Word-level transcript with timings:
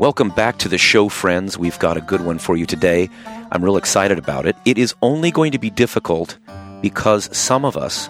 Welcome 0.00 0.30
back 0.30 0.58
to 0.58 0.68
the 0.68 0.76
show, 0.76 1.08
friends. 1.08 1.56
We've 1.56 1.78
got 1.78 1.96
a 1.96 2.00
good 2.00 2.22
one 2.22 2.40
for 2.40 2.56
you 2.56 2.66
today. 2.66 3.08
I'm 3.52 3.64
real 3.64 3.76
excited 3.76 4.18
about 4.18 4.44
it. 4.44 4.56
It 4.64 4.76
is 4.76 4.92
only 5.02 5.30
going 5.30 5.52
to 5.52 5.58
be 5.58 5.70
difficult 5.70 6.36
because 6.82 7.34
some 7.36 7.64
of 7.64 7.76
us 7.76 8.08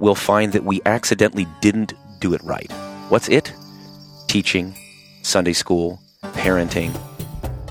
will 0.00 0.14
find 0.14 0.52
that 0.52 0.64
we 0.64 0.82
accidentally 0.84 1.46
didn't 1.62 1.94
do 2.20 2.34
it 2.34 2.42
right. 2.44 2.70
What's 3.08 3.30
it? 3.30 3.54
Teaching, 4.26 4.76
Sunday 5.22 5.54
school, 5.54 5.98
parenting, 6.34 6.94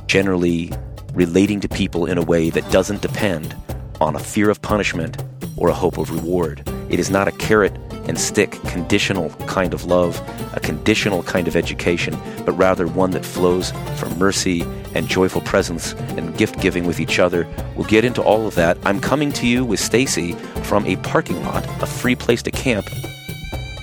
generally 0.07 0.71
relating 1.13 1.59
to 1.59 1.69
people 1.69 2.07
in 2.07 2.17
a 2.17 2.23
way 2.23 2.49
that 2.49 2.67
doesn't 2.71 3.03
depend 3.03 3.55
on 4.01 4.15
a 4.15 4.19
fear 4.19 4.49
of 4.49 4.63
punishment 4.63 5.23
or 5.57 5.69
a 5.69 5.75
hope 5.75 5.99
of 5.99 6.09
reward. 6.09 6.67
It 6.93 6.99
is 6.99 7.09
not 7.09 7.27
a 7.27 7.31
carrot 7.31 7.75
and 8.07 8.19
stick 8.19 8.51
conditional 8.67 9.31
kind 9.47 9.73
of 9.73 9.85
love, 9.85 10.21
a 10.53 10.59
conditional 10.59 11.23
kind 11.23 11.47
of 11.47 11.55
education, 11.55 12.15
but 12.45 12.51
rather 12.51 12.85
one 12.85 13.09
that 13.11 13.25
flows 13.25 13.71
from 13.95 14.15
mercy 14.19 14.61
and 14.93 15.07
joyful 15.07 15.41
presence 15.41 15.93
and 15.93 16.37
gift 16.37 16.59
giving 16.61 16.85
with 16.85 16.99
each 16.99 17.17
other. 17.17 17.47
We'll 17.75 17.87
get 17.87 18.05
into 18.05 18.21
all 18.21 18.45
of 18.45 18.53
that. 18.55 18.77
I'm 18.85 19.01
coming 19.01 19.31
to 19.31 19.47
you 19.47 19.65
with 19.65 19.79
Stacy 19.79 20.33
from 20.65 20.85
a 20.85 20.97
parking 20.97 21.43
lot, 21.43 21.65
a 21.81 21.87
free 21.87 22.15
place 22.15 22.43
to 22.43 22.51
camp. 22.51 22.85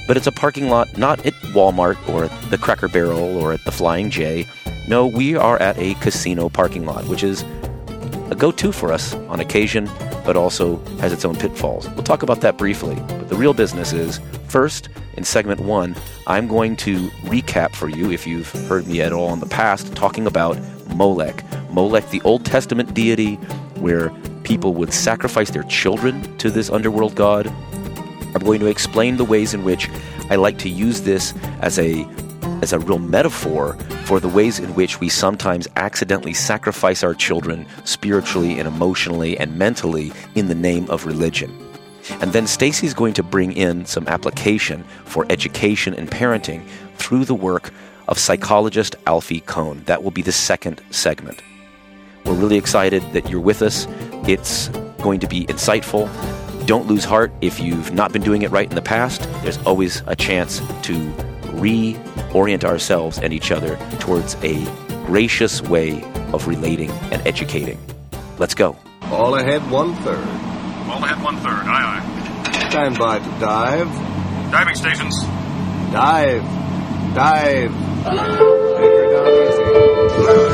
But 0.07 0.17
it's 0.17 0.29
a 0.29 0.33
parking 0.33 0.69
lot 0.69 0.97
not 0.97 1.27
at 1.27 1.35
Walmart 1.53 1.97
or 2.09 2.27
at 2.27 2.51
the 2.51 2.59
Cracker 2.59 2.87
Barrel 2.87 3.39
or 3.39 3.53
at 3.53 3.65
the 3.65 3.73
Flying 3.73 4.11
J. 4.11 4.47
No, 4.87 5.05
we 5.05 5.35
are 5.35 5.61
at 5.61 5.77
a 5.79 5.95
casino 5.95 6.49
parking 6.49 6.87
lot, 6.87 7.07
which 7.07 7.25
is 7.25 7.45
a 8.31 8.37
go 8.37 8.51
to 8.53 8.73
for 8.73 8.93
us 8.93 9.15
on 9.15 9.41
occasion, 9.41 9.91
but 10.25 10.37
also 10.37 10.77
has 10.99 11.13
its 11.13 11.25
own 11.25 11.37
pitfalls. 11.37 11.89
We'll 11.91 12.05
talk 12.05 12.23
about 12.23 12.41
that 12.43 12.57
briefly. 12.57 12.95
But 12.95 13.29
the 13.29 13.37
real 13.37 13.55
business 13.55 13.93
is 13.93 14.21
first, 14.49 14.89
in 15.17 15.25
segment 15.25 15.61
one, 15.61 15.97
I'm 16.27 16.47
going 16.47 16.77
to 16.77 17.09
recap 17.25 17.75
for 17.75 17.89
you, 17.89 18.11
if 18.13 18.27
you've 18.27 18.51
heard 18.69 18.87
me 18.87 19.01
at 19.01 19.13
all 19.13 19.33
in 19.33 19.41
the 19.41 19.47
past, 19.47 19.95
talking 19.95 20.27
about 20.27 20.59
Molech. 20.95 21.45
Molech, 21.71 22.09
the 22.11 22.23
Old 22.23 22.45
Testament 22.45 22.95
deity 22.95 23.35
where 23.77 24.11
people 24.45 24.75
would 24.75 24.93
sacrifice 24.93 25.51
their 25.51 25.63
children 25.65 26.37
to 26.39 26.51
this 26.51 26.71
underworld 26.71 27.15
god. 27.15 27.47
I'm 28.35 28.43
going 28.43 28.61
to 28.61 28.67
explain 28.67 29.17
the 29.17 29.25
ways 29.25 29.55
in 29.55 29.65
which 29.65 29.89
I 30.31 30.37
like 30.37 30.59
to 30.59 30.69
use 30.69 31.01
this 31.03 31.35
as 31.61 31.79
a 31.79 32.05
as 32.63 32.73
a 32.73 32.79
real 32.79 32.99
metaphor 32.99 33.75
for 34.05 34.21
the 34.21 34.29
ways 34.29 34.59
in 34.59 34.75
which 34.75 35.01
we 35.01 35.09
sometimes 35.09 35.69
accidentally 35.77 36.35
sacrifice 36.35 37.03
our 37.03 37.15
children 37.15 37.67
spiritually 37.85 38.59
and 38.59 38.69
emotionally 38.69 39.39
and 39.39 39.59
mentally 39.59 40.13
in 40.35 40.49
the 40.49 40.55
name 40.55 40.89
of 40.91 41.07
religion. 41.07 41.51
And 42.21 42.33
then 42.33 42.47
Stacy's 42.47 42.95
going 42.95 43.15
to 43.15 43.23
bring 43.23 43.53
in 43.53 43.87
some 43.87 44.09
application 44.09 44.85
for 45.05 45.27
education 45.31 45.95
and 45.95 46.11
parenting 46.11 46.67
through 46.97 47.25
the 47.25 47.35
work 47.35 47.73
of 48.09 48.19
psychologist 48.19 48.97
Alfie 49.07 49.41
Kohn. 49.41 49.83
That 49.85 50.03
will 50.03 50.11
be 50.11 50.23
the 50.23 50.33
second 50.33 50.83
segment. 50.91 51.43
We're 52.25 52.35
really 52.35 52.59
excited 52.59 53.03
that 53.13 53.31
you're 53.31 53.41
with 53.41 53.63
us. 53.63 53.87
It's 54.29 54.69
going 55.03 55.21
to 55.21 55.29
be 55.29 55.47
insightful. 55.47 56.09
Don't 56.67 56.87
lose 56.87 57.05
heart 57.05 57.33
if 57.41 57.59
you've 57.59 57.93
not 57.93 58.13
been 58.13 58.23
doing 58.23 58.43
it 58.43 58.51
right 58.51 58.69
in 58.69 58.75
the 58.75 58.83
past. 58.83 59.23
There's 59.43 59.59
always 59.59 60.03
a 60.07 60.15
chance 60.15 60.61
to 60.83 61.13
reorient 62.31 62.65
ourselves 62.65 63.19
and 63.19 63.33
each 63.33 63.51
other 63.51 63.77
towards 63.99 64.35
a 64.43 64.65
gracious 65.07 65.63
way 65.63 66.03
of 66.33 66.47
relating 66.47 66.91
and 67.13 67.27
educating. 67.27 67.79
Let's 68.39 68.55
go. 68.55 68.77
All 69.03 69.35
ahead 69.35 69.69
one 69.71 69.95
third. 69.97 70.19
All 70.89 71.03
ahead 71.05 71.23
one 71.23 71.37
third. 71.39 71.67
Aye, 71.67 72.01
aye. 72.01 72.71
Stand 72.71 72.99
by 72.99 73.19
to 73.19 73.25
dive. 73.41 73.89
Diving 74.51 74.75
stations. 74.77 75.21
Dive. 75.93 76.43
Dive. 77.15 77.75
Anchor 78.07 79.11
down 79.11 79.27
easy. 80.47 80.50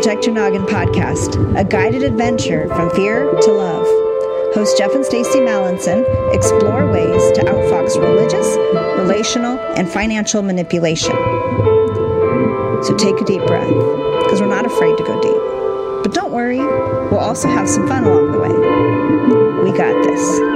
Protect 0.00 0.24
Your 0.24 0.34
Noggin 0.34 0.64
podcast, 0.64 1.60
a 1.60 1.62
guided 1.62 2.02
adventure 2.02 2.66
from 2.68 2.88
fear 2.92 3.30
to 3.42 3.52
love. 3.52 3.84
Host 4.54 4.78
Jeff 4.78 4.94
and 4.94 5.04
Stacy 5.04 5.40
Mallinson 5.40 6.06
explore 6.34 6.90
ways 6.90 7.20
to 7.32 7.42
outfox 7.42 8.00
religious, 8.00 8.56
relational, 8.98 9.58
and 9.76 9.86
financial 9.86 10.40
manipulation. 10.40 11.12
So 12.82 12.96
take 12.96 13.20
a 13.20 13.24
deep 13.26 13.44
breath, 13.46 13.68
because 13.68 14.40
we're 14.40 14.46
not 14.46 14.64
afraid 14.64 14.96
to 14.96 15.04
go 15.04 15.20
deep. 15.20 16.02
But 16.02 16.14
don't 16.14 16.32
worry, 16.32 16.60
we'll 16.60 17.18
also 17.18 17.48
have 17.48 17.68
some 17.68 17.86
fun 17.86 18.04
along 18.04 18.32
the 18.32 18.38
way. 18.38 19.70
We 19.70 19.76
got 19.76 20.02
this. 20.02 20.49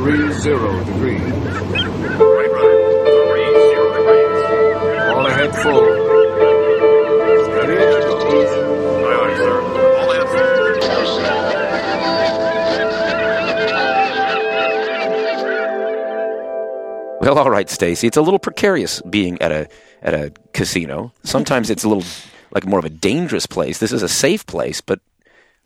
Three 0.00 0.32
zero 0.32 0.82
degrees. 0.84 1.20
Right 1.20 2.50
rudder. 2.50 2.80
Three 3.28 3.48
zero 3.68 3.86
degrees. 3.98 4.40
All 5.12 5.26
ahead 5.26 5.52
full. 5.54 5.84
Steady 7.44 7.76
as 7.76 7.94
it 7.96 8.04
goes. 8.08 8.50
Aye, 9.04 9.18
aye, 9.20 9.36
sir. 9.36 9.56
All 10.00 10.10
ahead 10.10 10.28
full. 10.32 10.40
Well, 17.20 17.36
all 17.38 17.50
right, 17.50 17.68
Stacy. 17.68 18.06
It's 18.06 18.16
a 18.16 18.22
little 18.22 18.38
precarious 18.38 19.02
being 19.02 19.42
at 19.42 19.52
a 19.52 19.68
at 20.00 20.14
a 20.14 20.32
casino. 20.54 21.12
Sometimes 21.24 21.68
it's 21.68 21.84
a 21.84 21.88
little 21.88 22.04
like 22.52 22.64
more 22.64 22.78
of 22.78 22.86
a 22.86 22.90
dangerous 22.90 23.44
place. 23.46 23.76
This 23.76 23.92
is 23.92 24.02
a 24.02 24.08
safe 24.08 24.46
place, 24.46 24.80
but 24.80 25.00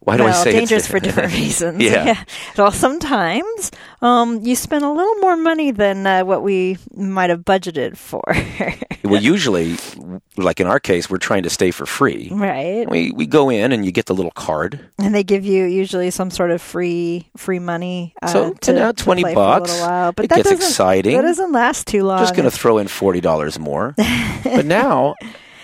why 0.01 0.17
do 0.19 0.25
I 0.25 0.27
well, 0.27 0.35
say 0.43 0.51
it's- 0.51 0.61
dangerous 0.69 0.87
for 0.87 1.01
different 1.01 1.33
reasons. 1.43 1.83
Yeah. 1.83 2.25
Well, 2.59 2.71
sometimes 2.73 3.71
um, 4.03 4.41
you 4.45 4.55
spend 4.55 4.85
a 4.85 4.91
little 4.91 5.15
more 5.17 5.37
money 5.37 5.71
than 5.71 6.07
uh, 6.07 6.25
what 6.25 6.43
we 6.43 6.77
might 6.95 7.31
have 7.31 7.41
budgeted 7.41 7.97
for. 7.97 8.23
well, 9.05 9.23
usually, 9.23 9.77
like 10.37 10.61
in 10.61 10.67
our 10.67 10.79
case, 10.79 11.09
we're 11.09 11.17
trying 11.19 11.43
to 11.45 11.51
stay 11.51 11.71
for 11.71 11.87
free. 11.87 12.29
right. 12.33 12.89
We 12.89 13.13
we 13.13 13.27
go 13.27 13.49
in 13.51 13.73
and 13.73 13.85
you 13.87 13.93
get 13.93 14.07
the 14.07 14.15
little 14.15 14.31
card. 14.33 14.79
And 14.99 15.15
they 15.15 15.25
give 15.25 15.45
you 15.47 15.65
usually 15.65 16.11
some 16.11 16.31
sort 16.31 16.51
of 16.51 16.61
free 16.61 17.29
free 17.37 17.59
money. 17.59 18.15
Uh, 18.23 18.27
So, 18.29 18.53
to, 18.53 18.73
you 18.73 18.79
know, 18.79 18.93
to 18.93 19.05
20 19.05 19.23
play 19.23 19.35
for 19.35 19.41
a 19.41 19.43
bucks. 19.43 19.81
while. 19.81 20.13
But 20.13 20.27
It 20.27 20.29
that 20.29 20.37
gets 20.45 20.51
exciting. 20.53 21.17
That 21.17 21.23
doesn't 21.23 21.53
last 21.53 21.87
too 21.87 22.03
long. 22.05 22.19
Just 22.19 22.35
going 22.37 22.45
to 22.51 22.55
throw 22.57 22.77
in 22.79 22.89
forty 22.89 23.21
dollars 23.23 23.59
more. 23.59 23.95
but 24.45 24.67
now, 24.67 25.15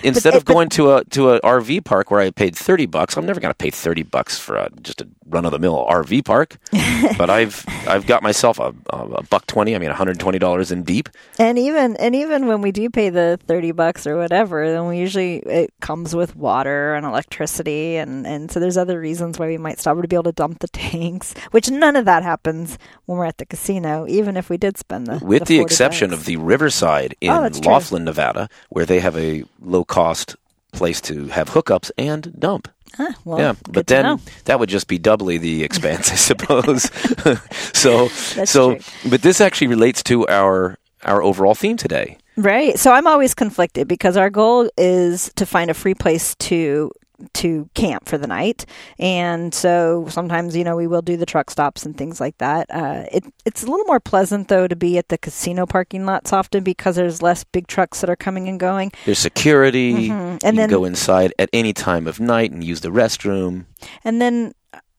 instead 0.03 0.35
it- 0.35 0.39
of 0.39 0.45
going 0.45 0.69
to 0.71 0.93
a 0.95 1.05
to 1.07 1.31
a 1.31 1.41
RV 1.41 1.85
park 1.85 2.11
where 2.11 2.21
I 2.21 2.31
paid 2.31 2.57
thirty 2.57 2.87
bucks, 2.87 3.17
I'm 3.17 3.27
never 3.27 3.41
going 3.41 3.51
to 3.53 3.57
pay 3.57 3.71
thirty 3.71 4.03
bucks 4.03 4.39
for 4.39 4.57
a, 4.57 4.69
just 4.83 5.01
a 5.01 5.09
run 5.27 5.45
of 5.45 5.53
the 5.53 5.59
mill 5.59 5.87
RV 5.89 6.25
park. 6.25 6.59
but 7.19 7.31
I've 7.31 7.65
I've 7.87 8.07
got 8.07 8.23
myself 8.23 8.59
a, 8.59 8.75
a, 8.91 9.23
buck 9.25 9.47
twenty. 9.47 9.75
I 9.75 9.79
mean, 9.79 9.89
one 9.91 9.97
hundred 9.97 10.19
twenty 10.19 10.39
dollars 10.39 10.73
in 10.73 10.83
deep. 10.83 11.09
And 11.39 11.59
even 11.59 11.97
and 11.97 12.15
even 12.15 12.47
when 12.47 12.63
we 12.63 12.73
do 12.73 12.89
pay 12.91 13.11
the 13.11 13.39
thirty 13.47 13.73
bucks 13.73 14.07
or 14.07 14.17
whatever, 14.17 14.71
then 14.71 14.87
we 14.89 14.99
usually 14.99 15.37
it 15.39 15.73
comes 15.81 16.15
with 16.15 16.35
water 16.37 16.95
and 16.95 17.05
electricity, 17.07 17.97
and 17.97 18.27
and 18.27 18.51
so 18.51 18.61
there's 18.61 18.77
other 18.77 18.99
reasons 19.01 19.39
why 19.39 19.47
we 19.47 19.59
might 19.59 19.79
stop 19.79 20.01
to 20.01 20.09
be 20.09 20.17
able 20.17 20.25
to 20.25 20.33
dump 20.33 20.61
the 20.61 20.69
tanks. 20.73 21.35
Which 21.51 21.71
none 21.71 21.97
of 21.97 22.05
that 22.07 22.23
happens 22.23 22.79
when 23.07 23.19
we're 23.19 23.25
at 23.27 23.39
the 23.39 23.47
casino, 23.47 24.07
even 24.09 24.37
if 24.37 24.49
we 24.51 24.57
did 24.57 24.79
spend 24.79 25.07
the 25.07 25.25
with 25.25 25.45
the, 25.47 25.59
40 25.59 25.61
exception 25.61 26.11
bucks. 26.11 26.21
of 26.21 26.27
the 26.27 26.37
Riverside 26.37 27.15
oh, 27.23 27.45
in 27.45 27.53
Oh. 27.55 27.69
Laughlin, 27.71 28.05
Nevada, 28.05 28.49
where 28.71 28.87
they 28.87 29.01
have 29.01 29.17
a 29.17 29.45
low 29.61 29.85
cost 29.91 30.37
place 30.73 31.01
to 31.03 31.27
have 31.27 31.51
hookups 31.51 31.91
and 31.99 32.33
dump. 32.39 32.69
Huh, 32.97 33.13
well, 33.25 33.39
yeah, 33.39 33.55
but 33.69 33.87
then 33.87 34.05
know. 34.05 34.21
that 34.47 34.59
would 34.59 34.69
just 34.69 34.89
be 34.89 34.99
doubly 34.99 35.39
the 35.39 35.63
expense, 35.63 36.11
I 36.11 36.17
suppose. 36.17 36.83
so, 37.73 38.09
That's 38.35 38.51
so, 38.51 38.77
true. 38.77 39.11
but 39.11 39.23
this 39.23 39.41
actually 39.41 39.69
relates 39.69 40.03
to 40.05 40.27
our 40.29 40.79
our 41.03 41.23
overall 41.23 41.55
theme 41.55 41.77
today. 41.77 42.19
Right. 42.37 42.79
So 42.79 42.93
I'm 42.93 43.07
always 43.07 43.35
conflicted 43.35 43.89
because 43.89 44.17
our 44.17 44.31
goal 44.31 44.71
is 44.77 45.33
to 45.37 45.47
find 45.47 45.71
a 45.71 45.75
free 45.75 45.95
place 45.95 46.35
to 46.37 46.91
to 47.35 47.69
camp 47.75 48.09
for 48.09 48.19
the 48.19 48.27
night, 48.27 48.67
and 48.99 49.55
so 49.55 50.07
sometimes 50.09 50.57
you 50.57 50.65
know 50.65 50.77
we 50.77 50.87
will 50.87 51.03
do 51.03 51.17
the 51.17 51.27
truck 51.27 51.51
stops 51.51 51.85
and 51.85 51.97
things 51.97 52.21
like 52.21 52.37
that. 52.39 52.67
Uh, 52.71 53.05
it 53.13 53.25
it's 53.45 53.63
a 53.63 53.67
little 53.67 53.87
more 53.87 54.01
pleasant 54.01 54.49
though 54.49 54.67
to 54.69 54.77
be 54.77 54.99
at 54.99 55.09
the 55.09 55.19
casino 55.19 55.67
parking 55.67 56.07
lots 56.07 56.33
often 56.33 56.63
because 56.65 56.97
there's 56.97 57.23
less 57.23 57.45
big 57.45 57.67
trucks 57.67 58.01
that 58.01 58.11
are 58.11 58.17
coming 58.17 58.49
and 58.49 58.59
going. 58.61 58.93
There's 59.05 59.19
security. 59.19 60.09
Mhm. 60.09 60.11
And 60.11 60.33
you 60.33 60.39
can 60.41 60.57
then- 60.57 60.71
go 60.71 60.85
inside 60.85 61.33
at 61.39 61.49
any 61.53 61.73
time 61.73 62.07
of 62.07 62.21
night 62.21 62.51
and 62.53 62.63
use 62.65 62.81
the 62.81 62.91
restroom. 62.91 63.67
And 64.05 64.21
then 64.21 64.53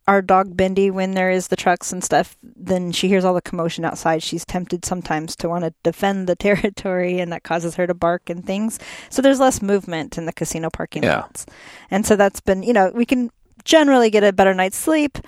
our 0.08 0.22
dog 0.22 0.58
Bindi, 0.58 0.92
when 0.92 1.12
there 1.12 1.30
is 1.30 1.48
the 1.50 1.56
trucks 1.56 1.92
and 1.94 2.04
stuff, 2.04 2.36
then 2.44 2.92
she 2.92 3.08
hears 3.08 3.24
all 3.24 3.34
the 3.34 3.42
commotion 3.42 3.86
outside. 3.86 4.24
She's 4.24 4.46
tempted 4.46 4.84
sometimes 4.84 5.36
to 5.38 5.50
want 5.50 5.64
to 5.64 5.74
defend 5.84 6.28
the 6.28 6.36
territory, 6.48 7.20
and 7.20 7.32
that 7.32 7.44
causes 7.44 7.76
her 7.76 7.88
to 7.88 7.94
bark 7.94 8.30
and 8.30 8.46
things. 8.46 8.80
So 9.10 9.22
there's 9.22 9.40
less 9.40 9.62
movement 9.62 10.18
in 10.18 10.26
the 10.26 10.34
casino 10.34 10.70
parking 10.70 11.04
Yeah. 11.04 11.22
lots. 11.22 11.46
And 11.90 12.06
so 12.06 12.16
that's 12.16 12.42
been, 12.42 12.64
you 12.64 12.74
know, 12.74 12.92
we 12.94 13.06
can 13.06 13.30
generally 13.64 14.10
get 14.10 14.24
a 14.24 14.34
better 14.34 14.54
night's 14.54 14.78
sleep, 14.78 15.20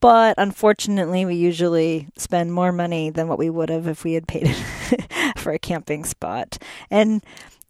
but 0.00 0.34
unfortunately, 0.38 1.24
we 1.24 1.34
usually 1.36 2.08
spend 2.16 2.52
more 2.52 2.72
money 2.72 3.10
than 3.10 3.28
what 3.28 3.38
we 3.38 3.50
would 3.50 3.68
have 3.68 3.86
if 3.86 4.02
we 4.02 4.14
had 4.14 4.26
paid 4.26 4.48
for 5.36 5.52
a 5.52 5.58
camping 5.58 6.04
spot. 6.04 6.58
And 6.90 7.22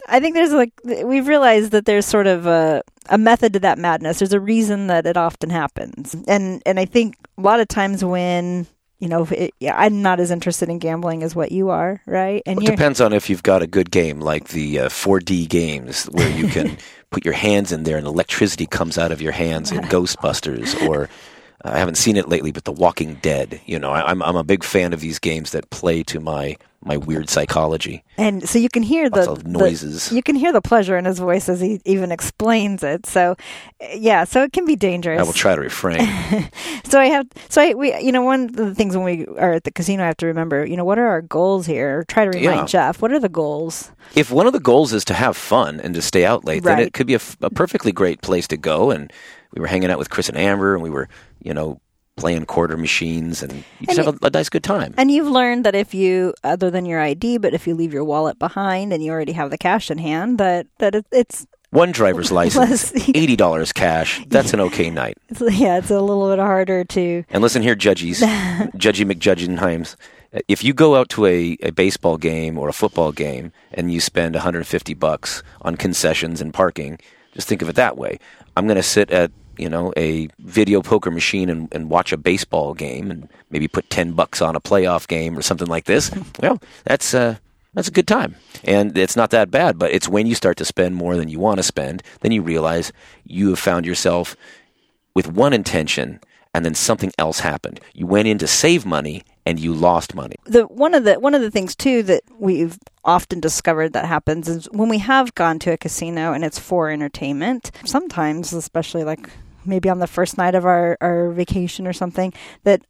I 0.08 0.20
think 0.20 0.34
there's 0.34 0.52
like 0.52 0.72
we've 0.84 1.28
realized 1.28 1.72
that 1.72 1.84
there's 1.84 2.06
sort 2.06 2.26
of 2.26 2.46
a 2.46 2.82
a 3.08 3.18
method 3.18 3.52
to 3.54 3.60
that 3.60 3.78
madness. 3.78 4.18
There's 4.18 4.32
a 4.32 4.40
reason 4.40 4.86
that 4.88 5.06
it 5.06 5.16
often 5.16 5.50
happens, 5.50 6.14
and 6.26 6.62
and 6.66 6.78
I 6.78 6.84
think 6.84 7.16
a 7.38 7.40
lot 7.40 7.60
of 7.60 7.68
times 7.68 8.04
when 8.04 8.66
you 9.02 9.08
know, 9.08 9.26
it, 9.32 9.52
yeah, 9.58 9.76
I'm 9.76 10.00
not 10.00 10.20
as 10.20 10.30
interested 10.30 10.68
in 10.68 10.78
gambling 10.78 11.24
as 11.24 11.34
what 11.34 11.50
you 11.50 11.70
are, 11.70 12.00
right? 12.06 12.40
And 12.46 12.58
Well, 12.58 12.68
it 12.68 12.70
depends 12.70 13.00
on 13.00 13.12
if 13.12 13.28
you've 13.28 13.42
got 13.42 13.60
a 13.60 13.66
good 13.66 13.90
game, 13.90 14.20
like 14.20 14.50
the 14.50 14.78
uh, 14.78 14.88
4D 14.88 15.48
games, 15.48 16.04
where 16.04 16.30
you 16.30 16.46
can 16.46 16.78
put 17.10 17.24
your 17.24 17.34
hands 17.34 17.72
in 17.72 17.82
there 17.82 17.96
and 17.96 18.06
electricity 18.06 18.64
comes 18.64 18.98
out 18.98 19.10
of 19.10 19.20
your 19.20 19.32
hands 19.32 19.72
in 19.72 19.80
Ghostbusters, 19.80 20.88
or 20.88 21.08
I 21.64 21.78
haven't 21.78 21.96
seen 21.96 22.16
it 22.16 22.28
lately, 22.28 22.50
but 22.52 22.64
The 22.64 22.72
Walking 22.72 23.14
Dead. 23.22 23.60
You 23.66 23.78
know, 23.78 23.90
I, 23.90 24.10
I'm 24.10 24.22
I'm 24.22 24.36
a 24.36 24.44
big 24.44 24.64
fan 24.64 24.92
of 24.92 25.00
these 25.00 25.18
games 25.18 25.52
that 25.52 25.70
play 25.70 26.02
to 26.04 26.20
my 26.20 26.56
my 26.84 26.96
weird 26.96 27.28
psychology. 27.30 28.02
and 28.18 28.48
so 28.48 28.58
you 28.58 28.68
can 28.68 28.82
hear 28.82 29.08
the, 29.08 29.30
of 29.30 29.44
the- 29.44 29.48
noises. 29.50 30.10
you 30.10 30.20
can 30.20 30.34
hear 30.34 30.52
the 30.52 30.60
pleasure 30.60 30.96
in 30.98 31.04
his 31.04 31.20
voice 31.20 31.48
as 31.48 31.60
he 31.60 31.80
even 31.84 32.10
explains 32.10 32.82
it. 32.82 33.06
So, 33.06 33.36
yeah, 33.94 34.24
so 34.24 34.42
it 34.42 34.52
can 34.52 34.64
be 34.64 34.74
dangerous. 34.74 35.20
I 35.20 35.22
will 35.22 35.32
try 35.32 35.54
to 35.54 35.60
refrain. 35.60 36.00
So 36.84 36.98
I 37.00 37.06
have, 37.06 37.26
so 37.48 37.62
I, 37.62 37.72
we, 37.72 37.96
you 38.00 38.12
know, 38.12 38.20
one 38.20 38.44
of 38.46 38.56
the 38.56 38.74
things 38.74 38.94
when 38.94 39.04
we 39.06 39.26
are 39.38 39.52
at 39.52 39.64
the 39.64 39.70
casino, 39.70 40.02
I 40.02 40.08
have 40.08 40.16
to 40.18 40.26
remember, 40.26 40.66
you 40.66 40.76
know, 40.76 40.84
what 40.84 40.98
are 40.98 41.06
our 41.06 41.22
goals 41.22 41.64
here? 41.64 42.04
Try 42.04 42.24
to 42.26 42.30
remind 42.36 42.60
Yeah. 42.60 42.66
Jeff, 42.66 43.00
what 43.00 43.12
are 43.12 43.20
the 43.20 43.30
goals? 43.30 43.92
if 44.14 44.30
one 44.30 44.46
of 44.46 44.52
the 44.52 44.60
goals 44.60 44.92
is 44.92 45.02
to 45.06 45.14
have 45.14 45.36
fun 45.36 45.80
and 45.80 45.94
to 45.94 46.02
stay 46.02 46.26
out 46.26 46.44
late, 46.44 46.64
then 46.64 46.80
it 46.80 46.92
could 46.92 47.06
be 47.06 47.14
a 47.14 47.20
perfectly 47.54 47.92
great 47.92 48.20
place 48.20 48.46
to 48.48 48.58
go. 48.58 48.90
And 48.90 49.10
we 49.54 49.60
were 49.60 49.66
hanging 49.66 49.90
out 49.90 49.98
with 49.98 50.10
Chris 50.10 50.28
and 50.28 50.36
Amber, 50.38 50.74
and 50.74 50.82
we 50.82 50.90
were, 50.90 51.08
you 51.42 51.52
know, 51.54 51.80
playing 52.16 52.44
quarter 52.44 52.76
machines, 52.76 53.42
and 53.42 53.52
you 53.52 53.86
just 53.86 53.98
And 53.98 54.06
have 54.06 54.22
a, 54.22 54.26
a 54.26 54.30
nice 54.30 54.48
good 54.48 54.62
time. 54.64 54.94
And 54.98 55.10
you've 55.10 55.28
learned 55.28 55.64
that 55.64 55.74
if 55.74 55.94
you, 55.94 56.34
other 56.44 56.70
than 56.70 56.84
your 56.86 57.00
ID, 57.00 57.38
but 57.38 57.54
if 57.54 57.66
you 57.66 57.74
leave 57.74 57.92
your 57.92 58.04
wallet 58.04 58.38
behind 58.38 58.92
and 58.92 59.02
you 59.02 59.10
already 59.10 59.32
have 59.32 59.50
the 59.50 59.58
cash 59.58 59.90
in 59.90 59.98
hand, 59.98 60.38
that 60.38 60.66
that 60.78 60.94
it, 60.94 61.06
it's, 61.10 61.46
One 61.70 61.90
driver's 61.92 62.30
license, 62.40 62.92
eighty 63.08 63.34
dollars 63.36 63.72
cash. 63.72 64.22
That's 64.28 64.52
an 64.52 64.60
okay 64.60 64.90
night. 64.90 65.16
yeah, 65.40 65.78
it's 65.78 65.90
a 65.90 66.00
little 66.00 66.28
bit 66.28 66.38
harder 66.38 66.84
to. 66.84 67.24
And 67.30 67.42
listen 67.42 67.62
here, 67.62 67.74
judges, 67.74 68.20
Judgy 68.76 69.10
McJudgenheims. 69.10 69.96
If 70.48 70.64
you 70.64 70.72
go 70.72 70.96
out 70.96 71.08
to 71.10 71.26
a, 71.26 71.56
a 71.62 71.72
baseball 71.72 72.16
game 72.16 72.56
or 72.56 72.68
a 72.68 72.72
football 72.72 73.12
game 73.12 73.52
and 73.72 73.92
you 73.92 74.00
spend 74.00 74.34
150 74.34 74.94
bucks 74.94 75.42
on 75.60 75.76
concessions 75.76 76.40
and 76.40 76.54
parking, 76.54 76.98
just 77.34 77.48
think 77.48 77.60
of 77.60 77.68
it 77.68 77.74
that 77.76 77.98
way. 77.98 78.18
I'm 78.56 78.66
going 78.66 78.76
to 78.76 78.82
sit 78.82 79.10
at 79.10 79.30
you 79.58 79.68
know 79.68 79.92
a 79.96 80.28
video 80.38 80.82
poker 80.82 81.10
machine 81.10 81.48
and, 81.48 81.68
and 81.72 81.90
watch 81.90 82.12
a 82.12 82.16
baseball 82.16 82.74
game 82.74 83.10
and 83.10 83.28
maybe 83.50 83.68
put 83.68 83.90
10 83.90 84.12
bucks 84.12 84.40
on 84.40 84.56
a 84.56 84.60
playoff 84.60 85.06
game 85.06 85.36
or 85.36 85.42
something 85.42 85.68
like 85.68 85.84
this. 85.84 86.10
Well, 86.42 86.60
that's 86.84 87.14
uh, 87.14 87.36
that's 87.74 87.88
a 87.88 87.92
good 87.92 88.06
time, 88.06 88.36
and 88.64 88.96
it's 88.98 89.16
not 89.16 89.30
that 89.30 89.50
bad. 89.50 89.78
But 89.78 89.92
it's 89.92 90.08
when 90.08 90.26
you 90.26 90.34
start 90.34 90.56
to 90.58 90.64
spend 90.64 90.96
more 90.96 91.16
than 91.16 91.28
you 91.28 91.38
want 91.38 91.58
to 91.58 91.62
spend, 91.62 92.02
then 92.20 92.32
you 92.32 92.42
realize 92.42 92.92
you 93.24 93.50
have 93.50 93.58
found 93.58 93.86
yourself 93.86 94.36
with 95.14 95.28
one 95.28 95.52
intention 95.52 96.20
and 96.54 96.64
then 96.64 96.74
something 96.74 97.12
else 97.18 97.40
happened. 97.40 97.80
You 97.94 98.06
went 98.06 98.28
in 98.28 98.38
to 98.38 98.46
save 98.46 98.84
money 98.84 99.24
and 99.46 99.58
you 99.58 99.74
lost 99.74 100.14
money. 100.14 100.36
the 100.44 100.62
one 100.64 100.94
of 100.94 101.04
the 101.04 101.14
one 101.18 101.34
of 101.34 101.40
the 101.40 101.50
things 101.50 101.74
too 101.74 102.02
that 102.04 102.22
we've 102.38 102.78
often 103.04 103.40
discovered 103.40 103.92
that 103.92 104.04
happens 104.04 104.48
is 104.48 104.66
when 104.72 104.88
we 104.88 104.98
have 104.98 105.34
gone 105.34 105.58
to 105.58 105.72
a 105.72 105.76
casino 105.76 106.32
and 106.32 106.44
it's 106.44 106.58
for 106.58 106.90
entertainment 106.90 107.70
sometimes 107.84 108.52
especially 108.52 109.04
like 109.04 109.28
maybe 109.64 109.88
on 109.88 109.98
the 109.98 110.06
first 110.06 110.38
night 110.38 110.54
of 110.54 110.64
our, 110.64 110.96
our 111.00 111.30
vacation 111.30 111.86
or 111.86 111.92
something 111.92 112.32
that 112.64 112.82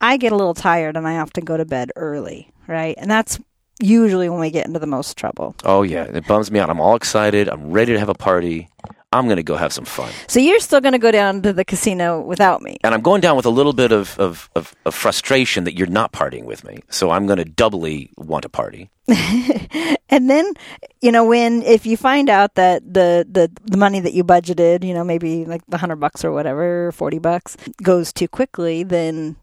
i 0.00 0.16
get 0.16 0.32
a 0.32 0.36
little 0.36 0.54
tired 0.54 0.96
and 0.96 1.06
i 1.06 1.12
have 1.12 1.30
to 1.32 1.40
go 1.40 1.56
to 1.56 1.64
bed 1.64 1.90
early 1.96 2.50
right 2.66 2.94
and 2.98 3.10
that's 3.10 3.38
usually 3.80 4.28
when 4.28 4.40
we 4.40 4.50
get 4.50 4.66
into 4.66 4.78
the 4.78 4.86
most 4.86 5.16
trouble 5.16 5.54
Oh 5.64 5.82
yeah, 5.82 6.02
it 6.04 6.26
bums 6.26 6.50
me 6.50 6.58
out. 6.58 6.68
I'm 6.68 6.80
all 6.80 6.96
excited. 6.96 7.48
I'm 7.48 7.70
ready 7.70 7.92
to 7.92 7.98
have 7.98 8.08
a 8.08 8.14
party. 8.14 8.68
I'm 9.12 9.24
going 9.24 9.36
to 9.36 9.42
go 9.42 9.56
have 9.56 9.72
some 9.72 9.84
fun. 9.84 10.12
so 10.26 10.38
you're 10.38 10.60
still 10.60 10.80
going 10.80 10.92
to 10.92 10.98
go 10.98 11.10
down 11.10 11.42
to 11.42 11.52
the 11.52 11.64
casino 11.64 12.20
without 12.20 12.60
me 12.62 12.76
And 12.84 12.94
I'm 12.94 13.00
going 13.00 13.20
down 13.20 13.36
with 13.36 13.46
a 13.46 13.50
little 13.50 13.72
bit 13.72 13.90
of, 13.90 14.18
of, 14.18 14.50
of, 14.54 14.74
of 14.84 14.94
frustration 14.94 15.64
that 15.64 15.76
you're 15.78 15.86
not 15.88 16.12
partying 16.12 16.44
with 16.44 16.64
me. 16.64 16.80
So 16.90 17.10
I'm 17.10 17.26
going 17.26 17.38
to 17.38 17.44
doubly 17.44 18.10
want 18.16 18.42
to 18.42 18.48
party. 18.48 18.90
And 20.10 20.30
then, 20.30 20.54
you 21.02 21.12
know, 21.12 21.26
when 21.26 21.62
if 21.62 21.84
you 21.84 21.96
find 21.96 22.30
out 22.30 22.54
that 22.54 22.82
the 22.82 23.26
the 23.30 23.50
the 23.64 23.76
money 23.76 24.00
that 24.00 24.14
you 24.14 24.24
budgeted, 24.24 24.82
you 24.82 24.94
know, 24.94 25.04
maybe 25.04 25.44
like 25.44 25.60
the 25.68 25.76
hundred 25.76 25.96
bucks 25.96 26.24
or 26.24 26.32
whatever, 26.32 26.92
forty 26.92 27.18
bucks, 27.18 27.56
goes 27.82 28.12
too 28.12 28.26
quickly, 28.26 28.82
then 28.82 29.36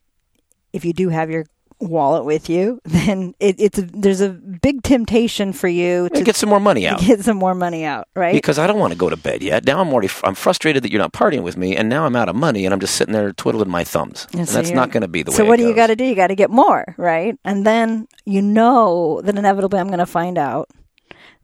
if 0.73 0.83
you 0.83 0.91
do 0.91 1.09
have 1.09 1.29
your 1.29 1.45
wallet 1.79 2.25
with 2.25 2.49
you, 2.49 2.79
then 2.85 3.33
it, 3.39 3.55
it's 3.59 3.79
there's 3.93 4.21
a 4.21 4.29
big 4.29 4.81
temptation 4.83 5.53
for 5.53 5.67
you 5.67 6.09
To 6.09 6.23
get 6.23 6.35
some 6.35 6.49
more 6.49 6.59
money 6.59 6.87
out. 6.87 6.99
get 7.01 7.21
some 7.21 7.37
more 7.37 7.53
money 7.55 7.83
out, 7.85 8.07
right? 8.15 8.33
Because 8.33 8.57
I 8.59 8.67
don't 8.67 8.79
want 8.79 8.93
to 8.93 8.97
go 8.99 9.09
to 9.09 9.17
bed 9.17 9.41
yet. 9.43 9.65
Now 9.65 9.79
I'm 9.81 9.89
already 9.91 10.09
I'm 10.23 10.35
frustrated 10.35 10.83
that 10.83 10.91
you're 10.91 11.01
not 11.01 11.13
partying 11.13 11.43
with 11.43 11.57
me, 11.57 11.75
and 11.75 11.89
now 11.89 12.05
I'm 12.05 12.15
out 12.15 12.29
of 12.29 12.35
money, 12.35 12.65
and 12.65 12.73
I'm 12.73 12.79
just 12.79 12.95
sitting 12.95 13.13
there 13.13 13.31
twiddling 13.33 13.69
my 13.69 13.83
thumbs. 13.83 14.27
And, 14.33 14.47
so 14.47 14.55
that's 14.55 14.71
not 14.71 14.91
going 14.91 15.01
to 15.01 15.07
be 15.07 15.23
the 15.23 15.31
way. 15.31 15.37
So 15.37 15.45
what 15.45 15.57
do 15.57 15.67
you 15.67 15.75
got 15.75 15.87
to 15.87 15.95
do? 15.95 16.05
You 16.05 16.15
got 16.15 16.27
to 16.27 16.35
get 16.35 16.49
more, 16.49 16.95
right? 16.97 17.37
And 17.43 17.65
then 17.65 18.07
you 18.25 18.41
know 18.41 19.21
that 19.23 19.37
inevitably 19.37 19.79
I'm 19.79 19.87
going 19.87 19.99
to 19.99 20.05
find 20.05 20.37
out 20.37 20.69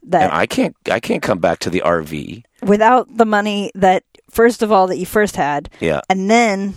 that 0.03 0.23
And 0.23 0.31
I 0.31 0.45
can't 0.47 0.75
I 0.89 0.99
can't 0.99 1.21
come 1.21 1.39
back 1.39 1.59
to 1.59 1.69
the 1.69 1.81
RV. 1.85 2.43
without 2.63 3.15
the 3.15 3.25
money 3.25 3.71
that 3.75 4.03
first 4.31 4.63
of 4.63 4.71
all 4.71 4.87
that 4.87 4.97
you 4.97 5.05
first 5.05 5.35
had, 5.35 5.69
Yeah. 5.79 6.01
and 6.09 6.29
then 6.31 6.75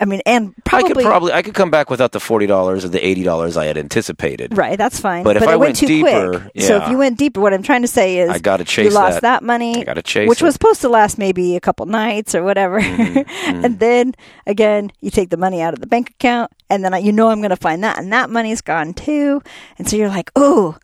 I 0.00 0.04
mean, 0.04 0.20
and 0.26 0.54
I 0.56 0.60
probably, 0.64 0.94
could 0.94 1.02
probably 1.04 1.32
I 1.32 1.42
could 1.42 1.54
come 1.54 1.70
back 1.70 1.90
without 1.90 2.12
the 2.12 2.20
forty 2.20 2.46
dollars 2.46 2.84
or 2.84 2.88
the 2.88 3.04
eighty 3.04 3.22
dollars 3.24 3.56
I 3.56 3.66
had 3.66 3.76
anticipated. 3.76 4.56
right. 4.56 4.78
That's 4.78 5.00
fine. 5.00 5.24
But 5.24 5.36
if 5.36 5.42
it 5.42 5.48
I 5.48 5.56
went 5.56 5.60
went 5.60 5.76
too 5.76 5.86
deeper, 5.86 6.40
quick, 6.52 6.62
so 6.62 6.76
if 6.82 6.88
you 6.88 6.98
went 6.98 7.18
deeper, 7.18 7.40
what 7.40 7.52
I'm 7.52 7.62
trying 7.62 7.82
to 7.82 7.88
say 7.88 8.18
is 8.18 8.30
I 8.30 8.38
gotta 8.38 8.64
chase. 8.64 8.84
you 8.86 8.90
lost 8.90 9.16
that. 9.16 9.40
that, 9.40 9.42
money. 9.42 9.76
I 9.80 9.84
gotta 9.84 10.02
chase 10.02 10.28
which 10.28 10.40
it. 10.40 10.44
was 10.44 10.54
supposed 10.54 10.80
to 10.82 10.88
last 10.88 11.18
maybe 11.18 11.56
a 11.56 11.60
couple 11.60 11.86
nights 11.86 12.34
or 12.34 12.42
whatever, 12.42 12.80
Mm-hmm, 13.08 13.64
and 13.64 13.78
then 13.80 14.14
again 14.46 14.90
you 15.00 15.10
take 15.10 15.30
the 15.30 15.36
money 15.36 15.60
out 15.60 15.74
of 15.74 15.80
the 15.80 15.86
bank 15.86 16.10
account, 16.10 16.52
and 16.70 16.84
then 16.84 16.94
I, 16.94 16.98
you 16.98 17.12
know 17.12 17.28
I'm 17.28 17.40
going 17.40 17.50
to 17.50 17.56
find 17.56 17.82
that, 17.84 17.98
and 17.98 18.12
that 18.12 18.30
money's 18.30 18.60
gone 18.60 18.94
too, 18.94 19.42
and 19.78 19.88
so 19.88 19.96
you're 19.96 20.08
like, 20.08 20.30
oh, 20.36 20.76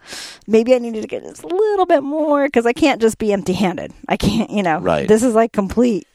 maybe 0.46 0.74
I 0.74 0.78
needed 0.78 1.02
to 1.02 1.08
get 1.08 1.22
just 1.22 1.42
a 1.42 1.46
little 1.46 1.86
bit 1.86 2.02
more 2.02 2.46
because 2.46 2.66
I 2.66 2.72
can't 2.72 3.00
just 3.00 3.18
be 3.18 3.32
empty-handed. 3.32 3.92
I 4.08 4.16
can't, 4.16 4.50
you 4.50 4.62
know. 4.62 4.78
Right. 4.80 5.06
This 5.08 5.22
is 5.22 5.34
like 5.34 5.52
complete. 5.52 6.06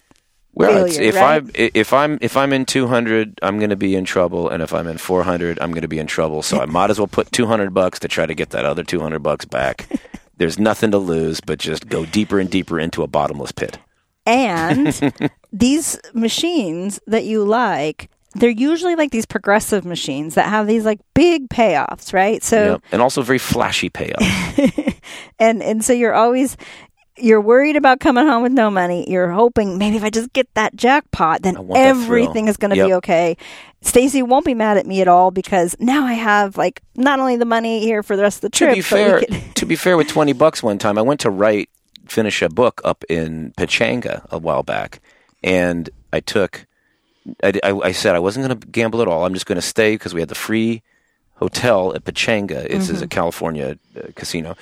Well, 0.54 0.86
failure, 0.88 1.01
if 1.01 1.16
right? 1.16 1.44
I 1.44 1.69
if 1.74 1.94
I'm 1.94 2.18
if 2.22 2.36
I'm 2.36 2.51
in 2.54 2.66
two 2.66 2.88
hundred, 2.88 3.40
I'm 3.42 3.60
going 3.60 3.69
to 3.69 3.75
be 3.75 3.96
in 3.96 4.04
trouble, 4.04 4.50
and 4.50 4.62
if 4.63 4.74
I'm 4.74 4.88
in 4.88 4.98
four 4.98 5.24
hundred, 5.24 5.60
I'm 5.62 5.72
going 5.72 5.84
to 5.84 5.88
be 5.88 6.00
in 6.00 6.07
trouble. 6.07 6.42
So 6.42 6.60
I 6.60 6.66
might 6.78 6.90
as 6.90 7.00
well 7.00 7.07
put 7.07 7.31
two 7.31 7.46
hundred 7.46 7.74
bucks 7.74 8.00
to 8.00 8.07
try 8.07 8.25
to 8.25 8.34
get 8.36 8.50
that 8.50 8.65
other 8.65 8.84
two 8.84 9.00
hundred 9.00 9.20
bucks 9.20 9.46
back. 9.46 9.88
There's 10.38 10.58
nothing 10.58 10.91
to 10.91 10.98
lose, 10.98 11.39
but 11.41 11.60
just 11.60 11.88
go 11.88 12.06
deeper 12.06 12.39
and 12.39 12.50
deeper 12.50 12.79
into 12.79 13.03
a 13.03 13.08
bottomless 13.08 13.51
pit. 13.51 13.77
And 14.25 15.13
these 15.51 16.00
machines 16.13 17.00
that 17.08 17.25
you 17.25 17.44
like, 17.44 18.10
they're 18.36 18.50
usually 18.50 18.96
like 18.96 19.12
these 19.12 19.25
progressive 19.25 19.86
machines 19.86 20.36
that 20.36 20.48
have 20.48 20.65
these 20.68 20.86
like 20.86 21.00
big 21.13 21.50
payoffs, 21.50 22.13
right? 22.13 22.41
So 22.44 22.74
Yep. 22.74 22.84
And 22.94 23.01
also 23.01 23.22
very 23.22 23.39
flashy 23.39 23.89
payoffs. 23.89 24.96
and 25.39 25.62
and 25.62 25.84
so 25.84 25.94
you're 25.94 26.13
always 26.13 26.56
you're 27.20 27.42
worried 27.42 27.76
about 27.76 28.00
coming 28.00 28.26
home 28.26 28.44
with 28.44 28.52
no 28.52 28.70
money. 28.70 29.10
You're 29.10 29.30
hoping 29.32 29.78
maybe 29.78 29.98
if 29.98 30.04
I 30.04 30.10
just 30.10 30.34
get 30.34 30.48
that 30.56 30.76
jackpot, 30.76 31.42
then 31.42 31.58
I 31.58 31.60
want 31.60 31.74
that 31.74 31.94
thrill. 32.06 32.24
everything 32.24 32.48
is 32.48 32.58
going 32.58 32.76
to 32.76 32.86
be 32.86 32.94
okay. 32.96 33.38
Stacy 33.82 34.22
won't 34.22 34.46
be 34.46 34.54
mad 34.54 34.78
at 34.78 34.86
me 34.86 35.02
at 35.02 35.08
all 35.08 35.32
because 35.32 35.76
now 35.80 36.06
I 36.06 36.14
have 36.14 36.58
like 36.58 36.82
not 36.96 37.20
only 37.20 37.38
the 37.38 37.46
money 37.46 37.80
here 37.82 38.04
for 38.04 38.16
the 38.16 38.24
rest 38.24 38.38
of 38.38 38.42
the 38.42 38.50
trip. 38.50 38.72
to 38.72 38.76
be 38.76 38.82
fair, 38.82 39.20
could, 39.20 39.56
to 39.56 39.66
be 39.66 39.76
fair, 39.76 39.96
with 39.98 40.08
twenty 40.08 40.34
bucks 40.34 40.62
one 40.62 40.78
time, 40.78 40.98
I 40.98 41.02
went 41.02 41.20
to 41.22 41.30
write 41.30 41.70
finish 42.08 42.42
a 42.42 42.50
book 42.50 42.82
up 42.84 43.04
in 43.08 43.54
Pechanga 43.58 44.26
a 44.32 44.38
while 44.38 44.64
back, 44.64 45.00
and 45.44 45.90
I 46.12 46.20
took. 46.20 46.66
I, 47.44 47.54
I, 47.64 47.72
I 47.72 47.92
said 47.92 48.16
I 48.16 48.20
wasn't 48.20 48.48
going 48.48 48.60
to 48.60 48.68
gamble 48.68 49.02
at 49.02 49.08
all. 49.08 49.26
I'm 49.26 49.34
just 49.34 49.46
going 49.46 49.58
to 49.58 49.62
stay 49.62 49.94
because 49.94 50.14
we 50.14 50.20
had 50.22 50.30
the 50.30 50.36
free 50.36 50.82
hotel 51.36 51.94
at 51.96 52.04
Pechanga. 52.04 52.66
It's 52.66 52.86
Mm-hmm. 52.88 52.96
is 52.96 53.02
a 53.02 53.08
California 53.08 53.78
uh, 53.96 54.08
casino, 54.16 54.56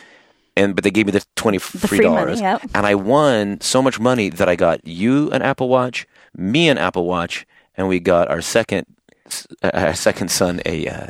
and 0.57 0.75
but 0.75 0.83
they 0.83 0.91
gave 0.91 1.05
me 1.05 1.11
the 1.11 1.23
twenty 1.35 1.57
free 1.57 1.99
dollars, 1.99 2.41
yep. 2.41 2.61
and 2.73 2.85
I 2.85 2.95
won 2.95 3.61
so 3.61 3.81
much 3.81 3.99
money 3.99 4.29
that 4.29 4.49
I 4.49 4.55
got 4.55 4.85
you 4.85 5.29
an 5.31 5.41
Apple 5.41 5.69
Watch, 5.69 6.07
me 6.35 6.67
an 6.69 6.77
Apple 6.77 7.05
Watch, 7.05 7.45
and 7.75 7.87
we 7.87 7.99
got 7.99 8.27
our 8.29 8.41
second 8.41 8.85
uh, 9.61 9.71
our 9.73 9.93
second 9.93 10.29
son 10.29 10.61
a 10.65 10.87
uh, 10.87 11.07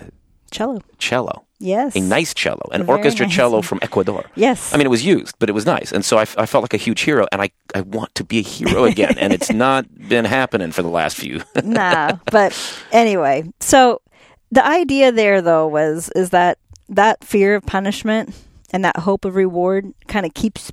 cello. 0.51 0.82
cello 0.98 1.44
Yes, 1.60 1.96
a 1.96 2.01
nice 2.01 2.36
cello, 2.36 2.70
an 2.72 2.84
very 2.84 3.00
orchestra 3.00 3.25
nice 3.25 3.36
cello 3.36 3.63
from 3.63 3.80
Ecuador. 3.82 4.25
Yes. 4.36 4.74
I 4.74 4.77
mean 4.77 4.86
it 4.86 4.92
was 4.92 5.04
used, 5.04 5.36
but 5.39 5.50
it 5.50 5.54
was 5.54 5.66
nice, 5.66 5.92
and 5.92 6.06
so 6.06 6.18
I, 6.18 6.22
I 6.38 6.46
felt 6.46 6.62
like 6.62 6.75
a 6.75 6.77
huge 6.77 7.01
hero, 7.01 7.25
and 7.32 7.42
I, 7.42 7.50
I 7.74 7.82
want 7.82 8.13
to 8.16 8.24
be 8.24 8.39
a 8.39 8.44
hero 8.44 8.84
again, 8.94 9.16
and 9.18 9.34
it's 9.34 9.50
not 9.50 9.86
been 10.08 10.25
happening 10.25 10.72
for 10.72 10.84
the 10.84 10.89
last 10.89 11.18
few. 11.18 11.42
nah, 11.63 12.18
but 12.32 12.56
anyway, 12.92 13.51
so 13.60 14.01
the 14.51 14.63
idea 14.66 15.12
there 15.12 15.42
though 15.42 15.68
was 15.68 16.12
is 16.16 16.30
that 16.30 16.60
that 16.89 17.24
fear 17.24 17.56
of 17.56 17.66
punishment 17.66 18.36
and 18.71 18.83
that 18.83 18.97
hope 18.97 19.25
of 19.25 19.36
reward 19.36 19.93
kind 20.07 20.25
of 20.25 20.33
keeps 20.33 20.71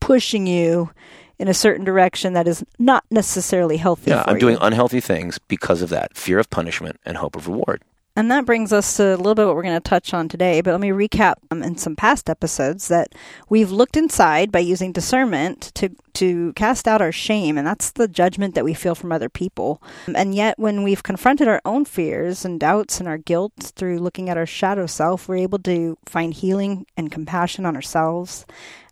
pushing 0.00 0.46
you 0.46 0.90
in 1.38 1.48
a 1.48 1.54
certain 1.54 1.84
direction 1.84 2.34
that 2.34 2.46
is 2.46 2.64
not 2.78 3.04
necessarily 3.10 3.76
healthy. 3.78 4.10
Yeah, 4.10 4.24
I'm 4.26 4.36
you. 4.36 4.40
doing 4.40 4.58
unhealthy 4.60 5.00
things 5.00 5.38
because 5.38 5.80
of 5.80 5.88
that 5.90 6.16
fear 6.16 6.38
of 6.38 6.50
punishment 6.50 7.00
and 7.04 7.16
hope 7.16 7.34
of 7.36 7.48
reward. 7.48 7.82
And 8.16 8.30
that 8.30 8.44
brings 8.44 8.72
us 8.72 8.96
to 8.96 9.14
a 9.14 9.16
little 9.16 9.34
bit 9.34 9.46
what 9.46 9.54
we're 9.54 9.62
going 9.62 9.80
to 9.80 9.88
touch 9.88 10.12
on 10.12 10.28
today. 10.28 10.60
But 10.60 10.72
let 10.72 10.80
me 10.80 10.90
recap 10.90 11.34
um, 11.50 11.62
in 11.62 11.76
some 11.76 11.94
past 11.94 12.28
episodes 12.28 12.88
that 12.88 13.14
we've 13.48 13.70
looked 13.70 13.96
inside 13.96 14.50
by 14.50 14.58
using 14.58 14.92
discernment 14.92 15.72
to 15.76 15.90
to 16.14 16.52
cast 16.54 16.88
out 16.88 17.00
our 17.00 17.12
shame, 17.12 17.56
and 17.56 17.64
that's 17.64 17.92
the 17.92 18.08
judgment 18.08 18.56
that 18.56 18.64
we 18.64 18.74
feel 18.74 18.96
from 18.96 19.12
other 19.12 19.28
people. 19.28 19.80
And 20.14 20.34
yet, 20.34 20.58
when 20.58 20.82
we've 20.82 21.04
confronted 21.04 21.46
our 21.46 21.62
own 21.64 21.84
fears 21.84 22.44
and 22.44 22.58
doubts 22.58 22.98
and 22.98 23.08
our 23.08 23.16
guilt 23.16 23.52
through 23.76 24.00
looking 24.00 24.28
at 24.28 24.36
our 24.36 24.44
shadow 24.44 24.86
self, 24.86 25.28
we're 25.28 25.36
able 25.36 25.60
to 25.60 25.96
find 26.06 26.34
healing 26.34 26.84
and 26.96 27.12
compassion 27.12 27.64
on 27.64 27.76
ourselves. 27.76 28.44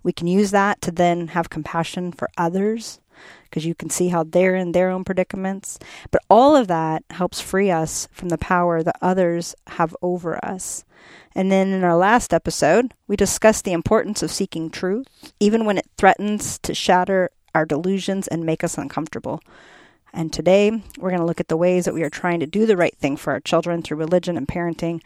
We 0.05 0.13
can 0.13 0.29
use 0.29 0.53
that 0.53 0.81
to 0.83 0.93
then 0.93 1.29
have 1.29 1.51
compassion 1.51 2.13
for 2.13 2.31
others 2.39 3.01
because 3.49 3.67
you 3.67 3.75
can 3.75 3.91
see 3.91 4.09
how 4.09 4.25
they're 4.25 4.55
in 4.55 4.73
their 4.73 4.91
own 4.91 5.05
predicaments. 5.05 5.79
But 6.11 6.23
all 6.29 6.57
of 6.57 6.69
that 6.69 7.05
helps 7.11 7.41
free 7.41 7.71
us 7.71 8.09
from 8.13 8.29
the 8.29 8.39
power 8.39 8.83
that 8.83 8.97
others 9.01 9.55
have 9.69 9.97
over 10.03 10.43
us. 10.45 10.85
And 11.35 11.53
then 11.53 11.69
in 11.69 11.85
our 11.85 11.97
last 11.97 12.35
episode, 12.35 12.95
we 13.07 13.17
discussed 13.17 13.65
the 13.65 13.73
importance 13.73 14.23
of 14.23 14.33
seeking 14.33 14.71
truth, 14.71 15.07
even 15.39 15.65
when 15.65 15.79
it 15.79 15.87
threatens 15.97 16.59
to 16.61 16.75
shatter 16.75 17.31
our 17.55 17.65
delusions 17.65 18.29
and 18.29 18.45
make 18.45 18.65
us 18.65 18.79
uncomfortable. 18.79 19.41
And 20.13 20.33
today, 20.33 20.71
we're 20.99 21.11
going 21.11 21.21
to 21.21 21.27
look 21.27 21.41
at 21.41 21.49
the 21.49 21.57
ways 21.57 21.85
that 21.85 21.95
we 21.95 22.03
are 22.03 22.11
trying 22.11 22.41
to 22.41 22.47
do 22.47 22.67
the 22.67 22.77
right 22.77 22.97
thing 22.97 23.17
for 23.17 23.33
our 23.33 23.41
children 23.41 23.83
through 23.83 23.99
religion 23.99 24.37
and 24.37 24.49
parenting. 24.49 25.01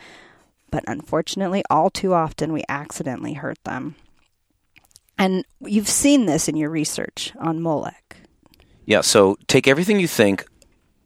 But 0.70 0.84
unfortunately, 0.87 1.62
all 1.68 1.90
too 1.90 2.14
often, 2.14 2.52
we 2.52 2.64
accidentally 2.68 3.34
hurt 3.34 3.62
them. 3.64 3.96
And 5.18 5.44
you've 5.61 5.88
seen 5.88 6.26
this 6.26 6.49
in 6.49 6.56
your 6.56 6.70
research 6.70 7.32
on 7.38 7.61
Molech. 7.61 8.12
Yeah, 8.84 9.00
so 9.00 9.36
take 9.46 9.68
everything 9.68 10.00
you 10.00 10.08
think 10.08 10.44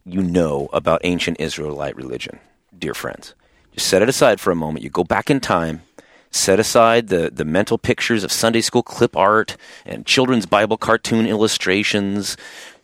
you 0.04 0.22
know 0.22 0.68
about 0.72 1.00
ancient 1.04 1.40
Israelite 1.40 1.96
religion, 1.96 2.38
dear 2.76 2.94
friends. 2.94 3.34
Just 3.72 3.88
set 3.88 4.02
it 4.02 4.08
aside 4.08 4.40
for 4.40 4.50
a 4.50 4.56
moment. 4.56 4.84
You 4.84 4.90
go 4.90 5.04
back 5.04 5.30
in 5.30 5.40
time, 5.40 5.82
set 6.30 6.58
aside 6.58 7.08
the, 7.08 7.30
the 7.30 7.44
mental 7.44 7.76
pictures 7.76 8.24
of 8.24 8.32
Sunday 8.32 8.60
school 8.60 8.82
clip 8.82 9.16
art 9.16 9.56
and 9.84 10.06
children's 10.06 10.46
Bible 10.46 10.76
cartoon 10.78 11.26
illustrations. 11.26 12.36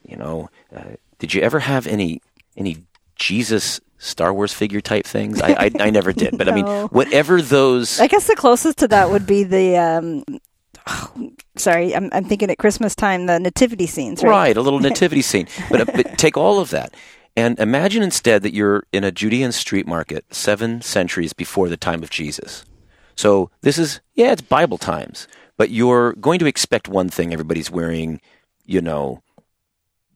You 0.07 0.17
know, 0.17 0.51
uh, 0.75 0.97
did 1.19 1.33
you 1.33 1.41
ever 1.43 1.61
have 1.61 1.87
any 1.87 2.21
any 2.57 2.85
Jesus 3.17 3.81
Star 3.99 4.35
Wars 4.35 4.53
figure 4.53 4.81
type 4.81 5.07
things? 5.07 5.41
I, 5.41 5.53
I, 5.53 5.71
I 5.79 5.91
never 5.91 6.13
did, 6.13 6.37
but 6.37 6.49
I 6.49 6.55
mean, 6.55 6.67
whatever 6.91 7.41
those. 7.41 8.01
I 8.01 8.09
guess 8.09 8.27
the 8.27 8.37
closest 8.37 8.79
to 8.79 8.89
that 8.89 9.11
would 9.11 9.27
be 9.27 9.45
the. 9.45 9.77
Um, 9.79 10.25
sorry, 11.57 11.95
I'm, 11.95 12.09
I'm 12.13 12.25
thinking 12.25 12.51
at 12.51 12.59
Christmas 12.59 12.95
time 12.95 13.27
the 13.27 13.39
nativity 13.39 13.87
scenes, 13.87 14.23
right? 14.23 14.31
Right, 14.31 14.57
a 14.57 14.63
little 14.63 14.81
nativity 14.91 15.23
scene. 15.23 15.49
But, 15.71 15.81
uh, 15.83 15.93
but 15.95 16.19
take 16.19 16.37
all 16.37 16.61
of 16.61 16.71
that 16.71 16.95
and 17.37 17.59
imagine 17.59 18.03
instead 18.03 18.43
that 18.43 18.55
you're 18.55 18.85
in 18.93 19.05
a 19.05 19.13
Judean 19.13 19.53
street 19.53 19.87
market 19.87 20.25
seven 20.35 20.83
centuries 20.83 21.33
before 21.33 21.69
the 21.69 21.77
time 21.77 22.03
of 22.03 22.11
Jesus. 22.11 22.65
So 23.17 23.51
this 23.63 23.79
is, 23.79 24.01
yeah, 24.15 24.33
it's 24.33 24.43
Bible 24.43 24.79
times, 24.79 25.29
but 25.57 25.71
you're 25.71 26.13
going 26.15 26.39
to 26.41 26.47
expect 26.47 26.89
one 26.89 27.09
thing. 27.09 27.33
Everybody's 27.33 27.71
wearing, 27.71 28.21
you 28.67 28.81
know, 28.81 29.23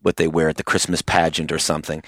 what 0.02 0.16
they 0.16 0.28
wear 0.28 0.48
at 0.48 0.56
the 0.56 0.64
Christmas 0.64 1.02
pageant 1.02 1.50
or 1.50 1.58
something. 1.58 2.02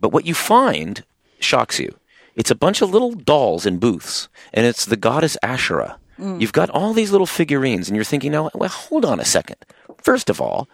But 0.00 0.12
what 0.12 0.26
you 0.26 0.34
find 0.34 1.04
shocks 1.38 1.78
you. 1.78 1.96
It's 2.34 2.50
a 2.50 2.56
bunch 2.56 2.80
of 2.80 2.90
little 2.90 3.12
dolls 3.12 3.66
in 3.66 3.78
booths, 3.78 4.28
and 4.54 4.64
it's 4.64 4.86
the 4.86 4.96
goddess 4.96 5.36
Asherah. 5.42 5.98
You've 6.18 6.52
got 6.52 6.70
all 6.70 6.92
these 6.92 7.10
little 7.10 7.26
figurines, 7.26 7.88
and 7.88 7.96
you're 7.96 8.04
thinking, 8.04 8.32
now, 8.32 8.50
well, 8.54 8.68
hold 8.68 9.04
on 9.04 9.18
a 9.18 9.24
second. 9.24 9.56
First 10.02 10.30
of 10.30 10.40
all, 10.40 10.68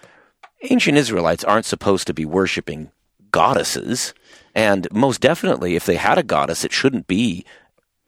ancient 0.70 0.98
Israelites 0.98 1.44
aren't 1.44 1.64
supposed 1.64 2.06
to 2.08 2.14
be 2.14 2.24
worshiping 2.24 2.90
goddesses. 3.30 4.14
And 4.54 4.88
most 4.92 5.20
definitely, 5.20 5.76
if 5.76 5.86
they 5.86 5.96
had 5.96 6.18
a 6.18 6.22
goddess, 6.22 6.64
it 6.64 6.72
shouldn't 6.72 7.06
be 7.06 7.44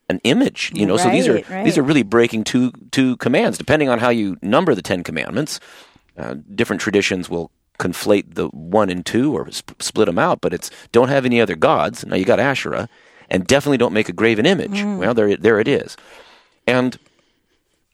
an 0.09 0.21
image. 0.25 0.73
You 0.75 0.87
know, 0.87 0.97
so 0.97 1.09
these 1.11 1.29
are 1.29 1.35
Right, 1.35 1.49
right. 1.49 1.65
these 1.65 1.79
are 1.79 1.83
really 1.83 2.03
breaking 2.03 2.45
two 2.45 2.73
two 2.91 3.17
commands, 3.19 3.57
depending 3.59 3.89
on 3.89 4.01
how 4.01 4.09
you 4.11 4.37
number 4.43 4.75
the 4.75 4.83
Ten 4.83 5.05
Commandments. 5.05 5.61
Uh, 6.19 6.35
different 6.55 6.83
traditions 6.83 7.31
will 7.31 7.51
conflate 7.79 8.35
the 8.35 8.49
one 8.49 8.91
and 8.91 9.07
two 9.07 9.33
or 9.35 9.51
sp- 9.55 9.79
split 9.81 10.07
them 10.07 10.19
out, 10.19 10.41
but 10.41 10.53
it's 10.53 10.71
don't 10.93 11.09
have 11.09 11.25
any 11.25 11.41
other 11.41 11.55
gods. 11.57 12.05
Now 12.05 12.17
you 12.17 12.25
got 12.25 12.41
Asherah, 12.41 12.89
and 13.31 13.47
definitely 13.47 13.79
don't 13.79 13.93
make 13.95 14.09
a 14.09 14.13
graven 14.13 14.45
image. 14.47 14.83
Well, 14.83 15.15
there 15.15 15.37
there 15.37 15.61
it 15.61 15.69
is, 15.69 15.97
and 16.67 16.99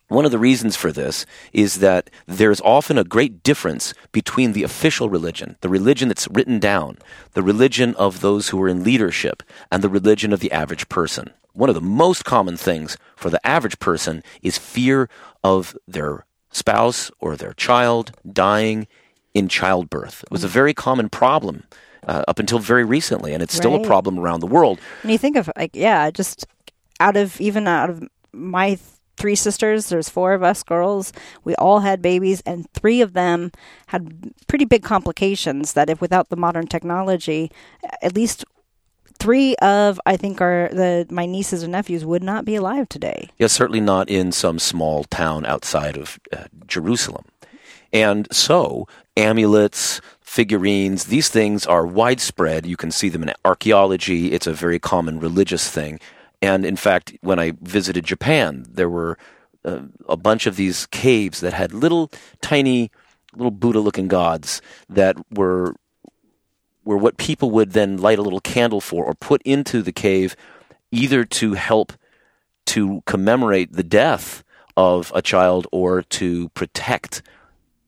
one 0.09 0.25
of 0.25 0.31
the 0.31 0.39
reasons 0.39 0.77
for 0.77 0.93
this 0.93 1.27
is 1.53 1.77
that 1.77 2.11
there's 2.27 2.61
often 2.61 2.97
a 2.97 3.05
great 3.05 3.43
difference 3.43 3.93
between 4.13 4.53
the 4.53 4.63
official 4.63 5.09
religion, 5.09 5.57
the 5.63 5.69
religion 5.69 6.09
that's 6.09 6.29
written 6.29 6.59
down, 6.59 6.99
the 7.33 7.43
religion 7.43 7.95
of 7.97 8.21
those 8.21 8.49
who 8.49 8.63
are 8.63 8.69
in 8.69 8.85
leadership, 8.85 9.43
and 9.71 9.83
the 9.83 9.89
religion 9.89 10.33
of 10.33 10.41
the 10.41 10.53
average 10.53 10.89
person. 10.89 11.31
One 11.55 11.69
of 11.69 11.75
the 11.75 11.81
most 11.81 12.25
common 12.25 12.57
things 12.57 12.97
for 13.17 13.31
the 13.31 13.45
average 13.45 13.79
person 13.79 14.23
is 14.43 14.59
fear 14.59 15.09
of 15.43 15.77
their 15.89 16.25
spouse 16.51 17.11
or 17.19 17.37
their 17.37 17.55
child 17.55 18.13
dying 18.31 18.87
in 19.35 19.49
childbirth. 19.49 20.23
It 20.23 20.31
was 20.31 20.45
a 20.45 20.49
very 20.49 20.73
common 20.73 21.09
problem 21.09 21.65
uh, 22.07 22.25
up 22.29 22.39
until 22.39 22.59
very 22.59 22.85
recently, 22.85 23.35
and 23.35 23.43
it's 23.43 23.55
still 23.55 23.75
a 23.75 23.85
problem 23.85 24.19
around 24.19 24.41
the 24.41 24.47
world. 24.47 24.79
And 25.03 25.11
you 25.11 25.19
think 25.19 25.37
of 25.37 25.51
like, 25.57 25.75
yeah, 25.75 26.11
just 26.11 26.47
out 27.01 27.17
of 27.17 27.41
even 27.41 27.67
out 27.67 27.91
of 27.91 28.09
my 28.33 28.79
three 29.17 29.35
sisters, 29.35 29.89
there's 29.89 30.09
four 30.09 30.33
of 30.33 30.43
us 30.43 30.63
girls. 30.63 31.13
We 31.45 31.55
all 31.57 31.81
had 31.81 32.03
babies, 32.03 32.43
and 32.47 32.71
three 32.73 33.01
of 33.01 33.13
them 33.13 33.53
had 33.89 34.33
pretty 34.47 34.65
big 34.65 34.83
complications. 34.83 35.73
That 35.73 35.91
if 35.91 36.01
without 36.01 36.29
the 36.29 36.37
modern 36.37 36.67
technology, 36.67 37.51
at 38.03 38.15
least 38.15 38.45
three 39.19 39.55
of 39.57 40.01
I 40.07 40.17
think 40.17 40.41
are 40.41 40.69
the 40.73 41.07
my 41.11 41.27
nieces 41.27 41.63
and 41.63 41.73
nephews 41.73 42.05
would 42.05 42.23
not 42.23 42.45
be 42.45 42.55
alive 42.55 42.89
today. 42.89 43.29
Yeah, 43.39 43.47
certainly 43.49 43.81
not 43.81 44.09
in 44.09 44.33
some 44.33 44.59
small 44.59 45.05
town 45.05 45.47
outside 45.47 45.97
of 45.97 46.19
uh, 46.33 46.45
Jerusalem. 46.67 47.25
And 47.93 48.29
so, 48.33 48.87
amulets, 49.17 50.01
figurines, 50.21 51.05
these 51.05 51.29
things 51.29 51.67
are 51.67 51.87
widespread. 51.87 52.67
You 52.67 52.77
can 52.77 52.91
see 52.91 53.09
them 53.09 53.23
in 53.23 53.33
archaeology. 53.45 54.33
It's 54.33 54.47
a 54.47 54.53
very 54.53 54.79
common 54.79 55.19
religious 55.19 55.71
thing. 55.71 56.01
And 56.47 56.65
in 56.65 56.77
fact, 56.77 57.17
when 57.23 57.39
I 57.39 57.53
visited 57.61 58.05
Japan, 58.05 58.65
there 58.69 58.89
were 58.89 59.19
uh, 59.65 59.81
a 60.09 60.17
bunch 60.17 60.47
of 60.47 60.55
these 60.55 60.87
caves 60.87 61.41
that 61.41 61.53
had 61.53 61.75
little 61.75 62.11
tiny, 62.41 62.91
little 63.35 63.51
Buddha 63.51 63.81
looking 63.81 64.07
gods 64.09 64.63
that 64.89 65.17
were 65.31 65.75
were 66.85 66.97
what 66.97 67.17
people 67.17 67.51
would 67.51 67.73
then 67.73 67.97
light 67.97 68.19
a 68.19 68.23
little 68.23 68.41
candle 68.41 68.81
for 68.81 69.05
or 69.05 69.15
put 69.15 69.43
into 69.43 69.83
the 69.83 69.93
cave 69.93 70.37
either 70.93 71.25
to 71.25 71.55
help 71.55 71.93
to 72.65 73.03
commemorate 73.07 73.73
the 73.73 73.83
death 73.83 74.45
of 74.77 75.11
a 75.13 75.21
child 75.21 75.67
or 75.73 76.03
to 76.03 76.49
protect 76.51 77.23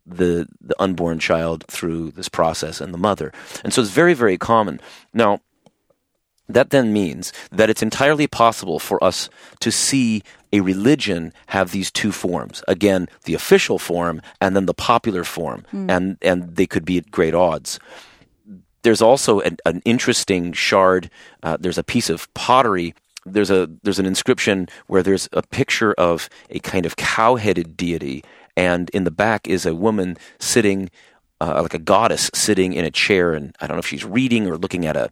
the 0.05 0.49
the 0.61 0.75
unborn 0.83 1.21
child 1.21 1.65
through 1.69 2.11
this 2.11 2.29
process 2.29 2.81
and 2.81 2.93
the 2.93 2.99
mother. 2.99 3.33
And 3.63 3.73
so 3.73 3.83
it's 3.83 3.91
very 3.91 4.15
very 4.15 4.37
common. 4.37 4.81
Now 5.15 5.41
that 6.49 6.71
then 6.71 6.93
means 6.93 7.33
that 7.53 7.71
it's 7.71 7.83
entirely 7.83 8.27
possible 8.27 8.79
for 8.79 9.03
us 9.03 9.29
to 9.61 9.71
see 9.71 10.23
a 10.53 10.61
religion 10.61 11.33
have 11.49 11.73
these 11.73 11.91
two 11.91 12.11
forms. 12.11 12.63
Again, 12.67 13.09
the 13.25 13.35
official 13.35 13.79
form 13.79 14.23
and 14.41 14.57
then 14.57 14.67
the 14.67 14.75
popular 14.75 15.25
form. 15.25 15.65
And 15.91 16.17
and 16.23 16.57
they 16.57 16.67
could 16.67 16.85
be 16.85 16.99
at 16.99 17.11
great 17.11 17.35
odds 17.35 17.79
there's 18.83 19.03
also 19.03 19.41
an, 19.41 19.57
an 19.67 19.83
interesting 19.85 20.53
shard. 20.53 21.11
Uh, 21.43 21.57
there's 21.59 21.79
a 21.79 21.85
piece 21.85 22.09
of 22.09 22.33
pottery. 22.35 22.95
There's 23.27 23.51
a 23.51 23.69
there's 23.83 23.99
an 23.99 24.07
inscription 24.07 24.69
where 24.87 25.03
there's 25.03 25.29
a 25.33 25.43
picture 25.43 25.93
of 25.95 26.29
a 26.51 26.59
kind 26.61 26.87
of 26.87 26.97
cow-headed 26.97 27.77
deity, 27.77 28.25
and 28.57 28.89
in 28.91 29.05
the 29.05 29.11
back 29.11 29.47
is 29.47 29.67
a 29.67 29.75
woman 29.75 30.17
sitting, 30.39 30.91
uh, 31.41 31.61
like 31.63 31.75
a 31.75 31.79
goddess 31.79 32.31
sitting 32.33 32.73
in 32.73 32.85
a 32.85 32.91
chair, 32.91 33.35
and 33.35 33.55
I 33.61 33.67
don't 33.67 33.77
know 33.77 33.81
if 33.81 33.87
she's 33.87 34.05
reading 34.05 34.47
or 34.47 34.57
looking 34.57 34.87
at 34.87 34.97
a 34.97 35.11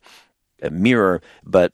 mirror, 0.71 1.21
but 1.45 1.73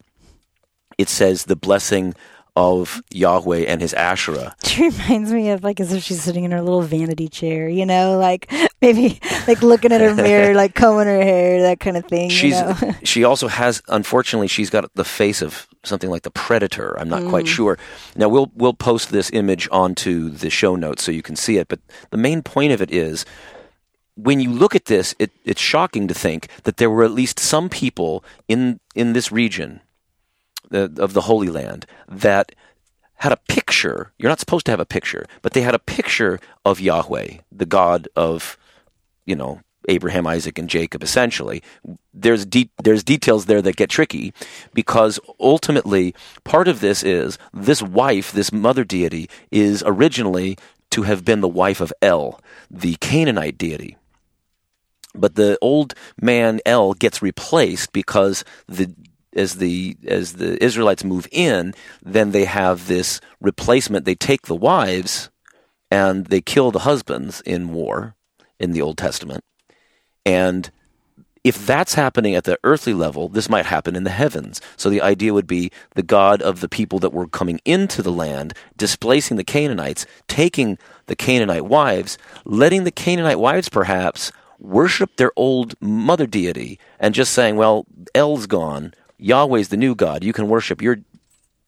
it 0.99 1.09
says 1.09 1.45
the 1.45 1.57
blessing 1.57 2.15
of 2.55 3.03
Yahweh 3.11 3.61
and 3.61 3.81
His 3.81 3.95
Asherah. 3.95 4.55
She 4.73 4.89
reminds 4.89 5.31
me 5.31 5.51
of 5.51 5.63
like 5.63 5.81
as 5.81 5.93
if 5.93 6.03
she's 6.03 6.23
sitting 6.23 6.45
in 6.45 6.51
her 6.51 6.63
little 6.63 6.81
vanity 6.81 7.29
chair, 7.29 7.69
you 7.69 7.85
know, 7.85 8.17
like 8.19 8.51
maybe 8.81 9.21
like 9.47 9.61
looking 9.61 9.93
at 9.93 10.01
her 10.01 10.15
mirror, 10.15 10.55
like 10.63 10.75
combing 10.75 11.07
her 11.07 11.23
hair, 11.23 11.61
that 11.61 11.79
kind 11.79 11.99
of 11.99 12.07
thing. 12.07 12.31
She's 12.31 12.59
you 12.59 12.63
know? 12.63 12.95
she 13.05 13.25
also 13.25 13.49
has 13.49 13.83
unfortunately 13.89 14.49
she's 14.49 14.71
got 14.71 14.91
the 14.95 15.05
face 15.05 15.43
of 15.43 15.69
something 15.85 16.09
like 16.09 16.23
the 16.23 16.31
predator. 16.31 16.99
I'm 16.99 17.11
not 17.11 17.29
quite 17.29 17.45
mm. 17.45 17.49
sure. 17.49 17.79
Now 18.17 18.31
we'll 18.31 18.51
we'll 18.55 18.73
post 18.73 19.11
this 19.11 19.31
image 19.35 19.69
onto 19.71 20.31
the 20.31 20.49
show 20.49 20.75
notes 20.75 21.03
so 21.03 21.13
you 21.13 21.23
can 21.23 21.37
see 21.37 21.59
it, 21.59 21.69
but 21.69 21.81
the 22.11 22.17
main 22.17 22.41
point 22.41 22.73
of 22.73 22.81
it 22.81 22.91
is 22.91 23.27
when 24.17 24.41
you 24.41 24.51
look 24.51 24.75
at 24.75 24.87
this, 24.87 25.15
it, 25.19 25.31
it's 25.45 25.61
shocking 25.61 26.07
to 26.09 26.15
think 26.15 26.49
that 26.65 26.77
there 26.77 26.91
were 26.91 27.05
at 27.05 27.13
least 27.13 27.39
some 27.39 27.69
people 27.69 28.25
in 28.49 28.81
in 28.95 29.13
this 29.13 29.33
region 29.33 29.81
of 30.71 31.13
the 31.13 31.23
Holy 31.23 31.49
Land 31.49 31.87
that 32.09 32.53
had 33.17 33.33
a 33.33 33.37
picture. 33.49 34.13
You're 34.19 34.31
not 34.31 34.41
supposed 34.41 34.67
to 34.67 34.73
have 34.73 34.81
a 34.81 34.87
picture, 34.87 35.27
but 35.43 35.53
they 35.53 35.61
had 35.61 35.75
a 35.75 35.79
picture 35.79 36.41
of 36.65 36.81
Yahweh, 36.81 37.39
the 37.51 37.67
God 37.67 38.09
of 38.17 38.59
you 39.25 39.37
know, 39.37 39.61
Abraham, 39.89 40.27
Isaac, 40.27 40.59
and 40.59 40.69
Jacob. 40.69 41.03
Essentially, 41.03 41.63
there's 42.15 42.47
de- 42.47 42.71
there's 42.83 43.03
details 43.03 43.47
there 43.47 43.63
that 43.63 43.77
get 43.77 43.91
tricky 43.91 44.33
because 44.73 45.19
ultimately 45.41 46.15
part 46.45 46.69
of 46.69 46.81
this 46.81 47.03
is 47.03 47.39
this 47.53 47.83
wife, 47.83 48.33
this 48.33 48.53
mother 48.53 48.85
deity, 48.85 49.29
is 49.51 49.83
originally 49.87 50.57
to 50.91 51.03
have 51.03 51.25
been 51.25 51.41
the 51.41 51.49
wife 51.49 51.81
of 51.81 51.93
El, 52.03 52.41
the 52.71 52.97
Canaanite 52.97 53.59
deity. 53.59 53.97
But 55.15 55.35
the 55.35 55.59
old 55.61 55.95
man 56.21 56.61
El 56.65 56.95
gets 56.95 57.23
replaced 57.23 57.93
because 57.93 58.45
the 58.67 58.95
as 59.35 59.57
the 59.57 59.97
as 60.07 60.35
the 60.35 60.63
Israelites 60.63 61.05
move 61.05 61.27
in, 61.31 61.75
then 62.03 62.33
they 62.33 62.45
have 62.45 62.87
this 62.87 63.21
replacement. 63.41 64.05
They 64.05 64.15
take 64.15 64.47
the 64.47 64.57
wives 64.57 65.31
and 65.91 66.27
they 66.27 66.41
kill 66.41 66.71
the 66.71 66.81
husbands 66.81 67.41
in 67.43 67.73
war 67.73 68.15
in 68.59 68.73
the 68.73 68.83
Old 68.83 68.99
Testament. 68.99 69.45
And 70.25 70.71
if 71.45 71.67
that's 71.67 71.95
happening 71.95 72.37
at 72.37 72.45
the 72.45 72.59
earthly 72.63 72.95
level, 72.95 73.29
this 73.29 73.49
might 73.49 73.67
happen 73.67 73.97
in 73.97 74.05
the 74.05 74.11
heavens. 74.11 74.61
So 74.77 74.89
the 74.89 75.03
idea 75.03 75.35
would 75.35 75.49
be 75.49 75.73
the 75.95 76.03
God 76.03 76.41
of 76.41 76.61
the 76.61 76.69
people 76.69 77.01
that 77.01 77.13
were 77.13 77.27
coming 77.27 77.61
into 77.65 78.01
the 78.01 78.13
land, 78.13 78.55
displacing 78.77 79.37
the 79.37 79.45
Canaanites, 79.45 80.07
taking 80.29 80.79
the 81.07 81.17
Canaanite 81.17 81.67
wives, 81.67 82.17
letting 82.45 82.85
the 82.85 82.93
Canaanite 82.93 83.41
wives 83.41 83.69
perhaps 83.69 84.31
worship 84.63 85.17
their 85.17 85.33
old 85.37 85.75
mother 85.81 86.27
deity, 86.27 86.79
and 86.99 87.15
just 87.15 87.33
saying, 87.33 87.57
well, 87.57 87.87
El's 88.15 88.47
gone. 88.47 88.95
Yahweh's 89.19 89.69
the 89.69 89.77
new 89.77 89.95
God. 89.95 90.25
You 90.25 90.33
can 90.33 90.49
worship 90.49 90.81
your 90.81 90.99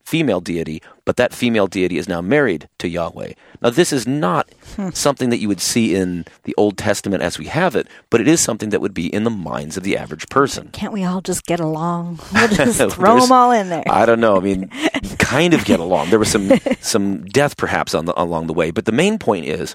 female 0.05 0.41
deity, 0.41 0.83
but 1.05 1.17
that 1.17 1.33
female 1.33 1.67
deity 1.67 1.97
is 1.97 2.09
now 2.09 2.21
married 2.21 2.69
to 2.79 2.89
Yahweh. 2.89 3.33
Now, 3.63 3.71
this 3.71 3.93
is 3.93 4.07
not 4.07 4.49
hmm. 4.77 4.91
something 4.91 5.31
that 5.31 5.39
you 5.39 5.49
would 5.49 5.61
see 5.61 5.95
in 5.95 6.27
the 6.45 6.55
Old 6.57 6.77
Testament 6.77 7.23
as 7.23 7.39
we 7.39 7.47
have 7.47 7.75
it, 7.75 7.89
but 8.11 8.21
it 8.21 8.29
is 8.29 8.41
something 8.41 8.69
that 8.71 8.81
would 8.81 8.93
be 8.93 9.13
in 9.13 9.25
the 9.25 9.31
minds 9.31 9.77
of 9.77 9.83
the 9.83 9.97
average 9.97 10.29
person. 10.29 10.69
Can't 10.73 10.93
we 10.93 11.05
all 11.05 11.23
just 11.23 11.45
get 11.47 11.61
along? 11.61 12.21
We'll 12.35 12.49
just 12.49 12.79
throw 12.95 13.21
them 13.21 13.33
all 13.33 13.53
in 13.53 13.71
there. 13.71 13.85
I 13.89 14.05
don't 14.05 14.21
know. 14.21 14.37
I 14.37 14.41
mean, 14.41 14.69
kind 15.19 15.55
of 15.55 15.65
get 15.65 15.81
along. 15.81 16.11
There 16.11 16.19
was 16.19 16.31
some 16.31 16.53
some 16.81 17.25
death 17.25 17.57
perhaps 17.57 17.95
on 17.95 18.05
the, 18.05 18.21
along 18.21 18.49
the 18.49 18.53
way, 18.53 18.71
but 18.71 18.85
the 18.85 18.93
main 18.93 19.19
point 19.19 19.47
is 19.47 19.75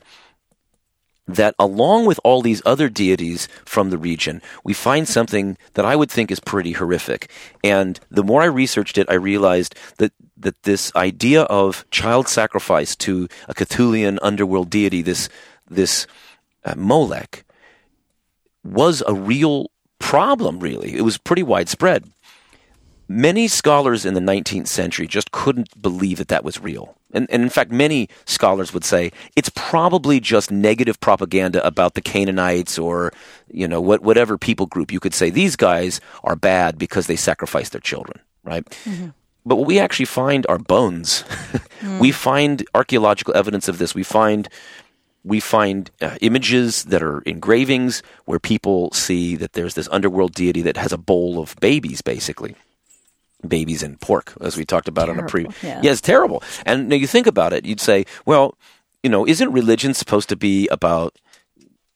that 1.36 1.54
along 1.60 2.06
with 2.06 2.20
all 2.24 2.42
these 2.42 2.62
other 2.66 2.90
deities 2.90 3.48
from 3.64 3.90
the 3.90 3.98
region, 3.98 4.42
we 4.64 4.74
find 4.74 5.08
something 5.08 5.58
that 5.76 5.86
I 5.86 5.96
would 5.96 6.10
think 6.10 6.32
is 6.32 6.40
pretty 6.40 6.72
horrific. 6.74 7.30
And 7.64 8.00
the 8.10 8.24
more 8.24 8.42
I 8.42 8.46
researched 8.46 8.98
it, 8.98 9.10
I 9.10 9.16
realized 9.16 9.76
that 9.98 10.12
that 10.38 10.64
this 10.64 10.92
idea 10.96 11.44
of 11.44 11.86
child 11.92 12.28
sacrifice 12.28 12.96
to 12.96 13.28
a 13.48 13.54
Cthulian 13.54 14.18
underworld 14.22 14.70
deity, 14.70 15.02
this 15.02 15.30
this 15.70 16.08
uh, 16.66 16.74
Molech, 16.76 17.44
was 18.64 19.04
a 19.06 19.14
real 19.14 19.70
problem. 20.00 20.60
Really, 20.60 20.96
it 20.96 21.02
was 21.02 21.18
pretty 21.18 21.44
widespread. 21.44 22.10
Many 23.08 23.48
scholars 23.48 24.06
in 24.06 24.14
the 24.14 24.20
19th 24.20 24.68
century 24.68 25.08
just 25.08 25.32
couldn't 25.32 25.82
believe 25.82 26.20
that 26.20 26.28
that 26.28 26.44
was 26.44 26.60
real. 26.60 26.99
And, 27.14 27.30
and 27.32 27.42
in 27.42 27.50
fact, 27.50 27.72
many 27.72 28.08
scholars 28.26 28.74
would 28.74 28.84
say 28.84 29.12
it's 29.36 29.50
probably 29.50 30.20
just 30.20 30.52
negative 30.52 31.00
propaganda 31.00 31.66
about 31.66 31.96
the 31.96 32.02
Canaanites 32.02 32.78
or, 32.78 33.12
you 33.52 33.68
know, 33.68 33.82
what, 33.82 34.02
whatever 34.02 34.38
people 34.38 34.68
group. 34.68 34.92
You 34.92 35.00
could 35.00 35.14
say 35.14 35.30
these 35.30 35.56
guys 35.56 36.00
are 36.24 36.36
bad 36.36 36.78
because 36.78 37.08
they 37.08 37.16
sacrifice 37.16 37.70
their 37.70 37.82
children, 37.82 38.20
right? 38.44 38.64
But 39.46 39.56
what 39.56 39.68
we 39.68 39.80
actually 39.80 40.06
find 40.06 40.46
are 40.48 40.60
bones. 40.60 41.24
We 42.02 42.12
find 42.12 42.66
archaeological 42.76 43.36
evidence 43.38 43.70
of 43.70 43.78
this. 43.78 43.96
We 43.96 44.04
find 44.04 44.50
we 45.24 45.40
find 45.40 45.90
uh, 46.02 46.18
images 46.22 46.84
that 46.86 47.02
are 47.02 47.22
engravings 47.22 48.04
where 48.26 48.40
people 48.40 48.92
see 48.92 49.38
that 49.38 49.54
there's 49.54 49.76
this 49.76 49.88
underworld 49.92 50.34
deity 50.34 50.62
that 50.64 50.76
has 50.76 50.92
a 50.92 50.98
bowl 50.98 51.40
of 51.40 51.56
babies, 51.62 52.02
basically 52.02 52.56
babies 53.48 53.84
and 53.84 54.00
pork, 54.00 54.34
as 54.42 54.58
we 54.58 54.66
talked 54.66 54.88
about 54.88 55.10
on 55.10 55.20
a 55.20 55.26
pre. 55.26 55.48
Yeah. 55.64 55.82
yeah, 55.84 55.92
it's 55.92 56.02
terrible. 56.02 56.44
And 56.66 56.90
now 56.90 56.96
you 56.96 57.08
think 57.08 57.28
about 57.28 57.54
it, 57.54 57.66
you'd 57.66 57.80
say, 57.80 58.06
well, 58.26 58.58
you 59.04 59.10
know, 59.10 59.26
isn't 59.26 59.52
religion 59.52 59.94
supposed 59.94 60.30
to 60.30 60.36
be 60.36 60.68
about 60.68 61.18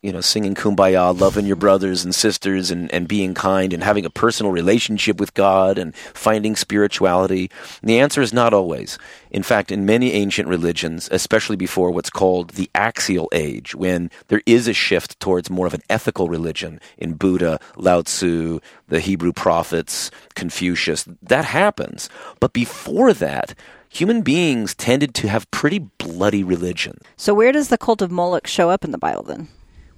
you 0.03 0.11
know, 0.11 0.21
singing 0.21 0.53
kumbaya, 0.53 1.17
loving 1.17 1.45
your 1.45 1.55
brothers 1.55 2.03
and 2.03 2.13
sisters 2.13 2.69
and, 2.69 2.93
and 2.93 3.07
being 3.07 3.33
kind 3.33 3.71
and 3.73 3.83
having 3.83 4.05
a 4.05 4.09
personal 4.09 4.51
relationship 4.51 5.19
with 5.19 5.33
God 5.33 5.77
and 5.77 5.95
finding 5.95 6.55
spirituality? 6.55 7.49
And 7.81 7.89
the 7.89 7.99
answer 7.99 8.21
is 8.21 8.33
not 8.33 8.53
always. 8.53 8.99
In 9.31 9.41
fact, 9.41 9.71
in 9.71 9.85
many 9.85 10.11
ancient 10.11 10.47
religions, 10.49 11.09
especially 11.11 11.55
before 11.55 11.89
what's 11.89 12.09
called 12.09 12.51
the 12.51 12.69
axial 12.75 13.29
age, 13.33 13.73
when 13.73 14.11
there 14.27 14.41
is 14.45 14.67
a 14.67 14.73
shift 14.73 15.19
towards 15.19 15.49
more 15.49 15.65
of 15.65 15.73
an 15.73 15.81
ethical 15.89 16.27
religion 16.27 16.79
in 16.97 17.13
Buddha, 17.13 17.59
Lao 17.77 18.01
Tzu, 18.01 18.59
the 18.89 18.99
Hebrew 18.99 19.31
prophets, 19.31 20.11
Confucius, 20.35 21.07
that 21.21 21.45
happens. 21.45 22.09
But 22.41 22.51
before 22.51 23.13
that, 23.13 23.55
human 23.87 24.21
beings 24.21 24.75
tended 24.75 25.15
to 25.15 25.29
have 25.29 25.49
pretty 25.51 25.79
bloody 25.79 26.43
religion. 26.43 26.97
So 27.15 27.33
where 27.33 27.53
does 27.53 27.69
the 27.69 27.77
cult 27.77 28.01
of 28.01 28.11
Moloch 28.11 28.47
show 28.47 28.69
up 28.69 28.83
in 28.83 28.91
the 28.91 28.97
Bible 28.97 29.23
then? 29.23 29.47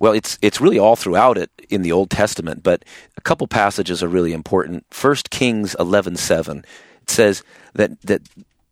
Well, 0.06 0.14
it's 0.14 0.38
it's 0.44 0.62
really 0.62 0.78
all 0.78 0.96
throughout 0.96 1.36
it 1.36 1.50
in 1.68 1.82
the 1.82 1.92
Old 1.92 2.12
Testament, 2.12 2.62
but 2.62 2.86
a 3.18 3.22
couple 3.22 3.48
passages 3.48 4.04
are 4.04 4.08
really 4.08 4.34
important. 4.34 4.86
First 4.92 5.32
Kings 5.32 5.76
eleven 5.80 6.16
seven, 6.16 6.64
it 7.02 7.10
says 7.10 7.42
that 7.74 8.00
that 8.04 8.22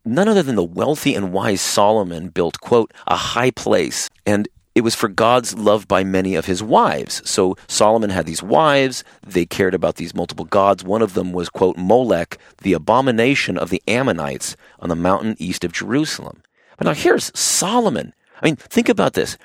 none 0.04 0.28
other 0.28 0.44
than 0.44 0.54
the 0.54 0.62
wealthy 0.62 1.12
and 1.12 1.32
wise 1.32 1.60
Solomon 1.60 2.28
built 2.28 2.60
quote 2.60 2.94
a 3.08 3.16
high 3.16 3.50
place, 3.50 4.08
and 4.24 4.46
it 4.76 4.82
was 4.82 4.94
for 4.94 5.08
God's 5.08 5.58
love 5.58 5.88
by 5.88 6.04
many 6.04 6.36
of 6.36 6.46
his 6.46 6.62
wives. 6.62 7.20
So 7.28 7.56
Solomon 7.66 8.10
had 8.10 8.26
these 8.26 8.40
wives; 8.40 9.02
they 9.26 9.44
cared 9.44 9.74
about 9.74 9.96
these 9.96 10.14
multiple 10.14 10.44
gods. 10.44 10.84
One 10.84 11.02
of 11.02 11.14
them 11.14 11.32
was 11.32 11.48
quote 11.48 11.76
Molech, 11.76 12.38
the 12.62 12.74
abomination 12.74 13.58
of 13.58 13.70
the 13.70 13.82
Ammonites 13.88 14.56
on 14.78 14.88
the 14.88 14.94
mountain 14.94 15.34
east 15.40 15.64
of 15.64 15.72
Jerusalem. 15.72 16.44
But 16.78 16.86
now 16.86 16.94
here's 16.94 17.36
Solomon. 17.36 18.14
I 18.40 18.46
mean, 18.46 18.54
think 18.54 18.88
about 18.88 19.14
this 19.14 19.36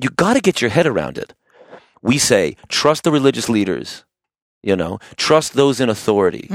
you 0.00 0.10
got 0.10 0.34
to 0.34 0.40
get 0.40 0.60
your 0.60 0.70
head 0.70 0.86
around 0.86 1.18
it. 1.18 1.34
We 2.02 2.18
say, 2.18 2.56
trust 2.68 3.04
the 3.04 3.10
religious 3.10 3.48
leaders, 3.48 4.04
you 4.62 4.76
know, 4.76 4.98
trust 5.16 5.54
those 5.54 5.80
in 5.80 5.88
authority. 5.88 6.50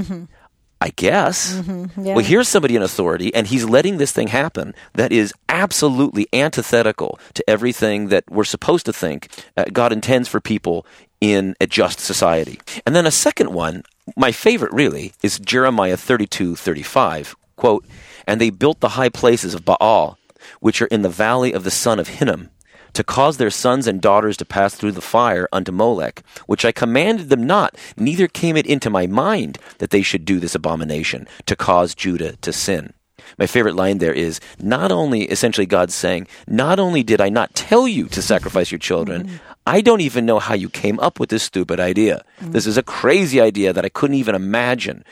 I 0.83 0.89
guess. 0.95 1.61
yeah. 1.67 2.15
Well, 2.15 2.25
here's 2.25 2.47
somebody 2.47 2.75
in 2.75 2.81
authority, 2.81 3.33
and 3.35 3.45
he's 3.45 3.65
letting 3.65 3.97
this 3.97 4.11
thing 4.11 4.29
happen 4.29 4.73
that 4.93 5.11
is 5.11 5.31
absolutely 5.47 6.27
antithetical 6.33 7.19
to 7.35 7.47
everything 7.47 8.07
that 8.07 8.23
we're 8.29 8.43
supposed 8.43 8.87
to 8.87 8.93
think 8.93 9.27
uh, 9.55 9.65
God 9.71 9.93
intends 9.93 10.27
for 10.27 10.39
people 10.39 10.85
in 11.19 11.55
a 11.61 11.67
just 11.67 11.99
society. 11.99 12.59
And 12.85 12.95
then 12.95 13.05
a 13.05 13.11
second 13.11 13.53
one, 13.53 13.83
my 14.17 14.31
favorite 14.31 14.73
really, 14.73 15.13
is 15.21 15.37
Jeremiah 15.39 15.97
32 15.97 16.55
35. 16.55 17.35
Quote, 17.57 17.85
And 18.25 18.41
they 18.41 18.49
built 18.49 18.79
the 18.79 18.89
high 18.89 19.09
places 19.09 19.53
of 19.53 19.63
Baal, 19.63 20.17
which 20.61 20.81
are 20.81 20.87
in 20.87 21.03
the 21.03 21.09
valley 21.09 21.53
of 21.53 21.63
the 21.63 21.69
son 21.69 21.99
of 21.99 22.07
Hinnom 22.07 22.49
to 22.93 23.03
cause 23.03 23.37
their 23.37 23.49
sons 23.49 23.87
and 23.87 24.01
daughters 24.01 24.37
to 24.37 24.45
pass 24.45 24.75
through 24.75 24.93
the 24.93 25.01
fire 25.01 25.47
unto 25.51 25.71
Molech, 25.71 26.23
which 26.45 26.65
I 26.65 26.71
commanded 26.71 27.29
them 27.29 27.45
not, 27.45 27.75
neither 27.97 28.27
came 28.27 28.57
it 28.57 28.65
into 28.65 28.89
my 28.89 29.07
mind 29.07 29.57
that 29.77 29.91
they 29.91 30.01
should 30.01 30.25
do 30.25 30.39
this 30.39 30.55
abomination, 30.55 31.27
to 31.45 31.55
cause 31.55 31.95
Judah 31.95 32.35
to 32.37 32.53
sin. 32.53 32.93
My 33.37 33.47
favorite 33.47 33.75
line 33.75 33.99
there 33.99 34.13
is 34.13 34.39
not 34.59 34.91
only 34.91 35.23
essentially 35.23 35.65
God's 35.65 35.95
saying, 35.95 36.27
not 36.47 36.79
only 36.79 37.03
did 37.03 37.21
I 37.21 37.29
not 37.29 37.53
tell 37.55 37.87
you 37.87 38.07
to 38.09 38.21
sacrifice 38.21 38.71
your 38.71 38.79
children, 38.79 39.39
I 39.65 39.81
don't 39.81 40.01
even 40.01 40.25
know 40.25 40.39
how 40.39 40.55
you 40.55 40.69
came 40.69 40.99
up 40.99 41.19
with 41.19 41.29
this 41.29 41.43
stupid 41.43 41.79
idea. 41.79 42.23
Mm. 42.41 42.51
This 42.51 42.65
is 42.65 42.77
a 42.77 42.83
crazy 42.83 43.39
idea 43.39 43.73
that 43.73 43.85
I 43.85 43.89
couldn't 43.89 44.17
even 44.17 44.35
imagine. 44.35 45.03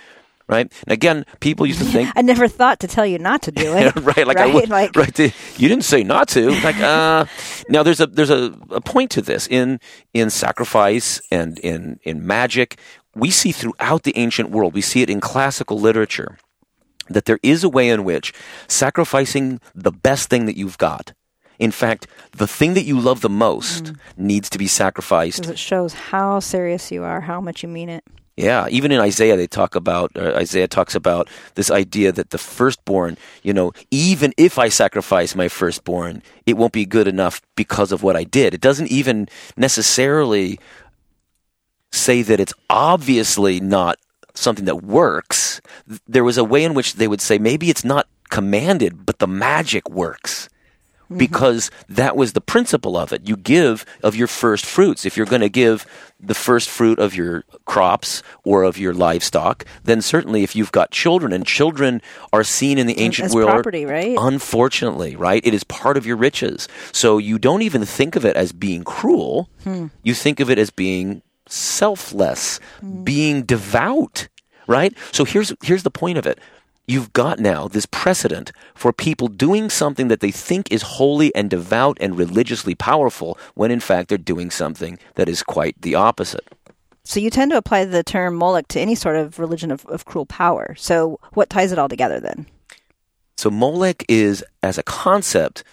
Right? 0.50 0.72
And 0.88 0.92
again, 0.92 1.26
people 1.42 1.68
used 1.68 1.78
to 1.80 1.86
think 1.96 2.10
I 2.16 2.24
never 2.24 2.48
thought 2.48 2.80
to 2.80 2.88
tell 2.88 3.06
you 3.06 3.20
not 3.20 3.44
to 3.44 3.52
do 3.52 3.72
it. 3.78 3.96
right, 4.02 4.26
like 4.26 4.38
I 4.38 4.48
would, 4.48 4.68
like 4.68 4.96
right. 4.96 5.18
you 5.20 5.70
didn't 5.70 5.86
say 5.86 6.04
not 6.04 6.28
to. 6.30 6.50
Like, 6.64 6.80
uh, 6.80 7.26
now 7.70 7.84
there's 7.84 8.00
a 8.02 8.08
there's 8.08 8.32
a, 8.32 8.58
a 8.72 8.82
point 8.82 9.12
to 9.12 9.22
this 9.22 9.48
in 9.48 9.80
in 10.14 10.30
sacrifice 10.32 11.22
and 11.32 11.60
in 11.60 12.00
in 12.04 12.26
magic. 12.26 12.80
We 13.16 13.30
see 13.30 13.52
throughout 13.52 14.04
the 14.04 14.18
ancient 14.18 14.50
world. 14.50 14.74
We 14.74 14.82
see 14.82 15.02
it 15.04 15.10
in 15.10 15.20
classical 15.22 15.80
literature 15.80 16.38
that 17.10 17.26
there 17.26 17.40
is 17.44 17.64
a 17.64 17.70
way 17.70 17.90
in 17.90 18.04
which 18.04 18.34
sacrificing 18.68 19.60
the 19.76 19.92
best 19.92 20.30
thing 20.30 20.46
that 20.46 20.58
you've 20.58 20.78
got. 20.78 21.14
In 21.60 21.72
fact, 21.72 22.08
the 22.32 22.48
thing 22.48 22.74
that 22.76 22.86
you 22.86 23.00
love 23.00 23.22
the 23.22 23.30
most 23.30 23.94
needs 24.16 24.50
to 24.52 24.58
be 24.58 24.68
sacrificed 24.68 25.44
'cause 25.44 25.52
it 25.52 25.60
shows 25.60 25.94
how 25.94 26.40
serious 26.40 26.92
you 26.92 27.04
are, 27.04 27.22
how 27.22 27.42
much 27.42 27.64
you 27.64 27.70
mean 27.70 27.90
it. 27.90 28.04
Yeah, 28.40 28.68
even 28.70 28.94
in 28.94 29.02
Isaiah, 29.02 29.36
they 29.36 29.48
talk 29.48 29.76
about, 29.76 30.16
uh, 30.16 30.32
Isaiah 30.34 30.70
talks 30.70 30.96
about 30.96 31.28
this 31.56 31.70
idea 31.70 32.14
that 32.14 32.30
the 32.30 32.38
firstborn, 32.38 33.18
you 33.44 33.52
know, 33.52 33.74
even 33.92 34.34
if 34.38 34.58
I 34.58 34.70
sacrifice 34.70 35.36
my 35.36 35.50
firstborn, 35.50 36.24
it 36.46 36.56
won't 36.56 36.72
be 36.72 36.86
good 36.86 37.06
enough 37.06 37.42
because 37.58 37.92
of 37.92 38.02
what 38.02 38.16
I 38.16 38.24
did. 38.24 38.54
It 38.54 38.62
doesn't 38.62 38.88
even 38.88 39.28
necessarily 39.58 40.58
say 41.92 42.22
that 42.22 42.40
it's 42.40 42.54
obviously 42.70 43.60
not 43.60 43.98
something 44.36 44.64
that 44.66 44.84
works. 44.84 45.60
There 46.08 46.24
was 46.24 46.38
a 46.38 46.46
way 46.46 46.64
in 46.64 46.74
which 46.74 46.94
they 46.94 47.10
would 47.10 47.20
say 47.20 47.40
maybe 47.40 47.70
it's 47.70 47.84
not 47.84 48.08
commanded, 48.30 49.06
but 49.06 49.20
the 49.20 49.28
magic 49.28 49.90
works. 49.90 50.48
Mm-hmm. 51.10 51.18
because 51.18 51.72
that 51.88 52.16
was 52.16 52.34
the 52.34 52.42
principle 52.42 52.96
of 52.96 53.12
it. 53.12 53.28
You 53.28 53.36
give 53.36 53.84
of 54.04 54.16
your 54.16 54.28
first 54.28 54.64
fruits. 54.64 55.08
If 55.08 55.18
you're 55.18 55.26
going 55.26 55.42
to 55.42 55.50
give 55.50 55.88
the 56.20 56.36
first 56.36 56.70
fruit 56.70 57.00
of 57.00 57.16
your 57.16 57.46
crops 57.66 58.22
or 58.44 58.62
of 58.62 58.78
your 58.78 58.94
livestock, 58.94 59.66
then 59.84 60.04
certainly 60.04 60.44
if 60.44 60.56
you've 60.56 60.72
got 60.72 60.92
children 60.92 61.34
and 61.34 61.48
children 61.48 62.04
are 62.32 62.44
seen 62.44 62.78
in 62.78 62.86
the 62.86 63.00
ancient 63.00 63.28
As 63.28 63.34
world 63.34 63.50
property, 63.50 63.88
right? 63.88 64.16
Unfortunately, 64.20 65.16
right? 65.16 65.42
It 65.44 65.56
is 65.56 65.64
part 65.64 65.98
of 65.98 66.06
your 66.06 66.16
riches. 66.16 66.68
So 66.92 67.18
you 67.18 67.40
don't 67.40 67.64
even 67.64 67.86
think 67.86 68.16
of 68.16 68.24
it 68.24 68.36
as 68.36 68.52
being 68.52 68.84
cruel. 68.84 69.50
Hmm. 69.64 69.88
You 70.04 70.14
think 70.14 70.40
of 70.40 70.52
it 70.52 70.60
as 70.60 70.70
being 70.70 71.24
selfless, 71.48 72.60
hmm. 72.82 73.04
being 73.04 73.42
devout, 73.42 74.28
right? 74.68 74.94
So 75.12 75.26
here's 75.26 75.54
here's 75.64 75.82
the 75.82 75.90
point 75.90 76.20
of 76.20 76.28
it. 76.28 76.38
You've 76.90 77.14
got 77.14 77.38
now 77.38 77.68
this 77.68 77.86
precedent 77.86 78.52
for 78.74 78.92
people 78.92 79.28
doing 79.28 79.70
something 79.70 80.08
that 80.08 80.22
they 80.22 80.32
think 80.32 80.72
is 80.72 80.82
holy 80.82 81.34
and 81.36 81.48
devout 81.48 82.00
and 82.02 82.18
religiously 82.18 82.74
powerful 82.74 83.38
when 83.54 83.70
in 83.70 83.80
fact 83.80 84.10
they're 84.10 84.18
doing 84.18 84.50
something 84.50 84.98
that 85.14 85.30
is 85.30 85.44
quite 85.44 85.80
the 85.80 85.94
opposite. 85.94 86.48
So 87.04 87.20
you 87.20 87.30
tend 87.30 87.52
to 87.52 87.58
apply 87.58 87.86
the 87.86 88.02
term 88.02 88.34
Moloch 88.34 88.68
to 88.70 88.80
any 88.80 88.96
sort 88.96 89.18
of 89.18 89.38
religion 89.38 89.70
of, 89.70 89.86
of 89.86 90.06
cruel 90.06 90.26
power. 90.26 90.74
So 90.80 91.20
what 91.34 91.52
ties 91.52 91.72
it 91.72 91.78
all 91.78 91.90
together 91.90 92.20
then? 92.20 92.48
So 93.38 93.52
Molech 93.52 94.04
is, 94.10 94.44
as 94.64 94.80
a 94.80 94.84
concept, 94.84 95.64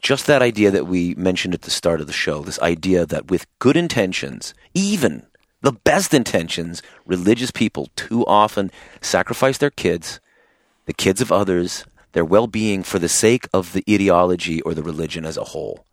just 0.00 0.26
that 0.26 0.40
idea 0.40 0.70
that 0.70 0.86
we 0.86 1.14
mentioned 1.16 1.52
at 1.52 1.62
the 1.62 1.70
start 1.70 2.00
of 2.00 2.06
the 2.06 2.14
show. 2.14 2.40
This 2.40 2.58
idea 2.60 3.04
that 3.04 3.30
with 3.30 3.44
good 3.58 3.76
intentions, 3.76 4.54
even 4.72 5.26
the 5.60 5.72
best 5.72 6.14
intentions, 6.14 6.82
religious 7.04 7.50
people 7.50 7.90
too 7.94 8.24
often 8.24 8.70
sacrifice 9.02 9.58
their 9.58 9.68
kids, 9.68 10.18
the 10.86 10.92
kids 10.92 11.20
of 11.20 11.32
others, 11.32 11.84
their 12.12 12.24
well-being 12.24 12.82
for 12.82 12.98
the 12.98 13.08
sake 13.08 13.48
of 13.52 13.72
the 13.72 13.84
ideology 13.88 14.60
or 14.62 14.74
the 14.74 14.82
religion 14.82 15.24
as 15.24 15.36
a 15.36 15.44
whole. 15.44 15.86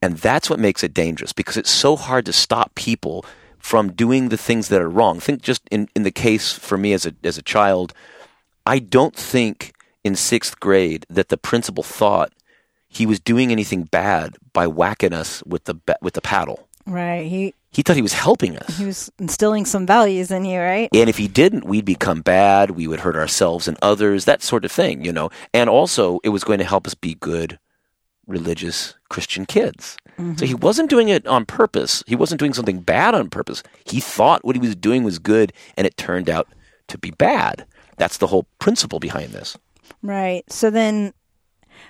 And 0.00 0.18
that's 0.18 0.50
what 0.50 0.58
makes 0.58 0.82
it 0.82 0.94
dangerous 0.94 1.32
because 1.32 1.56
it's 1.56 1.70
so 1.70 1.96
hard 1.96 2.26
to 2.26 2.32
stop 2.32 2.74
people 2.74 3.24
from 3.58 3.92
doing 3.92 4.28
the 4.28 4.36
things 4.36 4.68
that 4.68 4.82
are 4.82 4.88
wrong. 4.88 5.20
Think 5.20 5.42
just 5.42 5.62
in, 5.70 5.88
in 5.94 6.02
the 6.02 6.10
case 6.10 6.52
for 6.52 6.76
me 6.76 6.92
as 6.92 7.06
a, 7.06 7.14
as 7.22 7.38
a 7.38 7.42
child, 7.42 7.94
I 8.66 8.80
don't 8.80 9.14
think 9.14 9.74
in 10.02 10.16
sixth 10.16 10.58
grade 10.58 11.06
that 11.08 11.28
the 11.28 11.36
principal 11.36 11.84
thought 11.84 12.32
he 12.88 13.06
was 13.06 13.20
doing 13.20 13.52
anything 13.52 13.84
bad 13.84 14.36
by 14.52 14.66
whacking 14.66 15.12
us 15.12 15.42
with 15.44 15.64
the 15.64 15.76
with 16.02 16.14
the 16.14 16.20
paddle. 16.20 16.68
Right. 16.86 17.26
He 17.26 17.54
He 17.72 17.82
thought 17.82 17.96
he 17.96 18.02
was 18.02 18.12
helping 18.12 18.56
us. 18.58 18.76
he 18.78 18.84
was 18.84 19.10
instilling 19.18 19.64
some 19.64 19.86
values 19.86 20.30
in 20.30 20.44
you, 20.44 20.60
right? 20.60 20.90
And 20.94 21.08
if 21.08 21.16
he 21.16 21.26
didn't, 21.26 21.64
we'd 21.64 21.84
become 21.86 22.20
bad. 22.20 22.72
We 22.72 22.86
would 22.86 23.00
hurt 23.00 23.16
ourselves 23.16 23.66
and 23.66 23.78
others, 23.80 24.26
that 24.26 24.42
sort 24.42 24.64
of 24.66 24.70
thing, 24.72 25.04
you 25.04 25.12
know. 25.12 25.30
And 25.54 25.70
also, 25.70 26.20
it 26.22 26.28
was 26.28 26.44
going 26.44 26.58
to 26.58 26.64
help 26.66 26.86
us 26.86 26.94
be 26.94 27.14
good, 27.14 27.58
religious 28.26 28.94
Christian 29.08 29.46
kids. 29.46 29.96
So 30.36 30.46
he 30.46 30.54
wasn't 30.54 30.90
doing 30.90 31.08
it 31.08 31.26
on 31.26 31.46
purpose. 31.46 32.04
He 32.06 32.14
wasn't 32.14 32.38
doing 32.38 32.52
something 32.52 32.80
bad 32.80 33.14
on 33.14 33.28
purpose. 33.30 33.62
He 33.84 33.98
thought 33.98 34.44
what 34.44 34.54
he 34.54 34.60
was 34.60 34.76
doing 34.76 35.02
was 35.02 35.18
good, 35.18 35.52
and 35.76 35.84
it 35.84 35.96
turned 35.96 36.30
out 36.30 36.46
to 36.88 36.98
be 36.98 37.10
bad. 37.10 37.66
That's 37.96 38.18
the 38.18 38.28
whole 38.28 38.46
principle 38.60 39.00
behind 39.00 39.32
this. 39.32 39.56
Right. 40.02 40.44
So 40.52 40.70
then, 40.70 41.12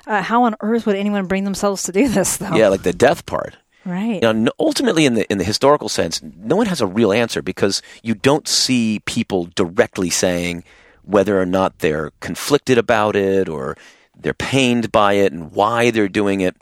uh, 0.06 0.22
how 0.22 0.44
on 0.44 0.54
earth 0.60 0.86
would 0.86 0.96
anyone 0.96 1.26
bring 1.26 1.44
themselves 1.44 1.82
to 1.82 1.92
do 1.92 2.08
this, 2.08 2.36
though? 2.38 2.54
Yeah, 2.54 2.68
like 2.68 2.84
the 2.84 2.92
death 2.94 3.26
part. 3.26 3.56
Right. 3.84 4.22
You 4.22 4.32
know, 4.32 4.52
ultimately, 4.58 5.06
in 5.06 5.14
the 5.14 5.30
in 5.30 5.38
the 5.38 5.44
historical 5.44 5.88
sense, 5.88 6.22
no 6.22 6.56
one 6.56 6.66
has 6.66 6.80
a 6.80 6.86
real 6.86 7.12
answer 7.12 7.42
because 7.42 7.82
you 8.02 8.14
don't 8.14 8.46
see 8.46 9.00
people 9.06 9.48
directly 9.54 10.10
saying 10.10 10.64
whether 11.02 11.40
or 11.40 11.46
not 11.46 11.80
they're 11.80 12.12
conflicted 12.20 12.78
about 12.78 13.16
it 13.16 13.48
or 13.48 13.76
they're 14.16 14.34
pained 14.34 14.92
by 14.92 15.14
it 15.14 15.32
and 15.32 15.52
why 15.52 15.90
they're 15.90 16.08
doing 16.08 16.40
it. 16.40 16.56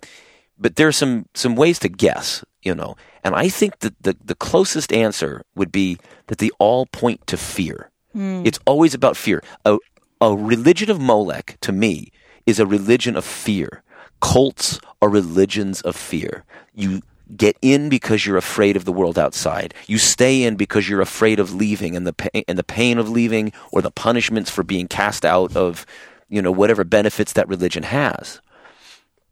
But 0.58 0.76
there's 0.76 0.96
some 0.96 1.26
some 1.34 1.56
ways 1.56 1.78
to 1.80 1.88
guess, 1.88 2.44
you 2.62 2.74
know. 2.74 2.96
And 3.22 3.34
I 3.34 3.48
think 3.48 3.80
that 3.80 4.02
the 4.02 4.16
the 4.24 4.34
closest 4.34 4.92
answer 4.92 5.42
would 5.54 5.70
be 5.70 5.98
that 6.28 6.38
they 6.38 6.50
all 6.58 6.86
point 6.86 7.26
to 7.26 7.36
fear. 7.36 7.90
Hmm. 8.12 8.42
It's 8.44 8.58
always 8.66 8.94
about 8.94 9.16
fear. 9.16 9.42
A 9.64 9.78
a 10.20 10.34
religion 10.34 10.90
of 10.90 11.00
Molech 11.00 11.56
to 11.60 11.72
me 11.72 12.12
is 12.46 12.58
a 12.58 12.66
religion 12.66 13.16
of 13.16 13.24
fear. 13.24 13.82
Cults 14.20 14.80
are 15.00 15.08
religions 15.08 15.80
of 15.82 15.96
fear. 15.96 16.44
You 16.74 17.02
get 17.36 17.56
in 17.62 17.88
because 17.88 18.26
you're 18.26 18.36
afraid 18.36 18.76
of 18.76 18.84
the 18.84 18.92
world 18.92 19.18
outside. 19.18 19.74
You 19.86 19.98
stay 19.98 20.42
in 20.42 20.56
because 20.56 20.88
you're 20.88 21.00
afraid 21.00 21.38
of 21.38 21.54
leaving 21.54 21.96
and 21.96 22.06
the 22.06 22.12
pa- 22.12 22.40
and 22.48 22.58
the 22.58 22.64
pain 22.64 22.98
of 22.98 23.08
leaving 23.08 23.52
or 23.72 23.82
the 23.82 23.90
punishments 23.90 24.50
for 24.50 24.62
being 24.62 24.88
cast 24.88 25.24
out 25.24 25.56
of, 25.56 25.86
you 26.28 26.42
know, 26.42 26.52
whatever 26.52 26.84
benefits 26.84 27.32
that 27.34 27.48
religion 27.48 27.84
has. 27.84 28.40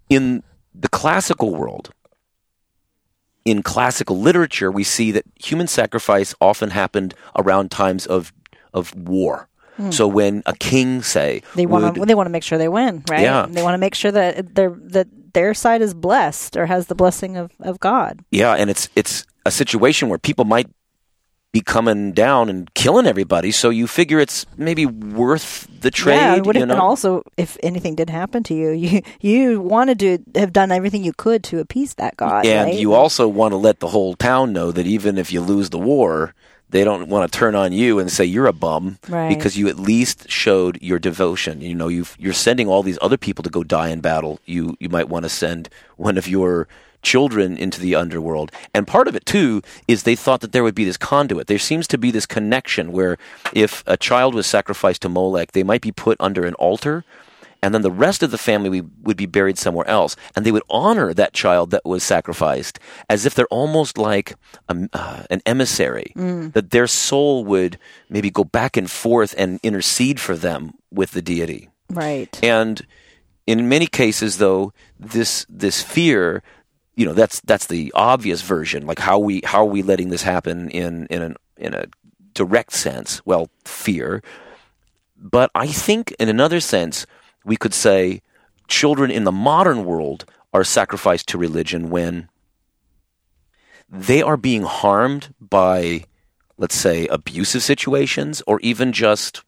In 0.09 0.43
the 0.75 0.89
classical 0.89 1.55
world, 1.55 1.93
in 3.45 3.63
classical 3.63 4.19
literature, 4.21 4.71
we 4.71 4.85
see 4.85 5.11
that 5.13 5.25
human 5.43 5.67
sacrifice 5.67 6.35
often 6.41 6.71
happened 6.71 7.15
around 7.37 7.71
times 7.71 8.07
of 8.07 8.33
of 8.73 8.95
war. 8.95 9.48
Hmm. 9.79 9.91
So 9.91 10.07
when 10.09 10.43
a 10.45 10.53
king, 10.55 11.03
say, 11.03 11.43
They 11.55 11.67
want 11.67 11.95
to. 11.95 12.05
They 12.05 12.15
want 12.15 12.27
to 12.27 12.31
make 12.31 12.43
sure 12.43 12.59
they 12.59 12.69
win, 12.69 13.05
right? 13.09 13.23
Yeah. 13.23 13.47
They 13.49 13.63
want 13.63 13.75
to 13.75 13.79
make 13.79 13.95
sure 13.95 14.11
that 14.11 14.55
their 14.55 14.71
that 14.71 15.07
their 15.33 15.55
side 15.55 15.83
is 15.83 15.95
blessed 15.95 16.57
or 16.57 16.67
has 16.67 16.89
the 16.89 16.95
blessing 16.95 17.37
of, 17.37 17.53
of 17.61 17.79
God. 17.79 18.25
Yeah, 18.31 18.55
and 18.55 18.71
it's 18.71 18.89
it's 18.97 19.25
a 19.47 19.51
situation 19.51 20.09
where 20.09 20.19
people 20.19 20.45
might 20.45 20.69
be 21.53 21.61
coming 21.61 22.13
down 22.13 22.49
and 22.49 22.73
killing 22.75 23.07
everybody. 23.07 23.51
So 23.51 23.71
you 23.71 23.87
figure 23.87 24.19
it's 24.19 24.45
maybe 24.57 24.85
worth 24.85 25.67
the 25.81 25.91
trade. 25.91 26.17
yeah. 26.17 26.37
It 26.37 26.45
would 26.45 26.57
you 26.57 26.61
have 26.63 26.69
know? 26.69 26.75
been 26.75 26.81
also 26.81 27.23
if 27.37 27.57
anything 27.63 27.95
did 27.95 28.11
happen 28.11 28.43
to 28.45 28.55
you, 28.55 28.71
you 28.85 29.03
you 29.21 29.61
wanted 29.61 29.99
to 30.01 30.19
have 30.35 30.53
done 30.53 30.71
everything 30.71 31.05
you 31.05 31.13
could 31.13 31.43
to 31.45 31.61
appease 31.61 31.95
that 31.95 32.17
God. 32.17 32.45
and 32.45 32.71
right? 32.71 32.79
you 32.79 32.93
also 32.93 33.29
want 33.29 33.53
to 33.53 33.57
let 33.57 33.81
the 33.81 33.89
whole 33.89 34.15
town 34.15 34.53
know 34.53 34.73
that 34.73 34.87
even 34.87 35.17
if 35.17 35.33
you 35.33 35.41
lose 35.41 35.71
the 35.71 35.79
war, 35.79 36.35
they 36.71 36.85
don't 36.85 37.09
want 37.09 37.31
to 37.31 37.39
turn 37.39 37.55
on 37.55 37.73
you 37.73 37.99
and 37.99 38.11
say 38.13 38.25
you're 38.25 38.47
a 38.47 38.53
bum 38.53 38.99
Right. 39.09 39.29
because 39.29 39.57
you 39.57 39.69
at 39.69 39.79
least 39.79 40.29
showed 40.31 40.81
your 40.83 40.99
devotion. 40.99 41.61
You 41.61 41.75
know, 41.75 41.89
you've, 41.89 42.15
you're 42.19 42.33
sending 42.35 42.69
all 42.69 42.83
these 42.83 42.99
other 43.01 43.17
people 43.17 43.43
to 43.43 43.51
go 43.51 43.65
die 43.65 43.89
in 43.89 44.01
battle. 44.01 44.39
You 44.45 44.77
you 44.79 44.89
might 44.89 45.09
want 45.09 45.25
to 45.25 45.29
send 45.31 45.69
one 45.97 46.19
of 46.19 46.29
your 46.29 46.69
children 47.01 47.57
into 47.57 47.81
the 47.81 47.95
underworld. 47.95 48.51
And 48.75 48.87
part 48.87 49.07
of 49.09 49.15
it 49.15 49.25
too 49.25 49.63
is 49.87 50.03
they 50.03 50.17
thought 50.17 50.41
that 50.41 50.53
there 50.53 50.65
would 50.65 50.75
be 50.75 50.85
this 50.85 50.97
conduit. 50.97 51.47
There 51.47 51.59
seems 51.59 51.87
to 51.89 51.97
be 51.99 52.11
this 52.11 52.27
connection 52.27 52.91
where 52.93 53.17
if 53.55 53.85
a 53.87 53.97
child 53.97 54.35
was 54.35 54.47
sacrificed 54.47 55.03
to 55.03 55.09
Molech, 55.09 55.53
they 55.53 55.63
might 55.63 55.81
be 55.81 55.93
put 55.93 56.17
under 56.21 56.45
an 56.45 56.55
altar 56.55 57.05
and 57.63 57.75
then 57.75 57.83
the 57.83 57.91
rest 57.91 58.23
of 58.23 58.31
the 58.31 58.39
family 58.39 58.69
we- 58.71 58.89
would 59.03 59.17
be 59.17 59.27
buried 59.27 59.59
somewhere 59.59 59.87
else, 59.89 60.15
and 60.37 60.45
they 60.47 60.53
would 60.53 60.63
honor 60.71 61.13
that 61.15 61.33
child 61.33 61.71
that 61.71 61.85
was 61.85 62.03
sacrificed 62.05 62.79
as 63.09 63.27
if 63.27 63.35
they're 63.35 63.47
almost 63.51 63.99
like 63.99 64.35
a, 64.69 64.89
uh, 64.93 65.23
an 65.31 65.41
emissary, 65.47 66.13
that 66.17 66.71
their 66.71 66.87
soul 66.87 67.45
would 67.45 67.79
maybe 68.09 68.31
go 68.31 68.45
back 68.45 68.77
and 68.77 68.91
forth 68.91 69.35
and 69.37 69.59
intercede 69.63 70.21
for 70.21 70.37
them 70.37 70.73
with 70.91 71.13
the 71.13 71.23
deity. 71.23 71.69
right. 71.91 72.39
And 72.43 72.87
in 73.47 73.69
many 73.69 73.87
cases, 73.87 74.37
though, 74.39 74.73
this 75.01 75.47
this 75.49 75.83
fear, 75.83 76.43
you 76.97 77.07
know, 77.07 77.15
that's 77.15 77.41
that's 77.41 77.67
the 77.67 77.91
obvious 77.95 78.43
version. 78.43 78.87
Like 78.87 78.99
how 78.99 79.19
we 79.19 79.41
how 79.45 79.61
are 79.63 79.73
we 79.73 79.83
letting 79.83 80.11
this 80.11 80.23
happen 80.23 80.69
in 80.71 81.07
in 81.11 81.23
an 81.23 81.37
in 81.57 81.73
a 81.75 81.87
direct 82.35 82.73
sense? 82.73 83.23
Well, 83.25 83.49
fear. 83.65 84.23
But 85.17 85.51
I 85.55 85.67
think 85.67 86.15
in 86.21 86.29
another 86.29 86.61
sense, 86.61 87.07
we 87.49 87.57
could 87.57 87.75
say 87.75 88.21
children 88.69 89.11
in 89.11 89.25
the 89.25 89.33
modern 89.33 89.85
world 89.85 90.25
are 90.53 90.63
sacrificed 90.63 91.27
to 91.29 91.39
religion 91.39 91.91
when 91.91 92.29
they 93.89 94.23
are 94.23 94.37
being 94.37 94.63
harmed 94.63 95.35
by, 95.41 96.05
let's 96.59 96.77
say, 96.77 97.07
abusive 97.09 97.63
situations 97.63 98.43
or 98.47 98.61
even 98.61 98.93
just 98.93 99.43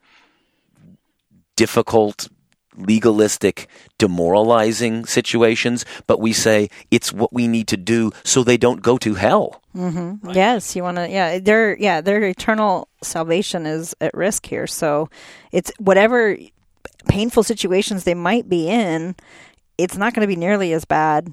difficult, 1.57 2.29
legalistic, 2.75 3.69
demoralizing 3.99 5.05
situations, 5.05 5.85
but 6.07 6.21
we 6.21 6.33
say 6.33 6.71
it's 6.91 7.13
what 7.13 7.35
we 7.35 7.47
need 7.47 7.69
to 7.69 7.77
do 7.77 8.11
so 8.25 8.43
they 8.43 8.57
don't 8.57 8.81
go 8.81 8.97
to 8.97 9.15
hell. 9.15 9.63
Mm-hmm. 9.77 10.31
Yes, 10.31 10.75
you 10.75 10.83
want 10.83 10.97
to. 10.97 11.09
Yeah, 11.09 11.39
their 11.39 11.77
yeah 11.77 12.01
their 12.01 12.23
eternal 12.23 12.89
salvation 13.03 13.67
is 13.67 13.95
at 14.01 14.15
risk 14.15 14.47
here. 14.47 14.67
So 14.67 15.11
it's 15.53 15.71
whatever 15.79 16.39
painful 17.09 17.43
situations 17.43 18.05
they 18.05 18.15
might 18.15 18.49
be 18.49 18.69
in, 18.69 19.15
it's 19.79 19.97
not 19.97 20.15
going 20.15 20.23
to 20.23 20.27
be 20.27 20.37
nearly 20.37 20.73
as 20.73 20.85
bad 20.85 21.33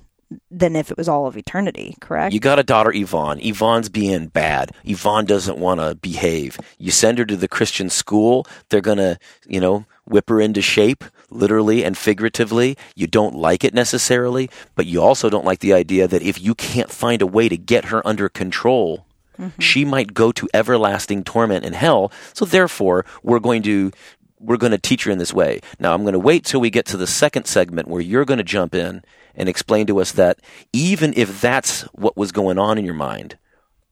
than 0.52 0.76
if 0.76 0.92
it 0.92 0.98
was 0.98 1.08
all 1.08 1.26
of 1.26 1.38
eternity. 1.38 1.96
Correct. 2.02 2.34
You 2.34 2.40
got 2.40 2.60
a 2.60 2.64
daughter, 2.64 2.92
Yvonne. 2.94 3.40
Yvonne's 3.42 3.90
being 3.90 4.28
bad. 4.28 4.72
Yvonne 4.84 5.26
doesn't 5.26 5.58
want 5.58 5.80
to 5.80 5.96
behave. 5.96 6.60
You 6.78 6.92
send 6.92 7.18
her 7.20 7.26
to 7.26 7.38
the 7.38 7.48
Christian 7.48 7.90
school. 7.90 8.46
They're 8.70 8.82
going 8.82 8.98
to, 8.98 9.18
you 9.48 9.60
know, 9.60 9.86
whip 10.06 10.30
her 10.30 10.42
into 10.42 10.62
shape, 10.62 11.04
literally 11.30 11.84
and 11.84 11.98
figuratively. 11.98 12.78
You 12.96 13.08
don't 13.08 13.36
like 13.36 13.64
it 13.64 13.74
necessarily, 13.74 14.50
but 14.76 14.86
you 14.86 15.02
also 15.02 15.30
don't 15.30 15.46
like 15.46 15.60
the 15.60 15.74
idea 15.74 16.08
that 16.08 16.22
if 16.22 16.42
you 16.42 16.56
can't 16.56 16.92
find 16.92 17.22
a 17.22 17.28
way 17.28 17.48
to 17.50 17.58
get 17.58 17.86
her 17.86 18.06
under 18.06 18.30
control, 18.30 19.06
mm-hmm. 19.38 19.60
she 19.62 19.86
might 19.86 20.14
go 20.14 20.32
to 20.34 20.50
everlasting 20.54 21.24
torment 21.24 21.66
in 21.66 21.74
hell. 21.74 22.12
So 22.34 22.46
therefore, 22.46 23.06
we're 23.24 23.40
going 23.40 23.64
to 23.64 23.92
we're 24.40 24.58
going 24.58 24.72
to 24.72 24.78
teach 24.78 25.04
her 25.06 25.12
in 25.12 25.18
this 25.18 25.34
way. 25.34 25.62
Now, 25.80 25.94
I'm 25.94 26.04
going 26.04 26.14
to 26.14 26.20
wait 26.20 26.46
till 26.46 26.62
we 26.62 26.70
get 26.70 26.86
to 26.88 26.98
the 26.98 27.08
second 27.08 27.46
segment 27.46 27.88
where 27.88 28.02
you're 28.02 28.26
going 28.26 28.38
to 28.38 28.44
jump 28.44 28.76
in 28.76 29.04
and 29.36 29.50
explain 29.50 29.88
to 29.88 30.00
us 30.00 30.12
that 30.14 30.40
even 30.74 31.14
if 31.16 31.42
that's 31.42 31.82
what 31.94 32.18
was 32.18 32.32
going 32.32 32.58
on 32.58 32.78
in 32.78 32.86
your 32.86 32.94
mind, 32.94 33.38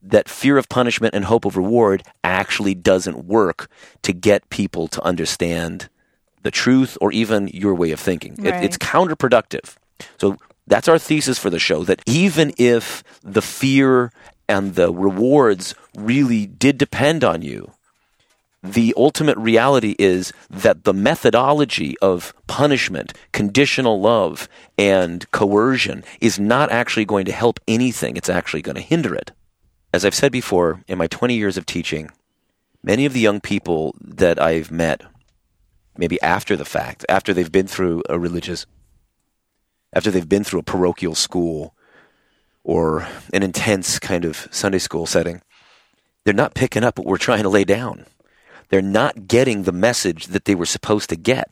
that 0.02 0.30
fear 0.30 0.58
of 0.58 0.70
punishment 0.70 1.16
and 1.16 1.26
hope 1.26 1.46
of 1.46 1.58
reward 1.58 2.04
actually 2.24 2.76
doesn't 2.76 3.26
work 3.26 3.70
to 4.04 4.14
get 4.14 4.50
people 4.50 4.88
to 4.90 5.04
understand 5.04 5.90
the 6.44 6.52
truth 6.52 6.98
or 7.02 7.12
even 7.12 7.48
your 7.48 7.74
way 7.74 7.92
of 7.92 8.00
thinking. 8.00 8.36
It, 8.46 8.64
it's 8.64 8.78
counterproductive. 8.78 9.76
So 10.20 10.38
that's 10.68 10.88
our 10.88 11.00
thesis 11.00 11.40
for 11.40 11.50
the 11.50 11.60
show 11.60 11.84
that 11.86 12.02
even 12.06 12.54
if 12.58 13.04
the 13.24 13.42
fear 13.42 14.12
and 14.48 14.76
the 14.76 14.94
rewards 14.94 15.74
really 15.98 16.46
did 16.46 16.78
depend 16.78 17.24
on 17.24 17.42
you, 17.42 17.72
the 18.66 18.94
ultimate 18.98 19.38
reality 19.38 19.96
is 20.00 20.34
that 20.50 20.84
the 20.86 20.94
methodology 20.94 21.96
of 22.02 22.34
punishment, 22.48 23.14
conditional 23.32 24.02
love, 24.02 24.50
and 24.78 25.30
coercion 25.32 26.04
is 26.20 26.40
not 26.40 26.72
actually 26.72 27.06
going 27.06 27.26
to 27.26 27.32
help 27.32 27.60
anything. 27.68 28.18
It's 28.18 28.30
actually 28.30 28.64
going 28.64 28.76
to 28.76 28.82
hinder 28.82 29.14
it. 29.14 29.32
As 29.94 30.04
I've 30.04 30.16
said 30.16 30.32
before, 30.32 30.82
in 30.88 30.98
my 30.98 31.08
20 31.08 31.36
years 31.36 31.58
of 31.58 31.66
teaching, 31.66 32.10
many 32.84 33.06
of 33.06 33.14
the 33.14 33.20
young 33.20 33.40
people 33.40 33.96
that 34.02 34.42
I've 34.42 34.72
met, 34.72 35.04
maybe 35.98 36.20
after 36.22 36.58
the 36.58 36.66
fact, 36.66 37.06
after 37.08 37.34
they've 37.34 37.52
been 37.52 37.68
through 37.68 38.02
a 38.10 38.18
religious, 38.18 38.66
after 39.94 40.10
they've 40.10 40.28
been 40.28 40.44
through 40.44 40.62
a 40.62 40.64
parochial 40.64 41.16
school 41.16 41.76
or 42.64 43.08
an 43.32 43.44
intense 43.44 44.00
kind 44.00 44.26
of 44.26 44.48
Sunday 44.50 44.80
school 44.80 45.06
setting, 45.06 45.42
they're 46.24 46.34
not 46.34 46.56
picking 46.56 46.84
up 46.84 46.98
what 46.98 47.08
we're 47.08 47.18
trying 47.20 47.44
to 47.44 47.50
lay 47.50 47.64
down 47.64 48.08
they're 48.70 48.82
not 48.82 49.28
getting 49.28 49.64
the 49.64 49.72
message 49.72 50.28
that 50.28 50.46
they 50.46 50.56
were 50.56 50.66
supposed 50.66 51.10
to 51.10 51.16
get. 51.16 51.52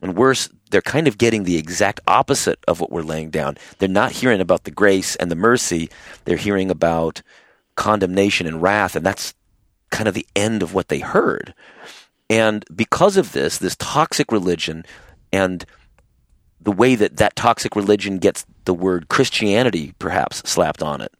And 0.00 0.16
worse, 0.16 0.48
they're 0.70 0.82
kind 0.82 1.08
of 1.08 1.18
getting 1.18 1.44
the 1.44 1.56
exact 1.56 2.00
opposite 2.06 2.58
of 2.68 2.80
what 2.80 2.92
we're 2.92 3.02
laying 3.02 3.30
down. 3.30 3.56
They're 3.78 3.88
not 3.88 4.12
hearing 4.12 4.40
about 4.40 4.64
the 4.64 4.70
grace 4.70 5.16
and 5.16 5.30
the 5.30 5.36
mercy. 5.36 5.90
They're 6.24 6.36
hearing 6.36 6.70
about 6.70 7.22
condemnation 7.74 8.46
and 8.46 8.62
wrath, 8.62 8.94
and 8.94 9.04
that's 9.04 9.34
kind 9.90 10.08
of 10.08 10.14
the 10.14 10.26
end 10.36 10.62
of 10.62 10.74
what 10.74 10.88
they 10.88 11.00
heard. 11.00 11.54
And 12.30 12.64
because 12.74 13.16
of 13.16 13.32
this, 13.32 13.58
this 13.58 13.76
toxic 13.76 14.30
religion 14.30 14.84
and 15.32 15.64
the 16.60 16.72
way 16.72 16.94
that 16.94 17.16
that 17.16 17.36
toxic 17.36 17.74
religion 17.74 18.18
gets 18.18 18.44
the 18.64 18.74
word 18.74 19.08
Christianity 19.08 19.94
perhaps 19.98 20.48
slapped 20.48 20.82
on 20.82 21.00
it 21.00 21.12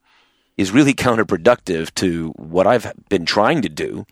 is 0.57 0.73
really 0.73 0.93
counterproductive 0.93 1.95
to 1.95 2.31
what 2.37 2.67
I've 2.67 2.93
been 3.09 3.25
trying 3.25 3.63
to 3.63 3.69
do 3.69 4.05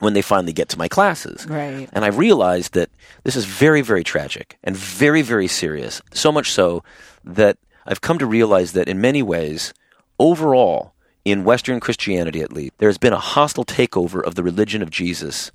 when 0.00 0.14
they 0.14 0.22
finally 0.22 0.52
get 0.52 0.68
to 0.70 0.78
my 0.78 0.88
classes. 0.88 1.46
Right. 1.46 1.88
And 1.92 2.04
I've 2.04 2.18
realized 2.18 2.74
that 2.74 2.90
this 3.22 3.36
is 3.36 3.44
very, 3.44 3.82
very 3.82 4.02
tragic 4.02 4.58
and 4.64 4.76
very, 4.76 5.22
very 5.22 5.46
serious. 5.46 6.02
So 6.12 6.32
much 6.32 6.50
so 6.50 6.82
that 7.24 7.58
I've 7.86 8.00
come 8.00 8.18
to 8.18 8.26
realize 8.26 8.72
that 8.72 8.88
in 8.88 9.00
many 9.00 9.22
ways, 9.22 9.72
overall, 10.18 10.94
in 11.24 11.44
Western 11.44 11.80
Christianity 11.80 12.40
at 12.40 12.52
least, 12.52 12.72
there 12.78 12.88
has 12.88 12.98
been 12.98 13.12
a 13.12 13.18
hostile 13.18 13.64
takeover 13.64 14.22
of 14.22 14.34
the 14.34 14.42
religion 14.42 14.82
of 14.82 14.90
Jesus 14.90 15.52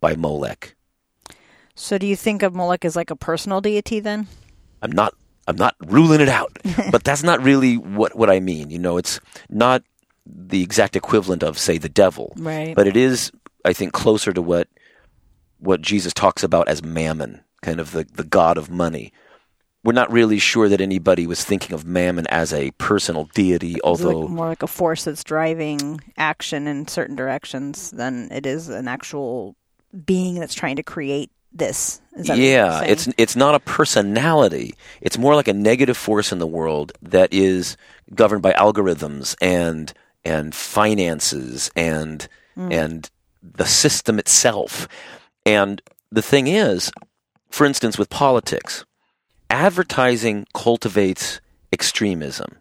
by 0.00 0.14
Molech. 0.14 0.74
So 1.74 1.98
do 1.98 2.06
you 2.06 2.16
think 2.16 2.42
of 2.42 2.54
Molech 2.54 2.84
as 2.84 2.96
like 2.96 3.10
a 3.10 3.16
personal 3.16 3.60
deity 3.60 4.00
then? 4.00 4.26
I'm 4.82 4.92
not 4.92 5.14
I'm 5.46 5.56
not 5.56 5.74
ruling 5.86 6.20
it 6.20 6.28
out, 6.28 6.58
but 6.92 7.04
that's 7.04 7.22
not 7.22 7.42
really 7.42 7.76
what 7.76 8.16
what 8.16 8.30
I 8.30 8.38
mean. 8.38 8.70
You 8.70 8.78
know, 8.78 8.96
it's 8.96 9.18
not 9.48 9.82
the 10.26 10.62
exact 10.62 10.94
equivalent 10.94 11.42
of 11.42 11.58
say 11.58 11.78
the 11.78 11.88
devil, 11.88 12.34
Right. 12.36 12.74
But 12.76 12.86
it 12.86 12.96
is, 12.96 13.32
I 13.64 13.72
think, 13.72 13.92
closer 13.92 14.32
to 14.32 14.42
what 14.42 14.68
what 15.58 15.82
Jesus 15.82 16.12
talks 16.12 16.42
about 16.42 16.68
as 16.68 16.82
mammon, 16.84 17.42
kind 17.62 17.80
of 17.80 17.92
the 17.92 18.04
the 18.04 18.24
god 18.24 18.58
of 18.58 18.70
money. 18.70 19.12
We're 19.84 19.92
not 19.92 20.12
really 20.12 20.38
sure 20.38 20.68
that 20.68 20.80
anybody 20.80 21.26
was 21.26 21.44
thinking 21.44 21.72
of 21.72 21.86
mammon 21.86 22.26
as 22.26 22.52
a 22.52 22.72
personal 22.72 23.24
deity, 23.34 23.80
although 23.82 24.20
like 24.20 24.30
more 24.30 24.48
like 24.48 24.62
a 24.62 24.66
force 24.66 25.04
that's 25.04 25.24
driving 25.24 26.00
action 26.16 26.66
in 26.66 26.88
certain 26.88 27.16
directions 27.16 27.90
than 27.92 28.28
it 28.32 28.44
is 28.44 28.68
an 28.68 28.88
actual 28.88 29.56
being 30.04 30.34
that's 30.34 30.54
trying 30.54 30.76
to 30.76 30.82
create 30.82 31.30
this. 31.52 32.00
Is 32.16 32.26
that 32.26 32.38
yeah, 32.38 32.82
it's 32.82 33.08
it's 33.16 33.36
not 33.36 33.54
a 33.54 33.60
personality. 33.60 34.74
It's 35.00 35.16
more 35.16 35.34
like 35.34 35.48
a 35.48 35.54
negative 35.54 35.96
force 35.96 36.32
in 36.32 36.38
the 36.38 36.46
world 36.46 36.92
that 37.00 37.32
is 37.32 37.76
governed 38.14 38.42
by 38.42 38.52
algorithms 38.52 39.36
and 39.40 39.92
and 40.24 40.54
finances 40.54 41.70
and 41.76 42.28
Hmm. 42.58 42.72
and 42.72 43.10
the 43.54 43.66
system 43.66 44.18
itself. 44.18 44.88
And 45.46 45.80
the 46.10 46.22
thing 46.22 46.46
is, 46.46 46.90
for 47.50 47.66
instance, 47.66 47.98
with 47.98 48.10
politics, 48.10 48.84
advertising 49.50 50.46
cultivates 50.54 51.40
extremism. 51.72 52.58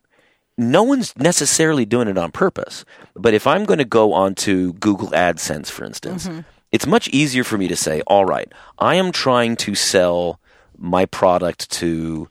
No 0.58 0.84
one's 0.84 1.16
necessarily 1.18 1.86
doing 1.86 2.08
it 2.08 2.18
on 2.18 2.32
purpose. 2.32 2.84
But 3.16 3.34
if 3.34 3.46
I'm 3.46 3.66
going 3.66 3.80
to 3.80 3.86
go 3.86 4.14
onto 4.14 4.74
Google 4.74 5.10
AdSense, 5.10 5.70
for 5.70 5.86
instance, 5.86 6.28
it's 6.72 6.88
much 6.88 7.08
easier 7.10 7.44
for 7.44 7.58
me 7.58 7.68
to 7.68 7.76
say, 7.76 8.02
all 8.08 8.26
right, 8.26 8.52
I 8.80 8.96
am 8.96 9.12
trying 9.12 9.56
to 9.58 9.76
sell 9.76 10.40
my 10.78 11.06
product 11.06 11.70
to 11.72 12.30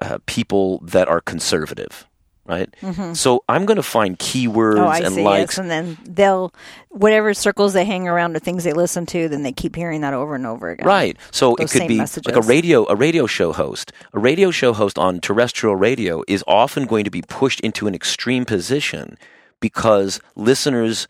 uh, 0.00 0.18
people 0.26 0.78
that 0.80 1.08
are 1.08 1.20
conservative, 1.20 2.06
right? 2.48 2.74
Mm-hmm. 2.80 3.12
So 3.12 3.44
I'm 3.48 3.66
going 3.66 3.76
to 3.76 3.82
find 3.82 4.18
keywords 4.18 4.78
Oh, 4.78 4.88
and 5.04 5.14
see. 5.14 5.22
likes. 5.22 5.52
Yes, 5.54 5.58
and 5.58 5.70
then 5.70 5.98
they'll 6.04 6.52
whatever 6.88 7.34
circles 7.34 7.74
they 7.74 7.84
hang 7.84 8.08
around 8.08 8.34
or 8.34 8.38
things 8.40 8.64
they 8.64 8.72
listen 8.72 9.06
to, 9.06 9.28
then 9.28 9.42
they 9.42 9.52
keep 9.52 9.76
hearing 9.76 10.00
that 10.00 10.14
over 10.14 10.34
and 10.34 10.46
over 10.46 10.70
again. 10.70 10.86
Right. 10.86 11.16
So 11.30 11.54
it 11.56 11.70
could 11.70 11.86
be 11.86 11.98
like 11.98 12.34
a 12.34 12.40
radio 12.40 12.86
a 12.88 12.96
radio 12.96 13.26
show 13.26 13.52
host. 13.52 13.92
A 14.14 14.18
radio 14.18 14.50
show 14.50 14.72
host 14.72 14.98
on 14.98 15.20
terrestrial 15.20 15.76
radio 15.76 16.22
is 16.26 16.42
often 16.48 16.86
going 16.86 17.04
to 17.04 17.10
be 17.10 17.22
pushed 17.22 17.60
into 17.60 17.86
an 17.86 17.94
extreme 17.94 18.44
position 18.44 19.18
because 19.60 20.20
listeners 20.34 21.06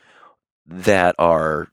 that 0.66 1.14
are 1.18 1.68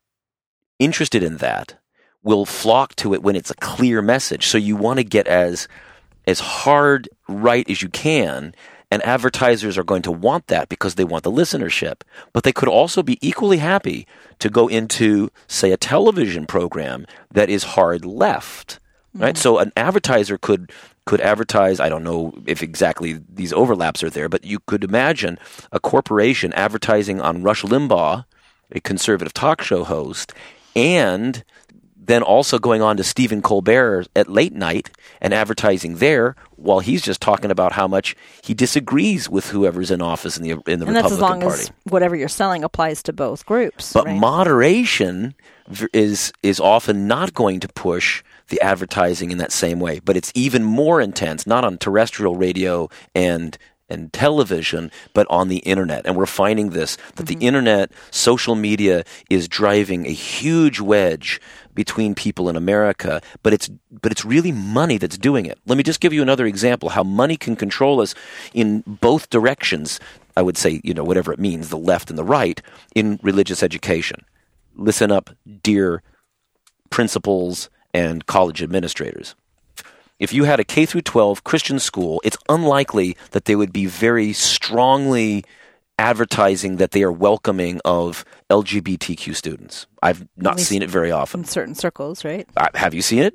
interested 0.80 1.24
in 1.24 1.38
that 1.38 1.76
will 2.24 2.46
flock 2.46 2.96
to 2.98 3.14
it 3.14 3.22
when 3.24 3.36
it's 3.36 3.52
a 3.52 3.56
clear 3.56 4.02
message. 4.02 4.48
So 4.48 4.58
you 4.58 4.76
want 4.76 4.98
to 4.98 5.04
get 5.04 5.28
as 5.28 5.68
as 6.28 6.40
hard 6.40 7.08
right 7.28 7.70
as 7.70 7.82
you 7.82 7.90
can 7.90 8.54
and 8.96 9.06
advertisers 9.06 9.78
are 9.78 9.84
going 9.84 10.02
to 10.04 10.12
want 10.12 10.48
that 10.48 10.70
because 10.70 10.96
they 10.96 11.04
want 11.04 11.26
the 11.26 11.32
listenership. 11.32 12.02
But 12.32 12.44
they 12.44 12.54
could 12.54 12.70
also 12.70 13.04
be 13.04 13.20
equally 13.22 13.58
happy 13.58 14.08
to 14.40 14.50
go 14.50 14.70
into 14.70 15.30
say 15.48 15.74
a 15.74 15.78
television 15.78 16.46
program 16.46 17.06
that 17.30 17.50
is 17.50 17.64
hard 17.76 18.06
left 18.06 18.80
right? 19.14 19.38
So 19.38 19.60
an 19.60 19.72
advertiser 19.78 20.38
could 20.38 20.72
could 21.06 21.22
advertise 21.22 21.80
i 21.80 21.88
don't 21.88 22.04
know 22.04 22.34
if 22.48 22.64
exactly 22.64 23.20
these 23.32 23.54
overlaps 23.54 24.02
are 24.02 24.10
there 24.10 24.28
but 24.28 24.44
you 24.44 24.58
could 24.66 24.84
imagine 24.84 25.38
a 25.72 25.80
corporation 25.80 26.52
advertising 26.54 27.22
on 27.22 27.44
rush 27.44 27.62
limbaugh 27.62 28.26
a 28.72 28.80
conservative 28.80 29.32
talk 29.32 29.62
show 29.62 29.84
host 29.84 30.34
and 30.76 31.44
then 32.08 32.24
also 32.24 32.60
going 32.60 32.82
on 32.82 32.98
to 32.98 33.04
Stephen 33.04 33.42
Colbert 33.42 34.08
at 34.16 34.30
late 34.30 34.54
night 34.54 34.92
and 35.22 35.34
advertising 35.34 35.98
there 35.98 36.36
while 36.56 36.80
he's 36.80 37.02
just 37.02 37.22
talking 37.22 37.52
about 37.52 37.74
how 37.74 37.88
much 37.88 38.16
he 38.44 38.54
disagrees 38.54 39.30
with 39.30 39.50
whoever's 39.50 39.92
in 39.92 40.02
office 40.02 40.38
in 40.38 40.44
the 40.44 40.52
in 40.72 40.80
the 40.80 40.86
And 40.86 40.96
that's 40.96 41.12
as 41.12 41.20
long 41.20 41.42
Party. 41.42 41.62
as 41.62 41.72
whatever 41.84 42.16
you're 42.16 42.28
selling 42.28 42.64
applies 42.64 43.04
to 43.04 43.14
both 43.14 43.46
groups. 43.46 43.94
But 43.94 44.06
right? 44.06 44.18
moderation 44.18 45.36
is 45.94 46.32
is 46.44 46.60
often 46.60 47.08
not 47.08 47.34
going 47.34 47.60
to 47.62 47.68
push 47.68 48.24
the 48.50 48.62
advertising 48.62 49.32
in 49.32 49.38
that 49.40 49.52
same 49.52 49.80
way. 49.80 50.00
But 50.00 50.18
it's 50.18 50.32
even 50.36 50.64
more 50.64 51.02
intense, 51.02 51.48
not 51.48 51.64
on 51.64 51.78
terrestrial 51.78 52.36
radio 52.36 52.90
and 53.14 53.58
and 53.90 54.12
television, 54.12 54.92
but 55.14 55.28
on 55.30 55.48
the 55.48 55.58
internet. 55.58 56.06
And 56.06 56.16
we're 56.16 56.26
finding 56.26 56.72
this 56.72 56.98
that 57.16 57.28
the 57.28 57.36
mm-hmm. 57.36 57.44
internet, 57.44 57.92
social 58.12 58.56
media 58.56 59.04
is 59.30 59.48
driving 59.48 60.08
a 60.08 60.12
huge 60.12 60.80
wedge 60.80 61.40
between 61.76 62.16
people 62.16 62.50
in 62.50 62.56
America, 62.56 63.22
but 63.44 63.54
it's 63.54 63.70
but 64.02 64.12
it's 64.12 64.26
really 64.26 64.52
money 64.52 64.98
that's 64.98 65.18
doing 65.18 65.46
it. 65.46 65.60
Let 65.66 65.78
me 65.78 65.84
just 65.84 66.00
give 66.00 66.14
you 66.14 66.22
another 66.22 66.46
example 66.46 66.90
how 66.90 67.04
money 67.04 67.38
can 67.38 67.56
control 67.56 68.02
us 68.02 68.16
in 68.54 68.84
both 68.88 69.30
directions. 69.30 70.00
I 70.38 70.42
would 70.42 70.58
say, 70.58 70.82
you 70.84 70.94
know, 70.94 71.04
whatever 71.04 71.32
it 71.32 71.40
means, 71.40 71.70
the 71.70 71.78
left 71.78 72.10
and 72.10 72.18
the 72.18 72.24
right 72.24 72.62
in 72.94 73.20
religious 73.22 73.62
education. 73.62 74.26
Listen 74.76 75.12
up, 75.12 75.30
dear 75.64 76.02
principals 76.90 77.70
and 77.94 78.26
college 78.26 78.62
administrators. 78.62 79.36
If 80.20 80.32
you 80.34 80.46
had 80.46 80.60
a 80.60 80.64
K 80.64 80.86
through 80.86 81.02
12 81.02 81.44
Christian 81.44 81.80
school, 81.80 82.22
it's 82.24 82.38
unlikely 82.48 83.18
that 83.32 83.46
they 83.46 83.56
would 83.56 83.74
be 83.74 83.86
very 83.86 84.32
strongly 84.34 85.44
advertising 85.98 86.78
that 86.78 86.92
they 86.92 87.04
are 87.04 87.12
welcoming 87.12 87.80
of 87.86 88.26
LGBTQ 88.50 89.36
students. 89.36 89.88
I've 90.02 90.28
not 90.38 90.60
seen 90.60 90.82
it 90.82 90.90
very 90.90 91.12
often. 91.12 91.42
in 91.42 91.46
certain 91.46 91.76
circles, 91.76 92.24
right? 92.26 92.48
Uh, 92.58 92.68
have 92.76 92.94
you 92.94 93.02
seen 93.02 93.20
it? 93.20 93.34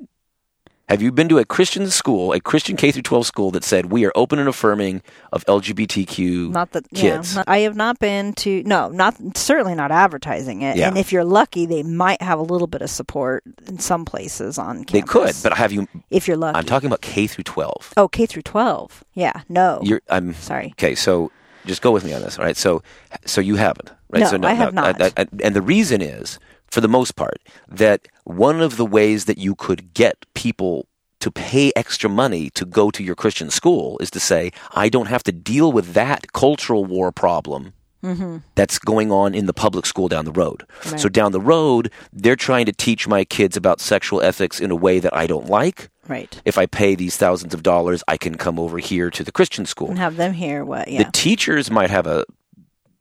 Have 0.89 1.01
you 1.01 1.13
been 1.13 1.29
to 1.29 1.37
a 1.39 1.45
Christian 1.45 1.89
school, 1.89 2.33
a 2.33 2.41
Christian 2.41 2.75
K 2.75 2.91
through 2.91 3.03
12 3.03 3.25
school 3.25 3.51
that 3.51 3.63
said 3.63 3.93
we 3.93 4.05
are 4.05 4.11
open 4.13 4.39
and 4.39 4.49
affirming 4.49 5.01
of 5.31 5.45
LGBTQ 5.45 6.51
Not 6.51 6.71
that 6.73 6.89
kids? 6.93 7.31
Yeah, 7.31 7.37
not- 7.37 7.45
I 7.47 7.59
have 7.59 7.77
not 7.77 7.97
been 7.99 8.33
to 8.33 8.61
no, 8.63 8.89
not 8.89 9.15
certainly 9.37 9.73
not 9.73 9.91
advertising 9.91 10.63
it. 10.63 10.75
Yeah. 10.75 10.89
And 10.89 10.97
if 10.97 11.13
you're 11.13 11.23
lucky, 11.23 11.65
they 11.65 11.81
might 11.81 12.21
have 12.21 12.39
a 12.39 12.43
little 12.43 12.67
bit 12.67 12.81
of 12.81 12.89
support 12.89 13.43
in 13.67 13.79
some 13.79 14.03
places 14.03 14.57
on 14.57 14.83
campus. 14.83 14.91
they 14.91 15.01
could, 15.01 15.35
but 15.43 15.57
have 15.57 15.71
you? 15.71 15.87
if 16.09 16.27
you're 16.27 16.35
lucky, 16.35 16.57
I'm 16.57 16.65
talking 16.65 16.87
about 16.87 16.99
K 17.01 17.25
through 17.25 17.45
12. 17.45 17.93
Oh, 17.95 18.09
K 18.09 18.25
through 18.25 18.41
twelve. 18.41 19.05
Yeah, 19.13 19.43
no. 19.47 19.79
You're, 19.83 20.01
I'm 20.09 20.33
Sorry. 20.33 20.71
Okay, 20.77 20.95
so 20.95 21.31
just 21.65 21.81
go 21.81 21.91
with 21.91 22.03
me 22.03 22.13
on 22.13 22.21
this, 22.21 22.37
all 22.39 22.45
right? 22.45 22.57
So, 22.57 22.81
so 23.25 23.41
you 23.41 23.55
haven't, 23.55 23.91
right? 24.09 24.21
No, 24.21 24.27
so 24.27 24.39
I 24.43 24.53
have 24.53 24.73
not. 24.73 25.01
I- 25.01 25.13
I- 25.17 25.27
and 25.43 25.55
the 25.55 25.61
reason 25.61 26.01
is, 26.01 26.39
for 26.67 26.81
the 26.81 26.87
most 26.87 27.15
part, 27.15 27.39
that 27.67 28.07
one 28.23 28.61
of 28.61 28.77
the 28.77 28.85
ways 28.85 29.25
that 29.25 29.37
you 29.37 29.55
could 29.55 29.93
get 29.93 30.25
people 30.33 30.87
to 31.19 31.29
pay 31.29 31.71
extra 31.75 32.09
money 32.09 32.49
to 32.51 32.65
go 32.65 32.89
to 32.89 33.03
your 33.03 33.13
Christian 33.15 33.51
school 33.51 33.97
is 33.99 34.09
to 34.11 34.19
say, 34.19 34.51
I 34.71 34.89
don't 34.89 35.05
have 35.07 35.21
to 35.23 35.31
deal 35.31 35.71
with 35.71 35.93
that 35.93 36.33
cultural 36.33 36.83
war 36.83 37.11
problem. 37.11 37.73
Mm-hmm. 38.03 38.37
That's 38.55 38.79
going 38.79 39.11
on 39.11 39.35
in 39.35 39.45
the 39.45 39.53
public 39.53 39.85
school 39.85 40.07
down 40.07 40.25
the 40.25 40.31
road. 40.31 40.65
Right. 40.89 40.99
So 40.99 41.07
down 41.07 41.33
the 41.33 41.39
road, 41.39 41.91
they're 42.11 42.35
trying 42.35 42.65
to 42.65 42.71
teach 42.71 43.07
my 43.07 43.23
kids 43.23 43.55
about 43.55 43.79
sexual 43.79 44.23
ethics 44.23 44.59
in 44.59 44.71
a 44.71 44.75
way 44.75 44.97
that 44.97 45.15
I 45.15 45.27
don't 45.27 45.45
like. 45.47 45.90
Right. 46.07 46.41
If 46.45 46.57
I 46.57 46.65
pay 46.65 46.95
these 46.95 47.17
thousands 47.17 47.53
of 47.53 47.63
dollars, 47.63 48.03
I 48.07 48.17
can 48.17 48.35
come 48.35 48.59
over 48.59 48.79
here 48.79 49.09
to 49.11 49.23
the 49.23 49.31
Christian 49.31 49.65
school 49.65 49.89
And 49.89 49.97
have 49.99 50.15
them 50.17 50.33
hear 50.33 50.63
what? 50.65 50.87
Yeah. 50.87 51.03
the 51.03 51.11
teachers 51.11 51.69
might 51.71 51.89
have 51.89 52.07
a 52.07 52.25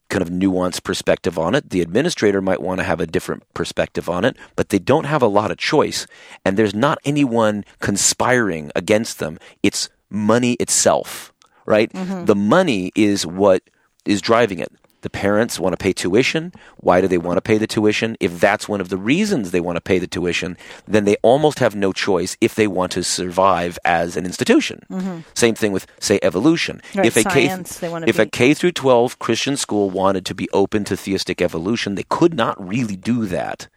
kind 0.09 0.23
of 0.23 0.29
nuanced 0.29 0.83
perspective 0.83 1.39
on 1.39 1.55
it. 1.55 1.71
The 1.71 1.81
administrator 1.81 2.41
might 2.43 2.61
want 2.61 2.79
to 2.81 2.85
have 2.85 3.01
a 3.01 3.07
different 3.07 3.45
perspective 3.55 4.09
on 4.11 4.25
it, 4.25 4.37
but 4.57 4.69
they 4.71 4.79
don't 4.79 5.05
have 5.05 5.23
a 5.23 5.29
lot 5.29 5.51
of 5.51 5.57
choice. 5.57 6.07
And 6.45 6.57
there's 6.57 6.75
not 6.75 6.99
anyone 7.05 7.65
conspiring 7.79 8.73
against 8.75 9.21
them. 9.21 9.39
It's 9.63 9.89
money 10.11 10.55
itself, 10.55 11.33
right? 11.65 11.93
Mm-hmm. 11.93 12.25
The 12.25 12.35
money 12.35 12.91
is 12.97 13.25
what 13.25 13.63
is 14.05 14.21
driving 14.21 14.59
it. 14.59 14.73
The 15.03 15.11
parents 15.11 15.59
want 15.59 15.73
to 15.73 15.83
pay 15.83 15.93
tuition. 15.93 16.53
Why 16.77 17.01
do 17.01 17.09
they 17.09 17.19
want 17.19 17.39
to 17.39 17.43
pay 17.43 17.59
the 17.59 17.67
tuition? 17.67 18.17
If 18.21 18.39
that's 18.39 18.69
one 18.69 18.81
of 18.81 18.89
the 18.91 18.97
reasons 18.97 19.51
they 19.51 19.61
want 19.61 19.77
to 19.77 19.81
pay 19.81 19.99
the 19.99 20.07
tuition, 20.07 20.57
then 20.87 21.05
they 21.05 21.17
almost 21.23 21.59
have 21.59 21.75
no 21.75 21.93
choice 21.93 22.37
if 22.41 22.55
they 22.55 22.67
want 22.67 22.93
to 22.93 23.03
survive 23.03 23.79
as 23.85 24.17
an 24.17 24.27
institution. 24.27 24.85
Mm-hmm. 24.91 25.21
Same 25.35 25.55
thing 25.55 25.73
with, 25.73 25.87
say, 26.01 26.19
evolution. 26.23 26.83
Right, 26.95 27.07
if 27.07 27.17
a 27.17 27.25
K- 27.25 27.49
science, 27.49 27.81
wanna 27.83 28.07
if 28.07 28.19
a 28.19 28.25
be- 28.27 28.31
K 28.31 28.55
through 28.55 28.73
12 28.73 29.19
Christian 29.19 29.57
school 29.57 29.91
wanted 29.91 30.27
to 30.27 30.35
be 30.35 30.49
open 30.53 30.85
to 30.85 30.97
theistic 30.97 31.41
evolution, 31.41 31.95
they 31.95 32.05
could 32.09 32.35
not 32.35 32.57
really 32.63 32.97
do 32.97 33.27
that 33.27 33.69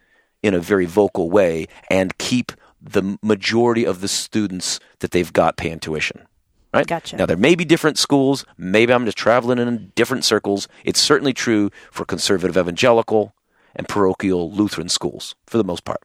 in 0.42 0.52
a 0.52 0.60
very 0.60 0.84
vocal 0.84 1.30
way 1.30 1.66
and 1.90 2.18
keep 2.18 2.52
the 2.82 3.16
majority 3.22 3.86
of 3.86 4.02
the 4.02 4.08
students 4.08 4.78
that 4.98 5.12
they've 5.12 5.32
got 5.32 5.56
paying 5.56 5.80
tuition. 5.80 6.26
Right? 6.74 6.86
Gotcha. 6.86 7.16
Now 7.16 7.26
there 7.26 7.36
may 7.36 7.54
be 7.54 7.64
different 7.64 7.98
schools. 7.98 8.44
Maybe 8.58 8.92
I'm 8.92 9.04
just 9.04 9.16
traveling 9.16 9.58
in 9.58 9.92
different 9.94 10.24
circles. 10.24 10.66
It's 10.84 11.00
certainly 11.00 11.32
true 11.32 11.70
for 11.90 12.04
conservative 12.04 12.56
evangelical 12.56 13.32
and 13.76 13.88
parochial 13.88 14.50
Lutheran 14.50 14.88
schools 14.88 15.34
for 15.46 15.56
the 15.56 15.64
most 15.64 15.84
part. 15.84 16.02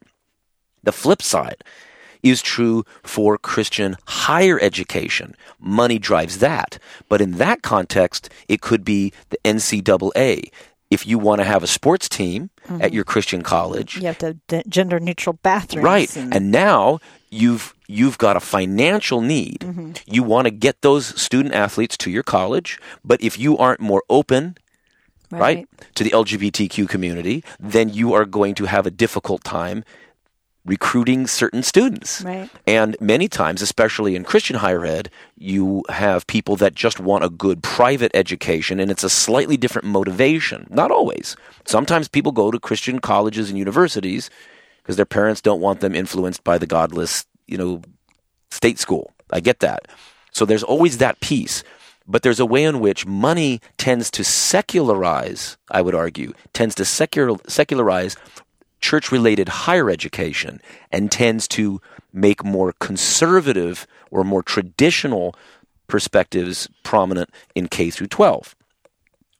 The 0.82 0.92
flip 0.92 1.22
side 1.22 1.62
is 2.22 2.42
true 2.42 2.84
for 3.02 3.38
Christian 3.38 3.96
higher 4.06 4.60
education. 4.60 5.34
Money 5.58 5.98
drives 5.98 6.38
that. 6.38 6.78
But 7.08 7.20
in 7.20 7.32
that 7.32 7.62
context, 7.62 8.30
it 8.48 8.60
could 8.60 8.84
be 8.84 9.12
the 9.30 9.38
NCAA. 9.44 10.50
If 10.90 11.06
you 11.06 11.18
want 11.18 11.40
to 11.40 11.44
have 11.44 11.62
a 11.62 11.66
sports 11.68 12.08
team 12.08 12.50
at 12.80 12.92
your 12.92 13.04
Christian 13.04 13.42
college, 13.42 13.96
you 13.96 14.06
have 14.06 14.18
to 14.18 14.34
d- 14.48 14.62
gender 14.68 14.98
neutral 14.98 15.38
bathrooms. 15.42 15.84
right, 15.84 16.16
And, 16.16 16.34
and 16.34 16.50
now 16.50 16.98
you've 17.30 17.74
you've 17.86 18.18
got 18.18 18.36
a 18.36 18.40
financial 18.40 19.20
need. 19.20 19.60
Mm-hmm. 19.60 19.92
You 20.06 20.22
want 20.22 20.46
to 20.46 20.50
get 20.50 20.82
those 20.82 21.20
student 21.20 21.54
athletes 21.54 21.96
to 21.98 22.10
your 22.10 22.22
college, 22.22 22.80
but 23.04 23.22
if 23.22 23.38
you 23.38 23.56
aren't 23.56 23.80
more 23.80 24.02
open 24.10 24.56
right, 25.30 25.68
to 25.94 26.04
the 26.04 26.10
LGBTQ 26.10 26.88
community, 26.88 27.44
then 27.58 27.88
you 27.88 28.12
are 28.14 28.24
going 28.24 28.54
to 28.56 28.64
have 28.64 28.86
a 28.86 28.90
difficult 28.90 29.44
time 29.44 29.84
recruiting 30.64 31.26
certain 31.26 31.62
students. 31.62 32.22
Right. 32.22 32.50
And 32.66 32.96
many 33.00 33.28
times, 33.28 33.62
especially 33.62 34.14
in 34.14 34.24
Christian 34.24 34.56
higher 34.56 34.84
ed, 34.84 35.10
you 35.36 35.84
have 35.88 36.26
people 36.26 36.56
that 36.56 36.74
just 36.74 37.00
want 37.00 37.24
a 37.24 37.30
good 37.30 37.62
private 37.62 38.10
education, 38.14 38.78
and 38.78 38.90
it's 38.90 39.04
a 39.04 39.10
slightly 39.10 39.56
different 39.56 39.88
motivation. 39.88 40.66
Not 40.70 40.90
always. 40.90 41.36
Sometimes 41.64 42.08
people 42.08 42.32
go 42.32 42.50
to 42.50 42.60
Christian 42.60 42.98
colleges 42.98 43.48
and 43.48 43.58
universities 43.58 44.30
because 44.82 44.96
their 44.96 45.06
parents 45.06 45.40
don't 45.40 45.60
want 45.60 45.80
them 45.80 45.94
influenced 45.94 46.44
by 46.44 46.58
the 46.58 46.66
godless, 46.66 47.24
you 47.46 47.56
know, 47.56 47.82
state 48.50 48.78
school. 48.78 49.12
I 49.32 49.40
get 49.40 49.60
that. 49.60 49.88
So 50.32 50.44
there's 50.44 50.62
always 50.62 50.98
that 50.98 51.20
piece. 51.20 51.62
But 52.06 52.22
there's 52.22 52.40
a 52.40 52.46
way 52.46 52.64
in 52.64 52.80
which 52.80 53.06
money 53.06 53.60
tends 53.78 54.10
to 54.12 54.24
secularize, 54.24 55.56
I 55.70 55.80
would 55.80 55.94
argue, 55.94 56.32
tends 56.52 56.74
to 56.76 56.84
secular, 56.84 57.38
secularize 57.46 58.16
church 58.80 59.12
related 59.12 59.48
higher 59.48 59.90
education 59.90 60.60
and 60.90 61.10
tends 61.10 61.46
to 61.48 61.80
make 62.12 62.44
more 62.44 62.72
conservative 62.80 63.86
or 64.10 64.24
more 64.24 64.42
traditional 64.42 65.34
perspectives 65.86 66.68
prominent 66.82 67.30
in 67.54 67.68
K 67.68 67.90
through 67.90 68.08
12. 68.08 68.54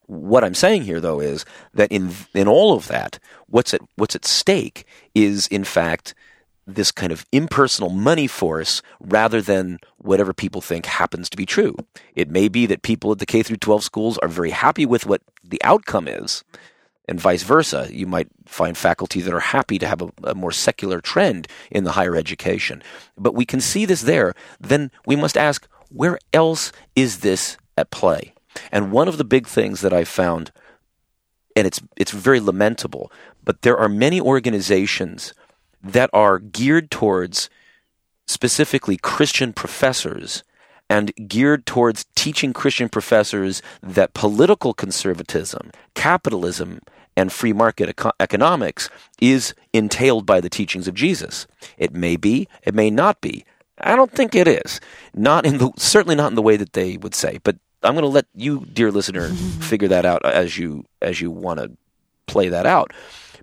What 0.06 0.42
I'm 0.42 0.54
saying 0.54 0.82
here 0.82 1.00
though 1.00 1.20
is 1.20 1.44
that 1.72 1.90
in 1.92 2.12
in 2.34 2.48
all 2.48 2.74
of 2.74 2.88
that 2.88 3.18
what's 3.46 3.72
at 3.72 3.80
what's 3.94 4.16
at 4.16 4.24
stake 4.24 4.84
is 5.14 5.46
in 5.46 5.62
fact 5.62 6.14
this 6.66 6.92
kind 6.92 7.12
of 7.12 7.24
impersonal 7.32 7.90
money 7.90 8.26
force 8.26 8.82
rather 9.00 9.40
than 9.40 9.78
whatever 9.98 10.32
people 10.32 10.60
think 10.60 10.86
happens 10.86 11.28
to 11.30 11.36
be 11.36 11.46
true. 11.46 11.74
It 12.14 12.30
may 12.30 12.48
be 12.48 12.66
that 12.66 12.82
people 12.82 13.12
at 13.12 13.18
the 13.18 13.26
K 13.26 13.42
through 13.42 13.56
12 13.56 13.82
schools 13.84 14.18
are 14.18 14.28
very 14.28 14.50
happy 14.50 14.86
with 14.86 15.06
what 15.06 15.22
the 15.44 15.62
outcome 15.64 16.06
is 16.08 16.44
and 17.10 17.20
vice 17.20 17.42
versa. 17.42 17.88
You 17.90 18.06
might 18.06 18.28
find 18.46 18.78
faculty 18.78 19.20
that 19.20 19.34
are 19.34 19.40
happy 19.40 19.78
to 19.80 19.86
have 19.86 20.00
a, 20.00 20.10
a, 20.22 20.34
more 20.34 20.52
secular 20.52 21.00
trend 21.00 21.48
in 21.70 21.82
the 21.82 21.92
higher 21.92 22.14
education. 22.14 22.82
But 23.18 23.34
we 23.34 23.44
can 23.44 23.60
see 23.60 23.84
this 23.84 24.02
there. 24.02 24.32
Then 24.60 24.92
we 25.04 25.16
must 25.16 25.36
ask, 25.36 25.66
where 25.88 26.20
else 26.32 26.70
is 26.94 27.18
this 27.18 27.56
at 27.76 27.90
play? 27.90 28.32
And 28.70 28.92
one 28.92 29.08
of 29.08 29.18
the 29.18 29.24
big 29.24 29.48
things 29.48 29.80
that 29.80 29.92
I 29.92 30.04
found, 30.04 30.52
and 31.56 31.66
it's 31.66 31.80
it's 31.96 32.12
very 32.12 32.38
lamentable, 32.38 33.10
but 33.44 33.62
there 33.62 33.76
are 33.76 33.88
many 33.88 34.20
organizations 34.20 35.34
that 35.82 36.10
are 36.12 36.38
geared 36.38 36.90
towards 36.90 37.50
specifically 38.26 38.96
Christian 38.96 39.52
professors 39.52 40.44
and 40.88 41.12
geared 41.28 41.66
towards 41.66 42.06
teaching 42.14 42.52
Christian 42.52 42.88
professors 42.88 43.62
that 43.82 44.14
political 44.14 44.74
conservatism, 44.74 45.70
capitalism, 45.94 46.80
and 47.20 47.30
free 47.30 47.52
market 47.52 47.90
eco- 47.90 48.12
economics 48.18 48.88
is 49.20 49.54
entailed 49.74 50.24
by 50.24 50.40
the 50.40 50.48
teachings 50.48 50.88
of 50.88 50.94
Jesus. 50.94 51.46
It 51.76 51.92
may 51.92 52.16
be, 52.16 52.48
it 52.62 52.74
may 52.74 52.90
not 52.90 53.20
be. 53.20 53.44
I 53.78 53.94
don't 53.94 54.10
think 54.10 54.34
it 54.34 54.48
is. 54.48 54.80
Not 55.14 55.44
in 55.44 55.58
the 55.58 55.70
certainly 55.76 56.16
not 56.16 56.32
in 56.32 56.34
the 56.34 56.42
way 56.42 56.56
that 56.56 56.72
they 56.72 56.96
would 56.96 57.14
say. 57.14 57.38
But 57.44 57.56
I'm 57.82 57.92
going 57.92 58.02
to 58.02 58.08
let 58.08 58.26
you, 58.34 58.66
dear 58.72 58.90
listener, 58.90 59.28
figure 59.60 59.88
that 59.88 60.06
out 60.06 60.24
as 60.24 60.56
you 60.56 60.86
as 61.02 61.20
you 61.20 61.30
want 61.30 61.60
to 61.60 61.70
play 62.26 62.48
that 62.48 62.64
out. 62.64 62.92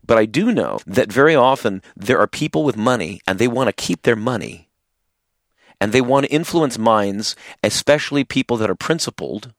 But 0.06 0.18
I 0.18 0.26
do 0.26 0.52
know 0.52 0.80
that 0.88 1.12
very 1.12 1.36
often 1.36 1.84
there 1.96 2.20
are 2.20 2.28
people 2.28 2.64
with 2.64 2.78
money 2.78 3.22
and 3.28 3.38
they 3.38 3.48
want 3.48 3.68
to 3.68 3.74
keep 3.74 4.02
their 4.04 4.16
money. 4.16 4.70
And 5.80 5.92
they 5.92 6.02
want 6.02 6.26
to 6.26 6.32
influence 6.32 6.80
minds, 6.80 7.36
especially 7.62 8.24
people 8.24 8.58
that 8.58 8.70
are 8.70 8.76
principled, 8.76 9.54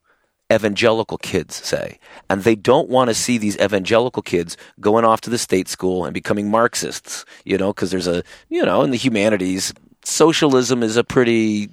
evangelical 0.53 1.19
kids, 1.19 1.57
say. 1.57 1.99
And 2.31 2.43
they 2.43 2.55
don't 2.55 2.89
want 2.89 3.09
to 3.09 3.15
see 3.15 3.39
these 3.39 3.57
evangelical 3.59 4.23
kids 4.23 4.57
going 4.81 5.05
off 5.05 5.21
to 5.23 5.31
the 5.31 5.39
state 5.39 5.69
school 5.69 6.05
and 6.05 6.15
becoming 6.15 6.51
Marxists, 6.51 7.25
you 7.45 7.59
know, 7.59 7.73
because 7.73 7.91
there's 7.91 8.07
a, 8.07 8.23
you 8.49 8.65
know, 8.65 8.83
in 8.83 8.91
the 8.91 8.97
humanities, 8.97 9.75
socialism 10.05 10.83
is 10.83 10.97
a 10.97 11.05
pretty 11.05 11.69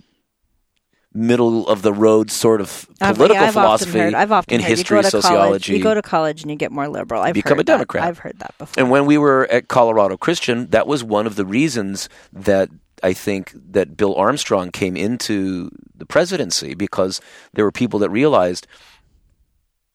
middle 1.14 1.66
of 1.70 1.82
the 1.82 1.94
road 1.94 2.30
sort 2.30 2.60
of 2.60 2.90
I've- 3.00 3.16
political 3.16 3.42
yeah, 3.42 3.48
I've 3.48 3.54
philosophy 3.54 3.90
Often 3.92 4.02
heard, 4.02 4.14
I've 4.16 4.32
often 4.34 4.54
in 4.54 4.60
heard, 4.62 4.68
history, 4.68 4.98
you 4.98 5.04
sociology. 5.04 5.38
College, 5.38 5.70
you 5.70 5.82
go 5.82 5.94
to 5.94 6.02
college 6.02 6.42
and 6.42 6.52
you 6.52 6.58
get 6.58 6.74
more 6.74 6.90
liberal. 6.90 7.22
I've 7.22 7.34
become 7.34 7.60
a 7.60 7.64
Democrat. 7.64 8.04
That. 8.04 8.10
I've 8.10 8.20
heard 8.20 8.40
that 8.40 8.54
before. 8.58 8.82
And 8.82 8.92
when 8.92 9.06
we 9.06 9.18
were 9.18 9.48
at 9.50 9.70
Colorado 9.70 10.18
Christian, 10.18 10.68
that 10.72 10.88
was 10.88 11.06
one 11.06 11.26
of 11.26 11.38
the 11.38 11.46
reasons 11.46 12.10
that 12.34 12.70
I 13.04 13.14
think 13.14 13.52
that 13.72 13.98
Bill 13.98 14.16
Armstrong 14.16 14.72
came 14.72 14.96
into 14.96 15.70
the 15.96 16.06
presidency 16.06 16.74
because 16.74 17.22
there 17.54 17.66
were 17.66 17.72
people 17.72 18.00
that 18.00 18.10
realized 18.10 18.68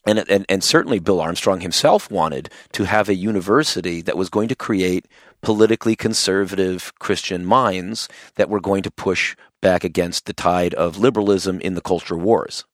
and, 0.06 0.18
and 0.30 0.46
and 0.48 0.64
certainly 0.64 0.98
Bill 0.98 1.20
Armstrong 1.20 1.60
himself 1.60 2.10
wanted 2.10 2.48
to 2.72 2.84
have 2.84 3.08
a 3.08 3.14
university 3.14 4.00
that 4.02 4.16
was 4.16 4.30
going 4.30 4.48
to 4.48 4.54
create 4.54 5.06
politically 5.42 5.94
conservative 5.94 6.92
Christian 6.98 7.44
minds 7.44 8.08
that 8.36 8.48
were 8.48 8.60
going 8.60 8.82
to 8.82 8.90
push 8.90 9.36
back 9.60 9.84
against 9.84 10.26
the 10.26 10.32
tide 10.32 10.74
of 10.74 10.98
liberalism 10.98 11.60
in 11.60 11.74
the 11.74 11.80
culture 11.80 12.16
wars. 12.16 12.64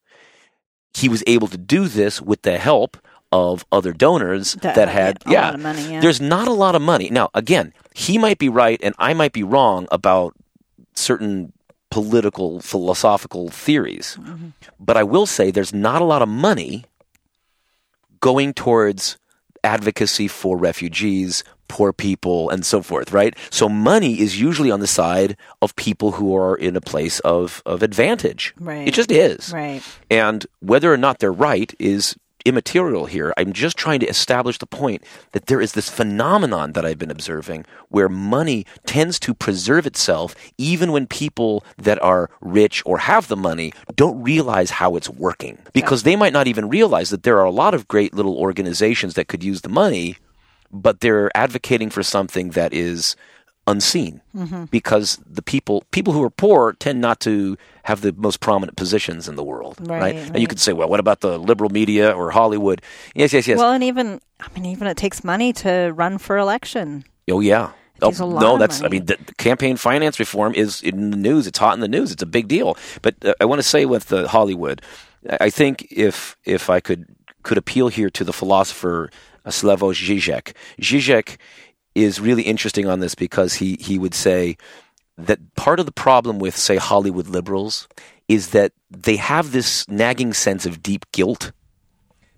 He 0.93 1.09
was 1.09 1.23
able 1.27 1.47
to 1.47 1.57
do 1.57 1.87
this 1.87 2.21
with 2.21 2.41
the 2.41 2.57
help 2.57 2.97
of 3.31 3.65
other 3.71 3.93
donors 3.93 4.53
that, 4.61 4.75
That 4.75 4.89
had 4.89 5.23
yeah, 5.27 5.55
money, 5.57 5.93
yeah. 5.93 5.99
there's 5.99 6.21
not 6.21 6.47
a 6.47 6.53
lot 6.53 6.75
of 6.75 6.81
money. 6.81 7.09
Now, 7.09 7.29
again, 7.33 7.73
he 7.93 8.17
might 8.17 8.37
be 8.37 8.49
right 8.49 8.79
and 8.81 8.95
I 8.97 9.13
might 9.13 9.33
be 9.33 9.43
wrong 9.43 9.87
about 9.91 10.33
certain 10.93 11.51
political 11.89 12.59
philosophical 12.61 13.49
theories. 13.49 14.17
Mm-hmm. 14.19 14.49
But 14.79 14.97
I 14.97 15.03
will 15.03 15.25
say 15.25 15.51
there's 15.51 15.73
not 15.73 16.01
a 16.01 16.05
lot 16.05 16.21
of 16.21 16.29
money 16.29 16.85
going 18.19 18.53
towards 18.53 19.17
advocacy 19.63 20.27
for 20.27 20.57
refugees, 20.57 21.43
poor 21.67 21.91
people, 21.91 22.49
and 22.49 22.65
so 22.65 22.81
forth, 22.81 23.11
right? 23.11 23.35
So 23.49 23.67
money 23.67 24.19
is 24.19 24.39
usually 24.39 24.71
on 24.71 24.79
the 24.79 24.87
side 24.87 25.35
of 25.61 25.75
people 25.75 26.13
who 26.13 26.35
are 26.35 26.55
in 26.55 26.75
a 26.75 26.81
place 26.81 27.19
of, 27.21 27.61
of 27.65 27.83
advantage. 27.83 28.53
Right. 28.59 28.87
It 28.87 28.93
just 28.93 29.11
is. 29.11 29.51
Right. 29.51 29.81
And 30.09 30.45
whether 30.59 30.91
or 30.91 30.97
not 30.97 31.19
they're 31.19 31.33
right 31.33 31.73
is 31.79 32.15
immaterial 32.45 33.05
here. 33.05 33.33
I'm 33.37 33.53
just 33.53 33.77
trying 33.77 33.99
to 34.01 34.07
establish 34.07 34.57
the 34.57 34.65
point 34.65 35.03
that 35.31 35.47
there 35.47 35.61
is 35.61 35.73
this 35.73 35.89
phenomenon 35.89 36.73
that 36.73 36.85
I've 36.85 36.97
been 36.97 37.11
observing 37.11 37.65
where 37.89 38.09
money 38.09 38.65
tends 38.85 39.19
to 39.21 39.33
preserve 39.33 39.85
itself 39.85 40.35
even 40.57 40.91
when 40.91 41.07
people 41.07 41.63
that 41.77 42.01
are 42.01 42.29
rich 42.41 42.83
or 42.85 42.99
have 42.99 43.27
the 43.27 43.37
money 43.37 43.73
don't 43.95 44.21
realize 44.21 44.71
how 44.71 44.95
it's 44.95 45.09
working. 45.09 45.57
Because 45.73 46.03
they 46.03 46.15
might 46.15 46.33
not 46.33 46.47
even 46.47 46.69
realize 46.69 47.09
that 47.09 47.23
there 47.23 47.39
are 47.39 47.45
a 47.45 47.51
lot 47.51 47.73
of 47.73 47.87
great 47.87 48.13
little 48.13 48.37
organizations 48.37 49.15
that 49.15 49.27
could 49.27 49.43
use 49.43 49.61
the 49.61 49.69
money, 49.69 50.17
but 50.71 51.01
they're 51.01 51.35
advocating 51.35 51.89
for 51.89 52.03
something 52.03 52.51
that 52.51 52.73
is 52.73 53.15
unseen 53.67 54.21
mm-hmm. 54.33 54.63
because 54.65 55.19
the 55.29 55.41
people 55.41 55.83
people 55.91 56.13
who 56.13 56.23
are 56.23 56.29
poor 56.29 56.73
tend 56.73 57.01
not 57.01 57.19
to 57.19 57.57
have 57.89 57.99
the 58.01 58.13
most 58.27 58.39
prominent 58.47 58.75
positions 58.83 59.27
in 59.29 59.35
the 59.39 59.43
world 59.51 59.75
right, 59.79 60.01
Right, 60.01 60.15
and 60.15 60.39
you 60.43 60.47
could 60.51 60.59
say 60.65 60.73
well 60.77 60.89
what 60.91 60.99
about 60.99 61.19
the 61.25 61.33
liberal 61.49 61.71
media 61.71 62.11
or 62.19 62.31
hollywood 62.31 62.79
yes 63.15 63.31
yes 63.33 63.47
yes 63.47 63.57
Well, 63.57 63.71
and 63.77 63.83
even 63.83 64.07
I 64.45 64.47
mean, 64.53 64.65
even 64.73 64.85
it 64.87 64.97
takes 64.97 65.23
money 65.23 65.49
to 65.63 65.69
run 66.01 66.17
for 66.19 66.37
election. 66.37 67.03
oh 67.35 67.41
yeah 67.51 67.71
Oh, 68.01 68.13
a 68.19 68.25
lot 68.25 68.41
no, 68.41 68.53
of 68.53 68.59
that's. 68.59 68.83
I 68.83 68.89
mean, 68.89 69.05
the, 69.09 69.17
the 69.25 69.33
campaign 69.41 69.75
finance 69.75 70.19
reform 70.19 70.53
is 70.53 70.81
in 70.83 71.09
the 71.09 71.17
news. 71.17 71.47
It's 71.49 71.57
hot 71.57 71.73
in 71.73 71.81
the 71.81 71.87
news. 71.97 72.11
It's 72.11 72.21
a 72.21 72.27
big 72.37 72.47
deal. 72.47 72.77
But 73.01 73.15
uh, 73.25 73.33
I 73.41 73.45
want 73.45 73.59
to 73.59 73.67
say 73.67 73.85
with 73.85 74.13
uh, 74.13 74.27
Hollywood, 74.27 74.81
I 75.29 75.47
I 75.47 75.49
think 75.49 75.75
if 75.89 76.37
if 76.45 76.69
I 76.69 76.79
could 76.79 77.01
could 77.41 77.57
appeal 77.57 77.87
here 77.89 78.09
to 78.11 78.23
the 78.23 78.33
philosopher 78.33 79.09
uh, 79.45 79.49
Slavoj 79.49 79.95
Žižek, 80.07 80.53
Žižek 80.79 81.37
is 81.95 82.19
really 82.21 82.43
interesting 82.43 82.85
on 82.87 82.99
this 82.99 83.15
because 83.15 83.51
he 83.61 83.69
he 83.81 83.97
would 83.97 84.13
say 84.13 84.57
that 85.17 85.39
part 85.55 85.79
of 85.79 85.85
the 85.85 85.91
problem 85.91 86.39
with 86.39 86.55
say 86.55 86.77
Hollywood 86.77 87.27
liberals 87.27 87.87
is 88.27 88.49
that 88.49 88.71
they 88.89 89.15
have 89.15 89.51
this 89.51 89.87
nagging 89.89 90.33
sense 90.33 90.65
of 90.65 90.83
deep 90.83 91.05
guilt 91.11 91.51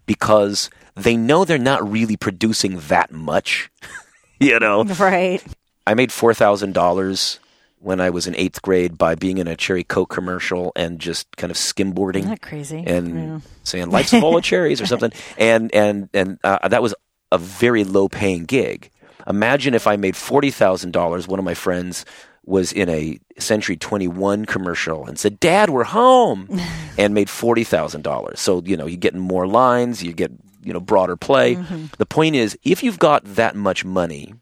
because 0.05 0.69
they 0.95 1.15
know 1.15 1.45
they're 1.45 1.57
not 1.57 1.89
really 1.89 2.17
producing 2.17 2.79
that 2.87 3.11
much. 3.11 3.69
you 4.39 4.59
know, 4.59 4.83
Right. 4.83 5.43
I 5.85 5.93
made 5.93 6.11
four 6.11 6.33
thousand 6.33 6.73
dollars 6.73 7.39
when 7.79 8.01
I 8.01 8.09
was 8.09 8.27
in 8.27 8.35
eighth 8.35 8.61
grade 8.61 8.97
by 8.97 9.15
being 9.15 9.37
in 9.37 9.47
a 9.47 9.55
Cherry 9.55 9.83
Coke 9.83 10.09
commercial 10.09 10.71
and 10.75 10.99
just 10.99 11.35
kind 11.37 11.49
of 11.49 11.57
skimboarding 11.57 12.17
Isn't 12.19 12.29
that 12.31 12.41
crazy? 12.41 12.83
and 12.85 13.15
Yeah. 13.15 13.39
saying 13.63 13.89
"Life's 13.89 14.13
a 14.13 14.19
bowl 14.19 14.37
of 14.37 14.43
cherries" 14.51 14.81
or 14.81 14.85
something, 14.85 15.11
and 15.37 15.73
and 15.73 16.09
and 16.13 16.37
uh, 16.43 16.67
that 16.67 16.81
was 16.81 16.93
a 17.31 17.37
very 17.37 17.83
low 17.83 18.07
paying 18.09 18.45
gig. 18.45 18.89
Imagine 19.27 19.73
if 19.73 19.87
I 19.87 19.95
made 19.95 20.15
forty 20.15 20.51
thousand 20.51 20.91
dollars. 20.91 21.27
One 21.27 21.39
of 21.39 21.45
my 21.45 21.53
friends 21.53 22.05
was 22.49 22.73
in 22.73 22.89
a 22.89 23.19
Century 23.37 23.77
Twenty 23.77 24.07
One 24.07 24.45
commercial 24.45 25.05
and 25.05 25.17
said, 25.17 25.39
"Dad, 25.39 25.69
we're 25.69 25.83
home," 25.85 26.49
and 26.97 27.13
made 27.13 27.29
forty 27.29 27.63
thousand 27.63 28.01
dollars. 28.01 28.39
So 28.39 28.61
you 28.65 28.75
know, 28.75 28.87
you 28.87 28.97
get 28.97 29.15
more 29.15 29.47
lines, 29.47 30.03
you 30.03 30.13
get 30.13 30.31
you 30.63 30.73
know 30.73 30.79
broader 30.79 31.15
play. 31.15 31.55
Mm-hmm. 31.55 31.85
The 31.97 32.05
point 32.05 32.35
is, 32.35 32.57
if 32.63 32.83
you've 32.83 32.99
got 32.99 33.23
that 33.23 33.55
much 33.55 33.85
money 33.85 34.33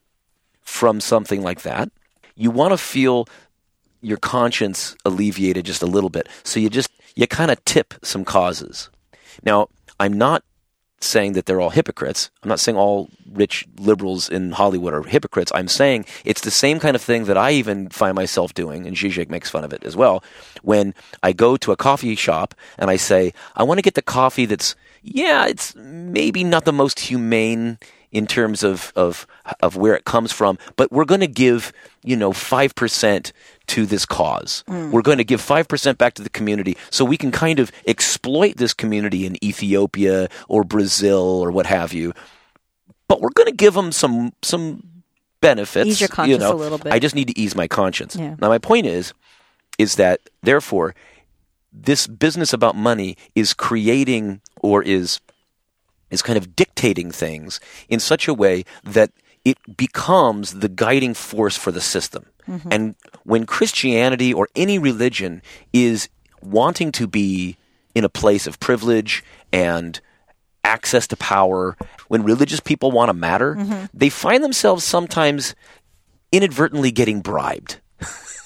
from 0.64 1.00
something 1.02 1.42
like 1.42 1.62
that, 1.62 1.92
you 2.36 2.50
want 2.50 2.72
to 2.72 2.78
feel 2.78 3.28
your 4.02 4.18
conscience 4.18 4.96
alleviated 5.06 5.66
just 5.66 5.84
a 5.84 5.88
little 5.88 6.10
bit. 6.10 6.28
So 6.44 6.60
you 6.60 6.70
just 6.70 6.90
you 7.16 7.28
kind 7.28 7.52
of 7.52 7.64
tip 7.66 7.94
some 8.04 8.24
causes. 8.24 8.90
Now, 9.44 9.68
I'm 10.00 10.14
not 10.14 10.44
saying 11.00 11.34
that 11.34 11.46
they're 11.46 11.62
all 11.62 11.70
hypocrites. 11.70 12.32
I'm 12.44 12.50
not 12.50 12.60
saying 12.60 12.78
all 12.78 13.10
rich 13.32 13.68
liberals 13.78 14.30
in 14.30 14.52
Hollywood 14.52 14.94
are 14.94 15.04
hypocrites. 15.04 15.52
I'm 15.54 15.68
saying 15.68 16.06
it's 16.26 16.42
the 16.42 16.52
same 16.52 16.80
kind 16.80 16.96
of 16.96 17.02
thing 17.02 17.26
that 17.26 17.38
I 17.38 17.52
even 17.52 17.90
find 17.90 18.16
myself 18.16 18.54
doing, 18.54 18.88
and 18.88 18.96
Zizek 18.96 19.30
makes 19.30 19.50
fun 19.50 19.64
of 19.64 19.74
it 19.74 19.84
as 19.84 19.96
well. 19.96 20.24
When 20.64 20.96
I 21.22 21.34
go 21.34 21.58
to 21.58 21.72
a 21.72 21.78
coffee 21.78 22.16
shop 22.16 22.56
and 22.78 22.90
I 22.90 22.96
say, 22.96 23.34
I 23.56 23.64
want 23.64 23.78
to 23.78 23.84
get 23.84 23.94
the 23.94 24.02
coffee 24.02 24.46
that's, 24.46 24.76
yeah, 25.04 25.46
it's 25.46 25.76
maybe 25.76 26.44
not 26.44 26.66
the 26.66 26.74
most 26.74 27.00
humane 27.00 27.78
in 28.12 28.26
terms 28.26 28.64
of, 28.64 28.94
of, 28.96 29.28
of 29.62 29.76
where 29.76 29.96
it 29.96 30.06
comes 30.06 30.32
from, 30.32 30.58
but 30.76 30.92
we're 30.92 31.06
going 31.06 31.22
to 31.22 31.28
give, 31.28 31.74
you 32.04 32.16
know, 32.16 32.32
5% 32.32 33.32
to 33.68 33.86
this 33.86 34.06
cause. 34.06 34.64
Mm. 34.68 34.92
We're 34.92 35.02
going 35.02 35.18
to 35.18 35.24
give 35.24 35.42
5% 35.42 35.98
back 35.98 36.14
to 36.16 36.24
the 36.24 36.30
community 36.30 36.78
so 36.90 37.04
we 37.04 37.18
can 37.18 37.32
kind 37.32 37.60
of 37.60 37.72
exploit 37.86 38.58
this 38.58 38.74
community 38.74 39.26
in 39.26 39.44
Ethiopia 39.44 40.30
or 40.48 40.64
Brazil 40.64 41.20
or 41.20 41.52
what 41.52 41.66
have 41.66 41.94
you. 41.94 42.14
But 43.08 43.22
we're 43.22 43.30
going 43.30 43.50
to 43.50 43.56
give 43.56 43.74
them 43.74 43.92
some, 43.92 44.34
some 44.42 44.84
benefits. 45.42 45.90
Ease 45.90 46.02
your 46.02 46.08
you 46.08 46.14
conscience 46.14 46.44
know. 46.44 46.54
a 46.54 46.56
little 46.56 46.78
bit. 46.78 46.94
I 46.94 47.00
just 47.00 47.16
need 47.16 47.28
to 47.28 47.40
ease 47.40 47.56
my 47.56 47.68
conscience. 47.68 48.16
Yeah. 48.16 48.36
Now, 48.40 48.48
my 48.48 48.58
point 48.58 48.86
is, 48.86 49.14
is 49.78 49.96
that 49.96 50.22
therefore, 50.42 50.96
this 51.72 52.08
business 52.08 52.54
about 52.54 52.76
money 52.76 53.18
is 53.36 53.54
creating 53.54 54.42
or 54.62 54.82
is 54.82 55.20
is 56.10 56.22
kind 56.22 56.38
of 56.38 56.56
dictating 56.56 57.12
things 57.12 57.60
in 57.90 58.00
such 58.00 58.28
a 58.28 58.34
way 58.34 58.64
that 58.84 59.12
it 59.46 59.58
becomes 59.78 60.60
the 60.60 60.70
guiding 60.70 61.14
force 61.14 61.58
for 61.58 61.72
the 61.72 61.82
system. 61.82 62.26
Mm-hmm. 62.48 62.70
And 62.72 62.96
when 63.24 63.46
Christianity 63.46 64.34
or 64.34 64.50
any 64.56 64.80
religion 64.80 65.42
is 65.74 66.10
wanting 66.42 66.92
to 66.94 67.08
be 67.08 67.58
in 67.96 68.04
a 68.04 68.10
place 68.10 68.48
of 68.48 68.60
privilege 68.60 69.24
and 69.52 70.00
access 70.64 71.08
to 71.08 71.18
power, 71.18 71.78
when 72.08 72.24
religious 72.24 72.60
people 72.60 72.92
want 72.92 73.10
to 73.10 73.14
matter, 73.14 73.56
mm-hmm. 73.56 73.86
they 73.94 74.10
find 74.10 74.44
themselves 74.44 74.84
sometimes 74.84 75.56
inadvertently 76.32 76.92
getting 76.92 77.22
bribed. 77.22 77.80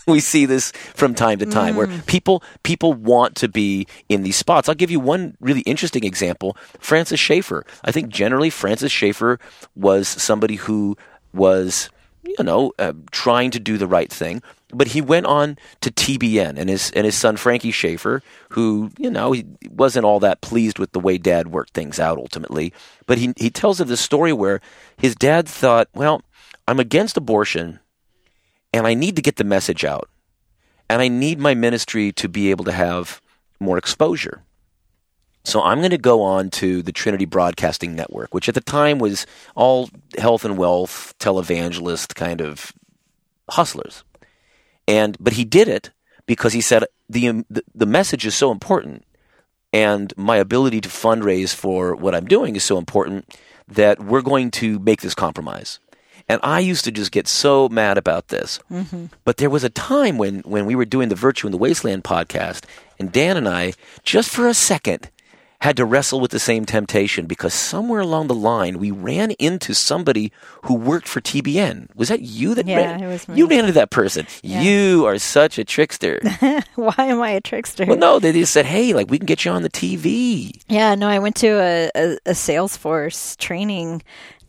we 0.07 0.19
see 0.19 0.45
this 0.45 0.71
from 0.71 1.13
time 1.13 1.39
to 1.39 1.45
time 1.45 1.75
where 1.75 1.87
people 2.05 2.43
people 2.63 2.93
want 2.93 3.35
to 3.35 3.47
be 3.47 3.87
in 4.09 4.23
these 4.23 4.35
spots. 4.35 4.69
I'll 4.69 4.75
give 4.75 4.91
you 4.91 4.99
one 4.99 5.35
really 5.39 5.61
interesting 5.61 6.03
example. 6.03 6.57
Francis 6.79 7.19
Schaeffer. 7.19 7.65
I 7.83 7.91
think 7.91 8.09
generally 8.09 8.49
Francis 8.49 8.91
Schaeffer 8.91 9.39
was 9.75 10.07
somebody 10.07 10.55
who 10.55 10.97
was 11.33 11.89
you 12.23 12.43
know 12.43 12.73
uh, 12.79 12.93
trying 13.11 13.51
to 13.51 13.59
do 13.59 13.77
the 13.77 13.87
right 13.87 14.11
thing, 14.11 14.41
but 14.73 14.87
he 14.87 15.01
went 15.01 15.25
on 15.25 15.57
to 15.81 15.91
TBN 15.91 16.57
and 16.57 16.69
his 16.69 16.91
and 16.91 17.05
his 17.05 17.15
son 17.15 17.37
Frankie 17.37 17.71
Schaeffer, 17.71 18.21
who 18.49 18.91
you 18.97 19.09
know 19.09 19.31
he 19.31 19.45
wasn't 19.69 20.05
all 20.05 20.19
that 20.21 20.41
pleased 20.41 20.79
with 20.79 20.91
the 20.93 20.99
way 20.99 21.17
Dad 21.17 21.49
worked 21.49 21.73
things 21.73 21.99
out 21.99 22.17
ultimately. 22.17 22.73
But 23.05 23.17
he 23.17 23.33
he 23.37 23.49
tells 23.49 23.79
of 23.79 23.87
this 23.87 24.01
story 24.01 24.33
where 24.33 24.61
his 24.97 25.15
dad 25.15 25.47
thought, 25.47 25.89
well, 25.93 26.21
I'm 26.67 26.79
against 26.79 27.17
abortion 27.17 27.79
and 28.73 28.87
I 28.87 28.93
need 28.93 29.15
to 29.15 29.21
get 29.21 29.35
the 29.35 29.43
message 29.43 29.83
out. 29.83 30.09
And 30.89 31.01
I 31.01 31.07
need 31.07 31.39
my 31.39 31.53
ministry 31.53 32.11
to 32.13 32.27
be 32.27 32.51
able 32.51 32.65
to 32.65 32.71
have 32.71 33.21
more 33.59 33.77
exposure. 33.77 34.43
So 35.43 35.61
I'm 35.61 35.79
going 35.79 35.91
to 35.91 35.97
go 35.97 36.21
on 36.21 36.49
to 36.51 36.81
the 36.81 36.91
Trinity 36.91 37.25
Broadcasting 37.25 37.95
Network, 37.95 38.33
which 38.33 38.47
at 38.47 38.55
the 38.55 38.61
time 38.61 38.99
was 38.99 39.25
all 39.55 39.89
health 40.17 40.45
and 40.45 40.57
wealth, 40.57 41.15
televangelist 41.19 42.13
kind 42.15 42.41
of 42.41 42.73
hustlers. 43.49 44.03
And 44.87 45.17
but 45.19 45.33
he 45.33 45.45
did 45.45 45.67
it 45.67 45.91
because 46.25 46.53
he 46.53 46.61
said 46.61 46.85
the 47.09 47.43
the 47.73 47.85
message 47.85 48.25
is 48.25 48.35
so 48.35 48.51
important 48.51 49.03
and 49.73 50.13
my 50.17 50.37
ability 50.37 50.81
to 50.81 50.89
fundraise 50.89 51.55
for 51.55 51.95
what 51.95 52.13
I'm 52.13 52.25
doing 52.25 52.55
is 52.55 52.63
so 52.63 52.77
important 52.77 53.37
that 53.67 54.03
we're 54.03 54.21
going 54.21 54.51
to 54.51 54.79
make 54.79 55.01
this 55.01 55.15
compromise. 55.15 55.79
And 56.31 56.39
I 56.43 56.61
used 56.61 56.85
to 56.85 56.91
just 56.93 57.11
get 57.11 57.27
so 57.27 57.67
mad 57.67 57.97
about 57.97 58.29
this. 58.29 58.59
Mm-hmm. 58.71 59.07
But 59.25 59.35
there 59.35 59.49
was 59.49 59.65
a 59.65 59.69
time 59.69 60.17
when, 60.17 60.39
when 60.41 60.65
we 60.65 60.75
were 60.75 60.85
doing 60.85 61.09
the 61.09 61.15
Virtue 61.15 61.45
in 61.45 61.51
the 61.51 61.57
Wasteland 61.57 62.05
podcast, 62.05 62.63
and 62.97 63.11
Dan 63.11 63.35
and 63.35 63.49
I, 63.49 63.73
just 64.05 64.29
for 64.29 64.47
a 64.47 64.53
second, 64.53 65.09
had 65.59 65.75
to 65.75 65.83
wrestle 65.85 66.21
with 66.21 66.31
the 66.31 66.39
same 66.39 66.65
temptation 66.65 67.25
because 67.25 67.53
somewhere 67.53 67.99
along 67.99 68.27
the 68.27 68.33
line 68.33 68.79
we 68.79 68.89
ran 68.91 69.31
into 69.31 69.73
somebody 69.75 70.31
who 70.63 70.73
worked 70.73 71.07
for 71.07 71.19
TBN. 71.19 71.93
Was 71.95 72.07
that 72.07 72.21
you 72.21 72.55
that 72.55 72.65
Yeah, 72.65 72.77
ran? 72.77 73.03
it 73.03 73.07
was 73.07 73.27
me. 73.27 73.35
You 73.37 73.45
ran 73.47 73.59
into 73.59 73.73
that 73.73 73.89
person. 73.91 74.25
You 74.41 75.05
are 75.05 75.19
such 75.19 75.59
a 75.59 75.65
trickster. 75.65 76.19
Why 76.75 76.95
am 76.97 77.21
I 77.21 77.31
a 77.31 77.41
trickster? 77.41 77.85
well, 77.85 77.97
no, 77.97 78.19
they 78.19 78.31
just 78.31 78.53
said, 78.53 78.65
"Hey, 78.65 78.93
like 78.93 79.11
we 79.11 79.19
can 79.19 79.27
get 79.27 79.43
you 79.45 79.51
on 79.51 79.61
the 79.63 79.69
TV." 79.69 80.59
Yeah, 80.69 80.95
no, 80.95 81.07
I 81.09 81.19
went 81.19 81.35
to 81.37 81.47
a, 81.49 81.91
a, 81.95 82.17
a 82.25 82.31
Salesforce 82.31 83.37
training 83.37 84.01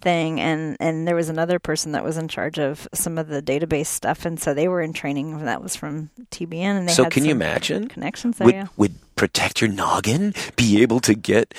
thing 0.03 0.41
and 0.41 0.77
and 0.81 1.07
there 1.09 1.15
was 1.15 1.29
another 1.29 1.59
person 1.59 1.93
that 1.93 2.05
was 2.05 2.17
in 2.19 2.29
charge 2.29 2.59
of 2.59 2.87
some 2.93 3.17
of 3.19 3.29
the 3.29 3.41
database 3.41 3.87
stuff 3.87 4.27
and 4.27 4.39
so 4.41 4.53
they 4.53 4.69
were 4.69 4.81
in 4.83 4.93
training 4.93 5.33
and 5.33 5.47
that 5.49 5.63
was 5.63 5.75
from 5.77 6.11
TBN 6.31 6.77
and 6.79 6.89
they 6.89 6.93
So 6.93 7.07
can 7.07 7.25
you 7.25 7.31
imagine? 7.31 7.89
connections 7.89 8.37
there 8.39 8.47
Would 8.47 8.55
yeah. 8.55 8.67
would 8.77 8.95
protect 9.17 9.61
your 9.61 9.71
noggin 9.71 10.35
be 10.57 10.83
able 10.83 11.01
to 11.01 11.15
get 11.15 11.55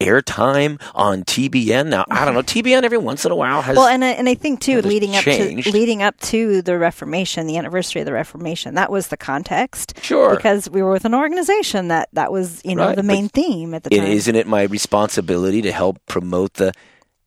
airtime 0.00 0.80
on 0.94 1.22
TBN. 1.22 1.86
Now, 1.88 2.04
I 2.10 2.24
don't 2.24 2.34
know. 2.34 2.42
TBN 2.42 2.82
every 2.82 2.98
once 2.98 3.24
in 3.24 3.30
a 3.30 3.36
while 3.36 3.62
has. 3.62 3.76
Well, 3.76 3.86
and 3.86 4.04
I, 4.04 4.08
and 4.08 4.28
I 4.28 4.34
think 4.34 4.60
too, 4.60 4.82
leading 4.82 5.14
up 5.14 5.22
changed. 5.22 5.66
to 5.68 5.72
leading 5.72 6.02
up 6.02 6.18
to 6.22 6.62
the 6.62 6.76
Reformation, 6.78 7.46
the 7.46 7.56
anniversary 7.56 8.02
of 8.02 8.06
the 8.06 8.12
Reformation, 8.12 8.74
that 8.74 8.90
was 8.90 9.08
the 9.08 9.16
context. 9.16 9.94
Sure. 10.02 10.34
because 10.34 10.68
we 10.68 10.82
were 10.82 10.90
with 10.90 11.04
an 11.04 11.14
organization 11.14 11.88
that 11.88 12.08
that 12.12 12.32
was 12.32 12.60
you 12.64 12.74
know 12.74 12.86
Right, 12.88 12.96
the 12.96 13.02
but 13.02 13.06
main 13.06 13.28
theme 13.28 13.72
at 13.72 13.84
the 13.84 13.90
time. 13.90 14.02
isn't 14.06 14.34
it 14.34 14.46
my 14.46 14.62
responsibility 14.62 15.62
to 15.62 15.72
help 15.72 15.98
promote 16.06 16.54
the 16.54 16.72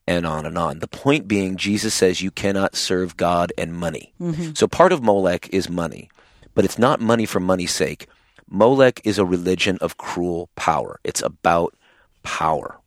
and 0.08 0.26
on 0.26 0.46
and 0.46 0.58
on. 0.58 0.80
The 0.80 0.88
point 0.88 1.28
being, 1.28 1.58
Jesus 1.58 1.94
says 1.94 2.22
you 2.22 2.32
cannot 2.32 2.76
serve 2.76 3.18
God 3.18 3.52
and 3.58 3.74
money. 3.74 4.14
Mm-hmm. 4.20 4.54
So 4.54 4.68
part 4.68 4.92
of 4.92 5.04
Molech 5.04 5.50
is 5.54 5.70
money, 5.70 6.10
but 6.56 6.66
it's 6.66 6.80
not 6.80 7.02
money 7.02 7.26
for 7.26 7.40
money's 7.40 7.74
sake. 7.74 8.08
Molech 8.50 9.02
is 9.04 9.20
a 9.20 9.26
religion 9.26 9.78
of 9.82 9.98
cruel 9.98 10.50
power. 10.56 11.00
It's 11.04 11.22
about 11.22 11.76
power. 12.24 12.80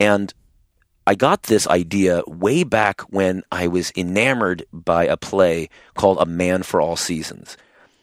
And 0.00 0.32
I 1.06 1.14
got 1.14 1.44
this 1.44 1.68
idea 1.68 2.22
way 2.26 2.64
back 2.64 3.02
when 3.02 3.42
I 3.52 3.68
was 3.68 3.92
enamored 3.96 4.64
by 4.72 5.04
a 5.04 5.16
play 5.16 5.68
called 5.94 6.18
A 6.18 6.26
Man 6.26 6.62
for 6.62 6.80
All 6.80 6.96
Seasons. 6.96 7.56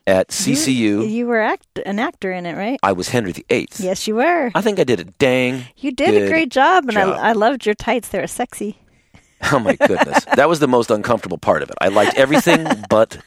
At 0.06 0.30
CCU, 0.30 0.76
You, 0.76 1.04
you 1.04 1.26
were 1.28 1.40
act, 1.40 1.80
an 1.86 1.98
actor 1.98 2.32
in 2.34 2.46
it, 2.46 2.58
right? 2.58 2.78
I 2.84 2.92
was 2.92 3.08
Henry 3.08 3.32
VIII. 3.32 3.70
Yes, 3.80 4.06
you 4.06 4.16
were. 4.16 4.52
I 4.54 4.62
think 4.62 4.78
I 4.78 4.84
did 4.84 5.00
a 5.00 5.06
dang. 5.06 5.64
You 5.78 5.94
did 5.94 6.22
a 6.22 6.28
great 6.28 6.50
job, 6.50 6.84
and 6.86 6.94
job. 6.94 7.18
I, 7.18 7.30
I 7.30 7.32
loved 7.32 7.66
your 7.66 7.76
tights. 7.76 8.10
They 8.10 8.20
were 8.20 8.28
sexy. 8.28 8.80
Oh 9.52 9.60
my 9.60 9.76
goodness. 9.76 10.24
that 10.36 10.48
was 10.48 10.60
the 10.60 10.70
most 10.70 10.90
uncomfortable 10.90 11.38
part 11.38 11.64
of 11.64 11.70
it. 11.70 11.76
I 11.82 11.90
liked 11.90 12.16
everything 12.16 12.66
but 12.90 13.18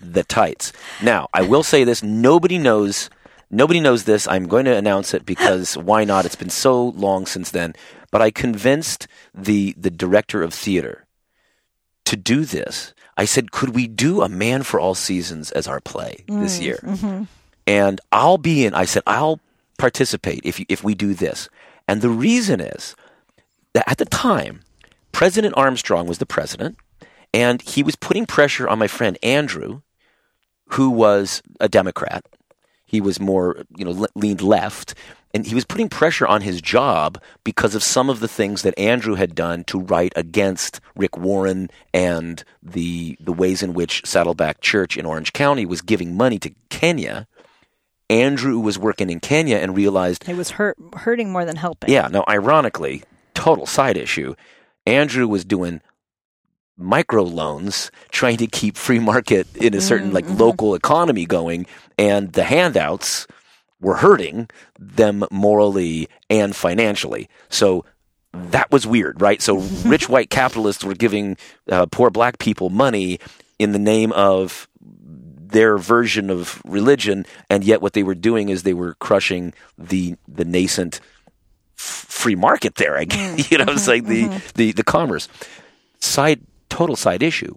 the 0.00 0.24
tights. 0.24 0.72
Now, 1.02 1.28
I 1.34 1.42
will 1.42 1.62
say 1.62 1.84
this, 1.84 2.02
nobody 2.02 2.56
knows 2.56 3.10
nobody 3.50 3.80
knows 3.80 4.04
this. 4.04 4.26
I'm 4.26 4.48
going 4.48 4.64
to 4.64 4.74
announce 4.74 5.12
it 5.12 5.26
because 5.26 5.76
why 5.88 6.04
not? 6.04 6.24
It's 6.24 6.34
been 6.34 6.48
so 6.48 6.88
long 6.90 7.26
since 7.26 7.50
then. 7.50 7.74
But 8.10 8.22
I 8.22 8.30
convinced 8.30 9.06
the 9.34 9.74
the 9.76 9.90
director 9.90 10.42
of 10.42 10.54
theater 10.54 11.06
to 12.06 12.16
do 12.16 12.46
this. 12.46 12.94
I 13.16 13.24
said, 13.24 13.52
"Could 13.52 13.74
we 13.74 13.86
do 13.86 14.22
A 14.22 14.28
Man 14.28 14.62
for 14.62 14.78
All 14.80 14.94
Seasons 14.94 15.50
as 15.52 15.66
our 15.66 15.80
play 15.80 16.24
this 16.28 16.58
mm, 16.58 16.62
year?" 16.62 16.80
Mm-hmm. 16.82 17.24
And 17.66 18.00
I'll 18.12 18.38
be 18.38 18.64
in 18.64 18.74
I 18.74 18.84
said, 18.84 19.02
"I'll 19.06 19.40
participate 19.78 20.40
if 20.44 20.60
you, 20.60 20.66
if 20.68 20.84
we 20.84 20.94
do 20.94 21.14
this." 21.14 21.48
And 21.88 22.02
the 22.02 22.10
reason 22.10 22.60
is 22.60 22.96
that 23.74 23.88
at 23.88 23.98
the 23.98 24.04
time, 24.04 24.60
President 25.12 25.54
Armstrong 25.56 26.06
was 26.06 26.18
the 26.18 26.26
president, 26.26 26.76
and 27.32 27.62
he 27.62 27.82
was 27.82 27.96
putting 27.96 28.26
pressure 28.26 28.68
on 28.68 28.78
my 28.78 28.86
friend 28.86 29.18
Andrew, 29.22 29.80
who 30.70 30.90
was 30.90 31.42
a 31.60 31.68
Democrat. 31.68 32.24
He 32.84 33.00
was 33.00 33.18
more, 33.18 33.64
you 33.76 33.84
know, 33.84 33.90
le- 33.92 34.08
leaned 34.14 34.42
left, 34.42 34.94
and 35.36 35.46
he 35.46 35.54
was 35.54 35.66
putting 35.66 35.90
pressure 35.90 36.26
on 36.26 36.40
his 36.40 36.62
job 36.62 37.20
because 37.44 37.74
of 37.74 37.82
some 37.82 38.08
of 38.08 38.20
the 38.20 38.28
things 38.28 38.62
that 38.62 38.76
Andrew 38.78 39.16
had 39.16 39.34
done 39.34 39.64
to 39.64 39.78
write 39.78 40.14
against 40.16 40.80
Rick 40.96 41.18
Warren 41.18 41.68
and 41.92 42.42
the 42.62 43.18
the 43.20 43.34
ways 43.34 43.62
in 43.62 43.74
which 43.74 44.00
Saddleback 44.06 44.62
Church 44.62 44.96
in 44.96 45.04
Orange 45.04 45.34
County 45.34 45.66
was 45.66 45.82
giving 45.82 46.16
money 46.16 46.38
to 46.38 46.54
Kenya. 46.70 47.26
Andrew 48.08 48.58
was 48.58 48.78
working 48.78 49.10
in 49.10 49.20
Kenya 49.20 49.58
and 49.58 49.76
realized 49.76 50.26
It 50.26 50.38
was 50.38 50.52
hurt, 50.52 50.78
hurting 50.94 51.30
more 51.30 51.44
than 51.44 51.56
helping. 51.56 51.90
yeah. 51.90 52.08
Now, 52.08 52.24
ironically, 52.26 53.02
total 53.34 53.66
side 53.66 53.98
issue. 53.98 54.36
Andrew 54.86 55.28
was 55.28 55.44
doing 55.44 55.82
micro 56.78 57.24
loans, 57.24 57.90
trying 58.10 58.38
to 58.38 58.46
keep 58.46 58.78
free 58.78 59.00
market 59.00 59.46
in 59.54 59.74
a 59.74 59.82
certain 59.82 60.14
like 60.14 60.24
mm-hmm, 60.24 60.32
mm-hmm. 60.32 60.44
local 60.44 60.74
economy 60.74 61.26
going, 61.26 61.66
and 61.98 62.32
the 62.32 62.44
handouts 62.44 63.26
were 63.80 63.96
hurting 63.96 64.48
them 64.78 65.24
morally 65.30 66.08
and 66.30 66.54
financially. 66.54 67.28
So 67.48 67.84
that 68.32 68.70
was 68.70 68.86
weird, 68.86 69.20
right? 69.20 69.40
So 69.40 69.58
rich 69.84 70.08
white 70.08 70.30
capitalists 70.30 70.84
were 70.84 70.94
giving 70.94 71.36
uh, 71.70 71.86
poor 71.86 72.10
black 72.10 72.38
people 72.38 72.70
money 72.70 73.18
in 73.58 73.72
the 73.72 73.78
name 73.78 74.12
of 74.12 74.68
their 74.80 75.78
version 75.78 76.28
of 76.28 76.60
religion, 76.64 77.24
and 77.48 77.64
yet 77.64 77.80
what 77.80 77.92
they 77.92 78.02
were 78.02 78.14
doing 78.14 78.48
is 78.48 78.62
they 78.62 78.74
were 78.74 78.94
crushing 78.94 79.54
the 79.78 80.16
the 80.26 80.44
nascent 80.44 81.00
free 81.76 82.34
market 82.34 82.76
there. 82.76 82.96
I 82.96 83.04
guess 83.04 83.50
you 83.50 83.58
know, 83.58 83.72
it's 83.72 83.88
like 83.88 84.04
the, 84.06 84.28
the 84.54 84.72
the 84.72 84.84
commerce 84.84 85.28
side 86.00 86.40
total 86.68 86.96
side 86.96 87.22
issue. 87.22 87.54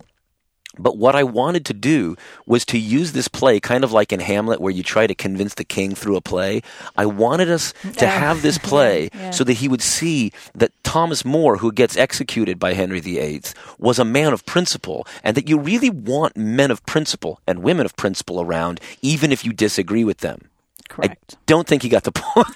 But 0.78 0.98
what 0.98 1.16
I 1.16 1.24
wanted 1.24 1.66
to 1.66 1.74
do 1.74 2.16
was 2.46 2.64
to 2.68 2.78
use 2.78 3.12
this 3.12 3.28
play 3.28 3.60
kind 3.60 3.84
of 3.84 3.92
like 3.92 4.14
in 4.14 4.20
Hamlet 4.20 4.62
where 4.62 4.72
you 4.72 4.84
try 4.84 5.08
to 5.08 5.16
convince 5.16 5.56
the 5.56 5.64
king 5.66 5.96
through 5.96 6.16
a 6.16 6.22
play. 6.22 6.62
I 6.96 7.06
wanted 7.06 7.50
us 7.50 7.74
to 7.98 8.08
have 8.08 8.42
this 8.42 8.58
play 8.72 9.10
Yeah. 9.14 9.32
so 9.32 9.44
that 9.44 9.54
he 9.54 9.68
would 9.68 9.82
see 9.82 10.32
that 10.56 10.72
Thomas 10.84 11.26
More, 11.26 11.58
who 11.58 11.72
gets 11.72 11.98
executed 11.98 12.60
by 12.60 12.74
Henry 12.74 13.00
VIII, 13.00 13.42
was 13.78 14.00
a 14.00 14.06
man 14.06 14.32
of 14.32 14.46
principle 14.46 15.06
and 15.24 15.36
that 15.36 15.50
you 15.50 15.58
really 15.60 15.90
want 15.90 16.38
men 16.38 16.72
of 16.72 16.86
principle 16.86 17.42
and 17.48 17.60
women 17.64 17.86
of 17.86 17.96
principle 17.96 18.40
around, 18.40 18.80
even 19.02 19.32
if 19.32 19.44
you 19.44 19.52
disagree 19.54 20.04
with 20.04 20.20
them. 20.20 20.50
Correct. 20.90 21.36
I 21.36 21.38
don't 21.46 21.68
think 21.68 21.84
he 21.84 21.90
got 21.90 22.04
the 22.04 22.12
point. 22.16 22.48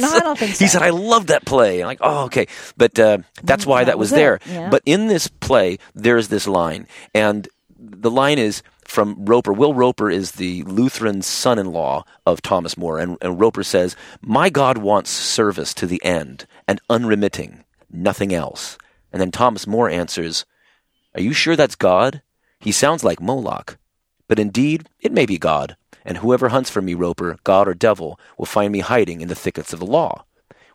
no, 0.00 0.08
I 0.08 0.20
don't 0.20 0.38
think 0.38 0.54
so. 0.54 0.64
He 0.64 0.68
said, 0.68 0.82
"I 0.82 0.90
love 0.90 1.26
that 1.26 1.44
play." 1.44 1.80
I'm 1.80 1.86
like, 1.86 1.98
"Oh, 2.00 2.24
okay," 2.24 2.46
but 2.76 2.98
uh, 2.98 3.18
that's 3.42 3.66
why 3.66 3.84
that, 3.84 3.92
that 3.92 3.98
was, 3.98 4.10
was 4.10 4.16
there. 4.18 4.40
yeah. 4.46 4.70
But 4.70 4.82
in 4.86 5.08
this 5.08 5.28
play, 5.28 5.78
there's 5.94 6.28
this 6.28 6.46
line, 6.46 6.86
and 7.14 7.48
the 7.78 8.10
line 8.10 8.38
is 8.38 8.62
from 8.84 9.24
Roper. 9.24 9.52
Will 9.52 9.74
Roper 9.74 10.10
is 10.10 10.32
the 10.32 10.62
Lutheran 10.64 11.22
son-in-law 11.22 12.04
of 12.26 12.40
Thomas 12.42 12.76
More, 12.76 12.98
and, 12.98 13.18
and 13.20 13.38
Roper 13.40 13.62
says, 13.62 13.96
"My 14.22 14.48
God 14.50 14.78
wants 14.78 15.10
service 15.10 15.74
to 15.74 15.86
the 15.86 16.02
end 16.04 16.46
and 16.66 16.80
unremitting, 16.88 17.64
nothing 17.90 18.32
else." 18.34 18.78
And 19.12 19.20
then 19.20 19.30
Thomas 19.30 19.66
More 19.66 19.88
answers, 19.90 20.44
"Are 21.14 21.20
you 21.20 21.32
sure 21.32 21.56
that's 21.56 21.76
God? 21.76 22.22
He 22.60 22.72
sounds 22.72 23.04
like 23.04 23.20
Moloch." 23.20 23.78
But 24.26 24.38
indeed, 24.38 24.88
it 25.00 25.12
may 25.12 25.26
be 25.26 25.38
God, 25.38 25.76
and 26.04 26.18
whoever 26.18 26.48
hunts 26.48 26.70
for 26.70 26.82
me, 26.82 26.94
Roper, 26.94 27.38
God 27.44 27.68
or 27.68 27.74
devil, 27.74 28.18
will 28.38 28.46
find 28.46 28.72
me 28.72 28.80
hiding 28.80 29.20
in 29.20 29.28
the 29.28 29.34
thickets 29.34 29.72
of 29.72 29.80
the 29.80 29.86
law. 29.86 30.24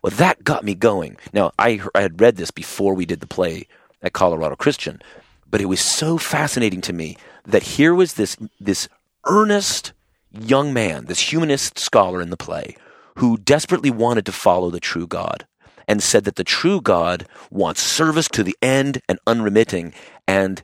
Well, 0.02 0.12
that 0.12 0.44
got 0.44 0.64
me 0.64 0.74
going. 0.74 1.16
Now, 1.32 1.52
I, 1.58 1.80
I 1.94 2.00
had 2.02 2.20
read 2.20 2.36
this 2.36 2.50
before 2.50 2.94
we 2.94 3.06
did 3.06 3.20
the 3.20 3.26
play 3.26 3.66
at 4.02 4.12
Colorado 4.12 4.56
Christian, 4.56 5.02
but 5.50 5.60
it 5.60 5.66
was 5.66 5.80
so 5.80 6.16
fascinating 6.16 6.80
to 6.82 6.92
me 6.92 7.16
that 7.44 7.62
here 7.62 7.94
was 7.94 8.14
this, 8.14 8.36
this 8.58 8.88
earnest 9.26 9.92
young 10.32 10.72
man, 10.72 11.06
this 11.06 11.32
humanist 11.32 11.78
scholar 11.78 12.20
in 12.20 12.30
the 12.30 12.36
play, 12.36 12.76
who 13.16 13.36
desperately 13.38 13.90
wanted 13.90 14.24
to 14.26 14.32
follow 14.32 14.70
the 14.70 14.80
true 14.80 15.06
God 15.06 15.46
and 15.86 16.02
said 16.02 16.24
that 16.24 16.36
the 16.36 16.44
true 16.44 16.80
God 16.80 17.26
wants 17.50 17.82
service 17.82 18.28
to 18.28 18.42
the 18.42 18.56
end 18.62 19.02
and 19.08 19.18
unremitting. 19.26 19.92
And 20.26 20.62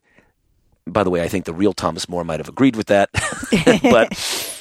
by 0.87 1.03
the 1.03 1.11
way, 1.11 1.23
I 1.23 1.29
think 1.29 1.45
the 1.45 1.53
real 1.53 1.73
Thomas 1.73 2.09
More 2.09 2.25
might 2.25 2.41
have 2.41 2.49
agreed 2.49 2.77
with 2.77 2.87
that. 2.87 3.11
but 3.83 4.13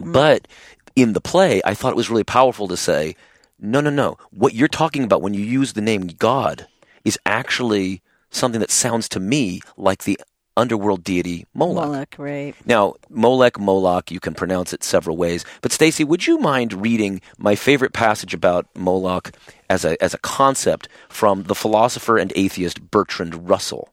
Mm. 0.00 0.12
but 0.12 0.48
in 0.94 1.12
the 1.12 1.20
play, 1.20 1.60
I 1.64 1.74
thought 1.74 1.92
it 1.92 1.96
was 1.96 2.10
really 2.10 2.24
powerful 2.24 2.68
to 2.68 2.76
say, 2.76 3.16
no, 3.58 3.80
no, 3.80 3.90
no. 3.90 4.18
What 4.30 4.54
you're 4.54 4.68
talking 4.68 5.04
about 5.04 5.22
when 5.22 5.34
you 5.34 5.44
use 5.44 5.72
the 5.72 5.80
name 5.80 6.06
God 6.06 6.66
is 7.04 7.18
actually 7.24 8.02
something 8.30 8.60
that 8.60 8.70
sounds 8.70 9.08
to 9.10 9.20
me 9.20 9.60
like 9.76 10.04
the 10.04 10.18
underworld 10.56 11.04
deity 11.04 11.46
Moloch. 11.54 11.86
Moloch, 11.86 12.14
right? 12.18 12.54
Now, 12.64 12.94
Molech, 13.10 13.58
Moloch, 13.58 14.10
you 14.10 14.20
can 14.20 14.34
pronounce 14.34 14.72
it 14.72 14.82
several 14.82 15.16
ways. 15.16 15.44
But 15.60 15.72
Stacy, 15.72 16.02
would 16.02 16.26
you 16.26 16.38
mind 16.38 16.72
reading 16.72 17.20
my 17.38 17.54
favorite 17.54 17.92
passage 17.92 18.32
about 18.34 18.66
Moloch 18.74 19.32
as 19.68 19.84
a 19.84 20.02
as 20.02 20.14
a 20.14 20.18
concept 20.18 20.88
from 21.08 21.44
the 21.44 21.54
philosopher 21.54 22.16
and 22.16 22.32
atheist 22.34 22.90
Bertrand 22.90 23.48
Russell? 23.48 23.90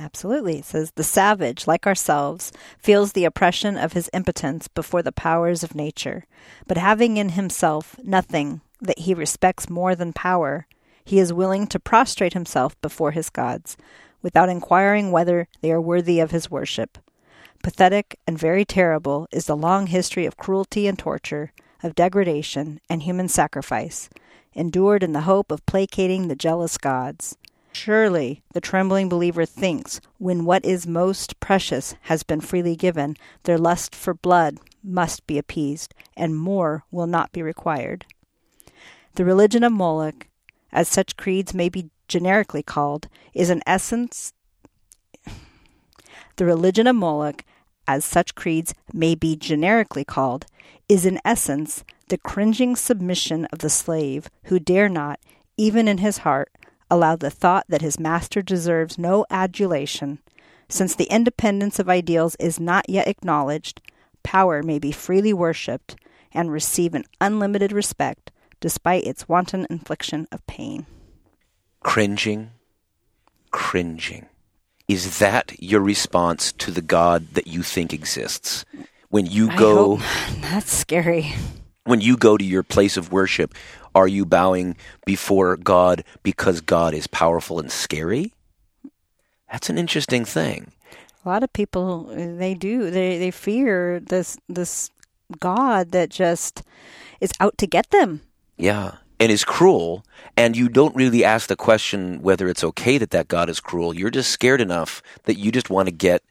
Absolutely. 0.00 0.60
It 0.60 0.64
says 0.64 0.92
the 0.94 1.04
savage, 1.04 1.66
like 1.66 1.86
ourselves, 1.86 2.52
feels 2.78 3.12
the 3.12 3.26
oppression 3.26 3.76
of 3.76 3.92
his 3.92 4.08
impotence 4.14 4.66
before 4.66 5.02
the 5.02 5.12
powers 5.12 5.62
of 5.62 5.74
nature, 5.74 6.24
but 6.66 6.78
having 6.78 7.18
in 7.18 7.30
himself 7.30 7.96
nothing 8.02 8.62
that 8.80 9.00
he 9.00 9.12
respects 9.12 9.68
more 9.68 9.94
than 9.94 10.14
power, 10.14 10.66
he 11.04 11.18
is 11.18 11.34
willing 11.34 11.66
to 11.66 11.78
prostrate 11.78 12.32
himself 12.32 12.80
before 12.80 13.10
his 13.10 13.28
gods, 13.28 13.76
without 14.22 14.48
inquiring 14.48 15.12
whether 15.12 15.48
they 15.60 15.70
are 15.70 15.80
worthy 15.80 16.18
of 16.18 16.30
his 16.30 16.50
worship. 16.50 16.96
Pathetic 17.62 18.18
and 18.26 18.38
very 18.38 18.64
terrible 18.64 19.28
is 19.30 19.44
the 19.44 19.56
long 19.56 19.86
history 19.88 20.24
of 20.24 20.38
cruelty 20.38 20.86
and 20.86 20.98
torture, 20.98 21.52
of 21.82 21.94
degradation 21.94 22.80
and 22.88 23.02
human 23.02 23.28
sacrifice, 23.28 24.08
endured 24.54 25.02
in 25.02 25.12
the 25.12 25.22
hope 25.22 25.52
of 25.52 25.66
placating 25.66 26.28
the 26.28 26.34
jealous 26.34 26.78
gods. 26.78 27.36
Surely 27.72 28.42
the 28.52 28.60
trembling 28.60 29.08
believer 29.08 29.46
thinks, 29.46 30.00
when 30.18 30.44
what 30.44 30.64
is 30.64 30.86
most 30.86 31.38
precious 31.40 31.94
has 32.02 32.22
been 32.22 32.40
freely 32.40 32.76
given, 32.76 33.16
their 33.44 33.58
lust 33.58 33.94
for 33.94 34.14
blood 34.14 34.58
must 34.82 35.26
be 35.26 35.38
appeased, 35.38 35.94
and 36.16 36.36
more 36.36 36.84
will 36.90 37.06
not 37.06 37.32
be 37.32 37.42
required. 37.42 38.06
The 39.14 39.24
religion 39.24 39.62
of 39.62 39.72
Moloch, 39.72 40.28
as 40.72 40.88
such 40.88 41.16
creeds 41.16 41.54
may 41.54 41.68
be 41.68 41.90
generically 42.08 42.62
called, 42.62 43.08
is 43.34 43.50
in 43.50 43.62
essence 43.66 44.32
the 46.36 46.46
religion 46.46 46.86
of 46.86 46.96
Moloch, 46.96 47.44
as 47.86 48.02
such 48.04 48.34
creeds 48.34 48.74
may 48.94 49.14
be 49.14 49.36
generically 49.36 50.04
called, 50.04 50.46
is 50.88 51.04
in 51.04 51.20
essence 51.22 51.84
the 52.08 52.16
cringing 52.16 52.76
submission 52.76 53.44
of 53.52 53.58
the 53.58 53.68
slave 53.68 54.30
who 54.44 54.58
dare 54.58 54.88
not, 54.88 55.20
even 55.56 55.86
in 55.86 55.98
his 55.98 56.18
heart, 56.18 56.50
allow 56.90 57.16
the 57.16 57.30
thought 57.30 57.64
that 57.68 57.82
his 57.82 57.98
master 58.00 58.42
deserves 58.42 58.98
no 58.98 59.24
adulation. 59.30 60.18
Since 60.68 60.94
the 60.94 61.04
independence 61.04 61.78
of 61.78 61.88
ideals 61.88 62.36
is 62.38 62.60
not 62.60 62.88
yet 62.88 63.08
acknowledged, 63.08 63.80
power 64.22 64.62
may 64.62 64.78
be 64.78 64.92
freely 64.92 65.32
worshipped 65.32 65.96
and 66.32 66.50
receive 66.52 66.94
an 66.94 67.04
unlimited 67.20 67.72
respect 67.72 68.30
despite 68.60 69.04
its 69.04 69.28
wanton 69.28 69.66
infliction 69.70 70.28
of 70.30 70.46
pain. 70.46 70.86
Cringing, 71.82 72.50
cringing. 73.50 74.26
Is 74.88 75.18
that 75.18 75.52
your 75.62 75.80
response 75.80 76.52
to 76.52 76.70
the 76.70 76.82
God 76.82 77.28
that 77.34 77.46
you 77.46 77.62
think 77.62 77.92
exists? 77.92 78.64
When 79.08 79.26
you 79.26 79.50
I 79.50 79.56
go 79.56 79.96
hope- 79.96 80.06
that's 80.40 80.70
scary. 80.72 81.32
when 81.84 82.00
you 82.00 82.16
go 82.16 82.36
to 82.36 82.44
your 82.44 82.62
place 82.62 82.96
of 82.96 83.12
worship, 83.12 83.54
are 83.94 84.08
you 84.08 84.24
bowing 84.24 84.76
before 85.04 85.56
God 85.56 86.04
because 86.22 86.60
God 86.60 86.94
is 86.94 87.06
powerful 87.06 87.58
and 87.58 87.70
scary? 87.70 88.32
That's 89.50 89.70
an 89.70 89.78
interesting 89.78 90.24
thing. 90.24 90.72
A 91.24 91.28
lot 91.28 91.42
of 91.42 91.52
people 91.52 92.04
they 92.04 92.54
do 92.54 92.90
they 92.90 93.18
they 93.18 93.30
fear 93.30 94.00
this 94.00 94.38
this 94.48 94.90
God 95.38 95.92
that 95.92 96.08
just 96.08 96.62
is 97.20 97.32
out 97.40 97.58
to 97.58 97.66
get 97.66 97.90
them. 97.90 98.22
Yeah. 98.56 98.96
And 99.18 99.30
is 99.30 99.44
cruel, 99.44 100.02
and 100.34 100.56
you 100.56 100.70
don't 100.70 100.96
really 100.96 101.26
ask 101.26 101.48
the 101.48 101.56
question 101.56 102.22
whether 102.22 102.48
it's 102.48 102.64
okay 102.64 102.96
that 102.96 103.10
that 103.10 103.28
God 103.28 103.50
is 103.50 103.60
cruel. 103.60 103.94
You're 103.94 104.08
just 104.08 104.30
scared 104.30 104.62
enough 104.62 105.02
that 105.24 105.34
you 105.34 105.52
just 105.52 105.68
want 105.68 105.88
to 105.88 105.92
get 105.92 106.22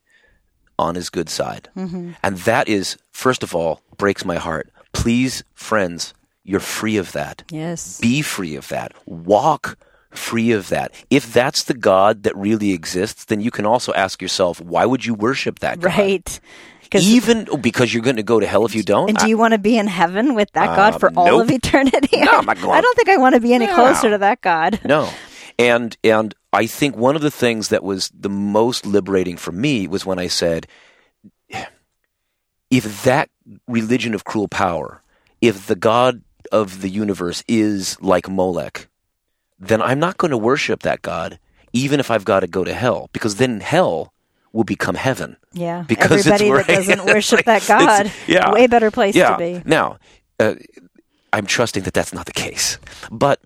on 0.80 0.96
his 0.96 1.12
good 1.12 1.30
side. 1.30 1.70
Mm-hmm. 1.78 2.14
And 2.24 2.38
that 2.40 2.68
is, 2.68 2.98
first 3.12 3.44
of 3.44 3.54
all, 3.54 3.82
breaks 3.98 4.26
my 4.26 4.38
heart. 4.38 4.72
Please, 4.92 5.44
friends, 5.54 6.16
you're 6.50 6.60
free 6.60 6.98
of 6.98 7.12
that. 7.12 7.44
Yes. 7.52 8.00
Be 8.00 8.24
free 8.24 8.56
of 8.56 8.68
that. 8.70 8.94
Walk 9.06 9.78
free 10.10 10.52
of 10.52 10.70
that. 10.70 10.92
If 11.12 11.32
that's 11.32 11.64
the 11.66 11.76
God 11.76 12.24
that 12.24 12.36
really 12.36 12.72
exists, 12.72 13.26
then 13.26 13.40
you 13.40 13.52
can 13.52 13.68
also 13.68 13.94
ask 13.94 14.20
yourself, 14.20 14.60
why 14.60 14.86
would 14.86 15.06
you 15.06 15.14
worship 15.14 15.60
that 15.60 15.80
God? 15.80 15.96
Right. 15.96 16.40
Even 16.92 17.48
oh, 17.52 17.58
because 17.58 17.94
you're 17.94 18.02
going 18.02 18.16
to 18.16 18.24
go 18.24 18.40
to 18.40 18.48
hell 18.48 18.66
if 18.66 18.74
you 18.74 18.82
don't? 18.82 19.10
and 19.10 19.18
do 19.20 19.30
you 19.30 19.38
want 19.38 19.52
to 19.52 19.60
be 19.60 19.78
in 19.78 19.86
heaven 19.86 20.34
with 20.34 20.52
that 20.54 20.76
God 20.76 21.00
for 21.00 21.12
all 21.16 21.28
um, 21.28 21.34
nope. 21.34 21.44
of 21.44 21.52
eternity? 21.52 22.18
No, 22.22 22.32
I'm 22.32 22.46
not 22.46 22.60
going- 22.60 22.72
I 22.78 22.82
don't 22.82 22.96
think 22.96 23.10
I 23.10 23.18
want 23.18 23.36
to 23.36 23.42
be 23.42 23.54
any 23.54 23.68
No. 23.68 23.76
closer 23.76 24.10
to 24.10 24.18
that 24.18 24.42
God. 24.42 24.80
No. 24.84 25.08
And 25.60 25.96
and 26.04 26.34
I 26.52 26.66
think 26.66 26.96
one 26.98 27.16
of 27.16 27.22
the 27.22 27.30
things 27.30 27.68
that 27.68 27.84
was 27.84 28.12
the 28.18 28.30
most 28.30 28.88
liberating 28.88 29.38
for 29.38 29.52
me 29.52 29.88
was 29.88 30.04
when 30.04 30.18
I 30.18 30.26
said 30.26 30.66
if 32.72 33.04
that 33.04 33.30
religion 33.68 34.16
of 34.16 34.24
cruel 34.24 34.48
power, 34.48 35.04
if 35.42 35.68
the 35.68 35.76
God 35.76 36.24
of 36.52 36.82
the 36.82 36.90
universe 36.90 37.44
is 37.48 38.00
like 38.02 38.28
Molech, 38.30 38.88
then 39.60 39.82
I'm 39.82 40.00
not 40.00 40.18
going 40.18 40.32
to 40.32 40.38
worship 40.38 40.82
that 40.84 41.02
God 41.02 41.40
even 41.72 42.00
if 42.00 42.10
I've 42.10 42.26
got 42.26 42.40
to 42.40 42.48
go 42.48 42.64
to 42.64 42.74
hell 42.74 43.10
because 43.14 43.36
then 43.36 43.60
hell 43.60 44.12
will 44.54 44.64
become 44.64 44.96
heaven. 44.96 45.38
Yeah. 45.54 45.84
Because 45.88 46.26
Everybody 46.26 46.50
that 46.52 46.68
doesn't 46.68 47.06
worship 47.14 47.46
like- 47.46 47.46
that 47.46 47.68
God, 47.68 48.12
yeah. 48.26 48.52
way 48.52 48.66
better 48.66 48.90
place 48.90 49.14
yeah. 49.16 49.32
to 49.32 49.38
be. 49.38 49.62
Now, 49.66 50.00
uh, 50.40 50.56
I'm 51.32 51.46
trusting 51.46 51.84
that 51.84 51.94
that's 51.94 52.12
not 52.14 52.26
the 52.26 52.32
case. 52.34 52.80
But 53.12 53.40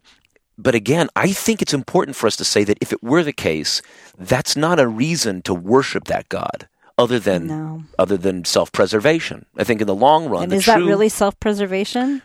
but 0.57 0.73
again, 0.75 1.09
I 1.15 1.33
think 1.33 1.61
it's 1.61 1.73
important 1.73 2.15
for 2.15 2.27
us 2.27 2.37
to 2.37 2.45
say 2.45 2.63
that 2.63 2.77
if 2.79 2.93
it 2.93 3.03
were 3.03 3.23
the 3.23 3.33
case, 3.33 3.81
that's 4.17 4.55
not 4.55 4.79
a 4.79 4.87
reason 4.87 5.41
to 5.41 5.53
worship 5.53 6.05
that 6.05 6.29
God 6.29 6.69
other 6.97 7.19
than 7.19 7.47
No. 7.47 7.83
other 7.99 8.15
than 8.17 8.45
self-preservation. 8.45 9.47
I 9.57 9.63
think 9.65 9.81
in 9.81 9.87
the 9.87 9.95
long 9.95 10.29
run, 10.29 10.43
And 10.43 10.51
the 10.51 10.57
is 10.57 10.65
that 10.67 10.77
really 10.79 11.09
self-preservation? 11.09 12.21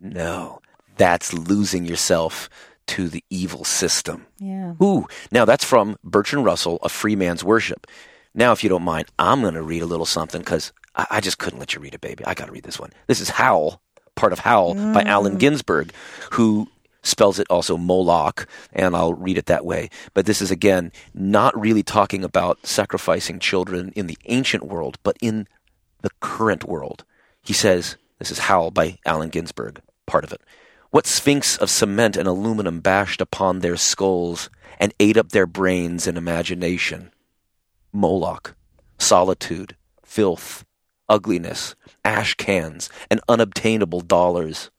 No. 0.00 0.60
That's 0.96 1.32
losing 1.32 1.84
yourself 1.84 2.50
to 2.88 3.08
the 3.08 3.22
evil 3.30 3.64
system. 3.64 4.26
Yeah. 4.38 4.74
Ooh, 4.82 5.06
now 5.30 5.44
that's 5.44 5.64
from 5.64 5.96
Bertrand 6.02 6.44
Russell, 6.44 6.78
A 6.82 6.88
Free 6.88 7.16
Man's 7.16 7.44
Worship. 7.44 7.86
Now, 8.34 8.52
if 8.52 8.62
you 8.62 8.68
don't 8.68 8.82
mind, 8.82 9.08
I'm 9.18 9.42
going 9.42 9.54
to 9.54 9.62
read 9.62 9.82
a 9.82 9.86
little 9.86 10.06
something 10.06 10.40
because 10.40 10.72
I, 10.94 11.06
I 11.12 11.20
just 11.20 11.38
couldn't 11.38 11.58
let 11.58 11.74
you 11.74 11.80
read 11.80 11.94
it, 11.94 12.00
baby. 12.00 12.24
I 12.24 12.34
got 12.34 12.46
to 12.46 12.52
read 12.52 12.64
this 12.64 12.80
one. 12.80 12.90
This 13.06 13.20
is 13.20 13.30
Howl, 13.30 13.80
part 14.14 14.32
of 14.32 14.40
Howl 14.40 14.74
by 14.74 15.04
mm. 15.04 15.06
Allen 15.06 15.36
Ginsberg, 15.38 15.92
who 16.32 16.68
spells 17.02 17.38
it 17.38 17.46
also 17.50 17.76
Moloch, 17.76 18.46
and 18.72 18.94
I'll 18.96 19.14
read 19.14 19.38
it 19.38 19.46
that 19.46 19.64
way. 19.64 19.88
But 20.14 20.26
this 20.26 20.42
is, 20.42 20.50
again, 20.50 20.92
not 21.14 21.58
really 21.58 21.82
talking 21.82 22.24
about 22.24 22.66
sacrificing 22.66 23.38
children 23.38 23.92
in 23.94 24.06
the 24.06 24.18
ancient 24.26 24.64
world, 24.64 24.98
but 25.02 25.16
in 25.20 25.46
the 26.02 26.10
current 26.20 26.64
world. 26.64 27.04
He 27.42 27.52
says, 27.52 27.96
this 28.18 28.30
is 28.30 28.40
Howl 28.40 28.70
by 28.70 28.98
Allen 29.06 29.30
Ginsberg, 29.30 29.80
part 30.08 30.24
of 30.24 30.32
it. 30.32 30.40
What 30.90 31.06
sphinx 31.06 31.56
of 31.56 31.70
cement 31.70 32.16
and 32.16 32.26
aluminum 32.26 32.80
bashed 32.80 33.20
upon 33.20 33.60
their 33.60 33.76
skulls 33.76 34.50
and 34.80 34.92
ate 34.98 35.16
up 35.16 35.28
their 35.30 35.46
brains 35.46 36.06
and 36.06 36.18
imagination? 36.18 37.12
Moloch, 37.92 38.56
solitude, 38.98 39.76
filth, 40.04 40.64
ugliness, 41.08 41.74
ash 42.04 42.34
cans, 42.34 42.88
and 43.10 43.20
unobtainable 43.28 44.00
dollars, 44.00 44.70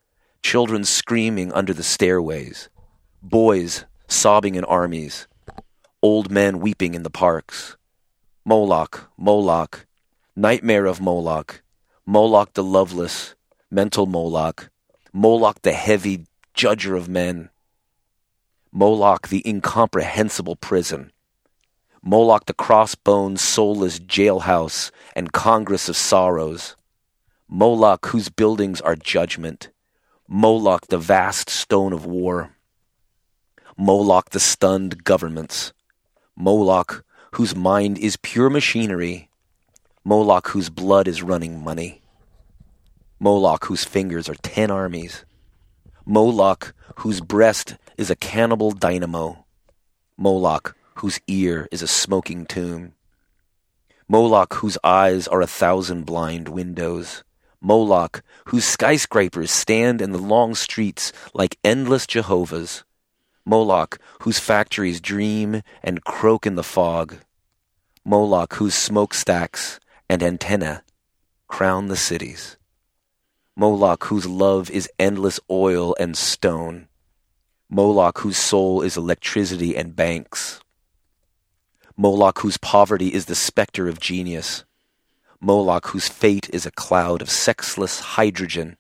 children 0.41 0.84
screaming 0.84 1.53
under 1.53 1.73
the 1.73 1.84
stairways, 1.84 2.69
boys 3.21 3.86
sobbing 4.07 4.55
in 4.55 4.63
armies, 4.65 5.27
old 6.01 6.32
men 6.32 6.59
weeping 6.59 6.95
in 6.95 7.03
the 7.03 7.09
parks. 7.09 7.77
Moloch, 8.45 9.11
Moloch, 9.17 9.86
nightmare 10.36 10.86
of 10.86 10.99
Moloch, 10.99 11.61
Moloch 12.05 12.53
the 12.53 12.63
loveless, 12.63 13.36
mental 13.69 14.07
Moloch, 14.07 14.69
Moloch 15.12 15.64
the 15.64 15.72
heavy 15.72 16.28
judger 16.55 16.95
of 16.95 17.10
men, 17.10 17.49
Moloch 18.72 19.30
the 19.30 19.41
incomprehensible 19.47 20.55
prison, 20.55 21.12
Moloch 22.03 22.45
the 22.45 22.53
crossbones 22.53 23.41
soulless 23.41 23.99
jailhouse 23.99 24.91
and 25.16 25.34
congress 25.34 25.89
of 25.89 25.97
sorrows, 25.97 26.76
Moloch 27.47 28.05
whose 28.07 28.30
buildings 28.30 28.82
are 28.82 28.95
judgment, 28.95 29.72
Moloch 30.28 30.86
the 30.88 30.99
vast 30.99 31.49
stone 31.49 31.91
of 31.91 32.05
war, 32.05 32.55
Moloch 33.76 34.30
the 34.30 34.39
stunned 34.39 35.03
governments, 35.03 35.74
Moloch 36.36 37.03
whose 37.32 37.55
mind 37.55 37.97
is 37.97 38.16
pure 38.18 38.51
machinery, 38.51 39.32
Moloch 40.03 40.49
whose 40.49 40.70
blood 40.70 41.07
is 41.07 41.24
running 41.24 41.64
money, 41.64 41.99
Moloch 43.22 43.65
whose 43.65 43.84
fingers 43.84 44.30
are 44.30 44.36
ten 44.36 44.72
armies, 44.72 45.26
Moloch 46.05 46.74
whose 46.99 47.20
breast 47.20 47.76
is 47.97 48.09
a 48.09 48.15
cannibal 48.15 48.72
dynamo, 48.72 49.45
Moloch 50.15 50.74
whose 50.95 51.20
ear 51.28 51.67
is 51.70 51.82
a 51.82 51.88
smoking 51.88 52.45
tomb, 52.45 52.93
Moloch 54.07 54.53
whose 54.55 54.78
eyes 54.86 55.28
are 55.28 55.41
a 55.41 55.47
thousand 55.47 56.05
blind 56.05 56.47
windows, 56.47 57.26
Moloch 57.59 58.24
whose 58.45 58.63
skyscrapers 58.63 59.51
stand 59.51 60.01
in 60.01 60.13
the 60.13 60.17
long 60.17 60.55
streets 60.55 61.11
like 61.34 61.57
endless 61.61 62.07
Jehovah's, 62.07 62.86
Moloch 63.43 63.99
whose 64.22 64.39
factories 64.39 65.01
dream 65.01 65.61
and 65.84 66.05
croak 66.05 66.47
in 66.47 66.55
the 66.55 66.63
fog, 66.63 67.17
Moloch 68.05 68.53
whose 68.53 68.76
smokestacks 68.76 69.78
and 70.09 70.24
antennae 70.24 70.80
crown 71.49 71.89
the 71.89 71.97
cities. 71.97 72.55
Moloch, 73.60 74.05
whose 74.05 74.26
love 74.26 74.70
is 74.72 74.89
endless 74.97 75.38
oil 75.51 75.93
and 75.99 76.16
stone. 76.16 76.88
Moloch, 77.70 78.20
whose 78.20 78.38
soul 78.38 78.82
is 78.82 78.95
electricity 78.95 79.76
and 79.76 79.97
banks. 79.97 80.62
Moloch, 81.97 82.39
whose 82.39 82.55
poverty 82.55 83.14
is 83.14 83.26
the 83.26 83.36
specter 83.36 83.89
of 83.89 83.99
genius. 83.99 84.64
Moloch, 85.41 85.88
whose 85.88 86.07
fate 86.07 86.49
is 86.53 86.66
a 86.66 86.72
cloud 86.72 87.22
of 87.22 87.30
sexless 87.30 87.99
hydrogen. 88.16 88.78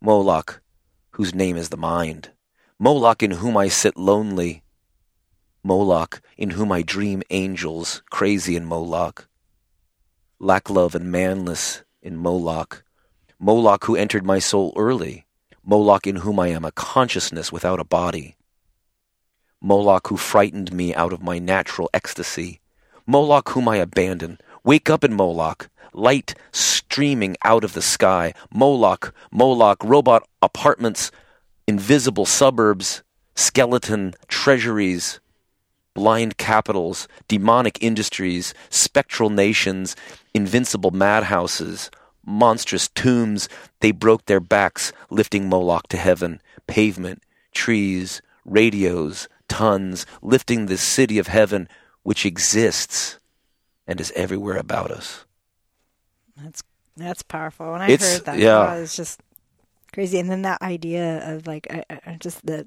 Moloch, 0.00 0.62
whose 1.10 1.34
name 1.34 1.58
is 1.58 1.68
the 1.68 1.76
mind. 1.76 2.30
Moloch, 2.78 3.22
in 3.22 3.32
whom 3.32 3.58
I 3.58 3.68
sit 3.68 3.98
lonely. 3.98 4.62
Moloch, 5.62 6.22
in 6.38 6.52
whom 6.52 6.72
I 6.72 6.80
dream 6.80 7.22
angels, 7.28 8.02
crazy 8.10 8.56
in 8.56 8.64
Moloch. 8.64 9.28
Lack 10.40 10.70
love 10.70 10.94
and 10.94 11.12
manless 11.12 11.82
in 12.00 12.16
Moloch. 12.16 12.85
Moloch 13.38 13.84
who 13.84 13.96
entered 13.96 14.24
my 14.24 14.38
soul 14.38 14.72
early, 14.76 15.26
Moloch 15.62 16.06
in 16.06 16.16
whom 16.16 16.40
I 16.40 16.48
am 16.48 16.64
a 16.64 16.72
consciousness 16.72 17.52
without 17.52 17.78
a 17.78 17.84
body. 17.84 18.34
Moloch 19.60 20.06
who 20.08 20.16
frightened 20.16 20.72
me 20.72 20.94
out 20.94 21.12
of 21.12 21.22
my 21.22 21.38
natural 21.38 21.90
ecstasy, 21.92 22.60
Moloch 23.06 23.50
whom 23.50 23.68
I 23.68 23.76
abandon. 23.76 24.38
Wake 24.64 24.88
up 24.88 25.04
in 25.04 25.14
Moloch, 25.14 25.68
light 25.92 26.34
streaming 26.50 27.36
out 27.44 27.62
of 27.62 27.74
the 27.74 27.82
sky. 27.82 28.32
Moloch, 28.52 29.14
Moloch, 29.30 29.84
robot 29.84 30.26
apartments, 30.40 31.10
invisible 31.66 32.26
suburbs, 32.26 33.02
skeleton 33.34 34.14
treasuries, 34.28 35.20
blind 35.94 36.38
capitals, 36.38 37.06
demonic 37.28 37.82
industries, 37.82 38.54
spectral 38.70 39.30
nations, 39.30 39.94
invincible 40.34 40.90
madhouses, 40.90 41.90
monstrous 42.26 42.88
tombs. 42.88 43.48
They 43.80 43.92
broke 43.92 44.26
their 44.26 44.40
backs 44.40 44.92
lifting 45.08 45.48
Moloch 45.48 45.86
to 45.88 45.96
heaven. 45.96 46.42
Pavement, 46.66 47.22
trees, 47.52 48.20
radios, 48.44 49.28
tons, 49.48 50.04
lifting 50.20 50.66
the 50.66 50.76
city 50.76 51.18
of 51.18 51.28
heaven, 51.28 51.68
which 52.02 52.26
exists 52.26 53.18
and 53.86 54.00
is 54.00 54.12
everywhere 54.16 54.56
about 54.58 54.90
us. 54.90 55.24
That's 56.36 56.62
that's 56.96 57.22
powerful. 57.22 57.72
When 57.72 57.82
I 57.82 57.90
It's- 57.90 58.16
heard 58.16 58.24
that, 58.26 58.38
yeah. 58.38 58.58
wow, 58.58 58.74
it's 58.76 58.96
just 58.96 59.20
crazy. 59.92 60.18
And 60.18 60.30
then 60.30 60.42
that 60.42 60.60
idea 60.62 61.34
of 61.34 61.46
like 61.46 61.66
I, 61.70 61.84
I, 62.04 62.16
just 62.18 62.44
the 62.44 62.66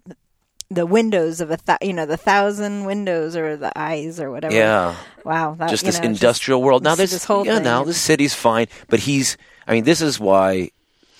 the 0.69 0.85
windows 0.85 1.41
of 1.41 1.51
a 1.51 1.57
th- 1.57 1.79
you 1.81 1.93
know 1.93 2.05
the 2.05 2.17
thousand 2.17 2.85
windows 2.85 3.35
or 3.35 3.57
the 3.57 3.71
eyes 3.77 4.19
or 4.19 4.31
whatever. 4.31 4.53
Yeah. 4.53 4.95
Wow. 5.25 5.55
That, 5.55 5.69
just 5.69 5.85
this 5.85 5.99
know, 5.99 6.05
industrial 6.05 6.61
world. 6.61 6.83
Now 6.83 6.95
this, 6.95 7.11
this 7.11 7.25
whole 7.25 7.45
yeah, 7.45 7.55
thing. 7.55 7.63
now 7.63 7.83
the 7.83 7.93
city's 7.93 8.33
fine, 8.33 8.67
but 8.87 8.99
he's. 8.99 9.37
I 9.67 9.73
mean, 9.73 9.83
this 9.83 10.01
is 10.01 10.19
why. 10.19 10.71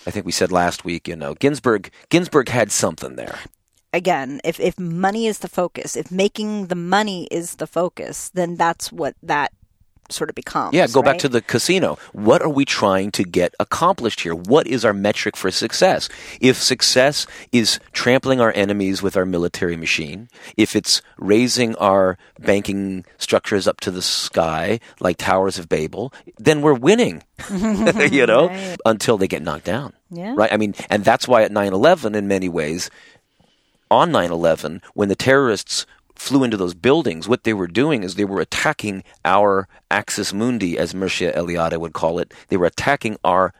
I 0.07 0.11
think 0.11 0.25
we 0.25 0.31
said 0.31 0.51
last 0.51 0.85
week. 0.85 1.07
You 1.07 1.15
know, 1.15 1.33
Ginsberg. 1.33 1.91
Ginsberg 2.09 2.49
had 2.49 2.71
something 2.71 3.15
there. 3.15 3.39
again, 3.93 4.39
if 4.43 4.59
if 4.59 4.79
money 4.79 5.27
is 5.27 5.39
the 5.39 5.47
focus, 5.47 5.95
if 5.95 6.11
making 6.11 6.67
the 6.67 6.75
money 6.75 7.27
is 7.31 7.55
the 7.55 7.67
focus, 7.67 8.29
then 8.29 8.55
that's 8.55 8.91
what 8.91 9.15
that 9.23 9.51
sort 10.11 10.29
of 10.29 10.35
becomes. 10.35 10.73
Yeah, 10.73 10.87
go 10.87 11.01
back 11.01 11.17
to 11.19 11.29
the 11.29 11.41
casino. 11.41 11.97
What 12.13 12.41
are 12.41 12.49
we 12.49 12.65
trying 12.65 13.11
to 13.11 13.23
get 13.23 13.53
accomplished 13.59 14.21
here? 14.21 14.33
What 14.35 14.67
is 14.67 14.83
our 14.85 14.93
metric 14.93 15.35
for 15.37 15.51
success? 15.51 16.09
If 16.41 16.57
success 16.61 17.27
is 17.51 17.79
trampling 17.93 18.41
our 18.41 18.51
enemies 18.55 19.01
with 19.01 19.15
our 19.17 19.25
military 19.25 19.75
machine, 19.77 20.29
if 20.57 20.75
it's 20.75 21.01
raising 21.17 21.75
our 21.75 22.17
banking 22.39 23.05
structures 23.17 23.67
up 23.67 23.79
to 23.81 23.91
the 23.91 24.01
sky 24.01 24.79
like 24.99 25.17
towers 25.17 25.57
of 25.59 25.69
Babel, 25.69 26.13
then 26.37 26.61
we're 26.61 26.73
winning. 26.73 27.23
you 27.51 28.25
know, 28.25 28.47
Right. 28.49 28.77
until 28.85 29.17
they 29.17 29.27
get 29.27 29.41
knocked 29.41 29.65
down. 29.65 29.93
Yeah. 30.11 30.33
Right? 30.35 30.51
I 30.51 30.57
mean, 30.57 30.73
and 30.89 31.03
that's 31.05 31.27
why 31.27 31.43
at 31.43 31.51
9/11 31.51 32.15
in 32.15 32.27
many 32.27 32.49
ways 32.49 32.89
on 33.91 34.11
9/11 34.11 34.81
when 34.93 35.09
the 35.09 35.15
terrorists 35.15 35.85
flew 36.19 36.43
into 36.43 36.57
those 36.57 36.73
buildings 36.73 37.27
what 37.27 37.43
they 37.43 37.53
were 37.53 37.67
doing 37.67 38.03
is 38.03 38.15
they 38.15 38.25
were 38.25 38.41
attacking 38.41 39.03
our 39.25 39.67
axis 39.89 40.33
mundi 40.33 40.77
as 40.77 40.93
Mircea 40.93 41.35
Eliade 41.35 41.79
would 41.79 41.93
call 41.93 42.19
it 42.19 42.33
they 42.49 42.57
were 42.57 42.65
attacking 42.65 43.17
our 43.23 43.53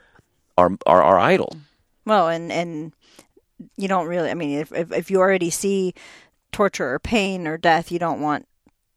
our 0.58 0.72
our, 0.86 1.02
our 1.02 1.18
idol 1.20 1.56
Well, 2.06 2.28
and 2.28 2.52
and 2.52 2.94
you 3.78 3.88
don't 3.88 4.08
really. 4.08 4.30
I 4.30 4.34
mean, 4.36 4.60
if 4.60 4.72
if, 4.72 4.92
if 4.92 5.12
you 5.12 5.20
already 5.20 5.50
see 5.50 5.94
torture 6.52 6.94
or 6.94 7.00
pain 7.00 7.48
or 7.48 7.58
death, 7.58 7.92
you 7.92 8.00
don't 8.00 8.22
want 8.22 8.48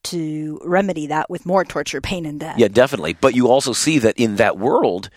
to 0.05 0.61
remedy 0.65 1.07
that 1.09 1.29
with 1.31 1.47
more 1.47 1.65
torture, 1.65 2.01
pain, 2.01 2.27
and 2.27 2.41
death. 2.41 2.59
yeah 2.59 2.69
definitely 2.69 3.13
but 3.13 3.35
you 3.37 3.47
also 3.49 3.73
see 3.73 3.99
that 3.99 4.17
in 4.19 4.37
that 4.37 4.59
world 4.59 5.11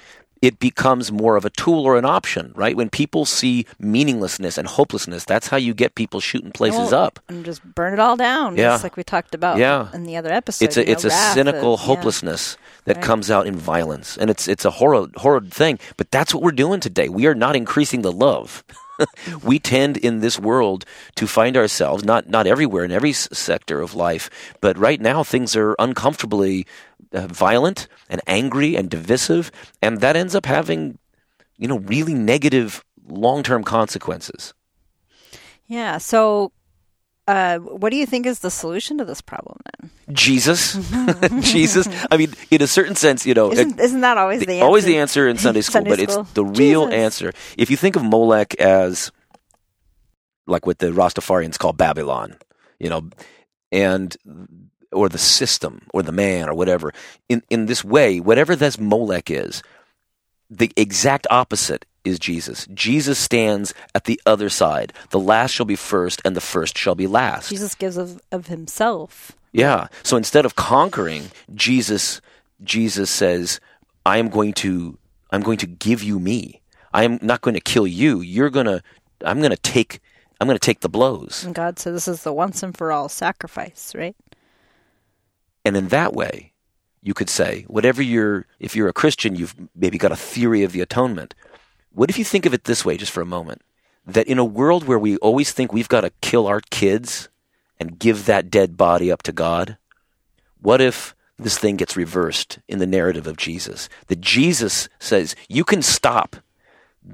it 0.46 0.60
becomes 0.60 1.12
more 1.12 1.36
of 1.40 1.44
a 1.46 1.50
tool 1.62 1.82
or 1.90 1.98
an 1.98 2.06
option 2.06 2.52
right 2.56 2.76
when 2.80 2.90
people 2.90 3.26
see 3.26 3.66
meaninglessness 3.80 4.58
and 4.60 4.68
hopelessness 4.68 5.26
that's 5.26 5.48
how 5.48 5.58
you 5.58 5.74
get 5.74 5.96
people 5.96 6.20
shooting 6.20 6.52
places 6.52 6.92
Well, 6.92 7.06
up 7.06 7.20
and 7.30 7.44
just 7.46 7.62
burn 7.80 7.94
it 7.94 8.00
all 8.00 8.16
down. 8.16 8.56
Yeah. 8.56 8.74
just 8.74 8.84
like 8.84 8.98
we 8.98 9.04
talked 9.04 9.34
about. 9.34 9.58
Yeah. 9.58 9.88
in 9.94 10.04
the 10.04 10.16
other 10.18 10.32
episode. 10.32 10.66
it's 10.66 10.78
a 10.78 10.82
you 10.82 10.96
know, 10.96 11.16
a 11.16 11.34
cynical 11.34 11.72
yeah. 11.72 11.86
hopelessness 11.90 12.58
that 12.86 12.98
Right. 12.98 13.06
comes 13.06 13.32
out 13.32 13.48
in 13.48 13.56
violence 13.56 14.18
and 14.20 14.30
it's 14.30 14.48
it's 14.48 14.66
a 14.66 14.72
horrid 14.80 15.12
horrid 15.24 15.52
thing 15.52 15.80
but 15.98 16.12
that's 16.12 16.34
what 16.34 16.44
we're 16.44 16.52
doing 16.66 16.80
today 16.80 17.10
we 17.10 17.26
are 17.26 17.34
not 17.46 17.56
increasing 17.56 18.02
the 18.04 18.12
love 18.12 18.64
we 19.44 19.60
tend 19.60 19.98
in 19.98 20.20
this 20.20 20.40
world 20.40 20.86
to 21.16 21.28
find 21.28 21.58
ourselves 21.58 22.04
not 22.04 22.30
not 22.30 22.48
everywhere 22.48 22.84
in 22.84 22.92
every 22.92 23.14
sector 23.14 23.82
of 23.82 23.96
life 23.96 24.30
but 24.62 24.78
right 24.78 25.02
now 25.02 25.24
things 25.24 25.56
are 25.56 25.76
uncomfortably 25.80 26.66
uh, 27.14 27.28
violent 27.28 27.88
and 28.10 28.22
angry 28.28 28.76
and 28.76 28.90
divisive 28.90 29.52
and 29.82 30.02
that 30.02 30.16
ends 30.16 30.36
up 30.36 30.46
having 30.46 30.98
you 31.58 31.68
know 31.68 31.80
really 31.80 32.14
negative 32.14 32.84
long-term 33.08 33.64
consequences 33.64 34.54
Yeah. 35.68 35.98
So, 35.98 36.52
uh, 37.28 37.58
what 37.58 37.90
do 37.90 37.98
you 37.98 38.06
think 38.06 38.26
is 38.26 38.40
the 38.40 38.52
solution 38.52 38.98
to 39.00 39.06
this 39.06 39.22
problem 39.22 39.58
then? 39.80 39.90
jesus 40.14 40.74
jesus 41.42 41.88
i 42.12 42.18
mean 42.18 42.32
in 42.52 42.62
a 42.62 42.68
certain 42.68 42.96
sense 42.96 43.26
you 43.26 43.34
know 43.34 43.52
it- 43.52 43.58
Isn't, 43.60 43.80
isn't 43.80 44.02
that 44.02 44.18
always 44.18 44.42
the, 44.42 44.52
answer? 44.54 44.66
always 44.66 44.86
the 44.86 44.98
answer 45.00 45.28
in 45.28 45.38
Sunday 45.38 45.62
school, 45.66 45.74
Sunday 45.74 45.90
but 45.90 46.00
school. 46.12 46.22
it's 46.22 46.32
the 46.34 46.46
real 46.46 46.86
Jesus. 46.86 46.94
answer. 47.00 47.32
If 47.58 47.72
you 47.72 47.78
think 47.78 47.96
of 47.96 48.04
Molech 48.04 48.54
as 48.56 49.12
like 50.48 50.66
what 50.68 50.78
the 50.80 50.88
Rastafarians 50.92 51.58
call 51.58 51.74
Babylon, 51.74 52.36
you 52.80 52.90
know, 52.90 53.10
and 53.72 54.16
or 54.92 55.10
the 55.10 55.18
system 55.18 55.82
or 55.94 56.04
the 56.04 56.12
man 56.12 56.48
or 56.48 56.54
whatever, 56.54 56.94
in 57.30 57.42
in 57.50 57.66
this 57.66 57.84
way, 57.84 58.20
whatever 58.20 58.56
this 58.56 58.80
Molech 58.80 59.32
is, 59.32 59.64
the 60.52 60.72
exact 60.78 61.26
opposite 61.32 61.86
is 62.06 62.20
Jesus. 62.20 62.68
Jesus 62.74 63.20
stands 63.20 63.74
at 63.94 64.06
the 64.06 64.22
other 64.26 64.50
side. 64.50 64.94
The 65.10 65.20
last 65.20 65.52
shall 65.52 65.66
be 65.66 65.76
first, 65.76 66.22
and 66.24 66.36
the 66.36 66.42
first 66.42 66.78
shall 66.78 66.96
be 66.96 67.08
last. 67.08 67.50
Jesus 67.50 67.76
gives 67.76 67.98
of, 67.98 68.22
of 68.32 68.48
himself. 68.48 69.34
Yeah. 69.52 69.88
So 70.04 70.16
instead 70.16 70.46
of 70.46 70.56
conquering, 70.56 71.32
Jesus 71.54 72.22
Jesus 72.64 73.10
says, 73.10 73.60
"I 74.06 74.18
am 74.18 74.30
going 74.30 74.54
to 74.54 74.98
I'm 75.32 75.42
going 75.42 75.58
to 75.60 75.68
give 75.68 76.04
you 76.04 76.20
me. 76.20 76.62
I 76.94 77.04
am 77.04 77.20
not 77.22 77.42
going 77.42 77.56
to 77.56 77.62
kill 77.62 77.88
you. 77.88 78.22
You're 78.22 78.50
going 78.50 78.68
to 78.68 78.82
I'm 79.24 79.40
going 79.40 79.52
to 79.52 79.58
take 79.58 80.00
I'm 80.40 80.48
going 80.48 80.60
to 80.60 80.66
take 80.66 80.82
the 80.82 80.90
blows." 80.90 81.44
And 81.44 81.56
God 81.56 81.80
said 81.80 81.94
this 81.94 82.08
is 82.08 82.24
the 82.24 82.34
once 82.34 82.64
and 82.64 82.78
for 82.78 82.92
all 82.92 83.10
sacrifice, 83.10 83.94
right? 83.96 84.16
And 85.64 85.76
in 85.76 85.88
that 85.88 86.14
way, 86.14 86.54
you 87.02 87.14
could 87.14 87.30
say, 87.30 87.66
whatever 87.68 88.02
you're 88.02 88.46
if 88.60 88.76
you're 88.76 88.88
a 88.88 88.94
Christian, 88.94 89.36
you've 89.36 89.56
maybe 89.76 89.98
got 89.98 90.12
a 90.12 90.16
theory 90.16 90.64
of 90.64 90.72
the 90.72 90.82
atonement. 90.82 91.34
What 91.96 92.10
if 92.10 92.20
you 92.20 92.26
think 92.26 92.46
of 92.46 92.54
it 92.54 92.66
this 92.66 92.84
way 92.84 92.98
just 92.98 93.12
for 93.12 93.22
a 93.22 93.26
moment? 93.26 93.62
That 94.06 94.28
in 94.28 94.38
a 94.38 94.46
world 94.46 94.86
where 94.86 95.00
we 95.00 95.16
always 95.18 95.52
think 95.52 95.72
we've 95.72 95.90
got 95.90 96.02
to 96.02 96.12
kill 96.22 96.46
our 96.46 96.60
kids 96.70 97.30
and 97.80 97.98
give 97.98 98.26
that 98.26 98.52
dead 98.52 98.76
body 98.76 99.10
up 99.12 99.24
to 99.24 99.32
God, 99.32 99.78
what 100.62 100.82
if 100.82 101.16
this 101.38 101.58
thing 101.58 101.78
gets 101.78 101.96
reversed 101.96 102.60
in 102.68 102.80
the 102.80 102.86
narrative 102.86 103.28
of 103.28 103.38
Jesus? 103.38 103.88
That 104.08 104.20
Jesus 104.20 104.90
says, 105.00 105.36
you 105.48 105.64
can 105.64 105.82
stop 105.82 106.36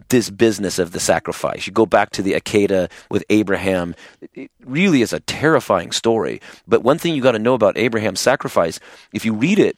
this 0.09 0.29
business 0.29 0.79
of 0.79 0.93
the 0.93 0.99
sacrifice. 0.99 1.67
You 1.67 1.73
go 1.73 1.85
back 1.85 2.09
to 2.11 2.23
the 2.23 2.33
Akedah 2.33 2.89
with 3.09 3.23
Abraham. 3.29 3.93
It 4.33 4.49
really 4.65 5.01
is 5.01 5.13
a 5.13 5.19
terrifying 5.19 5.91
story. 5.91 6.41
But 6.67 6.81
one 6.81 6.97
thing 6.97 7.13
you 7.13 7.21
got 7.21 7.33
to 7.33 7.39
know 7.39 7.53
about 7.53 7.77
Abraham's 7.77 8.19
sacrifice, 8.21 8.79
if 9.13 9.25
you 9.25 9.33
read 9.33 9.59
it, 9.59 9.77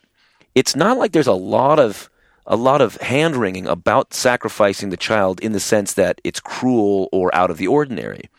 it's 0.56 0.76
not 0.76 0.98
like 0.98 1.12
there's 1.12 1.28
a 1.28 1.34
lot 1.34 1.80
of 1.80 2.10
a 2.46 2.56
lot 2.56 2.82
of 2.82 2.98
hand 2.98 3.36
wringing 3.36 3.68
about 3.68 4.14
sacrificing 4.14 4.90
the 4.90 4.98
child 4.98 5.40
in 5.40 5.54
the 5.54 5.60
sense 5.60 5.94
that 5.94 6.20
it's 6.24 6.40
cruel 6.40 7.10
or 7.12 7.34
out 7.34 7.50
of 7.50 7.58
the 7.58 7.68
ordinary. 7.68 8.30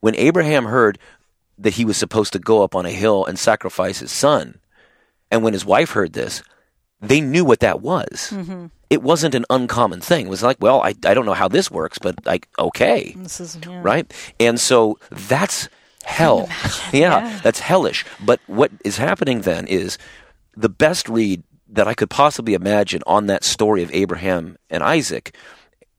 When 0.00 0.14
Abraham 0.16 0.66
heard 0.66 0.98
that 1.58 1.74
he 1.74 1.84
was 1.84 1.96
supposed 1.96 2.32
to 2.34 2.38
go 2.38 2.62
up 2.62 2.74
on 2.74 2.86
a 2.86 2.90
hill 2.90 3.24
and 3.24 3.38
sacrifice 3.38 4.00
his 4.00 4.12
son, 4.12 4.58
and 5.30 5.42
when 5.42 5.52
his 5.52 5.64
wife 5.64 5.90
heard 5.90 6.12
this, 6.12 6.42
they 7.00 7.20
knew 7.20 7.44
what 7.44 7.60
that 7.60 7.80
was. 7.80 8.30
Mm-hmm. 8.32 8.66
It 8.90 9.02
wasn't 9.02 9.34
an 9.34 9.44
uncommon 9.50 10.00
thing. 10.00 10.26
It 10.26 10.30
was 10.30 10.42
like, 10.42 10.58
well, 10.60 10.80
I, 10.80 10.94
I 11.04 11.14
don't 11.14 11.26
know 11.26 11.34
how 11.34 11.48
this 11.48 11.70
works, 11.70 11.98
but 11.98 12.24
like, 12.24 12.48
okay 12.58 13.14
This 13.16 13.40
is 13.40 13.58
yeah. 13.66 13.80
right? 13.82 14.12
And 14.38 14.60
so 14.60 14.98
that's 15.10 15.68
hell. 16.04 16.48
yeah, 16.92 17.26
yeah. 17.26 17.40
that's 17.42 17.60
hellish. 17.60 18.04
But 18.24 18.40
what 18.46 18.70
is 18.84 18.96
happening 18.96 19.40
then 19.40 19.66
is 19.66 19.98
the 20.56 20.68
best 20.68 21.08
read 21.08 21.42
that 21.74 21.88
I 21.88 21.94
could 21.94 22.10
possibly 22.10 22.54
imagine 22.54 23.02
on 23.06 23.26
that 23.26 23.44
story 23.44 23.82
of 23.82 23.92
Abraham 23.92 24.56
and 24.70 24.82
Isaac 24.82 25.36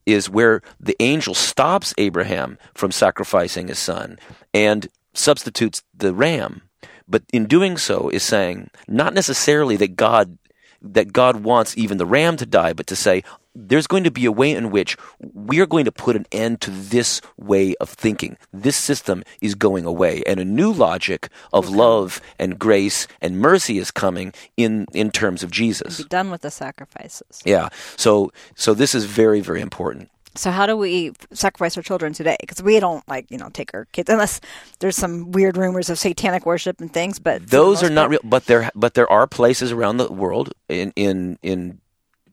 is 0.06 0.30
where 0.30 0.62
the 0.80 0.96
angel 1.00 1.34
stops 1.34 1.92
Abraham 1.98 2.58
from 2.74 2.92
sacrificing 2.92 3.68
his 3.68 3.78
son 3.78 4.18
and 4.54 4.88
substitutes 5.14 5.82
the 5.94 6.14
ram. 6.14 6.62
But 7.08 7.24
in 7.32 7.46
doing 7.46 7.76
so 7.76 8.08
is 8.08 8.22
saying 8.22 8.70
not 8.88 9.14
necessarily 9.14 9.76
that 9.76 9.96
God 9.96 10.38
that 10.82 11.12
God 11.12 11.42
wants 11.42 11.76
even 11.76 11.98
the 11.98 12.06
ram 12.06 12.36
to 12.36 12.46
die, 12.46 12.72
but 12.72 12.86
to 12.88 12.96
say 12.96 13.24
there's 13.58 13.86
going 13.86 14.04
to 14.04 14.10
be 14.10 14.26
a 14.26 14.32
way 14.32 14.50
in 14.52 14.70
which 14.70 14.96
we 15.32 15.60
are 15.60 15.66
going 15.66 15.86
to 15.86 15.92
put 15.92 16.14
an 16.14 16.26
end 16.30 16.60
to 16.60 16.70
this 16.70 17.22
way 17.38 17.74
of 17.80 17.88
thinking. 17.88 18.36
This 18.52 18.76
system 18.76 19.24
is 19.40 19.54
going 19.54 19.86
away, 19.86 20.22
and 20.26 20.38
a 20.38 20.44
new 20.44 20.70
logic 20.72 21.30
of 21.54 21.70
love 21.70 22.20
and 22.38 22.58
grace 22.58 23.06
and 23.22 23.40
mercy 23.40 23.78
is 23.78 23.90
coming 23.90 24.34
in 24.58 24.86
in 24.92 25.10
terms 25.10 25.42
of 25.42 25.50
Jesus. 25.50 25.98
Be 25.98 26.04
done 26.04 26.30
with 26.30 26.42
the 26.42 26.50
sacrifices. 26.50 27.40
Yeah. 27.46 27.70
So 27.96 28.30
so 28.54 28.74
this 28.74 28.94
is 28.94 29.06
very 29.06 29.40
very 29.40 29.62
important. 29.62 30.10
So 30.34 30.50
how 30.50 30.66
do 30.66 30.76
we 30.76 31.12
sacrifice 31.32 31.78
our 31.78 31.82
children 31.82 32.12
today? 32.12 32.36
Because 32.40 32.62
we 32.62 32.78
don't 32.78 33.06
like 33.08 33.30
you 33.30 33.38
know 33.38 33.48
take 33.48 33.72
our 33.72 33.86
kids 33.92 34.10
unless 34.10 34.40
there's 34.80 34.96
some 34.96 35.32
weird 35.32 35.56
rumors 35.56 35.88
of 35.88 35.98
satanic 35.98 36.44
worship 36.44 36.78
and 36.78 36.92
things. 36.92 37.18
But 37.18 37.48
Those 37.48 37.82
are 37.82 37.88
not 37.88 38.02
part- 38.02 38.10
real, 38.10 38.20
but 38.22 38.44
there 38.44 38.70
but 38.74 38.92
there 38.92 39.10
are 39.10 39.26
places 39.26 39.72
around 39.72 39.96
the 39.96 40.12
world 40.12 40.52
in 40.68 40.92
in 40.94 41.38
in 41.42 41.80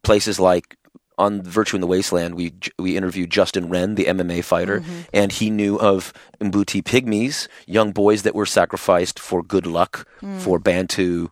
places 0.04 0.38
like 0.38 0.76
on 1.18 1.42
Virtue 1.44 1.78
in 1.78 1.82
the 1.82 1.88
Wasteland, 1.88 2.36
we 2.36 2.54
we 2.80 2.98
interviewed 2.98 3.30
Justin 3.30 3.70
Wren, 3.70 3.96
the 3.96 4.06
MMA 4.06 4.44
fighter, 4.44 4.80
Mm-hmm. 4.80 5.00
and 5.14 5.32
he 5.32 5.50
knew 5.50 5.78
of 5.80 6.12
Mbuti 6.40 6.82
pygmies, 6.84 7.48
young 7.68 7.92
boys 7.92 8.24
that 8.24 8.34
were 8.36 8.46
sacrificed 8.48 9.20
for 9.20 9.44
good 9.44 9.66
luck 9.68 10.08
Mm. 10.22 10.40
for 10.40 10.60
Bantu 10.60 11.30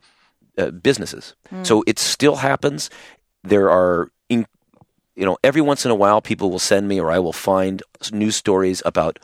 uh, 0.58 0.70
businesses. 0.72 1.34
So 1.64 1.84
it 1.88 1.98
still 2.00 2.36
happens. 2.38 2.90
There 3.44 3.70
are 3.72 4.12
in, 4.30 4.46
you 5.16 5.26
know, 5.26 5.38
every 5.44 5.62
once 5.62 5.86
in 5.86 5.92
a 5.92 5.96
while, 5.96 6.22
people 6.22 6.52
will 6.52 6.60
send 6.60 6.88
me, 6.88 7.00
or 7.00 7.10
I 7.10 7.20
will 7.20 7.34
find 7.34 7.82
news 8.12 8.36
stories 8.36 8.82
about 8.86 9.18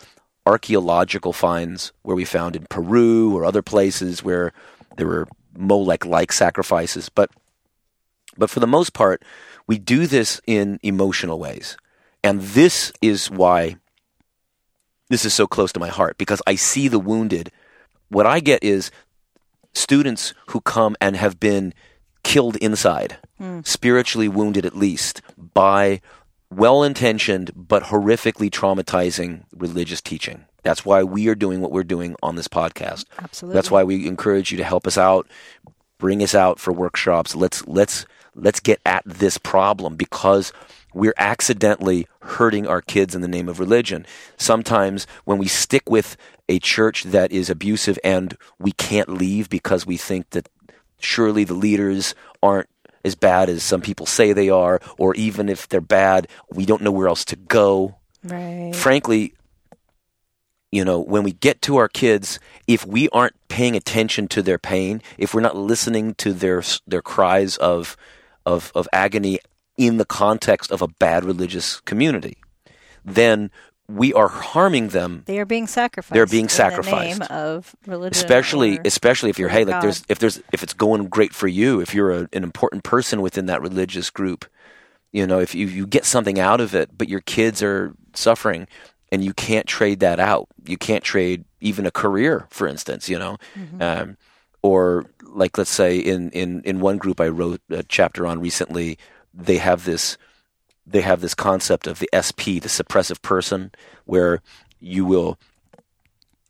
archaeological 0.45 1.34
finds 1.34 1.91
where 2.03 2.16
we 2.16 2.24
found 2.26 2.55
in 2.55 2.66
Peru 2.70 3.36
or 3.36 3.43
other 3.45 3.62
places 3.62 4.24
where 4.24 4.53
there 4.95 5.08
were 5.08 5.28
Molech-like 5.58 6.32
sacrifices. 6.32 7.10
But 7.10 7.30
but 8.38 8.49
for 8.49 8.60
the 8.60 8.68
most 8.68 8.93
part, 8.93 9.24
we 9.68 9.78
do 9.78 10.07
this 10.07 10.41
in 10.47 10.80
emotional 10.82 11.39
ways, 11.39 11.78
and 12.24 12.41
this 12.41 12.91
is 13.01 13.30
why 13.30 13.78
this 15.09 15.26
is 15.26 15.34
so 15.34 15.47
close 15.47 15.72
to 15.74 15.80
my 15.80 15.89
heart 15.89 16.18
because 16.18 16.41
I 16.47 16.55
see 16.55 16.88
the 16.88 16.99
wounded. 16.99 17.51
What 18.09 18.26
I 18.26 18.39
get 18.39 18.63
is 18.63 18.91
students 19.74 20.34
who 20.47 20.61
come 20.61 20.95
and 20.99 21.15
have 21.15 21.39
been 21.39 21.74
killed 22.24 22.55
inside, 22.57 23.18
hmm. 23.38 23.61
spiritually 23.63 24.28
wounded 24.28 24.65
at 24.65 24.76
least, 24.76 25.22
by 25.38 26.01
well 26.49 26.84
intentioned 26.84 27.51
but 27.55 27.84
horrifically 27.84 28.49
traumatizing 28.49 29.43
religious 29.55 30.01
teaching. 30.01 30.45
That's 30.63 30.86
why 30.86 31.03
we 31.03 31.28
are 31.30 31.36
doing 31.36 31.61
what 31.61 31.72
we're 31.72 31.84
doing 31.84 32.15
on 32.22 32.36
this 32.36 32.47
podcast. 32.47 33.05
Absolutely. 33.20 33.55
That's 33.55 33.72
why 33.72 33.84
we 33.84 34.07
encourage 34.07 34.51
you 34.51 34.57
to 34.57 34.63
help 34.63 34.88
us 34.88 34.97
out, 34.97 35.28
bring 35.97 36.22
us 36.22 36.36
out 36.36 36.59
for 36.59 36.74
workshops. 36.74 37.36
Let's 37.36 37.65
let's 37.68 38.05
let's 38.38 38.60
get 38.60 38.80
at 38.86 39.04
this 39.06 39.38
problem 39.38 39.96
because 39.96 40.54
we're 40.94 41.14
accidentally 41.18 42.08
hurting 42.22 42.66
our 42.68 42.82
kids 42.82 43.14
in 43.14 43.22
the 43.22 43.28
name 43.28 43.50
of 43.50 43.60
religion. 43.60 44.06
Sometimes 44.38 45.06
when 45.26 45.38
we 45.38 45.48
stick 45.48 45.90
with 45.90 46.16
a 46.48 46.60
church 46.60 47.04
that 47.04 47.32
is 47.32 47.50
abusive 47.50 48.00
and 48.04 48.38
we 48.60 48.72
can't 48.72 49.10
leave 49.10 49.50
because 49.50 49.86
we 49.86 49.98
think 49.98 50.30
that 50.30 50.48
surely 51.00 51.44
the 51.44 51.54
leaders 51.54 52.16
aren't 52.42 52.70
as 53.04 53.16
bad 53.16 53.50
as 53.50 53.64
some 53.64 53.82
people 53.82 54.06
say 54.06 54.34
they 54.34 54.50
are, 54.50 54.82
or 54.98 55.14
even 55.16 55.50
if 55.50 55.68
they're 55.68 55.82
bad, 55.82 56.28
we 56.50 56.66
don't 56.66 56.82
know 56.82 56.92
where 56.92 57.08
else 57.08 57.26
to 57.26 57.36
go 57.36 57.98
Right. 58.24 58.76
frankly, 58.76 59.34
you 60.72 60.84
know, 60.84 61.00
when 61.00 61.24
we 61.24 61.32
get 61.32 61.62
to 61.64 61.78
our 61.78 61.88
kids, 61.88 62.40
if 62.68 62.86
we 62.86 63.08
aren't 63.10 63.36
paying 63.48 63.76
attention 63.76 64.28
to 64.30 64.42
their 64.42 64.58
pain, 64.58 65.02
if 65.18 65.34
we're 65.34 65.42
not 65.42 65.56
listening 65.56 66.14
to 66.16 66.34
their 66.34 66.64
their 66.86 67.02
cries 67.02 67.58
of 67.58 67.96
of 68.54 68.72
of 68.74 68.88
agony 68.93 69.39
in 69.78 69.98
the 69.98 70.06
context 70.06 70.72
of 70.72 70.82
a 70.82 70.88
bad 70.88 71.24
religious 71.26 71.80
community, 71.82 72.38
then 73.06 73.52
we 73.89 74.12
are 74.14 74.28
harming 74.28 74.89
them 74.89 75.24
They 75.26 75.39
are 75.39 75.45
being 75.45 75.68
sacrificed. 75.68 76.14
They're 76.14 76.26
being 76.26 76.45
in 76.45 76.50
sacrificed. 76.50 77.20
the 77.20 77.26
name 77.30 77.38
of 77.48 77.76
religion. 77.86 78.18
especially 78.20 78.80
especially 78.84 79.30
if 79.30 79.39
you're 79.39 79.48
hey 79.58 79.64
like 79.66 79.76
God. 79.76 79.84
there's 79.84 80.04
if 80.10 80.20
there's 80.20 80.41
if 80.52 80.62
it's 80.64 80.74
going 80.74 81.08
great 81.08 81.34
for 81.34 81.48
you 81.48 81.80
if 81.80 81.93
you're 81.95 82.12
a, 82.12 82.28
an 82.34 82.43
important 82.43 82.84
person 82.84 83.22
within 83.22 83.45
that 83.48 83.62
religious 83.62 84.10
group 84.10 84.45
you 85.14 85.26
know 85.26 85.39
if 85.39 85.56
you, 85.56 85.68
you 85.68 85.88
get 85.88 86.04
something 86.06 86.38
out 86.39 86.60
of 86.60 86.76
it 86.76 86.89
but 86.98 87.08
your 87.08 87.22
kids 87.22 87.64
are 87.64 87.93
suffering 88.14 88.68
and 89.12 89.24
you 89.24 89.34
can't 89.34 89.68
trade 89.68 90.00
that 90.02 90.20
out 90.20 90.48
you 90.66 90.78
can't 90.78 91.04
trade 91.04 91.45
even 91.62 91.86
a 91.86 91.91
career 91.91 92.45
for 92.50 92.68
instance 92.68 93.08
you 93.08 93.18
know 93.18 93.38
um, 93.80 94.18
or 94.68 95.05
like 95.24 95.57
let's 95.57 95.70
say 95.70 95.97
in, 95.97 96.30
in 96.32 96.61
in 96.63 96.80
one 96.80 96.97
group 96.97 97.20
i 97.20 97.28
wrote 97.28 97.61
a 97.70 97.84
chapter 97.84 98.26
on 98.26 98.39
recently 98.39 98.97
they 99.34 99.57
have 99.57 99.86
this 99.86 100.18
they 100.88 101.01
have 101.01 101.20
this 101.20 101.36
concept 101.36 101.86
of 101.86 101.99
the 101.99 102.09
SP, 102.15 102.63
the 102.63 102.72
suppressive 102.72 103.22
person, 103.22 103.72
where 104.05 104.41
you 104.80 105.05
will 105.05 105.38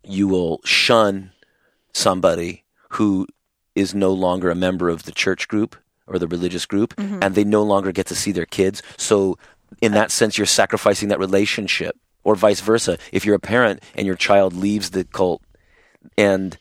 you 0.03 0.27
will 0.27 0.61
shun 0.63 1.31
somebody 1.91 2.63
who 2.91 3.27
is 3.75 3.93
no 3.93 4.13
longer 4.13 4.49
a 4.49 4.55
member 4.55 4.89
of 4.89 5.03
the 5.03 5.11
church 5.11 5.47
group 5.47 5.75
or 6.05 6.17
the 6.17 6.27
religious 6.27 6.65
group, 6.65 6.95
mm-hmm. 6.95 7.19
and 7.21 7.35
they 7.35 7.43
no 7.43 7.63
longer 7.63 7.91
get 7.91 8.05
to 8.07 8.15
see 8.15 8.31
their 8.31 8.45
kids. 8.45 8.81
So, 8.95 9.37
in 9.81 9.91
that 9.93 10.11
sense, 10.11 10.37
you're 10.37 10.47
sacrificing 10.47 11.09
that 11.09 11.19
relationship, 11.19 11.97
or 12.23 12.35
vice 12.35 12.61
versa. 12.61 12.97
If 13.11 13.25
you're 13.25 13.35
a 13.35 13.39
parent 13.39 13.83
and 13.95 14.05
your 14.05 14.15
child 14.15 14.53
leaves 14.53 14.91
the 14.91 15.03
cult 15.03 15.41
and 16.17 16.57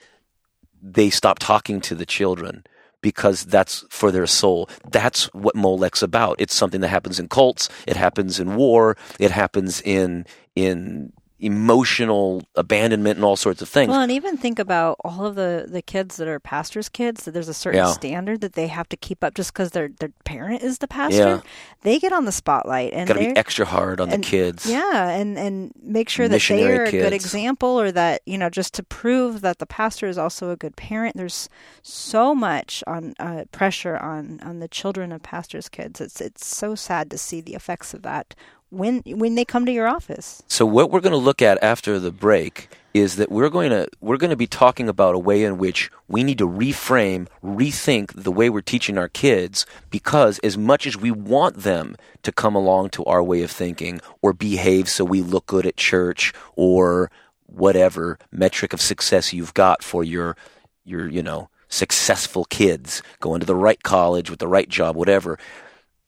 they 0.93 1.11
stop 1.11 1.39
talking 1.39 1.81
to 1.83 1.95
the 1.95 2.07
children 2.07 2.65
because 3.03 3.45
that's 3.45 3.85
for 3.91 4.11
their 4.11 4.27
soul. 4.27 4.69
That's 4.91 5.33
what 5.35 5.55
Molech's 5.57 6.03
about. 6.03 6.37
It's 6.41 6.55
something 6.55 6.81
that 6.81 6.89
happens 6.89 7.21
in 7.21 7.29
cults. 7.29 7.69
It 7.87 7.97
happens 7.97 8.41
in 8.41 8.57
war. 8.57 8.97
It 9.19 9.31
happens 9.31 9.81
in 9.83 10.27
in 10.55 11.13
emotional 11.39 12.43
abandonment 12.55 13.17
and 13.17 13.25
all 13.25 13.37
sorts 13.37 13.61
of 13.61 13.69
things. 13.69 13.91
Well, 13.91 14.01
and 14.01 14.11
even 14.13 14.37
think 14.39 14.59
about 14.59 14.97
all 15.05 15.27
of 15.27 15.35
the, 15.35 15.67
the 15.69 15.83
kids 15.83 16.17
that 16.17 16.29
are 16.29 16.41
pastors' 16.41 16.89
kids. 16.89 17.25
That 17.25 17.33
there's 17.33 17.49
a 17.49 17.55
certain 17.55 17.79
Yeah. 17.79 17.93
standard 17.93 18.41
that 18.41 18.55
they 18.55 18.69
have 18.69 18.89
to 18.89 18.97
keep 18.97 19.23
up 19.23 19.35
just 19.35 19.53
because 19.53 19.73
their 19.73 19.89
their 20.01 20.11
parent 20.25 20.63
is 20.63 20.79
the 20.79 20.89
pastor. 20.89 21.19
Yeah. 21.19 21.41
They 21.83 21.99
get 21.99 22.13
on 22.13 22.25
the 22.25 22.33
spotlight 22.33 22.93
and 22.95 23.07
Got 23.07 23.15
to 23.15 23.21
be 23.21 23.37
extra 23.37 23.67
hard 23.67 24.01
on 24.01 24.11
and- 24.11 24.25
the 24.25 24.27
kids. 24.27 24.67
Yeah, 24.67 25.09
and 25.11 25.39
and 25.39 25.73
make 25.83 26.09
sure 26.09 26.27
that 26.29 26.41
they 26.49 26.67
are 26.67 26.85
a 26.85 26.91
good 26.91 27.13
example, 27.13 27.79
or 27.81 27.93
that 27.93 28.23
you 28.25 28.39
know, 28.39 28.49
just 28.49 28.73
to 28.75 28.83
prove 28.83 29.43
that 29.43 29.59
the 29.59 29.67
pastor 29.67 30.07
is 30.07 30.17
also 30.19 30.51
a 30.51 30.57
good 30.57 30.77
parent. 30.77 31.17
There's 31.17 31.49
so 31.83 32.35
much 32.35 32.83
on 32.87 33.15
uh, 33.19 33.45
pressure 33.53 33.97
on 33.99 34.41
on 34.43 34.61
the 34.61 34.69
children 34.69 35.13
of 35.13 35.23
pastors' 35.23 35.69
kids. 35.69 36.01
It's 36.01 36.21
it's 36.21 36.47
so 36.47 36.75
sad 36.75 37.11
to 37.11 37.19
see 37.19 37.41
the 37.43 37.55
effects 37.55 37.93
of 37.93 38.03
that 38.03 38.35
when 38.71 39.03
when 39.07 39.35
they 39.35 39.45
come 39.45 39.67
to 39.67 39.73
your 39.73 39.87
office. 39.87 40.43
So 40.49 40.67
what 40.67 40.91
we're 40.91 41.01
going 41.01 41.13
to 41.13 41.17
look 41.17 41.43
at 41.43 41.63
after 41.63 41.99
the 41.99 42.11
break 42.11 42.69
is 42.95 43.17
that 43.17 43.31
we're 43.31 43.51
going 43.51 43.71
to 43.71 43.89
we're 44.01 44.17
going 44.17 44.31
to 44.31 44.37
be 44.37 44.47
talking 44.47 44.89
about 44.89 45.15
a 45.15 45.19
way 45.19 45.45
in 45.45 45.59
which 45.59 45.91
we 46.09 46.23
need 46.23 46.39
to 46.39 46.49
reframe, 46.49 47.29
rethink 47.45 48.13
the 48.15 48.33
way 48.33 48.49
we're 48.49 48.63
teaching 48.63 48.97
our 48.97 49.09
kids 49.09 49.67
because 49.91 50.39
as 50.41 50.57
much 50.57 50.87
as 50.87 50.97
we 50.97 51.11
want 51.11 51.59
them 51.59 51.97
to 52.23 52.33
come 52.33 52.55
along 52.55 52.91
to 52.91 53.05
our 53.05 53.23
way 53.23 53.43
of 53.43 53.51
thinking 53.51 54.01
or 54.23 54.33
behave 54.33 54.89
so 54.89 55.05
we 55.05 55.21
look 55.21 55.47
good 55.47 55.67
at 55.67 55.77
church 55.77 56.33
or 56.55 57.11
whatever 57.45 58.19
metric 58.33 58.73
of 58.73 58.81
success 58.81 59.33
you've 59.33 59.55
got 59.55 59.83
for 59.83 60.03
your 60.03 60.37
your 60.85 61.09
you 61.09 61.23
know 61.23 61.49
successful 61.69 62.45
kids 62.47 63.03
going 63.21 63.41
to 63.41 63.47
the 63.47 63.55
right 63.55 63.83
college 63.83 64.31
with 64.31 64.39
the 64.39 64.49
right 64.49 64.69
job 64.69 64.97
whatever 64.97 65.39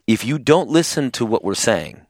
if 0.06 0.24
you 0.24 0.38
don't 0.38 0.68
listen 0.68 1.10
to 1.10 1.26
what 1.26 1.44
we're 1.44 1.54
saying 1.54 2.00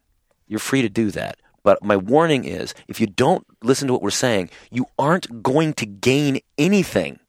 you're 0.48 0.58
free 0.58 0.82
to 0.82 0.88
do 0.88 1.10
that. 1.12 1.38
But 1.62 1.84
my 1.84 1.96
warning 1.96 2.44
is 2.44 2.74
if 2.86 3.00
you 3.00 3.06
don't 3.06 3.46
listen 3.62 3.88
to 3.88 3.92
what 3.92 4.02
we're 4.02 4.10
saying, 4.10 4.50
you 4.70 4.86
aren't 4.98 5.42
going 5.42 5.74
to 5.74 5.86
gain 5.86 6.40
anything. 6.56 7.20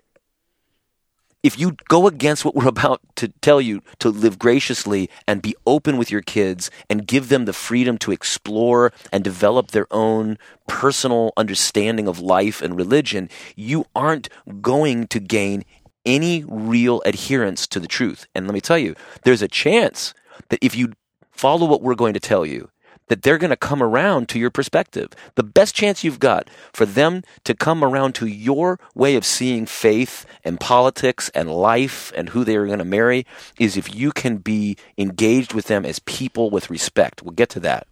If 1.42 1.58
you 1.58 1.78
go 1.88 2.08
against 2.08 2.44
what 2.44 2.56
we're 2.56 2.68
about 2.78 3.02
to 3.18 3.30
tell 3.42 3.62
you 3.62 3.82
to 4.00 4.10
live 4.10 4.40
graciously 4.40 5.10
and 5.28 5.42
be 5.42 5.56
open 5.66 5.98
with 5.98 6.12
your 6.12 6.22
kids 6.22 6.70
and 6.90 7.08
give 7.08 7.30
them 7.30 7.46
the 7.46 7.54
freedom 7.54 7.98
to 8.00 8.12
explore 8.12 8.92
and 9.12 9.24
develop 9.24 9.72
their 9.72 9.88
own 9.92 10.38
personal 10.68 11.34
understanding 11.38 12.08
of 12.08 12.20
life 12.20 12.62
and 12.62 12.78
religion, 12.78 13.30
you 13.56 13.86
aren't 13.96 14.30
going 14.62 15.08
to 15.08 15.20
gain 15.20 15.64
any 16.06 16.44
real 16.48 17.02
adherence 17.06 17.68
to 17.68 17.80
the 17.80 17.88
truth. 17.88 18.26
And 18.34 18.48
let 18.48 18.54
me 18.54 18.62
tell 18.62 18.78
you, 18.78 18.96
there's 19.24 19.42
a 19.42 19.48
chance 19.48 20.14
that 20.50 20.60
if 20.62 20.76
you 20.76 20.94
follow 21.32 21.68
what 21.68 21.82
we're 21.82 21.96
going 21.96 22.14
to 22.14 22.20
tell 22.20 22.46
you, 22.46 22.70
that 23.10 23.22
they're 23.22 23.38
going 23.38 23.50
to 23.50 23.58
come 23.58 23.84
around 23.84 24.30
to 24.30 24.40
your 24.40 24.50
perspective. 24.50 25.10
The 25.36 25.44
best 25.44 25.76
chance 25.76 26.04
you've 26.04 26.20
got 26.20 26.50
for 26.74 26.86
them 26.86 27.24
to 27.44 27.54
come 27.54 27.84
around 27.84 28.14
to 28.16 28.26
your 28.26 28.80
way 28.96 29.16
of 29.16 29.26
seeing 29.26 29.66
faith 29.66 30.26
and 30.44 30.60
politics 30.60 31.30
and 31.36 31.52
life 31.52 32.12
and 32.16 32.30
who 32.30 32.44
they 32.44 32.56
are 32.56 32.66
going 32.66 32.80
to 32.80 32.86
marry 32.86 33.26
is 33.60 33.76
if 33.76 33.94
you 33.94 34.12
can 34.12 34.38
be 34.38 34.78
engaged 34.98 35.54
with 35.54 35.66
them 35.66 35.86
as 35.86 36.00
people 36.00 36.50
with 36.50 36.70
respect. 36.70 37.22
We'll 37.22 37.34
get 37.34 37.50
to 37.50 37.60
that. 37.62 37.86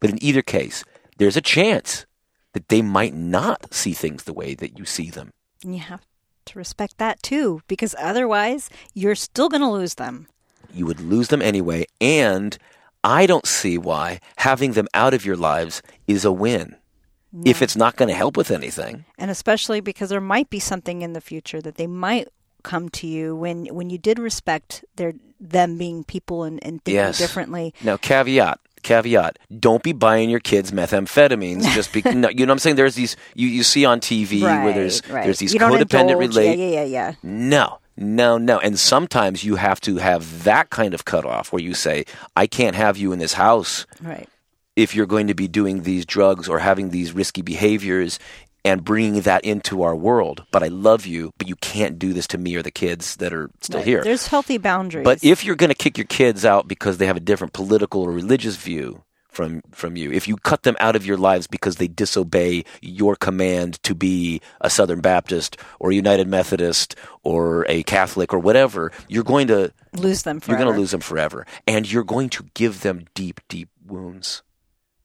But 0.00 0.10
in 0.10 0.22
either 0.24 0.42
case, 0.42 0.82
there's 1.18 1.36
a 1.36 1.42
chance 1.42 2.06
that 2.54 2.68
they 2.68 2.82
might 2.82 3.14
not 3.14 3.74
see 3.74 3.92
things 3.92 4.24
the 4.24 4.32
way 4.32 4.54
that 4.54 4.78
you 4.78 4.84
see 4.84 5.10
them. 5.10 5.30
And 5.62 5.74
you 5.74 5.82
have 5.82 6.00
to 6.46 6.58
respect 6.58 6.98
that 6.98 7.22
too, 7.22 7.60
because 7.68 7.94
otherwise 7.98 8.70
you're 8.94 9.14
still 9.14 9.48
going 9.48 9.60
to 9.60 9.68
lose 9.68 9.94
them. 9.94 10.26
you 10.72 10.86
would 10.86 11.00
lose 11.00 11.28
them 11.28 11.42
anyway. 11.42 11.84
And 12.00 12.56
I 13.02 13.26
don't 13.26 13.46
see 13.46 13.78
why 13.78 14.20
having 14.36 14.72
them 14.72 14.88
out 14.94 15.14
of 15.14 15.24
your 15.24 15.36
lives 15.36 15.82
is 16.06 16.24
a 16.24 16.32
win 16.32 16.76
if 17.44 17.62
it's 17.62 17.76
not 17.76 17.96
going 17.96 18.08
to 18.08 18.14
help 18.14 18.36
with 18.36 18.50
anything. 18.50 19.04
and 19.16 19.30
especially 19.30 19.80
because 19.80 20.10
there 20.10 20.20
might 20.20 20.50
be 20.50 20.58
something 20.58 21.02
in 21.02 21.12
the 21.12 21.20
future 21.20 21.60
that 21.62 21.76
they 21.76 21.86
might 21.86 22.28
come 22.62 22.88
to 22.90 23.06
you 23.06 23.34
when 23.36 23.66
when 23.66 23.88
you 23.88 23.96
did 23.96 24.18
respect 24.18 24.84
their 24.96 25.14
them 25.40 25.78
being 25.78 26.04
people 26.04 26.42
and, 26.44 26.58
and 26.62 26.84
thinking 26.84 26.96
Yes. 26.96 27.16
differently. 27.18 27.72
Now, 27.82 27.96
caveat. 27.96 28.58
Caveat: 28.82 29.38
Don't 29.58 29.82
be 29.82 29.92
buying 29.92 30.28
your 30.30 30.40
kids 30.40 30.70
methamphetamines 30.72 31.62
just 31.74 31.92
because. 31.92 32.14
no, 32.14 32.28
you 32.30 32.44
know 32.46 32.50
what 32.50 32.54
I'm 32.54 32.58
saying? 32.58 32.76
There's 32.76 32.94
these 32.94 33.14
you, 33.34 33.46
you 33.48 33.62
see 33.62 33.84
on 33.84 34.00
TV 34.00 34.40
where 34.42 34.72
there's 34.72 35.06
right. 35.08 35.24
there's 35.24 35.38
these 35.38 35.52
You 35.54 35.60
codependent 35.60 36.18
relate. 36.18 36.58
Yeah, 36.58 36.66
yeah, 36.66 36.82
yeah, 36.82 36.84
yeah. 36.84 37.12
No, 37.22 37.78
no, 37.96 38.38
no. 38.38 38.58
And 38.58 38.78
sometimes 38.78 39.44
you 39.44 39.56
have 39.56 39.80
to 39.82 39.96
have 39.96 40.44
that 40.44 40.70
kind 40.70 40.94
of 40.94 41.04
cutoff 41.04 41.52
where 41.52 41.62
you 41.62 41.74
say, 41.74 42.04
"I 42.36 42.46
can't 42.46 42.76
have 42.76 42.96
you 42.96 43.12
in 43.12 43.18
this 43.18 43.34
house 43.34 43.86
Right. 44.00 44.28
if 44.76 44.94
you're 44.94 45.06
going 45.06 45.26
to 45.26 45.34
be 45.34 45.48
doing 45.48 45.82
these 45.82 46.06
drugs 46.06 46.48
or 46.48 46.60
having 46.60 46.90
these 46.90 47.12
risky 47.12 47.42
behaviors 47.42 48.18
and 48.64 48.84
bringing 48.84 49.22
that 49.22 49.42
into 49.42 49.82
our 49.82 49.96
world. 49.96 50.44
But 50.52 50.62
I 50.62 50.68
love 50.68 51.06
you, 51.06 51.30
but 51.38 51.48
you 51.48 51.56
can't 51.56 51.98
do 51.98 52.12
this 52.12 52.26
to 52.28 52.38
me 52.38 52.54
or 52.56 52.62
the 52.62 52.70
kids 52.70 53.16
that 53.16 53.32
are 53.32 53.48
still 53.62 53.78
Right. 53.78 53.86
here. 53.86 54.02
There's 54.04 54.26
healthy 54.26 54.58
boundaries. 54.58 55.04
But 55.04 55.18
if 55.24 55.44
you're 55.44 55.56
going 55.56 55.70
to 55.70 55.74
kick 55.74 55.96
your 55.96 56.04
kids 56.06 56.44
out 56.44 56.68
because 56.68 56.98
they 56.98 57.06
have 57.06 57.16
a 57.16 57.20
different 57.20 57.54
political 57.54 58.02
or 58.02 58.10
religious 58.10 58.56
view 58.56 59.02
from 59.30 59.62
from 59.70 59.96
you, 59.96 60.10
if 60.12 60.26
you 60.28 60.36
cut 60.36 60.64
them 60.64 60.76
out 60.80 60.96
of 60.96 61.06
your 61.06 61.16
lives 61.16 61.46
because 61.46 61.76
they 61.76 61.88
disobey 61.88 62.64
your 62.82 63.16
command 63.16 63.82
to 63.84 63.94
be 63.94 64.40
a 64.60 64.68
Southern 64.68 65.00
Baptist 65.00 65.56
or 65.78 65.90
a 65.90 65.94
United 65.94 66.26
Methodist 66.28 66.96
or 67.22 67.64
a 67.68 67.82
Catholic 67.84 68.34
or 68.34 68.38
whatever, 68.38 68.90
you're 69.08 69.24
going 69.24 69.46
to 69.48 69.72
lose 69.94 70.22
them 70.22 70.36
you're 70.36 70.40
forever. 70.40 70.64
going 70.64 70.74
to 70.74 70.80
lose 70.80 70.90
them 70.90 71.00
forever, 71.00 71.46
and 71.66 71.90
you're 71.90 72.04
going 72.04 72.28
to 72.30 72.44
give 72.54 72.80
them 72.82 73.04
deep, 73.14 73.40
deep 73.48 73.68
wounds. 73.86 74.42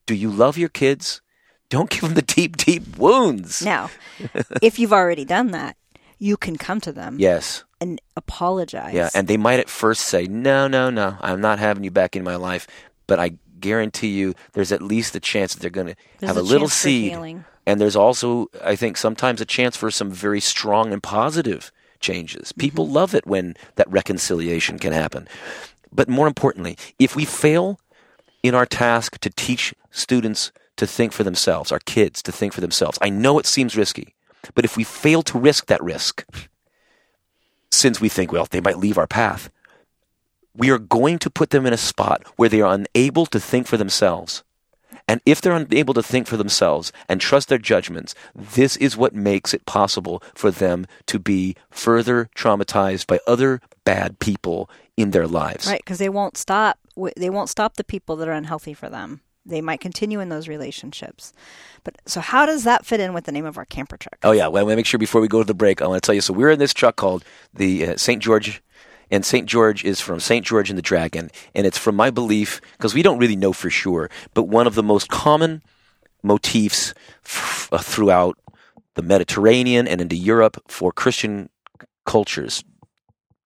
Do 0.05 0.15
you 0.15 0.29
love 0.29 0.57
your 0.57 0.69
kids? 0.69 1.21
Don't 1.69 1.89
give 1.89 2.01
them 2.01 2.13
the 2.13 2.21
deep, 2.21 2.57
deep 2.57 2.97
wounds. 2.97 3.63
Now, 3.63 3.89
if 4.61 4.77
you've 4.79 4.93
already 4.93 5.25
done 5.25 5.51
that, 5.51 5.77
you 6.19 6.37
can 6.37 6.57
come 6.57 6.79
to 6.81 6.91
them 6.91 7.17
Yes. 7.19 7.63
and 7.81 7.99
apologize. 8.15 8.93
Yeah, 8.93 9.09
and 9.15 9.27
they 9.27 9.37
might 9.37 9.59
at 9.59 9.69
first 9.69 10.01
say, 10.01 10.25
"No, 10.27 10.67
no, 10.67 10.89
no, 10.89 11.17
I'm 11.21 11.41
not 11.41 11.59
having 11.59 11.83
you 11.83 11.91
back 11.91 12.15
in 12.15 12.23
my 12.23 12.35
life." 12.35 12.67
But 13.07 13.19
I 13.19 13.31
guarantee 13.69 14.13
you, 14.19 14.33
there's 14.53 14.71
at 14.71 14.81
least 14.81 15.15
a 15.15 15.19
chance 15.19 15.53
that 15.53 15.61
they're 15.61 15.79
going 15.81 15.95
to 15.95 16.27
have 16.27 16.37
a, 16.37 16.41
a 16.41 16.51
little 16.53 16.69
seed, 16.69 17.11
and 17.65 17.81
there's 17.81 17.95
also, 17.95 18.47
I 18.63 18.75
think, 18.75 18.97
sometimes 18.97 19.41
a 19.41 19.45
chance 19.45 19.75
for 19.77 19.89
some 19.91 20.11
very 20.11 20.39
strong 20.39 20.93
and 20.93 21.01
positive 21.01 21.71
changes. 21.99 22.49
Mm-hmm. 22.49 22.61
People 22.65 22.87
love 22.87 23.15
it 23.15 23.25
when 23.25 23.55
that 23.75 23.89
reconciliation 23.89 24.79
can 24.79 24.93
happen. 24.93 25.27
But 25.91 26.09
more 26.09 26.27
importantly, 26.27 26.77
if 26.99 27.15
we 27.15 27.25
fail 27.25 27.79
in 28.43 28.53
our 28.53 28.65
task 28.65 29.17
to 29.19 29.29
teach 29.29 29.73
students 29.91 30.51
to 30.75 30.85
think 30.85 31.13
for 31.13 31.23
themselves, 31.23 31.71
our 31.71 31.79
kids 31.79 32.21
to 32.23 32.31
think 32.31 32.53
for 32.53 32.61
themselves, 32.61 32.99
I 33.01 33.09
know 33.09 33.39
it 33.39 33.45
seems 33.45 33.77
risky, 33.77 34.13
but 34.53 34.65
if 34.65 34.77
we 34.77 34.83
fail 34.83 35.23
to 35.23 35.39
risk 35.39 35.65
that 35.67 35.83
risk, 35.83 36.25
since 37.71 37.99
we 38.01 38.09
think, 38.09 38.31
well, 38.31 38.47
they 38.49 38.61
might 38.61 38.77
leave 38.77 38.97
our 38.97 39.07
path, 39.07 39.49
we 40.55 40.69
are 40.71 40.79
going 40.79 41.19
to 41.19 41.29
put 41.29 41.49
them 41.49 41.65
in 41.65 41.73
a 41.73 41.77
spot 41.77 42.23
where 42.35 42.49
they 42.49 42.61
are 42.61 42.73
unable 42.73 43.25
to 43.27 43.39
think 43.39 43.67
for 43.67 43.77
themselves. 43.77 44.43
And 45.07 45.21
if 45.25 45.39
they're 45.39 45.53
unable 45.53 45.93
to 45.93 46.01
think 46.01 46.25
for 46.25 46.37
themselves 46.37 46.91
and 47.07 47.21
trust 47.21 47.49
their 47.49 47.59
judgments, 47.59 48.15
this 48.33 48.75
is 48.77 48.97
what 48.97 49.13
makes 49.13 49.53
it 49.53 49.65
possible 49.65 50.23
for 50.33 50.49
them 50.49 50.87
to 51.05 51.19
be 51.19 51.55
further 51.69 52.29
traumatized 52.35 53.05
by 53.05 53.19
other 53.27 53.61
bad 53.83 54.19
people 54.19 54.69
in 54.97 55.11
their 55.11 55.27
lives. 55.27 55.67
Right, 55.67 55.81
because 55.83 55.99
they 55.99 56.09
won't 56.09 56.37
stop. 56.37 56.79
They 57.17 57.29
won't 57.29 57.49
stop 57.49 57.75
the 57.75 57.83
people 57.83 58.15
that 58.15 58.27
are 58.27 58.33
unhealthy 58.33 58.73
for 58.73 58.89
them. 58.89 59.21
They 59.45 59.61
might 59.61 59.79
continue 59.79 60.19
in 60.19 60.29
those 60.29 60.47
relationships. 60.47 61.31
But 61.83 62.01
so, 62.07 62.19
how 62.19 62.47
does 62.47 62.63
that 62.63 62.83
fit 62.83 62.99
in 62.99 63.13
with 63.13 63.25
the 63.25 63.31
name 63.31 63.45
of 63.45 63.59
our 63.59 63.65
camper 63.65 63.97
truck? 63.97 64.17
Oh 64.23 64.31
yeah, 64.31 64.47
well, 64.47 64.61
I 64.61 64.63
want 64.63 64.71
to 64.71 64.77
make 64.77 64.85
sure 64.87 64.97
before 64.97 65.21
we 65.21 65.27
go 65.27 65.39
to 65.39 65.45
the 65.45 65.53
break, 65.53 65.83
I 65.83 65.87
want 65.87 66.01
to 66.01 66.07
tell 66.07 66.15
you. 66.15 66.21
So 66.21 66.33
we're 66.33 66.49
in 66.49 66.57
this 66.57 66.73
truck 66.73 66.95
called 66.95 67.23
the 67.53 67.89
uh, 67.89 67.97
St. 67.97 68.23
George, 68.23 68.63
and 69.11 69.25
St. 69.25 69.47
George 69.47 69.83
is 69.83 70.01
from 70.01 70.19
St. 70.19 70.45
George 70.45 70.69
and 70.69 70.77
the 70.77 70.81
Dragon, 70.83 71.29
and 71.53 71.65
it's 71.65 71.77
from 71.77 71.95
my 71.95 72.09
belief 72.09 72.61
because 72.73 72.93
we 72.93 73.01
don't 73.01 73.19
really 73.19 73.35
know 73.35 73.53
for 73.53 73.69
sure, 73.69 74.09
but 74.33 74.43
one 74.43 74.67
of 74.67 74.75
the 74.75 74.83
most 74.83 75.09
common 75.09 75.61
motifs 76.23 76.93
f- 77.23 77.69
uh, 77.71 77.77
throughout 77.77 78.37
the 78.95 79.01
Mediterranean 79.01 79.87
and 79.87 80.01
into 80.01 80.15
Europe 80.15 80.61
for 80.67 80.91
Christian 80.91 81.49
cultures, 82.05 82.63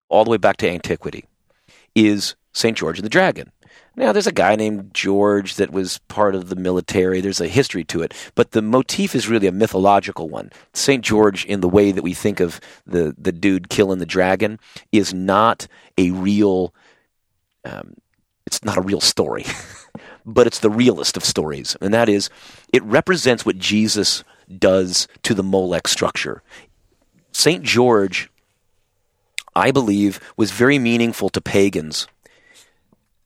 all 0.09 0.23
the 0.23 0.31
way 0.31 0.37
back 0.37 0.57
to 0.57 0.69
antiquity, 0.69 1.25
is 1.95 2.35
St. 2.53 2.77
George 2.77 2.97
and 2.97 3.05
the 3.05 3.09
Dragon. 3.09 3.51
Now, 3.99 4.13
there's 4.13 4.27
a 4.27 4.31
guy 4.31 4.55
named 4.55 4.93
George 4.93 5.55
that 5.55 5.71
was 5.71 5.97
part 6.07 6.33
of 6.33 6.47
the 6.47 6.55
military. 6.55 7.19
There's 7.19 7.41
a 7.41 7.49
history 7.49 7.83
to 7.83 8.01
it, 8.01 8.13
but 8.33 8.51
the 8.51 8.61
motif 8.61 9.13
is 9.13 9.27
really 9.27 9.45
a 9.45 9.51
mythological 9.51 10.29
one. 10.29 10.51
St. 10.73 11.03
George, 11.03 11.43
in 11.43 11.59
the 11.59 11.67
way 11.67 11.91
that 11.91 12.01
we 12.01 12.13
think 12.13 12.39
of 12.39 12.61
the, 12.87 13.13
the 13.17 13.33
dude 13.33 13.67
killing 13.67 13.99
the 13.99 14.05
dragon, 14.05 14.57
is 14.93 15.13
not 15.13 15.67
a 15.97 16.11
real. 16.11 16.73
Um, 17.65 17.95
it's 18.45 18.63
not 18.63 18.77
a 18.77 18.81
real 18.81 19.01
story, 19.01 19.43
but 20.25 20.47
it's 20.47 20.59
the 20.59 20.69
realest 20.69 21.17
of 21.17 21.25
stories, 21.25 21.75
and 21.81 21.93
that 21.93 22.07
is, 22.07 22.29
it 22.71 22.81
represents 22.83 23.45
what 23.45 23.57
Jesus 23.57 24.23
does 24.57 25.09
to 25.23 25.33
the 25.33 25.43
Molech 25.43 25.89
structure. 25.89 26.41
St. 27.33 27.63
George, 27.63 28.31
I 29.57 29.71
believe, 29.71 30.21
was 30.37 30.51
very 30.51 30.79
meaningful 30.79 31.27
to 31.29 31.41
pagans 31.41 32.07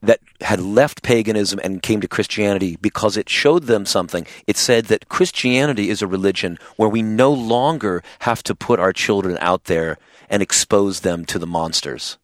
that 0.03 0.19
had 0.41 0.59
left 0.59 1.01
paganism 1.01 1.59
and 1.63 1.81
came 1.81 2.01
to 2.01 2.07
Christianity 2.07 2.77
because 2.81 3.15
it 3.15 3.29
showed 3.29 3.63
them 3.63 3.85
something. 3.85 4.27
It 4.45 4.57
said 4.57 4.85
that 4.85 5.07
Christianity 5.07 5.89
is 5.89 6.01
a 6.01 6.07
religion 6.07 6.59
where 6.75 6.89
we 6.89 7.01
no 7.01 7.31
longer 7.31 8.03
have 8.19 8.43
to 8.43 8.53
put 8.53 8.79
our 8.79 8.93
children 8.93 9.37
out 9.39 9.63
there 9.65 9.97
and 10.29 10.43
expose 10.43 10.99
them 10.99 11.25
to 11.25 11.39
the 11.39 11.47
monsters 11.47 12.17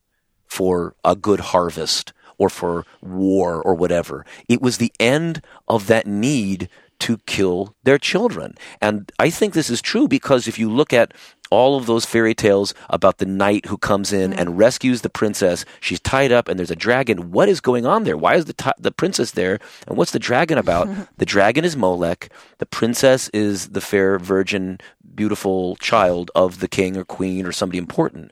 for 0.46 0.94
a 1.06 1.16
good 1.16 1.40
harvest 1.40 2.12
or 2.38 2.50
for 2.50 2.86
war 3.02 3.62
or 3.62 3.74
whatever. 3.74 4.26
It 4.50 4.62
was 4.62 4.78
the 4.78 4.94
end 5.00 5.42
of 5.68 5.88
that 5.88 6.06
need 6.06 6.70
to 7.00 7.18
kill 7.20 7.76
their 7.84 7.98
children. 7.98 8.56
And 8.82 9.10
I 9.18 9.30
think 9.30 9.54
this 9.54 9.70
is 9.70 9.82
true 9.82 10.08
because 10.08 10.48
if 10.48 10.60
you 10.60 10.70
look 10.70 10.92
at 10.92 11.14
all 11.50 11.78
of 11.78 11.86
those 11.86 12.06
fairy 12.06 12.34
tales 12.34 12.74
about 12.90 13.18
the 13.18 13.26
knight 13.26 13.66
who 13.66 13.78
comes 13.78 14.14
in 14.14 14.34
and 14.34 14.58
rescues 14.58 15.02
the 15.02 15.10
princess, 15.10 15.66
she's 15.80 16.00
tied 16.00 16.32
up 16.32 16.48
and 16.48 16.58
there's 16.58 16.72
a 16.72 16.76
dragon. 16.76 17.32
What 17.32 17.50
is 17.50 17.62
going 17.62 17.86
on 17.86 18.04
there? 18.04 18.18
Why 18.18 18.36
is 18.36 18.46
the 18.46 18.54
ti 18.54 18.72
the 18.78 18.92
princess 18.92 19.32
there? 19.32 19.60
And 19.88 19.98
what's 19.98 20.12
the 20.12 20.20
dragon 20.20 20.58
about? 20.58 20.88
the 21.18 21.26
dragon 21.26 21.66
is 21.66 21.76
Molech. 21.76 22.30
The 22.60 22.66
princess 22.66 23.30
is 23.30 23.70
the 23.70 23.82
fair 23.82 24.20
virgin 24.20 24.80
beautiful 25.16 25.76
child 25.78 26.32
of 26.36 26.60
the 26.60 26.68
king 26.68 26.96
or 26.96 27.04
queen 27.04 27.46
or 27.46 27.52
somebody 27.52 27.78
important. 27.78 28.32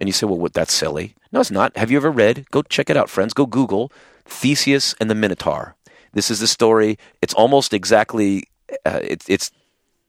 And 0.00 0.08
you 0.08 0.12
say, 0.12 0.26
well, 0.26 0.38
what, 0.38 0.52
that's 0.52 0.74
silly. 0.74 1.14
No, 1.32 1.40
it's 1.40 1.50
not. 1.50 1.76
Have 1.76 1.90
you 1.90 1.96
ever 1.96 2.10
read? 2.10 2.46
Go 2.50 2.62
check 2.62 2.90
it 2.90 2.96
out, 2.96 3.10
friends. 3.10 3.32
Go 3.34 3.46
Google 3.46 3.90
Theseus 4.24 4.94
and 5.00 5.10
the 5.10 5.14
Minotaur. 5.14 5.74
This 6.12 6.30
is 6.30 6.40
the 6.40 6.46
story. 6.46 6.98
It's 7.20 7.34
almost 7.34 7.72
exactly. 7.72 8.44
Uh, 8.84 9.00
it's 9.02 9.28
it's 9.28 9.50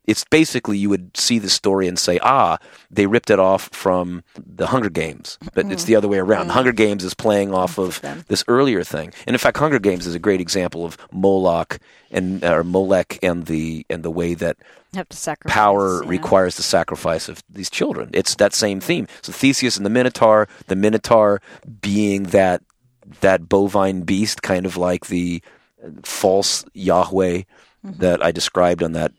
it's 0.10 0.24
basically 0.24 0.76
you 0.76 0.90
would 0.90 1.16
see 1.16 1.38
the 1.38 1.52
story 1.52 1.88
and 1.88 2.00
say, 2.00 2.18
ah, 2.24 2.58
they 2.90 3.06
ripped 3.06 3.30
it 3.30 3.38
off 3.38 3.70
from 3.72 4.24
the 4.36 4.66
Hunger 4.66 4.90
Games, 4.90 5.38
but 5.54 5.68
it's 5.68 5.84
the 5.84 5.96
other 5.96 6.08
way 6.08 6.18
around. 6.18 6.48
The 6.48 6.54
Hunger 6.54 6.72
Games 6.72 7.04
is 7.04 7.14
playing 7.14 7.54
off 7.54 7.78
of 7.78 8.02
this 8.28 8.44
earlier 8.48 8.84
thing, 8.84 9.14
and 9.28 9.36
in 9.36 9.38
fact, 9.38 9.58
Hunger 9.58 9.78
Games 9.78 10.08
is 10.08 10.16
a 10.16 10.20
great 10.20 10.42
example 10.42 10.84
of 10.84 10.98
Moloch 11.12 11.78
and 12.10 12.44
or 12.44 12.64
Molech 12.64 13.20
and 13.22 13.46
the 13.46 13.86
and 13.88 14.02
the 14.02 14.10
way 14.10 14.34
that 14.34 14.58
have 14.96 15.10
to 15.10 15.18
sacrifice 15.18 15.54
power 15.54 16.04
yeah. 16.04 16.10
requires 16.10 16.58
the 16.58 16.64
sacrifice 16.64 17.30
of 17.30 17.44
these 17.48 17.70
children. 17.70 18.10
It's 18.12 18.34
that 18.36 18.56
same 18.56 18.80
theme. 18.80 19.08
So 19.22 19.32
Theseus 19.32 19.78
and 19.78 19.86
the 19.86 19.92
Minotaur, 19.92 20.48
the 20.66 20.76
Minotaur 20.76 21.40
being 21.82 22.24
that 22.24 22.64
that 23.22 23.48
bovine 23.48 24.02
beast, 24.02 24.42
kind 24.42 24.66
of 24.66 24.76
like 24.76 25.06
the 25.06 25.44
false 26.04 26.66
Yahweh 26.74 27.44
that 27.84 28.24
I 28.24 28.32
described 28.32 28.84
on 28.84 28.94
that 28.94 29.14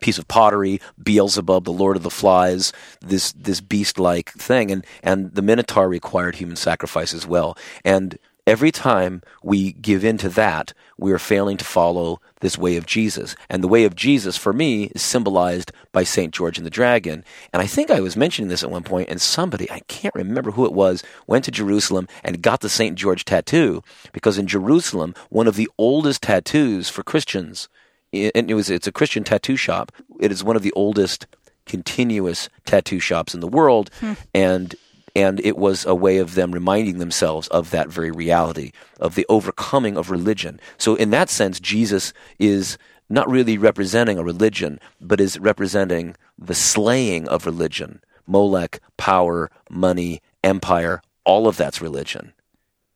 piece 0.00 0.18
of 0.18 0.28
pottery, 0.28 0.80
Beelzebub, 1.02 1.64
the 1.64 1.72
Lord 1.72 1.96
of 1.96 2.02
the 2.02 2.10
Flies, 2.10 2.72
this 3.00 3.32
this 3.32 3.60
beast 3.60 3.98
like 3.98 4.30
thing, 4.32 4.70
and 4.70 4.86
and 5.02 5.34
the 5.34 5.42
Minotaur 5.42 5.88
required 5.88 6.36
human 6.36 6.56
sacrifice 6.56 7.14
as 7.14 7.26
well. 7.26 7.56
And 7.84 8.18
every 8.48 8.72
time 8.72 9.20
we 9.42 9.72
give 9.72 10.02
in 10.04 10.16
to 10.16 10.28
that, 10.30 10.72
we 10.96 11.12
are 11.12 11.18
failing 11.18 11.58
to 11.58 11.64
follow 11.66 12.18
this 12.40 12.56
way 12.56 12.76
of 12.76 12.86
Jesus. 12.86 13.36
And 13.50 13.62
the 13.62 13.68
way 13.68 13.84
of 13.84 13.94
Jesus, 13.94 14.38
for 14.38 14.54
me, 14.54 14.84
is 14.94 15.02
symbolized 15.02 15.70
by 15.92 16.02
Saint 16.02 16.32
George 16.32 16.56
and 16.56 16.66
the 16.66 16.70
Dragon. 16.70 17.24
And 17.52 17.60
I 17.60 17.66
think 17.66 17.90
I 17.90 18.00
was 18.00 18.16
mentioning 18.16 18.48
this 18.48 18.62
at 18.62 18.70
one 18.70 18.84
point, 18.84 19.10
and 19.10 19.20
somebody 19.20 19.70
I 19.70 19.80
can't 19.80 20.14
remember 20.14 20.52
who 20.52 20.64
it 20.64 20.72
was 20.72 21.02
went 21.26 21.44
to 21.44 21.50
Jerusalem 21.50 22.08
and 22.24 22.40
got 22.40 22.60
the 22.60 22.70
Saint 22.70 22.96
George 22.96 23.26
tattoo 23.26 23.82
because 24.12 24.38
in 24.38 24.46
Jerusalem, 24.46 25.14
one 25.28 25.46
of 25.46 25.56
the 25.56 25.68
oldest 25.76 26.22
tattoos 26.22 26.88
for 26.88 27.02
Christians 27.02 27.68
and 28.12 28.50
it 28.50 28.54
was 28.54 28.70
it's 28.70 28.86
a 28.86 28.92
Christian 28.92 29.24
tattoo 29.24 29.56
shop. 29.56 29.92
It 30.20 30.32
is 30.32 30.44
one 30.44 30.56
of 30.56 30.62
the 30.62 30.72
oldest 30.72 31.26
continuous 31.66 32.48
tattoo 32.64 33.00
shops 33.00 33.34
in 33.34 33.40
the 33.40 33.48
world, 33.48 33.90
hmm. 34.00 34.14
and 34.34 34.74
and 35.14 35.40
it 35.40 35.56
was 35.56 35.84
a 35.84 35.94
way 35.94 36.18
of 36.18 36.34
them 36.34 36.52
reminding 36.52 36.98
themselves 36.98 37.48
of 37.48 37.70
that 37.70 37.88
very 37.88 38.10
reality 38.10 38.72
of 39.00 39.14
the 39.14 39.26
overcoming 39.28 39.96
of 39.96 40.10
religion. 40.10 40.60
So 40.76 40.94
in 40.94 41.10
that 41.10 41.30
sense, 41.30 41.58
Jesus 41.58 42.12
is 42.38 42.78
not 43.08 43.28
really 43.28 43.58
representing 43.58 44.18
a 44.18 44.22
religion, 44.22 44.78
but 45.00 45.20
is 45.20 45.38
representing 45.38 46.14
the 46.38 46.54
slaying 46.54 47.26
of 47.28 47.46
religion. 47.46 48.00
Molech, 48.26 48.80
power, 48.96 49.50
money, 49.70 50.20
empire, 50.44 51.02
all 51.24 51.48
of 51.48 51.56
that's 51.56 51.80
religion. 51.80 52.32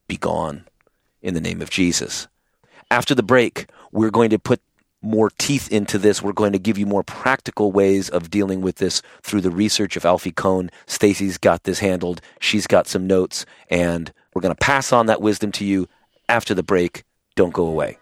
Be 0.07 0.17
gone 0.17 0.67
in 1.23 1.35
the 1.35 1.41
name 1.41 1.63
of 1.63 1.71
Jesus. 1.71 2.29
After 2.91 3.15
the 3.15 3.23
break, 3.23 3.71
we're 3.91 4.11
going 4.11 4.31
to 4.31 4.39
put 4.39 4.61
more 5.03 5.31
teeth 5.39 5.71
into 5.71 5.99
this. 5.99 6.23
We're 6.23 6.33
going 6.33 6.53
to 6.53 6.59
give 6.59 6.79
you 6.79 6.87
more 6.87 7.03
practical 7.03 7.73
ways 7.73 8.09
of 8.09 8.31
dealing 8.31 8.61
with 8.61 8.77
this 8.77 9.03
through 9.23 9.41
the 9.43 9.51
research 9.51 9.97
of 9.97 10.05
Alfie 10.05 10.33
Kohn. 10.33 10.71
Stacy's 10.87 11.39
got 11.39 11.65
this 11.65 11.81
handled. 11.81 12.21
She's 12.41 12.67
got 12.67 12.87
some 12.87 13.07
notes, 13.07 13.45
and 13.69 14.13
we're 14.35 14.43
going 14.43 14.55
to 14.55 14.61
pass 14.61 14.93
on 14.93 15.07
that 15.07 15.21
wisdom 15.21 15.53
to 15.53 15.65
you 15.65 15.89
after 16.29 16.55
the 16.55 16.63
break. 16.63 17.05
Don't 17.35 17.53
go 17.53 17.67
away. 17.67 17.99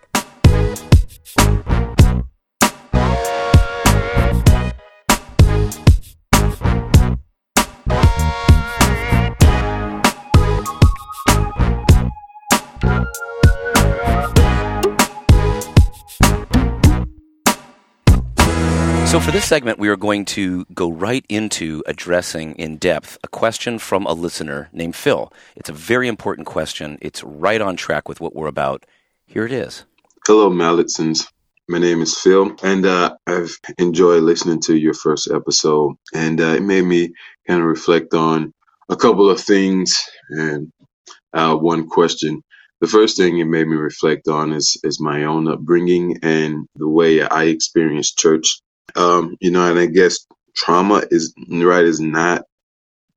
So, 19.11 19.19
for 19.19 19.33
this 19.33 19.45
segment, 19.45 19.81
we 19.81 19.89
are 19.89 19.97
going 19.97 20.25
to 20.27 20.65
go 20.67 20.89
right 20.89 21.27
into 21.29 21.83
addressing 21.85 22.55
in 22.55 22.77
depth 22.77 23.19
a 23.25 23.27
question 23.27 23.81
from 23.81 24.07
a 24.07 24.13
listener 24.13 24.69
named 24.73 24.95
Phil. 24.95 25.33
It's 25.57 25.69
a 25.69 25.73
very 25.73 26.07
important 26.07 26.47
question. 26.47 26.97
It's 27.03 27.25
right 27.25 27.61
on 27.61 27.75
track 27.75 28.09
with 28.09 28.21
what 28.21 28.37
we're 28.37 28.47
about. 28.47 28.87
Here 29.27 29.45
it 29.45 29.51
is. 29.51 29.85
Hello, 30.29 30.49
Mallinsons. 30.49 31.27
My 31.69 31.79
name 31.79 32.03
is 32.03 32.17
Phil, 32.17 32.55
and 32.63 32.87
uh, 32.87 33.17
I've 33.27 33.59
enjoyed 33.79 34.23
listening 34.23 34.61
to 34.67 34.77
your 34.77 34.95
first 34.95 35.29
episode, 35.29 35.97
and 36.15 36.41
uh, 36.41 36.55
it 36.55 36.63
made 36.63 36.85
me 36.85 37.13
kind 37.49 37.61
of 37.61 37.67
reflect 37.67 38.15
on 38.15 38.55
a 38.91 38.95
couple 38.95 39.29
of 39.29 39.41
things 39.41 40.01
and 40.29 40.71
uh, 41.33 41.57
one 41.57 41.89
question. 41.89 42.45
The 42.81 42.87
first 42.87 43.17
thing 43.17 43.39
it 43.39 43.47
made 43.47 43.67
me 43.67 43.75
reflect 43.75 44.29
on 44.29 44.53
is 44.53 44.77
is 44.85 45.01
my 45.01 45.25
own 45.25 45.49
upbringing 45.49 46.21
and 46.23 46.69
the 46.77 46.89
way 46.89 47.23
I 47.23 47.47
experienced 47.47 48.17
church. 48.17 48.61
Um, 48.97 49.37
you 49.41 49.51
know, 49.51 49.71
and 49.71 49.79
I 49.79 49.87
guess 49.87 50.27
trauma 50.57 51.05
is 51.11 51.35
right 51.51 51.85
is 51.85 52.01
not 52.01 52.43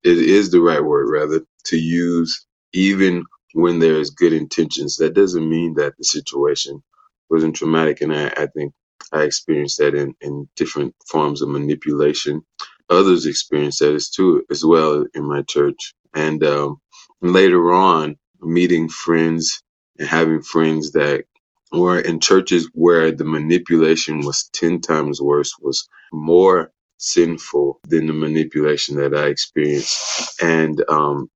it 0.03 0.17
is 0.19 0.51
the 0.51 0.61
right 0.61 0.84
word 0.84 1.09
rather 1.11 1.41
to 1.67 1.78
use 1.78 2.47
even 2.74 3.26
when 3.53 3.80
there's 3.80 4.11
good 4.11 4.34
intentions. 4.34 4.97
That 4.97 5.15
doesn't 5.15 5.49
mean 5.49 5.76
that 5.76 5.95
the 5.99 6.05
situation 6.05 6.84
wasn't 7.30 7.57
traumatic, 7.57 8.01
and 8.01 8.13
I, 8.15 8.28
I 8.30 8.47
think 8.55 8.74
I 9.13 9.24
experienced 9.24 9.80
that 9.80 9.95
in, 9.95 10.15
in 10.21 10.49
different 10.57 10.95
forms 11.07 11.43
of 11.43 11.49
manipulation. 11.49 12.43
Others 12.89 13.28
experienced 13.28 13.82
that 13.82 13.95
as 13.95 14.09
too 14.11 14.45
as 14.51 14.65
well 14.65 15.05
in 15.15 15.26
my 15.26 15.43
church, 15.43 15.95
and 16.15 16.43
um, 16.43 16.78
later 17.21 17.74
on, 17.74 18.17
meeting 18.41 18.89
friends 18.89 19.63
and 19.99 20.09
having 20.09 20.43
friends 20.43 20.93
that 20.93 21.26
were 21.74 21.99
in 21.99 22.19
churches 22.19 22.69
where 22.74 23.11
the 23.11 23.26
manipulation 23.26 24.21
was 24.21 24.49
10 24.53 24.82
times 24.82 25.21
worse, 25.21 25.53
was 25.61 25.88
more 26.13 26.71
sinful 26.97 27.80
than 27.88 28.07
the 28.07 28.13
manipulation 28.13 28.97
that 28.97 29.15
I 29.15 29.28
experienced. 29.28 30.41
And, 30.41 30.84
um, 30.89 31.30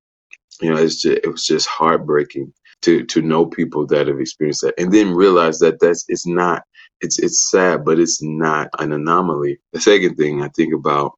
you 0.61 0.71
know, 0.71 0.77
it's 0.81 1.01
just, 1.01 1.19
it 1.23 1.31
was 1.31 1.45
just 1.45 1.67
heartbreaking 1.67 2.53
to, 2.83 3.05
to 3.05 3.21
know 3.21 3.45
people 3.47 3.87
that 3.87 4.07
have 4.07 4.19
experienced 4.19 4.61
that 4.61 4.75
and 4.79 4.91
then 4.93 5.11
realize 5.13 5.59
that 5.59 5.79
that's, 5.79 6.05
it's 6.09 6.27
not, 6.27 6.63
it's, 7.01 7.19
it's 7.19 7.51
sad, 7.51 7.85
but 7.85 7.99
it's 7.99 8.21
not 8.23 8.69
an 8.79 8.93
anomaly. 8.93 9.59
The 9.73 9.81
second 9.81 10.15
thing 10.15 10.41
I 10.43 10.49
think 10.49 10.73
about 10.73 11.13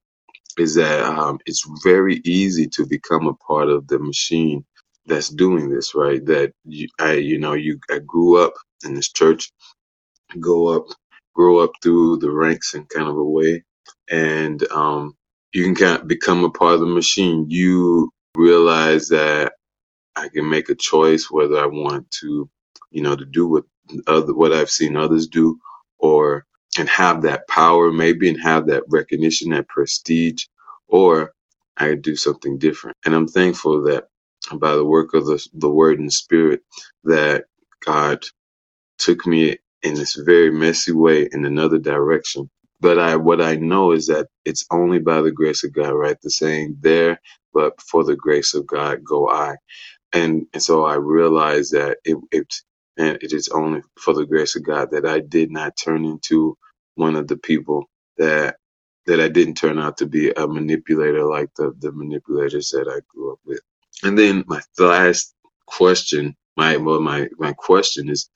is 0.59 0.75
that 0.75 1.03
um, 1.03 1.39
it's 1.45 1.65
very 1.83 2.21
easy 2.25 2.67
to 2.67 2.85
become 2.87 3.27
a 3.27 3.33
part 3.35 3.69
of 3.69 3.87
the 3.87 3.99
machine 3.99 4.65
that's 5.07 5.29
doing 5.29 5.69
this, 5.69 5.95
right? 5.95 6.25
That 6.25 6.53
you, 6.65 6.87
I, 6.99 7.13
you 7.13 7.39
know, 7.39 7.53
you, 7.53 7.79
I 7.91 7.99
grew 7.99 8.43
up 8.43 8.53
in 8.85 8.95
this 8.95 9.11
church, 9.11 9.51
go 10.39 10.69
up, 10.69 10.85
grow 11.35 11.59
up 11.59 11.71
through 11.83 12.17
the 12.19 12.31
ranks 12.31 12.75
in 12.75 12.85
kind 12.85 13.09
of 13.09 13.17
a 13.17 13.23
way, 13.23 13.63
and 14.09 14.63
um, 14.71 15.15
you 15.53 15.63
can 15.65 15.75
kind 15.75 16.01
of 16.01 16.07
become 16.07 16.43
a 16.45 16.51
part 16.51 16.75
of 16.75 16.81
the 16.81 16.87
machine. 16.87 17.47
You 17.49 18.11
realize 18.35 19.09
that 19.09 19.45
I 20.15 20.29
can 20.29 20.49
make 20.49 20.69
a 20.69 20.75
choice 20.75 21.29
whether 21.31 21.59
I 21.59 21.67
want 21.67 22.11
to, 22.21 22.49
you 22.91 23.03
know, 23.03 23.17
to 23.17 23.25
do 23.25 23.47
what 23.47 23.65
other 24.07 24.35
what 24.35 24.53
I've 24.53 24.71
seen 24.71 24.97
others 24.97 25.27
do, 25.27 25.59
or 25.99 26.45
and 26.79 26.89
have 26.89 27.23
that 27.23 27.47
power 27.49 27.91
maybe 27.93 28.29
and 28.29 28.41
have 28.41 28.67
that 28.67 28.83
recognition, 28.89 29.51
that 29.51 29.69
prestige, 29.69 30.45
or 30.89 31.33
I 31.77 31.95
do 31.95 32.15
something 32.17 32.59
different. 32.59 32.97
And 33.05 33.15
I'm 33.15 33.27
thankful 33.27 33.83
that 33.85 34.05
by 34.55 34.75
the 34.75 34.85
work 34.85 35.15
of 35.15 35.27
the, 35.27 35.45
the 35.55 35.69
word 35.71 35.99
and 35.99 36.13
spirit 36.13 36.61
that 37.05 37.45
God 37.85 38.23
took 38.99 39.27
me 39.27 39.57
in 39.83 39.95
this 39.95 40.15
very 40.15 40.51
messy 40.51 40.93
way 40.93 41.29
in 41.31 41.45
another 41.45 41.79
direction. 41.79 42.49
But 42.81 42.99
I, 42.99 43.17
what 43.17 43.41
I 43.41 43.57
know 43.57 43.93
is 43.93 44.07
that 44.07 44.27
it's 44.45 44.65
only 44.71 44.99
by 44.99 45.21
the 45.21 45.31
grace 45.33 45.65
of 45.65 45.73
God, 45.73 45.91
right? 45.93 46.17
The 46.21 46.31
saying 46.31 46.77
there, 46.81 47.21
but 47.53 47.81
for 47.81 48.05
the 48.05 48.17
grace 48.17 48.55
of 48.55 48.67
God 48.67 49.03
go 49.05 49.29
I. 49.29 49.57
And, 50.13 50.47
and 50.53 50.63
so 50.63 50.85
I 50.85 50.95
realized 50.95 51.73
that 51.73 51.97
it, 52.05 52.17
it, 52.31 52.53
and 52.97 53.17
it 53.21 53.33
is 53.33 53.49
only 53.49 53.81
for 53.99 54.13
the 54.13 54.25
grace 54.25 54.55
of 54.55 54.63
God 54.65 54.91
that 54.91 55.05
I 55.05 55.19
did 55.19 55.51
not 55.51 55.77
turn 55.77 56.05
into 56.05 56.57
one 56.95 57.15
of 57.15 57.27
the 57.27 57.37
people 57.37 57.89
that 58.17 58.57
that 59.07 59.19
I 59.19 59.29
didn't 59.29 59.55
turn 59.55 59.79
out 59.79 59.97
to 59.97 60.07
be 60.07 60.31
a 60.31 60.47
manipulator 60.47 61.25
like 61.25 61.49
the, 61.57 61.73
the 61.79 61.91
manipulators 61.91 62.69
that 62.71 62.87
I 62.87 63.01
grew 63.09 63.33
up 63.33 63.39
with. 63.45 63.61
And 64.03 64.17
then 64.17 64.45
my 64.47 64.61
last 64.79 65.35
question, 65.67 66.35
my 66.57 66.77
well, 66.77 67.01
my 67.01 67.29
my 67.39 67.53
question 67.53 68.09
is, 68.09 68.29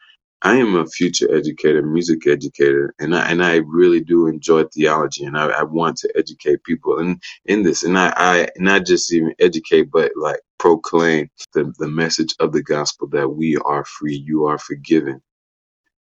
I 0.44 0.58
am 0.58 0.76
a 0.76 0.88
future 0.88 1.36
educator, 1.36 1.84
music 1.84 2.28
educator, 2.28 2.96
and 3.00 3.16
I 3.16 3.30
and 3.32 3.44
I 3.44 3.58
really 3.58 4.02
do 4.02 4.28
enjoy 4.28 4.66
theology, 4.66 5.26
and 5.26 5.38
I, 5.38 5.48
I 5.50 5.64
want 5.64 5.98
to 6.00 6.14
educate 6.18 6.64
people 6.66 7.00
in 7.00 7.20
in 7.46 7.64
this, 7.64 7.84
and 7.84 8.00
I, 8.00 8.14
I 8.18 8.50
not 8.58 8.88
just 8.88 9.14
even 9.14 9.36
educate, 9.40 9.92
but 9.92 10.14
like 10.18 10.42
proclaim 10.60 11.30
the 11.54 11.74
the 11.80 11.90
message 11.90 12.36
of 12.40 12.54
the 12.54 12.64
gospel 12.64 13.10
that 13.10 13.30
we 13.30 13.58
are 13.58 13.86
free, 13.86 14.16
you 14.18 14.46
are 14.48 14.60
forgiven 14.60 15.22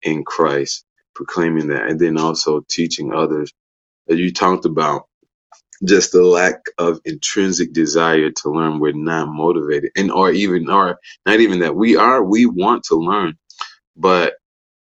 in 0.02 0.24
Christ, 0.24 0.84
proclaiming 1.14 1.68
that, 1.68 1.88
and 1.88 2.00
then 2.00 2.18
also 2.18 2.62
teaching 2.70 3.14
others. 3.14 3.52
That 4.08 4.18
you 4.18 4.32
talked 4.32 4.66
about 4.66 5.02
just 5.84 6.12
the 6.12 6.22
lack 6.22 6.60
of 6.78 7.00
intrinsic 7.06 7.72
desire 7.72 8.30
to 8.30 8.50
learn 8.50 8.80
we're 8.80 8.92
not 8.92 9.28
motivated 9.28 9.90
and 9.96 10.10
or 10.12 10.30
even 10.30 10.68
or 10.70 10.98
not 11.26 11.40
even 11.40 11.60
that 11.60 11.76
we 11.76 11.96
are 11.96 12.22
we 12.24 12.46
want 12.46 12.84
to 12.84 12.96
learn 12.96 13.34
but 13.96 14.34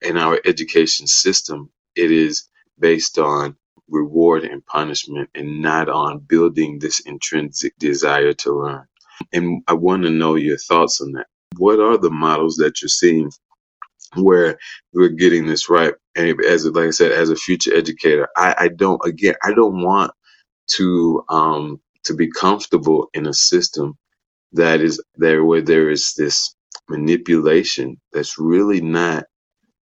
in 0.03 0.17
our 0.17 0.41
education 0.45 1.07
system 1.07 1.71
it 1.97 2.11
is 2.11 2.49
based 2.79 3.19
on 3.19 3.57
reward 3.89 4.45
and 4.45 4.65
punishment 4.67 5.31
and 5.35 5.63
not 5.63 5.89
on 5.89 6.19
building 6.21 6.79
this 6.79 7.01
intrinsic 7.01 7.77
desire 7.79 8.33
to 8.35 8.53
learn. 8.53 8.87
And 9.33 9.63
i 9.69 9.73
want 9.75 10.05
to 10.05 10.11
know 10.11 10.37
your 10.37 10.59
thoughts 10.59 11.01
on 11.01 11.13
that. 11.13 11.27
What 11.59 11.81
are 11.81 11.99
the 11.99 12.11
models 12.11 12.57
that 12.57 12.83
you're 12.83 12.89
seeing 12.89 13.31
where 14.17 14.59
we're 14.95 15.09
getting 15.11 15.47
this 15.47 15.69
right? 15.71 15.95
And 16.17 16.41
as 16.45 16.67
like 16.67 16.89
i 16.89 16.91
said 16.91 17.13
as 17.13 17.31
a 17.31 17.37
future 17.37 17.75
educator 17.77 18.29
i, 18.37 18.55
I 18.59 18.69
don't 18.69 19.01
again 19.07 19.35
i 19.45 19.53
don't 19.55 19.83
want 19.83 20.13
to 20.69 21.25
um, 21.31 21.81
to 22.05 22.15
be 22.15 22.31
comfortable 22.31 23.09
in 23.15 23.27
a 23.29 23.35
system 23.35 23.97
that 24.53 24.81
is 24.81 25.03
there 25.17 25.45
where 25.45 25.63
there 25.63 25.91
is 25.91 26.15
this 26.17 26.55
manipulation 26.91 28.01
that's 28.13 28.39
really 28.39 28.81
not 28.83 29.25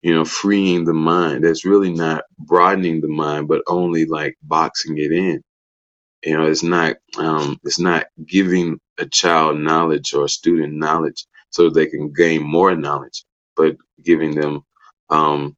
you 0.03 0.13
know 0.13 0.25
freeing 0.25 0.85
the 0.85 0.93
mind 0.93 1.43
that's 1.45 1.65
really 1.65 1.93
not 1.93 2.23
broadening 2.39 3.01
the 3.01 3.07
mind 3.09 3.47
but 3.47 3.63
only 3.67 4.05
like 4.05 4.35
boxing 4.43 4.97
it 4.97 5.11
in. 5.11 5.41
You 6.25 6.37
know 6.37 6.47
it's 6.47 6.63
not 6.63 6.97
um, 7.17 7.59
it's 7.63 7.79
not 7.79 8.07
giving 8.27 8.79
a 8.99 9.07
child 9.07 9.59
knowledge 9.59 10.13
or 10.13 10.25
a 10.25 10.29
student 10.29 10.73
knowledge 10.75 11.25
so 11.51 11.69
they 11.69 11.87
can 11.87 12.13
gain 12.13 12.43
more 12.43 12.75
knowledge 12.75 13.25
but 13.57 13.75
giving 14.03 14.35
them 14.35 14.61
um, 15.09 15.55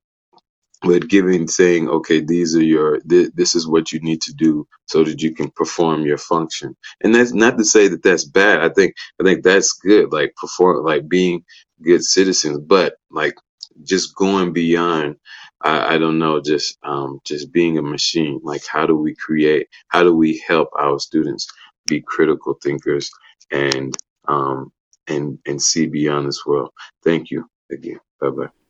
but 0.83 1.09
giving 1.09 1.47
saying 1.49 1.89
okay 1.89 2.21
these 2.21 2.55
are 2.55 2.63
your 2.63 2.99
th- 3.01 3.31
this 3.35 3.55
is 3.55 3.67
what 3.67 3.93
you 3.93 4.01
need 4.01 4.21
to 4.21 4.33
do 4.33 4.67
so 4.87 5.03
that 5.05 5.21
you 5.21 5.33
can 5.35 5.51
perform 5.51 6.05
your 6.05 6.19
function. 6.19 6.75
And 7.03 7.15
that's 7.15 7.33
not 7.33 7.57
to 7.59 7.65
say 7.65 7.89
that 7.89 8.03
that's 8.03 8.25
bad. 8.25 8.61
I 8.61 8.69
think 8.69 8.95
i 9.21 9.25
think 9.25 9.43
that's 9.43 9.73
good 9.73 10.13
like 10.13 10.35
perform 10.37 10.85
like 10.85 11.09
being 11.09 11.43
good 11.83 12.03
citizens. 12.05 12.59
But 12.59 12.95
like 13.11 13.35
just 13.83 14.15
going 14.15 14.53
beyond 14.53 15.17
i, 15.63 15.95
I 15.95 15.99
don't 15.99 16.19
know 16.19 16.41
just 16.41 16.77
um 16.83 17.21
just 17.25 17.53
being 17.53 17.77
a 17.79 17.83
machine. 17.83 18.41
Like 18.43 18.63
how 18.67 18.87
do 18.87 18.95
we 18.97 19.15
create 19.15 19.69
how 19.89 20.03
do 20.03 20.15
we 20.15 20.43
help 20.47 20.69
our 20.79 20.99
students 20.99 21.47
be 21.87 22.01
critical 22.01 22.57
thinkers 22.63 23.11
and 23.51 23.95
um 24.27 24.71
and 25.07 25.39
and 25.47 25.61
see 25.61 25.87
beyond 25.87 26.27
this 26.27 26.45
world? 26.45 26.71
Thank 27.03 27.31
you 27.31 27.47
again. 27.71 27.99
Bye 28.21 28.31
bye 28.31 28.62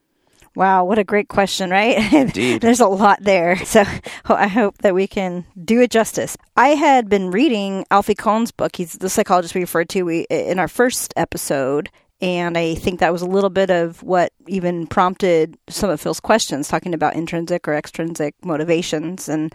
Wow, 0.56 0.86
what 0.86 1.00
a 1.00 1.04
great 1.04 1.30
question, 1.30 1.72
right? 1.72 2.14
Indeed. 2.14 2.62
There's 2.62 2.80
a 2.80 2.88
lot 2.88 3.20
there. 3.22 3.58
So 3.74 3.84
I 4.26 4.48
hope 4.48 4.78
that 4.80 4.94
we 4.94 5.08
can 5.08 5.46
do 5.66 5.82
it 5.82 5.90
justice. 5.90 6.38
I 6.56 6.70
had 6.70 7.10
been 7.10 7.32
reading 7.32 7.86
Alfie 7.90 8.14
Kohn's 8.14 8.52
book. 8.52 8.76
He's 8.76 8.94
the 8.94 9.10
psychologist 9.10 9.56
we 9.56 9.62
referred 9.62 9.90
to 9.90 10.04
we, 10.04 10.28
in 10.30 10.60
our 10.60 10.68
first 10.68 11.12
episode. 11.18 11.90
And 12.22 12.56
I 12.56 12.76
think 12.76 13.00
that 13.00 13.12
was 13.12 13.24
a 13.24 13.28
little 13.28 13.50
bit 13.50 13.72
of 13.72 14.04
what 14.04 14.32
even 14.48 14.86
prompted 14.86 15.58
some 15.70 15.90
of 15.90 16.00
Phil's 16.00 16.20
questions, 16.20 16.68
talking 16.68 16.94
about 16.94 17.16
intrinsic 17.16 17.68
or 17.68 17.74
extrinsic 17.74 18.36
motivations. 18.46 19.28
And 19.28 19.54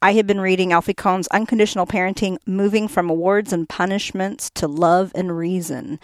I 0.00 0.12
had 0.12 0.26
been 0.28 0.40
reading 0.40 0.72
Alfie 0.72 0.94
Kohn's 0.94 1.28
Unconditional 1.28 1.86
Parenting 1.86 2.36
Moving 2.46 2.86
from 2.86 3.10
Awards 3.10 3.52
and 3.52 3.68
Punishments 3.68 4.50
to 4.54 4.68
Love 4.68 5.10
and 5.14 5.36
Reason. 5.36 5.98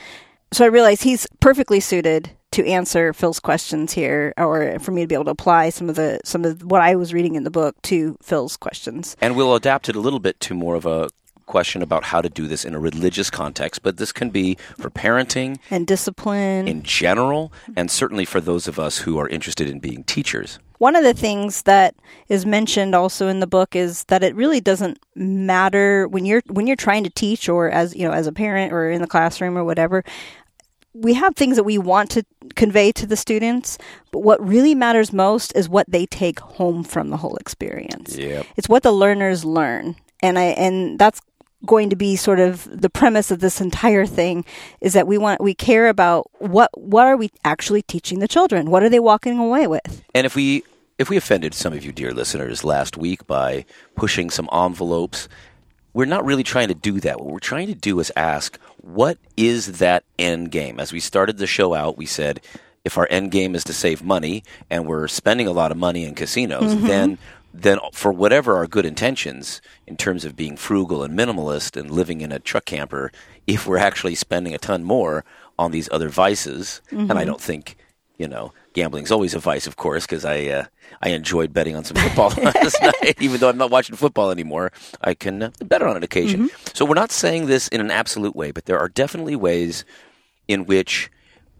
So 0.52 0.64
I 0.64 0.68
realized 0.68 1.04
he's 1.04 1.26
perfectly 1.40 1.80
suited 1.80 2.30
to 2.56 2.66
answer 2.66 3.12
Phil's 3.12 3.38
questions 3.38 3.92
here, 3.92 4.32
or 4.38 4.78
for 4.78 4.90
me 4.90 5.02
to 5.02 5.06
be 5.06 5.14
able 5.14 5.26
to 5.26 5.30
apply 5.30 5.68
some 5.68 5.90
of 5.90 5.96
the 5.96 6.20
some 6.24 6.44
of 6.44 6.62
what 6.62 6.80
I 6.80 6.96
was 6.96 7.12
reading 7.12 7.34
in 7.34 7.44
the 7.44 7.50
book 7.50 7.76
to 7.82 8.16
Phil's 8.22 8.56
questions. 8.56 9.14
And 9.20 9.36
we'll 9.36 9.54
adapt 9.54 9.90
it 9.90 9.96
a 9.96 10.00
little 10.00 10.20
bit 10.20 10.40
to 10.40 10.54
more 10.54 10.74
of 10.74 10.86
a 10.86 11.10
question 11.44 11.82
about 11.82 12.04
how 12.04 12.20
to 12.20 12.28
do 12.28 12.48
this 12.48 12.64
in 12.64 12.74
a 12.74 12.80
religious 12.80 13.30
context, 13.30 13.82
but 13.82 13.98
this 13.98 14.10
can 14.10 14.30
be 14.30 14.56
for 14.80 14.90
parenting 14.90 15.58
And 15.70 15.86
discipline. 15.86 16.66
in 16.66 16.82
general, 16.82 17.52
and 17.76 17.90
certainly 17.90 18.24
for 18.24 18.40
those 18.40 18.66
of 18.66 18.80
us 18.80 18.98
who 18.98 19.18
are 19.18 19.28
interested 19.28 19.68
in 19.68 19.78
being 19.78 20.02
teachers. 20.04 20.58
One 20.78 20.96
of 20.96 21.04
the 21.04 21.14
things 21.14 21.62
that 21.62 21.94
is 22.28 22.44
mentioned 22.44 22.94
also 22.94 23.28
in 23.28 23.40
the 23.40 23.46
book 23.46 23.76
is 23.76 24.04
that 24.04 24.22
it 24.22 24.34
really 24.34 24.60
doesn't 24.60 24.98
matter 25.14 26.08
when 26.08 26.24
you're 26.24 26.42
when 26.48 26.66
you're 26.66 26.76
trying 26.76 27.04
to 27.04 27.10
teach 27.10 27.48
or 27.48 27.70
as 27.70 27.94
you 27.94 28.06
know 28.06 28.12
as 28.12 28.26
a 28.26 28.32
parent 28.32 28.72
or 28.72 28.90
in 28.90 29.00
the 29.00 29.06
classroom 29.06 29.56
or 29.56 29.64
whatever 29.64 30.04
we 31.02 31.14
have 31.14 31.34
things 31.36 31.56
that 31.56 31.64
we 31.64 31.78
want 31.78 32.10
to 32.10 32.24
convey 32.54 32.92
to 32.92 33.06
the 33.06 33.16
students, 33.16 33.78
but 34.12 34.20
what 34.20 34.44
really 34.46 34.74
matters 34.74 35.12
most 35.12 35.54
is 35.54 35.68
what 35.68 35.86
they 35.88 36.06
take 36.06 36.40
home 36.40 36.82
from 36.84 37.10
the 37.10 37.16
whole 37.16 37.36
experience. 37.36 38.16
Yep. 38.16 38.46
It's 38.56 38.68
what 38.68 38.82
the 38.82 38.92
learners 38.92 39.44
learn. 39.44 39.96
And 40.22 40.38
I 40.38 40.44
and 40.44 40.98
that's 40.98 41.20
going 41.64 41.90
to 41.90 41.96
be 41.96 42.16
sort 42.16 42.38
of 42.38 42.68
the 42.70 42.90
premise 42.90 43.30
of 43.30 43.40
this 43.40 43.60
entire 43.60 44.06
thing 44.06 44.44
is 44.80 44.92
that 44.92 45.06
we 45.06 45.18
want 45.18 45.40
we 45.40 45.54
care 45.54 45.88
about 45.88 46.30
what 46.38 46.70
what 46.78 47.06
are 47.06 47.16
we 47.16 47.30
actually 47.44 47.82
teaching 47.82 48.20
the 48.20 48.28
children? 48.28 48.70
What 48.70 48.82
are 48.82 48.88
they 48.88 49.00
walking 49.00 49.38
away 49.38 49.66
with? 49.66 50.02
And 50.14 50.24
if 50.24 50.34
we 50.34 50.62
if 50.98 51.10
we 51.10 51.16
offended 51.16 51.52
some 51.52 51.72
of 51.72 51.84
you 51.84 51.92
dear 51.92 52.12
listeners 52.12 52.64
last 52.64 52.96
week 52.96 53.26
by 53.26 53.66
pushing 53.96 54.30
some 54.30 54.48
envelopes, 54.52 55.28
we're 55.92 56.06
not 56.06 56.24
really 56.24 56.42
trying 56.42 56.68
to 56.68 56.74
do 56.74 57.00
that. 57.00 57.20
What 57.20 57.32
we're 57.32 57.38
trying 57.38 57.68
to 57.68 57.74
do 57.74 57.98
is 58.00 58.12
ask, 58.16 58.58
what 58.86 59.18
is 59.36 59.78
that 59.78 60.04
end 60.16 60.52
game? 60.52 60.78
As 60.78 60.92
we 60.92 61.00
started 61.00 61.38
the 61.38 61.46
show 61.46 61.74
out, 61.74 61.98
we 61.98 62.06
said 62.06 62.40
if 62.84 62.96
our 62.96 63.08
end 63.10 63.32
game 63.32 63.56
is 63.56 63.64
to 63.64 63.72
save 63.72 64.02
money 64.02 64.44
and 64.70 64.86
we're 64.86 65.08
spending 65.08 65.48
a 65.48 65.52
lot 65.52 65.72
of 65.72 65.76
money 65.76 66.04
in 66.04 66.14
casinos, 66.14 66.74
mm-hmm. 66.74 66.86
then 66.86 67.18
then 67.52 67.78
for 67.92 68.12
whatever 68.12 68.54
our 68.56 68.66
good 68.66 68.84
intentions 68.84 69.60
in 69.86 69.96
terms 69.96 70.24
of 70.24 70.36
being 70.36 70.56
frugal 70.56 71.02
and 71.02 71.18
minimalist 71.18 71.78
and 71.78 71.90
living 71.90 72.20
in 72.20 72.30
a 72.30 72.38
truck 72.38 72.66
camper, 72.66 73.10
if 73.46 73.66
we're 73.66 73.78
actually 73.78 74.14
spending 74.14 74.54
a 74.54 74.58
ton 74.58 74.84
more 74.84 75.24
on 75.58 75.72
these 75.72 75.88
other 75.90 76.10
vices, 76.10 76.82
and 76.90 77.10
I 77.10 77.14
mm-hmm. 77.14 77.26
don't 77.26 77.40
think 77.40 77.76
you 78.18 78.26
know, 78.26 78.52
gambling's 78.72 79.10
always 79.10 79.34
a 79.34 79.38
vice, 79.38 79.66
of 79.66 79.76
course, 79.76 80.06
because 80.06 80.24
I 80.24 80.46
uh, 80.46 80.64
I 81.02 81.10
enjoyed 81.10 81.52
betting 81.52 81.76
on 81.76 81.84
some 81.84 81.96
football 81.96 82.30
last 82.42 82.80
night, 83.02 83.20
even 83.20 83.40
though 83.40 83.48
I'm 83.48 83.58
not 83.58 83.70
watching 83.70 83.96
football 83.96 84.30
anymore. 84.30 84.72
I 85.00 85.14
can 85.14 85.42
uh, 85.42 85.50
bet 85.64 85.82
on 85.82 85.96
an 85.96 86.02
occasion. 86.02 86.50
So 86.74 86.84
we're 86.84 86.94
not 86.94 87.12
saying 87.12 87.46
this 87.46 87.68
in 87.68 87.80
an 87.80 87.90
absolute 87.90 88.34
way, 88.34 88.50
but 88.50 88.64
there 88.66 88.78
are 88.78 88.88
definitely 88.88 89.36
ways 89.36 89.84
in 90.48 90.66
which 90.66 91.10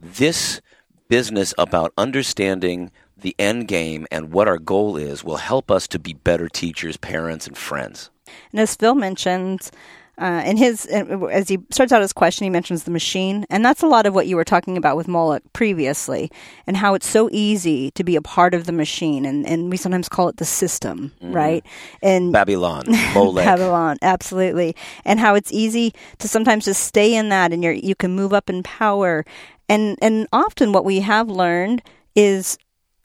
this 0.01 0.61
business 1.09 1.55
about 1.59 1.93
understanding 1.97 2.91
the 3.17 3.35
end 3.39 3.69
game 3.69 4.07
and 4.11 4.33
what 4.33 4.49
our 4.49 4.59
goal 4.59 4.97
is 4.97 5.25
will 5.25 5.37
help 5.37 5.71
us 5.71 5.87
to 5.89 5.99
be 5.99 6.13
better 6.13 6.49
teachers, 6.49 6.97
parents, 6.97 7.47
and 7.47 7.57
friends. 7.57 8.11
And 8.53 8.61
as 8.61 8.75
Phil 8.75 8.95
mentions, 8.95 9.71
uh, 10.19 10.43
in 10.47 10.57
his 10.57 10.87
as 10.87 11.49
he 11.49 11.59
starts 11.71 11.93
out 11.93 12.01
his 12.01 12.13
question, 12.13 12.45
he 12.45 12.51
mentions 12.51 12.85
the 12.85 12.91
machine, 12.91 13.45
and 13.51 13.65
that's 13.65 13.83
a 13.83 13.87
lot 13.87 14.07
of 14.07 14.15
what 14.15 14.27
you 14.27 14.37
were 14.37 14.45
talking 14.45 14.77
about 14.77 14.97
with 14.97 15.09
Moloch 15.09 15.43
previously, 15.53 16.31
and 16.67 16.77
how 16.77 16.95
it's 16.95 17.07
so 17.07 17.29
easy 17.33 17.91
to 17.93 18.03
be 18.05 18.17
a 18.17 18.23
part 18.23 18.55
of 18.55 18.65
the 18.65 18.73
machine, 18.73 19.25
and, 19.27 19.47
and 19.47 19.71
we 19.71 19.77
sometimes 19.77 20.09
call 20.09 20.29
it 20.29 20.39
the 20.39 20.45
system, 20.45 21.13
right? 21.21 21.65
And 22.03 22.33
Babylon, 22.33 22.85
Molech. 23.15 23.45
Babylon, 23.45 23.99
absolutely, 24.03 24.75
and 25.05 25.21
how 25.21 25.35
it's 25.35 25.53
easy 25.53 25.93
to 26.19 26.29
sometimes 26.29 26.65
just 26.65 26.85
stay 26.85 27.15
in 27.15 27.29
that, 27.29 27.53
and 27.53 27.63
you 27.63 27.71
you 27.71 27.95
can 27.95 28.13
move 28.13 28.33
up 28.33 28.49
in 28.49 28.63
power, 28.63 29.25
and 29.69 29.99
and 30.01 30.27
often 30.33 30.73
what 30.73 30.85
we 30.85 31.01
have 31.01 31.29
learned 31.29 31.83
is 32.15 32.57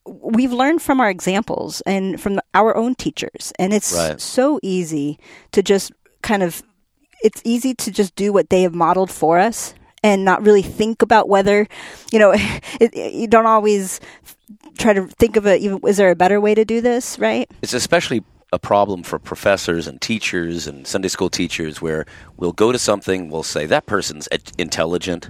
we've 0.05 0.53
learned 0.53 0.81
from 0.81 0.99
our 0.99 1.09
examples 1.09 1.81
and 1.81 2.19
from 2.19 2.39
our 2.53 2.75
own 2.75 2.95
teachers, 2.95 3.51
and 3.59 3.73
it's 3.73 3.93
Right. 3.93 4.19
so 4.21 4.59
easy 4.63 5.19
to 5.51 5.61
just 5.61 5.91
kind 6.23 6.41
of 6.43 6.63
it's 7.23 7.41
easy 7.43 7.73
to 7.75 7.91
just 7.91 8.15
do 8.15 8.31
what 8.33 8.49
they 8.49 8.61
have 8.63 8.73
modeled 8.73 9.11
for 9.11 9.39
us 9.39 9.73
and 10.03 10.25
not 10.25 10.41
really 10.43 10.61
think 10.63 11.01
about 11.01 11.29
whether 11.29 11.67
you 12.11 12.19
know 12.19 12.31
it, 12.35 12.63
it- 12.93 13.13
you 13.13 13.27
don't 13.27 13.45
always 13.45 13.99
try 14.77 14.93
to 14.93 15.07
think 15.07 15.35
of 15.37 15.45
a 15.45 15.57
is 15.87 15.97
there 15.97 16.11
a 16.11 16.15
better 16.15 16.39
way 16.41 16.55
to 16.55 16.65
do 16.65 16.81
this 16.81 17.19
right 17.19 17.49
It's 17.61 17.73
especially 17.73 18.23
a 18.53 18.59
problem 18.59 19.01
for 19.03 19.17
professors 19.19 19.87
and 19.87 20.01
teachers 20.01 20.67
and 20.67 20.85
Sunday 20.85 21.07
school 21.07 21.29
teachers 21.29 21.81
where 21.81 22.05
we'll 22.35 22.51
go 22.51 22.73
to 22.73 22.77
something, 22.79 23.29
we'll 23.29 23.43
say, 23.43 23.65
that 23.65 23.85
person's 23.85 24.27
ed- 24.29 24.51
intelligent, 24.57 25.29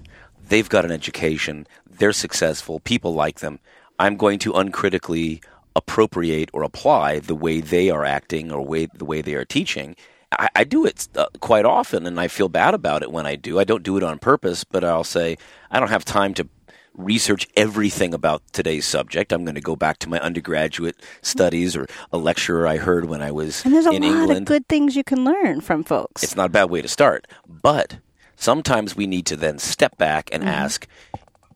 they've 0.50 0.68
got 0.68 0.86
an 0.86 0.92
education, 0.92 1.68
they're 1.88 2.14
successful, 2.14 2.80
people 2.80 3.14
like 3.14 3.40
them. 3.42 3.60
I'm 4.00 4.16
going 4.18 4.40
to 4.40 4.54
uncritically 4.54 5.40
appropriate 5.76 6.50
or 6.52 6.64
apply 6.64 7.20
the 7.20 7.36
way 7.36 7.62
they 7.62 7.92
are 7.92 8.06
acting 8.06 8.52
or 8.52 8.66
way, 8.66 8.88
the 8.92 9.06
way 9.06 9.22
they 9.22 9.36
are 9.36 9.46
teaching. 9.46 9.96
I, 10.32 10.50
I 10.56 10.64
do 10.64 10.86
it 10.86 11.08
uh, 11.16 11.28
quite 11.40 11.66
often, 11.66 12.06
and 12.06 12.20
I 12.20 12.28
feel 12.28 12.50
bad 12.50 12.74
about 12.74 13.04
it 13.04 13.12
when 13.12 13.26
I 13.26 13.36
do. 13.36 13.60
I 13.60 13.64
don't 13.64 13.84
do 13.84 13.98
it 13.98 14.04
on 14.04 14.20
purpose, 14.20 14.64
but 14.64 14.84
I'll 14.84 15.04
say, 15.04 15.38
I 15.70 15.80
don't 15.80 15.90
have 15.90 16.06
time 16.06 16.34
to 16.36 16.48
research 16.94 17.48
everything 17.56 18.14
about 18.14 18.42
today's 18.52 18.86
subject. 18.86 19.32
I'm 19.32 19.46
going 19.46 19.56
to 19.56 19.62
go 19.62 19.76
back 19.76 19.98
to 20.00 20.10
my 20.10 20.20
undergraduate 20.20 21.02
studies 21.22 21.76
or 21.76 21.88
a 22.12 22.18
lecture 22.18 22.68
I 22.68 22.78
heard 22.78 23.06
when 23.06 23.22
I 23.22 23.32
was 23.32 23.64
and 23.64 23.74
there's 23.74 23.86
a 23.86 23.92
in 23.92 24.04
lot 24.04 24.12
England. 24.12 24.40
of 24.40 24.46
good 24.46 24.68
things 24.68 24.96
you 24.96 25.04
can 25.04 25.24
learn 25.24 25.62
from 25.62 25.84
folks 25.86 26.22
It's 26.22 26.36
not 26.36 26.48
a 26.48 26.50
bad 26.50 26.70
way 26.70 26.82
to 26.82 26.90
start, 26.90 27.28
but 27.48 28.00
sometimes 28.36 28.96
we 28.96 29.08
need 29.08 29.26
to 29.28 29.38
then 29.38 29.58
step 29.58 29.98
back 29.98 30.30
and 30.34 30.44
ask, 30.44 30.86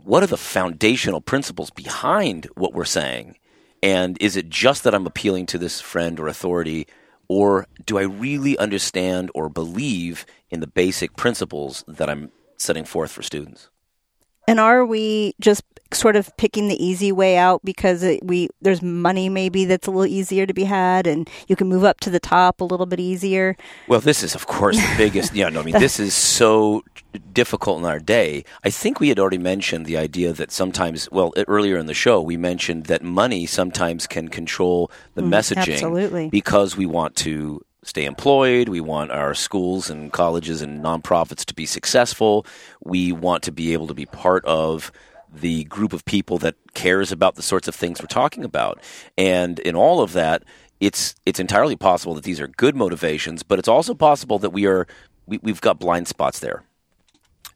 what 0.03 0.23
are 0.23 0.27
the 0.27 0.37
foundational 0.37 1.19
principles 1.19 1.69
behind 1.69 2.47
what 2.55 2.73
we're 2.73 2.85
saying? 2.85 3.37
And 3.83 4.17
is 4.21 4.37
it 4.37 4.49
just 4.49 4.83
that 4.85 4.95
I'm 4.95 5.05
appealing 5.05 5.47
to 5.47 5.57
this 5.57 5.81
friend 5.81 6.17
or 6.17 6.27
authority, 6.29 6.87
or 7.27 7.67
do 7.85 7.97
I 7.97 8.03
really 8.03 8.57
understand 8.57 9.31
or 9.33 9.49
believe 9.49 10.25
in 10.49 10.59
the 10.59 10.67
basic 10.67 11.15
principles 11.15 11.83
that 11.87 12.09
I'm 12.09 12.31
setting 12.57 12.85
forth 12.85 13.11
for 13.11 13.21
students? 13.21 13.69
And 14.47 14.59
are 14.59 14.85
we 14.85 15.33
just 15.39 15.63
sort 15.93 16.15
of 16.15 16.35
picking 16.37 16.67
the 16.67 16.83
easy 16.83 17.11
way 17.11 17.37
out 17.37 17.61
because 17.63 18.03
it, 18.03 18.23
we 18.23 18.49
there's 18.61 18.81
money 18.81 19.29
maybe 19.29 19.65
that's 19.65 19.87
a 19.87 19.91
little 19.91 20.05
easier 20.05 20.45
to 20.45 20.53
be 20.53 20.63
had, 20.63 21.07
and 21.07 21.29
you 21.47 21.55
can 21.55 21.67
move 21.67 21.83
up 21.83 21.99
to 22.01 22.09
the 22.09 22.19
top 22.19 22.61
a 22.61 22.63
little 22.63 22.85
bit 22.85 22.99
easier? 22.99 23.55
Well, 23.87 23.99
this 23.99 24.23
is, 24.23 24.35
of 24.35 24.47
course, 24.47 24.77
the 24.77 24.93
biggest. 24.97 25.33
Yeah, 25.33 25.49
no, 25.49 25.61
I 25.61 25.63
mean, 25.63 25.79
this 25.79 25.99
is 25.99 26.13
so 26.13 26.83
difficult 27.33 27.79
in 27.79 27.85
our 27.85 27.99
day. 27.99 28.43
I 28.63 28.69
think 28.69 28.99
we 28.99 29.09
had 29.09 29.19
already 29.19 29.37
mentioned 29.37 29.85
the 29.85 29.97
idea 29.97 30.33
that 30.33 30.51
sometimes, 30.51 31.09
well, 31.11 31.33
earlier 31.47 31.77
in 31.77 31.85
the 31.85 31.93
show, 31.93 32.21
we 32.21 32.37
mentioned 32.37 32.85
that 32.85 33.03
money 33.03 33.45
sometimes 33.45 34.07
can 34.07 34.27
control 34.27 34.91
the 35.13 35.21
mm, 35.21 35.29
messaging 35.29 35.73
absolutely. 35.73 36.29
because 36.29 36.75
we 36.75 36.85
want 36.85 37.15
to 37.17 37.61
stay 37.85 38.03
employed. 38.03 38.67
We 38.67 38.81
want 38.81 39.11
our 39.11 39.33
schools 39.33 39.89
and 39.89 40.11
colleges 40.11 40.61
and 40.61 40.83
nonprofits 40.83 41.45
to 41.45 41.53
be 41.53 41.65
successful. 41.65 42.45
We 42.83 43.11
want 43.11 43.43
to 43.43 43.51
be 43.51 43.73
able 43.73 43.87
to 43.87 43.93
be 43.93 44.05
part 44.05 44.43
of 44.45 44.91
the 45.31 45.63
group 45.65 45.93
of 45.93 46.03
people 46.05 46.37
that 46.39 46.55
cares 46.73 47.11
about 47.11 47.35
the 47.35 47.41
sorts 47.41 47.67
of 47.67 47.75
things 47.75 48.01
we're 48.01 48.07
talking 48.07 48.43
about. 48.43 48.81
And 49.17 49.59
in 49.59 49.75
all 49.75 50.01
of 50.01 50.13
that, 50.13 50.43
it's 50.79 51.15
it's 51.25 51.39
entirely 51.39 51.75
possible 51.75 52.15
that 52.15 52.23
these 52.23 52.41
are 52.41 52.47
good 52.47 52.75
motivations, 52.75 53.43
but 53.43 53.59
it's 53.59 53.67
also 53.67 53.93
possible 53.93 54.39
that 54.39 54.49
we 54.49 54.65
are 54.65 54.87
we, 55.25 55.39
we've 55.41 55.61
got 55.61 55.79
blind 55.79 56.07
spots 56.07 56.39
there. 56.39 56.63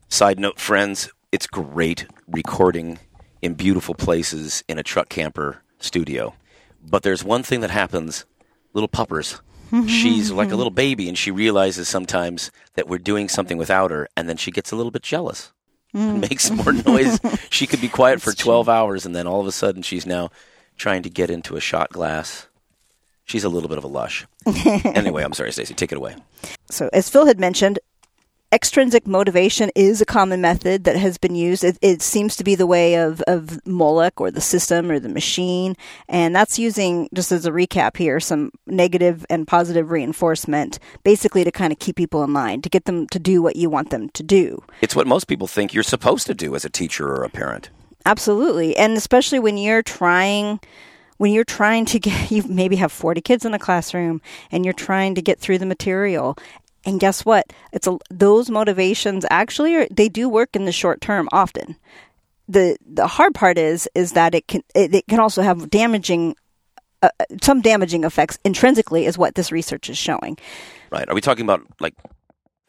Side 0.08 0.40
note, 0.40 0.60
friends, 0.60 1.10
it's 1.32 1.48
great 1.48 2.06
recording 2.28 3.00
in 3.42 3.54
beautiful 3.54 3.96
places 3.96 4.64
in 4.68 4.78
a 4.80 4.84
truck 4.84 5.10
camper 5.10 5.62
studio. 5.80 6.34
But 6.84 7.04
there's 7.04 7.24
one 7.24 7.44
thing 7.44 7.62
that 7.62 7.72
happens 7.72 8.26
little 8.74 8.88
puppers. 8.88 9.42
She's 9.88 10.32
like 10.32 10.48
a 10.48 10.50
mm-hmm. 10.50 10.58
little 10.58 10.72
baby, 10.72 11.08
and 11.08 11.18
she 11.18 11.32
realizes 11.32 11.88
sometimes 11.88 12.52
that 12.76 12.88
we're 12.88 12.98
doing 12.98 13.30
something 13.30 13.58
without 13.58 13.92
her, 13.92 14.08
and 14.18 14.28
then 14.28 14.38
she 14.38 14.52
gets 14.52 14.72
a 14.72 14.76
little 14.76 14.92
bit 14.92 15.04
jealous 15.04 15.52
and 15.94 16.18
mm. 16.18 16.30
makes 16.30 16.50
more 16.52 16.72
noise. 16.72 17.20
she 17.50 17.68
could 17.68 17.82
be 17.82 17.90
quiet 17.90 18.22
for 18.22 18.34
12 18.34 18.70
hours, 18.70 19.06
and 19.06 19.16
then 19.16 19.28
all 19.28 19.42
of 19.42 19.48
a 19.48 19.52
sudden 19.52 19.82
she's 19.82 20.06
now 20.06 20.30
trying 20.78 21.04
to 21.04 21.10
get 21.10 21.30
into 21.30 21.56
a 21.56 21.60
shot 21.60 21.90
glass. 21.90 22.48
She's 23.26 23.44
a 23.44 23.50
little 23.50 23.70
bit 23.70 23.78
of 23.78 23.84
a 23.84 23.88
lush. 23.88 24.26
anyway, 24.66 25.24
I'm 25.24 25.34
sorry, 25.34 25.52
stacy 25.52 25.76
Take 25.76 25.92
it 25.92 25.98
away. 25.98 26.16
So, 26.72 26.90
as 26.94 27.10
Phil 27.10 27.28
had 27.28 27.40
mentioned, 27.40 27.78
extrinsic 28.52 29.06
motivation 29.06 29.70
is 29.76 30.02
a 30.02 30.06
common 30.06 30.42
method 30.42 30.84
that 30.86 30.96
has 30.96 31.18
been 31.18 31.36
used. 31.36 31.64
It, 31.64 31.78
it 31.82 32.02
seems 32.02 32.36
to 32.38 32.44
be 32.44 32.56
the 32.56 32.66
way 32.66 32.96
of, 32.96 33.22
of 33.28 33.66
Moloch 33.66 34.20
or 34.20 34.32
the 34.32 34.42
system 34.42 34.90
or 34.90 35.00
the 35.00 35.10
machine. 35.10 35.76
And 36.08 36.36
that's 36.36 36.58
using, 36.58 37.10
just 37.14 37.32
as 37.32 37.46
a 37.46 37.52
recap 37.52 37.98
here, 37.98 38.20
some 38.20 38.52
negative 38.66 39.26
and 39.30 39.48
positive 39.48 39.92
reinforcement, 39.92 40.80
basically 41.04 41.44
to 41.44 41.52
kind 41.52 41.72
of 41.72 41.80
keep 41.80 41.96
people 41.96 42.24
in 42.24 42.34
line, 42.34 42.62
to 42.62 42.70
get 42.70 42.86
them 42.86 43.08
to 43.08 43.20
do 43.20 43.42
what 43.42 43.56
you 43.56 43.70
want 43.70 43.92
them 43.92 44.10
to 44.10 44.24
do. 44.24 44.64
It's 44.82 44.96
what 44.96 45.08
most 45.08 45.28
people 45.28 45.48
think 45.48 45.74
you're 45.74 45.84
supposed 45.84 46.28
to 46.28 46.34
do 46.34 46.56
as 46.56 46.66
a 46.66 46.70
teacher 46.70 47.08
or 47.08 47.24
a 47.24 47.30
parent. 47.30 47.70
Absolutely. 48.06 48.76
And 48.78 48.94
especially 48.98 49.40
when 49.40 49.58
you're 49.58 49.84
trying 49.84 50.60
when 51.18 51.34
you're 51.34 51.44
trying 51.44 51.84
to 51.86 52.00
get 52.00 52.32
you 52.32 52.44
maybe 52.48 52.78
have 52.78 52.92
40 52.92 53.22
kids 53.22 53.46
in 53.46 53.54
a 53.54 53.60
classroom 53.60 54.22
and 54.52 54.66
you're 54.66 54.74
trying 54.74 55.16
to 55.16 55.22
get 55.22 55.40
through 55.40 55.60
the 55.60 55.66
material 55.66 56.38
and 56.86 57.00
guess 57.00 57.26
what? 57.26 57.52
It's 57.72 57.88
a, 57.88 57.98
those 58.10 58.50
motivations 58.50 59.26
actually 59.30 59.76
are, 59.76 59.88
they 59.92 60.10
do 60.10 60.30
work 60.30 60.56
in 60.56 60.66
the 60.66 60.72
short 60.72 61.02
term 61.02 61.28
often. 61.32 61.76
The 62.48 62.78
the 62.86 63.06
hard 63.06 63.36
part 63.36 63.58
is 63.58 63.88
is 63.94 64.14
that 64.14 64.34
it 64.34 64.48
can 64.48 64.64
it, 64.74 64.94
it 64.96 65.08
can 65.08 65.20
also 65.20 65.44
have 65.44 65.70
damaging 65.70 66.36
uh, 67.04 67.10
some 67.42 67.62
damaging 67.62 68.04
effects 68.04 68.40
intrinsically 68.44 69.06
is 69.06 69.18
what 69.18 69.36
this 69.36 69.52
research 69.52 69.90
is 69.90 69.98
showing. 69.98 70.38
Right. 70.92 71.08
Are 71.08 71.14
we 71.14 71.22
talking 71.22 71.46
about 71.46 71.62
like 71.80 71.94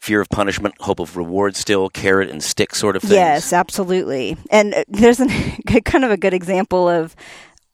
fear 0.01 0.21
of 0.21 0.29
punishment, 0.31 0.75
hope 0.81 0.99
of 0.99 1.17
reward 1.17 1.55
still, 1.55 1.91
carrot 1.91 2.31
and 2.31 2.43
stick 2.43 2.75
sort 2.75 2.97
of 2.97 3.03
things. 3.03 3.13
Yes, 3.13 3.53
absolutely. 3.53 4.37
And 4.51 4.75
uh, 4.75 4.85
there's 4.89 5.21
an, 5.21 5.29
kind 5.85 6.05
of 6.05 6.11
a 6.11 6.17
good 6.17 6.33
example 6.33 6.89
of 6.89 7.15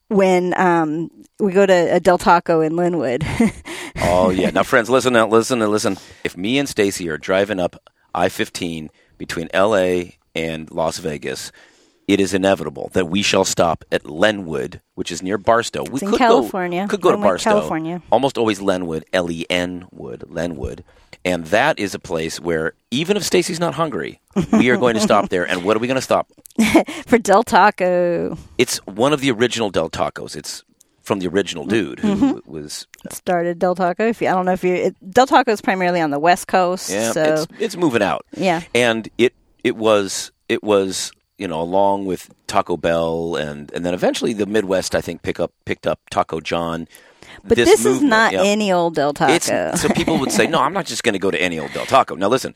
when 0.09 0.59
um, 0.59 1.11
we 1.39 1.53
go 1.53 1.67
to 1.67 1.95
a 1.97 2.01
Del 2.01 2.19
Taco 2.19 2.61
in 2.61 2.77
Lenwood. 2.77 3.25
Oh 3.99 4.31
yeah. 4.31 4.51
Now 4.51 4.63
friends, 4.63 4.91
listen 4.91 5.15
now, 5.15 5.27
listen 5.27 5.63
and 5.63 5.71
listen. 5.71 5.97
If 6.23 6.37
me 6.37 6.59
and 6.59 6.69
Stacy 6.69 7.09
are 7.09 7.17
driving 7.17 7.59
up 7.59 7.77
I 8.15 8.29
fifteen 8.29 8.91
between 9.19 9.49
LA 9.55 10.03
and 10.35 10.71
Las 10.71 10.99
Vegas, 10.99 11.51
it 12.07 12.21
is 12.21 12.35
inevitable 12.35 12.91
that 12.93 13.07
we 13.09 13.23
shall 13.23 13.45
stop 13.45 13.85
at 13.91 14.05
Lenwood, 14.05 14.81
which 14.95 15.11
is 15.11 15.23
near 15.23 15.39
Barstow. 15.39 15.83
We 15.85 15.95
It's 15.95 16.03
in 16.03 16.11
could 16.11 16.19
California. 16.19 16.83
Go, 16.83 16.89
could 16.89 17.01
go 17.01 17.13
to 17.13 17.17
Barstow. 17.19 17.51
California. 17.51 18.03
Almost 18.13 18.37
always 18.39 18.61
Lenwood, 18.61 19.05
L 19.15 19.31
E 19.31 19.47
N 19.49 19.87
Wood, 19.91 20.25
Lenwood. 20.29 20.85
And 21.27 21.45
that 21.47 21.79
is 21.79 21.95
a 21.95 21.99
place 21.99 22.41
where 22.41 22.73
even 22.91 23.17
if 23.19 23.23
Stacy's 23.25 23.61
not 23.61 23.75
hungry, 23.75 24.21
we 24.53 24.71
are 24.71 24.77
going 24.79 24.95
to 24.95 25.01
stop 25.01 25.29
there. 25.35 25.45
And 25.47 25.65
what 25.65 25.77
are 25.77 25.81
we 25.81 25.87
going 25.89 25.97
to 25.97 26.01
stop? 26.01 26.31
for 27.07 27.19
Del 27.19 27.43
Taco. 27.43 28.39
It's 28.57 28.79
one 28.87 29.13
of 29.13 29.21
the 29.21 29.31
original 29.33 29.69
Del 29.71 29.91
Tacos. 29.91 30.37
It's 30.37 30.63
from 31.03 31.19
the 31.19 31.29
original 31.29 31.65
dude 31.67 31.99
who 32.01 32.15
Mm-hmm. 32.17 32.51
was 32.51 32.87
Started 33.13 33.59
Del 33.59 33.75
Taco. 33.75 34.07
If 34.07 34.21
you, 34.23 34.29
I 34.29 34.33
don't 34.33 34.47
know 34.47 34.53
if 34.53 34.65
you 34.65 34.75
it, 34.75 34.97
Del 35.11 35.27
Taco 35.27 35.51
is 35.53 35.61
primarily 35.61 36.01
on 36.01 36.11
the 36.11 36.19
West 36.19 36.47
Coast, 36.49 36.91
Yeah, 36.91 37.13
so 37.13 37.23
it's 37.23 37.47
it's 37.61 37.77
moving 37.77 38.03
out. 38.03 38.25
Yeah. 38.37 38.63
and 38.75 39.09
it 39.19 39.35
it 39.63 39.77
was 39.77 40.33
it 40.49 40.63
was 40.65 41.13
you 41.39 41.47
know 41.47 41.61
along 41.61 42.07
with 42.07 42.31
Taco 42.49 42.77
Bell 42.77 43.37
and 43.37 43.71
and 43.73 43.85
then 43.85 43.95
eventually 43.95 44.33
the 44.33 44.47
Midwest 44.47 44.95
I 44.97 45.01
think 45.01 45.23
pick 45.23 45.39
up 45.39 45.53
picked 45.65 45.87
up 45.87 46.01
Taco 46.11 46.41
John. 46.41 46.89
But 47.49 47.57
this, 47.57 47.85
is 47.85 48.03
not 48.03 48.33
yeah. 48.33 48.43
any 48.43 48.73
old 48.73 48.95
Del 48.95 49.13
Taco. 49.13 49.33
It's 49.33 49.47
so 49.47 49.89
people 49.91 50.19
would 50.19 50.33
say 50.33 50.47
no, 50.49 50.61
I'm 50.61 50.73
not 50.73 50.87
just 50.87 51.03
going 51.03 51.13
to 51.13 51.19
go 51.19 51.31
to 51.31 51.41
any 51.41 51.59
old 51.59 51.73
Del 51.73 51.87
Taco. 51.87 52.15
Now 52.15 52.29
listen, 52.29 52.55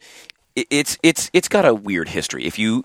it, 0.57 0.67
it's 0.71 0.99
it's 1.03 1.31
it's 1.33 1.49
got 1.49 1.65
a 1.65 1.75
weird 1.75 2.09
history. 2.09 2.45
If 2.45 2.59
you 2.59 2.83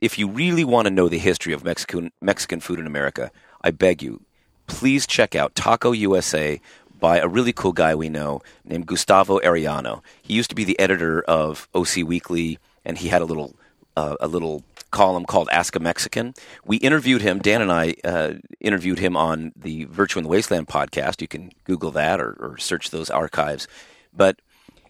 if 0.00 0.18
you 0.18 0.28
really 0.28 0.64
want 0.64 0.86
to 0.86 0.90
know 0.90 1.08
the 1.08 1.18
history 1.18 1.52
of 1.52 1.64
Mexican 1.64 2.12
Mexican 2.20 2.60
food 2.60 2.78
in 2.78 2.86
America, 2.86 3.30
I 3.62 3.70
beg 3.70 4.02
you, 4.02 4.20
please 4.66 5.06
check 5.06 5.34
out 5.34 5.54
Taco 5.54 5.92
USA 5.92 6.60
by 7.00 7.18
a 7.18 7.28
really 7.28 7.52
cool 7.52 7.72
guy 7.72 7.94
we 7.94 8.08
know 8.08 8.42
named 8.64 8.86
Gustavo 8.86 9.38
Arellano. 9.40 10.02
He 10.22 10.34
used 10.34 10.50
to 10.50 10.56
be 10.56 10.64
the 10.64 10.78
editor 10.78 11.22
of 11.22 11.68
OC 11.74 12.04
Weekly, 12.04 12.58
and 12.84 12.98
he 12.98 13.08
had 13.08 13.22
a 13.22 13.24
little 13.24 13.54
uh, 13.96 14.16
a 14.20 14.28
little 14.28 14.62
column 14.90 15.24
called 15.24 15.48
Ask 15.52 15.76
a 15.76 15.80
Mexican. 15.80 16.34
We 16.64 16.76
interviewed 16.78 17.22
him. 17.22 17.38
Dan 17.38 17.62
and 17.62 17.72
I 17.72 17.94
uh, 18.04 18.34
interviewed 18.60 18.98
him 18.98 19.16
on 19.16 19.52
the 19.56 19.84
Virtue 19.84 20.18
in 20.18 20.24
the 20.24 20.28
Wasteland 20.28 20.68
podcast. 20.68 21.20
You 21.20 21.28
can 21.28 21.52
Google 21.64 21.90
that 21.92 22.20
or, 22.20 22.36
or 22.40 22.58
search 22.58 22.90
those 22.90 23.10
archives. 23.10 23.68
But 24.12 24.40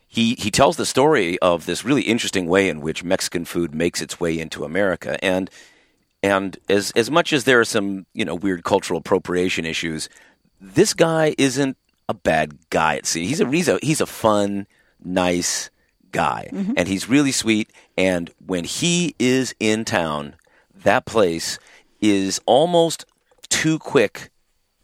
he 0.08 0.34
he 0.36 0.50
tells 0.50 0.76
the 0.76 0.86
story 0.86 1.38
of 1.40 1.66
this 1.66 1.84
really 1.84 2.02
interesting 2.02 2.46
way 2.46 2.68
in 2.68 2.80
which 2.80 3.04
Mexican 3.04 3.44
food 3.44 3.74
makes 3.74 4.00
its 4.00 4.18
way 4.18 4.38
into 4.38 4.64
America, 4.64 5.22
and 5.22 5.50
and 6.22 6.56
as 6.68 6.90
as 6.96 7.10
much 7.10 7.32
as 7.32 7.44
there 7.44 7.60
are 7.60 7.64
some 7.64 8.06
you 8.14 8.24
know 8.24 8.34
weird 8.34 8.64
cultural 8.64 8.98
appropriation 8.98 9.66
issues, 9.66 10.08
this 10.60 10.94
guy 10.94 11.34
isn't 11.36 11.76
a 12.08 12.14
bad 12.14 12.58
guy. 12.70 12.96
at 12.96 13.06
sea. 13.06 13.26
he's 13.26 13.40
a 13.40 13.50
he's 13.50 13.68
a 13.68 13.78
he's 13.82 14.00
a 14.00 14.06
fun, 14.06 14.66
nice 15.04 15.68
guy, 16.10 16.48
and 16.76 16.88
he's 16.88 17.08
really 17.08 17.32
sweet. 17.32 17.70
And 17.98 18.30
when 18.46 18.62
he 18.64 19.14
is 19.18 19.54
in 19.58 19.84
town, 19.84 20.36
that 20.72 21.04
place 21.04 21.58
is 22.00 22.40
almost 22.46 23.04
too 23.48 23.78
quick. 23.80 24.30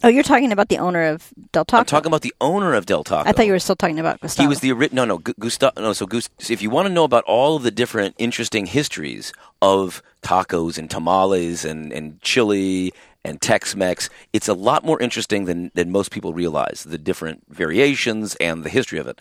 oh, 0.02 0.08
you're 0.08 0.24
talking 0.24 0.50
about 0.50 0.68
the 0.68 0.78
owner 0.78 1.04
of 1.04 1.32
Del 1.52 1.64
Taco. 1.64 1.78
I'm 1.80 1.86
talking 1.86 2.08
about 2.08 2.22
the 2.22 2.34
owner 2.40 2.74
of 2.74 2.86
Del 2.86 3.04
Taco. 3.04 3.28
I 3.28 3.32
thought 3.32 3.46
you 3.46 3.52
were 3.52 3.60
still 3.60 3.76
talking 3.76 4.00
about 4.00 4.20
Gustavo. 4.20 4.42
He 4.44 4.48
was 4.48 4.60
the 4.60 4.72
no 4.92 5.04
no 5.04 5.18
Gu- 5.18 5.34
Gustav 5.38 5.72
no 5.76 5.92
so 5.92 6.06
Gust- 6.06 6.50
if 6.50 6.60
you 6.60 6.70
want 6.70 6.88
to 6.88 6.92
know 6.92 7.04
about 7.04 7.22
all 7.24 7.54
of 7.54 7.62
the 7.62 7.70
different 7.70 8.16
interesting 8.18 8.66
histories 8.66 9.32
of 9.62 10.02
tacos 10.22 10.76
and 10.76 10.90
tamales 10.90 11.64
and 11.64 11.92
and 11.92 12.20
chili 12.20 12.92
and 13.24 13.40
Tex-Mex, 13.40 14.10
it's 14.34 14.48
a 14.48 14.54
lot 14.54 14.84
more 14.84 15.00
interesting 15.00 15.44
than 15.44 15.70
than 15.74 15.92
most 15.92 16.10
people 16.10 16.34
realize. 16.34 16.82
The 16.84 16.98
different 16.98 17.44
variations 17.48 18.34
and 18.40 18.64
the 18.64 18.70
history 18.70 18.98
of 18.98 19.06
it. 19.06 19.20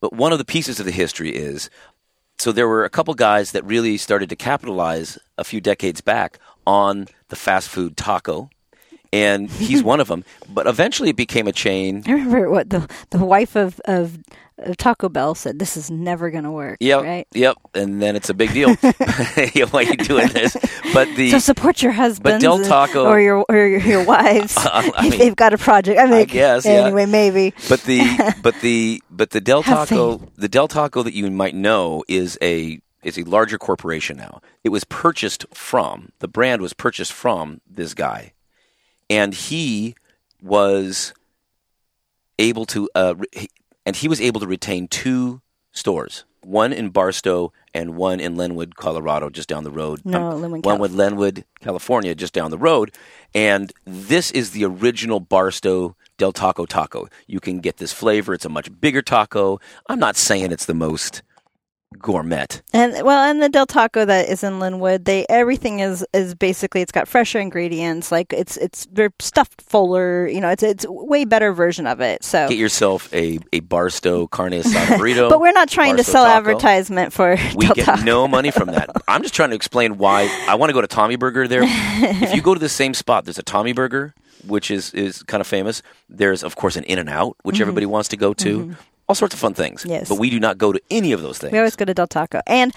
But 0.00 0.14
one 0.14 0.32
of 0.32 0.38
the 0.38 0.46
pieces 0.46 0.80
of 0.80 0.86
the 0.86 0.92
history 0.92 1.30
is 1.30 1.68
so 2.40 2.52
there 2.52 2.66
were 2.66 2.86
a 2.86 2.88
couple 2.88 3.12
guys 3.12 3.52
that 3.52 3.62
really 3.66 3.98
started 3.98 4.30
to 4.30 4.34
capitalize 4.34 5.18
a 5.36 5.44
few 5.44 5.60
decades 5.60 6.00
back 6.00 6.38
on 6.66 7.06
the 7.28 7.36
fast 7.36 7.68
food 7.68 7.98
taco. 7.98 8.48
And 9.12 9.50
he's 9.50 9.82
one 9.92 10.00
of 10.00 10.08
them. 10.08 10.24
But 10.48 10.66
eventually 10.66 11.10
it 11.10 11.16
became 11.16 11.46
a 11.48 11.52
chain. 11.52 12.02
I 12.06 12.12
remember 12.12 12.50
what 12.50 12.70
the 12.70 12.88
the 13.10 13.24
wife 13.24 13.56
of 13.56 13.80
of, 13.86 14.18
of 14.58 14.76
Taco 14.76 15.08
Bell 15.08 15.34
said. 15.34 15.58
This 15.58 15.76
is 15.76 15.90
never 15.90 16.30
going 16.30 16.44
to 16.44 16.50
work. 16.50 16.76
Yep. 16.80 17.02
Right. 17.02 17.26
Yep. 17.32 17.56
And 17.74 18.00
then 18.00 18.14
it's 18.16 18.30
a 18.30 18.34
big 18.34 18.52
deal. 18.52 18.74
Why 18.74 18.90
are 19.74 19.82
you 19.82 19.96
doing 19.96 20.28
this? 20.28 20.56
But 20.92 21.08
the 21.16 21.30
So 21.30 21.38
support 21.38 21.82
your 21.82 21.92
husbands, 21.92 22.42
Del 22.42 22.62
Taco- 22.64 23.06
or 23.06 23.20
your 23.20 23.44
or 23.48 23.56
your, 23.56 23.80
your 23.80 24.04
wives 24.04 24.56
I 24.56 24.92
if 24.98 25.10
mean, 25.10 25.18
they've 25.18 25.36
got 25.36 25.52
a 25.52 25.58
project. 25.58 25.98
I 25.98 26.06
mean, 26.06 26.26
guess, 26.26 26.64
yeah. 26.64 26.72
anyway, 26.72 27.06
maybe. 27.06 27.54
but 27.68 27.82
the 27.82 28.34
but 28.42 28.54
the 28.60 29.02
but 29.10 29.30
the 29.30 29.40
Del 29.40 29.62
Have 29.62 29.88
Taco 29.88 30.20
the 30.36 30.48
Del 30.48 30.68
Taco 30.68 31.02
that 31.02 31.14
you 31.14 31.30
might 31.30 31.54
know 31.54 32.04
is 32.08 32.38
a 32.42 32.80
is 33.02 33.18
a 33.18 33.22
larger 33.24 33.58
corporation 33.58 34.16
now. 34.16 34.40
It 34.62 34.68
was 34.68 34.84
purchased 34.84 35.46
from 35.54 36.10
the 36.18 36.28
brand 36.28 36.60
was 36.62 36.72
purchased 36.74 37.12
from 37.12 37.60
this 37.68 37.94
guy, 37.94 38.32
and 39.10 39.34
he 39.34 39.94
was 40.40 41.12
able 42.38 42.64
to 42.66 42.88
uh, 42.94 43.14
re- 43.18 43.48
and 43.84 43.96
he 43.96 44.08
was 44.08 44.20
able 44.20 44.40
to 44.40 44.46
retain 44.46 44.88
two 44.88 45.42
stores, 45.72 46.24
one 46.42 46.72
in 46.72 46.88
Barstow 46.90 47.52
and 47.74 47.96
one 47.96 48.18
in 48.20 48.34
Lenwood, 48.36 48.76
Colorado, 48.76 49.28
just 49.30 49.48
down 49.48 49.64
the 49.64 49.70
road. 49.70 50.00
Um, 50.06 50.12
No, 50.12 50.30
Lenwood, 50.36 50.64
one 50.64 50.78
with 50.78 50.92
Lenwood, 50.92 51.44
California, 51.60 52.14
just 52.14 52.32
down 52.32 52.50
the 52.50 52.58
road. 52.58 52.92
And 53.34 53.72
this 53.84 54.30
is 54.30 54.52
the 54.52 54.64
original 54.64 55.20
Barstow 55.20 55.94
Del 56.18 56.32
Taco 56.32 56.66
taco. 56.66 57.08
You 57.26 57.40
can 57.40 57.60
get 57.60 57.76
this 57.78 57.92
flavor. 57.92 58.34
It's 58.34 58.44
a 58.44 58.48
much 58.50 58.68
bigger 58.80 59.02
taco. 59.02 59.60
I'm 59.88 59.98
not 59.98 60.16
saying 60.16 60.52
it's 60.52 60.66
the 60.66 60.74
most 60.74 61.22
gourmet. 61.98 62.46
And 62.72 63.04
well, 63.04 63.28
and 63.28 63.42
the 63.42 63.48
Del 63.48 63.66
Taco 63.66 64.04
that 64.04 64.28
is 64.28 64.44
in 64.44 64.58
Lenwood, 64.60 65.04
they 65.04 65.26
everything 65.28 65.80
is 65.80 66.06
is 66.12 66.34
basically 66.34 66.80
it's 66.80 66.92
got 66.92 67.08
fresher 67.08 67.38
ingredients. 67.38 68.12
Like 68.12 68.32
it's 68.32 68.56
it's 68.56 68.86
they're 68.92 69.12
stuffed 69.18 69.62
fuller. 69.62 70.26
You 70.28 70.40
know, 70.40 70.48
it's 70.50 70.62
it's 70.62 70.86
way 70.88 71.24
better 71.24 71.52
version 71.52 71.86
of 71.86 72.00
it. 72.00 72.24
So. 72.24 72.48
Get 72.48 72.58
yourself 72.58 73.12
a, 73.12 73.38
a 73.52 73.60
Barstow 73.60 74.26
carne 74.28 74.52
asada 74.52 74.86
burrito. 74.98 75.28
but 75.28 75.40
we're 75.40 75.52
not 75.52 75.68
trying 75.68 75.96
to 75.96 76.04
sell 76.04 76.24
taco. 76.24 76.38
advertisement 76.38 77.12
for 77.12 77.36
We 77.54 77.66
Del 77.66 77.74
get 77.74 77.84
Taco. 77.86 78.02
no 78.02 78.28
money 78.28 78.50
from 78.50 78.68
that. 78.68 78.90
I'm 79.08 79.22
just 79.22 79.34
trying 79.34 79.50
to 79.50 79.56
explain 79.56 79.98
why 79.98 80.28
I 80.48 80.54
want 80.54 80.70
to 80.70 80.74
go 80.74 80.80
to 80.80 80.86
Tommy 80.86 81.16
Burger 81.16 81.48
there. 81.48 81.62
if 81.64 82.34
you 82.34 82.42
go 82.42 82.54
to 82.54 82.60
the 82.60 82.68
same 82.68 82.94
spot, 82.94 83.24
there's 83.24 83.38
a 83.38 83.42
Tommy 83.42 83.72
Burger, 83.72 84.14
which 84.46 84.70
is, 84.70 84.94
is 84.94 85.22
kind 85.24 85.40
of 85.40 85.46
famous. 85.46 85.82
There's, 86.08 86.42
of 86.42 86.56
course, 86.56 86.76
an 86.76 86.84
In 86.84 86.98
and 86.98 87.08
Out, 87.08 87.36
which 87.42 87.56
mm-hmm. 87.56 87.62
everybody 87.62 87.86
wants 87.86 88.08
to 88.10 88.16
go 88.16 88.32
to. 88.34 88.58
Mm-hmm. 88.58 88.72
All 89.10 89.14
sorts 89.16 89.34
of 89.34 89.40
fun 89.40 89.54
things. 89.54 89.84
Yes. 89.84 90.08
But 90.08 90.18
we 90.18 90.30
do 90.30 90.38
not 90.38 90.56
go 90.56 90.70
to 90.72 90.80
any 90.88 91.10
of 91.10 91.20
those 91.20 91.38
things. 91.38 91.50
We 91.52 91.58
always 91.58 91.74
go 91.74 91.84
to 91.84 91.92
Del 91.92 92.06
Taco. 92.06 92.40
And 92.46 92.72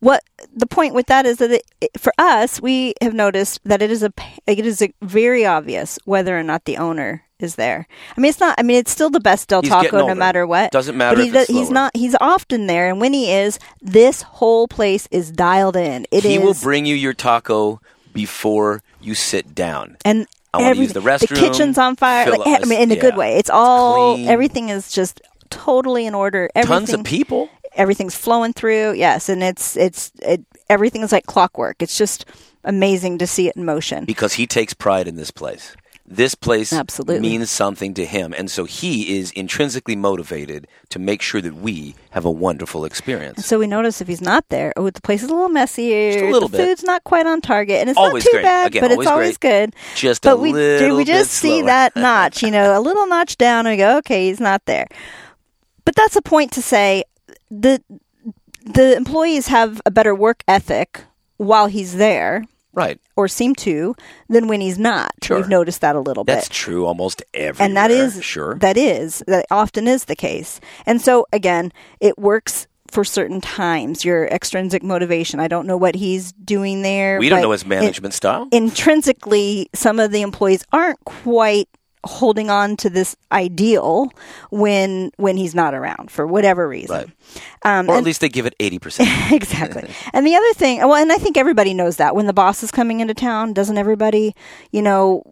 what 0.00 0.24
the 0.52 0.66
point 0.66 0.94
with 0.94 1.06
that 1.06 1.26
is 1.26 1.36
that 1.38 1.62
it, 1.80 1.90
for 1.96 2.12
us, 2.18 2.60
we 2.60 2.94
have 3.00 3.14
noticed 3.14 3.60
that 3.64 3.82
it 3.82 3.90
is 3.92 4.02
a 4.02 4.12
it 4.48 4.66
is 4.66 4.82
a 4.82 4.92
very 5.00 5.46
obvious 5.46 5.96
whether 6.04 6.36
or 6.36 6.42
not 6.42 6.64
the 6.64 6.76
owner 6.76 7.22
is 7.38 7.54
there. 7.54 7.86
I 8.16 8.20
mean, 8.20 8.30
it's 8.30 8.40
not. 8.40 8.56
I 8.58 8.62
mean, 8.64 8.78
it's 8.78 8.90
still 8.90 9.10
the 9.10 9.20
best 9.20 9.48
Del 9.48 9.62
He's 9.62 9.70
Taco, 9.70 10.08
no 10.08 10.14
matter 10.16 10.44
what. 10.44 10.72
Doesn't 10.72 10.96
matter 10.96 11.16
But 11.18 11.24
he 11.24 11.30
does- 11.30 11.46
he's 11.46 11.70
not. 11.70 11.96
He's 11.96 12.16
often 12.20 12.66
there, 12.66 12.88
and 12.88 13.00
when 13.00 13.12
he 13.12 13.30
is, 13.32 13.60
this 13.80 14.22
whole 14.22 14.66
place 14.66 15.06
is 15.12 15.30
dialed 15.30 15.76
in. 15.76 16.04
It 16.10 16.24
is. 16.24 16.30
he 16.32 16.38
will 16.38 16.54
bring 16.54 16.84
you 16.84 16.96
your 16.96 17.14
taco 17.14 17.80
before 18.12 18.82
you 19.00 19.14
sit 19.14 19.54
down. 19.54 19.98
and 20.04 20.26
I 20.52 20.62
wanna 20.62 20.76
use 20.76 20.94
the 20.94 21.00
restroom, 21.00 21.36
kitchen's 21.36 21.78
on 21.78 21.96
fire. 21.96 22.30
Like, 22.30 22.40
I 22.46 22.64
mean, 22.64 22.80
in 22.80 22.90
a 22.90 22.94
yeah. 22.94 23.00
good 23.00 23.16
way. 23.16 23.36
It's 23.36 23.50
all 23.50 24.16
everything 24.28 24.70
is 24.70 24.90
just 24.90 25.20
totally 25.50 26.06
in 26.06 26.14
order. 26.14 26.48
Everything, 26.54 26.86
Tons 26.86 26.92
of 26.92 27.04
people. 27.04 27.48
everything's 27.74 28.14
flowing 28.16 28.52
through. 28.52 28.94
Yes, 28.94 29.28
and 29.28 29.42
it's 29.42 29.76
it's 29.76 30.12
it, 30.22 30.42
everything 30.68 31.02
is 31.02 31.12
like 31.12 31.26
clockwork. 31.26 31.82
It's 31.82 31.96
just 31.98 32.24
amazing 32.64 33.18
to 33.18 33.26
see 33.26 33.48
it 33.48 33.56
in 33.56 33.64
motion. 33.64 34.04
because 34.04 34.34
he 34.34 34.46
takes 34.46 34.74
pride 34.74 35.06
in 35.08 35.16
this 35.16 35.30
place. 35.30 35.76
This 36.08 36.36
place 36.36 36.72
Absolutely. 36.72 37.18
means 37.18 37.50
something 37.50 37.92
to 37.94 38.06
him, 38.06 38.32
and 38.38 38.48
so 38.48 38.64
he 38.64 39.18
is 39.18 39.32
intrinsically 39.32 39.96
motivated 39.96 40.68
to 40.90 41.00
make 41.00 41.20
sure 41.20 41.40
that 41.40 41.56
we 41.56 41.96
have 42.10 42.24
a 42.24 42.30
wonderful 42.30 42.84
experience. 42.84 43.44
So 43.44 43.58
we 43.58 43.66
notice 43.66 44.00
if 44.00 44.06
he's 44.06 44.20
not 44.20 44.48
there, 44.48 44.72
oh, 44.76 44.88
the 44.88 45.00
place 45.00 45.24
is 45.24 45.30
a 45.30 45.34
little 45.34 45.48
messier. 45.48 46.12
Just 46.12 46.24
a 46.24 46.30
little 46.30 46.48
the 46.48 46.58
bit. 46.58 46.64
food's 46.64 46.84
not 46.84 47.02
quite 47.02 47.26
on 47.26 47.40
target, 47.40 47.80
and 47.80 47.90
it's 47.90 47.98
Always 47.98 48.24
not 48.24 48.30
too 48.30 48.34
great. 48.36 48.42
bad, 48.44 48.66
Again, 48.68 48.82
but 48.82 48.90
always 48.92 49.04
it's 49.04 49.10
always 49.12 49.36
great. 49.38 49.50
good. 49.72 49.74
Just 49.96 50.22
but 50.22 50.34
a 50.34 50.36
we 50.36 50.52
little 50.52 50.96
we 50.96 51.04
just 51.04 51.32
see 51.32 51.62
that 51.62 51.96
notch, 51.96 52.40
you 52.40 52.52
know, 52.52 52.78
a 52.78 52.80
little 52.80 53.08
notch 53.08 53.36
down, 53.36 53.66
and 53.66 53.72
we 53.72 53.76
go, 53.76 53.96
okay, 53.98 54.28
he's 54.28 54.38
not 54.38 54.64
there. 54.66 54.86
But 55.86 55.94
that's 55.94 56.16
a 56.16 56.22
point 56.22 56.52
to 56.52 56.60
say 56.62 57.04
the 57.50 57.82
the 58.64 58.94
employees 58.96 59.46
have 59.46 59.80
a 59.86 59.90
better 59.90 60.14
work 60.14 60.42
ethic 60.46 61.04
while 61.38 61.66
he's 61.68 61.94
there, 61.96 62.44
Right. 62.74 62.98
or 63.14 63.28
seem 63.28 63.54
to, 63.56 63.94
than 64.28 64.48
when 64.48 64.60
he's 64.60 64.78
not. 64.78 65.12
Sure. 65.22 65.36
We've 65.38 65.48
noticed 65.48 65.80
that 65.82 65.94
a 65.96 66.00
little 66.00 66.24
bit. 66.24 66.32
That's 66.34 66.48
true 66.48 66.84
almost 66.84 67.22
everywhere. 67.32 67.66
and 67.68 67.76
that 67.76 67.90
is 67.90 68.22
sure. 68.24 68.56
that 68.56 68.76
is 68.76 69.22
that 69.26 69.46
often 69.50 69.86
is 69.88 70.04
the 70.06 70.16
case 70.16 70.60
and 70.84 71.00
so 71.00 71.26
again 71.32 71.72
it 72.00 72.18
works 72.18 72.66
for 72.90 73.02
certain 73.04 73.40
times, 73.40 74.04
your 74.04 74.26
extrinsic 74.28 74.82
motivation. 74.82 75.40
I 75.40 75.48
don't 75.48 75.66
know 75.66 75.76
what 75.76 75.96
he's 75.96 76.32
doing 76.32 76.82
there. 76.82 77.18
We 77.18 77.28
don't 77.28 77.42
know 77.42 77.50
his 77.50 77.66
management 77.66 78.14
style. 78.14 78.48
intrinsically, 78.52 79.68
some 79.74 79.98
of 79.98 80.12
the 80.12 80.22
employees 80.22 80.64
aren't 80.72 81.04
quite 81.04 81.68
holding 82.06 82.50
on 82.50 82.76
to 82.78 82.90
this 82.90 83.16
ideal 83.32 84.10
when 84.50 85.10
when 85.16 85.36
he's 85.36 85.54
not 85.54 85.74
around 85.74 86.10
for 86.10 86.26
whatever 86.26 86.68
reason. 86.68 86.96
Right. 86.96 87.08
Um, 87.64 87.88
or 87.88 87.94
at 87.94 87.96
and- 87.98 88.06
least 88.06 88.20
they 88.20 88.28
give 88.28 88.46
it 88.46 88.54
80%. 88.58 89.32
exactly. 89.32 89.88
And 90.12 90.26
the 90.26 90.34
other 90.34 90.52
thing, 90.54 90.78
well, 90.78 90.94
and 90.94 91.12
I 91.12 91.18
think 91.18 91.36
everybody 91.36 91.74
knows 91.74 91.96
that 91.96 92.14
when 92.14 92.26
the 92.26 92.32
boss 92.32 92.62
is 92.62 92.70
coming 92.70 93.00
into 93.00 93.14
town, 93.14 93.52
doesn't 93.52 93.76
everybody, 93.78 94.34
you 94.70 94.82
know, 94.82 95.22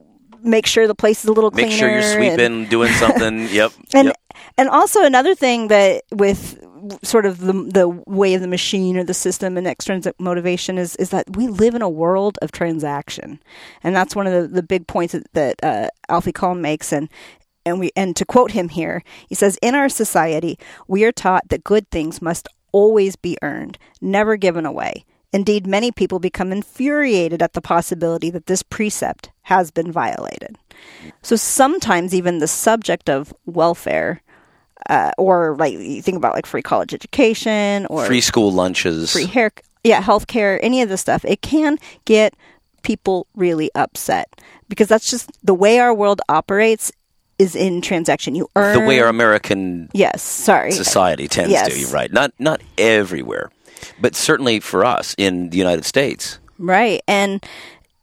make 0.42 0.66
sure 0.66 0.86
the 0.86 0.94
place 0.94 1.24
is 1.24 1.30
a 1.30 1.32
little 1.32 1.50
cleaner? 1.50 1.68
Make 1.68 1.78
sure 1.78 1.88
you're 1.88 1.98
and- 2.00 2.36
sweeping, 2.36 2.66
doing 2.66 2.92
something. 2.92 3.48
Yep. 3.50 3.72
and 3.94 4.06
yep. 4.08 4.16
and 4.58 4.68
also 4.68 5.04
another 5.04 5.34
thing 5.34 5.68
that 5.68 6.02
with 6.10 6.58
sort 7.02 7.26
of 7.26 7.38
the 7.38 7.52
the 7.52 7.88
way 8.06 8.34
of 8.34 8.40
the 8.40 8.48
machine 8.48 8.96
or 8.96 9.04
the 9.04 9.14
system 9.14 9.56
and 9.56 9.66
extrinsic 9.66 10.18
motivation 10.20 10.78
is 10.78 10.96
is 10.96 11.10
that 11.10 11.36
we 11.36 11.48
live 11.48 11.74
in 11.74 11.82
a 11.82 11.88
world 11.88 12.38
of 12.42 12.52
transaction, 12.52 13.40
and 13.82 13.94
that's 13.94 14.16
one 14.16 14.26
of 14.26 14.32
the, 14.32 14.48
the 14.48 14.62
big 14.62 14.86
points 14.86 15.12
that, 15.12 15.32
that 15.32 15.64
uh, 15.64 15.88
Alfie 16.08 16.32
Kohn 16.32 16.60
makes 16.60 16.92
and. 16.92 17.08
And 17.66 17.80
we 17.80 17.92
and 17.96 18.14
to 18.16 18.26
quote 18.26 18.50
him 18.50 18.68
here, 18.68 19.02
he 19.26 19.34
says, 19.34 19.58
"In 19.62 19.74
our 19.74 19.88
society, 19.88 20.58
we 20.86 21.02
are 21.06 21.12
taught 21.12 21.48
that 21.48 21.64
good 21.64 21.90
things 21.90 22.20
must 22.20 22.46
always 22.72 23.16
be 23.16 23.38
earned, 23.40 23.78
never 24.02 24.36
given 24.36 24.66
away. 24.66 25.04
Indeed, 25.32 25.66
many 25.66 25.90
people 25.90 26.18
become 26.18 26.52
infuriated 26.52 27.40
at 27.40 27.54
the 27.54 27.60
possibility 27.60 28.30
that 28.30 28.46
this 28.46 28.62
precept 28.62 29.30
has 29.42 29.70
been 29.70 29.90
violated. 29.90 30.56
So 31.22 31.36
sometimes 31.36 32.14
even 32.14 32.38
the 32.38 32.48
subject 32.48 33.08
of 33.08 33.32
welfare, 33.46 34.22
uh, 34.88 35.12
or 35.18 35.56
like 35.58 35.72
you 35.74 36.02
think 36.02 36.16
about 36.16 36.34
like 36.34 36.46
free 36.46 36.62
college 36.62 36.92
education 36.94 37.86
or 37.86 38.04
Free 38.06 38.20
school 38.20 38.52
lunches. 38.52 39.12
free 39.12 39.26
hair, 39.26 39.50
yeah, 39.82 40.02
healthcare, 40.02 40.58
any 40.62 40.82
of 40.82 40.88
this 40.88 41.00
stuff, 41.00 41.24
it 41.24 41.42
can 41.42 41.78
get 42.04 42.34
people 42.82 43.26
really 43.34 43.70
upset 43.74 44.28
because 44.68 44.88
that's 44.88 45.10
just 45.10 45.30
the 45.44 45.54
way 45.54 45.78
our 45.78 45.94
world 45.94 46.20
operates 46.28 46.92
is 47.38 47.56
in 47.56 47.80
transaction. 47.80 48.34
You 48.34 48.48
earn 48.56 48.78
the 48.78 48.86
way 48.86 49.00
our 49.00 49.08
American 49.08 49.88
yes, 49.92 50.22
sorry, 50.22 50.72
society 50.72 51.26
tends 51.28 51.50
Yes. 51.50 51.72
to. 51.72 51.78
You're 51.78 51.90
right. 51.90 52.12
Not 52.12 52.32
not 52.38 52.60
everywhere, 52.78 53.50
but 54.00 54.14
certainly 54.14 54.60
for 54.60 54.84
us 54.84 55.14
in 55.18 55.50
the 55.50 55.56
United 55.58 55.84
States. 55.84 56.38
Right. 56.58 57.00
And 57.08 57.44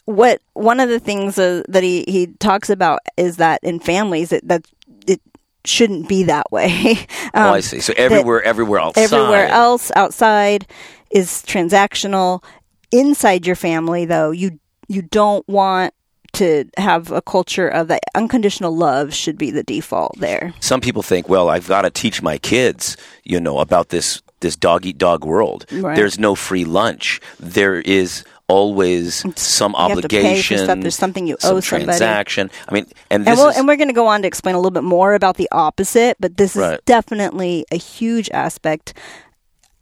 what 0.05 0.41
one 0.53 0.79
of 0.81 0.89
the 0.89 0.99
things 0.99 1.37
uh, 1.37 1.63
that 1.69 1.83
he, 1.83 2.03
he 2.07 2.27
talks 2.39 2.69
about 2.69 2.99
is 3.15 3.37
that 3.37 3.59
in 3.63 3.79
families 3.79 4.33
it, 4.33 4.45
that 4.47 4.65
it 5.07 5.21
shouldn't 5.65 6.07
be 6.07 6.23
that 6.23 6.51
way. 6.51 6.91
Um, 6.91 6.97
oh, 7.33 7.53
I 7.53 7.59
see. 7.59 7.79
So 7.79 7.93
everywhere, 7.97 8.41
everywhere 8.41 8.79
outside. 8.79 9.03
everywhere 9.03 9.47
else 9.47 9.91
outside 9.95 10.67
is 11.09 11.43
transactional. 11.45 12.43
Inside 12.91 13.45
your 13.45 13.55
family, 13.55 14.05
though, 14.05 14.31
you 14.31 14.59
you 14.87 15.01
don't 15.01 15.47
want 15.47 15.93
to 16.33 16.65
have 16.77 17.11
a 17.11 17.21
culture 17.21 17.67
of 17.67 17.87
that 17.89 18.01
unconditional 18.15 18.75
love 18.75 19.13
should 19.13 19.37
be 19.37 19.51
the 19.51 19.63
default 19.63 20.17
there. 20.19 20.53
Some 20.59 20.81
people 20.81 21.03
think, 21.03 21.27
well, 21.27 21.49
I've 21.49 21.67
got 21.67 21.81
to 21.81 21.89
teach 21.89 22.21
my 22.21 22.37
kids, 22.37 22.95
you 23.23 23.39
know, 23.39 23.59
about 23.59 23.89
this 23.89 24.21
this 24.39 24.55
dog 24.55 24.85
eat 24.85 24.97
dog 24.97 25.23
world. 25.23 25.65
Right. 25.71 25.95
There's 25.95 26.17
no 26.19 26.35
free 26.35 26.65
lunch. 26.65 27.21
There 27.39 27.79
is 27.79 28.23
always 28.51 29.23
some 29.39 29.71
You 29.71 29.77
have 29.77 29.87
to 29.89 29.97
obligation. 30.05 30.79
There's 30.81 30.95
something 30.95 31.27
you 31.27 31.37
some 31.39 31.57
owe 31.57 31.59
somebody. 31.59 31.85
transaction. 31.85 32.51
I 32.67 32.73
mean, 32.73 32.85
and 33.09 33.23
this 33.23 33.29
And, 33.29 33.37
we'll, 33.37 33.49
is 33.49 33.57
and 33.57 33.67
we're 33.67 33.77
going 33.77 33.87
to 33.89 33.93
go 33.93 34.07
on 34.07 34.21
to 34.23 34.27
explain 34.27 34.55
a 34.55 34.59
little 34.59 34.71
bit 34.71 34.83
more 34.83 35.13
about 35.13 35.37
the 35.37 35.47
opposite, 35.51 36.17
but 36.19 36.37
this 36.37 36.55
is 36.55 36.61
Right. 36.61 36.79
definitely 36.85 37.65
a 37.71 37.77
huge 37.77 38.29
aspect. 38.31 38.93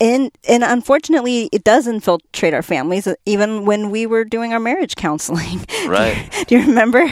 And 0.02 0.32
and 0.48 0.64
unfortunately, 0.64 1.50
it 1.52 1.66
does 1.66 1.86
infiltrate 1.86 2.54
our 2.54 2.62
families. 2.62 3.06
Even 3.26 3.66
when 3.66 3.90
we 3.90 4.06
were 4.06 4.24
doing 4.24 4.54
our 4.54 4.60
marriage 4.60 4.96
counseling, 4.96 5.60
right. 5.88 6.16
do 6.48 6.56
you 6.58 6.66
remember? 6.66 7.04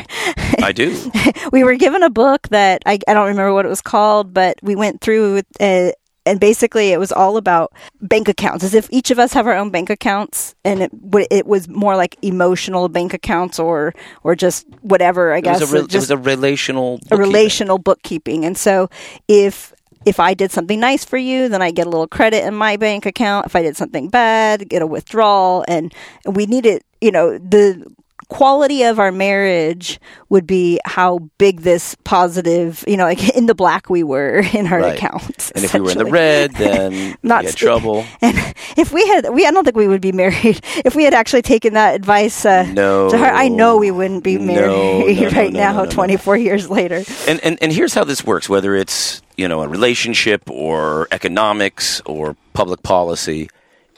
I 0.64 0.72
do. 0.72 0.96
we 1.52 1.66
were 1.66 1.76
given 1.76 2.02
a 2.02 2.10
book 2.10 2.48
that 2.50 2.84
I, 2.86 2.98
I 3.06 3.14
don't 3.14 3.28
remember 3.28 3.54
what 3.54 3.66
it 3.66 3.70
was 3.70 3.82
called, 3.82 4.34
but 4.34 4.56
we 4.62 4.76
went 4.78 5.02
through 5.02 5.34
with, 5.34 5.46
uh, 5.60 5.92
and 6.28 6.40
basically 6.40 6.92
it 6.92 7.00
was 7.00 7.12
all 7.12 7.38
about 7.38 7.72
bank 8.02 8.28
accounts, 8.28 8.64
as 8.64 8.74
if 8.74 8.88
each 8.92 9.10
of 9.12 9.18
us 9.20 9.34
have 9.34 9.48
our 9.48 9.56
own 9.56 9.70
bank 9.72 9.90
accounts, 9.90 10.54
and 10.66 10.82
it 10.84 10.92
it 11.32 11.48
was 11.48 11.68
more 11.68 11.96
like 11.96 12.18
emotional 12.22 12.90
bank 12.90 13.14
accounts 13.14 13.60
or 13.60 13.94
or 14.24 14.36
just 14.36 14.68
whatever. 14.82 15.34
I 15.34 15.38
It 15.40 15.44
guess 15.46 15.62
was, 15.62 15.72
a 15.72 15.74
re- 15.76 15.80
it 15.82 15.90
just 15.90 16.04
was 16.04 16.12
a 16.12 16.18
relational. 16.18 16.96
a 16.96 16.98
bookkeeping. 16.98 17.20
relational 17.20 17.78
bookkeeping. 17.80 18.46
And 18.46 18.58
so 18.58 18.90
if 19.28 19.74
if 20.06 20.20
I 20.20 20.34
did 20.34 20.52
something 20.52 20.80
nice 20.80 21.04
for 21.04 21.18
you, 21.18 21.50
then 21.50 21.62
I 21.62 21.72
get 21.72 21.88
a 21.88 21.90
little 21.90 22.08
credit 22.08 22.46
in 22.46 22.54
my 22.56 22.78
bank 22.78 23.06
account. 23.06 23.46
If 23.46 23.56
I 23.56 23.62
did 23.62 23.76
something 23.76 24.10
bad, 24.10 24.70
get 24.70 24.82
a 24.82 24.88
withdrawal. 24.88 25.66
And 25.68 25.94
we 26.26 26.46
needed, 26.46 26.84
you 27.02 27.12
know, 27.12 27.38
the 27.38 27.86
quality 28.30 28.84
of 28.84 29.00
our 29.00 29.12
marriage 29.12 30.00
would 30.30 30.46
be 30.46 30.80
how 30.84 31.20
big 31.38 31.62
this 31.62 31.96
positive, 32.04 32.84
you 32.88 32.98
know, 32.98 33.06
like 33.06 33.30
in 33.38 33.46
the 33.46 33.56
black 33.56 33.90
we 33.90 34.04
were 34.04 34.40
in 34.54 34.68
our 34.68 34.80
Right. 34.82 34.96
accounts. 34.98 35.52
And 35.52 35.64
if 35.64 35.74
we 35.74 35.80
were 35.80 35.92
in 35.92 35.98
the 35.98 36.06
red, 36.06 36.54
then 36.54 37.16
Not 37.24 37.42
we 37.44 37.46
had 37.48 37.56
trouble. 37.68 38.06
And 38.22 38.36
if 38.76 38.92
we 38.92 39.08
had, 39.08 39.30
we 39.34 39.46
I 39.46 39.52
don't 39.52 39.64
think 39.64 39.78
we 39.78 39.88
would 39.88 40.02
be 40.02 40.12
married 40.12 40.60
if 40.84 40.94
we 40.96 41.04
had 41.06 41.14
actually 41.14 41.42
taken 41.42 41.74
that 41.76 41.96
advice 41.96 42.46
uh, 42.46 42.64
No. 42.72 43.10
to 43.10 43.18
heart. 43.18 43.34
I 43.34 43.48
know 43.48 43.78
we 43.78 43.92
wouldn't 43.92 44.24
be 44.24 44.38
married 44.38 44.68
no, 44.68 45.00
no, 45.30 45.30
right 45.30 45.54
no, 45.54 45.60
now, 45.60 45.72
no, 45.72 45.78
no, 45.80 45.84
no. 45.86 45.92
24 45.92 46.38
years 46.38 46.70
later. 46.70 47.04
And, 47.28 47.40
and 47.44 47.58
and 47.62 47.72
here's 47.72 47.94
how 47.94 48.04
this 48.04 48.26
works: 48.26 48.50
whether 48.50 48.76
it's 48.76 49.22
you 49.38 49.48
know 49.48 49.62
a 49.62 49.68
relationship 49.68 50.50
or 50.50 51.08
economics 51.12 52.02
or 52.06 52.36
public 52.54 52.84
policy, 52.84 53.50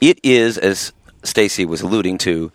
it 0.01 0.19
is 0.23 0.57
as 0.57 0.93
Stacy 1.23 1.65
was 1.65 1.81
alluding 1.81 2.17
to, 2.19 2.51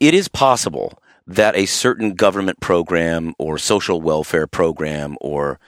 it 0.00 0.14
is 0.14 0.28
possible 0.28 0.98
that 1.26 1.54
a 1.54 1.66
certain 1.66 2.14
government 2.14 2.60
program 2.60 3.34
or 3.38 3.58
social 3.58 4.00
welfare 4.00 4.46
program 4.46 5.16
or 5.20 5.60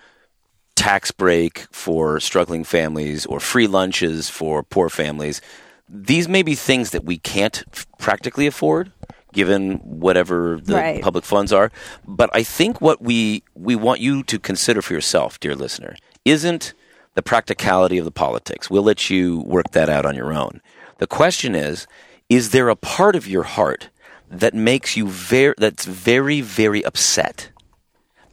tax 0.75 1.11
break 1.13 1.67
for 1.71 2.19
struggling 2.19 2.65
families 2.65 3.27
or 3.27 3.39
free 3.39 3.67
lunches 3.67 4.29
for 4.29 4.63
poor 4.63 4.89
families 4.89 5.41
these 5.89 6.27
may 6.29 6.43
be 6.43 6.55
things 6.55 6.91
that 6.91 7.05
we 7.05 7.19
can't 7.19 7.65
f- 7.73 7.87
practically 7.99 8.47
afford 8.47 8.91
given 9.35 9.75
whatever 9.79 10.59
the 10.63 10.75
Right. 10.75 11.03
public 11.03 11.25
funds 11.25 11.53
are. 11.53 11.71
But 12.07 12.31
i 12.33 12.43
think 12.43 12.81
what 12.81 13.03
we 13.03 13.43
we 13.55 13.77
want 13.77 14.01
you 14.01 14.23
to 14.25 14.39
consider 14.39 14.81
for 14.83 14.95
yourself 14.95 15.39
dear 15.41 15.55
listener 15.55 15.95
isn't 16.25 16.73
the 17.15 17.23
practicality 17.23 17.99
of 17.99 18.07
the 18.07 18.11
politics. 18.11 18.71
We'll 18.71 18.83
let 18.85 19.11
you 19.11 19.41
work 19.41 19.73
that 19.73 19.91
out 19.91 20.07
on 20.07 20.15
your 20.17 20.33
own. 20.33 20.63
The 20.99 21.07
question 21.07 21.55
is 21.55 21.87
is 22.31 22.51
there 22.51 22.71
a 22.71 22.77
part 22.77 23.15
of 23.15 23.29
your 23.29 23.43
heart 23.43 23.91
that 24.33 24.55
makes 24.55 24.97
you 24.97 25.07
very 25.09 25.55
that's 25.59 25.85
very 25.85 26.41
very 26.41 26.83
upset 26.85 27.51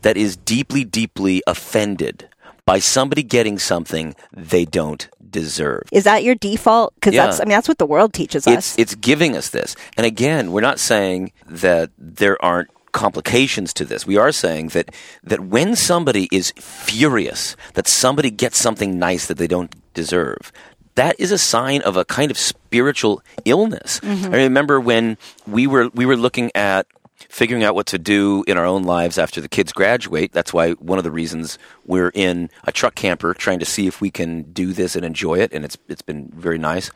that 0.01 0.15
is 0.15 0.37
deeply, 0.37 0.83
deeply 0.85 1.43
offended 1.45 2.29
by 2.65 2.79
somebody 2.79 3.21
getting 3.21 3.59
something 3.59 4.15
they 4.31 4.63
don't 4.63 5.09
deserve. 5.29 5.83
Is 5.91 6.05
that 6.05 6.23
your 6.23 6.35
default? 6.35 6.95
Because 6.95 7.13
Yeah. 7.13 7.25
that's 7.25 7.39
I 7.41 7.43
mean 7.43 7.49
that's 7.57 7.67
what 7.67 7.77
the 7.79 7.85
world 7.85 8.13
teaches 8.13 8.47
It's 8.47 8.73
us. 8.73 8.75
it's 8.79 8.95
giving 8.95 9.35
us 9.35 9.49
this. 9.49 9.75
And 9.97 10.05
again, 10.05 10.51
we're 10.51 10.61
not 10.61 10.79
saying 10.79 11.31
that 11.47 11.89
there 11.97 12.37
aren't 12.43 12.69
complications 12.93 13.73
to 13.73 13.85
this. 13.85 14.07
We 14.07 14.17
are 14.17 14.31
saying 14.31 14.69
that 14.69 14.89
that 15.23 15.41
when 15.41 15.75
somebody 15.75 16.27
is 16.31 16.51
furious 16.57 17.55
that 17.73 17.87
somebody 17.87 18.31
gets 18.31 18.57
something 18.57 18.97
nice 18.97 19.27
that 19.27 19.37
they 19.37 19.47
don't 19.47 19.73
deserve, 19.93 20.51
that 20.99 21.17
is 21.17 21.31
a 21.31 21.37
sign 21.37 21.81
of 21.83 21.95
a 21.95 22.03
kind 22.03 22.29
of 22.29 22.37
spiritual 22.37 23.23
illness. 23.45 24.01
I 24.03 24.43
remember 24.43 24.81
when 24.81 25.17
we 25.47 25.65
were 25.65 25.89
we 25.93 26.05
were 26.05 26.17
looking 26.17 26.51
at 26.55 26.87
figuring 27.29 27.63
out 27.63 27.73
what 27.73 27.85
to 27.87 27.97
do 27.97 28.43
in 28.47 28.57
our 28.57 28.65
own 28.65 28.83
lives 28.83 29.17
after 29.17 29.39
the 29.39 29.47
kids 29.47 29.71
graduate. 29.71 30.33
That's 30.33 30.51
why 30.53 30.71
one 30.73 30.97
of 30.97 31.05
the 31.05 31.11
reasons 31.11 31.57
we're 31.85 32.11
in 32.13 32.49
a 32.65 32.73
truck 32.73 32.95
camper 32.95 33.33
trying 33.33 33.59
to 33.59 33.65
see 33.65 33.87
if 33.87 34.01
we 34.01 34.11
can 34.11 34.43
do 34.51 34.73
this 34.73 34.95
and 34.97 35.05
enjoy 35.05 35.35
it 35.39 35.53
and 35.53 35.63
it's 35.63 35.77
it's 35.87 36.01
been 36.01 36.29
very 36.35 36.57
nice. 36.57 36.91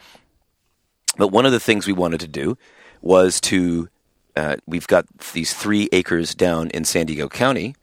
But 1.18 1.30
one 1.30 1.46
of 1.46 1.54
the 1.54 1.60
things 1.60 1.88
we 1.88 1.94
wanted 1.94 2.20
to 2.22 2.28
do 2.28 2.58
was 3.02 3.40
to, 3.42 3.88
uh, 4.36 4.58
we've 4.66 4.88
got 4.88 5.06
these 5.34 5.54
three 5.54 5.88
acres 5.92 6.36
down 6.36 6.70
in 6.72 6.84
San 6.86 7.06
Diego 7.06 7.30
County, 7.30 7.76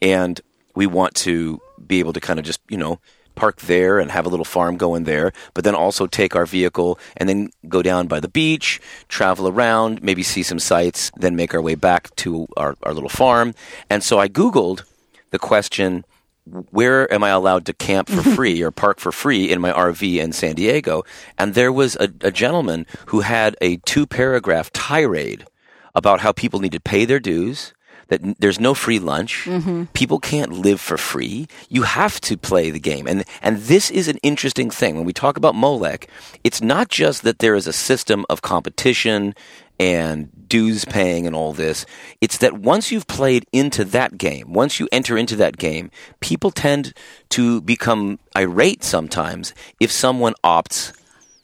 and 0.00 0.40
we 0.74 0.86
want 0.86 1.14
to 1.14 1.60
be 1.86 2.00
able 2.00 2.12
to 2.12 2.20
kind 2.20 2.38
of 2.38 2.44
just, 2.44 2.60
you 2.68 2.76
know, 2.76 2.98
park 3.34 3.60
there 3.62 3.98
and 3.98 4.10
have 4.10 4.26
a 4.26 4.28
little 4.28 4.44
farm 4.44 4.76
going 4.76 5.04
there, 5.04 5.32
but 5.54 5.64
then 5.64 5.74
also 5.74 6.06
take 6.06 6.36
our 6.36 6.46
vehicle 6.46 6.98
and 7.16 7.28
then 7.28 7.50
go 7.68 7.82
down 7.82 8.06
by 8.06 8.20
the 8.20 8.28
beach, 8.28 8.80
travel 9.08 9.48
around, 9.48 10.02
maybe 10.02 10.22
see 10.22 10.42
some 10.42 10.58
sights, 10.58 11.10
then 11.16 11.36
make 11.36 11.54
our 11.54 11.62
way 11.62 11.74
back 11.74 12.14
to 12.16 12.46
our, 12.56 12.76
our 12.82 12.94
little 12.94 13.08
farm. 13.08 13.54
And 13.90 14.02
so 14.02 14.18
I 14.18 14.28
Googled 14.28 14.84
the 15.30 15.38
question, 15.38 16.04
where 16.44 17.12
am 17.12 17.22
I 17.22 17.30
allowed 17.30 17.66
to 17.66 17.72
camp 17.72 18.08
for 18.08 18.22
free 18.36 18.62
or 18.62 18.70
park 18.70 18.98
for 18.98 19.12
free 19.12 19.50
in 19.50 19.60
my 19.60 19.72
RV 19.72 20.18
in 20.18 20.32
San 20.32 20.54
Diego? 20.54 21.04
And 21.38 21.54
there 21.54 21.72
was 21.72 21.96
a, 21.96 22.08
a 22.20 22.30
gentleman 22.30 22.86
who 23.06 23.20
had 23.20 23.56
a 23.60 23.76
two 23.78 24.06
paragraph 24.06 24.72
tirade 24.72 25.46
about 25.94 26.20
how 26.20 26.32
people 26.32 26.60
need 26.60 26.72
to 26.72 26.80
pay 26.80 27.04
their 27.04 27.20
dues, 27.20 27.74
that 28.08 28.20
there's 28.38 28.60
no 28.60 28.74
free 28.74 28.98
lunch. 28.98 29.44
Mm-hmm. 29.44 29.84
People 29.94 30.18
can't 30.18 30.52
live 30.52 30.80
for 30.80 30.96
free. 30.96 31.48
You 31.68 31.82
have 31.82 32.20
to 32.22 32.36
play 32.36 32.70
the 32.70 32.80
game. 32.80 33.06
And, 33.06 33.24
and 33.40 33.58
this 33.58 33.90
is 33.90 34.08
an 34.08 34.18
interesting 34.22 34.70
thing. 34.70 34.96
When 34.96 35.04
we 35.04 35.12
talk 35.12 35.36
about 35.36 35.54
Molech, 35.54 36.08
it's 36.44 36.60
not 36.60 36.88
just 36.88 37.22
that 37.22 37.38
there 37.38 37.54
is 37.54 37.66
a 37.66 37.72
system 37.72 38.24
of 38.28 38.42
competition 38.42 39.34
and 39.80 40.30
dues 40.48 40.84
paying 40.84 41.26
and 41.26 41.34
all 41.34 41.52
this. 41.52 41.84
It's 42.20 42.38
that 42.38 42.52
once 42.54 42.92
you've 42.92 43.06
played 43.06 43.46
into 43.52 43.84
that 43.86 44.18
game, 44.18 44.52
once 44.52 44.78
you 44.78 44.88
enter 44.92 45.16
into 45.16 45.34
that 45.36 45.56
game, 45.56 45.90
people 46.20 46.50
tend 46.50 46.94
to 47.30 47.60
become 47.62 48.18
irate 48.36 48.84
sometimes 48.84 49.54
if 49.80 49.90
someone 49.90 50.34
opts 50.44 50.92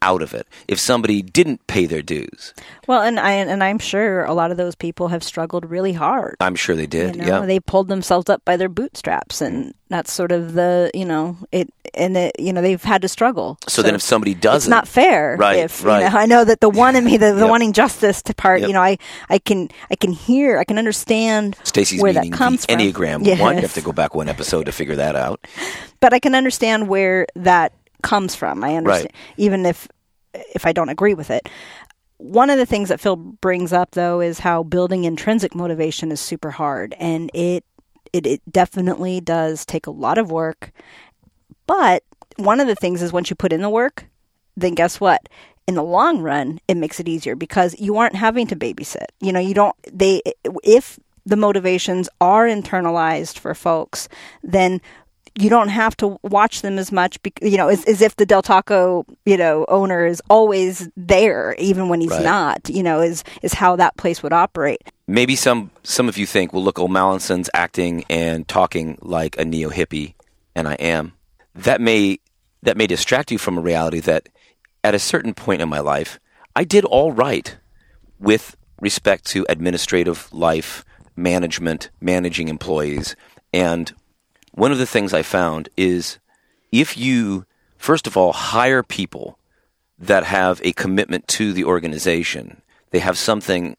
out 0.03 0.23
of 0.23 0.35
it. 0.35 0.47
If 0.69 0.79
somebody 0.79 1.23
didn't 1.23 1.67
pay 1.67 1.87
their 1.87 2.03
dues. 2.03 2.55
Well, 2.87 3.03
and 3.03 3.19
I 3.19 3.33
and 3.33 3.63
I'm 3.65 3.79
sure 3.79 4.25
a 4.25 4.35
lot 4.35 4.51
of 4.51 4.57
those 4.57 4.75
people 4.75 5.09
have 5.09 5.23
struggled 5.23 5.69
really 5.69 5.93
hard. 5.93 6.37
I'm 6.41 6.55
sure 6.55 6.77
they 6.77 6.87
did. 6.87 7.17
You 7.17 7.23
know, 7.23 7.41
yeah. 7.41 7.47
they 7.47 7.61
pulled 7.61 7.89
themselves 7.89 8.29
up 8.31 8.45
by 8.45 8.57
their 8.57 8.69
bootstraps, 8.69 9.41
and 9.41 9.75
that's 9.89 10.13
sort 10.13 10.33
of 10.33 10.55
the 10.55 10.91
you 10.95 11.05
know 11.05 11.37
it, 11.53 11.73
and 11.95 12.17
it, 12.17 12.33
you 12.39 12.53
know 12.53 12.63
they've 12.63 12.83
had 12.83 13.03
to 13.03 13.09
struggle. 13.09 13.59
So 13.69 13.83
then 13.83 13.95
if 13.95 14.03
somebody 14.03 14.35
doesn't- 14.35 14.59
it's 14.59 14.71
not 14.71 14.87
fair. 14.89 15.37
Right, 15.39 15.59
If 15.59 15.85
right. 15.85 16.05
You 16.05 16.11
know, 16.11 16.17
I 16.19 16.27
know 16.27 16.45
that 16.45 16.61
the 16.61 16.69
one 16.71 16.95
in 16.97 17.05
me, 17.05 17.17
the, 17.17 17.33
the 17.33 17.41
Yep. 17.41 17.51
wanting 17.51 17.73
justice 17.73 18.23
to 18.23 18.35
part. 18.35 18.61
Yep. 18.61 18.69
You 18.69 18.75
know, 18.75 18.83
I 18.83 18.99
I 19.29 19.39
can 19.39 19.69
I 19.91 19.97
can 19.97 20.13
hear, 20.13 20.59
I 20.59 20.65
can 20.65 20.79
understand 20.79 21.57
Stacy's 21.65 22.01
where 22.01 22.13
meaning 22.13 22.31
that 22.31 22.37
comes 22.37 22.65
the 22.67 22.73
from. 22.73 22.81
Enneagram 22.83 23.27
Yes. 23.27 23.41
one. 23.41 23.57
You 23.57 23.63
have 23.63 23.75
to 23.75 23.81
go 23.83 23.93
back 23.93 24.15
one 24.15 24.29
episode 24.29 24.65
to 24.67 24.73
figure 24.73 24.97
that 24.97 25.17
out. 25.17 25.47
but 26.01 26.13
I 26.15 26.19
can 26.21 26.35
understand 26.35 26.89
where 26.89 27.27
that 27.35 27.73
comes 28.03 28.35
from. 28.35 28.65
I 28.65 28.77
understand, 28.77 29.13
even 29.37 29.67
if 29.67 29.89
if 30.33 30.67
I 30.67 30.73
don't 30.73 30.89
agree 30.89 31.15
with 31.15 31.31
it. 31.31 31.49
One 32.19 32.51
of 32.51 32.59
the 32.59 32.67
things 32.67 32.89
that 32.89 33.01
Phil 33.01 33.17
brings 33.17 33.73
up, 33.73 33.93
though, 33.93 34.21
is 34.21 34.41
how 34.41 34.65
building 34.65 35.05
intrinsic 35.05 35.55
motivation 35.55 36.11
is 36.11 36.21
super 36.21 36.51
hard, 36.51 36.95
and 36.99 37.31
it 37.33 37.65
it, 38.13 38.27
it 38.27 38.43
definitely 38.51 39.21
does 39.21 39.65
take 39.65 39.87
a 39.87 39.93
lot 39.93 40.19
of 40.19 40.31
work. 40.31 40.73
But 41.67 42.03
one 42.37 42.61
of 42.61 42.67
the 42.67 42.75
things 42.75 43.03
is 43.03 43.13
once 43.13 43.31
you 43.31 43.37
put 43.37 43.53
in 43.53 43.63
the 43.63 43.71
work, 43.71 44.07
then 44.57 44.75
guess 44.75 45.01
what? 45.01 45.29
In 45.67 45.75
the 45.75 45.83
long 45.83 46.23
run, 46.23 46.61
it 46.67 46.77
makes 46.77 46.99
it 46.99 47.09
easier 47.09 47.37
because 47.37 47.79
you 47.79 47.99
aren't 47.99 48.15
having 48.15 48.47
to 48.47 48.57
babysit. 48.57 49.07
You 49.21 49.33
know, 49.33 49.41
you 49.41 49.55
don't. 49.55 49.77
They 49.93 50.23
if 50.65 50.99
the 51.27 51.37
motivations 51.37 52.09
are 52.21 52.47
internalized 52.47 53.39
for 53.39 53.55
folks, 53.55 54.09
then 54.43 54.81
you 55.41 55.49
don't 55.49 55.69
have 55.69 55.97
to 55.99 56.19
watch 56.23 56.63
them 56.63 56.79
as 56.79 56.91
much. 56.91 57.23
bec- 57.23 57.39
You 57.43 57.57
know, 57.57 57.69
as, 57.69 57.85
as 57.85 58.01
if 58.03 58.17
the 58.17 58.27
Del 58.27 58.43
Taco, 58.43 59.05
you 59.25 59.37
know, 59.37 59.65
owner 59.69 60.05
is 60.05 60.21
always 60.29 60.89
there, 60.97 61.55
even 61.59 61.89
when 61.89 62.01
he's 62.01 62.11
Right. 62.11 62.25
not. 62.25 62.69
You 62.69 62.83
know, 62.83 63.01
is 63.01 63.23
is 63.43 63.55
how 63.55 63.77
that 63.77 63.97
place 63.97 64.23
would 64.23 64.33
operate. 64.33 64.83
Maybe 65.07 65.37
some 65.37 65.71
some 65.85 66.09
of 66.09 66.19
you 66.19 66.27
think, 66.27 66.53
well, 66.53 66.63
look, 66.65 66.79
O'Mallinson's 66.79 67.49
acting 67.55 68.05
and 68.11 68.47
talking 68.49 68.99
like 69.01 69.39
a 69.39 69.45
neo 69.45 69.71
hippie, 69.71 70.15
and 70.55 70.67
I 70.69 70.75
am. 70.75 71.13
That 71.55 71.81
may 71.81 72.19
that 72.63 72.77
may 72.77 72.87
distract 72.87 73.31
you 73.31 73.39
from 73.39 73.57
a 73.57 73.61
reality 73.61 74.01
that 74.01 74.29
at 74.83 74.95
a 74.95 74.99
certain 74.99 75.35
point 75.35 75.63
in 75.63 75.69
my 75.69 75.81
life, 75.81 76.19
I 76.57 76.65
did 76.65 76.85
all 76.85 77.13
right 77.13 77.57
with 78.19 78.57
respect 78.81 79.25
to 79.27 79.47
administrative 79.49 80.29
life, 80.33 80.85
management, 81.17 81.91
managing 82.01 82.49
employees, 82.49 83.15
and 83.53 83.93
one 84.53 84.73
of 84.73 84.79
the 84.79 84.87
things 84.87 85.13
I 85.13 85.23
found 85.23 85.69
is 85.77 86.19
if 86.73 86.97
you 86.97 87.47
first 87.77 88.07
of 88.07 88.17
all 88.17 88.33
hire 88.33 88.83
people 88.83 89.39
that 89.99 90.25
have 90.25 90.61
a 90.63 90.73
commitment 90.73 91.27
to 91.29 91.53
the 91.53 91.65
organization, 91.65 92.63
they 92.91 92.99
have 92.99 93.19
something 93.19 93.77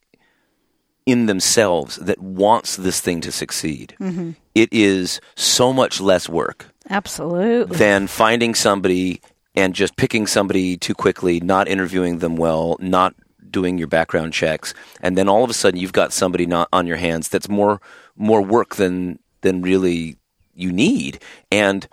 in 1.05 1.25
themselves 1.25 1.95
that 1.97 2.19
wants 2.19 2.75
this 2.75 2.99
thing 2.99 3.21
to 3.21 3.31
succeed. 3.31 3.95
Mm-hmm. 3.99 4.31
It 4.53 4.69
is 4.71 5.19
so 5.35 5.73
much 5.73 5.99
less 5.99 6.29
work 6.29 6.67
Absolutely. 6.89 7.77
than 7.77 8.07
finding 8.07 8.53
somebody 8.53 9.21
and 9.55 9.73
just 9.73 9.95
picking 9.95 10.27
somebody 10.27 10.77
too 10.77 10.93
quickly, 10.93 11.39
not 11.39 11.67
interviewing 11.67 12.19
them 12.19 12.35
well, 12.35 12.77
not 12.79 13.15
doing 13.49 13.77
your 13.79 13.87
background 13.87 14.33
checks, 14.33 14.73
and 15.01 15.17
then 15.17 15.27
all 15.27 15.43
of 15.43 15.49
a 15.49 15.53
sudden 15.53 15.79
you've 15.79 15.93
got 15.93 16.13
somebody 16.13 16.45
not 16.45 16.69
on 16.71 16.85
your 16.85 16.97
hands 16.97 17.29
that's 17.29 17.49
more 17.49 17.81
more 18.15 18.41
work 18.41 18.75
than 18.75 19.17
than 19.41 19.61
really 19.61 20.18
you 20.59 20.71
need. 20.71 21.19
And 21.51 21.87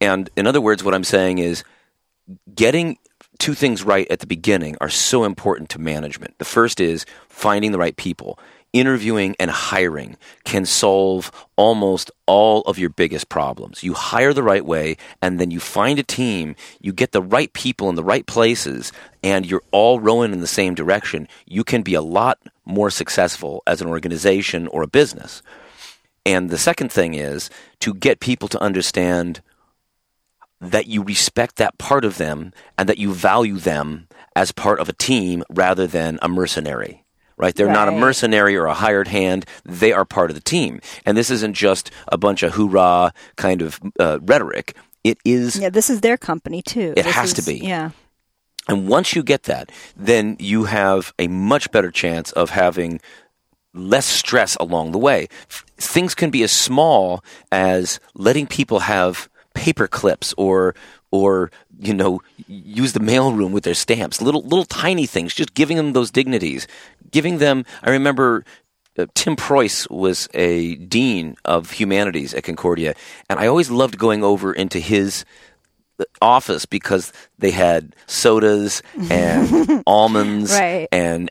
and 0.00 0.30
in 0.36 0.46
other 0.46 0.60
words, 0.60 0.82
what 0.82 0.94
I'm 0.94 1.04
saying 1.04 1.38
is 1.38 1.64
getting 2.54 2.98
two 3.38 3.54
things 3.54 3.82
right 3.82 4.06
at 4.10 4.20
the 4.20 4.26
beginning 4.26 4.76
are 4.80 4.88
so 4.88 5.24
important 5.24 5.68
to 5.70 5.78
management. 5.78 6.38
The 6.38 6.44
first 6.44 6.80
is 6.80 7.04
finding 7.28 7.72
the 7.72 7.78
right 7.78 7.96
people. 7.96 8.38
Interviewing 8.72 9.36
and 9.38 9.50
hiring 9.50 10.16
can 10.44 10.64
solve 10.64 11.30
almost 11.56 12.10
all 12.26 12.62
of 12.62 12.78
your 12.78 12.88
biggest 12.88 13.28
problems. 13.28 13.82
You 13.82 13.92
hire 13.92 14.32
the 14.32 14.42
right 14.42 14.64
way, 14.64 14.96
and 15.20 15.38
then 15.38 15.50
you 15.50 15.60
find 15.60 15.98
a 15.98 16.02
team, 16.02 16.56
you 16.80 16.92
get 16.92 17.12
the 17.12 17.20
right 17.20 17.52
people 17.52 17.90
in 17.90 17.96
the 17.96 18.04
right 18.04 18.26
places, 18.26 18.92
and 19.22 19.44
you're 19.44 19.62
all 19.72 20.00
rowing 20.00 20.32
in 20.32 20.40
the 20.40 20.46
same 20.46 20.74
direction. 20.74 21.28
You 21.46 21.64
can 21.64 21.82
be 21.82 21.94
a 21.94 22.00
lot 22.00 22.38
more 22.64 22.90
successful 22.90 23.62
as 23.66 23.82
an 23.82 23.88
organization 23.88 24.68
or 24.68 24.82
a 24.82 24.88
business. 24.88 25.42
And 26.24 26.50
the 26.50 26.58
second 26.58 26.92
thing 26.92 27.14
is 27.14 27.50
to 27.80 27.94
get 27.94 28.20
people 28.20 28.48
to 28.48 28.60
understand 28.60 29.40
that 30.60 30.86
you 30.86 31.02
respect 31.02 31.56
that 31.56 31.76
part 31.78 32.04
of 32.04 32.18
them 32.18 32.52
and 32.78 32.88
that 32.88 32.98
you 32.98 33.12
value 33.12 33.56
them 33.58 34.06
as 34.36 34.52
part 34.52 34.78
of 34.78 34.88
a 34.88 34.92
team 34.92 35.42
rather 35.50 35.86
than 35.86 36.18
a 36.22 36.28
mercenary. 36.28 37.04
Right? 37.36 37.54
They're 37.54 37.72
not 37.72 37.88
a 37.88 37.92
mercenary 37.92 38.56
or 38.56 38.66
a 38.66 38.74
hired 38.74 39.08
hand. 39.08 39.46
They 39.64 39.92
are 39.92 40.04
part 40.04 40.30
of 40.30 40.36
the 40.36 40.42
team. 40.42 40.80
And 41.04 41.16
this 41.16 41.28
isn't 41.30 41.54
just 41.54 41.90
a 42.06 42.16
bunch 42.16 42.44
of 42.44 42.52
hoorah 42.54 43.12
kind 43.36 43.62
of 43.62 43.80
uh, 43.98 44.20
rhetoric. 44.22 44.76
It 45.02 45.18
is 45.24 45.56
Yeah, 45.56 45.70
this 45.70 45.90
is 45.90 46.02
their 46.02 46.16
company 46.16 46.62
too. 46.62 46.94
It 46.96 47.02
This 47.02 47.14
has 47.16 47.32
to 47.32 47.42
be. 47.42 47.56
Yeah. 47.56 47.90
and 48.68 48.86
once 48.86 49.16
you 49.16 49.24
get 49.24 49.44
that, 49.44 49.72
then 49.96 50.36
you 50.38 50.64
have 50.64 51.12
a 51.18 51.26
much 51.26 51.72
better 51.72 51.90
chance 51.90 52.30
of 52.32 52.50
having 52.50 53.00
less 53.74 54.06
stress 54.06 54.56
along 54.56 54.92
the 54.92 54.98
way. 54.98 55.28
Things 55.78 56.14
can 56.14 56.30
be 56.30 56.42
as 56.42 56.52
small 56.52 57.24
as 57.50 58.00
letting 58.14 58.46
people 58.46 58.80
have 58.80 59.28
paper 59.54 59.86
clips 59.86 60.34
or 60.38 60.74
or 61.10 61.50
you 61.78 61.92
know 61.92 62.20
use 62.46 62.92
the 62.94 63.00
mailroom 63.00 63.52
with 63.52 63.64
their 63.64 63.74
stamps. 63.74 64.20
Little 64.22 64.42
little 64.42 64.64
tiny 64.64 65.06
things, 65.06 65.34
just 65.34 65.54
giving 65.54 65.76
them 65.76 65.92
those 65.92 66.10
dignities, 66.10 66.66
giving 67.10 67.38
them. 67.38 67.64
I 67.82 67.90
remember. 67.90 68.44
Uh, 68.98 69.06
Tim 69.14 69.36
Preus 69.36 69.88
was 69.88 70.28
a 70.34 70.74
dean 70.74 71.36
of 71.46 71.70
humanities 71.70 72.34
at 72.34 72.44
Concordia, 72.44 72.94
and 73.30 73.38
I 73.38 73.46
always 73.46 73.70
loved 73.70 73.96
going 73.96 74.22
over 74.22 74.52
into 74.52 74.78
his 74.78 75.24
office 76.20 76.66
because 76.66 77.10
they 77.38 77.52
had 77.52 77.96
sodas 78.06 78.82
and 79.10 79.82
almonds 79.86 80.52
Right. 80.52 80.88
and 80.92 81.30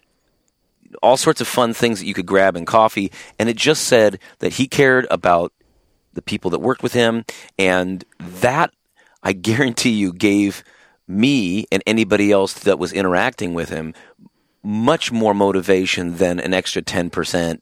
all 1.01 1.17
sorts 1.17 1.41
of 1.41 1.47
fun 1.47 1.73
things 1.73 1.99
that 1.99 2.05
you 2.05 2.13
could 2.13 2.25
grab 2.25 2.55
in 2.55 2.65
coffee. 2.65 3.11
And 3.39 3.49
it 3.49 3.57
just 3.57 3.83
said 3.85 4.19
that 4.39 4.53
he 4.53 4.67
cared 4.67 5.07
about 5.09 5.53
the 6.13 6.21
people 6.21 6.51
that 6.51 6.59
worked 6.59 6.83
with 6.83 6.93
him. 6.93 7.25
And 7.57 8.03
that, 8.19 8.71
I 9.23 9.33
guarantee 9.33 9.91
you, 9.91 10.13
gave 10.13 10.63
me 11.07 11.65
and 11.71 11.83
anybody 11.85 12.31
else 12.31 12.53
that 12.53 12.79
was 12.79 12.93
interacting 12.93 13.53
with 13.53 13.69
him 13.69 13.93
much 14.63 15.11
more 15.11 15.33
motivation 15.33 16.17
than 16.17 16.39
an 16.39 16.53
extra 16.53 16.81
10% 16.81 17.59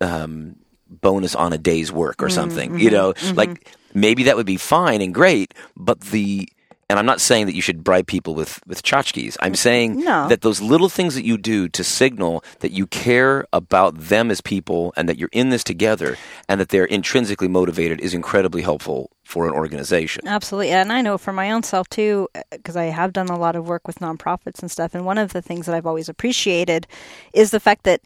um, 0.00 0.56
bonus 0.88 1.34
on 1.34 1.52
a 1.52 1.58
day's 1.58 1.92
work 1.92 2.22
or 2.22 2.28
mm, 2.28 2.32
something. 2.32 2.78
You 2.78 2.90
mm-hmm, 2.90 2.94
know, 2.94 3.34
like 3.34 3.50
mm-hmm. 3.50 4.00
maybe 4.00 4.24
that 4.24 4.36
would 4.36 4.46
be 4.46 4.56
fine 4.56 5.00
and 5.00 5.14
great, 5.14 5.54
but 5.76 6.00
the 6.00 6.48
and 6.90 6.98
I'm 6.98 7.06
not 7.06 7.20
saying 7.20 7.46
that 7.46 7.54
you 7.54 7.62
should 7.62 7.82
bribe 7.84 8.06
people 8.06 8.34
with 8.34 8.60
with 8.66 8.82
tchotchkes. 8.82 9.36
I'm 9.40 9.54
saying 9.54 10.00
No. 10.00 10.28
that 10.28 10.42
those 10.42 10.60
little 10.60 10.88
things 10.88 11.14
that 11.14 11.24
you 11.24 11.38
do 11.38 11.68
to 11.70 11.82
signal 11.84 12.44
that 12.60 12.72
you 12.72 12.86
care 12.86 13.46
about 13.52 13.98
them 13.98 14.30
as 14.30 14.40
people 14.40 14.92
and 14.96 15.08
that 15.08 15.18
you're 15.18 15.30
in 15.32 15.50
this 15.50 15.64
together 15.64 16.16
and 16.48 16.60
that 16.60 16.68
they're 16.68 16.84
intrinsically 16.84 17.48
motivated 17.48 18.00
is 18.00 18.12
incredibly 18.14 18.62
helpful 18.62 19.10
for 19.24 19.46
an 19.46 19.54
organization. 19.54 20.26
Absolutely. 20.28 20.70
And 20.70 20.92
I 20.92 21.00
know 21.00 21.16
for 21.16 21.32
my 21.32 21.50
own 21.52 21.62
self 21.62 21.88
too, 21.88 22.28
uh, 22.34 22.42
because 22.50 22.76
I 22.76 22.84
have 22.86 23.12
done 23.14 23.28
a 23.28 23.38
lot 23.38 23.56
of 23.56 23.66
work 23.66 23.86
with 23.86 24.00
nonprofits 24.00 24.60
and 24.60 24.70
stuff. 24.70 24.94
And 24.94 25.06
one 25.06 25.16
of 25.16 25.32
the 25.32 25.40
things 25.40 25.64
that 25.66 25.74
I've 25.74 25.86
always 25.86 26.08
appreciated 26.10 26.86
is 27.32 27.50
the 27.50 27.60
fact 27.60 27.84
that 27.84 28.02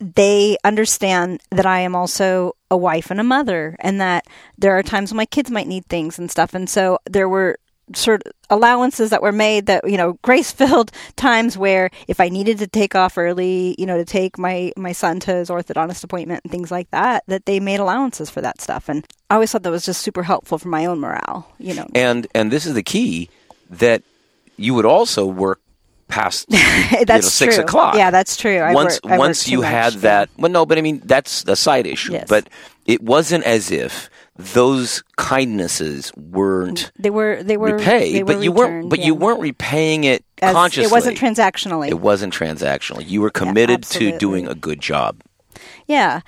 they 0.00 0.56
understand 0.64 1.40
that 1.50 1.64
I 1.64 1.80
am 1.80 1.94
also 1.94 2.56
a 2.70 2.76
wife 2.76 3.10
and 3.12 3.20
a 3.20 3.24
mother, 3.24 3.76
and 3.78 4.00
that 4.00 4.26
there 4.58 4.76
are 4.76 4.82
times 4.82 5.12
when 5.12 5.16
my 5.18 5.26
kids 5.26 5.48
might 5.50 5.68
need 5.68 5.86
things 5.86 6.18
and 6.18 6.28
stuff. 6.28 6.54
And 6.54 6.68
so 6.68 6.98
there 7.08 7.28
were 7.28 7.56
sort 7.94 8.22
of 8.26 8.32
allowances 8.48 9.10
that 9.10 9.22
were 9.22 9.32
made 9.32 9.66
that 9.66 9.88
you 9.88 9.96
know 9.96 10.14
grace 10.22 10.52
filled 10.52 10.90
times 11.16 11.58
where 11.58 11.90
if 12.08 12.20
i 12.20 12.28
needed 12.28 12.58
to 12.58 12.66
take 12.66 12.94
off 12.94 13.18
early 13.18 13.74
you 13.78 13.84
know 13.86 13.96
to 13.96 14.04
take 14.04 14.38
my 14.38 14.72
my 14.76 14.92
son 14.92 15.18
to 15.20 15.32
his 15.34 15.50
orthodontist 15.50 16.04
appointment 16.04 16.40
and 16.44 16.50
things 16.52 16.70
like 16.70 16.88
that 16.90 17.24
that 17.26 17.44
they 17.44 17.58
made 17.60 17.80
allowances 17.80 18.30
for 18.30 18.40
that 18.40 18.60
stuff 18.60 18.88
and 18.88 19.06
i 19.30 19.34
always 19.34 19.50
thought 19.50 19.62
that 19.62 19.70
was 19.70 19.84
just 19.84 20.00
super 20.02 20.22
helpful 20.22 20.58
for 20.58 20.68
my 20.68 20.86
own 20.86 21.00
morale 21.00 21.50
you 21.58 21.74
know 21.74 21.86
And 21.94 22.26
and 22.34 22.50
this 22.50 22.66
is 22.66 22.74
the 22.74 22.82
key 22.84 23.28
that 23.68 24.02
you 24.56 24.74
would 24.74 24.86
also 24.86 25.26
work 25.26 25.60
past 26.08 26.46
that's 26.50 27.00
you 27.00 27.06
know, 27.06 27.20
six 27.20 27.54
true. 27.56 27.64
o'clock. 27.64 27.94
Yeah, 27.94 28.10
that's 28.10 28.36
true. 28.36 28.58
I 28.58 28.74
once 28.74 29.00
work- 29.02 29.18
once 29.18 29.48
you 29.48 29.60
much, 29.62 29.70
had 29.70 29.94
yeah. 29.94 30.00
that, 30.00 30.30
well, 30.36 30.52
no, 30.52 30.66
but 30.66 30.76
I 30.76 30.82
mean 30.82 31.00
that's 31.06 31.42
a 31.48 31.56
side 31.56 31.86
issue. 31.86 32.12
Yes. 32.12 32.28
But 32.28 32.48
it 32.84 33.02
wasn't 33.02 33.44
as 33.44 33.70
if 33.70 34.10
those 34.36 35.02
kindnesses 35.16 36.12
weren't 36.16 36.90
They 36.98 37.10
were 37.10 37.42
they 37.42 37.56
were 37.56 37.76
repaid, 37.76 38.14
they 38.14 38.22
but 38.22 38.36
were 38.36 38.42
you 38.42 38.52
weren't. 38.52 38.70
returned, 38.70 38.90
But 38.90 39.00
you 39.00 39.14
weren't 39.14 39.40
repaying 39.40 40.04
it 40.04 40.24
As- 40.40 40.54
consciously. 40.54 40.86
It 40.86 40.92
wasn't 40.92 41.18
transactionally. 41.18 41.88
It 41.88 42.00
wasn't 42.00 42.32
transactional. 42.32 43.06
You 43.06 43.20
were 43.20 43.30
committed 43.30 43.82
to 43.84 44.16
doing 44.18 44.48
a 44.48 44.54
good 44.54 44.80
job. 44.80 45.20
Yeah. 45.86 46.20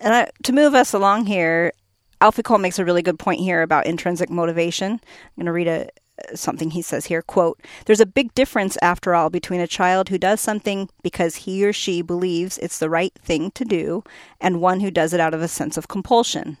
And 0.00 0.14
I, 0.14 0.30
to 0.44 0.52
move 0.52 0.74
us 0.74 0.92
along 0.92 1.26
here, 1.26 1.72
Alfie 2.20 2.42
Kohn 2.42 2.60
makes 2.62 2.78
a 2.78 2.84
really 2.84 3.02
good 3.02 3.18
point 3.18 3.40
here 3.40 3.62
about 3.62 3.86
intrinsic 3.86 4.30
motivation. 4.30 4.92
I'm 4.92 5.00
going 5.36 5.46
to 5.46 5.52
read 5.52 5.68
a 5.68 5.88
uh, 6.32 6.34
something 6.34 6.70
he 6.70 6.82
says 6.82 7.06
here 7.06 7.22
quote 7.22 7.60
there's 7.86 8.00
a 8.00 8.06
big 8.06 8.34
difference 8.34 8.76
after 8.82 9.14
all 9.14 9.30
between 9.30 9.60
a 9.60 9.68
child 9.68 10.08
who 10.08 10.18
does 10.18 10.40
something 10.40 10.88
because 11.00 11.36
he 11.36 11.64
or 11.64 11.72
she 11.72 12.02
believes 12.02 12.58
it's 12.58 12.80
the 12.80 12.90
right 12.90 13.12
thing 13.22 13.52
to 13.52 13.64
do 13.64 14.02
and 14.40 14.60
one 14.60 14.80
who 14.80 14.90
does 14.90 15.12
it 15.12 15.20
out 15.20 15.32
of 15.32 15.40
a 15.40 15.46
sense 15.46 15.76
of 15.76 15.86
compulsion 15.86 16.56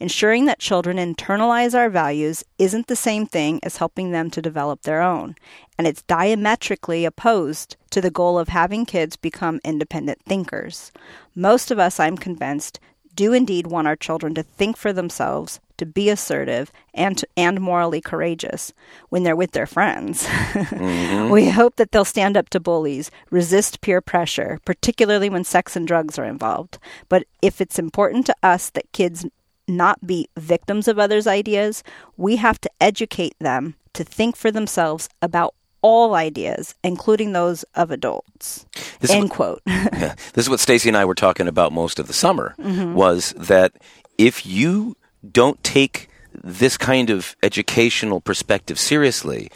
ensuring 0.00 0.44
that 0.44 0.58
children 0.58 0.96
internalize 0.96 1.74
our 1.74 1.90
values 1.90 2.44
isn't 2.58 2.86
the 2.86 2.96
same 2.96 3.26
thing 3.26 3.60
as 3.62 3.78
helping 3.78 4.10
them 4.10 4.30
to 4.30 4.42
develop 4.42 4.82
their 4.82 5.02
own 5.02 5.34
and 5.76 5.86
it's 5.86 6.02
diametrically 6.02 7.04
opposed 7.04 7.76
to 7.90 8.00
the 8.00 8.10
goal 8.10 8.38
of 8.38 8.48
having 8.48 8.84
kids 8.84 9.16
become 9.16 9.60
independent 9.64 10.18
thinkers 10.26 10.92
most 11.34 11.70
of 11.70 11.78
us 11.78 11.98
i'm 12.00 12.16
convinced 12.16 12.80
do 13.18 13.32
indeed 13.32 13.66
want 13.66 13.88
our 13.88 13.96
children 13.96 14.32
to 14.32 14.44
think 14.44 14.76
for 14.76 14.92
themselves, 14.92 15.58
to 15.76 15.84
be 15.84 16.08
assertive, 16.08 16.70
and 16.94 17.24
and 17.36 17.60
morally 17.60 18.00
courageous 18.00 18.72
when 19.08 19.24
they're 19.24 19.34
with 19.34 19.50
their 19.50 19.66
friends. 19.66 20.24
Mm-hmm. 20.24 21.28
We 21.32 21.50
hope 21.50 21.76
that 21.76 21.90
they'll 21.90 22.04
stand 22.04 22.36
up 22.36 22.48
to 22.50 22.60
bullies, 22.60 23.10
resist 23.30 23.80
peer 23.80 24.00
pressure, 24.00 24.60
particularly 24.64 25.28
when 25.28 25.42
sex 25.42 25.74
and 25.74 25.84
drugs 25.84 26.16
are 26.16 26.24
involved. 26.24 26.78
But 27.08 27.24
if 27.42 27.60
it's 27.60 27.78
important 27.78 28.24
to 28.26 28.36
us 28.40 28.70
that 28.70 28.92
kids 28.92 29.26
not 29.68 30.06
be 30.06 30.28
victims 30.38 30.88
of 30.88 30.98
others' 30.98 31.26
ideas, 31.26 31.82
we 32.16 32.36
have 32.36 32.60
to 32.62 32.70
educate 32.80 33.34
them 33.40 33.74
to 33.94 34.04
think 34.04 34.36
for 34.36 34.50
themselves 34.50 35.08
about 35.22 35.54
all 35.82 36.14
ideas, 36.14 36.74
including 36.82 37.32
those 37.32 37.62
of 37.74 37.90
adults. 37.90 38.66
This 39.00 39.10
is 39.10 39.16
End 39.16 39.22
what- 39.30 39.32
quote. 39.32 39.62
Yeah. 39.66 40.14
This 40.34 40.46
is 40.46 40.50
what 40.50 40.60
Stacy 40.60 40.88
and 40.88 40.96
I 40.96 41.04
were 41.04 41.14
talking 41.14 41.46
about 41.48 41.72
most 41.72 41.98
of 41.98 42.06
the 42.06 42.12
summer 42.12 42.54
Mm-hmm. 42.58 42.94
was 42.94 43.32
that 43.36 43.72
if 44.16 44.44
you 44.44 44.96
don't 45.30 45.62
take 45.62 46.08
this 46.32 46.76
kind 46.76 47.10
of 47.10 47.36
educational 47.42 48.20
perspective 48.20 48.78
seriously, 48.78 49.50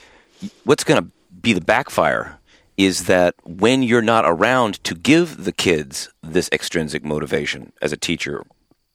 what's 0.65 0.85
going 0.85 1.03
to 1.03 1.11
be 1.41 1.53
the 1.53 1.61
backfire 1.61 2.39
is 2.77 3.05
that 3.05 3.35
when 3.45 3.83
you're 3.83 4.01
not 4.03 4.25
around 4.25 4.83
to 4.85 4.95
give 4.95 5.45
the 5.45 5.53
kids 5.53 6.09
this 6.23 6.49
extrinsic 6.53 7.05
motivation 7.05 7.73
as 7.83 7.93
a 7.93 7.97
teacher 7.97 8.45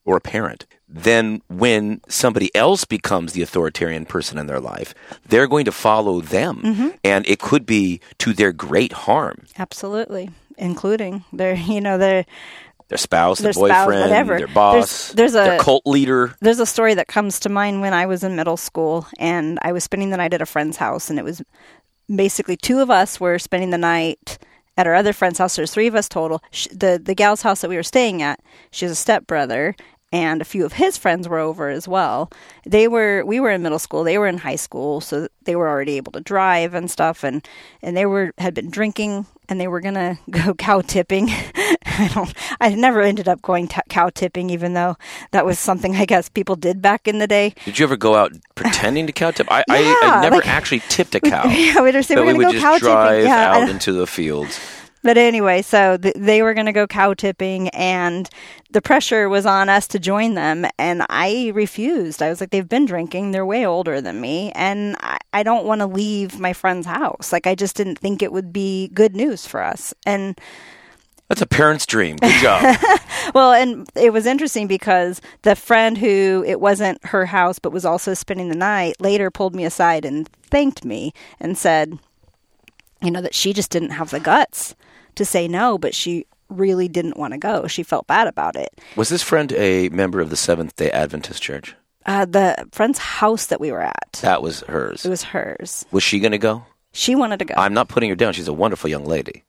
or 0.06 0.18
a 0.18 0.22
parent, 0.22 0.66
then 0.90 1.42
when 1.50 2.02
somebody 2.08 2.54
else 2.56 2.86
becomes 2.86 3.34
the 3.34 3.42
authoritarian 3.42 4.06
person 4.06 4.38
in 4.38 4.48
their 4.48 4.60
life, 4.60 4.94
they're 5.28 5.48
going 5.48 5.66
to 5.66 5.72
follow 5.72 6.22
them. 6.22 6.62
Mm-hmm. 6.64 6.88
And 7.04 7.28
it 7.28 7.40
could 7.40 7.66
be 7.66 8.00
to 8.20 8.34
their 8.34 8.52
great 8.54 8.94
harm. 8.94 9.46
Absolutely, 9.58 10.30
including 10.58 11.24
their, 11.34 11.56
you 11.74 11.82
know, 11.82 11.98
their. 11.98 12.26
their 12.88 12.98
spouse, 12.98 13.40
their, 13.40 13.52
Their 13.52 13.54
spouse, 13.54 13.86
boyfriend, 13.86 14.02
whatever. 14.04 14.38
their 14.38 14.48
boss, 14.48 14.74
There's- 15.12 15.12
there's 15.14 15.34
their 15.34 15.60
a- 15.60 15.64
cult 15.64 15.86
leader. 15.86 16.34
There's 16.40 16.60
a 16.62 16.66
story 16.66 16.94
that 16.94 17.08
comes 17.08 17.40
to 17.42 17.50
mind 17.50 17.82
when 17.82 17.94
I 17.94 18.06
was 18.06 18.24
in 18.24 18.36
middle 18.38 18.56
school, 18.58 19.06
and 19.20 19.60
I 19.62 19.74
was 19.74 19.84
spending 19.84 20.10
the 20.12 20.18
night 20.18 20.34
at 20.34 20.42
a 20.42 20.46
friend's 20.46 20.78
house, 20.78 21.10
and 21.10 21.20
it 21.20 21.26
was 21.26 21.42
basically 22.14 22.56
two 22.56 22.80
of 22.80 22.90
us 22.90 23.20
were 23.20 23.38
spending 23.40 23.72
the 23.72 23.78
night 23.78 24.38
at 24.78 24.88
our 24.88 24.94
other 24.96 25.12
friend's 25.12 25.40
house. 25.40 25.56
There's 25.58 25.72
three 25.74 25.88
of 25.88 25.96
us 25.96 26.08
total. 26.08 26.42
Sh 26.52 26.68
the 26.72 27.02
the 27.04 27.16
gal's 27.16 27.42
house 27.42 27.60
that 27.62 27.70
we 27.70 27.76
were 27.76 27.84
staying 27.84 28.22
at, 28.22 28.40
she 28.72 28.86
has 28.86 28.92
a 28.92 28.96
stepbrother, 28.96 29.76
and 30.12 30.42
a 30.42 30.46
few 30.46 30.66
of 30.66 30.74
his 30.74 30.98
friends 30.98 31.28
were 31.28 31.40
over 31.40 31.70
as 31.70 31.88
well. 31.88 32.32
They 32.66 32.88
were 32.88 33.24
we 33.26 33.40
were 33.40 33.52
in 33.52 33.62
middle 33.62 33.80
school, 33.80 34.04
they 34.04 34.18
were 34.18 34.28
in 34.28 34.38
high 34.38 34.56
school, 34.56 35.02
so 35.02 35.28
they 35.44 35.56
were 35.56 35.68
already 35.68 35.98
able 35.98 36.12
to 36.14 36.22
drive 36.22 36.74
and 36.74 36.90
stuff, 36.90 37.24
and 37.24 37.46
and 37.82 37.96
they 37.98 38.06
were 38.06 38.34
had 38.38 38.54
been 38.54 38.70
drinking. 38.70 39.26
And 39.50 39.62
they 39.62 39.70
were 39.70 39.80
gonna 39.80 40.20
go 40.30 40.54
cow 40.54 40.82
tipping. 40.82 41.30
I 41.86 42.12
don't. 42.14 42.34
I 42.60 42.76
never 42.76 43.00
ended 43.02 43.30
up 43.30 43.42
going 43.42 43.70
t- 43.70 43.80
cow 43.88 44.10
tipping, 44.10 44.50
even 44.50 44.74
though 44.74 44.98
that 45.32 45.46
was 45.46 45.58
something 45.58 45.96
I 45.96 46.04
guess 46.06 46.28
people 46.28 46.58
did 46.58 46.82
back 46.82 47.08
in 47.08 47.20
the 47.20 47.28
day. 47.28 47.54
Did 47.64 47.80
you 47.80 47.86
ever 47.86 47.96
go 47.96 48.16
out 48.16 48.34
pretending 48.56 49.08
to 49.08 49.14
cow 49.14 49.32
tip? 49.32 49.48
I, 49.50 49.64
I, 49.70 49.80
Yeah, 49.80 49.96
I 50.02 50.20
never 50.22 50.36
like- 50.36 50.48
actually 50.50 50.82
tipped 50.90 51.16
a 51.16 51.20
cow. 51.22 51.48
yeah, 51.48 51.82
we'd 51.82 51.94
say 52.04 52.16
but 52.16 52.26
we're 52.26 52.36
we 52.36 52.44
gonna 52.44 52.48
would 52.48 52.48
go 52.48 52.52
just 52.52 52.64
cow 52.66 52.78
drive 52.78 53.10
tipping. 53.20 53.28
Yeah, 53.30 53.54
out 53.56 53.70
into 53.70 53.94
the 53.94 54.06
fields. 54.06 54.60
But 55.04 55.18
anyway, 55.18 55.62
so 55.62 55.98
th- 55.98 56.16
they 56.18 56.42
were 56.42 56.54
going 56.54 56.66
to 56.66 56.72
go 56.72 56.88
cow 56.88 57.14
tipping, 57.14 57.70
and 57.70 58.30
the 58.72 58.82
pressure 58.82 59.30
was 59.30 59.46
on 59.46 59.70
us 59.70 59.88
to 59.90 60.00
join 60.00 60.34
them. 60.34 60.66
And 60.78 61.06
I 61.10 61.52
refused. 61.54 62.22
I 62.22 62.30
was 62.30 62.42
like, 62.42 62.50
they've 62.50 62.68
been 62.68 62.86
drinking. 62.86 63.32
They're 63.32 63.46
way 63.46 63.66
older 63.66 64.02
than 64.02 64.20
me. 64.20 64.52
And 64.54 64.96
I, 65.00 65.18
I 65.34 65.44
don't 65.44 65.66
want 65.66 65.80
to 65.80 65.88
leave 65.88 66.40
my 66.40 66.54
friend's 66.54 66.88
house. 66.88 67.32
Like, 67.32 67.48
I 67.48 67.56
just 67.56 67.76
didn't 67.76 68.00
think 68.00 68.22
it 68.22 68.32
would 68.32 68.52
be 68.52 68.90
good 68.90 69.16
news 69.16 69.46
for 69.46 69.62
us. 69.62 69.94
And 70.06 70.38
That's 71.30 71.42
a 71.42 71.48
parent's 71.48 71.86
dream. 71.86 72.18
Good 72.18 72.42
job. 72.42 72.78
well, 73.34 73.54
and 73.54 73.88
it 73.96 74.12
was 74.12 74.26
interesting 74.26 74.68
because 74.68 75.22
the 75.44 75.56
friend 75.56 75.98
who 75.98 76.44
it 76.48 76.60
wasn't 76.60 77.06
her 77.06 77.26
house 77.28 77.60
but 77.60 77.72
was 77.72 77.86
also 77.86 78.14
spending 78.14 78.50
the 78.50 78.56
night 78.56 79.00
later 79.00 79.30
pulled 79.30 79.56
me 79.56 79.64
aside 79.64 80.06
and 80.06 80.28
thanked 80.44 80.84
me 80.84 81.14
and 81.40 81.58
said, 81.58 82.00
you 83.02 83.12
know, 83.12 83.22
that 83.22 83.36
she 83.36 83.54
just 83.54 83.70
didn't 83.72 83.92
have 83.92 84.10
the 84.10 84.20
guts 84.20 84.76
to 85.18 85.26
say 85.26 85.48
no, 85.48 85.78
but 85.78 85.94
she 85.94 86.26
really 86.50 86.88
didn't 86.88 87.18
want 87.18 87.34
to 87.34 87.38
go. 87.38 87.68
She 87.68 87.84
felt 87.84 88.08
bad 88.08 88.28
about 88.28 88.56
it. 88.56 88.80
Was 88.96 89.10
this 89.10 89.22
friend 89.22 89.52
a 89.54 89.90
member 89.90 90.22
of 90.22 90.30
the 90.30 90.38
Seventh 90.38 90.76
day 90.78 90.90
Adventist 90.92 91.44
Church? 91.44 91.76
Uh, 92.06 92.24
the 92.26 92.56
friend's 92.72 93.00
house 93.00 93.48
that 93.48 93.60
we 93.60 93.70
were 93.72 93.82
at, 93.82 94.14
That 94.22 94.42
was 94.42 94.62
hers. 94.62 95.06
it 95.06 95.10
was 95.10 95.24
hers. 95.24 95.86
Was 95.92 96.04
she 96.04 96.20
going 96.22 96.32
to 96.32 96.38
go? 96.38 96.64
She 96.94 97.16
wanted 97.16 97.40
to 97.40 97.46
go. 97.46 97.54
I'm 97.58 97.74
not 97.74 97.90
putting 97.90 98.10
her 98.10 98.16
down. 98.16 98.32
She's 98.32 98.48
a 98.48 98.54
wonderful 98.54 98.90
young 98.90 99.06
lady. 99.06 99.44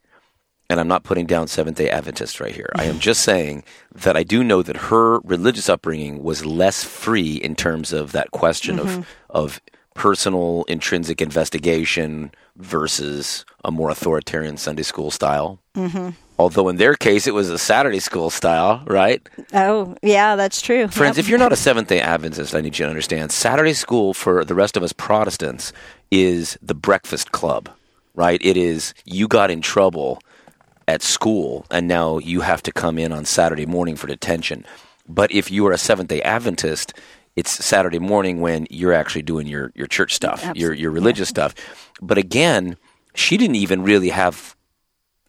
And 0.69 0.78
I'm 0.81 0.89
not 0.89 1.05
putting 1.05 1.24
down 1.24 1.47
Seventh 1.47 1.77
day 1.78 1.89
Adventist 1.89 2.40
right 2.40 2.55
here. 2.55 2.69
I 2.74 2.85
am 2.85 2.99
just 3.09 3.23
saying 3.23 3.62
that 3.95 4.16
I 4.16 4.24
do 4.24 4.43
know 4.43 4.62
that 4.62 4.77
her 4.77 5.20
religious 5.20 5.69
upbringing 5.69 6.23
was 6.24 6.45
less 6.45 6.82
free 6.82 7.35
in 7.36 7.55
terms 7.55 7.93
of 7.93 8.11
that 8.12 8.32
question 8.32 8.81
of, 8.81 9.07
of 9.31 9.61
personal 9.95 10.65
intrinsic 10.69 11.23
investigation 11.23 12.32
versus 12.59 13.44
a 13.64 13.70
more 13.70 13.90
authoritarian 13.90 14.56
Sunday 14.56 14.82
school 14.82 15.10
style. 15.10 15.60
Mm-hmm. 15.74 16.10
Although 16.39 16.68
in 16.68 16.76
their 16.76 16.94
case, 16.94 17.26
it 17.26 17.35
was 17.35 17.51
a 17.51 17.59
Saturday 17.59 17.98
school 18.01 18.30
style, 18.30 18.82
right? 18.86 19.26
oh, 19.55 19.97
yeah, 20.02 20.36
that's 20.36 20.60
true. 20.60 20.86
Friends, 20.89 21.16
Yep. 21.16 21.24
if 21.24 21.28
you're 21.28 21.39
not 21.39 21.52
a 21.52 21.56
Seventh 21.56 21.89
day 21.89 22.01
Adventist, 22.01 22.55
I 22.55 22.60
need 22.60 22.78
you 22.78 22.85
to 22.85 22.90
understand 22.90 23.32
Saturday 23.32 23.72
school 23.74 24.14
for 24.14 24.44
the 24.44 24.55
rest 24.55 24.76
of 24.76 24.82
us 24.82 24.93
Protestants 24.93 25.72
is 26.10 26.59
the 26.62 26.74
breakfast 26.74 27.32
club, 27.32 27.68
right? 28.14 28.40
It 28.44 28.56
is 28.56 28.94
you 29.05 29.26
got 29.28 29.51
in 29.51 29.60
trouble 29.62 30.20
at 30.86 31.02
school 31.02 31.66
and 31.70 31.86
now 31.89 32.18
you 32.18 32.40
have 32.43 32.62
to 32.64 32.72
come 32.72 32.98
in 32.98 33.12
on 33.12 33.24
Saturday 33.24 33.66
morning 33.66 33.97
for 33.97 34.06
detention. 34.06 34.64
But 35.09 35.32
if 35.32 35.51
you 35.51 35.66
are 35.66 35.72
a 35.72 35.78
Seventh 35.78 36.09
day 36.09 36.22
Adventist, 36.22 36.93
it's 37.39 37.52
Saturday 37.65 37.98
morning 38.01 38.40
when 38.40 38.66
you're 38.69 38.93
actually 39.02 39.23
doing 39.23 39.47
your, 39.47 39.70
your 39.74 39.86
church 39.86 40.12
stuff, 40.15 40.40
your, 40.56 40.73
your 40.74 40.90
religious 40.90 41.28
stuff. 41.28 41.55
But 42.02 42.19
again, 42.19 42.77
she 43.15 43.36
didn't 43.36 43.56
even 43.56 43.82
really 43.82 44.09
have 44.10 44.56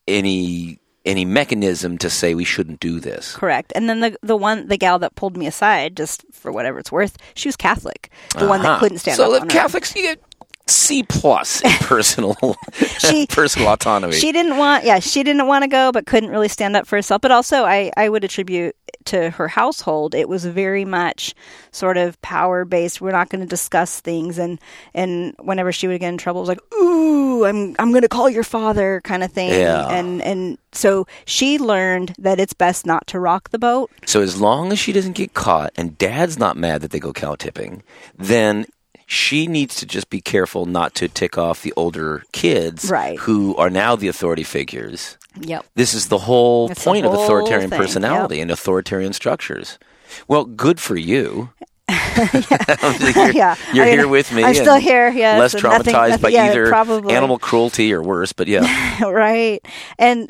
any 0.07 0.79
any 1.05 1.23
mechanism 1.23 1.97
to 1.97 2.09
say 2.09 2.35
we 2.35 2.43
shouldn't 2.43 2.79
do 2.79 2.99
this. 2.99 3.35
Correct. 3.35 3.71
And 3.75 3.87
then 3.89 3.99
the 4.01 4.17
the 4.21 4.35
one 4.35 4.67
the 4.67 4.77
gal 4.77 4.99
that 4.99 5.15
pulled 5.15 5.37
me 5.37 5.47
aside, 5.47 5.95
just 5.95 6.25
for 6.31 6.51
whatever 6.51 6.77
it's 6.79 6.91
worth, 6.91 7.15
she 7.35 7.47
was 7.47 7.55
Catholic. 7.55 8.11
The 8.37 8.47
one 8.47 8.61
that 8.63 8.69
Uh-huh. 8.71 8.79
couldn't 8.79 8.97
stand 8.99 9.17
so 9.17 9.25
up. 9.25 9.31
the 9.31 9.41
on 9.41 9.47
her. 9.49 9.53
Catholics 9.53 9.95
you 9.95 10.01
get 10.03 10.21
C 10.69 11.03
plus 11.03 11.61
in 11.61 11.71
personal 11.81 12.35
She- 12.99 13.27
personal 13.29 13.69
autonomy. 13.69 14.13
She 14.13 14.31
didn't 14.31 14.57
want, 14.57 14.85
yeah, 14.85 14.99
she 14.99 15.23
didn't 15.23 15.47
want 15.47 15.63
to 15.63 15.67
go, 15.67 15.91
but 15.91 16.05
couldn't 16.05 16.29
really 16.29 16.47
stand 16.47 16.75
up 16.75 16.87
for 16.87 16.95
herself. 16.95 17.21
But 17.21 17.31
also, 17.31 17.63
I, 17.63 17.91
I 17.97 18.09
would 18.09 18.23
attribute 18.23 18.75
to 19.05 19.29
her 19.31 19.47
household, 19.47 20.13
it 20.13 20.27
was 20.27 20.45
very 20.45 20.85
much 20.85 21.33
sort 21.71 21.97
of 21.97 22.21
power 22.21 22.65
based. 22.65 23.01
We're 23.01 23.11
not 23.11 23.29
going 23.29 23.41
to 23.41 23.47
discuss 23.47 23.99
things, 23.99 24.37
and 24.37 24.59
and 24.93 25.33
whenever 25.39 25.71
she 25.71 25.87
would 25.87 25.99
get 25.99 26.09
in 26.09 26.17
trouble, 26.17 26.41
it 26.41 26.43
was 26.43 26.49
like, 26.49 26.73
ooh, 26.73 27.45
I'm 27.45 27.75
I'm 27.79 27.91
going 27.91 28.01
to 28.03 28.09
call 28.09 28.29
your 28.29 28.43
father, 28.43 29.01
kind 29.03 29.23
of 29.23 29.31
thing. 29.31 29.49
Yeah. 29.51 29.87
And 29.87 30.21
and 30.21 30.57
so 30.73 31.07
she 31.25 31.57
learned 31.57 32.13
that 32.19 32.39
it's 32.39 32.53
best 32.53 32.85
not 32.85 33.07
to 33.07 33.19
rock 33.19 33.49
the 33.49 33.59
boat. 33.59 33.89
so 34.05 34.21
as 34.21 34.39
long 34.39 34.71
as 34.71 34.77
she 34.79 34.91
doesn't 34.91 35.13
get 35.13 35.33
caught 35.33 35.71
and 35.75 35.97
dad's 35.97 36.37
not 36.37 36.57
mad 36.57 36.81
that 36.81 36.91
they 36.91 36.99
go 36.99 37.13
cow 37.13 37.35
tipping, 37.35 37.81
then 38.17 38.65
she 39.11 39.47
needs 39.47 39.75
to 39.77 39.87
just 39.87 40.11
be 40.11 40.21
careful 40.21 40.67
not 40.67 40.93
to 40.93 41.07
tick 41.07 41.35
off 41.35 41.63
the 41.63 41.73
older 41.75 42.21
kids 42.31 42.91
Right. 42.91 43.17
who 43.17 43.55
are 43.55 43.71
now 43.71 43.95
the 43.95 44.07
authority 44.07 44.43
figures. 44.43 45.17
Yep. 45.41 45.65
This 45.73 45.95
is 45.95 46.09
the 46.09 46.19
whole 46.19 46.67
the 46.67 46.75
point 46.75 47.07
of 47.07 47.13
authoritarian 47.13 47.71
thing, 47.71 47.79
personality 47.79 48.39
and 48.39 48.51
authoritarian 48.51 49.13
structures. 49.13 49.79
Well, 50.27 50.45
good 50.45 50.79
for 50.79 50.95
you. 50.95 51.49
you're 51.89 53.31
Yeah. 53.31 53.55
you're 53.73 53.85
I 53.85 53.89
mean, 53.89 53.97
here 53.99 54.07
with 54.07 54.31
me. 54.31 54.43
I'm 54.43 54.53
still 54.53 54.75
here, 54.75 55.09
yes, 55.09 55.39
Less 55.39 55.55
traumatized 55.55 55.71
nothing- 55.71 55.93
nothing- 55.93 56.21
by 56.21 56.29
yeah, 56.29 56.45
either 56.51 56.67
probably. 56.69 57.13
animal 57.15 57.39
cruelty 57.39 57.91
or 57.91 58.03
worse, 58.03 58.31
but 58.31 58.47
yeah. 58.47 59.03
right. 59.09 59.59
And 59.97 60.29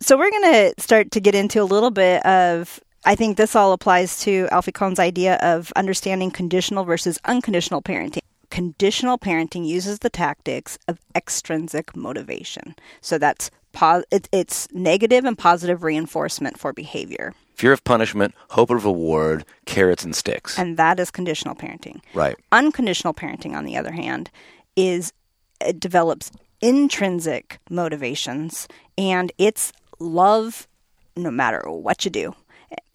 so 0.00 0.16
we're 0.16 0.30
going 0.30 0.52
to 0.52 0.74
start 0.80 1.10
to 1.12 1.20
get 1.20 1.34
into 1.34 1.60
a 1.60 1.64
little 1.64 1.90
bit 1.90 2.24
of. 2.24 2.78
I 3.08 3.14
think 3.14 3.38
this 3.38 3.56
all 3.56 3.72
applies 3.72 4.20
to 4.20 4.48
Alfie 4.50 4.70
Kohn's 4.70 4.98
idea 4.98 5.36
of 5.36 5.72
understanding 5.74 6.30
conditional 6.30 6.84
versus 6.84 7.18
unconditional 7.24 7.80
parenting. 7.80 8.18
Conditional 8.50 9.16
parenting 9.16 9.66
uses 9.66 10.00
the 10.00 10.10
tactics 10.10 10.78
of 10.86 10.98
extrinsic 11.14 11.96
motivation. 11.96 12.76
So 13.00 13.16
that's 13.16 13.50
po- 13.72 14.04
it, 14.10 14.28
it's 14.30 14.68
negative 14.74 15.24
and 15.24 15.38
positive 15.38 15.82
reinforcement 15.84 16.58
for 16.58 16.74
behavior. 16.74 17.32
Fear 17.54 17.72
of 17.72 17.82
punishment, 17.82 18.34
hope 18.50 18.68
of 18.68 18.84
reward, 18.84 19.46
carrots 19.64 20.04
and 20.04 20.14
sticks. 20.14 20.58
And 20.58 20.76
that 20.76 21.00
is 21.00 21.10
conditional 21.10 21.54
parenting. 21.54 22.02
right. 22.12 22.36
Unconditional 22.52 23.14
parenting, 23.14 23.54
on 23.54 23.64
the 23.64 23.78
other 23.78 23.92
hand, 23.92 24.30
is 24.76 25.14
it 25.62 25.80
develops 25.80 26.30
intrinsic 26.60 27.58
motivations 27.70 28.68
and 28.98 29.32
it's 29.38 29.72
love 29.98 30.68
no 31.16 31.30
matter 31.30 31.62
what 31.70 32.04
you 32.04 32.10
do. 32.10 32.34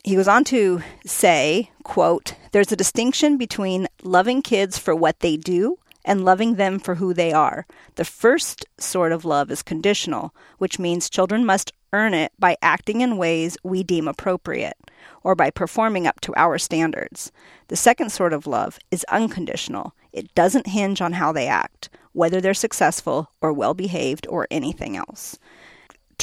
He 0.04 0.16
goes 0.16 0.28
on 0.28 0.44
to 0.46 0.82
say, 1.06 1.72
quote, 1.84 2.36
there's 2.52 2.72
a 2.72 2.76
distinction 2.78 3.38
between 3.38 3.88
loving 4.04 4.42
kids 4.42 4.78
for 4.78 4.96
what 4.96 5.22
they 5.22 5.38
do 5.38 5.78
and 6.06 6.26
loving 6.26 6.56
them 6.56 6.80
for 6.80 6.96
who 6.96 7.14
they 7.14 7.32
are. 7.32 7.66
The 7.96 8.06
first 8.06 8.66
sort 8.78 9.12
of 9.12 9.26
love 9.26 9.50
is 9.50 9.64
conditional, 9.64 10.36
which 10.58 10.80
means 10.80 11.10
children 11.10 11.46
must 11.46 11.72
earn 11.94 12.14
it 12.14 12.32
by 12.38 12.58
acting 12.62 13.02
in 13.02 13.18
ways 13.18 13.58
we 13.64 13.84
deem 13.84 14.08
appropriate 14.08 14.78
or 15.24 15.36
by 15.36 15.50
performing 15.50 16.06
up 16.06 16.20
to 16.22 16.36
our 16.36 16.58
standards. 16.58 17.32
The 17.70 17.76
second 17.76 18.12
sort 18.12 18.34
of 18.34 18.48
love 18.48 18.80
is 18.92 19.06
unconditional. 19.06 19.96
It 20.12 20.34
doesn't 20.36 20.68
hinge 20.68 21.02
on 21.02 21.14
how 21.14 21.32
they 21.32 21.48
act, 21.48 21.90
whether 22.12 22.42
they're 22.42 22.54
successful 22.54 23.32
or 23.42 23.54
well 23.54 23.74
behaved 23.74 24.28
or 24.28 24.48
anything 24.52 24.98
else. 24.98 25.38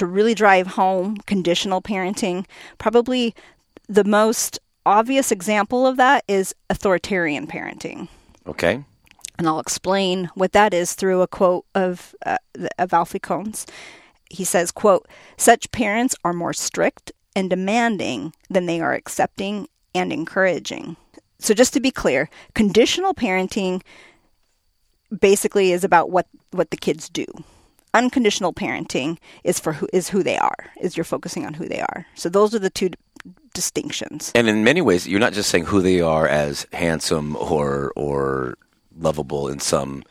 To 0.01 0.06
really 0.06 0.35
drive 0.35 0.66
home 0.66 1.18
conditional 1.27 1.82
parenting, 1.82 2.47
probably 2.78 3.35
the 3.86 4.02
most 4.02 4.59
obvious 4.86 5.31
example 5.31 5.86
of 5.86 5.98
that 5.98 6.24
is 6.27 6.55
authoritarian 6.70 7.47
parenting 7.47 8.09
Okay. 8.47 8.82
and 9.39 9.47
I'll 9.47 9.60
explain 9.60 10.31
what 10.35 10.52
that 10.52 10.72
is 10.72 10.94
through 10.94 11.20
a 11.20 11.28
quote 11.28 11.66
of 11.74 12.14
uh, 12.24 12.39
of 12.78 12.94
Alfie 12.94 13.18
Kohn. 13.18 13.52
He 14.31 14.43
says, 14.43 14.70
"quote 14.72 15.06
Such 15.36 15.70
parents 15.70 16.16
are 16.24 16.32
more 16.32 16.55
strict 16.55 17.12
and 17.36 17.51
demanding 17.51 18.32
than 18.48 18.64
they 18.64 18.81
are 18.81 18.94
accepting 18.94 19.68
and 19.94 20.14
encouraging." 20.14 20.97
So, 21.39 21.52
just 21.52 21.74
to 21.74 21.81
be 21.81 21.90
clear, 21.90 22.31
conditional 22.55 23.12
parenting 23.12 23.82
basically 25.20 25.72
is 25.72 25.85
about 25.85 26.10
what 26.10 26.27
what 26.52 26.70
the 26.70 26.78
kids 26.78 27.10
do. 27.10 27.27
Unconditional 27.92 28.52
parenting 28.52 29.18
is 29.44 29.58
for 29.58 29.72
who 29.72 29.88
is 29.92 30.08
who 30.08 30.22
they 30.22 30.38
are. 30.38 30.66
Is 30.80 30.96
you're 30.96 31.04
focusing 31.04 31.46
on 31.46 31.54
who 31.54 31.68
they 31.68 31.80
are. 31.80 32.06
So 32.14 32.28
those 32.28 32.54
are 32.54 32.58
the 32.58 32.70
two 32.70 32.90
d- 32.90 32.98
distinctions. 33.54 34.30
And 34.34 34.48
in 34.48 34.62
many 34.64 34.80
ways, 34.80 35.08
you're 35.08 35.20
not 35.20 35.32
just 35.32 35.50
saying 35.50 35.66
who 35.66 35.82
they 35.82 36.00
are 36.00 36.26
as 36.28 36.66
handsome 36.72 37.36
or 37.36 37.92
or 37.96 38.56
lovable 38.96 39.48
in 39.48 39.58
some 39.58 40.04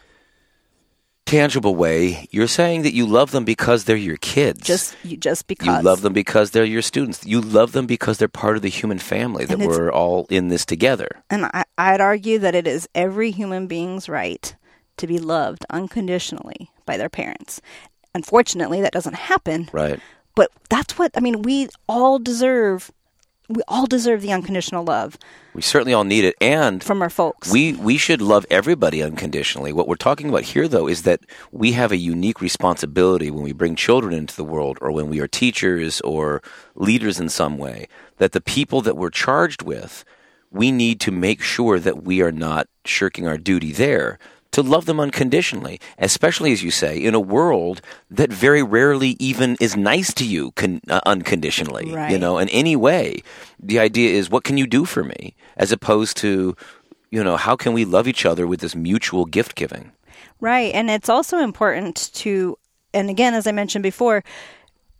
tangible 1.30 1.76
way. 1.76 2.27
You're 2.31 2.47
saying 2.47 2.81
that 2.81 2.93
you 2.93 3.06
love 3.06 3.31
them 3.31 3.45
because 3.45 3.85
they're 3.85 3.95
your 3.95 4.18
kids. 4.18 4.61
Just 4.61 4.95
you 5.03 5.15
just 5.15 5.47
because 5.47 5.68
you 5.68 5.81
love 5.84 6.01
them 6.01 6.14
because 6.14 6.51
they're 6.51 6.65
your 6.65 6.81
students. 6.81 7.26
You 7.26 7.39
love 7.39 7.72
them 7.72 7.85
because 7.85 8.18
they're 8.18 8.27
part 8.27 8.56
of 8.56 8.61
the 8.61 8.69
human 8.69 8.99
family 8.99 9.45
that 9.45 9.60
we're 9.60 9.91
all 9.91 10.26
in 10.30 10.47
this 10.49 10.65
together. 10.65 11.23
And 11.30 11.45
I, 11.45 11.64
I'd 11.77 12.01
argue 12.01 12.39
that 12.39 12.56
it 12.56 12.68
is 12.68 12.89
every 12.95 13.31
human 13.31 13.68
being's 13.68 14.10
right 14.10 14.56
to 15.00 15.08
be 15.08 15.20
loved 15.20 15.66
unconditionally 15.70 16.70
by 16.86 16.98
their 16.98 17.10
parents. 17.10 17.62
Unfortunately, 18.14 18.82
that 18.82 18.94
doesn't 18.94 19.16
happen. 19.16 19.70
Right. 19.72 20.00
But 20.36 20.52
that's 20.70 20.98
what 20.98 21.12
I 21.16 21.20
mean. 21.20 21.42
We 21.42 21.70
all 21.88 22.20
deserve. 22.20 22.92
We 23.50 23.64
all 23.68 23.88
deserve 23.88 24.22
the 24.22 24.32
unconditional 24.32 24.84
love 24.84 25.18
We 25.56 25.64
certainly 25.64 25.92
all 25.92 26.04
need 26.04 26.24
it 26.24 26.36
and 26.40 26.84
from 26.84 27.02
our 27.02 27.10
folks. 27.10 27.52
We 27.52 27.74
we 27.74 27.98
should 27.98 28.22
love 28.22 28.46
everybody 28.52 29.02
unconditionally. 29.02 29.74
What 29.74 29.88
we're 29.88 29.96
talking 29.96 30.30
about 30.30 30.44
here, 30.44 30.68
though, 30.68 30.88
is 30.88 31.02
that 31.02 31.22
we 31.52 31.72
have 31.72 31.92
a 31.92 31.98
unique 31.98 32.42
responsibility 32.42 33.32
when 33.32 33.44
we 33.44 33.52
bring 33.52 33.76
children 33.76 34.14
into 34.14 34.36
the 34.36 34.44
world, 34.44 34.78
or 34.82 34.92
when 34.92 35.10
we 35.10 35.20
are 35.20 35.28
teachers 35.28 36.00
or 36.02 36.44
leaders 36.76 37.20
in 37.20 37.28
some 37.28 37.58
way. 37.58 37.88
That 38.18 38.34
the 38.34 38.42
people 38.42 38.82
that 38.82 38.96
we're 38.96 39.10
charged 39.10 39.64
with, 39.64 40.06
we 40.52 40.72
need 40.72 41.00
to 41.02 41.12
make 41.12 41.42
sure 41.42 41.80
that 41.80 42.04
we 42.04 42.22
are 42.22 42.32
not 42.32 42.68
shirking 42.86 43.28
our 43.28 43.38
duty 43.38 43.72
there 43.72 44.20
to 44.52 44.64
love 44.64 44.86
them 44.86 45.00
unconditionally, 45.00 45.80
especially 45.98 46.52
as 46.52 46.64
you 46.64 46.72
say, 46.72 46.98
in 46.98 47.14
a 47.14 47.20
world 47.20 47.82
that 48.10 48.32
very 48.32 48.64
rarely 48.64 49.16
even 49.20 49.56
is 49.60 49.76
nice 49.76 50.14
to 50.16 50.26
you 50.26 50.52
con- 50.52 50.82
uh, 50.90 51.02
unconditionally. 51.06 51.92
You 52.12 52.18
know, 52.18 52.38
in 52.38 52.50
any 52.50 52.76
way. 52.76 53.22
The 53.60 53.80
idea 53.80 54.12
is, 54.12 54.30
what 54.30 54.44
can 54.44 54.58
you 54.58 54.68
do 54.68 54.86
for 54.86 55.04
me, 55.04 55.36
as 55.58 55.72
opposed 55.72 56.18
to, 56.18 56.56
you 57.12 57.24
know, 57.24 57.38
how 57.38 57.56
can 57.56 57.74
we 57.74 57.86
love 57.86 58.08
each 58.08 58.26
other 58.26 58.48
with 58.48 58.62
this 58.62 58.76
mutual 58.76 59.26
gift 59.26 59.56
giving? 59.56 59.92
Right. 60.40 60.74
And 60.74 60.90
it's 60.90 61.10
also 61.10 61.38
important 61.40 62.10
to, 62.16 62.58
and 62.94 63.10
again, 63.10 63.34
as 63.34 63.46
I 63.46 63.52
mentioned 63.52 63.84
before, 63.84 64.24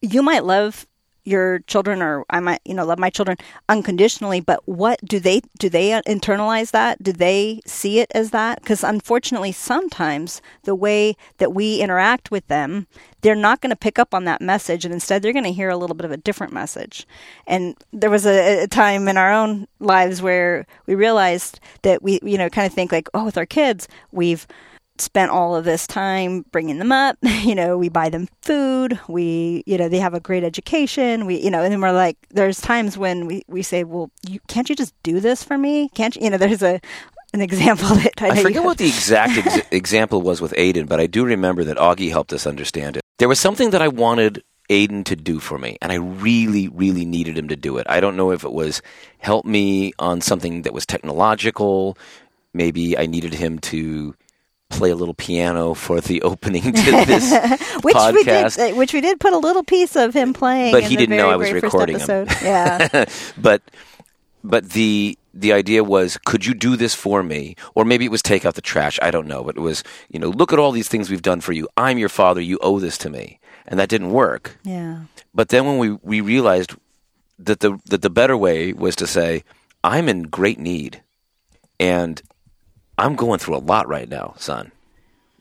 you 0.02 0.22
might 0.22 0.44
love 0.44 0.86
your 1.30 1.60
children 1.60 2.01
or 2.01 2.26
I 2.30 2.39
might, 2.39 2.61
you 2.65 2.73
know, 2.73 2.85
love 2.85 2.99
my 2.99 3.10
children 3.10 3.38
unconditionally, 3.68 4.41
but 4.41 4.68
what 4.68 4.99
do 5.06 5.19
they, 5.19 5.41
do 5.60 5.69
they 5.69 5.89
internalize 5.91 6.72
that? 6.72 7.01
Do 7.03 7.14
they 7.14 7.61
see 7.65 7.99
it 7.99 8.11
as 8.15 8.31
that? 8.31 8.61
Because 8.61 8.84
unfortunately, 8.84 9.51
sometimes 9.51 10.41
the 10.64 10.76
way 10.76 11.15
that 11.38 11.53
we 11.53 11.80
interact 11.80 12.31
with 12.31 12.47
them, 12.47 12.88
they're 13.22 13.35
not 13.35 13.61
going 13.61 13.69
to 13.69 13.76
pick 13.76 13.99
up 13.99 14.14
on 14.14 14.23
that 14.26 14.41
message 14.41 14.85
and 14.85 14.93
instead 14.93 15.22
they're 15.22 15.34
going 15.34 15.43
to 15.45 15.51
hear 15.51 15.69
a 15.69 15.77
little 15.77 15.95
bit 15.95 16.06
of 16.06 16.11
a 16.11 16.18
different 16.18 16.53
message. 16.53 17.06
And 17.45 17.76
there 17.93 18.10
was 18.10 18.26
a, 18.26 18.64
a 18.64 18.68
time 18.68 19.07
in 19.07 19.18
our 19.18 19.31
own 19.31 19.68
lives 19.80 20.22
where 20.22 20.65
we 20.88 20.95
realized 20.95 21.60
that 21.84 22.01
we, 22.01 22.19
you 22.23 22.38
know, 22.38 22.49
kind 22.49 22.65
of 22.65 22.73
think 22.73 22.91
like, 22.91 23.10
oh, 23.14 23.26
with 23.26 23.38
our 23.38 23.45
kids, 23.45 23.88
we've, 24.11 24.47
spent 25.02 25.32
all 25.32 25.56
of 25.56 25.66
this 25.66 25.88
time 25.88 26.44
bringing 26.52 26.78
them 26.78 26.92
up. 26.92 27.18
You 27.40 27.56
know, 27.56 27.78
we 27.78 27.90
buy 27.90 28.10
them 28.10 28.28
food. 28.42 29.00
We, 29.08 29.64
you 29.66 29.78
know, 29.78 29.88
they 29.88 29.98
have 29.98 30.14
a 30.14 30.20
great 30.20 30.44
education. 30.44 31.26
We, 31.26 31.42
you 31.42 31.50
know, 31.50 31.64
and 31.64 31.72
then 31.72 31.82
we're 31.82 31.94
like, 31.94 32.18
there's 32.30 32.60
times 32.60 32.98
when 32.98 33.26
we, 33.26 33.44
we 33.48 33.64
say, 33.64 33.84
well, 33.86 34.12
you, 34.28 34.40
can't 34.48 34.70
you 34.70 34.76
just 34.76 34.94
do 35.02 35.20
this 35.20 35.42
for 35.42 35.58
me? 35.58 35.90
Can't 35.96 36.16
you? 36.16 36.24
You 36.24 36.30
know, 36.32 36.38
there's 36.38 36.62
a 36.62 36.80
an 37.34 37.42
example 37.42 37.88
that 37.96 38.22
I, 38.22 38.30
I 38.30 38.44
forget 38.44 38.64
what 38.64 38.78
the 38.78 38.88
exact 38.88 39.38
ex- 39.38 39.68
example 39.72 40.22
was 40.22 40.42
with 40.42 40.52
Aiden, 40.54 40.88
but 40.88 41.00
I 41.00 41.08
do 41.08 41.26
remember 41.26 41.64
that 41.64 41.78
Augie 41.78 42.10
helped 42.10 42.34
us 42.34 42.46
understand 42.46 42.98
it. 42.98 43.04
There 43.18 43.30
was 43.30 43.40
something 43.40 43.72
that 43.72 43.82
I 43.82 43.88
wanted 43.88 44.44
Aiden 44.70 45.04
to 45.06 45.16
do 45.16 45.40
for 45.40 45.58
me, 45.58 45.78
and 45.82 45.92
I 45.92 45.96
really, 45.96 46.68
really 46.68 47.06
needed 47.06 47.38
him 47.38 47.48
to 47.50 47.56
do 47.56 47.78
it. 47.78 47.88
I 47.90 48.00
don't 48.00 48.16
know 48.16 48.32
if 48.32 48.44
it 48.44 48.52
was 48.52 48.82
help 49.18 49.46
me 49.46 49.94
on 50.00 50.22
something 50.22 50.64
that 50.64 50.74
was 50.74 50.86
technological. 50.86 51.98
Maybe 52.54 52.98
I 52.98 53.06
needed 53.06 53.34
him 53.34 53.60
to 53.60 54.16
play 54.70 54.91
a 54.91 54.96
little 54.96 55.14
piano 55.14 55.74
for 55.74 56.00
the 56.02 56.22
opening 56.32 56.62
to 56.64 56.72
this 57.06 57.32
which 57.84 57.96
we 57.96 58.24
did, 58.24 58.46
podcast. 58.46 58.72
uh, 58.72 58.76
which 58.76 58.94
we 58.94 59.02
did 59.02 59.20
put 59.20 59.34
a 59.34 59.38
little 59.38 59.64
piece 59.64 59.96
of 59.96 60.14
him 60.14 60.34
playing. 60.34 60.72
But 60.72 60.84
in 60.84 60.90
he 60.90 60.96
the 60.96 61.00
didn't 61.02 61.18
know 61.18 61.38
very, 61.38 61.50
I 61.50 61.54
was 61.54 61.64
recording 61.64 61.96
him. 62.00 62.10
episode. 62.10 62.30
Yeah, 62.46 63.06
but 63.38 63.62
but 64.44 64.70
the 64.72 65.18
the 65.34 65.54
idea 65.54 65.84
was 65.84 66.18
could 66.26 66.46
you 66.46 66.54
do 66.54 66.76
this 66.76 66.96
for 66.96 67.22
me? 67.24 67.56
Or 67.76 67.86
maybe 67.86 68.06
it 68.06 68.12
was 68.12 68.22
take 68.22 68.46
out 68.46 68.56
the 68.56 68.62
trash. 68.62 69.00
I 69.02 69.12
don't 69.12 69.28
know. 69.28 69.44
But 69.44 69.58
it 69.58 69.62
was 69.62 69.84
you 70.10 70.20
know 70.20 70.30
look 70.30 70.54
at 70.54 70.60
all 70.60 70.72
these 70.72 70.88
things 70.88 71.10
we've 71.10 71.22
done 71.22 71.41
for 71.41 71.52
you. 71.54 71.68
I'm 71.78 71.98
your 71.98 72.10
father. 72.10 72.41
You 72.41 72.58
owe 72.62 72.80
this 72.80 72.98
to 73.00 73.10
me. 73.10 73.40
And 73.68 73.80
that 73.80 73.90
didn't 73.90 74.12
work. 74.12 74.58
Yeah, 74.64 75.02
but 75.34 75.50
then 75.50 75.66
when 75.66 75.78
we 75.78 75.91
we 76.02 76.22
realized 76.22 76.74
that 77.38 77.60
the 77.60 77.78
that 77.86 78.02
the 78.02 78.10
better 78.10 78.36
way 78.36 78.74
was 78.74 78.96
to 78.98 79.06
say 79.08 79.44
i'm 79.84 80.10
in 80.10 80.24
great 80.24 80.58
need. 80.60 81.04
And 81.80 82.22
i'm 83.00 83.16
going 83.16 83.40
through 83.40 83.56
a 83.56 83.60
lot 83.60 83.88
right 83.88 84.10
now 84.10 84.34
son 84.38 84.72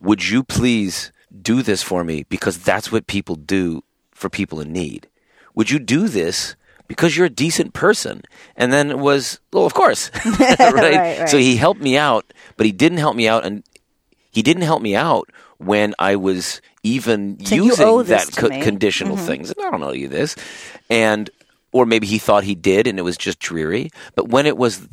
would 0.01 0.29
you 0.29 0.43
please 0.43 1.13
do 1.43 1.63
this 1.63 1.83
for 1.83 2.05
me 2.05 2.25
because 2.29 2.59
that's 2.59 2.91
what 2.91 3.07
people 3.07 3.35
do 3.35 3.83
for 4.13 4.29
people 4.31 4.61
in 4.61 4.73
need 4.73 5.09
would 5.55 5.71
you 5.71 5.79
do 5.79 6.09
this 6.09 6.57
because 6.87 7.17
you're 7.17 7.27
a 7.27 7.31
decent 7.31 7.75
person 7.75 8.23
and 8.57 8.73
then 8.73 8.91
it 8.91 8.99
was 8.99 9.41
well 9.53 9.67
of 9.67 9.75
course 9.75 10.11
right? 10.25 10.59
Right, 10.59 11.19
right. 11.21 11.29
so 11.29 11.37
he 11.37 11.57
helped 11.57 11.81
me 11.81 11.97
out 11.97 12.33
but 12.57 12.65
he 12.67 12.73
didn't 12.73 12.99
help 12.99 13.17
me 13.17 13.29
out 13.29 13.45
and 13.45 13.63
he 14.31 14.43
didn't 14.43 14.63
help 14.63 14.83
me 14.83 14.95
out 14.95 15.29
when 15.59 15.95
I 15.99 16.17
was 16.17 16.61
even 16.83 17.45
So 17.45 17.55
using 17.57 18.03
that 18.05 18.31
co- 18.37 18.49
conditional 18.63 19.17
things. 19.17 19.51
And 19.51 19.67
I 19.67 19.71
don't 19.71 19.83
owe 19.83 19.93
you 19.93 20.09
this, 20.09 20.37
and 20.89 21.29
or 21.73 21.85
maybe 21.85 22.07
he 22.07 22.19
thought 22.19 22.45
he 22.45 22.55
did, 22.55 22.87
and 22.87 22.99
it 22.99 23.03
was 23.03 23.17
just 23.17 23.39
dreary. 23.41 23.91
But 24.15 24.29
when 24.29 24.47
it 24.47 24.57
was, 24.57 24.87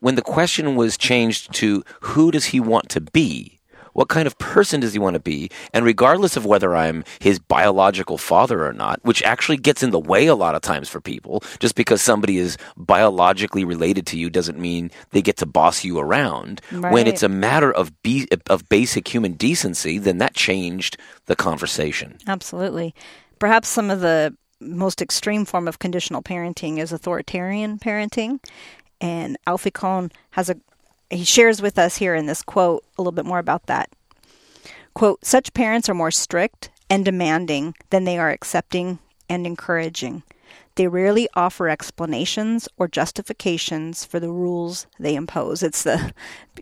when 0.00 0.14
the 0.14 0.22
question 0.22 0.76
was 0.76 0.96
changed 0.96 1.52
to 1.54 1.84
who 2.00 2.30
does 2.30 2.46
he 2.46 2.60
want 2.60 2.88
to 2.90 3.00
be, 3.00 3.58
What 3.94 4.08
kind 4.08 4.28
of 4.28 4.38
person 4.38 4.78
does 4.80 4.92
he 4.92 5.00
want 5.00 5.14
to 5.14 5.20
be? 5.20 5.50
And 5.74 5.84
regardless 5.84 6.36
of 6.36 6.46
whether 6.46 6.76
I'm 6.76 7.02
his 7.18 7.40
biological 7.40 8.16
father 8.16 8.64
or 8.64 8.72
not, 8.72 9.00
which 9.02 9.24
actually 9.24 9.56
gets 9.56 9.82
in 9.82 9.90
the 9.90 9.98
way 9.98 10.26
a 10.28 10.36
lot 10.36 10.54
of 10.54 10.62
times 10.62 10.88
for 10.88 11.00
people, 11.00 11.42
just 11.58 11.74
because 11.74 12.00
somebody 12.00 12.38
is 12.38 12.56
biologically 12.76 13.64
related 13.64 14.06
to 14.08 14.16
you 14.16 14.30
doesn't 14.30 14.56
mean 14.58 14.92
they 15.10 15.20
get 15.22 15.36
to 15.38 15.46
boss 15.46 15.84
you 15.84 15.98
around. 15.98 16.60
When 16.70 17.08
it's 17.08 17.24
a 17.24 17.28
matter 17.28 17.72
of 17.72 17.90
be- 18.02 18.28
of 18.48 18.68
basic 18.68 19.08
human 19.08 19.32
decency, 19.32 19.98
then 19.98 20.18
that 20.18 20.34
changed 20.34 20.96
the 21.26 21.34
conversation. 21.34 22.18
Absolutely. 22.28 22.94
Perhaps 23.40 23.68
some 23.68 23.90
of 23.90 24.00
the 24.00 24.32
most 24.60 25.02
extreme 25.02 25.44
form 25.44 25.66
of 25.66 25.78
conditional 25.78 26.22
parenting 26.22 26.78
is 26.78 26.92
authoritarian 26.92 27.78
parenting. 27.78 28.38
And 29.00 29.36
Alfie 29.46 29.70
Kohn 29.70 30.10
has 30.30 30.50
a 30.50 30.56
he 31.10 31.24
shares 31.24 31.62
with 31.62 31.78
us 31.78 31.96
here 31.96 32.14
in 32.14 32.26
this 32.26 32.42
quote 32.42 32.84
a 32.96 33.02
little 33.02 33.12
bit 33.12 33.24
more 33.24 33.38
about 33.38 33.66
that. 33.66 33.90
Quote, 34.94 35.24
such 35.24 35.54
parents 35.54 35.88
are 35.88 35.94
more 35.94 36.10
strict 36.10 36.70
and 36.90 37.04
demanding 37.04 37.74
than 37.90 38.04
they 38.04 38.18
are 38.18 38.30
accepting 38.30 38.98
and 39.28 39.46
encouraging. 39.46 40.22
They 40.78 40.86
rarely 40.86 41.28
offer 41.34 41.68
explanations 41.68 42.68
or 42.78 42.86
justifications 42.86 44.04
for 44.04 44.20
the 44.20 44.30
rules 44.30 44.86
they 45.00 45.16
impose. 45.16 45.62
It's 45.64 45.82
the 45.82 46.12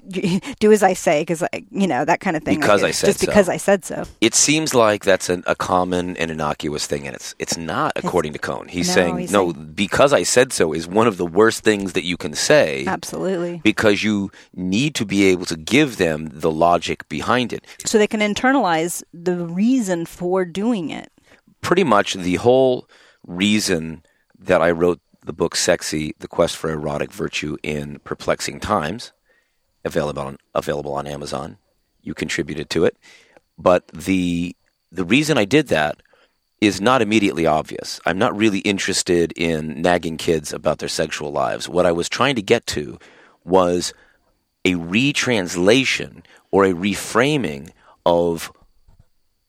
do 0.58 0.72
as 0.72 0.82
I 0.82 0.94
say 0.94 1.20
because 1.20 1.44
you 1.70 1.86
know 1.86 2.04
that 2.06 2.20
kind 2.20 2.34
of 2.34 2.42
thing. 2.42 2.58
Because 2.58 2.80
Like, 2.82 2.88
I 2.88 2.92
said 2.92 3.06
just 3.08 3.20
so. 3.20 3.26
because 3.26 3.48
I 3.50 3.58
said 3.58 3.84
so. 3.84 4.04
It 4.22 4.34
seems 4.34 4.74
like 4.74 5.04
that's 5.04 5.28
an, 5.28 5.44
a 5.46 5.54
common 5.54 6.16
and 6.16 6.30
innocuous 6.30 6.86
thing, 6.86 7.06
and 7.06 7.14
it's 7.14 7.34
it's 7.38 7.58
not 7.58 7.92
according 7.96 8.32
to 8.32 8.38
Kohn. 8.38 8.68
He's 8.68 8.88
No, 8.88 8.94
saying 8.94 9.18
he's 9.18 9.30
no, 9.32 9.52
saying- 9.52 9.72
because 9.74 10.12
I 10.14 10.22
said 10.22 10.52
so 10.52 10.72
is 10.72 10.88
one 10.88 11.06
of 11.06 11.18
the 11.18 11.26
worst 11.26 11.62
things 11.62 11.92
that 11.92 12.04
you 12.04 12.16
can 12.16 12.34
say. 12.34 12.84
Absolutely. 12.86 13.60
because 13.62 14.02
you 14.02 14.30
need 14.54 14.94
to 14.94 15.04
be 15.04 15.24
able 15.26 15.44
to 15.46 15.56
give 15.56 15.98
them 15.98 16.30
the 16.32 16.50
logic 16.50 17.06
behind 17.10 17.52
it. 17.52 17.64
so 17.84 17.98
they 17.98 18.06
can 18.06 18.20
internalize 18.20 19.02
the 19.12 19.36
reason 19.46 20.06
for 20.06 20.46
doing 20.46 20.88
it. 20.88 21.12
Pretty 21.60 21.84
much 21.84 22.14
the 22.14 22.36
whole 22.36 22.88
reason 23.26 24.04
that 24.38 24.62
I 24.62 24.70
wrote 24.70 25.00
the 25.24 25.32
book 25.32 25.56
Sexy, 25.56 26.14
The 26.20 26.28
Quest 26.28 26.56
for 26.56 26.70
Erotic 26.70 27.12
Virtue 27.12 27.56
in 27.62 27.98
Perplexing 28.00 28.60
Times, 28.60 29.12
available 29.84 30.22
on, 30.22 30.38
available 30.54 30.94
on 30.94 31.06
Amazon. 31.06 31.58
You 32.02 32.14
contributed 32.14 32.70
to 32.70 32.84
it. 32.84 32.96
But 33.58 33.88
the 33.88 34.54
the 34.92 35.04
reason 35.04 35.36
I 35.36 35.44
did 35.44 35.68
that 35.68 36.00
is 36.60 36.80
not 36.80 37.02
immediately 37.02 37.44
obvious. 37.44 38.00
I'm 38.06 38.18
not 38.18 38.36
really 38.36 38.60
interested 38.60 39.32
in 39.36 39.82
nagging 39.82 40.16
kids 40.16 40.52
about 40.52 40.78
their 40.78 40.88
sexual 40.88 41.32
lives. 41.32 41.68
What 41.68 41.86
I 41.86 41.92
was 41.92 42.08
trying 42.08 42.36
to 42.36 42.42
get 42.42 42.66
to 42.68 42.98
was 43.44 43.92
a 44.64 44.74
retranslation 44.74 46.22
or 46.50 46.64
a 46.64 46.72
reframing 46.72 47.70
of 48.06 48.52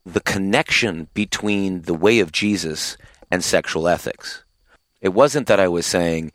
the 0.06 0.20
connection 0.22 1.08
between 1.14 1.84
the 1.84 1.94
way 1.94 2.20
of 2.20 2.32
Jesus 2.32 2.98
and 3.32 3.44
sexual 3.44 3.88
ethics. 3.88 4.44
It 5.02 5.10
wasn't 5.10 5.48
that 5.48 5.60
I 5.60 5.68
was 5.68 5.86
saying 5.86 6.32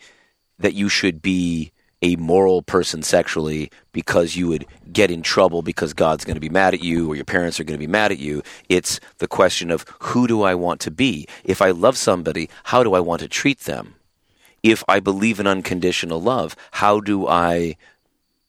that 0.58 0.74
you 0.74 0.88
should 0.88 1.22
be 1.22 1.72
a 2.02 2.16
moral 2.16 2.62
person 2.62 3.02
sexually 3.02 3.70
because 3.92 4.34
you 4.34 4.48
would 4.48 4.66
get 4.92 5.10
in 5.10 5.22
trouble 5.22 5.62
because 5.62 5.94
God's 5.94 6.24
going 6.24 6.34
to 6.34 6.40
be 6.40 6.48
mad 6.48 6.74
at 6.74 6.82
you 6.82 7.10
or 7.10 7.14
your 7.14 7.24
parents 7.24 7.60
are 7.60 7.64
going 7.64 7.78
to 7.78 7.86
be 7.86 7.90
mad 7.90 8.10
at 8.10 8.18
you. 8.18 8.42
It's 8.68 8.98
the 9.18 9.28
question 9.28 9.70
of 9.70 9.84
who 10.00 10.26
do 10.26 10.42
I 10.42 10.54
want 10.54 10.80
to 10.80 10.90
be? 10.90 11.26
If 11.44 11.62
I 11.62 11.70
love 11.70 11.96
somebody, 11.96 12.50
how 12.64 12.82
do 12.82 12.94
I 12.94 13.00
want 13.00 13.20
to 13.20 13.28
treat 13.28 13.60
them? 13.60 13.94
If 14.62 14.82
I 14.88 15.00
believe 15.00 15.38
in 15.38 15.46
unconditional 15.46 16.20
love, 16.20 16.56
how 16.72 17.00
do 17.00 17.26
I 17.28 17.76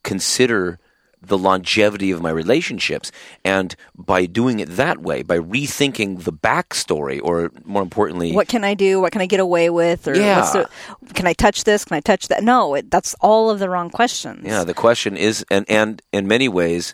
consider 0.03 0.79
the 1.25 1.37
longevity 1.37 2.11
of 2.11 2.21
my 2.21 2.29
relationships. 2.29 3.11
And 3.43 3.75
by 3.95 4.25
doing 4.25 4.59
it 4.59 4.69
that 4.69 5.01
way, 5.01 5.23
by 5.23 5.39
rethinking 5.39 6.23
the 6.23 6.33
backstory, 6.33 7.19
or 7.23 7.51
more 7.63 7.81
importantly, 7.81 8.33
What 8.33 8.47
can 8.47 8.63
I 8.63 8.73
do? 8.73 8.99
What 8.99 9.11
can 9.11 9.21
I 9.21 9.25
get 9.25 9.39
away 9.39 9.69
with? 9.69 10.07
Or 10.07 10.15
Yeah. 10.15 10.39
what's 10.39 10.51
the, 10.51 11.13
can 11.13 11.27
I 11.27 11.33
touch 11.33 11.63
this? 11.63 11.85
Can 11.85 11.95
I 11.97 12.01
touch 12.01 12.27
that? 12.27 12.43
No, 12.43 12.75
it, 12.75 12.91
that's 12.91 13.15
all 13.21 13.49
of 13.49 13.59
the 13.59 13.69
wrong 13.69 13.89
questions. 13.89 14.45
yeah, 14.45 14.63
the 14.63 14.73
question 14.73 15.15
is, 15.17 15.45
and, 15.49 15.65
and 15.69 16.01
in 16.11 16.27
many 16.27 16.47
ways, 16.49 16.93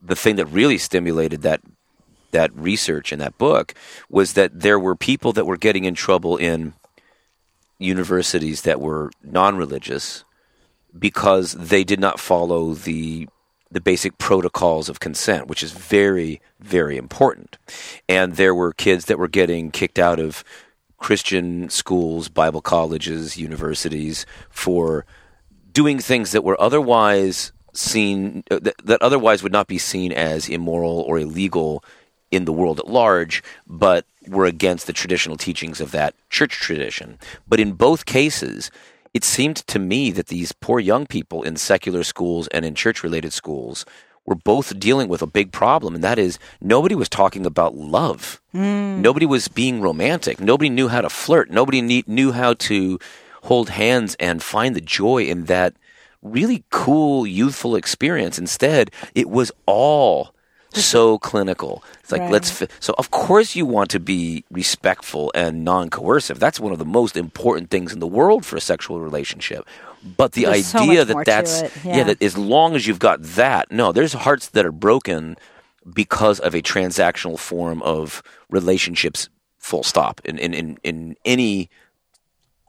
the 0.00 0.16
thing 0.16 0.36
that 0.36 0.46
really 0.46 0.78
stimulated 0.78 1.42
that 1.42 1.60
that 2.32 2.50
research 2.56 3.12
in 3.12 3.18
that 3.18 3.36
book 3.36 3.74
was 4.08 4.32
that 4.32 4.58
there 4.58 4.78
were 4.78 4.96
people 4.96 5.34
that 5.34 5.44
were 5.46 5.58
getting 5.58 5.84
in 5.84 5.94
trouble 5.94 6.38
in 6.38 6.72
universities 7.78 8.62
that 8.62 8.80
were 8.80 9.10
non-religious 9.22 10.24
because 10.98 11.52
they 11.52 11.84
did 11.84 12.00
not 12.00 12.18
follow 12.18 12.74
the 12.74 13.28
the 13.72 13.80
basic 13.80 14.18
protocols 14.18 14.88
of 14.88 15.00
consent, 15.00 15.46
which 15.46 15.62
is 15.62 15.72
very, 15.72 16.40
very 16.60 16.96
important. 16.96 17.58
And 18.08 18.36
there 18.36 18.54
were 18.54 18.72
kids 18.72 19.06
that 19.06 19.18
were 19.18 19.28
getting 19.28 19.70
kicked 19.70 19.98
out 19.98 20.20
of 20.20 20.44
Christian 20.98 21.68
schools, 21.68 22.28
Bible 22.28 22.60
colleges, 22.60 23.36
universities 23.36 24.24
for 24.50 25.04
doing 25.72 25.98
things 25.98 26.32
that 26.32 26.44
were 26.44 26.60
otherwise 26.60 27.52
seen 27.72 28.44
uh, 28.50 28.58
that, 28.60 28.74
that 28.84 29.02
otherwise 29.02 29.42
would 29.42 29.52
not 29.52 29.66
be 29.66 29.78
seen 29.78 30.12
as 30.12 30.48
immoral 30.48 31.00
or 31.00 31.18
illegal 31.18 31.82
in 32.30 32.44
the 32.44 32.52
world 32.52 32.78
at 32.78 32.88
large, 32.88 33.42
but 33.66 34.06
were 34.28 34.46
against 34.46 34.86
the 34.86 34.92
traditional 34.92 35.36
teachings 35.36 35.80
of 35.80 35.90
that 35.90 36.14
church 36.30 36.52
tradition. 36.52 37.18
But 37.48 37.60
in 37.60 37.72
both 37.72 38.06
cases, 38.06 38.70
it 39.14 39.24
seemed 39.24 39.56
to 39.56 39.78
me 39.78 40.10
that 40.10 40.28
these 40.28 40.52
poor 40.52 40.80
young 40.80 41.06
people 41.06 41.42
in 41.42 41.56
secular 41.56 42.02
schools 42.02 42.48
and 42.48 42.64
in 42.64 42.74
church 42.74 43.02
related 43.02 43.32
schools 43.32 43.84
were 44.24 44.34
both 44.34 44.78
dealing 44.78 45.08
with 45.08 45.20
a 45.20 45.26
big 45.26 45.52
problem, 45.52 45.94
and 45.94 46.04
that 46.04 46.18
is 46.18 46.38
nobody 46.60 46.94
was 46.94 47.08
talking 47.08 47.44
about 47.44 47.74
love. 47.74 48.40
Hmm. 48.52 49.02
Nobody 49.02 49.26
was 49.26 49.48
being 49.48 49.80
romantic. 49.80 50.40
Nobody 50.40 50.70
knew 50.70 50.88
how 50.88 51.00
to 51.00 51.10
flirt. 51.10 51.50
Nobody 51.50 51.82
ne- 51.82 52.04
knew 52.06 52.32
how 52.32 52.54
to 52.54 52.98
hold 53.42 53.70
hands 53.70 54.14
and 54.20 54.42
find 54.42 54.76
the 54.76 54.80
joy 54.80 55.24
in 55.24 55.46
that 55.46 55.74
really 56.22 56.64
cool 56.70 57.26
youthful 57.26 57.74
experience. 57.74 58.38
Instead, 58.38 58.92
it 59.14 59.28
was 59.28 59.50
all 59.66 60.32
so 60.80 61.18
clinical. 61.18 61.82
It's 62.00 62.12
like 62.12 62.22
Right. 62.22 62.32
let's 62.32 62.62
so 62.80 62.94
of 62.98 63.10
course 63.10 63.54
you 63.56 63.66
want 63.66 63.90
to 63.90 64.00
be 64.00 64.44
respectful 64.50 65.30
and 65.34 65.64
non-coercive. 65.64 66.38
That's 66.38 66.60
one 66.60 66.72
of 66.72 66.78
the 66.78 66.84
most 66.84 67.16
important 67.16 67.70
things 67.70 67.92
in 67.92 67.98
the 68.00 68.06
world 68.06 68.44
for 68.44 68.56
a 68.56 68.60
sexual 68.60 69.00
relationship. 69.00 69.66
But 70.16 70.32
the 70.32 70.46
There's 70.46 70.74
idea 70.74 71.04
more 71.04 71.04
that 71.04 71.26
that's 71.26 71.62
yeah. 71.84 71.96
yeah. 71.96 72.04
that 72.04 72.22
as 72.22 72.36
long 72.36 72.74
as 72.74 72.86
you've 72.86 72.98
got 72.98 73.22
that, 73.22 73.70
no, 73.70 73.92
there's 73.92 74.12
hearts 74.12 74.48
that 74.48 74.66
are 74.66 74.72
broken 74.72 75.36
because 75.92 76.40
of 76.40 76.54
a 76.54 76.62
transactional 76.62 77.38
form 77.38 77.82
of 77.82 78.22
relationships. 78.50 79.28
Full 79.58 79.84
stop. 79.84 80.20
In 80.24 80.38
in 80.38 80.54
in, 80.54 80.78
in 80.82 81.16
any 81.24 81.70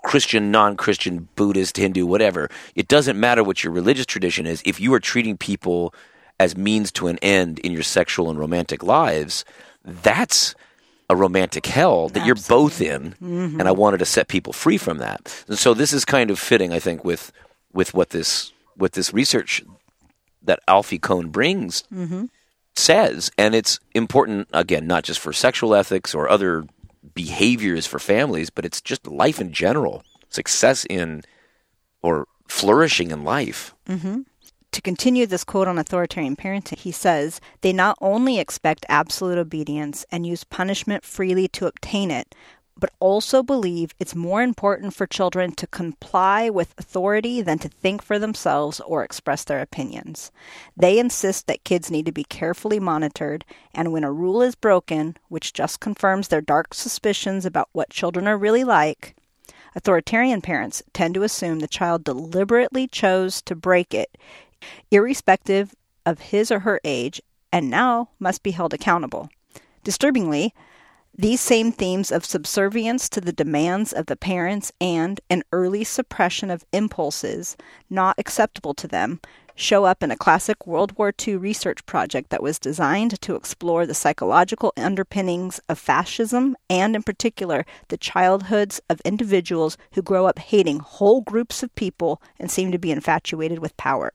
Christian, 0.03 0.51
non 0.51 0.75
Christian, 0.77 1.29
Buddhist, 1.35 1.77
Hindu, 1.77 2.05
whatever. 2.05 2.49
It 2.75 2.87
doesn't 2.87 3.19
matter 3.19 3.43
what 3.43 3.63
your 3.63 3.73
religious 3.73 4.05
tradition 4.05 4.45
is. 4.45 4.61
If 4.65 4.79
you 4.79 4.93
are 4.93 4.99
treating 4.99 5.37
people 5.37 5.93
as 6.39 6.57
means 6.57 6.91
to 6.93 7.07
an 7.07 7.17
end 7.19 7.59
in 7.59 7.71
your 7.71 7.83
sexual 7.83 8.29
and 8.29 8.39
romantic 8.39 8.83
lives, 8.83 9.45
that's 9.83 10.55
a 11.09 11.15
romantic 11.15 11.65
hell 11.65 12.09
that 12.09 12.25
you're 12.25 12.35
both 12.47 12.81
in. 12.81 13.11
Mm-hmm. 13.21 13.59
And 13.59 13.67
I 13.67 13.71
wanted 13.71 13.99
to 13.99 14.05
set 14.05 14.27
people 14.27 14.53
free 14.53 14.77
from 14.77 14.97
that. 14.97 15.43
And 15.47 15.57
so 15.57 15.73
this 15.73 15.93
is 15.93 16.05
kind 16.05 16.31
of 16.31 16.39
fitting, 16.39 16.73
I 16.73 16.79
think, 16.79 17.03
with 17.03 17.31
with 17.73 17.93
what 17.93 18.11
this 18.11 18.51
with 18.77 18.93
this 18.93 19.13
research 19.13 19.63
that 20.41 20.59
Alfie 20.67 20.99
Kohn 20.99 21.29
brings 21.29 21.83
mm-hmm. 21.93 22.25
says, 22.75 23.31
and 23.37 23.55
it's 23.55 23.79
important 23.93 24.47
again, 24.53 24.87
not 24.87 25.03
just 25.03 25.19
for 25.19 25.31
sexual 25.33 25.73
ethics 25.75 26.13
or 26.13 26.29
other 26.29 26.65
behaviors 27.13 27.85
for 27.85 27.99
families, 27.99 28.49
but 28.49 28.65
it's 28.65 28.81
just 28.81 29.07
life 29.07 29.39
in 29.39 29.51
general, 29.51 30.03
success 30.29 30.85
in 30.89 31.23
or 32.01 32.27
flourishing 32.47 33.11
in 33.11 33.23
life. 33.23 33.73
Mm-hmm. 33.87 34.21
To 34.73 34.81
continue 34.81 35.27
this 35.27 35.43
quote 35.43 35.67
on 35.67 35.77
authoritarian 35.77 36.35
parenting, 36.35 36.79
he 36.79 36.91
says, 36.91 37.39
they 37.61 37.71
not 37.71 37.95
only 38.01 38.39
expect 38.39 38.87
absolute 38.89 39.37
obedience 39.37 40.03
and 40.11 40.25
use 40.25 40.43
punishment 40.43 41.05
freely 41.05 41.47
to 41.49 41.67
obtain 41.67 42.09
it, 42.09 42.33
but 42.75 42.89
also 42.99 43.43
believe 43.43 43.93
it's 43.99 44.15
more 44.15 44.41
important 44.41 44.95
for 44.95 45.05
children 45.05 45.51
to 45.51 45.67
comply 45.67 46.49
with 46.49 46.73
authority 46.79 47.39
than 47.39 47.59
to 47.59 47.69
think 47.69 48.01
for 48.01 48.17
themselves 48.17 48.79
or 48.79 49.03
express 49.03 49.43
their 49.43 49.61
opinions. 49.61 50.31
They 50.75 50.97
insist 50.97 51.45
that 51.45 51.63
kids 51.63 51.91
need 51.91 52.07
to 52.07 52.11
be 52.11 52.23
carefully 52.23 52.79
monitored, 52.79 53.45
and 53.75 53.91
when 53.91 54.03
a 54.03 54.11
rule 54.11 54.41
is 54.41 54.55
broken, 54.55 55.17
which 55.29 55.53
just 55.53 55.81
confirms 55.81 56.29
their 56.29 56.41
dark 56.41 56.73
suspicions 56.73 57.45
about 57.45 57.69
what 57.73 57.91
children 57.91 58.27
are 58.27 58.39
really 58.39 58.63
like, 58.63 59.15
Authoritarian 59.75 60.41
parents 60.41 60.83
tend 60.93 61.15
to 61.15 61.23
assume 61.23 61.59
the 61.59 61.67
child 61.67 62.03
deliberately 62.03 62.87
chose 62.87 63.41
to 63.41 63.55
break 63.55 63.93
it, 63.93 64.17
irrespective 64.91 65.75
of 66.05 66.19
his 66.19 66.51
or 66.51 66.59
her 66.59 66.79
age, 66.83 67.21
and 67.51 67.69
now 67.69 68.09
must 68.19 68.43
be 68.43 68.51
held 68.51 68.73
accountable. 68.73 69.29
Disturbingly, 69.83 70.53
these 71.15 71.41
same 71.41 71.71
themes 71.71 72.11
of 72.11 72.25
subservience 72.25 73.07
to 73.09 73.21
the 73.21 73.31
demands 73.31 73.93
of 73.93 74.07
the 74.07 74.15
parents 74.15 74.71
and 74.81 75.21
an 75.29 75.43
early 75.51 75.83
suppression 75.83 76.49
of 76.49 76.65
impulses 76.73 77.55
not 77.87 78.15
acceptable 78.17 78.73
to 78.73 78.87
them 78.87 79.19
show 79.55 79.85
up 79.85 80.01
in 80.01 80.09
a 80.09 80.17
classic 80.17 80.65
World 80.65 80.97
War 80.97 81.13
II 81.27 81.37
research 81.37 81.85
project 81.85 82.31
that 82.31 82.41
was 82.41 82.57
designed 82.57 83.21
to 83.21 83.35
explore 83.35 83.85
the 83.85 83.93
psychological 83.93 84.73
underpinnings 84.75 85.59
of 85.69 85.77
fascism 85.77 86.55
and, 86.69 86.95
in 86.95 87.03
particular, 87.03 87.65
the 87.89 87.97
childhoods 87.97 88.81
of 88.89 88.99
individuals 89.01 89.77
who 89.93 90.01
grow 90.01 90.25
up 90.25 90.39
hating 90.39 90.79
whole 90.79 91.21
groups 91.21 91.61
of 91.61 91.75
people 91.75 92.21
and 92.39 92.49
seem 92.49 92.71
to 92.71 92.79
be 92.79 92.91
infatuated 92.91 93.59
with 93.59 93.77
power. 93.77 94.11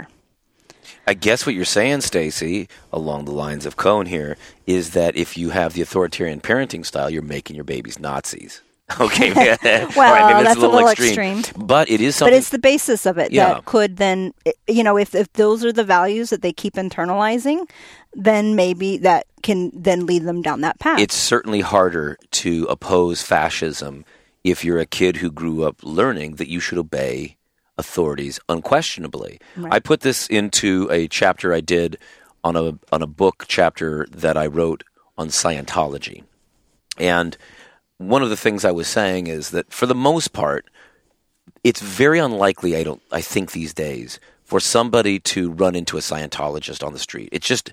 I 1.06 1.14
guess 1.14 1.46
what 1.46 1.54
you're 1.54 1.64
saying, 1.64 2.02
Stacy, 2.02 2.68
along 2.92 3.24
the 3.24 3.32
lines 3.32 3.66
of 3.66 3.76
Kohn 3.76 4.06
here, 4.06 4.36
is 4.66 4.90
that 4.90 5.16
if 5.16 5.36
you 5.36 5.50
have 5.50 5.72
the 5.72 5.82
authoritarian 5.82 6.40
parenting 6.40 6.84
style, 6.84 7.10
you're 7.10 7.22
making 7.22 7.56
your 7.56 7.64
babies 7.64 7.98
Nazis. 7.98 8.62
Okay, 9.00 9.32
well, 9.34 9.88
well 9.96 10.42
that's 10.42 10.56
a 10.56 10.60
little, 10.60 10.74
a 10.74 10.76
little 10.76 10.88
extreme. 10.88 11.40
extreme. 11.40 11.66
but 11.66 11.90
it 11.90 12.00
is 12.00 12.16
something. 12.16 12.32
But 12.32 12.38
it's 12.38 12.48
the 12.48 12.58
basis 12.58 13.04
of 13.04 13.18
it 13.18 13.32
yeah. 13.32 13.54
that 13.54 13.66
could 13.66 13.98
then, 13.98 14.32
you 14.66 14.82
know, 14.82 14.96
if 14.96 15.14
if 15.14 15.30
those 15.34 15.62
are 15.62 15.72
the 15.72 15.84
values 15.84 16.30
that 16.30 16.40
they 16.40 16.54
keep 16.54 16.74
internalizing, 16.74 17.68
then 18.14 18.56
maybe 18.56 18.96
that 18.98 19.26
can 19.42 19.70
then 19.74 20.06
lead 20.06 20.22
them 20.22 20.40
down 20.40 20.62
that 20.62 20.78
path. 20.78 20.98
It's 20.98 21.14
certainly 21.14 21.60
harder 21.60 22.16
to 22.30 22.64
oppose 22.64 23.20
fascism 23.22 24.06
if 24.42 24.64
you're 24.64 24.78
a 24.78 24.86
kid 24.86 25.18
who 25.18 25.30
grew 25.30 25.64
up 25.64 25.76
learning 25.82 26.36
that 26.36 26.48
you 26.48 26.60
should 26.60 26.78
obey 26.78 27.36
authorities 27.78 28.40
unquestionably. 28.48 29.40
Right. 29.56 29.74
I 29.74 29.78
put 29.78 30.00
this 30.00 30.26
into 30.26 30.88
a 30.90 31.08
chapter 31.08 31.54
I 31.54 31.60
did 31.60 31.98
on 32.44 32.56
a 32.56 32.78
on 32.92 33.02
a 33.02 33.06
book 33.06 33.44
chapter 33.48 34.06
that 34.10 34.36
I 34.36 34.46
wrote 34.46 34.84
on 35.16 35.28
Scientology. 35.28 36.24
And 36.98 37.36
one 37.98 38.22
of 38.22 38.30
the 38.30 38.36
things 38.36 38.64
I 38.64 38.70
was 38.72 38.88
saying 38.88 39.26
is 39.26 39.50
that 39.50 39.72
for 39.72 39.86
the 39.86 39.94
most 39.94 40.32
part, 40.32 40.68
it's 41.64 41.80
very 41.80 42.18
unlikely 42.18 42.76
I 42.76 42.84
don't 42.84 43.02
I 43.10 43.20
think 43.20 43.52
these 43.52 43.72
days 43.74 44.20
for 44.44 44.60
somebody 44.60 45.18
to 45.20 45.50
run 45.50 45.74
into 45.74 45.96
a 45.98 46.00
Scientologist 46.00 46.84
on 46.86 46.92
the 46.92 46.98
street. 46.98 47.28
It's 47.32 47.46
just 47.46 47.72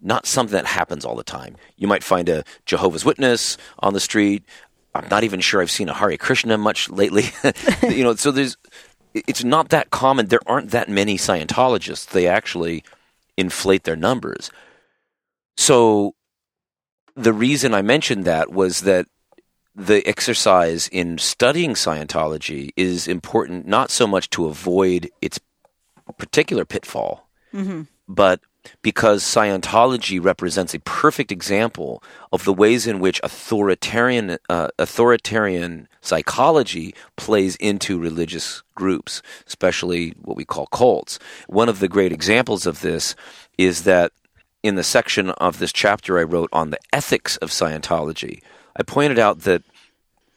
not 0.00 0.26
something 0.26 0.52
that 0.52 0.66
happens 0.66 1.04
all 1.04 1.16
the 1.16 1.24
time. 1.24 1.56
You 1.76 1.86
might 1.86 2.02
find 2.02 2.28
a 2.28 2.44
Jehovah's 2.66 3.04
Witness 3.04 3.56
on 3.78 3.94
the 3.94 4.00
street. 4.00 4.44
I'm 4.94 5.08
not 5.08 5.24
even 5.24 5.40
sure 5.40 5.62
I've 5.62 5.70
seen 5.70 5.88
a 5.88 5.94
Hare 5.94 6.16
Krishna 6.16 6.58
much 6.58 6.90
lately. 6.90 7.30
you 7.88 8.04
know, 8.04 8.14
so 8.14 8.30
there's 8.30 8.56
it's 9.14 9.44
not 9.44 9.68
that 9.70 9.90
common. 9.90 10.26
There 10.26 10.40
aren't 10.46 10.70
that 10.70 10.88
many 10.88 11.16
Scientologists. 11.16 12.06
They 12.06 12.26
actually 12.26 12.84
inflate 13.36 13.84
their 13.84 13.96
numbers. 13.96 14.50
So 15.56 16.14
the 17.14 17.32
reason 17.32 17.74
I 17.74 17.82
mentioned 17.82 18.24
that 18.24 18.52
was 18.52 18.82
that 18.82 19.06
the 19.74 20.06
exercise 20.06 20.88
in 20.88 21.18
studying 21.18 21.74
Scientology 21.74 22.70
is 22.76 23.08
important 23.08 23.66
not 23.66 23.90
so 23.90 24.06
much 24.06 24.28
to 24.30 24.46
avoid 24.46 25.10
its 25.20 25.40
particular 26.18 26.64
pitfall, 26.64 27.28
mm-hmm. 27.54 27.82
but 28.06 28.40
because 28.82 29.22
Scientology 29.22 30.22
represents 30.22 30.74
a 30.74 30.80
perfect 30.80 31.32
example 31.32 32.02
of 32.32 32.44
the 32.44 32.52
ways 32.52 32.86
in 32.86 33.00
which 33.00 33.20
authoritarian 33.22 34.38
uh, 34.48 34.68
authoritarian 34.78 35.88
psychology 36.00 36.94
plays 37.16 37.56
into 37.56 37.98
religious 37.98 38.62
groups, 38.74 39.22
especially 39.46 40.10
what 40.22 40.36
we 40.36 40.44
call 40.44 40.66
cults. 40.66 41.18
One 41.46 41.68
of 41.68 41.78
the 41.78 41.88
great 41.88 42.12
examples 42.12 42.66
of 42.66 42.80
this 42.80 43.14
is 43.58 43.84
that 43.84 44.12
in 44.62 44.76
the 44.76 44.84
section 44.84 45.30
of 45.30 45.58
this 45.58 45.72
chapter 45.72 46.18
I 46.18 46.22
wrote 46.22 46.50
on 46.52 46.70
the 46.70 46.78
ethics 46.92 47.36
of 47.38 47.50
Scientology, 47.50 48.42
I 48.76 48.82
pointed 48.82 49.18
out 49.18 49.40
that 49.40 49.62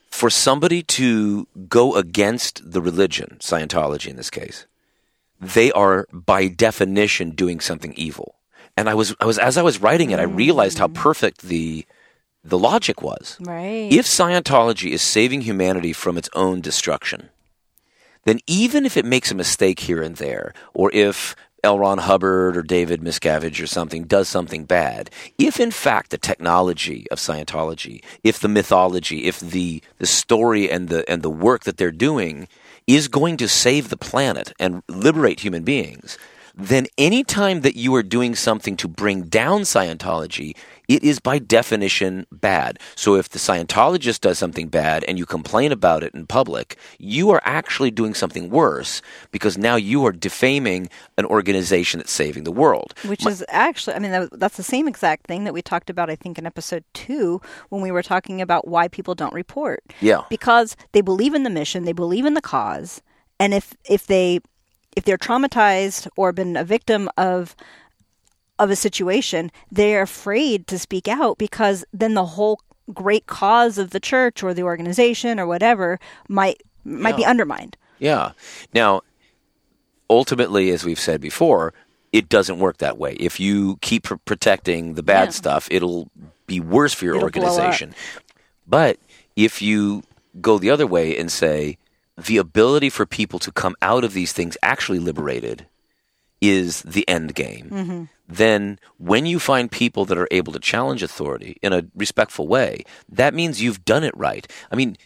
for 0.10 0.30
somebody 0.30 0.82
to 0.82 1.48
go 1.68 1.96
against 1.96 2.72
the 2.72 2.82
religion, 2.82 3.38
Scientology 3.40 4.08
in 4.08 4.16
this 4.16 4.30
case, 4.30 4.66
they 5.40 5.72
are 5.72 6.08
by 6.12 6.48
definition 6.48 7.32
doing 7.32 7.60
something 7.60 7.94
evil. 7.94 8.36
And 8.78 8.90
I 8.90 8.94
was, 8.94 9.16
I 9.20 9.26
was, 9.26 9.38
as 9.38 9.58
I 9.58 9.62
was 9.62 9.82
writing 9.82 10.12
it, 10.12 10.20
I 10.20 10.24
realized 10.24 10.80
how 10.80 10.88
mm. 10.88 10.94
perfect 10.94 11.44
the, 11.44 11.86
the 12.44 12.58
logic 12.58 13.02
was. 13.02 13.38
Right. 13.40 13.92
If 13.92 14.06
Scientology 14.06 14.92
is 14.92 15.02
saving 15.02 15.42
humanity 15.42 15.94
from 15.94 16.18
its 16.18 16.30
own 16.34 16.62
destruction, 16.62 17.30
then 18.26 18.40
even 18.48 18.86
if 18.86 18.98
it 18.98 19.06
makes 19.06 19.32
a 19.32 19.36
mistake 19.36 19.82
here 19.82 20.02
and 20.02 20.18
there, 20.18 20.54
or 20.74 20.92
if 20.94 21.36
L. 21.64 21.80
Ron 21.80 22.00
Hubbard 22.00 22.58
or 22.58 22.62
David 22.62 23.02
Miscavige 23.02 23.62
or 23.62 23.68
something 23.68 24.04
does 24.04 24.28
something 24.28 24.66
bad, 24.66 25.10
if 25.38 25.60
in 25.60 25.72
fact 25.72 26.12
the 26.12 26.18
technology 26.18 27.08
of 27.10 27.18
Scientology, 27.18 28.04
if 28.24 28.40
the 28.40 28.48
mythology, 28.48 29.26
if 29.26 29.40
the, 29.40 29.82
the 29.98 30.06
story 30.06 30.70
and 30.70 30.90
the, 30.90 31.10
and 31.10 31.22
the 31.22 31.30
work 31.30 31.64
that 31.64 31.78
they're 31.78 31.92
doing 31.92 32.48
is 32.88 33.08
going 33.08 33.38
to 33.38 33.48
save 33.48 33.90
the 33.90 33.98
planet 33.98 34.54
and 34.60 34.84
liberate 34.88 35.40
human 35.40 35.64
beings, 35.64 36.18
then 36.56 36.88
any 36.98 37.24
time 37.24 37.62
that 37.62 37.76
you 37.76 37.94
are 37.96 38.04
doing 38.04 38.36
something 38.36 38.78
to 38.78 38.88
bring 38.88 39.24
down 39.24 39.62
Scientology, 39.62 40.56
it 40.88 41.04
is 41.04 41.20
by 41.20 41.40
definition 41.40 42.26
bad. 42.32 42.80
So 42.96 43.16
if 43.16 43.30
the 43.30 43.40
Scientologist 43.40 44.22
does 44.22 44.38
something 44.38 44.68
bad 44.68 45.04
and 45.06 45.18
you 45.18 45.26
complain 45.26 45.72
about 45.72 46.04
it 46.04 46.14
in 46.14 46.28
public, 46.28 46.78
you 47.00 47.32
are 47.32 47.42
actually 47.46 47.92
doing 47.92 48.14
something 48.14 48.50
worse 48.50 49.02
because 49.32 49.58
now 49.58 49.76
you 49.76 50.06
are 50.06 50.12
defaming 50.12 50.90
an 51.18 51.26
organization 51.26 52.00
that's 52.00 52.12
saving 52.12 52.44
the 52.44 52.52
world. 52.52 52.94
Which 53.06 53.24
My- 53.24 53.32
is 53.32 53.44
actually, 53.50 53.96
I 53.96 54.00
mean, 54.00 54.30
that's 54.34 54.58
the 54.58 54.64
same 54.64 54.88
exact 54.88 55.28
thing 55.28 55.44
that 55.44 55.54
we 55.54 55.62
talked 55.62 55.90
about, 55.90 56.10
I 56.10 56.16
think, 56.16 56.38
in 56.38 56.46
episode 56.46 56.84
two 56.94 57.42
when 57.70 57.82
we 57.82 57.92
were 57.92 58.04
talking 58.04 58.42
about 58.42 58.68
why 58.68 58.88
people 58.88 59.16
don't 59.16 59.34
report. 59.34 59.84
Yeah. 60.02 60.22
Because 60.30 60.76
they 60.92 61.02
believe 61.02 61.34
in 61.34 61.44
the 61.44 61.50
mission, 61.50 61.86
they 61.86 61.94
believe 61.94 62.26
in 62.26 62.34
the 62.34 62.42
cause, 62.42 63.02
and 63.40 63.54
if 63.54 63.74
if 63.90 64.08
they 64.08 64.40
if 64.96 65.04
they're 65.04 65.18
traumatized 65.18 66.08
or 66.16 66.32
been 66.32 66.56
a 66.56 66.64
victim 66.64 67.10
of 67.18 67.56
of 68.60 68.70
a 68.70 68.76
situation, 68.76 69.52
they're 69.72 70.02
afraid 70.02 70.68
to 70.68 70.80
speak 70.80 71.08
out 71.08 71.38
because 71.38 71.86
then 71.94 72.14
the 72.14 72.26
whole 72.26 72.60
great 72.94 73.26
cause 73.26 73.78
of 73.78 73.90
the 73.90 74.00
church 74.00 74.44
or 74.44 74.54
the 74.54 74.64
organization 74.64 75.40
or 75.40 75.48
whatever 75.48 76.00
might 76.30 76.62
might 76.84 77.12
yeah. 77.12 77.18
be 77.18 77.26
undermined. 77.26 77.78
Yeah. 78.00 78.32
Now, 78.74 79.02
ultimately, 80.10 80.70
as 80.70 80.86
we've 80.86 81.00
said 81.00 81.20
before, 81.20 81.74
it 82.14 82.30
doesn't 82.30 82.60
work 82.60 82.78
that 82.78 82.98
way. 82.98 83.14
If 83.14 83.40
you 83.40 83.78
keep 83.82 84.04
pr- 84.04 84.16
protecting 84.26 84.94
the 84.94 85.04
bad 85.04 85.26
yeah. 85.26 85.32
stuff, 85.32 85.68
it'll 85.72 86.10
be 86.46 86.60
worse 86.60 86.94
for 86.94 87.06
your 87.06 87.16
it'll 87.16 87.26
organization. 87.26 87.96
But 88.68 89.00
if 89.36 89.62
you 89.62 90.04
go 90.40 90.60
the 90.60 90.70
other 90.70 90.88
way 90.88 91.18
and 91.18 91.32
say 91.32 91.78
the 92.18 92.38
ability 92.38 92.90
for 92.90 93.06
people 93.06 93.40
to 93.40 93.52
come 93.52 93.76
out 93.82 94.04
of 94.04 94.14
these 94.14 94.32
things 94.32 94.58
actually 94.62 95.00
liberated 95.00 95.66
is 96.50 96.82
the 96.84 97.08
end 97.08 97.36
game. 97.36 97.70
Mm-hmm 97.70 98.04
then 98.28 98.80
when 98.98 99.26
you 99.26 99.40
find 99.40 99.72
people 99.72 100.06
that 100.06 100.18
are 100.18 100.28
able 100.32 100.52
to 100.54 100.60
challenge 100.60 101.04
authority 101.04 101.58
in 101.62 101.74
a 101.74 101.86
respectful 101.96 102.48
way, 102.48 102.84
that 103.10 103.34
means 103.34 103.62
you've 103.62 103.86
done 103.86 104.04
it 104.04 104.16
right. 104.18 104.52
I 104.72 104.76
mean, 104.76 104.98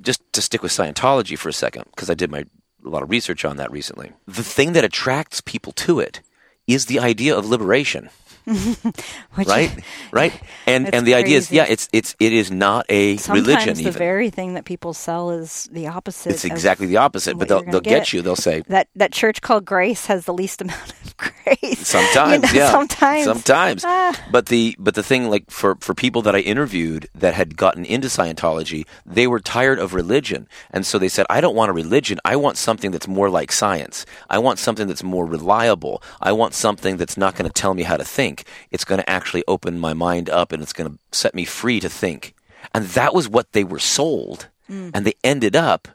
just 0.00 0.20
to 0.32 0.42
stick 0.42 0.62
with 0.62 0.72
Scientology 0.72 1.38
for 1.38 1.48
a 1.48 1.52
second, 1.52 1.84
because 1.90 2.10
I 2.10 2.14
did 2.14 2.30
my 2.30 2.44
a 2.84 2.88
lot 2.88 3.02
of 3.02 3.10
research 3.10 3.44
on 3.44 3.56
that 3.56 3.72
recently. 3.72 4.12
The 4.26 4.44
thing 4.44 4.72
that 4.74 4.84
attracts 4.84 5.40
people 5.40 5.72
to 5.72 5.98
it 5.98 6.20
is 6.68 6.86
the 6.86 7.00
idea 7.00 7.36
of 7.36 7.48
liberation. 7.48 8.10
right, 9.36 9.70
right, 10.12 10.32
and 10.66 10.92
and 10.94 11.06
the 11.06 11.12
crazy. 11.12 11.14
idea 11.14 11.38
is, 11.38 11.50
yeah, 11.50 11.66
it's 11.68 11.88
it's 11.92 12.14
it 12.20 12.32
is 12.32 12.50
not 12.50 12.86
a 12.88 13.16
Sometimes 13.16 13.46
religion. 13.46 13.74
the 13.74 13.80
even. 13.80 13.92
very 13.92 14.30
thing 14.30 14.54
that 14.54 14.64
people 14.64 14.94
sell 14.94 15.30
is 15.30 15.68
the 15.72 15.88
opposite. 15.88 16.30
It's 16.30 16.44
exactly 16.44 16.86
the 16.86 16.98
opposite, 16.98 17.38
but 17.38 17.48
they'll 17.48 17.62
they'll 17.62 17.80
get. 17.80 17.98
get. 18.04 18.12
you. 18.12 18.22
They'll 18.22 18.36
say 18.36 18.62
that 18.68 18.88
that 18.94 19.12
church 19.12 19.40
called 19.42 19.64
Grace 19.64 20.06
has 20.06 20.24
the 20.26 20.34
least 20.34 20.60
amount 20.62 20.92
of 20.92 21.05
grace. 21.44 21.86
Sometimes, 21.86 22.52
you 22.52 22.58
know, 22.58 22.64
yeah, 22.64 22.70
sometimes, 22.70 23.24
sometimes. 23.24 23.84
Ah. 23.84 24.18
But 24.30 24.46
the 24.46 24.76
but 24.78 24.94
the 24.94 25.02
thing, 25.02 25.30
like 25.30 25.50
for 25.50 25.76
for 25.80 25.94
people 25.94 26.22
that 26.22 26.34
I 26.34 26.40
interviewed 26.40 27.08
that 27.14 27.34
had 27.34 27.56
gotten 27.56 27.84
into 27.84 28.08
Scientology, 28.08 28.86
they 29.04 29.26
were 29.26 29.40
tired 29.40 29.78
of 29.78 29.94
religion, 29.94 30.48
and 30.70 30.84
so 30.86 30.98
they 30.98 31.08
said, 31.08 31.26
"I 31.30 31.40
don't 31.40 31.56
want 31.56 31.70
a 31.70 31.74
religion. 31.74 32.18
I 32.24 32.36
want 32.36 32.56
something 32.56 32.90
that's 32.90 33.08
more 33.08 33.30
like 33.30 33.52
science. 33.52 34.06
I 34.28 34.38
want 34.38 34.58
something 34.58 34.86
that's 34.86 35.02
more 35.02 35.26
reliable. 35.26 36.02
I 36.20 36.32
want 36.32 36.54
something 36.54 36.96
that's 36.96 37.16
not 37.16 37.34
going 37.34 37.48
to 37.48 37.52
tell 37.52 37.74
me 37.74 37.82
how 37.82 37.96
to 37.96 38.04
think. 38.04 38.44
It's 38.70 38.84
going 38.84 39.00
to 39.00 39.10
actually 39.10 39.44
open 39.48 39.78
my 39.78 39.94
mind 39.94 40.30
up 40.30 40.52
and 40.52 40.62
it's 40.62 40.72
going 40.72 40.90
to 40.90 40.98
set 41.12 41.34
me 41.34 41.44
free 41.44 41.80
to 41.80 41.88
think. 41.88 42.34
And 42.74 42.86
that 42.86 43.14
was 43.14 43.28
what 43.28 43.52
they 43.52 43.64
were 43.64 43.78
sold. 43.78 44.48
Mm. 44.70 44.90
And 44.94 45.06
they 45.06 45.14
ended 45.24 45.56
up 45.56 45.88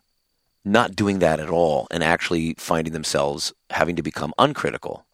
not 0.63 0.95
doing 0.95 1.19
that 1.19 1.39
at 1.39 1.49
all 1.49 1.87
and 1.91 2.03
actually 2.03 2.55
finding 2.57 2.93
themselves 2.93 3.53
having 3.69 3.95
to 3.95 4.03
become 4.03 4.33
uncritical. 4.37 5.05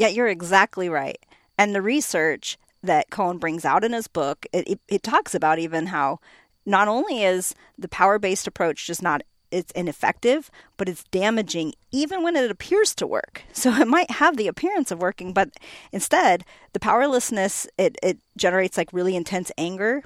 Yeah, 0.00 0.08
you're 0.08 0.28
exactly 0.28 0.88
right. 0.88 1.18
And 1.58 1.74
the 1.74 1.82
research 1.82 2.56
that 2.82 3.10
Kohn 3.10 3.36
brings 3.36 3.66
out 3.66 3.84
in 3.84 3.92
his 3.92 4.08
book, 4.08 4.46
it, 4.50 4.66
it, 4.66 4.80
it 4.88 5.02
talks 5.02 5.34
about 5.34 5.58
even 5.58 5.88
how 5.88 6.20
not 6.64 6.88
only 6.88 7.22
is 7.22 7.54
the 7.76 7.86
power 7.86 8.18
based 8.18 8.46
approach 8.46 8.86
just 8.86 9.02
not 9.02 9.20
it's 9.50 9.72
ineffective, 9.72 10.50
but 10.78 10.88
it's 10.88 11.04
damaging 11.10 11.74
even 11.92 12.22
when 12.22 12.34
it 12.34 12.50
appears 12.50 12.94
to 12.94 13.06
work. 13.06 13.42
So 13.52 13.74
it 13.74 13.88
might 13.88 14.10
have 14.12 14.38
the 14.38 14.48
appearance 14.48 14.90
of 14.90 15.02
working, 15.02 15.34
but 15.34 15.50
instead, 15.92 16.46
the 16.72 16.80
powerlessness 16.80 17.66
it, 17.76 17.98
it 18.02 18.20
generates 18.38 18.78
like 18.78 18.94
really 18.94 19.14
intense 19.14 19.52
anger 19.58 20.02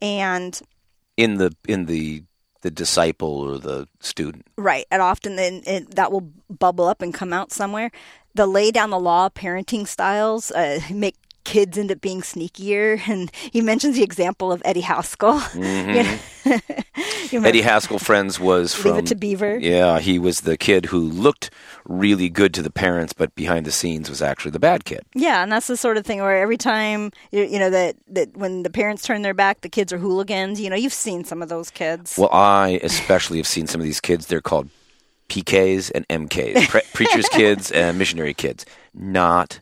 and 0.00 0.58
in 1.18 1.34
the 1.34 1.54
in 1.68 1.84
the 1.84 2.22
the 2.62 2.70
disciple 2.70 3.40
or 3.40 3.58
the 3.58 3.88
student. 4.00 4.46
Right. 4.56 4.86
And 4.90 5.02
often 5.02 5.36
then 5.36 5.62
it, 5.66 5.94
that 5.96 6.12
will 6.12 6.32
bubble 6.50 6.86
up 6.86 7.02
and 7.02 7.14
come 7.14 7.32
out 7.32 7.52
somewhere. 7.52 7.90
The 8.34 8.46
lay 8.46 8.70
down 8.70 8.90
the 8.90 8.98
law 8.98 9.28
parenting 9.28 9.86
styles 9.86 10.50
uh, 10.50 10.80
make 10.92 11.16
kids 11.48 11.78
end 11.78 11.90
up 11.90 12.00
being 12.00 12.20
sneakier. 12.20 13.00
And 13.08 13.32
he 13.52 13.62
mentions 13.62 13.96
the 13.96 14.02
example 14.02 14.52
of 14.52 14.60
Eddie 14.64 14.82
Haskell. 14.82 15.40
You 15.54 15.64
mm-hmm. 15.64 17.40
know? 17.40 17.44
Eddie 17.48 17.62
Haskell 17.62 17.98
Friends 17.98 18.38
was 18.38 18.74
Leave 18.74 18.82
from 18.82 18.98
it 18.98 19.06
to 19.06 19.14
Beaver. 19.14 19.58
Yeah, 19.58 19.98
he 19.98 20.18
was 20.18 20.42
the 20.42 20.56
kid 20.56 20.86
who 20.86 20.98
looked 21.00 21.50
really 21.84 22.28
good 22.28 22.54
to 22.54 22.62
the 22.62 22.70
parents, 22.70 23.12
but 23.12 23.34
behind 23.34 23.66
the 23.66 23.72
scenes 23.72 24.08
was 24.08 24.22
actually 24.22 24.52
the 24.52 24.58
bad 24.58 24.84
kid. 24.84 25.02
Yeah, 25.14 25.42
and 25.42 25.50
that's 25.50 25.66
the 25.66 25.76
sort 25.76 25.96
of 25.96 26.06
thing 26.06 26.20
where 26.20 26.36
every 26.38 26.56
time 26.56 27.12
you, 27.32 27.44
you 27.44 27.58
know 27.58 27.70
that 27.70 27.96
that 28.08 28.36
when 28.36 28.62
the 28.62 28.70
parents 28.70 29.02
turn 29.02 29.22
their 29.22 29.34
back, 29.34 29.60
the 29.60 29.68
kids 29.68 29.92
are 29.92 29.98
hooligans. 29.98 30.60
You 30.60 30.70
know, 30.70 30.76
you've 30.76 30.92
seen 30.92 31.24
some 31.24 31.42
of 31.42 31.48
those 31.48 31.70
kids. 31.70 32.16
Well, 32.16 32.32
I 32.32 32.80
especially 32.82 33.38
have 33.38 33.46
seen 33.46 33.66
some 33.66 33.80
of 33.80 33.84
these 33.84 34.00
kids. 34.00 34.26
They're 34.26 34.40
called 34.40 34.68
PKs 35.28 35.90
and 35.94 36.08
MKs, 36.08 36.68
pre- 36.68 36.88
preachers' 36.94 37.28
kids 37.28 37.70
and 37.70 37.98
missionary 37.98 38.34
kids. 38.34 38.64
Not 38.94 39.60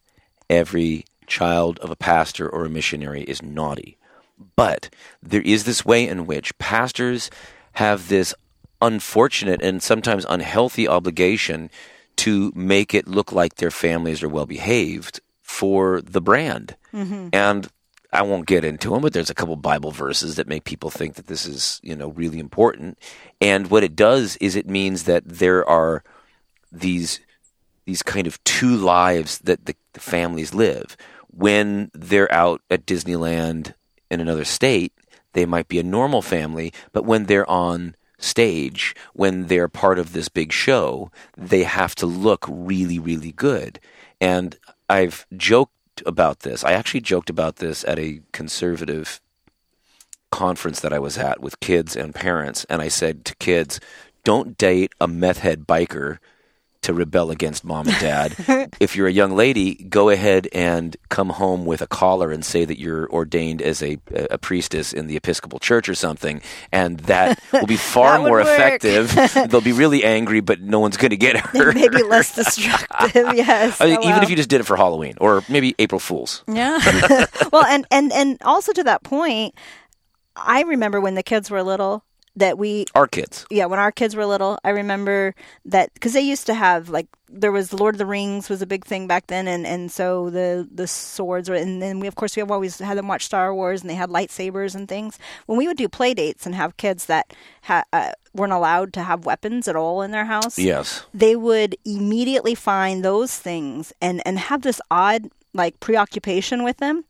every 0.48 1.04
child 1.26 1.78
of 1.80 1.90
a 1.90 1.96
pastor 1.96 2.48
or 2.48 2.64
a 2.64 2.70
missionary 2.70 3.22
is 3.22 3.42
naughty, 3.42 3.98
but 4.56 4.90
there 5.22 5.42
is 5.42 5.64
this 5.64 5.84
way 5.84 6.06
in 6.06 6.26
which 6.26 6.56
pastors 6.58 7.30
have 7.72 8.08
this 8.08 8.34
unfortunate 8.82 9.62
and 9.62 9.82
sometimes 9.82 10.26
unhealthy 10.28 10.86
obligation 10.86 11.70
to 12.16 12.52
make 12.54 12.94
it 12.94 13.06
look 13.06 13.32
like 13.32 13.56
their 13.56 13.70
families 13.70 14.22
are 14.22 14.28
well 14.28 14.46
behaved 14.46 15.20
for 15.42 16.00
the 16.00 16.20
brand. 16.20 16.76
Mm-hmm. 16.92 17.28
And 17.32 17.68
I 18.12 18.22
won't 18.22 18.46
get 18.46 18.64
into 18.64 18.90
them, 18.90 19.02
but 19.02 19.12
there's 19.12 19.30
a 19.30 19.34
couple 19.34 19.56
Bible 19.56 19.90
verses 19.90 20.36
that 20.36 20.48
make 20.48 20.64
people 20.64 20.90
think 20.90 21.14
that 21.14 21.26
this 21.26 21.46
is, 21.46 21.80
you 21.82 21.94
know, 21.94 22.08
really 22.08 22.38
important. 22.38 22.98
And 23.40 23.70
what 23.70 23.84
it 23.84 23.94
does 23.94 24.36
is 24.36 24.56
it 24.56 24.68
means 24.68 25.04
that 25.04 25.24
there 25.26 25.68
are 25.68 26.02
these 26.72 27.20
these 27.84 28.02
kind 28.02 28.26
of 28.26 28.42
two 28.42 28.76
lives 28.76 29.38
that 29.40 29.66
the, 29.66 29.76
the 29.92 30.00
families 30.00 30.52
live. 30.52 30.96
When 31.36 31.90
they're 31.92 32.32
out 32.32 32.62
at 32.70 32.86
Disneyland 32.86 33.74
in 34.10 34.20
another 34.20 34.44
state, 34.44 34.94
they 35.34 35.44
might 35.44 35.68
be 35.68 35.78
a 35.78 35.82
normal 35.82 36.22
family, 36.22 36.72
but 36.92 37.04
when 37.04 37.24
they're 37.26 37.48
on 37.50 37.94
stage, 38.18 38.96
when 39.12 39.48
they're 39.48 39.68
part 39.68 39.98
of 39.98 40.14
this 40.14 40.30
big 40.30 40.50
show, 40.50 41.10
they 41.36 41.64
have 41.64 41.94
to 41.96 42.06
look 42.06 42.46
really, 42.48 42.98
really 42.98 43.32
good. 43.32 43.78
And 44.18 44.56
I've 44.88 45.26
joked 45.36 46.02
about 46.06 46.40
this. 46.40 46.64
I 46.64 46.72
actually 46.72 47.02
joked 47.02 47.28
about 47.28 47.56
this 47.56 47.84
at 47.84 47.98
a 47.98 48.22
conservative 48.32 49.20
conference 50.30 50.80
that 50.80 50.92
I 50.94 50.98
was 50.98 51.18
at 51.18 51.40
with 51.40 51.60
kids 51.60 51.96
and 51.96 52.14
parents, 52.14 52.64
and 52.70 52.80
I 52.80 52.88
said 52.88 53.26
to 53.26 53.34
kids, 53.36 53.78
"Don't 54.24 54.56
date 54.56 54.92
a 55.00 55.06
meth 55.06 55.38
head 55.40 55.66
biker 55.66 56.18
to 56.86 56.94
rebel 56.94 57.30
against 57.30 57.64
mom 57.64 57.86
and 57.86 57.98
dad. 57.98 58.34
if 58.80 58.96
you're 58.96 59.06
a 59.06 59.12
young 59.12 59.36
lady, 59.36 59.74
go 59.74 60.08
ahead 60.08 60.48
and 60.52 60.96
come 61.08 61.28
home 61.30 61.66
with 61.66 61.82
a 61.82 61.86
collar 61.86 62.30
and 62.32 62.44
say 62.44 62.64
that 62.64 62.78
you're 62.78 63.08
ordained 63.10 63.60
as 63.60 63.82
a, 63.82 63.98
a 64.30 64.38
priestess 64.38 64.92
in 64.92 65.06
the 65.06 65.16
Episcopal 65.16 65.58
Church 65.58 65.88
or 65.88 65.94
something, 65.94 66.40
and 66.72 67.00
that 67.00 67.40
will 67.52 67.66
be 67.66 67.76
far 67.76 68.18
more 68.18 68.30
work. 68.38 68.46
effective. 68.46 69.12
They'll 69.50 69.60
be 69.60 69.72
really 69.72 70.04
angry, 70.04 70.40
but 70.40 70.60
no 70.60 70.80
one's 70.80 70.96
going 70.96 71.10
to 71.10 71.16
get 71.16 71.36
hurt. 71.36 71.74
Maybe 71.74 72.02
less 72.02 72.34
destructive. 72.34 73.34
yes. 73.34 73.80
I 73.80 73.86
mean, 73.86 73.98
Oh, 74.00 74.08
even 74.08 74.22
if 74.22 74.30
you 74.30 74.36
just 74.36 74.48
did 74.48 74.60
it 74.60 74.64
for 74.64 74.76
Halloween 74.76 75.14
or 75.20 75.42
maybe 75.48 75.74
April 75.78 75.98
Fools. 75.98 76.44
Yeah. 76.48 76.78
well, 77.52 77.64
and 77.66 77.86
and 77.90 78.12
and 78.12 78.38
also 78.42 78.72
to 78.72 78.84
that 78.84 79.02
point, 79.02 79.54
I 80.36 80.62
remember 80.62 81.00
when 81.00 81.14
the 81.16 81.22
kids 81.22 81.50
were 81.50 81.62
little 81.62 82.04
that 82.36 82.58
we 82.58 82.84
Our 82.94 83.06
kids. 83.06 83.46
yeah 83.50 83.64
when 83.66 83.78
our 83.78 83.90
kids 83.92 84.14
were 84.14 84.26
little 84.26 84.58
i 84.64 84.70
remember 84.70 85.34
that 85.64 85.92
because 85.94 86.12
they 86.12 86.20
used 86.20 86.46
to 86.46 86.54
have 86.54 86.88
like 86.90 87.06
there 87.28 87.50
was 87.50 87.72
lord 87.72 87.94
of 87.94 87.98
the 87.98 88.06
rings 88.06 88.48
was 88.48 88.62
a 88.62 88.66
big 88.66 88.84
thing 88.84 89.06
back 89.06 89.26
then 89.26 89.48
and 89.48 89.66
and 89.66 89.90
so 89.90 90.30
the 90.30 90.68
the 90.72 90.86
swords 90.86 91.48
were 91.48 91.56
and 91.56 91.82
then 91.82 91.98
we 91.98 92.06
of 92.06 92.14
course 92.14 92.36
we 92.36 92.40
have 92.40 92.50
always 92.52 92.78
had 92.78 92.96
them 92.98 93.08
watch 93.08 93.24
star 93.24 93.54
wars 93.54 93.80
and 93.80 93.90
they 93.90 93.94
had 93.94 94.10
lightsabers 94.10 94.74
and 94.74 94.88
things 94.88 95.18
when 95.46 95.58
we 95.58 95.66
would 95.66 95.76
do 95.76 95.88
play 95.88 96.14
dates 96.14 96.46
and 96.46 96.54
have 96.54 96.76
kids 96.76 97.06
that 97.06 97.32
ha- 97.62 97.84
uh, 97.92 98.12
weren't 98.34 98.52
allowed 98.52 98.92
to 98.92 99.02
have 99.02 99.24
weapons 99.24 99.66
at 99.66 99.74
all 99.76 100.02
in 100.02 100.10
their 100.12 100.26
house 100.26 100.58
Yes. 100.58 101.04
they 101.14 101.34
would 101.34 101.76
immediately 101.84 102.54
find 102.54 103.04
those 103.04 103.36
things 103.36 103.92
and 104.00 104.22
and 104.26 104.38
have 104.38 104.62
this 104.62 104.80
odd 104.90 105.28
like 105.54 105.80
preoccupation 105.80 106.62
with 106.64 106.76
them 106.76 107.02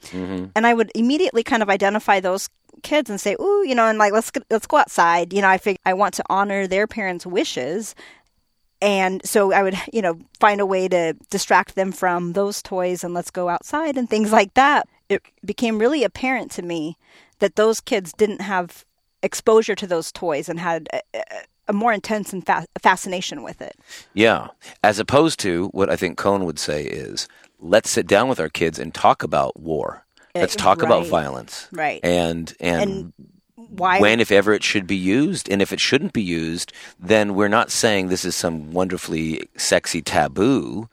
and 0.55 0.67
i 0.67 0.73
would 0.73 0.91
immediately 0.95 1.43
kind 1.43 1.63
of 1.63 1.69
identify 1.69 2.21
those 2.21 2.49
kids 2.91 3.11
and 3.11 3.21
say 3.21 3.35
ooh 3.41 3.63
you 3.69 3.75
know 3.75 3.87
and 3.91 3.99
like 3.99 4.13
let's 4.13 4.31
let's 4.55 4.67
go 4.73 4.77
outside 4.79 5.33
you 5.35 5.43
know 5.43 5.49
i 5.49 5.59
fig- 5.59 5.79
i 5.85 5.93
want 5.93 6.15
to 6.15 6.25
honor 6.37 6.67
their 6.67 6.87
parents 6.87 7.25
wishes 7.27 7.95
and 8.81 9.15
so 9.25 9.53
i 9.53 9.63
would 9.63 9.77
you 9.93 10.03
know 10.03 10.15
find 10.41 10.61
a 10.61 10.67
way 10.75 10.87
to 10.89 11.15
distract 11.31 11.75
them 11.75 11.91
from 11.93 12.33
those 12.33 12.63
toys 12.63 13.03
and 13.05 13.13
let's 13.15 13.31
go 13.31 13.49
outside 13.49 13.97
and 13.99 14.09
things 14.09 14.31
like 14.33 14.53
that 14.55 14.89
it 15.09 15.21
became 15.45 15.79
really 15.79 16.03
apparent 16.05 16.51
to 16.51 16.63
me 16.63 16.97
that 17.41 17.57
those 17.57 17.81
kids 17.81 18.13
didn't 18.13 18.41
have 18.41 18.85
exposure 19.23 19.75
to 19.75 19.87
those 19.87 20.13
toys 20.13 20.49
and 20.49 20.61
had 20.61 20.89
a, 20.93 21.01
a- 21.15 21.45
a 21.69 21.73
more 21.73 21.93
intense 21.93 22.33
and 22.33 22.47
fa- 22.47 22.65
fascination 22.81 23.43
with 23.43 23.61
it 23.61 23.75
Yeah. 24.15 24.49
As 24.85 25.01
opposed 25.01 25.41
to 25.41 25.67
what 25.73 25.91
I 25.91 25.97
think 25.97 26.17
Kohn 26.17 26.45
would 26.45 26.61
say 26.61 26.85
is 26.85 27.27
let's 27.59 27.91
sit 27.91 28.07
down 28.07 28.29
with 28.29 28.39
our 28.39 28.49
kids 28.49 28.79
and 28.79 28.95
talk 28.95 29.25
about 29.25 29.59
war. 29.59 30.06
Let's 30.41 30.57
talk 30.57 30.83
about 30.83 31.07
violence. 31.07 31.69
Right. 31.73 32.01
And 32.05 32.55
and, 32.61 32.91
And 32.91 33.13
why 33.57 34.01
when 34.01 34.21
if 34.21 34.31
ever 34.31 34.53
it 34.55 34.63
should 34.63 34.87
be 34.87 34.97
used 34.97 35.49
and 35.51 35.61
if 35.61 35.73
it 35.73 35.81
shouldn't 35.81 36.13
be 36.13 36.23
used, 36.23 36.73
then 36.99 37.35
we're 37.35 37.49
not 37.49 37.71
saying 37.71 38.09
this 38.09 38.25
is 38.25 38.35
some 38.37 38.73
wonderfully 38.73 39.49
sexy 39.57 40.03
taboo 40.03 40.89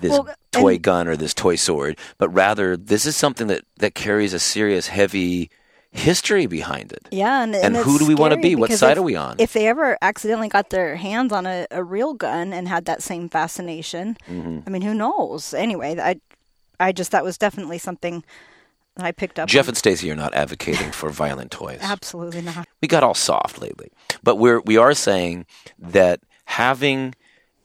this 0.00 0.12
Well, 0.12 0.28
toy 0.52 0.74
and- 0.74 0.82
gun 0.82 1.08
or 1.08 1.16
this 1.16 1.34
toy 1.34 1.56
sword, 1.56 1.98
but 2.18 2.28
rather 2.28 2.76
this 2.76 3.04
is 3.04 3.16
something 3.16 3.48
that 3.48 3.62
that 3.78 3.94
carries 3.94 4.32
a 4.32 4.38
serious 4.38 4.86
heavy 4.88 5.50
history 5.90 6.46
behind 6.46 6.92
it. 6.92 7.08
Yeah, 7.10 7.42
and, 7.42 7.56
And 7.56 7.74
it's 7.74 7.84
who 7.84 7.98
do 7.98 8.06
we 8.06 8.14
wanna 8.14 8.36
be? 8.36 8.54
What 8.54 8.70
side 8.70 8.92
if- 8.92 8.98
are 8.98 9.02
we 9.02 9.16
on? 9.16 9.36
If 9.38 9.54
they 9.54 9.66
ever 9.66 9.98
accidentally 10.00 10.48
got 10.48 10.70
their 10.70 10.94
hands 10.96 11.32
on 11.32 11.46
a, 11.46 11.66
a 11.72 11.82
real 11.82 12.14
gun 12.14 12.52
and 12.52 12.68
had 12.68 12.84
that 12.84 13.02
same 13.02 13.28
fascination, 13.28 14.16
Mm-hmm. 14.30 14.60
I 14.66 14.70
mean, 14.70 14.82
who 14.82 14.94
knows? 14.94 15.52
Anyway, 15.54 15.98
I, 15.98 16.20
I 16.78 16.92
just 16.92 17.10
that 17.10 17.24
was 17.24 17.36
definitely 17.38 17.78
something 17.78 18.22
I 18.98 19.12
picked 19.12 19.38
up. 19.38 19.48
Jeff 19.48 19.66
on. 19.66 19.70
and 19.70 19.76
Stacy 19.76 20.10
are 20.10 20.16
not 20.16 20.34
advocating 20.34 20.90
for 20.90 21.10
violent 21.10 21.50
toys. 21.50 21.78
absolutely 21.82 22.42
not. 22.42 22.66
we 22.80 22.88
got 22.88 23.02
all 23.02 23.14
soft 23.14 23.60
lately. 23.60 23.90
But 24.22 24.36
we're 24.36 24.60
we 24.60 24.76
are 24.76 24.94
saying 24.94 25.46
that 25.78 26.20
having 26.46 27.14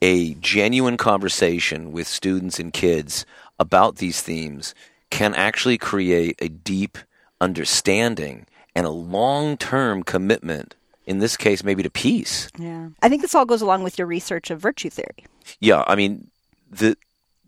a 0.01 0.33
genuine 0.35 0.97
conversation 0.97 1.91
with 1.91 2.07
students 2.07 2.59
and 2.59 2.73
kids 2.73 3.25
about 3.59 3.97
these 3.97 4.21
themes 4.21 4.75
can 5.09 5.33
actually 5.35 5.77
create 5.77 6.35
a 6.39 6.49
deep 6.49 6.97
understanding 7.39 8.45
and 8.75 8.85
a 8.85 8.89
long-term 8.89 10.03
commitment 10.03 10.75
in 11.05 11.19
this 11.19 11.37
case 11.37 11.63
maybe 11.63 11.83
to 11.83 11.89
peace. 11.89 12.49
Yeah, 12.57 12.89
I 13.01 13.09
think 13.09 13.21
this 13.21 13.35
all 13.35 13.45
goes 13.45 13.61
along 13.61 13.83
with 13.83 13.97
your 13.97 14.07
research 14.07 14.49
of 14.49 14.59
virtue 14.59 14.89
theory. 14.89 15.25
Yeah, 15.59 15.83
I 15.87 15.95
mean 15.95 16.29
the 16.69 16.97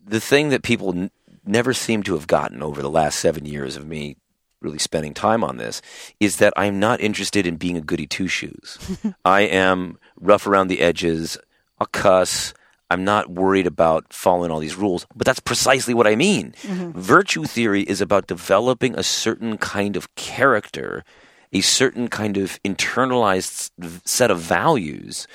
the 0.05 0.19
thing 0.19 0.49
that 0.49 0.63
people 0.63 1.09
never 1.47 1.73
seem 1.73 2.03
to 2.03 2.13
have 2.13 2.27
gotten 2.27 2.61
over 2.63 2.81
the 2.81 2.89
last 2.89 3.19
7 3.19 3.45
years 3.45 3.75
of 3.75 3.87
me 3.87 4.17
really 4.61 4.79
spending 4.79 5.13
time 5.13 5.43
on 5.43 5.57
this 5.57 5.81
is 6.19 6.37
that 6.37 6.53
I'm 6.57 6.79
not 6.79 6.99
interested 6.99 7.45
in 7.45 7.55
being 7.57 7.77
a 7.77 7.81
goody 7.81 8.07
two 8.07 8.27
shoes. 8.27 8.77
I 9.25 9.41
am 9.41 9.97
rough 10.19 10.47
around 10.47 10.67
the 10.67 10.81
edges. 10.81 11.37
I'll 11.79 11.87
cuss. 11.87 12.53
I'm 12.89 13.03
not 13.03 13.29
worried 13.29 13.67
about 13.67 14.11
following 14.11 14.51
all 14.51 14.59
these 14.59 14.75
rules, 14.75 15.07
but 15.15 15.25
that's 15.25 15.39
precisely 15.39 15.93
what 15.93 16.07
I 16.07 16.15
mean. 16.15 16.53
Mm-hmm. 16.61 16.99
Virtue 16.99 17.43
theory 17.45 17.81
is 17.83 18.01
about 18.01 18.27
developing 18.27 18.97
a 18.97 19.03
certain 19.03 19.57
kind 19.57 19.95
of 19.95 20.13
character, 20.15 21.03
a 21.51 21.61
certain 21.61 22.07
kind 22.07 22.37
of 22.37 22.61
internalized 22.63 23.71
set 24.05 24.29
of 24.29 24.39
values, 24.39 25.27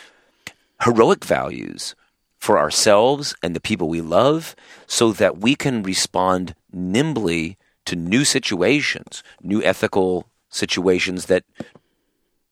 heroic 0.83 1.25
values 1.25 1.95
for 2.41 2.59
ourselves 2.59 3.35
and 3.43 3.55
the 3.55 3.61
people 3.61 3.89
we 3.89 4.01
love 4.01 4.57
so 4.87 5.13
that 5.13 5.39
we 5.39 5.55
can 5.55 5.83
respond 5.83 6.55
nimbly 6.73 7.59
to 7.85 7.95
new 7.95 8.25
situations, 8.25 9.23
new 9.43 9.63
ethical 9.63 10.27
situations 10.49 11.27
that 11.27 11.45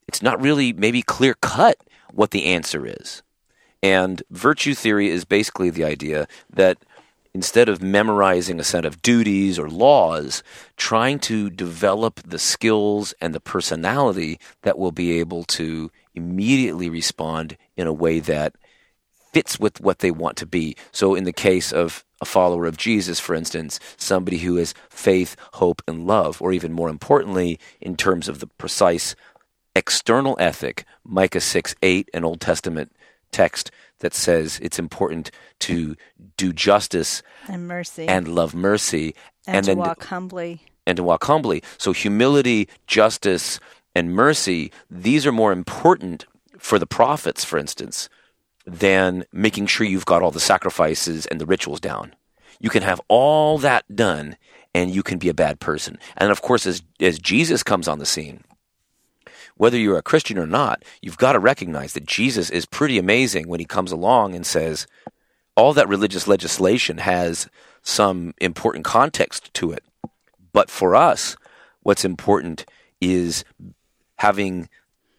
it's 0.06 0.23
not 0.23 0.40
really 0.40 0.73
maybe 0.73 1.02
clear 1.02 1.35
cut 1.35 1.78
what 2.12 2.31
the 2.31 2.47
answer 2.47 2.86
is. 2.86 3.23
And 3.82 4.23
virtue 4.31 4.74
theory 4.74 5.09
is 5.09 5.24
basically 5.24 5.70
the 5.70 5.85
idea 5.85 6.27
that 6.51 6.78
instead 7.35 7.69
of 7.69 7.82
memorizing 7.82 8.59
a 8.59 8.65
set 8.65 8.85
of 8.85 9.01
duties 9.01 9.59
or 9.59 9.69
laws, 9.69 10.43
trying 10.77 11.19
to 11.20 11.51
develop 11.51 12.20
the 12.27 12.39
skills 12.39 13.15
and 13.20 13.35
the 13.35 13.40
personality 13.40 14.40
that 14.62 14.78
will 14.78 14.93
be 14.93 15.19
able 15.20 15.44
to 15.44 15.90
immediately 16.15 16.90
respond 16.90 17.56
in 17.77 17.86
a 17.86 17.93
way 17.93 18.19
that 18.19 18.55
fits 19.32 19.59
with 19.60 19.80
what 19.80 19.98
they 20.00 20.10
want 20.10 20.36
to 20.38 20.46
be. 20.46 20.76
So, 20.92 21.14
in 21.14 21.24
the 21.24 21.32
case 21.32 21.72
of 21.72 22.05
a 22.20 22.24
follower 22.24 22.66
of 22.66 22.76
Jesus, 22.76 23.20
for 23.20 23.34
instance, 23.34 23.78
somebody 23.96 24.38
who 24.38 24.56
has 24.56 24.74
faith, 24.90 25.36
hope, 25.55 25.82
and 25.86 26.06
love, 26.06 26.42
or 26.42 26.52
even 26.52 26.72
more 26.72 26.88
importantly, 26.88 27.59
in 27.80 27.96
terms 27.96 28.28
of 28.28 28.40
the 28.40 28.46
precise 28.46 29.14
external 29.76 30.36
ethic, 30.40 30.84
Micah 31.05 31.40
6 31.40 31.74
8, 31.82 32.09
an 32.14 32.24
Old 32.24 32.40
Testament 32.40 32.92
text 33.30 33.70
that 34.00 34.14
says 34.14 34.59
it's 34.62 34.78
important 34.78 35.30
to 35.60 35.96
do 36.36 36.52
justice 36.52 37.22
And 37.48 37.66
mercy. 37.68 38.06
and 38.09 38.28
love 38.28 38.55
mercy 38.55 39.14
And 39.46 39.64
to 39.64 39.70
then 39.70 39.78
walk 39.78 40.05
humbly. 40.05 40.60
and 40.86 40.96
to 40.96 41.02
walk 41.02 41.24
humbly. 41.24 41.62
So 41.78 41.92
humility, 41.92 42.68
justice, 42.86 43.60
and 43.94 44.12
mercy, 44.12 44.72
these 44.90 45.26
are 45.26 45.32
more 45.32 45.52
important 45.52 46.26
for 46.59 46.78
the 46.78 46.86
prophets, 46.86 47.44
for 47.44 47.59
instance, 47.59 48.09
than 48.69 49.24
making 49.32 49.66
sure 49.66 49.86
you've 49.86 50.05
got 50.05 50.23
all 50.23 50.31
the 50.31 50.40
sacrifices 50.40 51.27
and 51.27 51.40
the 51.40 51.47
rituals 51.47 51.81
down. 51.81 52.15
You 52.61 52.70
can 52.70 52.82
have 52.82 53.01
all 53.09 53.59
that 53.59 53.85
done 53.95 54.36
and 54.74 54.95
you 54.95 55.03
can 55.03 55.19
be 55.19 55.28
a 55.28 55.35
bad 55.35 55.59
person. 55.59 55.99
And 56.16 56.31
of 56.31 56.43
course, 56.43 56.66
as, 56.66 56.82
as 57.01 57.19
Jesus 57.19 57.62
comes 57.62 57.89
on 57.89 57.99
the 57.99 58.07
scene, 58.07 58.45
whether 59.57 59.78
you're 59.78 59.99
a 59.99 60.03
Christian 60.03 60.39
or 60.39 60.47
not, 60.47 60.85
you've 61.01 61.16
got 61.16 61.32
to 61.32 61.39
recognize 61.39 61.95
that 61.95 62.07
Jesus 62.07 62.51
is 62.51 62.66
pretty 62.66 62.99
amazing 62.99 63.49
when 63.49 63.59
he 63.59 63.66
comes 63.66 63.90
along 63.90 64.35
and 64.35 64.47
says, 64.47 64.86
all 65.57 65.73
that 65.73 65.89
religious 65.89 66.28
legislation 66.28 66.99
has 66.99 67.49
some 67.82 68.35
important 68.39 68.85
context 68.85 69.53
to 69.55 69.73
it. 69.73 69.82
But 70.53 70.70
for 70.70 70.95
us, 70.95 71.36
what's 71.82 72.05
important 72.05 72.66
is 73.01 73.45
having 74.16 74.69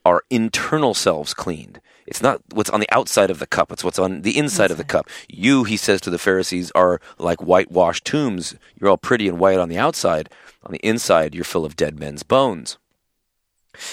our 0.06 0.24
internal 0.30 0.94
selves 0.94 1.34
cleaned. 1.34 1.82
It's 2.10 2.23
not 2.23 2.41
what's 2.52 2.72
on 2.72 2.80
the 2.80 2.90
outside 2.91 3.30
of 3.30 3.38
the 3.38 3.45
cup, 3.45 3.72
it's 3.72 3.84
what's 3.84 3.99
on 3.99 4.23
the 4.23 4.36
inside 4.36 4.72
of 4.72 4.77
the 4.77 4.84
cup. 4.84 5.07
You, 5.30 5.64
he 5.64 5.77
says 5.77 6.02
to 6.02 6.10
the 6.10 6.18
Pharisees, 6.18 6.72
are 6.73 6.99
like 7.19 7.40
whitewashed 7.40 8.03
tombs. 8.03 8.56
You're 8.76 8.90
all 8.90 8.98
pretty 8.98 9.30
and 9.30 9.40
white 9.40 9.60
on 9.60 9.69
the 9.69 9.77
outside. 9.77 10.27
On 10.64 10.72
the 10.72 10.80
inside, 10.80 11.36
you're 11.36 11.44
full 11.44 11.65
of 11.65 11.76
dead 11.76 11.99
men's 11.99 12.23
bones. 12.23 12.80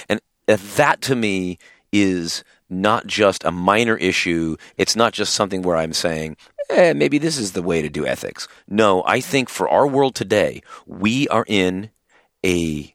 And 0.09 0.21
that 0.47 1.03
to 1.03 1.15
me 1.15 1.59
is 1.93 2.43
not 2.71 3.07
just 3.07 3.45
a 3.45 3.53
minor 3.53 3.97
issue. 3.99 4.57
It's 4.79 4.97
not 4.97 5.13
just 5.13 5.35
something 5.35 5.61
where 5.61 5.77
I'm 5.77 5.93
saying, 5.93 6.39
eh, 6.71 6.95
maybe 6.95 7.19
this 7.19 7.37
is 7.37 7.53
the 7.53 7.63
way 7.63 7.83
to 7.83 7.91
do 7.91 8.07
ethics. 8.07 8.49
No, 8.67 9.05
I 9.05 9.21
think 9.21 9.51
for 9.51 9.69
our 9.69 9.87
world 9.87 10.15
today, 10.15 10.63
we 10.87 11.29
are 11.29 11.45
in 11.47 11.91
a, 12.45 12.95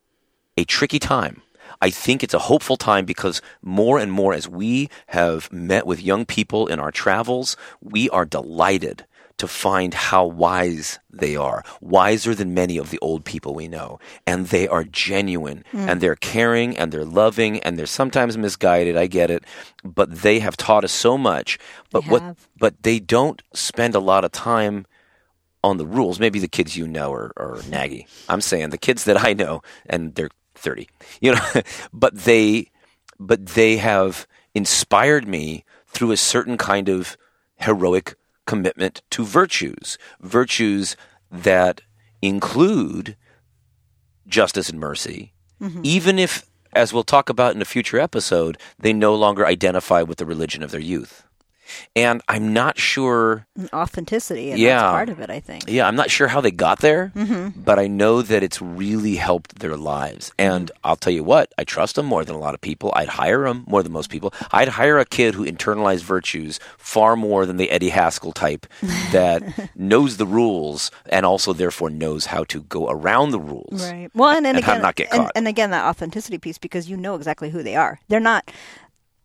a 0.58 0.64
tricky 0.64 1.00
time. 1.00 1.44
I 1.82 1.90
think 1.90 2.24
it's 2.24 2.34
a 2.34 2.40
hopeful 2.40 2.78
time 2.78 3.06
because 3.06 3.42
more 3.62 3.98
and 3.98 4.12
more 4.12 4.34
as 4.34 4.48
we 4.48 4.90
have 5.08 5.52
met 5.52 5.88
with 5.88 6.02
young 6.02 6.26
people 6.26 6.68
in 6.68 6.80
our 6.80 6.92
travels, 6.92 7.58
we 7.82 8.10
are 8.10 8.26
delighted 8.26 9.06
to 9.38 9.48
find 9.48 9.96
how 9.96 10.24
wise 10.24 11.00
they 11.10 11.36
are, 11.36 11.64
wiser 11.82 12.36
than 12.36 12.54
many 12.54 12.78
of 12.78 12.92
the 12.92 13.00
old 13.00 13.26
people 13.26 13.56
we 13.56 13.68
know. 13.68 13.98
And 14.28 14.48
they 14.48 14.68
are 14.68 14.84
genuine 14.84 15.64
hmm. 15.72 15.90
and 15.90 16.00
they're 16.00 16.16
caring 16.16 16.78
and 16.78 16.92
they're 16.92 17.04
loving 17.04 17.60
and 17.62 17.78
they're 17.78 17.88
sometimes 17.88 18.38
misguided. 18.38 18.96
I 18.96 19.08
get 19.08 19.32
it. 19.32 19.44
But 19.84 20.22
they 20.22 20.40
have 20.40 20.58
taught 20.58 20.84
us 20.84 20.92
so 20.92 21.18
much. 21.18 21.58
But 21.90 22.04
They 22.04 22.12
what, 22.12 22.22
have. 22.22 22.48
but 22.60 22.84
they 22.84 23.00
don't 23.00 23.42
spend 23.54 23.96
a 23.96 24.00
lot 24.00 24.24
of 24.24 24.32
time 24.32 24.86
on 25.64 25.78
the 25.78 25.88
rules. 25.88 26.20
Maybe 26.20 26.38
the 26.38 26.48
kids 26.48 26.78
you 26.78 26.88
know 26.88 27.12
are, 27.12 27.32
are 27.36 27.58
naggy. 27.64 28.06
I'm 28.30 28.42
saying 28.42 28.70
the 28.70 28.78
kids 28.78 29.06
that 29.06 29.24
I 29.24 29.34
know, 29.34 29.64
and 29.88 30.14
they're 30.14 30.30
30, 30.62 30.88
you 31.20 31.34
know, 31.34 31.62
but 31.94 32.16
they, 32.16 32.72
but 33.20 33.48
they 33.48 33.78
have 33.78 34.28
inspired 34.54 35.28
me 35.28 35.64
through 35.88 36.12
a 36.12 36.18
certain 36.18 36.58
kind 36.58 36.90
of 36.90 37.18
heroic 37.58 38.16
commitment 38.46 39.02
to 39.12 39.24
virtues, 39.24 39.98
virtues 40.20 40.96
that 41.30 41.82
include 42.22 43.16
justice 44.28 44.70
and 44.70 44.80
mercy, 44.80 45.34
mm-hmm. 45.62 45.82
even 45.84 46.20
if, 46.20 46.46
as 46.74 46.94
we'll 46.94 47.04
talk 47.04 47.30
about 47.30 47.56
in 47.56 47.62
a 47.62 47.66
future 47.66 48.00
episode, 48.00 48.58
they 48.80 48.94
no 48.94 49.14
longer 49.16 49.46
identify 49.46 50.02
with 50.02 50.18
the 50.18 50.26
religion 50.26 50.64
of 50.64 50.72
their 50.72 50.82
youth. 50.82 51.28
And 51.96 52.22
I'm 52.28 52.54
not 52.54 52.78
sure 52.78 53.46
authenticity. 53.74 54.52
And 54.52 54.60
Yeah. 54.60 54.80
that's 54.82 54.92
part 54.92 55.10
of 55.10 55.20
it, 55.20 55.30
I 55.30 55.40
think. 55.40 55.64
yeah, 55.68 55.88
I'm 55.88 55.96
not 55.96 56.10
sure 56.10 56.28
how 56.28 56.42
they 56.42 56.52
got 56.52 56.80
there, 56.80 57.12
mm-hmm. 57.16 57.60
but 57.62 57.80
I 57.80 57.88
know 57.88 58.22
that 58.22 58.44
it's 58.44 58.62
really 58.62 59.16
helped 59.16 59.60
their 59.60 59.78
lives. 59.78 60.32
And 60.38 60.68
mm-hmm. 60.68 60.88
I'll 60.88 60.96
tell 60.96 61.14
you 61.14 61.24
what, 61.24 61.52
I 61.58 61.64
trust 61.64 61.96
them 61.96 62.06
more 62.06 62.24
than 62.26 62.36
a 62.36 62.40
lot 62.40 62.54
of 62.54 62.62
people. 62.62 62.92
I'd 62.96 63.10
hire 63.10 63.44
them 63.46 63.64
more 63.68 63.84
than 63.84 63.92
most 63.92 64.10
people. 64.10 64.34
I'd 64.52 64.70
hire 64.70 65.00
a 65.00 65.06
kid 65.06 65.36
who 65.36 65.46
internalized 65.46 66.04
virtues 66.04 66.60
far 66.78 67.16
more 67.16 67.46
than 67.46 67.58
the 67.58 67.70
Eddie 67.72 67.90
Haskell 67.90 68.32
type 68.32 68.66
that 69.12 69.42
knows 69.76 70.18
the 70.18 70.26
rules 70.26 70.92
and 71.08 71.26
also 71.26 71.54
therefore 71.54 71.90
knows 71.90 72.28
how 72.28 72.44
to 72.46 72.62
go 72.64 72.90
around 72.90 73.32
the 73.32 73.40
rules. 73.40 73.84
Right. 73.92 74.10
Well, 74.14 74.30
and, 74.30 74.46
and, 74.48 74.58
And 74.58 74.66
how 74.66 74.74
again, 74.74 74.82
not 74.82 74.96
get 74.96 75.12
and, 75.12 75.24
caught. 75.24 75.32
and 75.36 75.48
again, 75.48 75.72
that 75.72 75.86
authenticity 75.86 76.38
piece 76.38 76.58
because 76.58 76.90
you 76.90 76.98
know 76.98 77.16
exactly 77.16 77.50
who 77.50 77.64
they 77.64 77.76
are. 77.76 78.00
They're 78.08 78.20
not. 78.20 78.52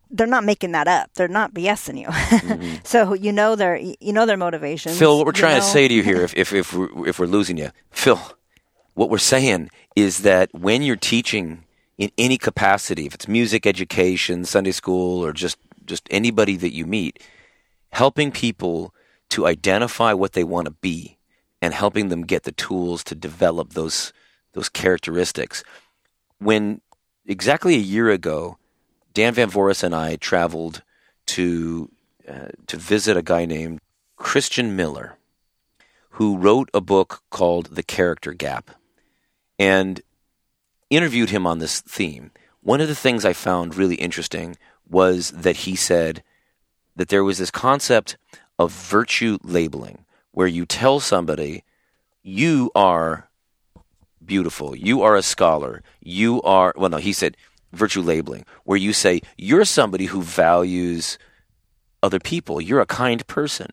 They're 0.09 0.27
not 0.27 0.43
making 0.43 0.71
that 0.71 0.87
up. 0.87 1.11
They're 1.15 1.27
not 1.27 1.53
BSing 1.53 1.99
you. 1.99 2.79
so 2.83 3.13
you 3.13 3.31
know 3.31 3.55
their 3.55 3.77
you 3.77 4.13
know 4.13 4.25
their 4.25 4.37
motivations. 4.37 4.95
Mm-hmm. 4.95 4.99
Phil, 4.99 5.17
what 5.17 5.25
we're 5.25 5.31
you 5.31 5.41
trying 5.41 5.61
to 5.61 5.67
say 5.67 5.87
to 5.87 5.93
you 5.93 6.03
here, 6.03 6.21
if, 6.23 6.35
if, 6.35 6.53
if, 6.53 6.73
we're, 6.73 7.07
if 7.07 7.19
we're 7.19 7.25
losing 7.25 7.57
you, 7.57 7.71
Phil, 7.91 8.19
what 8.93 9.09
we're 9.09 9.17
saying 9.19 9.69
is 9.95 10.19
that 10.19 10.53
when 10.53 10.81
you're 10.81 10.95
teaching 10.95 11.63
in 11.97 12.11
any 12.17 12.37
capacity, 12.37 13.05
if 13.05 13.13
it's 13.13 13.27
music 13.27 13.65
education, 13.65 14.45
Sunday 14.45 14.71
school, 14.71 15.23
or 15.23 15.33
just, 15.33 15.57
just 15.85 16.07
anybody 16.11 16.55
that 16.55 16.73
you 16.73 16.85
meet, 16.85 17.21
helping 17.91 18.31
people 18.31 18.93
to 19.29 19.45
identify 19.45 20.13
what 20.13 20.33
they 20.33 20.43
want 20.43 20.65
to 20.65 20.71
be 20.71 21.17
and 21.61 21.73
helping 21.73 22.09
them 22.09 22.23
get 22.23 22.43
the 22.43 22.51
tools 22.51 23.03
to 23.03 23.15
develop 23.15 23.73
those, 23.73 24.13
those 24.53 24.69
characteristics. 24.69 25.63
When 26.39 26.81
exactly 27.25 27.75
a 27.75 27.79
year 27.79 28.09
ago, 28.09 28.57
Dan 29.17 29.33
Van 29.33 29.49
Voorhis 29.49 29.83
and 29.83 29.95
I 29.95 30.15
traveled 30.15 30.83
to 31.25 31.89
uh, 32.29 32.49
to 32.67 32.77
visit 32.77 33.17
a 33.17 33.23
guy 33.23 33.45
named 33.45 33.79
Christian 34.15 34.75
Miller, 34.75 35.17
who 36.11 36.37
wrote 36.37 36.69
a 36.71 36.81
book 36.81 37.23
called 37.31 37.65
The 37.71 37.81
Character 37.81 38.33
Gap, 38.33 38.69
and 39.57 40.01
interviewed 40.91 41.31
him 41.31 41.47
on 41.47 41.57
this 41.57 41.81
theme. 41.81 42.29
One 42.61 42.79
of 42.79 42.87
the 42.87 42.93
things 42.93 43.25
I 43.25 43.33
found 43.33 43.75
really 43.75 43.95
interesting 43.95 44.55
was 44.87 45.31
that 45.31 45.65
he 45.65 45.75
said 45.75 46.21
that 46.95 47.09
there 47.09 47.23
was 47.23 47.39
this 47.39 47.49
concept 47.49 48.17
of 48.59 48.71
virtue 48.71 49.39
labeling, 49.41 50.05
where 50.29 50.45
you 50.45 50.67
tell 50.67 50.99
somebody, 50.99 51.63
you 52.21 52.69
are 52.75 53.31
beautiful, 54.23 54.75
you 54.75 55.01
are 55.01 55.15
a 55.15 55.23
scholar, 55.23 55.81
you 56.03 56.39
are, 56.43 56.71
well, 56.77 56.91
no, 56.91 56.97
he 56.97 57.13
said 57.13 57.35
virtue 57.77 58.01
labeling, 58.01 58.45
where 58.65 58.77
you 58.77 58.91
say, 58.93 59.21
you're 59.37 59.65
somebody 59.65 60.05
who 60.05 60.21
values 60.21 61.17
other 62.03 62.19
people, 62.19 62.59
you're 62.59 62.81
a 62.81 62.85
kind 62.85 63.25
person. 63.27 63.67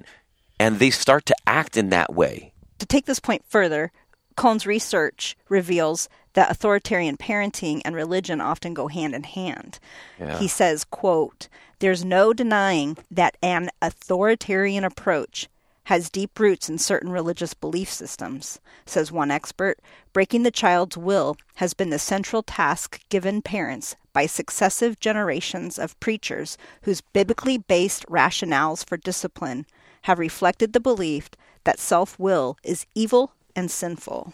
And 0.61 0.79
they 0.79 0.91
start 0.91 1.27
to 1.27 1.37
act 1.47 1.77
in 1.77 1.89
that 1.91 2.15
way. 2.15 2.53
to 2.79 2.87
take 2.87 3.07
this 3.07 3.21
point 3.21 3.45
further, 3.49 3.91
Kohn's 4.37 4.67
research 4.67 5.37
reveals 5.49 6.09
that 6.35 6.51
authoritarian 6.51 7.17
parenting 7.17 7.81
and 7.85 7.95
religion 7.95 8.41
often 8.41 8.75
go 8.75 8.89
hand 8.89 9.15
in 9.15 9.23
hand. 9.23 9.79
Yeah. 10.19 10.39
He 10.39 10.49
says, 10.49 10.85
quote, 10.85 11.49
"There's 11.79 12.05
no 12.05 12.33
denying 12.33 12.99
that 13.11 13.37
an 13.43 13.71
authoritarian 13.81 14.85
approach 14.85 15.49
has 15.85 16.11
deep 16.11 16.39
roots 16.39 16.69
in 16.69 16.79
certain 16.79 17.11
religious 17.11 17.55
belief 17.55 17.91
systems." 17.91 18.61
Says 18.87 19.13
one 19.13 19.31
expert, 19.31 19.79
"Breaking 20.13 20.43
the 20.43 20.51
child's 20.51 20.97
will 20.97 21.37
has 21.57 21.75
been 21.75 21.91
the 21.91 21.99
central 21.99 22.43
task 22.43 23.01
given 23.09 23.43
parents 23.43 23.97
by 24.13 24.27
successive 24.27 24.99
generations 25.01 25.79
of 25.79 25.99
preachers 26.01 26.57
whose 26.83 27.01
biblically 27.01 27.59
based 27.59 28.07
rationales 28.07 28.85
for 28.85 28.97
discipline 28.97 29.67
have 30.03 30.19
reflected 30.19 30.73
the 30.73 30.81
belief 30.81 31.31
that 31.65 31.79
self 31.79 32.19
will 32.19 32.57
is 32.63 32.87
evil 32.95 33.33
and 33.57 33.71
sinful. 33.71 34.33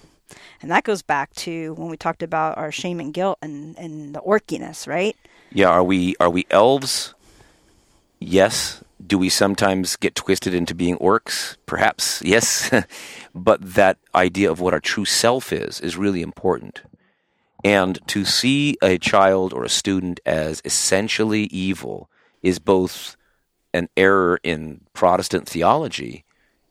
And 0.62 0.70
that 0.70 0.84
goes 0.84 1.02
back 1.02 1.32
to 1.34 1.74
when 1.74 1.88
we 1.88 1.96
talked 1.96 2.22
about 2.22 2.58
our 2.58 2.70
shame 2.70 3.00
and 3.00 3.12
guilt 3.12 3.38
and, 3.42 3.76
and 3.78 4.14
the 4.14 4.20
orkiness, 4.20 4.86
right? 4.86 5.16
Yeah, 5.52 5.68
are 5.68 5.82
we 5.82 6.14
are 6.20 6.30
we 6.30 6.46
elves? 6.50 7.14
Yes. 8.20 8.82
Do 9.04 9.18
we 9.18 9.28
sometimes 9.28 9.96
get 9.96 10.14
twisted 10.14 10.54
into 10.54 10.74
being 10.74 10.96
orcs? 10.98 11.56
Perhaps, 11.66 12.22
yes. 12.22 12.70
but 13.34 13.60
that 13.74 13.98
idea 14.14 14.50
of 14.50 14.60
what 14.60 14.74
our 14.74 14.80
true 14.80 15.04
self 15.04 15.52
is 15.52 15.80
is 15.80 15.96
really 15.96 16.22
important. 16.22 16.82
And 17.64 17.98
to 18.08 18.24
see 18.24 18.76
a 18.82 18.98
child 18.98 19.52
or 19.52 19.64
a 19.64 19.68
student 19.68 20.20
as 20.24 20.62
essentially 20.64 21.44
evil 21.44 22.10
is 22.42 22.58
both 22.58 23.16
an 23.72 23.88
error 23.96 24.40
in 24.42 24.80
Protestant 24.92 25.48
theology 25.48 26.24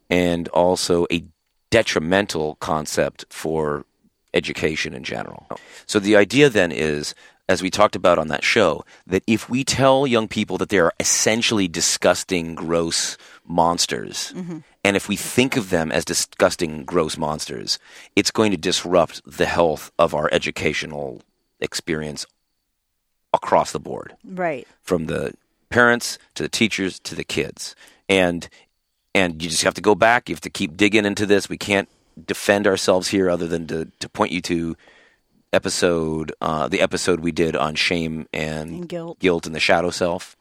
and 0.09 0.47
also 0.49 1.05
a 1.11 1.23
detrimental 1.69 2.55
concept 2.55 3.25
for 3.29 3.85
education 4.33 4.93
in 4.93 5.03
general. 5.03 5.47
So 5.85 5.99
the 5.99 6.15
idea 6.15 6.49
then 6.49 6.71
is, 6.71 7.13
as 7.49 7.63
we 7.63 7.71
talked 7.71 7.95
about 7.95 8.19
on 8.19 8.27
that 8.27 8.43
show, 8.43 8.85
that 9.07 9.23
if 9.25 9.49
we 9.49 9.63
tell 9.63 10.05
young 10.05 10.27
people 10.27 10.59
that 10.59 10.69
they 10.69 10.77
are 10.77 10.93
essentially 10.99 11.67
disgusting, 11.67 12.53
gross 12.53 13.17
monsters, 13.43 14.31
mm-hmm. 14.35 14.59
and 14.83 14.95
if 14.95 15.09
we 15.09 15.15
think 15.15 15.57
of 15.57 15.71
them 15.71 15.91
as 15.91 16.05
disgusting, 16.05 16.85
gross 16.85 17.17
monsters, 17.17 17.79
it's 18.15 18.29
going 18.29 18.51
to 18.51 18.57
disrupt 18.57 19.21
the 19.25 19.47
health 19.47 19.91
of 19.97 20.13
our 20.13 20.29
educational 20.31 21.23
experience 21.59 22.27
across 23.33 23.71
the 23.71 23.79
board 23.79 24.15
Right. 24.23 24.67
from 24.83 25.07
the 25.07 25.33
parents 25.69 26.19
to 26.35 26.43
the 26.43 26.49
teachers 26.49 26.99
to 26.99 27.15
the 27.15 27.23
kids. 27.23 27.75
And 28.07 28.47
and 29.15 29.41
you 29.41 29.49
just 29.49 29.63
have 29.63 29.73
to 29.73 29.81
go 29.81 29.95
back. 29.95 30.29
You 30.29 30.35
have 30.35 30.41
to 30.41 30.51
keep 30.51 30.77
digging 30.77 31.03
into 31.03 31.25
this. 31.25 31.49
We 31.49 31.57
can't 31.57 31.89
defend 32.27 32.67
ourselves 32.67 33.07
here 33.07 33.27
other 33.27 33.47
than 33.47 33.65
to, 33.67 33.91
to 33.99 34.07
point 34.07 34.31
you 34.31 34.41
to 34.41 34.77
episode 35.53 36.31
uh, 36.41 36.67
the 36.67 36.81
episode 36.81 37.19
we 37.21 37.31
did 37.31 37.55
on 37.55 37.75
shame 37.75 38.27
and, 38.33 38.69
And 38.69 38.89
guilt. 38.89 39.19
guilt 39.19 39.45
and 39.45 39.55
the 39.55 39.59
shadow 39.59 39.89
self. 39.89 40.35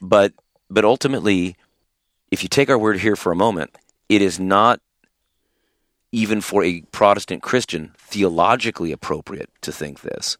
But 0.00 0.32
but 0.70 0.84
ultimately, 0.84 1.56
if 2.30 2.42
you 2.42 2.48
take 2.48 2.70
our 2.70 2.78
word 2.78 3.00
here 3.00 3.16
for 3.16 3.32
a 3.32 3.36
moment, 3.36 3.76
it 4.08 4.22
is 4.22 4.40
not 4.40 4.80
even 6.12 6.40
for 6.40 6.62
a 6.62 6.82
Protestant 6.92 7.42
Christian 7.42 7.92
theologically 7.98 8.92
appropriate 8.92 9.50
to 9.62 9.72
think 9.72 10.00
this, 10.02 10.36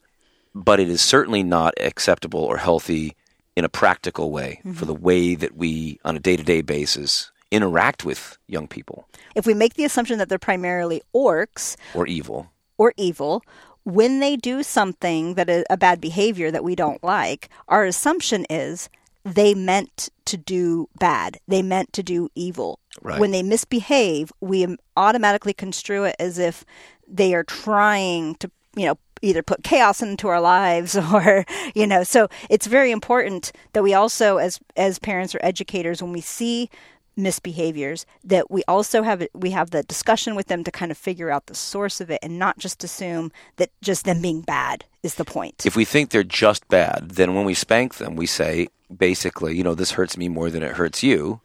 but 0.55 0.79
it 0.81 0.89
is 0.89 1.01
certainly 1.01 1.43
not 1.43 1.73
acceptable 1.81 2.41
or 2.41 2.59
healthy 2.59 3.15
in 3.57 3.65
a 3.65 3.69
practical 3.69 4.31
way 4.31 4.61
for 4.75 4.85
the 4.85 4.95
way 4.95 5.35
that 5.35 5.57
we, 5.57 5.99
on 6.05 6.17
a 6.17 6.19
day 6.19 6.37
to 6.37 6.43
day 6.43 6.61
basis, 6.63 7.31
interact 7.51 8.05
with 8.05 8.39
young 8.49 8.67
people 8.67 9.07
If 9.35 9.47
we 9.47 9.53
make 9.55 9.75
the 9.75 9.85
assumption 9.85 10.19
that 10.19 10.29
they're 10.31 10.39
primarily 10.39 11.03
orcs 11.15 11.77
or 11.95 12.07
evil. 12.07 12.51
Or 12.83 12.93
evil, 12.97 13.45
when 13.85 14.19
they 14.19 14.35
do 14.35 14.65
something 14.65 15.35
that 15.35 15.49
is 15.49 15.65
a 15.71 15.77
bad 15.77 16.01
behavior 16.01 16.51
that 16.51 16.65
we 16.65 16.75
don't 16.75 17.03
like, 17.05 17.49
our 17.69 17.85
assumption 17.85 18.45
is 18.51 18.89
they 19.25 19.55
meant 19.55 20.09
to 20.25 20.37
do 20.37 20.89
bad. 20.99 21.39
They 21.47 21.63
meant 21.63 21.93
to 21.93 22.03
do 22.03 22.29
evil. 22.35 22.81
Right. 23.01 23.21
When 23.21 23.31
they 23.31 23.45
misbehave, 23.45 24.33
we 24.41 24.77
automatically 24.97 25.53
construe 25.53 26.05
it 26.05 26.17
as 26.19 26.39
if 26.39 26.65
they 27.07 27.35
are 27.35 27.45
trying 27.45 28.35
to, 28.37 28.51
you 28.75 28.87
know, 28.87 28.99
either 29.25 29.45
put 29.45 29.63
chaos 29.63 30.03
into 30.03 30.27
our 30.27 30.41
lives 30.41 30.97
or, 31.15 31.45
you 31.77 31.87
know, 31.87 32.03
so 32.03 32.27
it's 32.51 32.67
very 32.67 32.91
important 32.91 33.53
that 33.75 33.85
we 33.85 33.95
also 33.95 34.39
as 34.39 34.59
as 34.77 34.99
parents 34.99 35.37
or 35.37 35.39
educators 35.41 36.03
when 36.03 36.13
we 36.13 36.21
see 36.21 36.69
misbehaviors 37.17 38.05
that 38.25 38.51
we 38.51 38.63
also 38.67 39.03
have 39.03 39.27
we 39.35 39.51
have 39.51 39.71
the 39.71 39.83
discussion 39.83 40.35
with 40.35 40.47
them 40.47 40.65
to 40.65 40.71
kind 40.71 40.91
of 40.91 40.99
figure 40.99 41.31
out 41.31 41.47
the 41.47 41.55
source 41.55 42.01
of 42.01 42.11
it 42.11 42.19
and 42.23 42.39
not 42.39 42.59
just 42.59 42.83
assume 42.85 43.31
that 43.57 43.71
just 43.83 44.05
them 44.05 44.23
being 44.23 44.41
bad 44.41 44.85
is 45.03 45.17
the 45.17 45.25
point. 45.25 45.67
If 45.67 45.77
we 45.77 45.85
think 45.85 46.11
they're 46.11 46.23
just 46.23 46.67
bad, 46.69 47.13
then 47.13 47.35
when 47.35 47.45
we 47.45 47.55
spank 47.55 47.97
them, 47.97 48.17
we 48.17 48.27
say, 48.27 48.69
basically, 48.97 49.57
you 49.57 49.65
know, 49.65 49.75
this 49.75 49.93
hurts 49.93 50.17
me 50.17 50.29
more 50.29 50.51
than 50.51 50.63
it 50.63 50.77
hurts 50.77 51.03
you. 51.03 51.41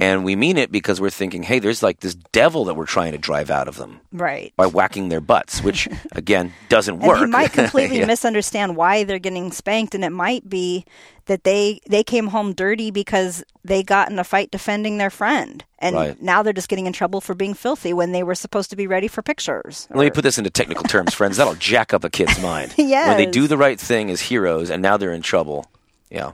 And 0.00 0.24
we 0.24 0.34
mean 0.34 0.56
it 0.56 0.72
because 0.72 1.00
we're 1.00 1.10
thinking, 1.10 1.42
hey, 1.42 1.58
there's 1.58 1.82
like 1.82 2.00
this 2.00 2.14
devil 2.14 2.64
that 2.64 2.74
we're 2.74 2.86
trying 2.86 3.12
to 3.12 3.18
drive 3.18 3.50
out 3.50 3.68
of 3.68 3.76
them 3.76 4.00
right. 4.12 4.52
by 4.56 4.66
whacking 4.66 5.10
their 5.10 5.20
butts, 5.20 5.62
which, 5.62 5.88
again, 6.12 6.52
doesn't 6.70 6.94
And 6.94 7.02
work. 7.06 7.18
he 7.20 7.26
might 7.26 7.52
completely 7.52 7.98
Yeah. 8.00 8.06
misunderstand 8.06 8.76
why 8.76 9.04
they're 9.04 9.18
getting 9.18 9.52
spanked, 9.52 9.94
and 9.94 10.02
it 10.04 10.10
might 10.10 10.48
be 10.48 10.84
that 11.26 11.44
they 11.44 11.80
they 11.88 12.02
came 12.02 12.28
home 12.28 12.54
dirty 12.54 12.90
because 12.90 13.44
they 13.62 13.82
got 13.84 14.10
in 14.10 14.18
a 14.18 14.24
fight 14.24 14.50
defending 14.50 14.96
their 14.98 15.10
friend, 15.10 15.62
and 15.78 15.94
Right. 15.94 16.20
now 16.22 16.42
they're 16.42 16.52
just 16.54 16.68
getting 16.68 16.86
in 16.86 16.92
trouble 16.92 17.20
for 17.20 17.34
being 17.34 17.54
filthy 17.54 17.92
when 17.92 18.12
they 18.12 18.22
were 18.22 18.34
supposed 18.34 18.70
to 18.70 18.76
be 18.76 18.86
ready 18.86 19.06
for 19.06 19.22
pictures. 19.22 19.86
Let 19.90 20.04
me 20.04 20.10
put 20.10 20.22
this 20.22 20.38
into 20.38 20.50
technical 20.50 20.84
terms, 20.84 21.14
friends. 21.14 21.36
That'll 21.36 21.54
jack 21.72 21.92
up 21.94 22.04
a 22.04 22.10
kid's 22.10 22.40
mind. 22.40 22.74
Yes. 22.78 23.06
When 23.08 23.16
they 23.18 23.26
do 23.30 23.46
the 23.46 23.58
right 23.58 23.78
thing 23.78 24.10
as 24.10 24.22
heroes 24.22 24.70
and 24.70 24.82
now 24.82 24.96
they're 24.96 25.12
in 25.12 25.22
trouble. 25.22 25.66
Yeah. 26.10 26.32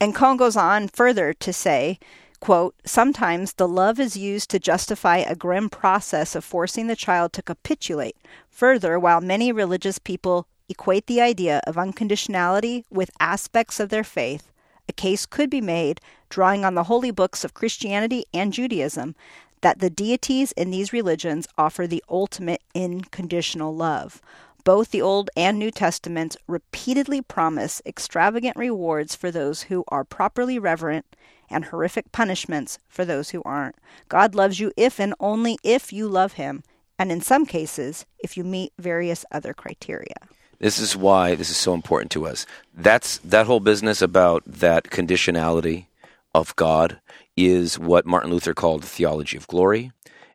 And 0.00 0.14
Kohn 0.14 0.36
goes 0.36 0.56
on 0.56 0.88
further 0.88 1.32
to 1.34 1.52
say, 1.52 1.98
quote, 2.44 2.74
sometimes 2.84 3.54
the 3.54 3.66
love 3.66 3.98
is 3.98 4.18
used 4.18 4.50
to 4.50 4.58
justify 4.58 5.16
a 5.16 5.34
grim 5.34 5.70
process 5.70 6.34
of 6.34 6.44
forcing 6.44 6.88
the 6.88 6.94
child 6.94 7.32
to 7.32 7.40
capitulate. 7.40 8.18
Further, 8.50 8.98
while 8.98 9.22
many 9.22 9.50
religious 9.50 9.98
people 9.98 10.46
equate 10.68 11.06
the 11.06 11.22
idea 11.22 11.62
of 11.66 11.76
unconditionality 11.76 12.84
with 12.90 13.10
aspects 13.18 13.80
of 13.80 13.88
their 13.88 14.04
faith, 14.04 14.52
a 14.86 14.92
case 14.92 15.24
could 15.24 15.48
be 15.48 15.62
made, 15.62 16.02
drawing 16.28 16.66
on 16.66 16.74
the 16.74 16.82
holy 16.82 17.10
books 17.10 17.44
of 17.44 17.54
Christianity 17.54 18.26
and 18.34 18.52
Judaism, 18.52 19.14
that 19.62 19.78
the 19.78 19.88
deities 19.88 20.52
in 20.52 20.70
these 20.70 20.92
religions 20.92 21.48
offer 21.56 21.86
the 21.86 22.04
ultimate 22.10 22.60
unconditional 22.74 23.74
love. 23.74 24.20
Both 24.64 24.92
the 24.92 25.02
Old 25.02 25.28
and 25.36 25.58
New 25.58 25.70
Testaments 25.70 26.38
repeatedly 26.48 27.20
promise 27.20 27.82
extravagant 27.84 28.56
rewards 28.56 29.14
for 29.14 29.30
those 29.30 29.64
who 29.64 29.84
are 29.88 30.04
properly 30.04 30.58
reverent 30.58 31.04
and 31.50 31.66
horrific 31.66 32.12
punishments 32.12 32.78
for 32.88 33.04
those 33.04 33.30
who 33.30 33.42
aren't. 33.44 33.76
God 34.08 34.34
loves 34.34 34.58
you 34.58 34.72
if 34.74 34.98
and 34.98 35.14
only 35.20 35.58
if 35.62 35.92
you 35.92 36.08
love 36.08 36.34
Him, 36.34 36.62
and 36.98 37.12
in 37.12 37.20
some 37.20 37.44
cases, 37.44 38.06
if 38.18 38.38
you 38.38 38.42
meet 38.42 38.72
various 38.78 39.26
other 39.30 39.52
criteria. 39.52 40.16
This 40.60 40.78
is 40.78 40.96
why 40.96 41.34
this 41.34 41.50
is 41.50 41.58
so 41.58 41.74
important 41.74 42.10
to 42.12 42.26
us. 42.26 42.46
That's 42.72 43.18
that 43.18 43.44
whole 43.44 43.60
business 43.60 44.00
about 44.00 44.44
that 44.46 44.84
conditionality 44.84 45.88
of 46.34 46.56
God 46.56 47.00
is 47.36 47.78
what 47.78 48.06
Martin 48.06 48.30
Luther 48.30 48.54
called 48.54 48.82
the 48.82 48.86
theology 48.86 49.36
of 49.36 49.46
glory. 49.46 49.92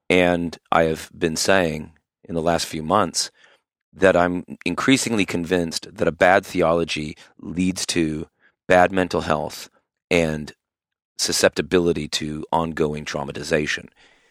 And 0.08 0.56
I 0.72 0.84
have 0.84 1.10
been 1.18 1.36
saying 1.36 1.94
in 2.26 2.36
the 2.36 2.44
last 2.44 2.68
few 2.68 2.84
months 2.84 3.32
that 3.94 4.16
I'm 4.16 4.46
increasingly 4.66 5.26
convinced 5.26 5.88
that 5.96 6.08
a 6.08 6.12
bad 6.12 6.46
theology 6.46 7.18
leads 7.40 7.86
to 7.88 8.28
bad 8.68 8.92
mental 8.92 9.22
health 9.22 9.70
and 10.12 10.54
susceptibility 11.18 12.08
to 12.08 12.46
ongoing 12.52 13.06
traumatization. 13.06 13.90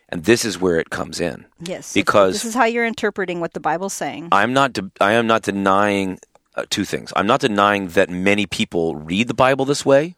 And 0.09 0.24
this 0.24 0.44
is 0.44 0.59
where 0.59 0.78
it 0.78 0.90
comes 0.90 1.20
in. 1.20 1.44
Yes. 1.60 1.93
Because- 1.93 2.35
this 2.35 2.44
is 2.47 2.55
how 2.55 2.64
you're 2.64 2.86
interpreting 2.86 3.40
what 3.40 3.52
the 3.52 3.60
Bible's 3.60 3.93
saying. 3.93 4.28
I'm 4.32 4.52
not. 4.55 4.72
De- 4.72 4.90
I 5.01 5.12
am 5.12 5.26
not 5.26 5.43
denying 5.43 6.18
uh, 6.55 6.64
two 6.70 6.86
things. 6.86 7.12
I'm 7.14 7.26
not 7.26 7.40
denying 7.40 7.89
that 7.89 8.09
many 8.09 8.47
people 8.47 8.97
read 8.97 9.28
the 9.28 9.35
Bible 9.35 9.66
this 9.66 9.85
way. 9.85 10.16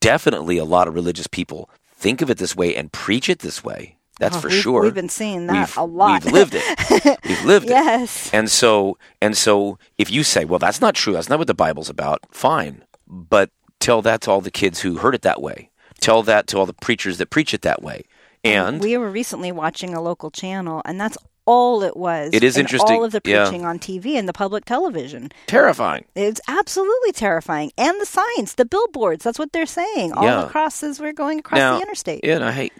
Definitely, 0.00 0.56
a 0.56 0.64
lot 0.64 0.88
of 0.88 0.94
religious 0.94 1.26
people 1.26 1.68
think 1.94 2.22
of 2.22 2.30
it 2.30 2.38
this 2.38 2.56
way 2.56 2.74
and 2.74 2.90
preach 2.90 3.28
it 3.28 3.40
this 3.40 3.62
way. 3.62 3.95
That's 4.18 4.36
Oh, 4.36 4.40
for 4.40 4.48
we've- 4.48 4.60
sure. 4.60 4.82
We've 4.82 4.94
been 4.94 5.08
seeing 5.08 5.46
that 5.48 5.68
We've- 5.68 5.72
a 5.76 5.84
lot. 5.84 6.24
We've 6.24 6.32
lived 6.32 6.54
it. 6.56 7.18
We've 7.24 7.44
lived 7.44 7.66
it. 7.66 7.70
yes. 7.70 8.30
And 8.32 8.50
so, 8.50 8.96
and 9.20 9.36
so, 9.36 9.78
if 9.98 10.10
you 10.10 10.22
say, 10.22 10.44
"Well, 10.44 10.58
that's 10.58 10.80
not 10.80 10.94
true. 10.94 11.12
That's 11.12 11.28
not 11.28 11.38
what 11.38 11.48
the 11.48 11.54
Bible's 11.54 11.90
about," 11.90 12.20
fine. 12.30 12.82
But 13.06 13.50
tell 13.78 14.00
that 14.02 14.22
to 14.22 14.30
all 14.30 14.40
the 14.40 14.50
kids 14.50 14.80
who 14.80 14.96
heard 14.98 15.14
it 15.14 15.22
that 15.22 15.40
way. 15.42 15.70
Tell 16.00 16.22
that 16.24 16.46
to 16.48 16.58
all 16.58 16.66
the 16.66 16.72
preachers 16.74 17.18
that 17.18 17.30
preach 17.30 17.52
it 17.54 17.62
that 17.62 17.82
way. 17.82 18.04
And 18.44 18.80
we 18.80 18.96
were 18.96 19.10
recently 19.10 19.52
watching 19.52 19.92
a 19.94 20.00
local 20.00 20.30
channel, 20.30 20.80
and 20.84 21.00
that's 21.00 21.18
all 21.46 21.82
it 21.82 21.96
was. 21.96 22.30
It 22.32 22.42
is 22.42 22.56
in 22.56 22.62
interesting, 22.62 22.96
All 22.96 23.04
of 23.04 23.12
the 23.12 23.20
yeah. 23.24 23.44
preaching 23.44 23.64
on 23.64 23.78
TV 23.78 24.16
and 24.18 24.28
the 24.28 24.32
public 24.32 24.64
television. 24.64 25.30
terrifying. 25.46 26.04
It's 26.16 26.40
absolutely 26.48 27.12
terrifying. 27.12 27.70
And 27.78 28.00
the 28.00 28.06
signs, 28.06 28.54
the 28.54 28.64
billboards, 28.64 29.22
that's 29.24 29.38
what 29.38 29.52
they're 29.52 29.66
saying 29.66 30.12
all 30.12 30.24
Yeah. 30.24 30.44
across 30.46 30.82
as 30.82 31.00
we're 31.00 31.12
going 31.12 31.38
across 31.40 31.58
now, 31.58 31.76
the 31.76 31.82
interstate. 31.82 32.20
Yeah, 32.24 32.38
now, 32.38 32.50
hey, 32.50 32.70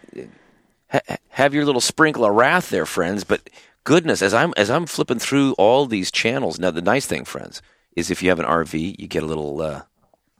ha- 0.90 1.16
have 1.30 1.54
your 1.54 1.64
little 1.64 1.80
sprinkle 1.80 2.24
of 2.24 2.34
wrath 2.34 2.70
there, 2.70 2.86
friends. 2.86 3.24
But 3.24 3.48
goodness, 3.84 4.22
as 4.22 4.34
I'm 4.34 4.52
as 4.56 4.70
I'm 4.70 4.86
flipping 4.86 5.18
through 5.18 5.52
all 5.52 5.86
these 5.86 6.10
channels 6.10 6.58
now, 6.58 6.70
the 6.70 6.82
nice 6.82 7.06
thing, 7.06 7.24
friends, 7.24 7.62
is 7.94 8.10
if 8.10 8.22
you 8.22 8.28
have 8.28 8.40
an 8.40 8.46
RV, 8.46 8.98
you 8.98 9.08
get 9.08 9.22
a 9.22 9.26
little 9.26 9.60
uh, 9.60 9.82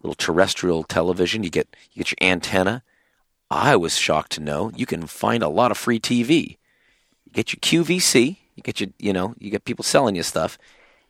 little 0.03 0.15
terrestrial 0.15 0.85
television. 0.85 1.43
You 1.43 1.51
get 1.51 1.75
you 1.93 2.05
get 2.05 2.11
your 2.11 2.29
antenna. 2.29 2.83
I 3.51 3.77
was 3.77 3.97
shocked 3.97 4.33
to 4.33 4.41
know 4.41 4.73
you 4.75 4.87
can 4.87 5.07
find 5.07 5.43
a 5.43 5.49
lot 5.49 5.71
of 5.71 5.79
free 5.79 6.01
TV. 6.01 6.59
You 7.25 7.33
get 7.33 7.53
your 7.53 7.61
QVC. 7.61 8.37
You 8.55 8.63
get 8.63 8.81
your 8.81 8.91
you 8.99 9.13
know 9.13 9.35
you 9.39 9.51
get 9.51 9.65
people 9.65 9.85
selling 9.85 10.17
you 10.17 10.23
stuff, 10.23 10.59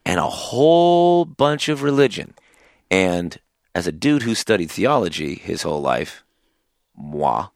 and 0.05 0.19
a 0.19 0.29
whole 0.29 1.25
bunch 1.25 1.69
of 1.69 1.83
religion. 1.83 2.33
And 2.89 3.37
as 3.75 3.87
a 3.87 3.91
dude 3.91 4.23
who 4.23 4.33
studied 4.33 4.71
theology 4.71 5.35
his 5.35 5.61
whole 5.61 5.81
life, 5.81 6.23
moi, 6.95 7.49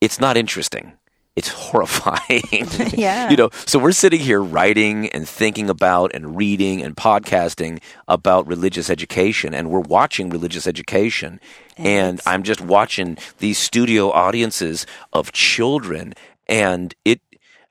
it's 0.00 0.20
not 0.20 0.36
interesting. 0.36 0.92
It's 1.36 1.48
horrifying. 1.48 2.68
Yeah. 2.96 3.30
you 3.30 3.36
know, 3.36 3.50
so 3.66 3.78
we're 3.78 3.92
sitting 3.92 4.20
here 4.20 4.40
writing 4.40 5.08
and 5.08 5.28
thinking 5.28 5.68
about 5.68 6.14
and 6.14 6.36
reading 6.36 6.82
and 6.82 6.96
podcasting 6.96 7.80
about 8.06 8.46
religious 8.46 8.88
education 8.88 9.52
and 9.52 9.68
we're 9.70 9.80
watching 9.80 10.30
religious 10.30 10.66
education 10.66 11.40
and 11.76 12.18
it's- 12.18 12.26
I'm 12.26 12.44
just 12.44 12.60
watching 12.60 13.18
these 13.38 13.58
studio 13.58 14.10
audiences 14.10 14.86
of 15.12 15.32
children 15.32 16.14
and 16.46 16.94
it 17.04 17.20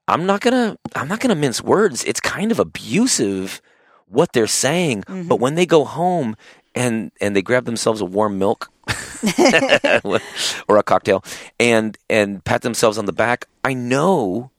I'm 0.08 0.26
not 0.26 0.42
going 0.42 0.54
to 0.54 0.78
I'm 0.96 1.08
not 1.08 1.22
to 1.22 1.36
mince 1.36 1.62
words. 1.62 2.04
It's 2.04 2.20
kind 2.20 2.52
of 2.52 2.60
abusive 2.60 3.62
what 4.08 4.34
they're 4.34 4.48
saying, 4.48 5.04
mm-hmm. 5.04 5.28
but 5.28 5.40
when 5.40 5.56
they 5.56 5.66
go 5.66 5.86
home 5.86 6.36
and 6.76 7.12
and 7.22 7.36
they 7.36 7.42
grab 7.42 7.66
themselves 7.66 8.02
a 8.02 8.06
warm 8.06 8.38
milk 8.38 8.73
or 10.68 10.78
a 10.78 10.84
cocktail 10.84 11.24
and 11.60 11.98
and 12.10 12.44
pat 12.44 12.62
themselves 12.62 12.98
on 12.98 13.06
the 13.06 13.14
back, 13.14 13.48
I 13.64 13.74
know 13.74 14.52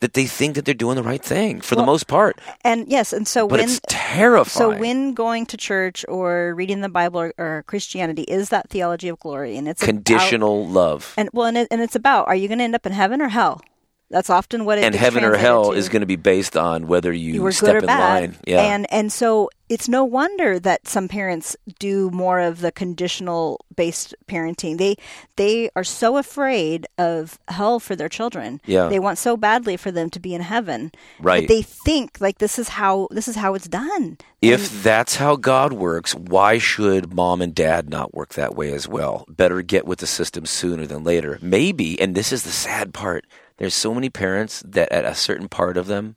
that 0.00 0.12
they 0.12 0.26
think 0.26 0.54
that 0.56 0.66
they're 0.66 0.74
doing 0.74 0.94
the 0.96 1.02
right 1.02 1.22
thing 1.22 1.60
for 1.62 1.74
the 1.74 1.82
most 1.84 2.06
part. 2.06 2.38
And 2.62 2.86
yes, 2.86 3.14
and 3.14 3.26
so 3.26 3.48
But 3.48 3.60
when 3.60 3.68
it's 3.68 3.80
terrifying. 3.88 4.74
so 4.74 4.78
when 4.78 5.14
going 5.14 5.46
to 5.46 5.56
church 5.56 6.04
or 6.06 6.54
reading 6.54 6.82
the 6.82 6.90
Bible 6.90 7.20
or, 7.20 7.32
or 7.38 7.64
Christianity 7.66 8.22
is 8.22 8.50
that 8.50 8.68
theology 8.68 9.08
of 9.08 9.18
glory, 9.20 9.56
and 9.56 9.66
it's 9.66 9.80
about- 9.82 9.86
conditional 9.88 10.66
love. 10.68 11.14
and 11.16 11.30
well, 11.32 11.46
and, 11.46 11.56
it, 11.56 11.68
and 11.70 11.80
it's 11.80 11.96
about 11.96 12.28
are 12.28 12.34
you 12.36 12.46
going 12.46 12.58
to 12.58 12.64
end 12.64 12.74
up 12.74 12.84
in 12.84 12.92
heaven 12.92 13.22
or 13.22 13.28
hell? 13.28 13.62
That's 14.10 14.30
often 14.30 14.64
what 14.64 14.78
it 14.78 14.84
And 14.84 14.94
heaven 14.94 15.24
or 15.24 15.36
hell 15.36 15.72
to. 15.72 15.76
is 15.76 15.88
going 15.88 16.00
to 16.00 16.06
be 16.06 16.16
based 16.16 16.56
on 16.56 16.86
whether 16.86 17.12
you, 17.12 17.44
you 17.44 17.52
step 17.52 17.66
good 17.66 17.74
or 17.76 17.78
in 17.80 17.86
bad. 17.86 18.20
line. 18.20 18.36
Yeah. 18.46 18.60
And 18.62 18.86
and 18.92 19.12
so 19.12 19.50
it's 19.68 19.88
no 19.88 20.04
wonder 20.04 20.60
that 20.60 20.86
some 20.86 21.08
parents 21.08 21.56
do 21.80 22.08
more 22.12 22.38
of 22.38 22.60
the 22.60 22.70
conditional 22.70 23.64
based 23.74 24.14
parenting. 24.28 24.78
They 24.78 24.96
they 25.34 25.70
are 25.74 25.82
so 25.82 26.18
afraid 26.18 26.86
of 26.98 27.38
hell 27.48 27.80
for 27.80 27.96
their 27.96 28.08
children. 28.08 28.60
Yeah. 28.64 28.86
They 28.88 29.00
want 29.00 29.18
so 29.18 29.36
badly 29.36 29.76
for 29.76 29.90
them 29.90 30.08
to 30.10 30.20
be 30.20 30.34
in 30.34 30.40
heaven. 30.40 30.92
Right. 31.18 31.42
But 31.42 31.48
they 31.52 31.62
think 31.62 32.20
like 32.20 32.38
this 32.38 32.60
is 32.60 32.68
how 32.68 33.08
this 33.10 33.26
is 33.26 33.34
how 33.34 33.54
it's 33.54 33.66
done. 33.68 34.18
If 34.40 34.84
that's 34.84 35.16
how 35.16 35.34
God 35.34 35.72
works, 35.72 36.14
why 36.14 36.58
should 36.58 37.12
mom 37.12 37.42
and 37.42 37.52
dad 37.52 37.90
not 37.90 38.14
work 38.14 38.34
that 38.34 38.54
way 38.54 38.72
as 38.72 38.86
well? 38.86 39.24
Better 39.28 39.62
get 39.62 39.84
with 39.84 39.98
the 39.98 40.06
system 40.06 40.46
sooner 40.46 40.86
than 40.86 41.02
later. 41.02 41.40
Maybe, 41.42 42.00
and 42.00 42.14
this 42.14 42.32
is 42.32 42.44
the 42.44 42.50
sad 42.50 42.94
part, 42.94 43.26
there's 43.58 43.74
so 43.74 43.94
many 43.94 44.10
parents 44.10 44.62
that 44.66 44.90
at 44.92 45.04
a 45.04 45.14
certain 45.14 45.48
part 45.48 45.76
of 45.76 45.86
them, 45.86 46.16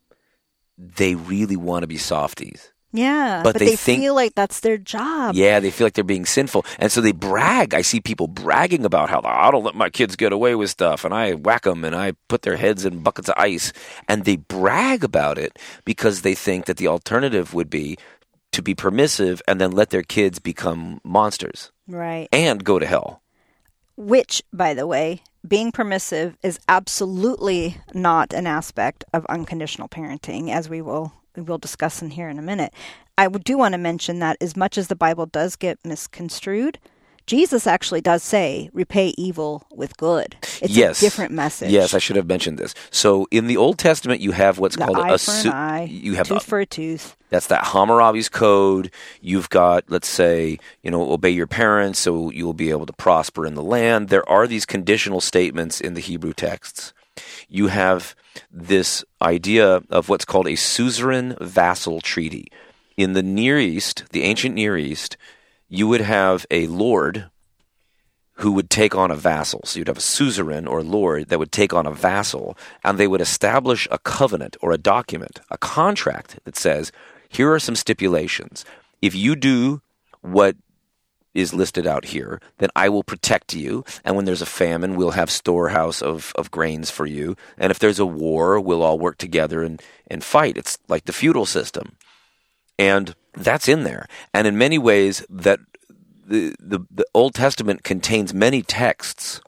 they 0.77 1.15
really 1.15 1.55
want 1.57 1.83
to 1.83 1.87
be 1.87 1.97
softies. 1.97 2.71
Yeah. 2.91 3.41
But 3.43 3.53
But, 3.53 3.59
they 3.59 3.65
they, 3.67 3.75
think- 3.75 4.01
feel 4.01 4.15
like 4.15 4.33
that's 4.33 4.61
their 4.61 4.77
job. 4.77 5.35
Yeah, 5.35 5.59
they 5.59 5.69
feel 5.69 5.85
like 5.85 5.93
they're 5.93 6.03
being 6.03 6.25
sinful. 6.25 6.65
And 6.79 6.91
so 6.91 7.01
they 7.01 7.11
brag. 7.11 7.75
I 7.75 7.81
see 7.83 7.99
people 8.01 8.27
bragging 8.27 8.83
about 8.83 9.09
how 9.11 9.21
oh, 9.23 9.27
I 9.27 9.51
don't 9.51 9.63
let 9.63 9.75
my 9.75 9.89
kids 9.91 10.15
get 10.15 10.33
away 10.33 10.55
with 10.55 10.71
stuff 10.71 11.05
and 11.05 11.13
I 11.13 11.33
whack 11.35 11.63
them 11.63 11.83
and 11.85 11.95
I 11.95 12.13
put 12.29 12.41
their 12.41 12.55
heads 12.57 12.85
in 12.85 13.03
buckets 13.03 13.29
of 13.29 13.35
ice. 13.37 13.73
And 14.07 14.25
they 14.25 14.37
brag 14.37 15.03
about 15.03 15.37
it 15.37 15.59
because 15.85 16.21
they 16.23 16.33
think 16.33 16.65
that 16.65 16.77
the 16.77 16.87
alternative 16.87 17.53
would 17.53 17.69
be 17.69 17.97
to 18.53 18.63
be 18.63 18.73
permissive 18.73 19.39
and 19.47 19.61
then 19.61 19.69
let 19.71 19.91
their 19.91 20.01
kids 20.01 20.39
become 20.39 20.99
monsters 21.03 21.71
Right. 21.87 22.27
and 22.31 22.63
go 22.63 22.79
to 22.79 22.85
hell. 22.87 23.21
Which, 23.97 24.41
by 24.51 24.73
the 24.73 24.87
way, 24.87 25.21
being 25.47 25.71
permissive 25.71 26.37
is 26.43 26.59
absolutely 26.67 27.77
not 27.93 28.33
an 28.33 28.47
aspect 28.47 29.03
of 29.13 29.25
unconditional 29.27 29.87
parenting, 29.87 30.49
as 30.49 30.69
we 30.69 30.81
will 30.81 31.13
we 31.35 31.43
will 31.43 31.57
discuss 31.57 32.01
in 32.01 32.11
here 32.11 32.27
in 32.27 32.39
a 32.39 32.41
minute. 32.41 32.73
I 33.17 33.27
do 33.27 33.57
want 33.57 33.73
to 33.73 33.77
mention 33.77 34.19
that 34.19 34.37
as 34.41 34.57
much 34.57 34.77
as 34.77 34.87
the 34.87 34.95
Bible 34.95 35.25
does 35.25 35.55
get 35.55 35.77
misconstrued, 35.85 36.79
Jesus 37.29 37.67
actually 37.67 38.01
does 38.01 38.23
say, 38.23 38.71
"Repay 38.73 39.13
evil 39.15 39.63
with 39.71 39.95
good." 39.97 40.35
It's 40.63 40.75
yes. 40.75 40.97
a 40.97 41.05
different 41.05 41.31
message. 41.31 41.69
Yes, 41.69 41.93
I 41.93 41.99
should 41.99 42.15
have 42.15 42.25
mentioned 42.25 42.57
this. 42.57 42.73
So 42.89 43.27
in 43.29 43.45
the 43.45 43.55
Old 43.55 43.77
Testament, 43.77 44.19
you 44.19 44.31
have 44.31 44.57
what's 44.57 44.75
the 44.75 44.83
called 44.83 44.97
eye 44.97 45.09
a 45.09 45.11
for 45.11 45.19
su- 45.19 45.49
an 45.49 45.53
eye, 45.53 45.83
you 45.83 46.15
have 46.15 46.27
tooth 46.27 46.41
a, 46.41 46.45
for 46.45 46.59
a 46.59 46.65
tooth. 46.65 47.15
That's 47.29 47.45
that 47.45 47.65
Hammurabi's 47.65 48.29
code. 48.29 48.89
You've 49.21 49.47
got, 49.49 49.83
let's 49.89 50.07
say, 50.07 50.57
you 50.81 50.89
know, 50.89 51.11
obey 51.11 51.29
your 51.29 51.45
parents 51.45 51.99
so 51.99 52.31
you 52.31 52.47
will 52.47 52.55
be 52.55 52.71
able 52.71 52.87
to 52.87 52.93
prosper 52.93 53.45
in 53.45 53.53
the 53.53 53.61
land. 53.61 54.09
There 54.09 54.27
are 54.27 54.47
these 54.47 54.65
conditional 54.65 55.21
statements 55.21 55.79
in 55.79 55.93
the 55.93 56.01
Hebrew 56.01 56.33
texts. 56.33 56.93
You 57.47 57.67
have 57.67 58.15
this 58.51 59.05
idea 59.21 59.83
of 59.91 60.09
what's 60.09 60.25
called 60.25 60.47
a 60.47 60.55
suzerain 60.55 61.37
vassal 61.39 62.01
treaty. 62.01 62.51
In 62.97 63.13
the 63.13 63.21
Near 63.21 63.59
East, 63.59 64.05
the 64.13 64.23
ancient 64.23 64.55
Near 64.55 64.75
East, 64.75 65.15
you 65.69 65.87
would 65.87 66.01
have 66.01 66.45
a 66.49 66.67
lord 66.67 67.29
who 68.39 68.53
would 68.53 68.69
take 68.69 68.95
on 68.95 69.11
a 69.11 69.15
vassal. 69.15 69.61
So 69.65 69.79
you'd 69.79 69.89
have 69.89 69.97
a 69.97 70.01
suzerain 70.01 70.65
or 70.65 70.81
lord 70.81 71.27
that 71.27 71.39
would 71.39 71.51
take 71.51 71.73
on 71.73 71.85
a 71.85 71.91
vassal, 71.91 72.57
and 72.83 72.97
they 72.97 73.07
would 73.07 73.21
establish 73.21 73.87
a 73.91 73.97
covenant 73.97 74.55
or 74.61 74.71
a 74.71 74.77
document, 74.77 75.41
a 75.51 75.57
contract 75.57 76.39
that 76.45 76.55
says, 76.55 76.91
here 77.27 77.51
are 77.53 77.59
some 77.59 77.75
stipulations. 77.75 78.63
If 79.01 79.13
you 79.13 79.35
do 79.35 79.81
what 80.21 80.55
is 81.33 81.53
listed 81.53 81.85
out 81.85 82.05
here, 82.05 82.41
then 82.57 82.69
I 82.75 82.89
will 82.89 83.03
protect 83.03 83.53
you. 83.53 83.83
And 84.03 84.15
when 84.15 84.25
there's 84.25 84.41
a 84.41 84.47
famine, 84.47 84.95
we'll 84.95 85.11
have 85.11 85.29
storehouse 85.29 86.01
of, 86.01 86.31
of 86.35 86.49
grains 86.49 86.89
for 86.89 87.05
you. 87.05 87.35
And 87.57 87.71
if 87.71 87.79
there's 87.79 87.99
a 87.99 88.05
war, 88.05 88.59
we'll 88.59 88.81
all 88.81 88.97
work 88.97 89.17
together 89.17 89.63
and, 89.63 89.81
and 90.07 90.23
fight. 90.23 90.57
It's 90.57 90.77
like 90.87 91.05
the 91.05 91.13
feudal 91.13 91.45
system. 91.45 91.97
And 92.79 93.15
that's 93.33 93.67
in 93.67 93.83
there. 93.83 94.07
And 94.33 94.47
in 94.47 94.57
many 94.57 94.77
ways, 94.77 95.25
that 95.29 95.59
the, 96.25 96.55
the, 96.59 96.79
the 96.91 97.05
Old 97.13 97.33
Testament 97.33 97.83
contains 97.83 98.33
many 98.33 98.61
texts 98.61 99.41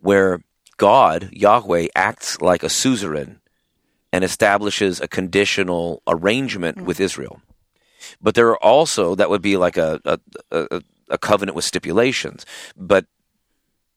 where 0.00 0.40
God, 0.76 1.28
Yahweh, 1.32 1.88
acts 1.94 2.40
like 2.40 2.62
a 2.62 2.68
suzerain 2.68 3.40
and 4.12 4.24
establishes 4.24 5.00
a 5.00 5.08
conditional 5.08 6.02
arrangement 6.06 6.78
mm. 6.78 6.84
with 6.84 7.00
Israel. 7.00 7.40
But 8.20 8.34
there 8.34 8.48
are 8.48 8.62
also 8.62 9.14
that 9.14 9.28
would 9.28 9.42
be 9.42 9.56
like 9.56 9.76
a 9.76 10.00
a, 10.04 10.18
a 10.50 10.82
a 11.10 11.18
covenant 11.18 11.56
with 11.56 11.64
stipulations. 11.64 12.46
But 12.76 13.06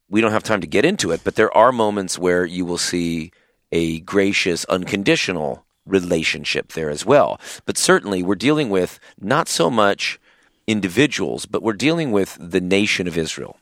we 0.10 0.22
don't 0.22 0.31
have 0.31 0.43
time 0.43 0.61
to 0.61 0.68
get 0.68 0.85
into 0.85 1.11
it. 1.11 1.22
But 1.23 1.35
there 1.35 1.56
are 1.56 1.72
moments 1.72 2.19
where 2.19 2.45
you 2.45 2.65
will 2.65 2.77
see 2.77 3.31
a 3.72 4.02
gracious, 4.02 4.65
unconditional 4.65 5.65
relationship 5.91 6.73
there 6.73 6.89
as 6.89 7.05
well. 7.05 7.39
But 7.65 7.77
certainly, 7.77 8.23
we're 8.23 8.35
dealing 8.35 8.69
with 8.69 8.99
not 9.19 9.47
so 9.47 9.69
much 9.69 10.19
individuals, 10.65 11.45
but 11.45 11.61
we're 11.61 11.73
dealing 11.73 12.11
with 12.11 12.38
the 12.39 12.61
nation 12.61 13.07
of 13.07 13.18
Israel. 13.18 13.57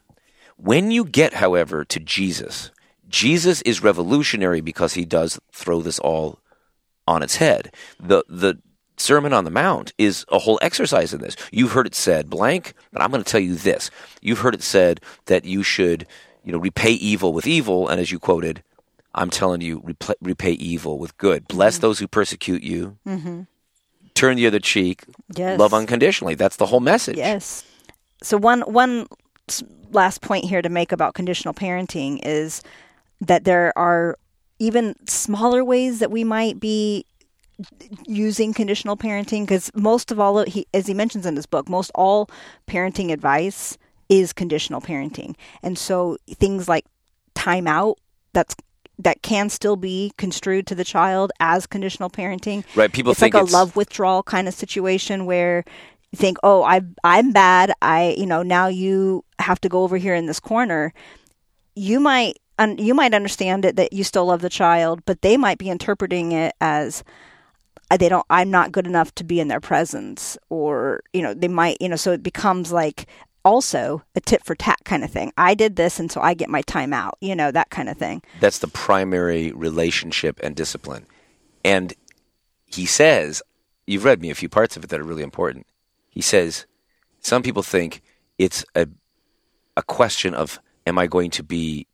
When 0.57 0.91
you 0.91 1.05
get, 1.05 1.35
however, 1.35 1.83
to 1.85 1.99
Jesus, 1.99 2.71
Jesus 3.07 3.61
is 3.63 3.83
revolutionary 3.83 4.61
because 4.61 4.93
he 4.93 5.05
does 5.05 5.39
throw 5.51 5.81
this 5.81 5.99
all 5.99 6.39
on 7.07 7.23
its 7.23 7.37
head. 7.37 7.73
The 7.99 8.23
the 8.29 8.59
Sermon 8.97 9.33
on 9.33 9.45
the 9.45 9.51
Mount 9.51 9.93
is 9.97 10.25
a 10.29 10.39
whole 10.39 10.59
exercise 10.61 11.13
in 11.13 11.21
this. 11.21 11.35
You've 11.51 11.71
heard 11.71 11.87
it 11.87 11.95
said 11.95 12.29
blank, 12.29 12.73
but 12.91 13.01
I'm 13.01 13.11
going 13.11 13.23
to 13.23 13.29
tell 13.29 13.39
you 13.39 13.55
this. 13.55 13.89
You've 14.21 14.39
heard 14.39 14.53
it 14.53 14.61
said 14.61 14.99
that 15.25 15.45
you 15.45 15.63
should, 15.63 16.05
you 16.43 16.51
know, 16.51 16.57
repay 16.57 16.91
evil 16.91 17.31
with 17.31 17.47
evil, 17.47 17.87
and 17.87 17.99
as 18.01 18.11
you 18.11 18.19
quoted, 18.19 18.61
I'm 19.15 19.29
telling 19.29 19.61
you, 19.61 19.81
repay, 19.83 20.13
repay 20.21 20.51
evil 20.51 20.99
with 20.99 21.17
good. 21.17 21.47
Bless 21.47 21.79
those 21.79 21.99
who 21.99 22.07
persecute 22.07 22.63
you. 22.63 22.97
Mm-hmm. 23.07 23.41
Turn 24.13 24.35
the 24.35 24.47
other 24.47 24.59
cheek. 24.59 25.03
Yes. 25.35 25.59
Love 25.59 25.73
unconditionally. 25.73 26.35
That's 26.35 26.57
the 26.57 26.65
whole 26.65 26.79
message. 26.79 27.17
Yes. 27.17 27.63
So 28.21 28.37
one 28.37 28.61
one 28.61 29.07
last 29.91 30.21
point 30.21 30.45
here 30.45 30.61
to 30.61 30.69
make 30.69 30.91
about 30.91 31.13
conditional 31.13 31.53
parenting 31.53 32.19
is 32.23 32.61
that 33.21 33.45
there 33.45 33.75
are 33.77 34.17
even 34.59 34.95
smaller 35.07 35.63
ways 35.63 35.99
that 35.99 36.11
we 36.11 36.23
might 36.23 36.59
be 36.59 37.05
using 38.05 38.53
conditional 38.53 38.95
parenting 38.95 39.41
because 39.41 39.71
most 39.75 40.11
of 40.11 40.19
all 40.19 40.43
he 40.45 40.65
as 40.73 40.87
he 40.87 40.93
mentions 40.93 41.25
in 41.25 41.35
his 41.35 41.45
book 41.45 41.67
most 41.67 41.91
all 41.93 42.29
parenting 42.67 43.11
advice 43.11 43.77
is 44.07 44.31
conditional 44.31 44.79
parenting 44.79 45.35
and 45.61 45.77
so 45.77 46.15
things 46.29 46.69
like 46.69 46.85
timeout 47.35 47.95
that's 48.31 48.55
that 48.99 49.21
can 49.21 49.49
still 49.49 49.75
be 49.75 50.11
construed 50.17 50.67
to 50.67 50.75
the 50.75 50.83
child 50.83 51.31
as 51.39 51.65
conditional 51.65 52.09
parenting. 52.09 52.63
Right, 52.75 52.91
people 52.91 53.11
it's 53.11 53.19
think 53.19 53.33
like 53.33 53.49
a 53.49 53.51
love 53.51 53.75
withdrawal 53.75 54.23
kind 54.23 54.47
of 54.47 54.53
situation 54.53 55.25
where 55.25 55.63
you 56.11 56.17
think 56.17 56.37
oh 56.43 56.63
i 56.63 56.81
i'm 57.03 57.31
bad. 57.31 57.71
I 57.81 58.15
you 58.17 58.25
know 58.25 58.43
now 58.43 58.67
you 58.67 59.23
have 59.39 59.61
to 59.61 59.69
go 59.69 59.83
over 59.83 59.97
here 59.97 60.15
in 60.15 60.25
this 60.25 60.39
corner. 60.39 60.93
You 61.75 61.99
might 61.99 62.37
un- 62.59 62.77
you 62.77 62.93
might 62.93 63.13
understand 63.13 63.65
it 63.65 63.77
that 63.77 63.93
you 63.93 64.03
still 64.03 64.25
love 64.25 64.41
the 64.41 64.49
child 64.49 65.03
but 65.05 65.21
they 65.21 65.37
might 65.37 65.57
be 65.57 65.69
interpreting 65.69 66.33
it 66.33 66.53
as 66.61 67.03
uh, 67.89 67.97
they 67.97 68.09
don't 68.09 68.25
i'm 68.29 68.51
not 68.51 68.71
good 68.71 68.85
enough 68.85 69.15
to 69.15 69.23
be 69.23 69.39
in 69.39 69.47
their 69.47 69.61
presence 69.61 70.37
or 70.49 71.01
you 71.13 71.21
know 71.21 71.33
they 71.33 71.47
might 71.47 71.77
you 71.81 71.89
know 71.89 71.95
so 71.95 72.11
it 72.11 72.21
becomes 72.21 72.71
like 72.71 73.07
also 73.45 74.03
a 74.15 74.19
tit 74.19 74.43
for 74.43 74.55
tat 74.55 74.77
kind 74.85 75.03
of 75.03 75.11
thing 75.11 75.31
i 75.37 75.53
did 75.53 75.75
this 75.75 75.99
and 75.99 76.11
so 76.11 76.21
i 76.21 76.33
get 76.33 76.49
my 76.49 76.61
time 76.63 76.93
out 76.93 77.17
you 77.21 77.35
know 77.35 77.51
that 77.51 77.69
kind 77.69 77.89
of 77.89 77.97
thing 77.97 78.21
That's 78.39 78.59
the 78.59 78.67
primary 78.67 79.51
relationship 79.51 80.39
and 80.41 80.55
discipline. 80.55 81.05
And 81.63 81.93
he 82.65 82.85
says, 82.85 83.41
you've 83.87 84.05
read 84.05 84.21
me 84.21 84.29
a 84.29 84.35
few 84.35 84.49
parts 84.49 84.77
of 84.77 84.83
it 84.83 84.89
that 84.89 84.99
are 84.99 85.03
really 85.03 85.23
important. 85.23 85.65
He 86.09 86.21
says, 86.21 86.65
some 87.19 87.43
people 87.43 87.63
think 87.63 88.01
it's 88.37 88.63
a, 88.75 88.87
a 89.75 89.83
question 89.83 90.33
of, 90.33 90.59
am 90.85 90.97
I 90.97 91.07
going 91.07 91.31
to 91.31 91.43
be 91.43 91.87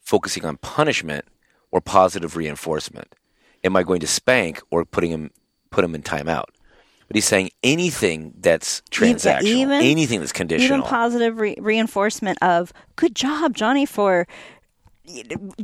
focusing 0.00 0.44
on 0.44 0.56
punishment 0.58 1.24
or 1.70 1.80
positive 1.80 2.36
reinforcement? 2.36 3.14
Am 3.64 3.76
I 3.76 3.82
going 3.82 4.00
to 4.00 4.06
spank 4.06 4.60
or 4.70 4.84
putting 4.84 5.10
him, 5.10 5.30
put 5.70 5.84
him 5.84 5.94
in 5.94 6.02
timeout? 6.02 6.46
But 7.08 7.16
he's 7.16 7.24
saying 7.24 7.50
anything 7.62 8.34
that's 8.38 8.82
transactional, 8.90 9.42
even- 9.42 9.82
anything 9.82 10.20
that's 10.20 10.32
conditional. 10.32 10.78
even 10.78 10.82
positive 10.88 11.38
re- 11.38 11.56
reinforcement 11.58 12.38
of 12.42 12.72
good 12.96 13.14
job 13.14 13.54
johnny 13.56 13.86
for 13.86 14.26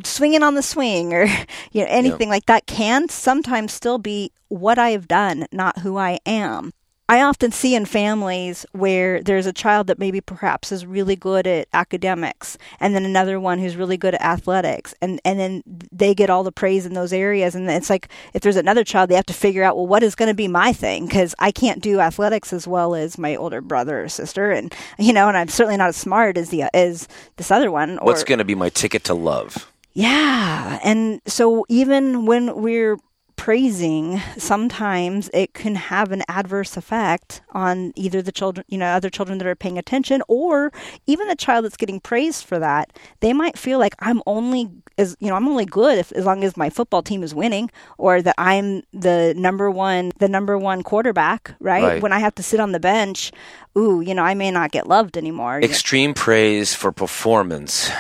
swinging 0.05 0.43
on 0.43 0.55
the 0.55 0.63
swing 0.63 1.13
or 1.13 1.25
you 1.73 1.83
know 1.83 1.87
anything 1.89 2.29
like 2.31 2.47
that 2.47 2.67
can 2.67 3.09
sometimes 3.09 3.73
still 3.73 3.99
be 3.99 4.33
what 4.49 4.79
I 4.79 4.91
have 4.91 5.09
done, 5.09 5.47
not 5.53 5.79
who 5.81 5.97
I 5.97 6.19
am. 6.25 6.73
I 7.07 7.21
often 7.21 7.53
see 7.53 7.75
in 7.75 7.85
families 7.85 8.65
where 8.73 9.23
there's 9.23 9.45
a 9.47 9.53
child 9.53 9.89
that 9.89 9.99
maybe 9.99 10.23
perhaps 10.23 10.73
is 10.73 10.87
really 10.87 11.17
good 11.17 11.47
at 11.47 11.69
academics 11.75 12.57
and 12.81 12.95
then 12.95 13.05
another 13.05 13.39
one 13.39 13.59
who's 13.59 13.77
really 13.77 13.99
good 13.99 14.15
at 14.15 14.23
athletics 14.23 14.95
and 15.03 15.21
and 15.25 15.39
then 15.39 15.63
they 15.93 16.15
get 16.15 16.31
all 16.31 16.43
the 16.43 16.51
praise 16.53 16.87
in 16.87 16.95
those 16.95 17.13
areas 17.13 17.55
and 17.55 17.69
it's 17.71 17.91
like 17.91 18.09
if 18.33 18.41
there's 18.41 18.57
another 18.57 18.85
child 18.85 19.11
they 19.11 19.15
have 19.15 19.27
to 19.27 19.35
figure 19.35 19.63
out 19.63 19.77
well 19.77 19.87
what 19.87 20.03
is 20.03 20.15
going 20.15 20.29
to 20.31 20.35
be 20.35 20.49
my 20.49 20.73
thing 20.73 21.07
cuz 21.07 21.35
I 21.39 21.53
can't 21.53 21.83
do 21.83 22.01
athletics 22.01 22.53
as 22.55 22.67
well 22.67 22.95
as 22.95 23.19
my 23.19 23.37
older 23.37 23.61
brother 23.61 24.03
or 24.03 24.09
sister 24.09 24.51
and 24.51 24.75
you 24.99 25.13
know 25.13 25.29
and 25.29 25.37
I'm 25.37 25.49
certainly 25.49 25.77
not 25.77 25.91
as 25.91 25.97
smart 25.97 26.39
as 26.39 26.49
the 26.49 26.65
as 26.75 27.07
this 27.37 27.51
other 27.51 27.71
one 27.71 27.99
or 27.99 28.07
What's 28.07 28.25
going 28.25 28.39
to 28.39 28.45
be 28.47 28.55
my 28.55 28.71
ticket 28.71 29.05
to 29.05 29.15
love? 29.15 29.71
yeah. 29.93 30.81
And 30.83 31.21
so 31.27 31.65
even 31.69 32.27
when 32.27 32.57
we're 32.63 32.97
praising 33.37 34.21
sometimes 34.39 35.29
it 35.35 35.55
can 35.55 35.75
have 35.75 36.13
an 36.13 36.23
adverse 36.29 36.77
effect 36.77 37.43
on 37.53 37.93
either 37.97 38.23
the 38.23 38.33
children 38.33 38.65
you 38.69 38.79
know 38.79 38.87
other 38.87 39.11
children 39.11 39.39
that 39.39 39.47
are 39.47 39.55
paying 39.55 39.77
attention 39.79 40.23
or 40.29 40.73
even 41.07 41.29
the 41.29 41.37
child 41.37 41.65
that's 41.65 41.77
getting 41.77 42.01
praised 42.01 42.45
for 42.45 42.59
that. 42.59 42.93
They 43.21 43.33
might 43.33 43.59
feel 43.59 43.79
like 43.79 43.95
i'm 44.01 44.23
only 44.27 44.71
as 44.99 45.17
you 45.21 45.29
know 45.29 45.35
i'm 45.35 45.49
only 45.49 45.65
good 45.67 45.99
if 45.99 46.13
as 46.13 46.25
long 46.25 46.45
as 46.45 46.57
my 46.57 46.71
football 46.71 47.03
team 47.03 47.23
is 47.23 47.35
winning 47.35 47.71
or 47.99 48.23
that 48.23 48.35
i'm 48.39 48.83
the 48.93 49.35
number 49.37 49.71
one 49.71 50.13
the 50.19 50.29
number 50.29 50.57
one 50.57 50.83
quarterback 50.83 51.55
right, 51.61 51.83
Right. 51.85 52.03
when 52.03 52.13
i 52.13 52.19
have 52.21 52.35
to 52.37 52.43
sit 52.43 52.61
on 52.61 52.73
the 52.73 52.81
bench 52.81 53.33
ooh 53.77 54.01
you 54.01 54.15
know 54.15 54.23
i 54.23 54.35
may 54.35 54.51
not 54.51 54.71
get 54.71 54.87
loved 54.89 55.17
anymore. 55.17 55.61
Extreme 55.61 56.15
praise 56.15 56.75
for 56.75 56.93
performance 56.93 57.91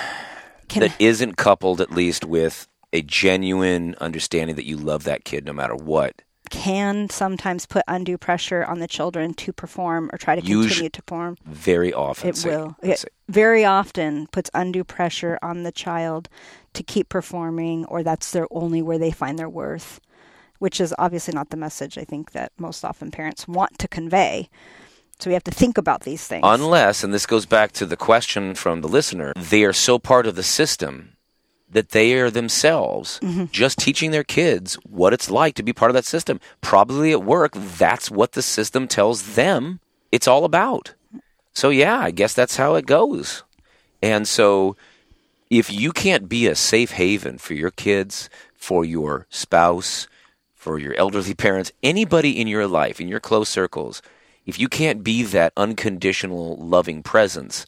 Can- 0.68 0.80
that 0.82 0.96
isn't 1.00 1.36
coupled 1.36 1.80
at 1.80 1.90
least 1.90 2.24
with 2.24 2.66
a 2.94 3.02
genuine 3.02 3.94
understanding 4.00 4.56
that 4.56 4.64
you 4.64 4.76
love 4.78 5.04
that 5.04 5.24
kid 5.24 5.44
no 5.44 5.52
matter 5.52 5.74
what. 5.74 6.22
can 6.50 7.08
sometimes 7.10 7.66
put 7.66 7.82
undue 7.88 8.16
pressure 8.16 8.64
on 8.64 8.78
the 8.78 8.86
children 8.86 9.34
to 9.34 9.52
perform 9.52 10.08
or 10.12 10.18
try 10.18 10.36
to 10.36 10.42
continue 10.42 10.88
to 10.88 11.02
perform 11.02 11.36
Very 11.44 11.92
often. 11.92 12.28
It 12.28 12.36
say- 12.36 12.48
will. 12.50 12.76
It 12.82 13.04
very 13.28 13.64
often 13.64 14.28
puts 14.28 14.50
undue 14.54 14.84
pressure 14.84 15.38
on 15.42 15.64
the 15.64 15.72
child 15.72 16.28
to 16.74 16.82
keep 16.82 17.08
performing, 17.08 17.86
or 17.86 18.02
that's 18.02 18.30
their 18.30 18.46
only 18.50 18.82
where 18.82 18.98
they 18.98 19.10
find 19.10 19.38
their 19.38 19.48
worth, 19.48 20.00
which 20.58 20.80
is 20.80 20.94
obviously 20.98 21.34
not 21.34 21.50
the 21.50 21.56
message 21.56 21.98
I 21.98 22.04
think 22.04 22.32
that 22.32 22.52
most 22.58 22.84
often 22.84 23.10
parents 23.10 23.48
want 23.48 23.78
to 23.78 23.88
convey. 23.88 24.48
So 25.18 25.30
we 25.30 25.34
have 25.34 25.44
to 25.44 25.50
think 25.50 25.78
about 25.78 26.02
these 26.02 26.26
things. 26.26 26.42
Unless, 26.44 27.02
and 27.02 27.14
this 27.14 27.26
goes 27.26 27.46
back 27.46 27.72
to 27.72 27.86
the 27.86 27.96
question 27.96 28.54
from 28.54 28.80
the 28.80 28.88
listener, 28.88 29.32
they 29.36 29.64
are 29.64 29.72
so 29.72 29.98
part 29.98 30.26
of 30.26 30.36
the 30.36 30.42
system 30.42 31.13
that 31.74 31.90
they 31.90 32.14
are 32.14 32.30
themselves 32.30 33.20
Mm-hmm. 33.22 33.44
just 33.50 33.78
teaching 33.78 34.10
their 34.10 34.24
kids 34.24 34.74
what 34.88 35.12
it's 35.12 35.28
like 35.30 35.54
to 35.56 35.62
be 35.62 35.72
part 35.72 35.90
of 35.90 35.94
that 35.94 36.04
system. 36.06 36.40
Probably 36.60 37.12
at 37.12 37.22
work, 37.22 37.52
that's 37.54 38.10
what 38.10 38.32
the 38.32 38.42
system 38.42 38.88
tells 38.88 39.34
them 39.34 39.80
it's 40.10 40.28
all 40.28 40.44
about. 40.44 40.94
So, 41.52 41.68
yeah, 41.70 41.98
I 41.98 42.10
guess 42.10 42.32
that's 42.34 42.56
how 42.56 42.74
it 42.74 42.86
goes. 42.86 43.42
And 44.02 44.26
so, 44.26 44.76
if 45.50 45.72
you 45.72 45.92
can't 45.92 46.28
be 46.28 46.46
a 46.46 46.54
safe 46.54 46.92
haven 46.92 47.38
for 47.38 47.54
your 47.54 47.70
kids, 47.70 48.28
for 48.54 48.84
your 48.84 49.26
spouse, 49.30 50.08
for 50.54 50.78
your 50.78 50.94
elderly 50.94 51.34
parents, 51.34 51.70
anybody 51.82 52.40
in 52.40 52.46
your 52.48 52.66
life, 52.66 53.00
in 53.00 53.08
your 53.08 53.20
close 53.20 53.48
circles, 53.48 54.02
if 54.46 54.58
you 54.58 54.68
can't 54.68 55.04
be 55.04 55.22
that 55.22 55.52
unconditional 55.56 56.56
loving 56.56 57.02
presence, 57.02 57.66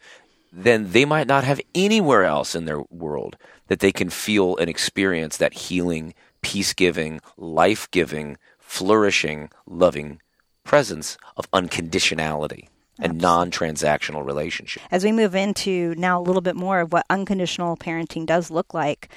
then 0.53 0.93
they 0.93 1.05
might 1.05 1.27
not 1.27 1.45
have 1.45 1.61
anywhere 1.75 2.25
else 2.25 2.55
in 2.55 2.65
their 2.65 2.83
world 2.91 3.37
that 3.69 3.81
they 3.81 3.93
can 3.93 4.11
feel 4.11 4.57
and 4.57 4.71
experience 4.71 5.37
that 5.37 5.55
healing, 5.55 6.15
peace 6.43 6.73
giving, 6.73 7.21
life 7.37 7.91
giving, 7.91 8.37
flourishing, 8.59 9.51
loving 9.67 10.21
presence 10.65 11.17
of 11.37 11.51
unconditionality 11.53 12.69
and 12.99 13.19
non 13.21 13.51
transactional 13.51 14.25
relationship. 14.25 14.83
As 14.91 15.05
we 15.05 15.13
move 15.13 15.35
into 15.35 15.95
now 15.97 16.21
a 16.21 16.23
little 16.23 16.43
bit 16.43 16.57
more 16.57 16.81
of 16.81 16.93
what 16.93 17.07
unconditional 17.11 17.77
parenting 17.77 18.27
does 18.27 18.51
look 18.51 18.73
like, 18.75 19.09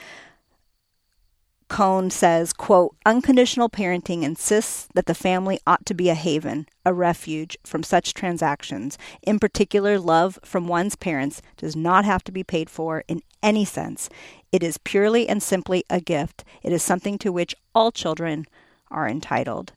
Kohn 1.70 2.10
says, 2.10 2.52
quote, 2.52 2.96
unconditional 3.06 3.70
parenting 3.70 4.24
insists 4.24 4.88
that 4.96 5.06
the 5.06 5.14
family 5.14 5.60
ought 5.68 5.86
to 5.86 5.94
be 5.94 6.10
a 6.10 6.16
haven, 6.16 6.68
a 6.84 6.94
refuge 6.94 7.58
from 7.64 7.84
such 7.84 8.16
transactions. 8.16 8.98
In 9.22 9.38
particular, 9.38 10.00
love 10.00 10.40
from 10.44 10.68
one's 10.68 10.96
parents 10.96 11.44
does 11.58 11.76
not 11.76 12.06
have 12.06 12.24
to 12.24 12.32
be 12.32 12.44
paid 12.44 12.72
for 12.72 13.04
in 13.08 13.22
any 13.42 13.66
sense. 13.66 14.10
It 14.52 14.64
is 14.64 14.78
purely 14.78 15.28
and 15.30 15.42
simply 15.44 15.84
a 15.90 16.02
gift. 16.02 16.44
It 16.64 16.72
is 16.74 16.82
something 16.84 17.18
to 17.20 17.32
which 17.32 17.56
all 17.76 17.92
children 17.92 18.46
are 18.90 19.08
entitled. 19.08 19.74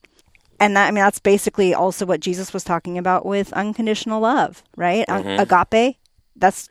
And 0.59 0.77
that, 0.77 0.87
I 0.89 0.91
mean, 0.91 1.03
that's 1.03 1.19
basically 1.21 1.75
also 1.75 2.07
what 2.07 2.21
Jesus 2.21 2.53
was 2.55 2.65
talking 2.65 2.97
about 2.97 3.27
with 3.27 3.53
unconditional 3.53 4.21
love, 4.21 4.63
right? 4.77 5.05
Un- 5.09 5.25
mm-hmm. 5.25 5.41
agape. 5.41 5.97
That's 6.37 6.69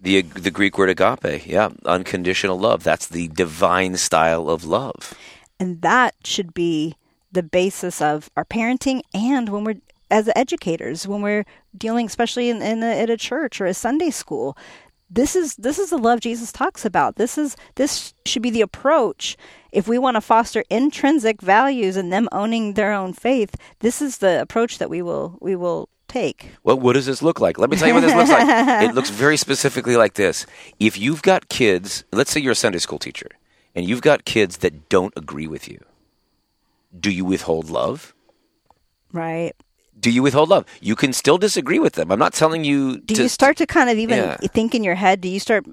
The, 0.00 0.22
the 0.22 0.50
Greek 0.50 0.78
word 0.78 0.90
agape, 0.90 1.46
yeah, 1.46 1.70
unconditional 1.84 2.58
love. 2.58 2.82
That's 2.84 3.06
the 3.08 3.28
divine 3.28 3.96
style 3.96 4.48
of 4.48 4.64
love. 4.64 5.14
and 5.60 5.82
that 5.82 6.14
should 6.24 6.54
be 6.54 6.96
the 7.30 7.42
basis 7.42 8.00
of 8.02 8.30
our 8.36 8.44
parenting 8.44 9.02
and 9.14 9.48
when 9.48 9.64
we're 9.64 9.80
as 10.10 10.28
educators 10.34 11.06
when 11.06 11.22
we're 11.22 11.44
dealing 11.76 12.06
especially 12.06 12.50
in, 12.50 12.60
in 12.60 12.82
a, 12.82 12.92
at 13.02 13.08
a 13.10 13.16
church 13.16 13.60
or 13.60 13.66
a 13.66 13.72
sunday 13.74 14.10
school 14.10 14.56
this 15.14 15.36
is 15.36 15.54
this 15.56 15.78
is 15.78 15.90
the 15.90 15.98
love 15.98 16.20
jesus 16.20 16.50
talks 16.50 16.84
about 16.84 17.16
this 17.16 17.36
is 17.36 17.56
this 17.74 18.14
should 18.24 18.42
be 18.42 18.50
the 18.50 18.62
approach 18.62 19.36
if 19.70 19.86
we 19.86 19.98
want 19.98 20.14
to 20.14 20.20
foster 20.20 20.64
intrinsic 20.70 21.40
values 21.42 21.96
and 21.96 22.12
them 22.12 22.28
owning 22.32 22.74
their 22.74 22.92
own 22.92 23.12
faith 23.12 23.54
this 23.80 24.00
is 24.00 24.18
the 24.18 24.40
approach 24.40 24.78
that 24.78 24.88
we 24.90 25.02
will 25.02 25.36
we 25.40 25.54
will 25.54 25.88
take 26.08 26.50
Well, 26.62 26.78
what 26.78 26.92
does 26.92 27.06
this 27.06 27.22
look 27.22 27.40
like? 27.40 27.58
Let 27.58 27.70
me 27.70 27.76
tell 27.78 27.88
you 27.88 27.94
what 27.94 28.00
this 28.02 28.14
looks 28.14 28.28
like. 28.28 28.46
It 28.82 28.94
looks 28.94 29.08
very 29.08 29.38
specifically 29.38 29.96
like 29.96 30.12
this. 30.14 30.44
If 30.78 30.98
you've 30.98 31.22
got 31.22 31.48
kids, 31.48 32.04
let's 32.12 32.30
say 32.30 32.38
you're 32.38 32.52
a 32.52 32.54
Sunday 32.54 32.80
school 32.80 32.98
teacher, 32.98 33.28
and 33.74 33.88
you've 33.88 34.02
got 34.02 34.26
kids 34.26 34.58
that 34.58 34.90
don't 34.90 35.14
agree 35.16 35.46
with 35.46 35.68
you, 35.68 35.82
do 36.98 37.10
you 37.10 37.24
withhold 37.24 37.70
love? 37.70 38.14
right 39.12 39.52
Do 40.02 40.10
you 40.10 40.22
withhold 40.22 40.48
love? 40.50 40.66
You 40.80 40.96
can 40.96 41.12
still 41.12 41.38
disagree 41.38 41.78
with 41.78 41.94
them. 41.94 42.10
I'm 42.10 42.18
not 42.18 42.34
telling 42.34 42.64
you 42.64 42.98
do 42.98 43.14
to 43.14 43.22
you 43.22 43.28
start 43.28 43.56
to 43.58 43.66
kind 43.66 43.88
of 43.88 43.96
even 43.96 44.18
Yeah. 44.18 44.36
think 44.52 44.74
in 44.74 44.82
your 44.84 44.96
head 44.96 45.20
do 45.20 45.28
you 45.28 45.38
start 45.38 45.64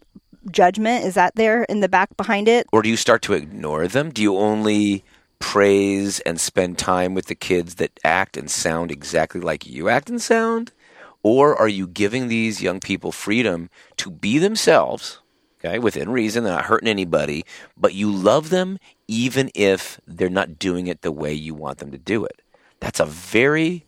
judgment 0.52 1.04
is 1.04 1.16
that 1.16 1.36
there 1.36 1.64
in 1.64 1.82
the 1.82 1.90
back 1.90 2.16
behind 2.16 2.48
it 2.48 2.68
or 2.72 2.82
do 2.82 2.90
you 2.90 2.96
start 2.96 3.22
to 3.24 3.34
ignore 3.34 3.88
them? 3.88 4.12
Do 4.12 4.22
you 4.22 4.38
only 4.38 5.04
praise 5.40 6.20
and 6.22 6.40
spend 6.40 6.78
time 6.78 7.14
with 7.16 7.26
the 7.26 7.36
kids 7.36 7.76
that 7.76 8.00
act 8.04 8.38
and 8.38 8.52
sound 8.52 8.92
exactly 8.92 9.42
like 9.42 9.66
you 9.66 9.90
act 9.90 10.10
and 10.10 10.22
sound? 10.22 10.72
Or 11.24 11.56
are 11.56 11.68
you 11.68 11.88
giving 11.88 12.28
these 12.28 12.62
young 12.62 12.80
people 12.80 13.12
freedom 13.12 13.70
to 13.98 14.12
be 14.12 14.38
themselves, 14.38 15.20
okay, 15.60 15.80
within 15.80 16.10
reason, 16.12 16.44
they're 16.44 16.54
not 16.54 16.66
hurting 16.66 16.88
anybody, 16.88 17.46
but 17.76 17.94
you 17.94 18.10
love 18.12 18.52
them 18.52 18.78
even 19.08 19.50
if 19.56 20.00
they're 20.08 20.30
not 20.30 20.60
doing 20.60 20.88
it 20.88 21.02
the 21.02 21.12
way 21.12 21.34
you 21.34 21.54
want 21.54 21.80
them 21.80 21.92
to 21.92 21.98
do 21.98 22.24
it? 22.24 22.42
That's 22.80 23.02
a 23.02 23.06
very 23.06 23.86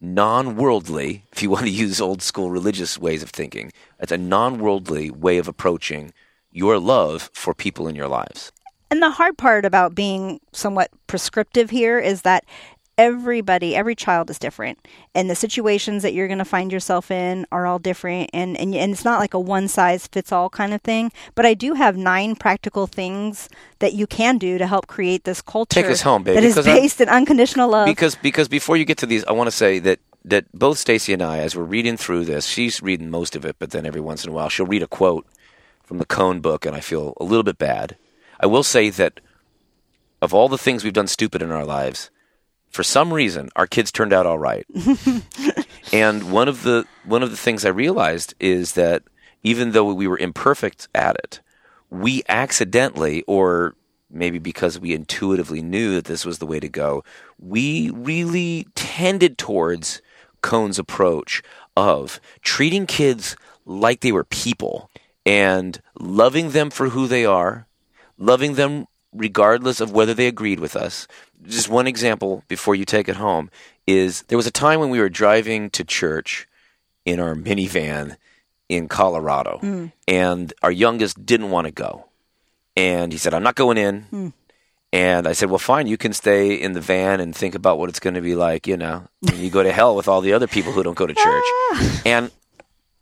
non 0.00 0.56
worldly, 0.56 1.24
if 1.32 1.42
you 1.42 1.50
want 1.54 1.64
to 1.64 1.70
use 1.70 2.00
old 2.00 2.22
school 2.22 2.50
religious 2.50 2.98
ways 2.98 3.22
of 3.22 3.30
thinking, 3.30 3.72
that's 3.98 4.12
a 4.12 4.18
non 4.18 4.58
worldly 4.58 5.10
way 5.10 5.38
of 5.38 5.48
approaching 5.48 6.12
your 6.50 6.78
love 6.78 7.30
for 7.34 7.54
people 7.54 7.88
in 7.88 7.94
your 7.94 8.08
lives. 8.08 8.52
And 8.90 9.02
the 9.02 9.10
hard 9.10 9.36
part 9.36 9.64
about 9.64 9.94
being 9.94 10.40
somewhat 10.52 10.90
prescriptive 11.06 11.68
here 11.68 11.98
is 11.98 12.22
that 12.22 12.44
everybody, 12.98 13.74
every 13.76 13.94
child 13.94 14.28
is 14.28 14.38
different. 14.38 14.86
And 15.14 15.30
the 15.30 15.34
situations 15.34 16.02
that 16.02 16.12
you're 16.12 16.26
going 16.26 16.38
to 16.40 16.44
find 16.44 16.70
yourself 16.72 17.10
in 17.10 17.46
are 17.52 17.64
all 17.66 17.78
different. 17.78 18.28
And, 18.34 18.56
and, 18.58 18.74
and 18.74 18.92
it's 18.92 19.04
not 19.04 19.20
like 19.20 19.32
a 19.32 19.40
one 19.40 19.68
size 19.68 20.06
fits 20.08 20.32
all 20.32 20.50
kind 20.50 20.74
of 20.74 20.82
thing. 20.82 21.12
But 21.34 21.46
I 21.46 21.54
do 21.54 21.74
have 21.74 21.96
nine 21.96 22.34
practical 22.36 22.86
things 22.86 23.48
that 23.78 23.94
you 23.94 24.06
can 24.06 24.36
do 24.36 24.58
to 24.58 24.66
help 24.66 24.88
create 24.88 25.24
this 25.24 25.40
culture 25.40 25.80
Take 25.80 25.90
us 25.90 26.02
home, 26.02 26.24
baby, 26.24 26.34
that 26.40 26.44
is 26.44 26.54
'cause 26.56 26.66
I'm- 26.66 26.76
based 26.76 27.00
in 27.00 27.08
unconditional 27.08 27.70
love. 27.70 27.86
because 27.86 28.16
because 28.16 28.48
before 28.48 28.76
you 28.76 28.84
get 28.84 28.98
to 28.98 29.06
these, 29.06 29.24
I 29.24 29.32
want 29.32 29.46
to 29.46 29.56
say 29.56 29.78
that 29.78 30.00
that 30.24 30.44
both 30.52 30.76
Stacy 30.78 31.12
and 31.14 31.22
I, 31.22 31.38
as 31.38 31.56
we're 31.56 31.62
reading 31.62 31.96
through 31.96 32.24
this, 32.26 32.44
she's 32.44 32.82
reading 32.82 33.08
most 33.08 33.34
of 33.36 33.44
it, 33.46 33.56
but 33.58 33.70
then 33.70 33.86
every 33.86 34.00
once 34.00 34.24
in 34.24 34.30
a 34.30 34.32
while 34.32 34.48
she'll 34.50 34.66
read 34.66 34.82
a 34.82 34.86
quote 34.88 35.24
from 35.84 35.98
the 35.98 36.04
Kohn 36.04 36.40
book, 36.40 36.66
and 36.66 36.76
I 36.76 36.80
feel 36.80 37.14
a 37.18 37.24
little 37.24 37.44
bit 37.44 37.56
bad. 37.56 37.96
I 38.40 38.46
will 38.46 38.64
say 38.64 38.90
that 38.90 39.20
of 40.20 40.34
all 40.34 40.48
the 40.48 40.58
things 40.58 40.82
we've 40.84 40.92
done 40.92 41.06
stupid 41.06 41.40
in 41.40 41.50
our 41.52 41.64
lives, 41.64 42.10
for 42.70 42.82
some 42.82 43.12
reason 43.12 43.50
our 43.56 43.66
kids 43.66 43.90
turned 43.90 44.12
out 44.12 44.26
all 44.26 44.38
right. 44.38 44.66
and 45.92 46.30
one 46.30 46.48
of 46.48 46.62
the 46.62 46.86
one 47.04 47.22
of 47.22 47.30
the 47.30 47.36
things 47.36 47.64
I 47.64 47.70
realized 47.70 48.34
is 48.40 48.72
that 48.74 49.02
even 49.42 49.72
though 49.72 49.92
we 49.92 50.06
were 50.06 50.18
imperfect 50.18 50.88
at 50.94 51.16
it, 51.16 51.40
we 51.90 52.22
accidentally 52.28 53.22
or 53.26 53.74
maybe 54.10 54.38
because 54.38 54.78
we 54.78 54.94
intuitively 54.94 55.62
knew 55.62 55.94
that 55.94 56.06
this 56.06 56.24
was 56.24 56.38
the 56.38 56.46
way 56.46 56.60
to 56.60 56.68
go, 56.68 57.04
we 57.38 57.90
really 57.90 58.66
tended 58.74 59.38
towards 59.38 60.00
Kohn's 60.42 60.78
approach 60.78 61.42
of 61.76 62.20
treating 62.42 62.86
kids 62.86 63.36
like 63.64 64.00
they 64.00 64.12
were 64.12 64.24
people 64.24 64.90
and 65.26 65.80
loving 65.98 66.50
them 66.50 66.70
for 66.70 66.88
who 66.88 67.06
they 67.06 67.24
are, 67.24 67.66
loving 68.16 68.54
them 68.54 68.86
regardless 69.12 69.80
of 69.80 69.92
whether 69.92 70.14
they 70.14 70.26
agreed 70.26 70.60
with 70.60 70.76
us. 70.76 71.06
Just 71.44 71.68
one 71.68 71.86
example 71.86 72.44
before 72.48 72.74
you 72.74 72.84
take 72.84 73.08
it 73.08 73.16
home 73.16 73.50
is 73.86 74.22
there 74.22 74.38
was 74.38 74.46
a 74.46 74.52
time 74.52 74.80
when 74.80 74.90
we 74.90 75.00
were 75.00 75.08
driving 75.08 75.70
to 75.70 75.84
church 75.84 76.46
in 77.04 77.20
our 77.20 77.34
minivan 77.34 78.16
in 78.68 78.86
Colorado, 78.86 79.58
hmm. 79.58 79.86
and 80.06 80.52
our 80.62 80.70
youngest 80.70 81.24
didn't 81.24 81.50
want 81.50 81.66
to 81.66 81.70
go. 81.70 82.04
And 82.76 83.12
he 83.12 83.18
said, 83.18 83.32
I'm 83.32 83.42
not 83.42 83.54
going 83.54 83.78
in. 83.78 84.02
Hmm. 84.02 84.28
And 84.92 85.26
I 85.26 85.32
said, 85.32 85.50
Well, 85.50 85.58
fine, 85.58 85.86
you 85.86 85.96
can 85.96 86.12
stay 86.12 86.54
in 86.54 86.72
the 86.72 86.80
van 86.80 87.20
and 87.20 87.34
think 87.34 87.54
about 87.54 87.78
what 87.78 87.88
it's 87.88 88.00
going 88.00 88.14
to 88.14 88.20
be 88.20 88.34
like, 88.34 88.66
you 88.66 88.76
know, 88.76 89.04
when 89.20 89.38
you 89.38 89.50
go 89.50 89.62
to 89.62 89.72
hell 89.72 89.96
with 89.96 90.08
all 90.08 90.20
the 90.20 90.32
other 90.32 90.46
people 90.46 90.72
who 90.72 90.82
don't 90.82 90.96
go 90.96 91.06
to 91.06 91.14
church. 91.14 91.44
and 92.06 92.30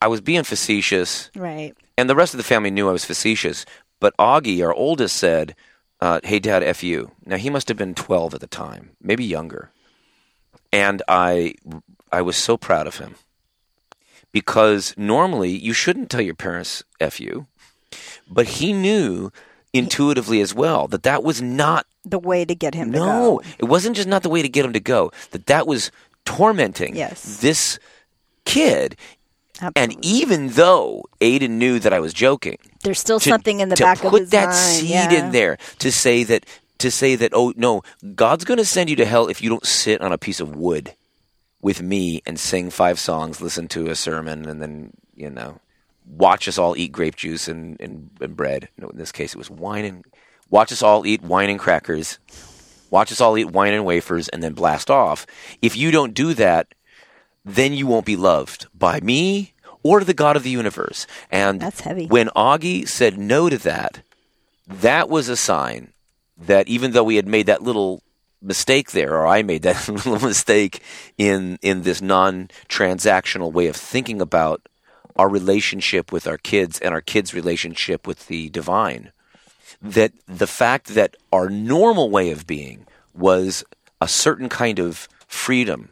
I 0.00 0.08
was 0.08 0.20
being 0.20 0.42
facetious, 0.42 1.30
right. 1.36 1.74
and 1.96 2.10
the 2.10 2.16
rest 2.16 2.34
of 2.34 2.38
the 2.38 2.44
family 2.44 2.70
knew 2.70 2.88
I 2.88 2.92
was 2.92 3.04
facetious. 3.04 3.64
But 3.98 4.16
Augie, 4.18 4.64
our 4.64 4.74
oldest, 4.74 5.16
said, 5.16 5.54
uh, 6.00 6.20
"Hey, 6.24 6.38
Dad, 6.38 6.62
f 6.62 6.82
you." 6.82 7.10
Now 7.24 7.36
he 7.36 7.50
must 7.50 7.68
have 7.68 7.76
been 7.76 7.94
twelve 7.94 8.34
at 8.34 8.40
the 8.40 8.46
time, 8.46 8.90
maybe 9.00 9.24
younger, 9.24 9.70
and 10.72 11.02
I 11.08 11.54
I 12.12 12.22
was 12.22 12.36
so 12.36 12.56
proud 12.56 12.86
of 12.86 12.98
him 12.98 13.14
because 14.32 14.94
normally 14.96 15.50
you 15.50 15.72
shouldn't 15.72 16.10
tell 16.10 16.20
your 16.20 16.34
parents 16.34 16.82
f 17.00 17.20
you, 17.20 17.46
but 18.30 18.46
he 18.60 18.72
knew 18.72 19.30
intuitively 19.72 20.40
as 20.40 20.54
well 20.54 20.86
that 20.88 21.02
that 21.02 21.22
was 21.22 21.42
not 21.42 21.86
The 22.04 22.18
way 22.18 22.44
to 22.44 22.54
get 22.54 22.74
him 22.74 22.92
to 22.92 22.98
go. 22.98 23.04
no, 23.04 23.40
it 23.58 23.64
wasn't 23.66 23.96
just 23.96 24.08
not 24.08 24.22
the 24.22 24.30
way 24.30 24.42
to 24.42 24.48
get 24.48 24.64
him 24.64 24.72
to 24.72 24.80
go. 24.80 25.10
That 25.32 25.46
that 25.46 25.66
was 25.66 25.90
tormenting 26.24 26.96
Yes. 26.96 27.38
this 27.40 27.78
kid. 28.44 28.96
And 29.74 29.96
even 30.04 30.48
though 30.50 31.04
Aiden 31.20 31.50
knew 31.52 31.78
that 31.78 31.92
I 31.92 31.98
was 32.00 32.12
joking, 32.12 32.58
There's 32.86 33.00
still 33.00 33.20
to- 33.20 33.28
something 33.28 33.60
in 33.60 33.68
the 33.68 33.76
back 33.76 34.04
of 34.04 34.12
his 34.12 34.12
mind. 34.12 34.12
To 34.12 34.24
put 34.24 34.30
that 34.30 34.54
seed 34.54 34.90
yeah. 34.90 35.12
in 35.12 35.32
there 35.32 35.58
to 35.80 35.92
say 35.92 36.24
that 36.24 36.46
to 36.78 36.90
say 36.90 37.16
that 37.16 37.32
oh 37.34 37.52
no, 37.56 37.82
God's 38.14 38.44
going 38.44 38.58
to 38.58 38.64
send 38.64 38.90
you 38.90 38.96
to 38.96 39.04
hell 39.04 39.28
if 39.28 39.42
you 39.42 39.50
don't 39.50 39.66
sit 39.66 40.00
on 40.00 40.12
a 40.12 40.18
piece 40.18 40.40
of 40.40 40.54
wood 40.54 40.94
with 41.60 41.82
me 41.82 42.22
and 42.26 42.38
sing 42.38 42.70
five 42.70 42.98
songs, 42.98 43.40
listen 43.40 43.66
to 43.68 43.88
a 43.88 43.94
sermon, 43.94 44.46
and 44.46 44.62
then 44.62 44.92
you 45.14 45.30
know 45.30 45.60
watch 46.06 46.46
us 46.46 46.58
all 46.58 46.76
eat 46.76 46.92
grape 46.92 47.16
juice 47.16 47.48
and, 47.48 47.80
and, 47.80 48.10
and 48.20 48.36
bread. 48.36 48.68
No, 48.78 48.88
in 48.88 48.96
this 48.96 49.12
case, 49.12 49.34
it 49.34 49.38
was 49.38 49.50
wine 49.50 49.84
and 49.84 50.04
watch 50.50 50.70
us 50.72 50.82
all 50.82 51.04
eat 51.06 51.22
wine 51.22 51.50
and 51.50 51.58
crackers. 51.58 52.18
Watch 52.90 53.10
us 53.10 53.20
all 53.20 53.36
eat 53.36 53.50
wine 53.50 53.74
and 53.74 53.84
wafers 53.84 54.28
and 54.28 54.42
then 54.42 54.52
blast 54.52 54.90
off. 54.90 55.26
If 55.60 55.76
you 55.76 55.90
don't 55.90 56.14
do 56.14 56.34
that, 56.34 56.72
then 57.44 57.72
you 57.72 57.86
won't 57.86 58.06
be 58.06 58.16
loved 58.16 58.66
by 58.74 59.00
me 59.00 59.54
or 59.86 60.04
the 60.04 60.14
God 60.14 60.36
of 60.36 60.42
the 60.42 60.50
universe. 60.50 61.06
And 61.30 61.60
That's 61.60 61.80
heavy. 61.80 62.06
when 62.06 62.28
Augie 62.28 62.88
said 62.88 63.18
no 63.18 63.48
to 63.48 63.58
that, 63.58 64.02
that 64.66 65.08
was 65.08 65.28
a 65.28 65.36
sign 65.36 65.92
that 66.36 66.68
even 66.68 66.92
though 66.92 67.04
we 67.04 67.16
had 67.16 67.26
made 67.26 67.46
that 67.46 67.62
little 67.62 68.02
mistake 68.42 68.92
there, 68.92 69.14
or 69.14 69.26
I 69.26 69.42
made 69.42 69.62
that 69.62 69.88
little 70.06 70.20
mistake 70.20 70.82
in 71.16 71.58
in 71.62 71.82
this 71.82 72.02
non-transactional 72.02 73.52
way 73.52 73.66
of 73.66 73.76
thinking 73.76 74.20
about 74.20 74.68
our 75.16 75.28
relationship 75.28 76.12
with 76.12 76.26
our 76.26 76.36
kids 76.36 76.78
and 76.78 76.92
our 76.92 77.00
kids' 77.00 77.32
relationship 77.32 78.06
with 78.06 78.26
the 78.26 78.50
divine, 78.50 79.12
that 79.80 80.12
the 80.26 80.46
fact 80.46 80.88
that 80.88 81.16
our 81.32 81.48
normal 81.48 82.10
way 82.10 82.30
of 82.30 82.46
being 82.46 82.86
was 83.14 83.64
a 84.00 84.08
certain 84.08 84.48
kind 84.48 84.78
of 84.78 85.08
freedom 85.26 85.90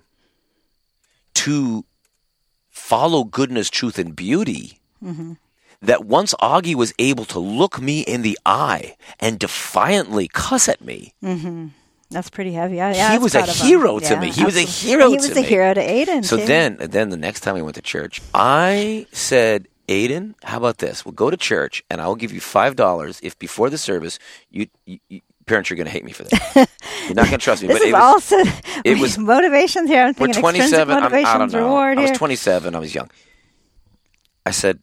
to 1.32 1.84
follow 2.94 3.24
goodness, 3.24 3.70
truth, 3.70 3.98
and 3.98 4.14
beauty. 4.14 4.78
That 5.82 6.04
once 6.06 6.32
Augie 6.40 6.74
was 6.76 6.94
able 6.98 7.26
to 7.26 7.38
look 7.38 7.80
me 7.80 8.00
in 8.00 8.22
the 8.22 8.38
eye 8.46 8.96
and 9.20 9.38
defiantly 9.38 10.28
cuss 10.28 10.68
at 10.68 10.80
me, 10.80 11.12
That's 12.10 12.30
pretty 12.30 12.52
heavy. 12.52 12.80
I, 12.80 12.92
He 12.92 12.98
yeah, 12.98 13.12
I 13.12 13.18
was 13.18 13.34
a 13.34 13.38
proud 13.38 13.48
of 13.50 13.56
him. 13.56 13.66
hero 13.66 13.98
to 13.98 14.14
me. 14.20 14.30
He 14.30 14.44
was 14.44 14.56
a 14.56 14.62
absolutely. 14.62 14.88
hero 14.90 15.10
He 15.10 15.16
was 15.16 15.36
a 15.36 15.40
me. 15.42 15.42
hero 15.42 15.74
to 15.74 15.80
Aiden. 15.96 16.24
So 16.24 16.36
too. 16.38 16.46
then, 16.46 16.76
then 16.78 17.10
the 17.10 17.16
next 17.18 17.40
time 17.40 17.54
we 17.56 17.62
went 17.62 17.74
to 17.74 17.82
church, 17.82 18.22
I 18.32 19.06
said, 19.12 19.66
Aiden, 19.88 20.34
how 20.44 20.56
about 20.58 20.78
this? 20.78 21.04
We'll 21.04 21.12
go 21.24 21.28
to 21.28 21.36
church, 21.36 21.82
and 21.90 22.00
I 22.00 22.06
will 22.08 22.16
give 22.16 22.32
you 22.32 22.40
five 22.40 22.76
dollars 22.76 23.18
if 23.22 23.38
before 23.38 23.68
the 23.68 23.76
service, 23.76 24.18
you, 24.50 24.68
you, 24.86 24.98
you 25.10 25.20
parents 25.46 25.70
are 25.70 25.74
going 25.74 25.86
to 25.86 25.90
hate 25.92 26.04
me 26.04 26.12
for 26.12 26.24
this. 26.24 26.40
You're 26.54 27.14
not 27.14 27.26
going 27.26 27.30
to 27.30 27.38
trust 27.38 27.62
me. 27.62 27.68
this 27.68 27.78
but 27.78 27.82
is 27.82 27.88
it 27.90 27.92
was, 27.92 28.02
also 28.02 28.36
it 28.84 28.98
was- 28.98 29.18
motivations 29.18 29.88
here. 29.88 30.02
I'm 30.02 30.14
we're 30.18 30.26
thinking 30.26 30.40
27. 30.42 30.96
I'm, 30.96 31.12
I 31.14 31.38
don't 31.38 31.52
know. 31.52 31.58
reward 31.64 31.98
I 31.98 32.02
was 32.02 32.10
27. 32.12 32.74
I 32.74 32.78
was 32.78 32.94
young. 32.94 33.10
I 34.46 34.50
said, 34.50 34.80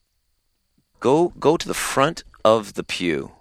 go 0.99 1.29
go 1.39 1.57
to 1.57 1.67
the 1.67 1.73
front 1.73 2.23
of 2.43 2.73
the 2.73 2.83
pew, 2.83 3.31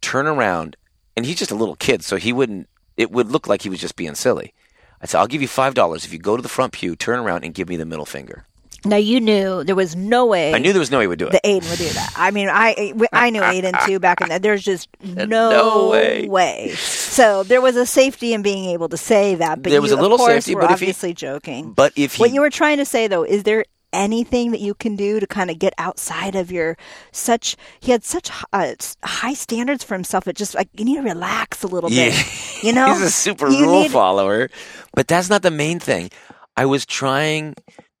turn 0.00 0.26
around, 0.26 0.76
and 1.16 1.26
he's 1.26 1.38
just 1.38 1.50
a 1.50 1.56
little 1.56 1.74
kid, 1.76 2.04
so 2.04 2.16
he 2.16 2.32
wouldn't. 2.32 2.68
It 2.96 3.10
would 3.10 3.30
look 3.30 3.46
like 3.46 3.62
he 3.62 3.68
was 3.68 3.80
just 3.80 3.96
being 3.96 4.14
silly. 4.14 4.52
I 5.00 5.06
said, 5.06 5.18
I'll 5.18 5.26
give 5.28 5.42
you 5.42 5.48
five 5.48 5.74
dollars 5.74 6.04
if 6.04 6.12
you 6.12 6.18
go 6.18 6.36
to 6.36 6.42
the 6.42 6.48
front 6.48 6.72
pew, 6.72 6.96
turn 6.96 7.18
around, 7.20 7.44
and 7.44 7.54
give 7.54 7.68
me 7.68 7.76
the 7.76 7.84
middle 7.86 8.06
finger. 8.06 8.44
Now 8.84 8.96
you 8.96 9.20
knew 9.20 9.64
there 9.64 9.74
was 9.74 9.96
no 9.96 10.24
way. 10.26 10.54
I 10.54 10.58
knew 10.58 10.72
there 10.72 10.78
was 10.80 10.90
no 10.90 10.98
way 10.98 11.04
he 11.04 11.08
would 11.08 11.18
do 11.18 11.26
it. 11.26 11.32
that 11.32 11.42
Aiden 11.44 11.68
would 11.68 11.78
do 11.78 11.88
that. 11.88 12.12
I 12.16 12.30
mean, 12.30 12.48
I 12.48 12.92
I 13.12 13.30
knew 13.30 13.40
Aiden 13.40 13.84
too 13.86 13.98
back 13.98 14.20
in 14.20 14.28
that. 14.28 14.42
There's 14.42 14.62
just 14.62 14.88
no, 15.02 15.24
No 15.26 16.28
way. 16.30 16.70
So 16.76 17.42
there 17.42 17.60
was 17.60 17.74
a 17.76 17.84
safety 17.86 18.32
in 18.32 18.42
being 18.42 18.66
able 18.66 18.88
to 18.90 18.96
say 18.96 19.34
that. 19.34 19.62
But 19.62 19.70
There 19.70 19.82
was 19.82 19.90
you, 19.90 19.98
a 19.98 20.00
little 20.00 20.16
course, 20.16 20.44
safety, 20.44 20.54
but 20.54 20.64
if 20.64 20.68
he- 20.68 20.74
obviously 20.86 21.12
joking. 21.12 21.72
but 21.72 21.92
if 21.96 22.14
he 22.14 22.20
what 22.22 22.30
you 22.30 22.40
were 22.40 22.50
trying 22.50 22.76
to 22.78 22.84
say 22.84 23.08
though 23.08 23.24
is 23.24 23.42
there 23.42 23.64
anything 23.92 24.50
that 24.50 24.60
you 24.60 24.74
can 24.74 24.96
do 24.96 25.18
to 25.18 25.26
kind 25.26 25.50
of 25.50 25.58
get 25.58 25.72
outside 25.78 26.34
of 26.36 26.52
your 26.52 26.76
such 27.10 27.56
he 27.80 27.90
had 27.90 28.04
such 28.04 28.30
uh, 28.52 28.74
high 29.02 29.32
standards 29.32 29.82
for 29.82 29.94
himself 29.94 30.28
it 30.28 30.36
just 30.36 30.54
like 30.54 30.68
you 30.74 30.84
need 30.84 30.96
to 30.96 31.02
relax 31.02 31.62
a 31.62 31.66
little 31.66 31.90
Yeah. 31.90 32.10
bit 32.10 32.26
you 32.62 32.72
know 32.74 32.92
He's 32.92 33.00
a 33.02 33.10
super 33.10 33.48
You 33.48 33.64
rule 33.64 33.82
need- 33.82 33.90
follower. 33.90 34.50
But 34.94 35.08
that's 35.08 35.30
not 35.30 35.42
the 35.42 35.50
main 35.50 35.80
thing. 35.80 36.10
I 36.56 36.66
was 36.66 36.84
trying 36.84 37.54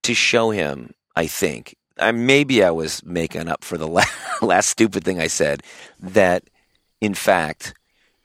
to 0.08 0.14
show 0.14 0.50
him, 0.50 0.92
I 1.16 1.26
think, 1.26 1.76
I, 1.98 2.10
maybe 2.12 2.62
I 2.64 2.70
was 2.70 3.04
making 3.04 3.48
up 3.48 3.62
for 3.64 3.78
the 3.78 3.86
la- 3.96 4.04
last 4.42 4.68
stupid 4.68 5.04
thing 5.04 5.20
I 5.20 5.28
said, 5.28 5.62
that 6.00 6.42
in 7.00 7.14
fact, 7.14 7.74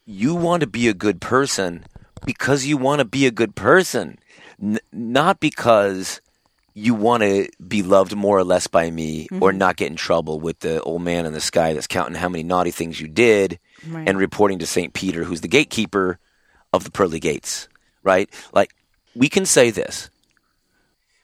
you 0.05 0.35
want 0.35 0.61
to 0.61 0.68
be 0.68 0.88
a 0.88 0.93
good 0.93 1.22
person 1.22 1.85
because 2.26 2.65
you 2.65 2.77
want 2.77 2.99
to 2.99 3.05
be 3.05 3.26
a 3.26 3.31
good 3.31 3.55
person, 3.55 4.18
N- 4.61 4.80
not 4.91 5.39
because 5.39 6.22
you 6.76 6.93
want 6.95 7.22
to 7.22 7.47
be 7.68 7.84
loved 7.84 8.15
more 8.15 8.38
or 8.38 8.43
less 8.43 8.65
by 8.68 8.89
me 8.89 9.27
or 9.39 9.49
Mm-hmm. 9.51 9.57
not 9.60 9.76
get 9.77 9.91
in 9.91 9.95
trouble 9.95 10.39
with 10.39 10.60
the 10.60 10.81
old 10.81 11.01
man 11.03 11.26
in 11.26 11.34
the 11.34 11.41
sky 11.41 11.73
that's 11.73 11.85
counting 11.88 12.15
how 12.15 12.30
many 12.30 12.43
naughty 12.43 12.72
things 12.72 12.99
you 12.99 13.07
did 13.07 13.60
Right. 13.88 14.07
and 14.07 14.18
reporting 14.18 14.60
to 14.60 14.65
St. 14.65 14.93
Peter, 14.93 15.23
who's 15.23 15.41
the 15.41 15.47
gatekeeper 15.49 16.18
of 16.72 16.84
the 16.85 16.91
pearly 16.91 17.19
gates, 17.19 17.68
right? 18.01 18.30
Like, 18.53 18.73
we 19.15 19.27
can 19.30 19.45
say 19.45 19.69
this. 19.72 20.10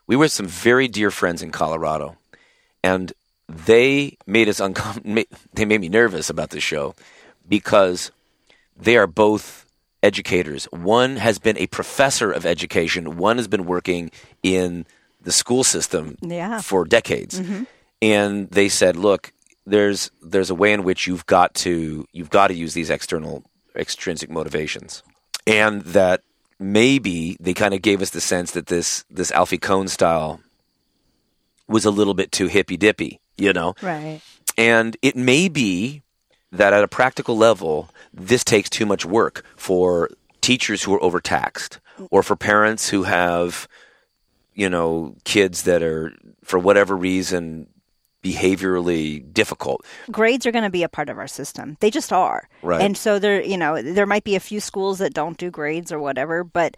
We 0.10 0.16
were 0.16 0.28
some 0.28 0.48
very 0.48 0.88
dear 0.88 1.12
friends 1.12 1.44
in 1.44 1.52
Colorado, 1.52 2.18
and 2.84 3.14
they 3.48 4.18
made 4.26 4.50
us 4.50 4.60
uncom- 4.60 5.28
they 5.54 5.66
made 5.66 5.82
me 5.82 5.88
nervous 5.88 6.32
about 6.32 6.50
this 6.50 6.64
show 6.64 6.96
because 7.48 8.10
they 8.76 8.98
are 8.98 9.06
both 9.06 9.68
educators. 10.02 10.66
One 10.72 11.18
has 11.18 11.38
been 11.38 11.60
a 11.60 11.68
professor 11.68 12.32
of 12.32 12.44
education, 12.44 13.18
one 13.18 13.38
has 13.38 13.48
been 13.48 13.68
working 13.68 14.10
in 14.42 14.88
the 15.22 15.32
school 15.32 15.64
system 15.64 16.18
Yeah. 16.24 16.60
for 16.60 16.86
decades. 16.86 17.40
Mm-hmm. 17.40 17.64
And 18.02 18.50
they 18.50 18.68
said, 18.68 18.96
"Look, 18.96 19.32
there's 19.68 20.10
there's 20.24 20.50
a 20.50 20.56
way 20.56 20.74
in 20.74 20.84
which 20.84 21.06
you've 21.06 21.28
got 21.28 21.54
to 21.66 22.08
you've 22.14 22.32
got 22.32 22.48
to 22.48 22.56
use 22.56 22.74
these 22.74 22.90
external 22.90 23.44
extrinsic 23.76 24.32
motivations." 24.32 25.04
And 25.46 25.84
that 25.84 26.24
maybe 26.60 27.38
they 27.40 27.54
kind 27.54 27.74
of 27.74 27.82
gave 27.82 28.02
us 28.02 28.10
the 28.10 28.22
sense 28.22 28.52
that 28.52 28.68
this 28.68 29.06
this 29.10 29.32
Alfie 29.32 29.58
Kohn 29.58 29.88
style 29.88 30.42
was 31.68 31.86
a 31.86 31.92
little 31.92 32.14
bit 32.14 32.32
too 32.32 32.48
hippy 32.48 32.78
dippy, 32.78 33.20
you 33.38 33.54
know? 33.54 33.76
right 33.82 34.22
And 34.58 34.98
it 35.02 35.16
may 35.16 35.48
be 35.48 36.02
that 36.52 36.74
at 36.74 36.84
a 36.84 36.88
practical 36.88 37.38
level, 37.38 37.90
this 38.14 38.44
takes 38.44 38.70
too 38.70 38.86
much 38.86 39.06
work 39.06 39.46
for 39.56 40.10
teachers 40.42 40.84
who 40.84 40.94
are 40.94 41.04
overtaxed 41.04 41.80
or 42.12 42.24
for 42.24 42.36
parents 42.36 42.90
who 42.90 43.04
have, 43.04 43.68
you 44.54 44.70
know, 44.70 45.16
kids 45.24 45.64
that 45.64 45.84
are, 45.84 46.12
for 46.44 46.58
whatever 46.58 46.96
reason, 46.98 47.68
behaviorally 48.24 49.34
difficult. 49.34 49.86
grades 50.12 50.46
are 50.46 50.52
going 50.52 50.64
to 50.64 50.70
be 50.70 50.84
a 50.84 50.90
part 50.90 51.10
of 51.10 51.18
our 51.18 51.28
system. 51.28 51.78
They 51.80 51.90
just 51.90 52.12
are. 52.12 52.50
Right. 52.62 52.82
And 52.82 52.98
so 52.98 53.20
there, 53.20 53.42
you 53.42 53.58
know, 53.58 53.82
there 53.82 54.06
might 54.06 54.24
be 54.24 54.36
a 54.36 54.40
few 54.40 54.60
schools 54.60 55.00
that 55.00 55.14
don't 55.14 55.38
do 55.38 55.50
grades 55.50 55.92
or 55.92 56.00
whatever, 56.00 56.44
but 56.44 56.76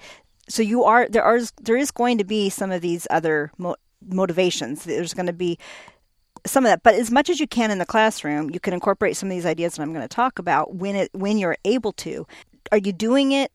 so 0.49 0.61
you 0.61 0.83
are 0.83 1.07
there 1.07 1.23
are 1.23 1.39
there 1.61 1.77
is 1.77 1.91
going 1.91 2.17
to 2.17 2.23
be 2.23 2.49
some 2.49 2.71
of 2.71 2.81
these 2.81 3.07
other 3.09 3.51
mo- 3.57 3.77
motivations. 4.07 4.83
There's 4.83 5.13
going 5.13 5.27
to 5.27 5.33
be 5.33 5.57
some 6.45 6.65
of 6.65 6.69
that, 6.69 6.83
but 6.83 6.95
as 6.95 7.11
much 7.11 7.29
as 7.29 7.39
you 7.39 7.47
can 7.47 7.71
in 7.71 7.77
the 7.77 7.85
classroom, 7.85 8.49
you 8.49 8.59
can 8.59 8.73
incorporate 8.73 9.15
some 9.15 9.29
of 9.29 9.35
these 9.35 9.45
ideas 9.45 9.75
that 9.75 9.83
I'm 9.83 9.93
going 9.93 10.07
to 10.07 10.13
talk 10.13 10.39
about 10.39 10.75
when 10.75 10.95
it 10.95 11.09
when 11.13 11.37
you're 11.37 11.57
able 11.65 11.93
to. 11.93 12.27
Are 12.71 12.77
you 12.77 12.93
doing 12.93 13.31
it 13.31 13.51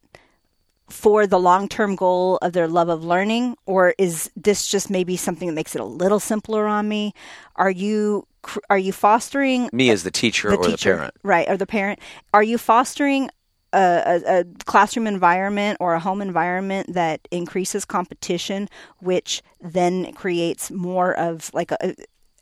for 0.89 1.27
the 1.27 1.39
long-term 1.39 1.97
goal 1.97 2.39
of 2.43 2.53
their 2.53 2.69
love 2.69 2.89
of 2.89 3.05
learning 3.05 3.57
or 3.67 3.95
is 3.99 4.31
this 4.37 4.69
just 4.69 4.89
maybe 4.89 5.17
something 5.17 5.49
that 5.49 5.55
makes 5.55 5.75
it 5.75 5.81
a 5.81 5.85
little 5.85 6.21
simpler 6.21 6.67
on 6.67 6.89
me? 6.89 7.13
Are 7.57 7.71
you 7.71 8.27
are 8.71 8.79
you 8.79 8.93
fostering 8.93 9.69
Me 9.73 9.91
as 9.91 10.05
the 10.05 10.11
teacher 10.11 10.55
or 10.55 10.69
the 10.69 10.79
parent. 10.79 11.15
right, 11.23 11.49
or 11.49 11.57
the 11.57 11.67
parent. 11.67 11.99
Are 12.33 12.43
you 12.43 12.59
fostering 12.59 13.31
a, 13.73 14.23
a, 14.27 14.41
a 14.41 14.45
classroom 14.65 15.07
environment 15.07 15.79
or 15.81 15.95
a 15.95 16.01
home 16.01 16.23
environment 16.23 16.95
that 16.95 17.27
increases 17.31 17.85
competition, 17.85 18.69
which 19.01 19.43
then 19.61 20.13
creates 20.13 20.71
more 20.71 21.17
of 21.19 21.51
like 21.53 21.73
a, 21.73 21.95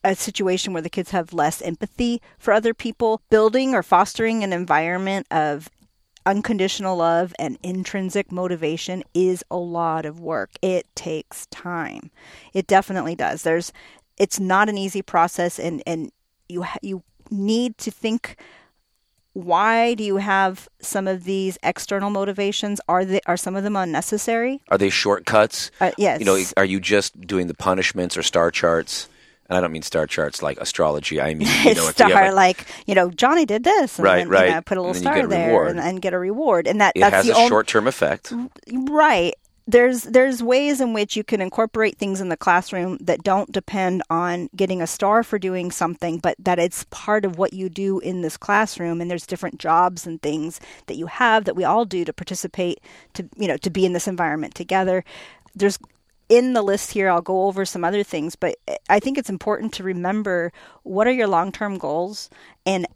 a 0.05 0.15
situation 0.15 0.73
where 0.73 0.83
the 0.83 0.91
kids 0.91 1.11
have 1.11 1.33
less 1.33 1.63
empathy 1.63 2.21
for 2.39 2.53
other 2.53 2.75
people? 2.75 3.23
Building 3.31 3.75
or 3.75 3.83
fostering 3.83 4.45
an 4.45 4.53
environment 4.53 5.27
of 5.31 5.71
unconditional 6.27 6.97
love 6.97 7.35
and 7.39 7.59
intrinsic 7.63 8.33
motivation 8.33 9.03
is 9.15 9.45
a 9.51 9.57
lot 9.57 10.07
of 10.07 10.21
work. 10.21 10.51
It 10.63 10.87
takes 10.95 11.47
time. 11.47 12.11
It 12.53 12.67
definitely 12.67 13.15
does. 13.15 13.43
There's 13.43 13.73
it's 14.17 14.39
not 14.39 14.69
an 14.69 14.79
easy 14.79 15.03
process 15.03 15.59
and 15.59 15.83
and 15.87 16.13
you 16.49 16.63
ha- 16.63 16.79
you 16.83 17.03
need 17.31 17.79
to 17.79 17.91
think 17.91 18.37
why 19.35 19.95
do 19.95 20.05
you 20.05 20.19
have 20.19 20.69
some 20.81 21.09
of 21.09 21.25
these 21.25 21.59
external 21.65 22.09
motivations? 22.09 22.81
Are 22.89 23.05
they 23.05 23.21
are 23.27 23.37
some 23.37 23.57
of 23.57 23.65
them 23.65 23.77
unnecessary? 23.77 24.63
Are 24.69 24.79
they 24.79 24.91
shortcuts? 24.91 25.71
Uh, 25.81 25.91
yes. 25.99 26.21
You 26.21 26.27
know, 26.27 26.39
are 26.57 26.65
you 26.65 26.79
just 26.81 27.21
doing 27.21 27.49
the 27.49 27.55
punishments 27.55 28.17
or 28.17 28.23
star 28.23 28.51
charts? 28.51 29.09
And 29.49 29.59
I 29.59 29.61
don't 29.61 29.73
mean 29.73 29.83
star 29.83 30.07
charts 30.07 30.43
like 30.43 30.59
astrology. 30.59 31.21
I 31.21 31.35
mean, 31.35 31.49
you 31.65 31.75
know, 31.75 31.91
star 31.91 32.11
a- 32.27 32.33
like 32.35 32.67
you 32.87 32.95
know 32.95 33.11
Johnny 33.11 33.45
did 33.47 33.65
this, 33.65 33.99
and 33.99 34.05
Right, 34.05 34.19
then, 34.19 34.29
right. 34.29 34.49
You 34.49 34.55
know, 34.55 34.63
put 34.63 34.79
a 34.79 34.81
little 34.81 34.95
And 34.95 35.01
star 35.01 35.15
get 35.17 35.25
a 35.25 35.29
there 35.29 35.67
and, 35.67 35.79
and 35.81 36.01
get 36.03 36.15
a 36.15 36.19
reward, 36.19 36.67
and 36.67 36.81
that 36.81 36.93
it 36.97 37.01
that's 37.01 37.15
has 37.17 37.27
the 37.27 37.33
a 37.33 37.37
only 37.37 37.49
short-term 37.49 37.87
effect. 37.87 38.33
right. 38.73 39.35
There's 39.67 40.03
there's 40.03 40.43
ways 40.43 40.79
in 40.83 40.93
which 40.93 41.17
you 41.17 41.25
can 41.25 41.41
incorporate 41.41 41.97
things 41.97 42.21
in 42.21 42.29
the 42.29 42.37
classroom 42.37 42.99
that 43.01 43.23
don't 43.23 43.51
depend 43.51 44.03
on 44.11 44.51
getting 44.55 44.83
a 44.83 44.87
star 44.87 45.23
for 45.23 45.39
doing 45.39 45.71
something, 45.71 46.19
but 46.19 46.37
that 46.39 46.59
it's 46.59 46.85
part 46.91 47.25
of 47.25 47.39
what 47.39 47.55
you 47.55 47.71
do 47.71 47.99
in 48.01 48.21
this 48.21 48.37
classroom. 48.37 49.01
And 49.01 49.11
there's 49.11 49.27
different 49.27 49.59
jobs 49.59 50.07
and 50.07 50.21
things 50.21 50.61
that 50.87 50.97
you 50.97 51.07
have 51.07 51.47
that 51.47 51.57
we 51.57 51.65
all 51.65 51.87
do 51.87 52.05
to 52.05 52.13
participate 52.13 52.81
to 53.15 53.27
you 53.39 53.49
know 53.49 53.57
to 53.57 53.71
be 53.71 53.87
in 53.87 53.95
this 53.95 54.07
environment 54.07 54.55
together. 54.55 55.03
There's 55.55 55.79
in 56.29 56.53
the 56.55 56.63
list 56.63 56.93
here, 56.93 57.11
I'll 57.11 57.21
go 57.23 57.47
over 57.47 57.65
some 57.65 57.85
other 57.85 58.03
things, 58.03 58.35
but 58.37 58.57
I 58.89 58.99
think 59.01 59.19
it's 59.19 59.31
important 59.31 59.73
to 59.75 59.83
remember 59.85 60.53
what 60.83 61.07
are 61.07 61.13
your 61.13 61.27
long 61.29 61.53
term 61.53 61.79
goals 61.79 62.31
and 62.67 62.87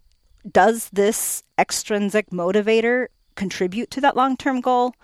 does 0.51 0.89
this 0.91 1.43
extrinsic 1.59 2.31
motivator 2.31 3.09
contribute 3.35 3.91
to 3.93 4.01
that 4.01 4.17
long 4.17 4.37
term 4.37 4.61
goal? 4.61 4.95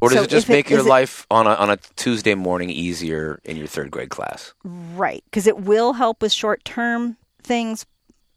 Or 0.00 0.08
does 0.08 0.18
So 0.18 0.24
it 0.24 0.30
just 0.30 0.44
if 0.46 0.50
it- 0.50 0.52
make 0.54 0.70
your 0.70 0.80
is 0.80 0.86
it- 0.86 0.88
life 0.88 1.26
on 1.30 1.46
a, 1.46 1.50
on 1.50 1.68
a 1.70 1.76
Tuesday 1.96 2.34
morning 2.34 2.70
easier 2.70 3.40
in 3.44 3.56
your 3.56 3.66
third 3.66 3.90
grade 3.90 4.08
class? 4.10 4.54
Right, 4.64 5.22
because 5.26 5.46
it 5.46 5.58
will 5.58 5.92
help 5.92 6.22
with 6.22 6.32
short 6.32 6.64
term 6.64 7.16
things, 7.42 7.84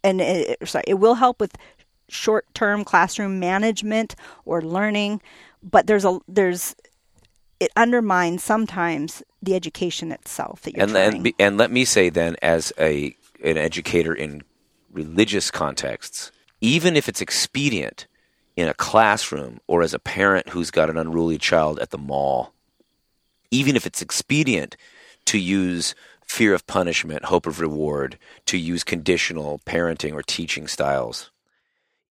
and 0.04 0.20
it, 0.20 0.58
sorry, 0.68 0.84
it 0.88 0.96
will 0.96 1.16
help 1.16 1.40
with 1.40 1.56
short 2.10 2.46
term 2.54 2.84
classroom 2.84 3.40
management 3.40 4.16
or 4.44 4.62
learning. 4.62 5.22
But 5.64 5.88
there's 5.88 6.04
a 6.04 6.20
there's 6.28 6.76
it 7.64 7.72
undermines 7.78 8.44
sometimes 8.44 9.24
the 9.42 9.56
education 9.56 10.12
itself 10.12 10.62
that 10.64 10.76
you're 10.76 10.84
and 10.84 10.98
and, 10.98 11.24
be- 11.24 11.36
and 11.40 11.58
let 11.58 11.72
me 11.72 11.86
say 11.86 12.10
then, 12.10 12.36
as 12.42 12.74
a 12.78 13.16
an 13.42 13.58
educator 13.58 14.14
in 14.14 14.44
religious 14.92 15.50
contexts, 15.50 16.32
even 16.60 16.98
if 16.98 17.08
it's 17.08 17.22
expedient 17.22 18.06
in 18.58 18.68
a 18.68 18.74
classroom 18.74 19.60
or 19.66 19.82
as 19.82 19.94
a 19.94 20.00
parent 20.00 20.50
who's 20.50 20.72
got 20.72 20.90
an 20.90 20.98
unruly 20.98 21.38
child 21.38 21.80
at 21.80 21.92
the 21.92 21.98
mall, 21.98 22.54
even 23.50 23.78
if 23.78 23.86
it's 23.86 24.02
expedient 24.02 24.76
to 25.26 25.40
use 25.40 25.96
fear 26.26 26.54
of 26.54 26.68
punishment, 26.68 27.26
hope 27.26 27.48
of 27.48 27.62
reward, 27.62 28.18
to 28.46 28.58
use 28.58 28.84
conditional 28.84 29.62
parenting 29.66 30.14
or 30.14 30.22
teaching 30.22 30.68
styles, 30.68 31.32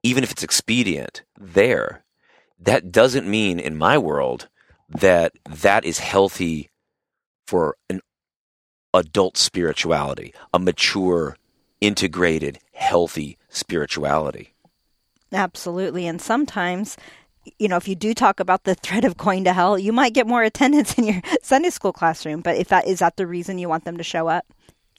even 0.03 0.25
if 0.25 0.31
it's 0.33 0.43
expedient 0.43 1.23
there, 1.39 2.05
that 2.59 2.91
doesn't 2.91 3.29
mean 3.29 3.61
in 3.61 3.77
my 3.77 3.99
world 3.99 4.49
that 4.93 5.33
that 5.49 5.85
is 5.85 5.99
healthy 5.99 6.71
for 7.47 7.77
an 7.89 8.01
adult 8.95 9.37
spirituality, 9.37 10.35
a 10.53 10.59
mature, 10.59 11.37
integrated, 11.81 12.59
healthy 12.73 13.39
spirituality. 13.49 14.55
Absolutely. 15.33 16.07
And 16.07 16.21
sometimes, 16.21 16.97
you 17.59 17.69
know, 17.69 17.77
if 17.77 17.89
you 17.89 17.95
do 17.95 18.15
talk 18.15 18.39
about 18.39 18.65
the 18.65 18.75
threat 18.75 19.05
of 19.05 19.17
going 19.17 19.45
to 19.45 19.53
hell, 19.53 19.79
you 19.79 19.93
might 19.93 20.15
get 20.15 20.27
more 20.27 20.43
attendance 20.43 20.97
in 20.99 21.05
your 21.05 21.23
Sunday 21.43 21.71
school 21.71 21.93
classroom. 21.93 22.41
But 22.41 22.57
if 22.57 22.69
that 22.69 22.87
is 22.87 22.99
that 22.99 23.17
the 23.17 23.27
reason 23.27 23.59
you 23.59 23.69
want 23.69 23.85
them 23.85 23.97
to 23.97 24.05
show 24.05 24.29
up? 24.29 24.47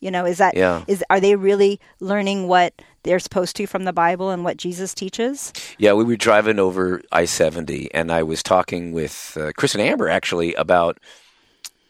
You 0.03 0.11
know, 0.11 0.25
is 0.25 0.37
that 0.39 0.53
is 0.53 0.59
Yeah. 0.59 0.83
are 1.09 1.19
they 1.21 1.35
really 1.35 1.79
learning 2.01 2.47
what 2.49 2.73
they're 3.03 3.19
supposed 3.19 3.55
to 3.55 3.67
from 3.67 3.85
the 3.85 3.93
Bible 3.93 4.31
and 4.31 4.43
what 4.43 4.57
Jesus 4.57 4.93
teaches? 4.93 5.53
Yeah, 5.77 5.93
we 5.93 6.03
were 6.03 6.17
driving 6.17 6.59
over 6.59 7.01
I 7.11 7.25
70, 7.25 7.89
and 7.93 8.11
I 8.11 8.23
was 8.23 8.43
talking 8.43 8.91
with 8.91 9.37
uh, 9.39 9.51
Chris 9.55 9.75
and 9.75 9.81
Amber 9.81 10.09
actually 10.09 10.53
about 10.55 10.97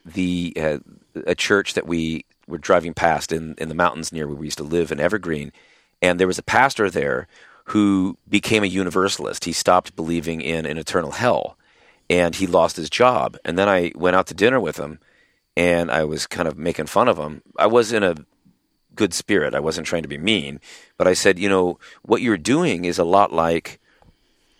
the 0.06 0.54
uh, 0.58 0.78
a 1.26 1.34
church 1.34 1.74
that 1.74 1.88
we 1.88 2.26
were 2.48 2.58
driving 2.58 2.94
past 2.94 3.32
in, 3.32 3.56
in 3.58 3.70
the 3.70 3.76
mountains 3.76 4.12
near 4.12 4.28
where 4.28 4.36
we 4.36 4.48
used 4.48 4.58
to 4.58 4.64
live 4.64 4.92
in 4.92 5.00
Evergreen. 5.00 5.52
And 6.02 6.20
there 6.20 6.28
was 6.28 6.38
a 6.38 6.44
pastor 6.44 6.90
there 6.90 7.28
who 7.66 8.18
became 8.30 8.64
a 8.64 8.68
universalist. 8.68 9.46
He 9.46 9.54
stopped 9.54 9.96
believing 9.96 10.42
in 10.42 10.66
an 10.66 10.78
eternal 10.78 11.12
hell 11.12 11.58
and 12.10 12.36
he 12.36 12.46
lost 12.46 12.76
his 12.76 12.90
job. 12.90 13.38
And 13.46 13.58
then 13.58 13.70
I 13.70 13.94
went 13.96 14.16
out 14.16 14.28
to 14.28 14.34
dinner 14.34 14.60
with 14.60 14.78
him 14.78 15.00
and 15.56 15.92
I 15.92 16.04
was 16.04 16.28
kind 16.28 16.48
of 16.48 16.58
making 16.58 16.88
fun 16.88 17.08
of 17.08 17.18
him. 17.18 17.42
I 17.58 17.68
was 17.68 17.92
in 17.92 18.04
a 18.04 18.16
good 18.96 19.14
spirit. 19.14 19.56
I 19.56 19.60
wasn't 19.60 19.88
trying 19.88 20.04
to 20.04 20.08
be 20.08 20.18
mean, 20.18 20.60
but 20.98 21.08
I 21.08 21.14
said, 21.14 21.40
you 21.40 21.50
know, 21.50 21.80
what 22.04 22.22
you're 22.22 22.38
doing 22.38 22.86
is 22.86 23.00
a 23.00 23.04
lot 23.04 23.34
like 23.34 23.80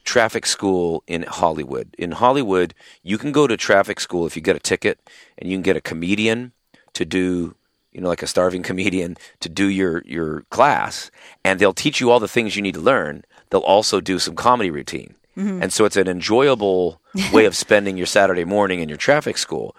traffic 0.04 0.46
school 0.46 1.04
in 1.08 1.24
Hollywood. 1.24 1.96
In 1.98 2.12
Hollywood, 2.12 2.74
you 3.04 3.18
can 3.18 3.32
go 3.32 3.48
to 3.48 3.56
traffic 3.56 4.00
school 4.00 4.26
if 4.26 4.36
you 4.36 4.42
get 4.42 4.56
a 4.56 4.60
ticket 4.60 5.00
and 5.38 5.50
you 5.50 5.56
can 5.56 5.64
get 5.64 5.78
a 5.78 5.82
comedian 5.82 6.52
to 6.94 7.06
do, 7.06 7.56
you 7.92 8.02
know, 8.02 8.10
like 8.10 8.24
a 8.24 8.28
starving 8.28 8.64
comedian 8.70 9.18
to 9.40 9.50
do 9.50 9.68
your 9.68 10.04
your 10.06 10.42
class 10.50 11.10
and 11.44 11.60
they'll 11.60 11.74
teach 11.74 12.00
you 12.02 12.10
all 12.12 12.20
the 12.20 12.28
things 12.28 12.56
you 12.56 12.62
need 12.62 12.76
to 12.76 12.82
learn. 12.82 13.24
They'll 13.50 13.62
also 13.62 14.02
do 14.02 14.20
some 14.20 14.36
comedy 14.36 14.72
routine. 14.72 15.16
Mm-hmm. 15.38 15.64
And 15.64 15.74
so 15.74 15.86
it's 15.86 15.98
an 15.98 16.08
enjoyable 16.08 17.02
way 17.32 17.46
of 17.46 17.56
spending 17.56 17.98
your 17.98 18.06
Saturday 18.06 18.46
morning 18.46 18.82
in 18.82 18.90
your 18.90 18.98
traffic 18.98 19.38
school. 19.38 19.76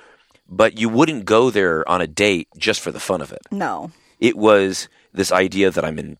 But 0.49 0.79
you 0.79 0.89
wouldn't 0.89 1.25
go 1.25 1.51
there 1.51 1.89
on 1.89 2.01
a 2.01 2.07
date 2.07 2.49
just 2.57 2.81
for 2.81 2.93
the 2.93 3.01
fun 3.01 3.21
of 3.21 3.33
it 3.33 3.43
No. 3.51 3.91
it 4.21 4.37
was 4.37 4.89
this 5.13 5.33
idea 5.33 5.71
that 5.71 5.85
I'm 5.85 5.99
in 5.99 6.19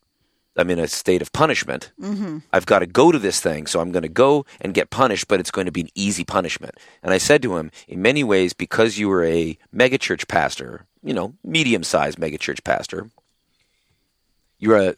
I'm 0.57 0.71
in 0.71 0.79
a 0.79 0.87
state 0.87 1.21
of 1.21 1.33
punishment. 1.33 1.91
Mm-hmm. 2.01 2.39
I've 2.53 2.65
got 2.67 2.79
to 2.79 2.87
go 2.87 3.11
to 3.11 3.19
this 3.19 3.41
thing, 3.41 3.67
so 3.67 3.81
I'm 3.81 3.91
going 3.91 4.05
to 4.05 4.09
go 4.09 4.47
and 4.61 4.73
get 4.73 4.89
punished, 4.89 5.27
but 5.27 5.41
it's 5.41 5.51
going 5.51 5.65
to 5.67 5.73
be 5.73 5.81
an 5.81 5.89
easy 5.97 6.25
punishment. 6.25 6.77
And 7.03 7.13
I 7.13 7.19
said 7.19 7.43
to 7.43 7.57
him, 7.57 7.73
in 7.89 8.01
many 8.01 8.23
ways, 8.23 8.53
because 8.53 8.97
you 8.97 9.09
were 9.09 9.25
a 9.25 9.59
megachurch 9.75 10.29
pastor, 10.29 10.87
you 11.03 11.13
know, 11.13 11.35
medium-sized 11.43 12.19
megachurch 12.21 12.63
pastor, 12.63 13.11
you're 14.59 14.79
a 14.79 14.95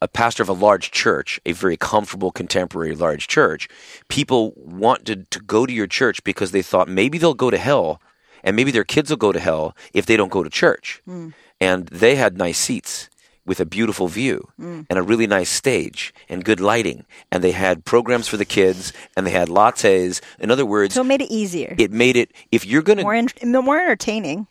a 0.00 0.08
pastor 0.08 0.42
of 0.42 0.48
a 0.48 0.52
large 0.52 0.90
church, 0.90 1.40
a 1.46 1.52
very 1.52 1.76
comfortable 1.76 2.32
contemporary 2.32 2.92
large 2.94 3.28
church, 3.28 3.68
people 4.08 4.52
wanted 4.56 5.30
to 5.30 5.38
go 5.40 5.64
to 5.64 5.72
your 5.72 5.86
church 5.86 6.24
because 6.24 6.50
they 6.50 6.62
thought 6.62 6.88
maybe 6.88 7.18
they'll 7.18 7.34
go 7.34 7.50
to 7.50 7.58
hell 7.58 8.00
and 8.42 8.56
maybe 8.56 8.70
their 8.70 8.84
kids 8.84 9.10
will 9.10 9.16
go 9.16 9.32
to 9.32 9.40
hell 9.40 9.76
if 9.92 10.06
they 10.06 10.16
don't 10.16 10.32
go 10.32 10.42
to 10.42 10.50
church. 10.50 11.00
Hmm. 11.04 11.30
And 11.60 11.86
they 11.88 12.16
had 12.16 12.36
nice 12.36 12.58
seats 12.58 13.08
with 13.44 13.60
a 13.60 13.66
beautiful 13.66 14.08
view 14.08 14.48
hmm. 14.56 14.82
and 14.88 14.98
a 14.98 15.02
really 15.02 15.26
nice 15.26 15.50
stage 15.50 16.14
and 16.28 16.44
good 16.44 16.60
lighting. 16.60 17.04
And 17.30 17.42
they 17.42 17.52
had 17.52 17.84
programs 17.84 18.28
for 18.28 18.36
the 18.36 18.44
kids 18.44 18.92
and 19.16 19.26
they 19.26 19.30
had 19.30 19.48
lattes. 19.48 20.20
In 20.38 20.50
other 20.50 20.66
words, 20.66 20.94
So 20.94 21.02
it 21.02 21.06
made 21.06 21.22
it 21.22 21.30
easier, 21.30 21.74
it 21.78 21.90
made 21.92 22.16
it, 22.16 22.32
if 22.50 22.64
you're 22.64 22.82
going 22.82 22.98
to 22.98 23.04
more 23.04 23.62
more 23.62 23.80
entertaining. 23.80 24.46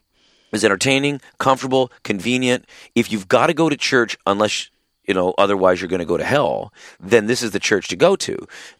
is 0.51 0.65
entertaining, 0.65 1.21
comfortable, 1.37 1.91
convenient. 2.03 2.65
If 2.95 3.11
you've 3.11 3.27
got 3.27 3.47
to 3.47 3.53
go 3.53 3.69
to 3.69 3.77
church, 3.77 4.17
unless 4.25 4.69
you 5.05 5.13
know 5.13 5.33
otherwise 5.37 5.81
you're 5.81 5.89
going 5.89 5.99
to 5.99 6.05
go 6.05 6.17
to 6.17 6.23
hell, 6.23 6.73
then 6.99 7.27
this 7.27 7.41
is 7.41 7.51
the 7.51 7.59
church 7.59 7.87
to 7.89 7.95
go 7.95 8.15
to. 8.15 8.37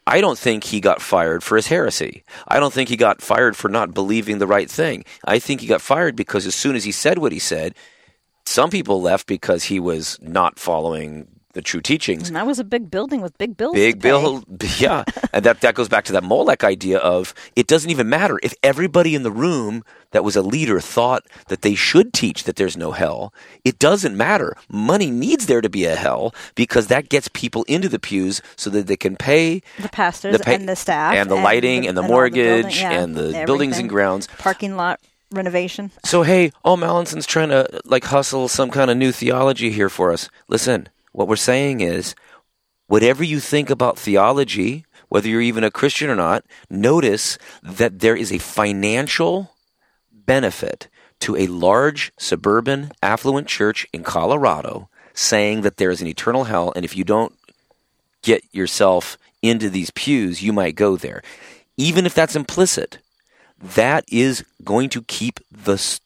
I 0.08 0.22
don't 0.22 0.38
think 0.38 0.64
he 0.64 0.80
got 0.80 1.02
fired 1.02 1.44
for 1.44 1.56
his 1.56 1.68
heresy. 1.68 2.24
I 2.48 2.60
don't 2.60 2.74
think 2.74 2.90
he 2.90 2.98
got 2.98 3.22
fired 3.22 3.56
for 3.56 3.70
not 3.70 3.94
believing 3.94 4.38
the 4.40 4.48
right 4.48 4.70
thing. 4.70 5.06
I 5.26 5.40
think 5.40 5.62
he 5.62 5.68
got 5.68 5.82
fired 5.82 6.16
because 6.16 6.46
as 6.46 6.56
soon 6.56 6.76
as 6.76 6.84
he 6.84 6.92
said 6.92 7.18
what 7.18 7.32
he 7.32 7.40
said, 7.40 7.76
some 8.46 8.70
people 8.70 9.02
left 9.02 9.28
because 9.28 9.66
he 9.66 9.80
was 9.80 10.18
not 10.22 10.60
following 10.60 11.28
the 11.54 11.62
true 11.62 11.82
teachings. 11.82 12.28
And 12.28 12.36
that 12.36 12.46
was 12.48 12.60
a 12.60 12.64
big 12.64 12.90
building 12.92 13.22
with 13.22 13.38
big 13.38 13.58
bills. 13.58 13.74
Big 13.74 14.00
bill, 14.02 14.44
yeah, 14.78 15.04
and 15.34 15.44
that 15.46 15.62
that 15.62 15.76
goes 15.76 15.90
back 15.90 16.06
to 16.06 16.14
that 16.14 16.24
Molech 16.24 16.64
idea 16.64 16.98
of 17.00 17.34
it 17.56 17.68
doesn't 17.68 17.90
even 17.92 18.08
matter 18.10 18.40
if 18.44 18.54
everybody 18.64 19.16
in 19.16 19.24
the 19.24 19.32
room 19.32 19.84
that 20.12 20.24
was 20.24 20.36
a 20.36 20.42
leader 20.42 20.80
thought 20.82 21.24
that 21.48 21.62
they 21.62 21.74
should 21.76 22.12
teach 22.14 22.44
that 22.44 22.56
there's 22.58 22.76
no 22.76 22.92
hell. 22.92 23.34
It 23.64 23.80
doesn't 23.80 24.16
matter. 24.18 24.58
Money 24.70 25.10
needs 25.10 25.46
there 25.48 25.62
to 25.62 25.70
be 25.70 25.86
a 25.86 25.96
hell 25.96 26.34
because 26.56 26.88
that 26.88 27.08
gets 27.10 27.30
people 27.30 27.64
into 27.68 27.88
the 27.88 28.00
pews 28.00 28.42
so 28.58 28.70
that 28.72 28.88
they 28.88 28.98
can 28.98 29.16
pay 29.16 29.62
The 29.82 29.88
pastors 29.90 30.38
the 30.38 30.44
pay- 30.44 30.56
and 30.56 30.68
the 30.68 30.76
staff 30.76 31.14
and 31.16 31.30
the 31.30 31.36
lighting 31.36 31.88
and 31.88 31.96
the 31.98 32.02
building- 32.02 32.12
mortgage 32.14 32.82
yeah, 32.82 32.92
and 32.92 33.16
the 33.16 33.44
buildings 33.46 33.78
and 33.78 33.88
grounds. 33.90 34.28
parking 34.38 34.76
lot 34.76 35.00
renovation. 35.32 35.92
So 36.04 36.24
hey, 36.24 36.52
oh 36.66 36.76
Mallinson's 36.76 37.26
trying 37.26 37.50
to 37.50 37.66
like 37.86 38.04
hustle 38.06 38.50
some 38.50 38.70
kind 38.70 38.92
of 38.92 38.98
new 38.98 39.14
theology 39.14 39.72
here 39.72 39.88
for 39.90 40.12
us. 40.12 40.30
Listen, 40.50 40.90
what 41.12 41.28
we're 41.28 41.36
saying 41.36 41.82
is 41.82 42.16
whatever 42.88 43.24
you 43.24 43.40
think 43.40 43.70
about 43.70 43.98
theology, 43.98 44.86
whether 45.10 45.28
you're 45.28 45.42
even 45.42 45.64
a 45.64 45.72
Christian 45.72 46.10
or 46.10 46.16
not, 46.16 46.46
notice 46.70 47.38
that 47.62 48.00
there 48.00 48.16
is 48.16 48.32
a 48.32 48.38
financial 48.38 49.52
benefit 50.12 50.88
to 51.20 51.36
a 51.36 51.48
large 51.48 52.12
suburban 52.18 52.92
affluent 53.02 53.48
church 53.48 53.88
in 53.94 54.04
Colorado 54.04 54.90
saying 55.14 55.62
that 55.62 55.78
there 55.78 55.92
is 55.92 56.02
an 56.02 56.08
eternal 56.08 56.46
hell 56.46 56.72
and 56.76 56.86
if 56.86 56.96
you 56.96 57.04
don't 57.04 57.36
get 58.22 58.44
yourself 58.52 59.18
into 59.42 59.70
these 59.70 59.90
pews, 59.92 60.42
you 60.42 60.54
might 60.54 60.76
go 60.76 60.96
there. 60.96 61.22
Even 61.78 62.06
if 62.06 62.14
that's 62.14 62.36
implicit, 62.36 63.00
that 63.58 64.06
is 64.08 64.46
going 64.64 64.90
to 64.90 65.02
keep 65.04 65.40
the 65.52 66.00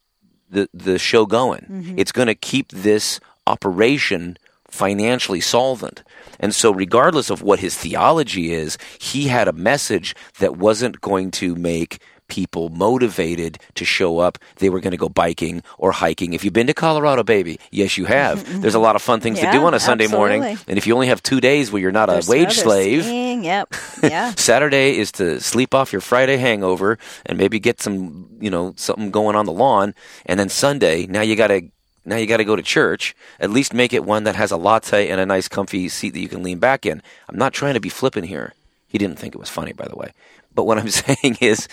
the, 0.50 0.70
the 0.74 1.00
show 1.00 1.26
going. 1.26 1.62
Mm-hmm. 1.62 2.00
It's 2.00 2.12
going 2.12 2.28
to 2.28 2.36
keep 2.36 2.70
this 2.70 3.20
operation 3.48 4.38
financially 4.76 5.42
solvent. 5.42 6.04
And 6.40 6.54
so, 6.54 6.72
regardless 6.72 7.30
of 7.30 7.42
what 7.42 7.60
his 7.60 7.76
theology 7.78 8.54
is, 8.54 8.78
he 9.00 9.28
had 9.28 9.48
a 9.48 9.54
message 9.54 10.16
that 10.40 10.58
wasn't 10.58 11.02
going 11.02 11.32
to 11.32 11.56
make 11.56 12.00
people 12.28 12.70
motivated 12.70 13.60
to 13.76 13.86
show 13.86 14.20
up. 14.20 14.38
They 14.58 14.70
were 14.70 14.80
going 14.80 14.92
to 14.92 14.98
go 14.98 15.10
biking 15.10 15.62
or 15.78 15.92
hiking. 15.92 16.34
If 16.34 16.44
you've 16.44 16.54
been 16.54 16.68
to 16.68 16.74
Colorado, 16.74 17.24
baby, 17.24 17.60
yes, 17.72 17.98
you 17.98 18.06
have. 18.06 18.62
There's 18.62 18.76
a 18.76 18.80
lot 18.80 18.96
of 18.96 19.02
fun 19.02 19.20
things 19.20 19.40
to 19.40 19.52
do 19.52 19.64
on 19.64 19.74
a 19.74 19.80
Sunday 19.80 20.08
morning. 20.08 20.44
And 20.44 20.78
if 20.78 20.88
you 20.88 20.94
only 20.94 21.08
have 21.08 21.22
two 21.22 21.40
days 21.40 21.72
where 21.72 21.82
you're 21.82 21.92
not 21.92 22.10
There's 22.10 22.28
a 22.28 22.32
wage 22.32 22.54
slave, 22.54 23.04
skiing, 23.04 23.44
Yep. 23.44 23.74
Yeah. 24.04 24.34
Saturday 24.36 24.98
is 24.98 25.12
to 25.14 25.40
sleep 25.40 25.74
off 25.74 25.92
your 25.92 26.02
Friday 26.02 26.38
hangover 26.38 26.98
and 27.26 27.38
maybe 27.38 27.60
get 27.60 27.82
some, 27.82 28.28
you 28.40 28.50
know, 28.50 28.74
something 28.76 29.12
going 29.12 29.36
on 29.36 29.46
the 29.46 29.54
lawn. 29.54 29.94
And 30.26 30.40
then 30.40 30.50
Sunday, 30.50 31.06
now 31.08 31.22
you 31.22 31.36
got 31.36 31.48
to 31.48 31.62
now 32.06 32.18
you 32.18 32.28
got 32.28 32.38
to 32.38 32.46
go 32.46 32.56
to 32.56 32.62
church. 32.62 33.16
At 33.40 33.50
least 33.50 33.74
make 33.74 33.94
it 33.94 34.04
one 34.04 34.24
that 34.24 34.36
has 34.36 34.52
a 34.52 34.58
latte 34.58 35.10
and 35.10 35.20
a 35.20 35.26
nice 35.26 35.48
comfy 35.48 35.90
seat 35.90 36.12
that 36.12 36.20
you 36.20 36.30
can 36.30 36.44
lean 36.44 36.60
back 36.60 36.86
in. 36.86 37.02
I'm 37.28 37.38
not 37.38 37.54
trying 37.54 37.74
to 37.74 37.80
be 37.80 37.90
flippant 37.90 38.28
here. 38.28 38.54
He 38.88 38.98
didn't 38.98 39.20
think 39.20 39.36
it 39.36 39.40
was 39.40 39.50
funny, 39.50 39.74
by 39.74 39.88
the 39.88 39.96
way. 39.96 40.12
But 40.54 40.64
what 40.64 40.78
I'm 40.78 40.90
saying 40.90 41.38
is 41.42 41.68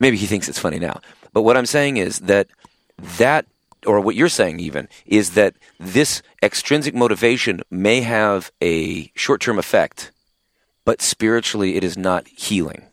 maybe 0.00 0.16
he 0.16 0.26
thinks 0.26 0.48
it's 0.48 0.58
funny 0.58 0.78
now. 0.78 1.00
But 1.32 1.42
what 1.42 1.56
I'm 1.56 1.66
saying 1.66 1.96
is 1.96 2.20
that 2.20 2.48
that 3.18 3.46
or 3.86 4.00
what 4.00 4.16
you're 4.16 4.28
saying 4.28 4.58
even 4.58 4.88
is 5.06 5.30
that 5.30 5.54
this 5.78 6.20
extrinsic 6.42 6.94
motivation 6.94 7.62
may 7.70 8.00
have 8.00 8.50
a 8.60 9.12
short-term 9.14 9.56
effect 9.56 10.10
but 10.88 11.02
spiritually 11.02 11.76
it 11.76 11.84
is 11.84 11.98
not 11.98 12.26
healing. 12.28 12.86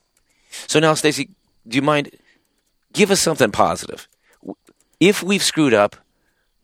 So 0.68 0.82
now, 0.82 0.96
Stacy, 0.96 1.30
do 1.66 1.78
you 1.78 1.82
mind? 1.82 2.12
Give 2.92 3.10
us 3.10 3.22
something 3.22 3.52
positive. 3.52 4.10
If 5.00 5.24
we've 5.24 5.42
screwed 5.42 5.74
up, 5.74 5.96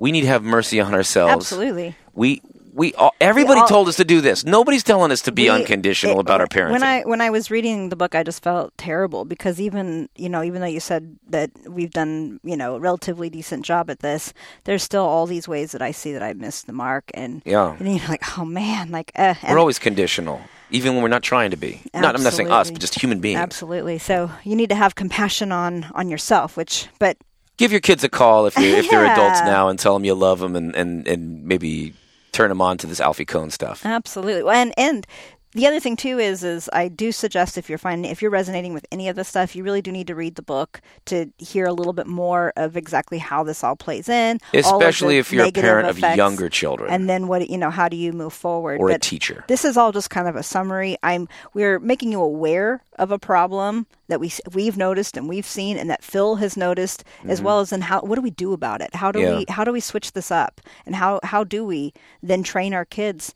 we 0.01 0.11
need 0.11 0.21
to 0.21 0.27
have 0.35 0.43
mercy 0.43 0.81
on 0.81 0.93
ourselves. 0.93 1.31
Absolutely. 1.51 1.95
We 2.13 2.41
we 2.73 2.93
all, 2.93 3.13
everybody 3.19 3.59
all- 3.59 3.67
told 3.67 3.87
us 3.89 3.97
to 3.97 4.05
do 4.05 4.21
this. 4.21 4.45
Nobody's 4.45 4.81
telling 4.83 5.11
us 5.11 5.21
to 5.23 5.31
be 5.33 5.43
We- 5.43 5.49
unconditional 5.49 6.17
it- 6.17 6.21
about 6.25 6.39
our 6.41 6.47
parenting. 6.47 6.71
When 6.71 6.83
I 6.83 7.01
when 7.01 7.21
I 7.21 7.29
was 7.29 7.51
reading 7.51 7.89
the 7.89 7.95
book, 7.97 8.15
I 8.15 8.23
just 8.23 8.41
felt 8.41 8.71
terrible 8.77 9.25
because 9.25 9.59
even 9.61 10.07
you 10.15 10.29
know 10.29 10.41
even 10.41 10.61
though 10.61 10.67
you 10.77 10.79
said 10.79 11.03
that 11.29 11.51
we've 11.67 11.91
done 11.91 12.39
you 12.43 12.55
know 12.57 12.75
a 12.75 12.79
relatively 12.79 13.29
decent 13.29 13.65
job 13.65 13.89
at 13.89 13.99
this, 13.99 14.33
there's 14.63 14.83
still 14.83 15.03
all 15.05 15.27
these 15.27 15.47
ways 15.47 15.71
that 15.73 15.81
I 15.81 15.91
see 15.91 16.13
that 16.13 16.23
I 16.23 16.31
missed 16.33 16.65
the 16.65 16.73
mark, 16.73 17.05
and 17.13 17.41
Yeah. 17.45 17.75
and 17.79 17.87
you're 17.97 18.07
like 18.07 18.23
oh 18.39 18.45
man, 18.45 18.89
like 18.89 19.11
uh, 19.17 19.35
we're 19.49 19.59
always 19.59 19.77
conditional, 19.79 20.39
even 20.71 20.93
when 20.93 21.03
we're 21.03 21.09
not 21.17 21.23
trying 21.23 21.51
to 21.51 21.57
be. 21.57 21.81
Not, 21.93 22.15
I'm 22.15 22.23
not 22.23 22.33
saying 22.33 22.49
us, 22.51 22.71
but 22.71 22.79
just 22.79 22.95
human 22.99 23.19
beings. 23.19 23.39
absolutely. 23.39 23.97
So 23.99 24.31
you 24.45 24.55
need 24.55 24.69
to 24.69 24.75
have 24.75 24.95
compassion 24.95 25.51
on 25.51 25.85
on 25.93 26.09
yourself, 26.09 26.55
which 26.57 26.87
but 26.99 27.17
Give 27.61 27.71
your 27.71 27.79
kids 27.79 28.03
a 28.03 28.09
call 28.09 28.47
if, 28.47 28.57
you're, 28.57 28.75
if 28.75 28.89
they're 28.89 29.05
adults 29.13 29.41
now 29.41 29.69
and 29.69 29.77
tell 29.77 29.93
them 29.93 30.03
you 30.03 30.15
love 30.15 30.39
them 30.39 30.55
and, 30.55 30.75
and, 30.75 31.07
and 31.07 31.45
maybe 31.45 31.93
turn 32.31 32.49
them 32.49 32.59
on 32.59 32.79
to 32.79 32.87
this 32.87 32.99
Alfie 32.99 33.23
Kohn 33.23 33.51
stuff. 33.51 33.85
Absolutely. 33.85 34.51
And 34.51 34.73
and 34.77 35.05
the 35.53 35.67
other 35.67 35.79
thing 35.79 35.95
too 35.95 36.17
is 36.19 36.43
is 36.43 36.69
I 36.73 36.87
do 36.87 37.11
suggest 37.11 37.57
if 37.57 37.69
you're 37.69 37.77
finding 37.77 38.09
if 38.11 38.21
you're 38.21 38.31
resonating 38.31 38.73
with 38.73 38.85
any 38.91 39.09
of 39.09 39.15
this 39.15 39.27
stuff, 39.27 39.55
you 39.55 39.63
really 39.63 39.81
do 39.81 39.91
need 39.91 40.07
to 40.07 40.15
read 40.15 40.35
the 40.35 40.41
book 40.41 40.81
to 41.05 41.31
hear 41.37 41.65
a 41.65 41.73
little 41.73 41.93
bit 41.93 42.07
more 42.07 42.53
of 42.55 42.77
exactly 42.77 43.17
how 43.17 43.43
this 43.43 43.63
all 43.63 43.75
plays 43.75 44.07
in. 44.09 44.39
all 44.53 44.59
of 44.59 44.63
the 44.63 44.69
Especially 44.77 45.17
if 45.17 45.31
you're 45.33 45.45
a 45.45 45.51
parent 45.51 45.89
of 45.89 45.99
younger 45.99 46.49
children 46.49 46.91
And 46.91 47.09
then 47.09 47.27
what 47.27 47.49
you 47.49 47.57
know, 47.57 47.69
how 47.69 47.89
do 47.89 47.97
you 47.97 48.13
move 48.13 48.33
forward? 48.33 48.79
or 48.79 48.89
a 48.89 48.99
teacher. 48.99 49.43
This 49.47 49.65
is 49.65 49.77
all 49.77 49.91
just 49.91 50.09
kind 50.09 50.27
of 50.27 50.35
a 50.35 50.43
summary. 50.43 50.97
I'm 51.03 51.27
we're 51.53 51.79
making 51.79 52.11
you 52.11 52.21
aware 52.21 52.81
of 52.99 53.11
a 53.11 53.19
problem 53.19 53.87
that 54.07 54.19
we 54.19 54.31
we've 54.53 54.77
noticed 54.77 55.17
and 55.17 55.27
we've 55.27 55.45
seen 55.45 55.77
and 55.77 55.89
that 55.89 56.03
Phil 56.03 56.35
has 56.35 56.55
noticed 56.57 57.03
as 57.27 57.41
well 57.41 57.59
as 57.59 57.71
in 57.71 57.81
how 57.81 58.01
what 58.01 58.15
do 58.15 58.21
we 58.21 58.29
do 58.31 58.53
about 58.53 58.81
it? 58.81 58.93
How 58.95 59.11
do 59.11 59.19
Mm-hmm. 59.19 59.31
Yeah. 59.31 59.37
we 59.39 59.45
how 59.49 59.63
do 59.63 59.71
we 59.71 59.79
switch 59.81 60.13
this 60.13 60.31
up? 60.31 60.61
And 60.85 60.95
how 60.95 61.19
how 61.23 61.43
do 61.43 61.63
we 61.65 61.93
then 62.23 62.41
train 62.43 62.73
our 62.73 62.85
kids 62.85 63.33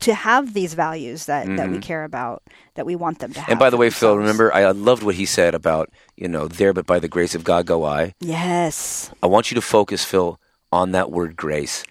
to 0.00 0.14
have 0.14 0.54
these 0.54 0.74
values 0.74 1.26
that, 1.26 1.46
that 1.56 1.70
we 1.70 1.78
care 1.78 2.04
about, 2.04 2.42
that 2.74 2.84
we 2.84 2.96
want 2.96 3.20
them 3.20 3.32
to 3.32 3.38
have. 3.38 3.44
Mm-hmm. 3.44 3.52
And 3.52 3.60
by 3.60 3.70
the 3.70 3.76
way, 3.76 3.90
Phil, 3.90 4.18
remember, 4.18 4.52
I 4.52 4.70
loved 4.72 5.02
what 5.02 5.14
he 5.14 5.24
said 5.24 5.54
about, 5.54 5.90
you 6.16 6.28
know, 6.28 6.48
there 6.48 6.72
but 6.72 6.86
by 6.86 6.98
the 6.98 7.08
grace 7.08 7.34
of 7.34 7.44
God 7.44 7.66
go 7.66 7.84
I. 7.84 8.14
Yes. 8.20 9.10
I 9.22 9.26
want 9.26 9.50
you 9.50 9.54
to 9.54 9.60
focus, 9.60 10.04
Phil, 10.04 10.40
on 10.72 10.92
that 10.92 11.10
word 11.10 11.36
grace. 11.36 11.84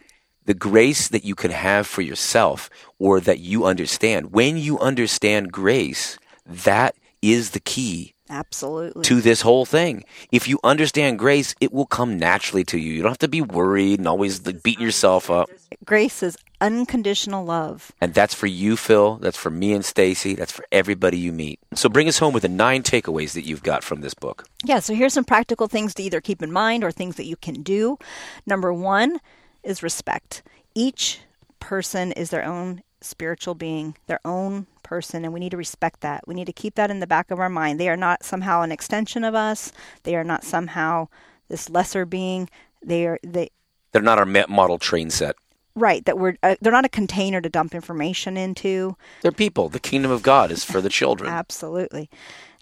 The 0.46 0.54
grace 0.54 1.08
that 1.08 1.24
you 1.24 1.36
can 1.36 1.52
have 1.52 1.88
for 1.88 2.02
yourself 2.02 2.70
or 3.00 3.22
that 3.22 3.40
you 3.40 3.66
understand. 3.66 4.34
When 4.34 4.58
you 4.58 4.78
understand 4.80 5.54
grace, 5.54 6.18
that 6.46 6.96
is 7.22 7.52
the 7.52 7.62
key 7.62 8.13
Absolutely. 8.34 9.04
to 9.04 9.22
this 9.22 9.42
whole 9.42 9.64
thing. 9.64 10.04
If 10.32 10.48
you 10.48 10.60
understand 10.64 11.20
grace, 11.20 11.54
it 11.62 11.72
will 11.72 11.86
come 11.86 12.18
naturally 12.18 12.64
to 12.66 12.80
you. 12.80 12.94
You 12.94 13.04
don't 13.04 13.12
have 13.12 13.20
to 13.20 13.28
be 13.28 13.42
worried 13.42 14.00
and 14.00 14.08
always 14.08 14.44
like, 14.44 14.64
beating 14.64 14.84
yourself 14.84 15.30
up. 15.30 15.50
Grace 15.86 16.24
is 16.24 16.36
unconditional 16.60 17.46
love. 17.46 17.92
And 18.02 18.14
that's 18.14 18.34
for 18.34 18.48
you, 18.48 18.76
Phil. 18.76 19.18
That's 19.18 19.38
for 19.38 19.52
me 19.52 19.74
and 19.74 19.86
Stacy. 19.86 20.34
That's 20.34 20.52
for 20.52 20.66
everybody 20.72 21.18
you 21.20 21.32
meet. 21.32 21.60
So 21.76 21.90
bring 21.90 22.08
us 22.08 22.18
home 22.18 22.34
with 22.34 22.42
the 22.42 22.50
nine 22.50 22.82
takeaways 22.82 23.34
that 23.34 23.46
you've 23.46 23.64
got 23.64 23.84
from 23.84 24.02
this 24.02 24.16
book. 24.16 24.46
Yeah, 24.64 24.80
so 24.80 24.96
here's 24.96 25.14
some 25.14 25.26
practical 25.26 25.68
things 25.68 25.94
to 25.96 26.04
either 26.04 26.22
keep 26.22 26.42
in 26.42 26.52
mind 26.52 26.84
or 26.84 26.92
things 26.92 27.18
that 27.18 27.26
you 27.26 27.36
can 27.36 27.62
do. 27.62 28.00
Number 28.48 28.74
one 28.74 29.20
is 29.62 29.84
respect. 29.84 30.42
Each 30.74 31.20
person 31.60 32.12
is 32.14 32.32
their 32.32 32.46
own 32.46 32.82
spiritual 33.06 33.56
being, 33.56 33.96
their 34.08 34.20
own 34.26 34.68
person, 34.84 35.24
and 35.24 35.34
we 35.34 35.40
need 35.40 35.52
to 35.52 35.58
respect 35.58 36.02
that. 36.02 36.28
We 36.28 36.36
need 36.36 36.46
to 36.46 36.54
keep 36.54 36.76
that 36.76 36.92
in 36.92 37.00
the 37.00 37.08
back 37.08 37.32
of 37.32 37.40
our 37.40 37.50
mind. 37.50 37.80
They 37.80 37.90
are 37.90 37.98
not 37.98 38.24
somehow 38.24 38.62
an 38.62 38.72
extension 38.72 39.24
of 39.24 39.36
us. 39.36 39.72
They 40.04 40.16
are 40.16 40.24
not 40.24 40.44
somehow 40.44 41.08
this 41.50 41.70
lesser 41.70 42.06
being. 42.06 42.50
They 42.84 43.06
are 43.06 43.20
they 43.24 43.50
They're 43.92 44.02
not 44.02 44.20
our 44.20 44.26
model 44.26 44.78
train 44.78 45.10
set. 45.10 45.36
right 45.76 46.06
that 46.06 46.18
we're 46.20 46.36
uh, 46.44 46.56
they're 46.62 46.72
not 46.72 46.86
a 46.86 46.90
container 46.90 47.42
to 47.42 47.50
dump 47.50 47.74
information 47.74 48.38
into. 48.38 48.96
They're 49.22 49.32
people. 49.32 49.70
The 49.70 49.80
kingdom 49.80 50.12
of 50.12 50.22
God 50.22 50.52
is 50.52 50.64
for 50.64 50.82
the 50.82 50.90
children. 51.00 51.30
Absolutely. 51.30 52.10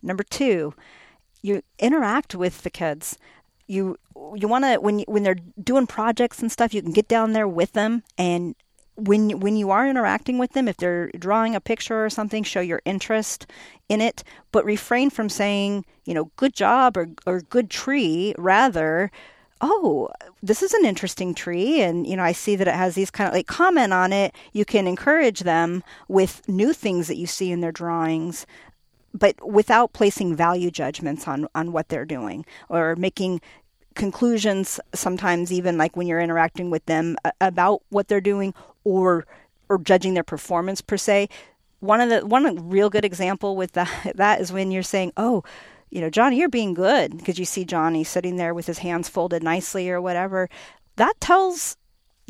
Number 0.04 0.24
two, 0.24 0.74
you 1.42 1.62
interact 1.80 2.36
with 2.36 2.62
the 2.62 2.70
kids. 2.70 3.18
You 3.68 3.98
you 4.36 4.48
want 4.48 4.66
to 4.66 4.78
when 4.78 5.00
you, 5.00 5.06
when 5.08 5.24
they're 5.24 5.36
doing 5.64 5.88
projects 5.88 6.40
and 6.40 6.52
stuff, 6.52 6.74
you 6.74 6.82
can 6.82 6.92
get 6.92 7.08
down 7.08 7.34
there 7.34 7.48
with 7.48 7.74
them 7.74 8.04
and 8.18 8.56
when 8.96 9.40
when 9.40 9.56
you 9.56 9.72
are 9.72 9.88
interacting 9.88 10.38
with 10.38 10.54
them, 10.54 10.68
if 10.68 10.78
they're 10.78 11.10
drawing 11.18 11.56
a 11.56 11.62
picture 11.62 12.06
or 12.06 12.10
something, 12.10 12.44
show 12.44 12.62
your 12.62 12.82
interest 12.86 13.48
in 13.90 14.02
it, 14.02 14.24
but 14.52 14.66
refrain 14.66 15.10
from 15.10 15.30
saying, 15.30 15.86
you 16.06 16.14
know, 16.14 16.32
good 16.36 16.54
job 16.54 16.98
or 16.98 17.10
or 17.26 17.42
good 17.42 17.70
tree, 17.70 18.34
rather 18.38 19.12
oh, 19.62 20.10
this 20.42 20.64
is 20.64 20.74
an 20.74 20.86
interesting 20.86 21.34
tree. 21.34 21.82
And, 21.82 22.06
you 22.06 22.18
know, 22.18 22.24
I 22.24 22.32
see 22.32 22.56
that 22.56 22.68
it 22.68 22.74
has 22.74 22.96
these 22.96 23.12
kind 23.12 23.28
of 23.28 23.34
like 23.34 23.48
comment 23.48 23.94
on 23.94 24.12
it. 24.12 24.36
You 24.54 24.66
can 24.66 24.88
encourage 24.88 25.42
them 25.42 25.84
with 26.08 26.42
new 26.50 26.74
things 26.74 27.08
that 27.08 27.18
you 27.18 27.28
see 27.28 27.52
in 27.52 27.62
their 27.62 27.72
drawings, 27.72 28.46
but 29.14 29.36
without 29.48 29.94
placing 29.94 30.36
value 30.36 30.72
judgments 30.72 31.28
on, 31.28 31.48
on 31.54 31.72
what 31.72 31.90
they're 31.90 32.06
doing 32.06 32.46
or 32.70 32.96
making 32.96 33.42
conclusions 33.94 34.80
sometimes 34.94 35.52
even 35.52 35.78
like 35.78 35.98
when 35.98 36.08
you're 36.08 36.20
interacting 36.20 36.70
with 36.70 36.86
them 36.86 37.18
about 37.42 37.82
what 37.90 38.08
they're 38.08 38.22
doing 38.22 38.54
or 38.84 39.26
or 39.70 39.78
judging 39.78 40.14
their 40.14 40.24
performance 40.24 40.82
per 40.82 40.98
se 40.98 41.30
one 41.80 42.00
of 42.02 42.10
the 42.10 42.26
one 42.26 42.70
real 42.70 42.90
good 42.90 43.06
example 43.06 43.56
with 43.56 43.72
that 43.74 44.12
that 44.16 44.42
is 44.42 44.52
when 44.52 44.72
you're 44.72 44.84
saying 44.84 45.12
oh 45.18 45.44
you 45.90 46.02
know 46.02 46.10
johnny 46.10 46.38
you're 46.38 46.50
being 46.50 46.74
good 46.74 47.18
because 47.18 47.38
you 47.40 47.46
see 47.46 47.66
johnny 47.66 48.04
sitting 48.04 48.36
there 48.38 48.54
with 48.54 48.68
his 48.68 48.80
hands 48.80 49.10
folded 49.10 49.44
nicely 49.44 49.90
or 49.90 50.02
whatever 50.02 50.50
that 50.98 51.14
tells 51.20 51.78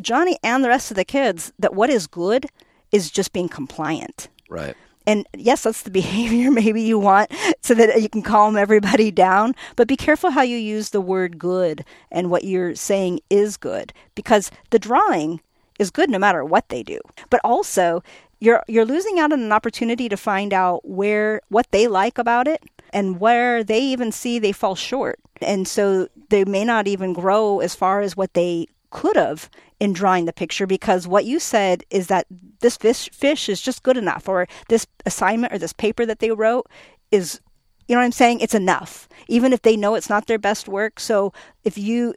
johnny 0.02 0.38
and 0.44 0.64
the 0.64 0.70
rest 0.70 0.92
of 0.92 0.96
the 0.98 1.06
kids 1.06 1.52
that 1.60 1.74
what 1.76 1.90
is 1.90 2.08
good 2.08 2.46
is 2.92 3.10
just 3.12 3.34
being 3.34 3.50
compliant 3.50 4.28
Right. 4.50 4.76
and 5.08 5.26
yes, 5.38 5.64
that's 5.64 5.84
the 5.84 5.92
behavior 6.02 6.52
maybe 6.52 6.82
you 6.82 7.00
want 7.00 7.32
so 7.62 7.74
that 7.74 8.02
you 8.02 8.10
can 8.10 8.22
calm 8.22 8.58
everybody 8.58 9.10
down. 9.12 9.56
But 9.78 9.88
be 9.88 9.96
careful 9.96 10.30
how 10.32 10.42
you 10.42 10.58
use 10.58 10.90
the 10.90 11.00
word 11.00 11.40
good 11.40 11.86
and 12.12 12.30
what 12.30 12.44
you're 12.44 12.76
saying 12.76 13.22
is 13.30 13.56
good 13.56 13.94
because 14.14 14.52
the 14.72 14.80
drawing 14.80 15.40
is 15.82 15.92
good 15.92 16.10
no 16.10 16.20
matter 16.20 16.46
what 16.46 16.70
they 16.70 16.84
do. 16.84 17.00
But 17.30 17.42
also, 17.44 18.04
you're 18.40 18.64
you're 18.68 18.86
losing 18.86 19.20
out 19.20 19.34
on 19.34 19.42
an 19.42 19.52
opportunity 19.52 20.08
to 20.08 20.16
find 20.16 20.54
out 20.54 20.88
where 20.88 21.42
what 21.50 21.68
they 21.72 21.88
like 21.88 22.18
about 22.18 22.48
it 22.48 22.64
and 22.94 23.20
where 23.20 23.64
they 23.64 23.80
even 23.80 24.12
see 24.12 24.40
they 24.40 24.52
fall 24.52 24.76
short. 24.76 25.20
And 25.42 25.68
so 25.68 26.08
they 26.30 26.46
may 26.46 26.64
not 26.64 26.88
even 26.88 27.14
grow 27.14 27.60
as 27.60 27.76
far 27.76 28.02
as 28.02 28.16
what 28.16 28.34
they 28.34 28.68
could 28.92 29.16
have 29.16 29.50
in 29.80 29.94
drawing 29.94 30.26
the 30.26 30.34
picture 30.34 30.68
because 30.68 31.08
what 31.08 31.26
you 31.26 31.40
said 31.40 31.84
is 31.90 32.08
that 32.08 32.28
this 32.60 32.78
fish 32.78 33.10
fish 33.12 33.50
is 33.50 33.62
just 33.62 33.84
good 33.84 33.98
enough 33.98 34.28
or 34.28 34.48
this 34.68 34.86
assignment 35.06 35.54
or 35.54 35.58
this 35.58 35.74
paper 35.74 36.06
that 36.06 36.20
they 36.20 36.30
wrote 36.30 36.68
is 37.10 37.40
you 37.88 37.96
know 37.96 38.02
what 38.02 38.06
I'm 38.06 38.12
saying 38.12 38.42
it's 38.42 38.54
enough 38.54 39.08
even 39.28 39.54
if 39.54 39.62
they 39.62 39.78
know 39.78 39.96
it's 39.96 40.10
not 40.10 40.28
their 40.28 40.38
best 40.38 40.68
work 40.68 41.00
so 41.00 41.34
if 41.64 41.78
you 41.78 42.14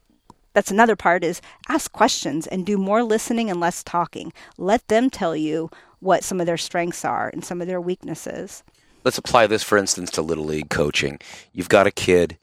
that's 0.55 0.71
another 0.71 0.97
part 0.97 1.23
is 1.23 1.43
ask 1.69 1.93
questions 1.93 2.47
and 2.47 2.65
do 2.65 2.79
more 2.79 3.03
listening 3.03 3.51
and 3.51 3.61
less 3.61 3.83
talking 3.85 4.33
let 4.57 4.87
them 4.89 5.11
tell 5.11 5.37
you 5.37 5.69
what 6.01 6.25
some 6.25 6.41
of 6.41 6.47
their 6.47 6.57
strengths 6.57 7.05
are 7.05 7.29
and 7.29 7.45
some 7.45 7.61
of 7.61 7.67
their 7.67 7.81
weaknesses 7.81 8.63
Let's 9.05 9.19
apply 9.19 9.47
this, 9.47 9.63
for 9.63 9.77
instance, 9.77 10.11
to 10.13 10.23
Little 10.23 10.47
League 10.47 10.71
coaching. 10.71 11.21
You've 11.53 11.69
got 11.69 11.87
a 11.87 11.91
kid. 11.91 12.39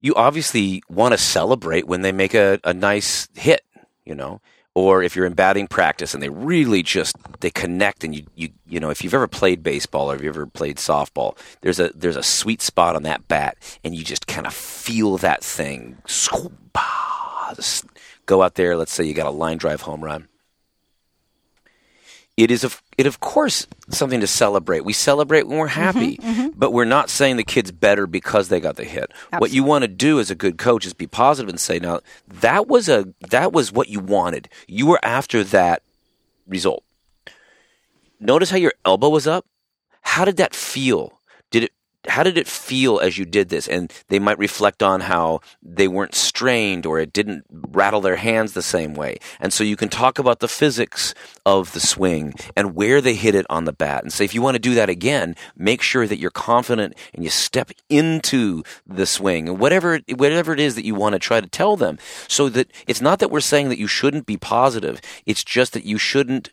You 0.00 0.14
obviously 0.14 0.82
want 0.88 1.12
to 1.12 1.18
celebrate 1.18 1.86
when 1.86 2.02
they 2.02 2.10
make 2.10 2.34
a, 2.34 2.58
a 2.64 2.74
nice 2.74 3.28
hit, 3.34 3.62
you 4.04 4.14
know, 4.16 4.40
or 4.74 5.04
if 5.04 5.14
you're 5.14 5.26
in 5.26 5.34
batting 5.34 5.68
practice 5.68 6.14
and 6.14 6.22
they 6.22 6.28
really 6.28 6.82
just 6.82 7.16
they 7.40 7.50
connect 7.50 8.02
and 8.02 8.14
you 8.14 8.24
you 8.34 8.48
you 8.66 8.80
know 8.80 8.90
if 8.90 9.04
you've 9.04 9.14
ever 9.14 9.28
played 9.28 9.62
baseball 9.62 10.10
or 10.10 10.14
if 10.14 10.22
you've 10.22 10.36
ever 10.36 10.46
played 10.46 10.76
softball 10.76 11.36
there's 11.60 11.80
a 11.80 11.90
there's 11.94 12.16
a 12.16 12.22
sweet 12.22 12.62
spot 12.62 12.94
on 12.94 13.02
that 13.02 13.26
bat 13.26 13.58
and 13.82 13.96
you 13.96 14.04
just 14.04 14.28
kind 14.28 14.46
of 14.46 14.54
feel 14.54 15.18
that 15.18 15.42
thing 15.42 15.98
Just 17.56 17.84
go 18.26 18.42
out 18.42 18.54
there 18.54 18.76
let's 18.76 18.92
say 18.92 19.04
you 19.04 19.12
got 19.12 19.26
a 19.26 19.30
line 19.30 19.58
drive 19.58 19.80
home 19.80 20.04
run 20.04 20.28
it 22.36 22.50
is 22.50 22.64
of 22.64 22.82
it 22.96 23.06
of 23.06 23.20
course 23.20 23.66
something 23.90 24.20
to 24.20 24.26
celebrate. 24.26 24.84
We 24.84 24.92
celebrate 24.92 25.46
when 25.46 25.58
we're 25.58 25.66
happy, 25.66 26.16
mm-hmm, 26.16 26.30
mm-hmm. 26.30 26.48
but 26.58 26.72
we're 26.72 26.84
not 26.84 27.10
saying 27.10 27.36
the 27.36 27.44
kid's 27.44 27.70
better 27.70 28.06
because 28.06 28.48
they 28.48 28.60
got 28.60 28.76
the 28.76 28.84
hit. 28.84 29.12
What 29.38 29.50
you 29.50 29.62
want 29.62 29.82
to 29.82 29.88
do 29.88 30.20
as 30.20 30.30
a 30.30 30.34
good 30.34 30.56
coach 30.56 30.86
is 30.86 30.94
be 30.94 31.06
positive 31.06 31.50
and 31.50 31.60
say, 31.60 31.78
"Now 31.78 32.00
that 32.28 32.66
was 32.66 32.88
a 32.88 33.12
that 33.30 33.52
was 33.52 33.72
what 33.72 33.88
you 33.88 34.00
wanted. 34.00 34.48
You 34.66 34.86
were 34.86 35.00
after 35.02 35.44
that 35.44 35.82
result. 36.46 36.84
Notice 38.18 38.50
how 38.50 38.56
your 38.56 38.74
elbow 38.84 39.08
was 39.08 39.26
up. 39.26 39.46
How 40.02 40.24
did 40.24 40.38
that 40.38 40.54
feel? 40.54 41.19
How 42.08 42.22
did 42.22 42.38
it 42.38 42.48
feel 42.48 42.98
as 42.98 43.18
you 43.18 43.24
did 43.24 43.50
this? 43.50 43.68
And 43.68 43.92
they 44.08 44.18
might 44.18 44.38
reflect 44.38 44.82
on 44.82 45.02
how 45.02 45.40
they 45.62 45.86
weren't 45.86 46.14
strained 46.14 46.86
or 46.86 46.98
it 46.98 47.12
didn't 47.12 47.44
rattle 47.50 48.00
their 48.00 48.16
hands 48.16 48.52
the 48.52 48.62
same 48.62 48.94
way. 48.94 49.18
And 49.38 49.52
so 49.52 49.64
you 49.64 49.76
can 49.76 49.90
talk 49.90 50.18
about 50.18 50.40
the 50.40 50.48
physics 50.48 51.14
of 51.44 51.72
the 51.72 51.80
swing 51.80 52.34
and 52.56 52.74
where 52.74 53.00
they 53.00 53.14
hit 53.14 53.34
it 53.34 53.46
on 53.50 53.64
the 53.64 53.72
bat 53.72 54.02
and 54.02 54.12
say, 54.12 54.24
if 54.24 54.34
you 54.34 54.40
want 54.40 54.54
to 54.54 54.60
do 54.60 54.74
that 54.74 54.88
again, 54.88 55.36
make 55.56 55.82
sure 55.82 56.06
that 56.06 56.18
you're 56.18 56.30
confident 56.30 56.94
and 57.12 57.22
you 57.22 57.30
step 57.30 57.70
into 57.88 58.62
the 58.86 59.06
swing 59.06 59.48
and 59.48 59.58
whatever, 59.58 60.00
whatever 60.16 60.52
it 60.54 60.60
is 60.60 60.74
that 60.76 60.86
you 60.86 60.94
want 60.94 61.12
to 61.12 61.18
try 61.18 61.40
to 61.40 61.48
tell 61.48 61.76
them 61.76 61.98
so 62.28 62.48
that 62.48 62.70
it's 62.86 63.02
not 63.02 63.18
that 63.18 63.30
we're 63.30 63.40
saying 63.40 63.68
that 63.68 63.78
you 63.78 63.86
shouldn't 63.86 64.26
be 64.26 64.38
positive. 64.38 65.00
It's 65.26 65.44
just 65.44 65.74
that 65.74 65.84
you 65.84 65.98
shouldn't 65.98 66.50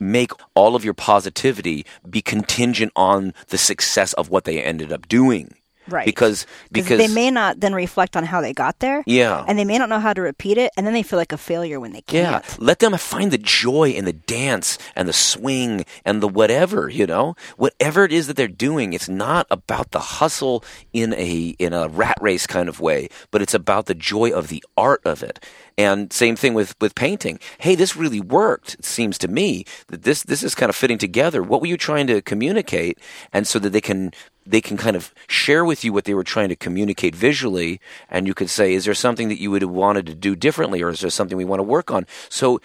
make 0.00 0.32
all 0.54 0.74
of 0.74 0.84
your 0.84 0.94
positivity 0.94 1.84
be 2.08 2.22
contingent 2.22 2.92
on 2.96 3.34
the 3.48 3.58
success 3.58 4.12
of 4.14 4.30
what 4.30 4.44
they 4.44 4.62
ended 4.62 4.92
up 4.92 5.08
doing. 5.08 5.57
Right. 5.88 6.06
Because 6.06 6.46
because 6.70 6.98
they 6.98 7.08
may 7.08 7.30
not 7.30 7.60
then 7.60 7.74
reflect 7.74 8.16
on 8.16 8.24
how 8.24 8.40
they 8.40 8.52
got 8.52 8.78
there. 8.80 9.02
Yeah. 9.06 9.44
And 9.46 9.58
they 9.58 9.64
may 9.64 9.78
not 9.78 9.88
know 9.88 10.00
how 10.00 10.12
to 10.12 10.20
repeat 10.20 10.58
it, 10.58 10.72
and 10.76 10.86
then 10.86 10.94
they 10.94 11.02
feel 11.02 11.18
like 11.18 11.32
a 11.32 11.38
failure 11.38 11.80
when 11.80 11.92
they 11.92 12.02
can't. 12.02 12.44
Yeah, 12.44 12.54
let 12.58 12.78
them 12.78 12.96
find 12.96 13.30
the 13.30 13.38
joy 13.38 13.90
in 13.90 14.04
the 14.04 14.12
dance 14.12 14.78
and 14.94 15.08
the 15.08 15.12
swing 15.12 15.84
and 16.04 16.22
the 16.22 16.28
whatever, 16.28 16.88
you 16.88 17.06
know? 17.06 17.34
Whatever 17.56 18.04
it 18.04 18.12
is 18.12 18.26
that 18.26 18.36
they're 18.36 18.48
doing, 18.48 18.92
it's 18.92 19.08
not 19.08 19.46
about 19.50 19.90
the 19.90 20.00
hustle 20.00 20.64
in 20.92 21.14
a 21.14 21.54
in 21.58 21.72
a 21.72 21.88
rat 21.88 22.18
race 22.20 22.46
kind 22.46 22.68
of 22.68 22.80
way, 22.80 23.08
but 23.30 23.42
it's 23.42 23.54
about 23.54 23.86
the 23.86 23.94
joy 23.94 24.30
of 24.30 24.48
the 24.48 24.62
art 24.76 25.00
of 25.04 25.22
it. 25.22 25.44
And 25.76 26.12
same 26.12 26.36
thing 26.36 26.54
with 26.54 26.74
with 26.80 26.94
painting. 26.94 27.38
Hey, 27.58 27.74
this 27.74 27.96
really 27.96 28.20
worked. 28.20 28.74
It 28.74 28.84
seems 28.84 29.16
to 29.18 29.28
me 29.28 29.64
that 29.88 30.02
this 30.02 30.22
this 30.24 30.42
is 30.42 30.54
kind 30.54 30.70
of 30.70 30.76
fitting 30.76 30.98
together. 30.98 31.42
What 31.42 31.60
were 31.60 31.68
you 31.68 31.76
trying 31.76 32.06
to 32.08 32.20
communicate? 32.20 32.98
And 33.32 33.46
so 33.46 33.58
that 33.60 33.70
they 33.70 33.80
can 33.80 34.12
they 34.48 34.60
can 34.60 34.76
kind 34.76 34.96
of 34.96 35.12
share 35.28 35.64
with 35.64 35.84
you 35.84 35.92
what 35.92 36.04
they 36.04 36.14
were 36.14 36.24
trying 36.24 36.48
to 36.48 36.56
communicate 36.56 37.14
visually, 37.14 37.80
and 38.08 38.26
you 38.26 38.34
could 38.34 38.48
say, 38.48 38.72
is 38.72 38.86
there 38.86 38.94
something 38.94 39.28
that 39.28 39.40
you 39.40 39.50
would 39.50 39.62
have 39.62 39.70
wanted 39.70 40.06
to 40.06 40.14
do 40.14 40.34
differently, 40.34 40.82
or 40.82 40.88
is 40.88 41.00
there 41.00 41.10
something 41.10 41.36
we 41.36 41.44
want 41.44 41.60
to 41.60 41.64
work 41.64 41.90
on? 41.90 42.06
So 42.30 42.60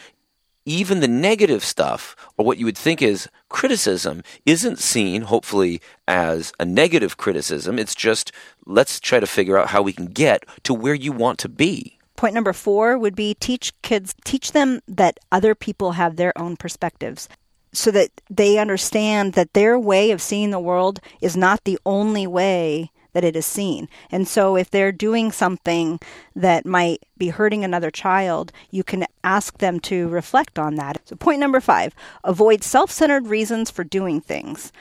even 0.66 1.02
the 1.02 1.10
negative 1.10 1.62
stuff, 1.64 2.16
or 2.38 2.46
what 2.46 2.58
you 2.58 2.66
would 2.66 2.78
think 2.78 3.02
is 3.02 3.28
criticism, 3.50 4.24
isn't 4.46 4.80
seen, 4.80 5.24
hopefully, 5.24 5.82
as 6.08 6.54
a 6.58 6.64
negative 6.64 7.18
criticism. 7.18 7.78
It's 7.78 7.96
just 7.96 8.32
let's 8.66 9.02
try 9.02 9.20
to 9.20 9.28
figure 9.28 9.58
out 9.58 9.68
how 9.68 9.82
we 9.82 9.92
can 9.92 10.06
get 10.06 10.46
to 10.64 10.74
where 10.74 10.94
you 10.94 11.12
want 11.12 11.38
to 11.40 11.50
be. 11.50 12.00
Point 12.16 12.34
number 12.34 12.54
four 12.54 12.98
would 12.98 13.16
be 13.16 13.34
teach 13.34 13.74
kids, 13.82 14.16
teach 14.24 14.54
them 14.54 14.80
that 14.88 15.20
other 15.34 15.54
people 15.54 15.94
have 15.94 16.16
their 16.16 16.32
own 16.38 16.56
perspectives 16.56 17.28
so 17.74 17.92
that 17.92 18.10
they 18.30 18.58
understand 18.58 19.34
that 19.34 19.54
their 19.54 19.78
way 19.78 20.12
of 20.12 20.22
seeing 20.22 20.52
the 20.52 20.60
world 20.60 21.00
is 21.22 21.36
not 21.36 21.64
the 21.64 21.80
only 21.86 22.28
way 22.28 22.92
that 23.14 23.24
it 23.24 23.36
is 23.36 23.46
seen. 23.46 23.88
And 24.12 24.28
so 24.28 24.56
if 24.56 24.70
they're 24.70 24.92
doing 24.92 25.32
something 25.32 26.00
that 26.36 26.66
might 26.66 27.04
be 27.18 27.30
hurting 27.30 27.64
another 27.64 27.92
child, 27.92 28.52
you 28.72 28.84
can 28.84 29.06
ask 29.24 29.60
them 29.60 29.80
to 29.82 30.08
reflect 30.10 30.60
on 30.60 30.76
that. 30.76 31.02
So 31.06 31.16
point 31.16 31.40
number 31.40 31.60
5, 31.60 31.96
avoid 32.24 32.64
self-centered 32.64 33.28
reasons 33.28 33.70
for 33.70 33.84
doing 33.84 34.20
things. 34.20 34.72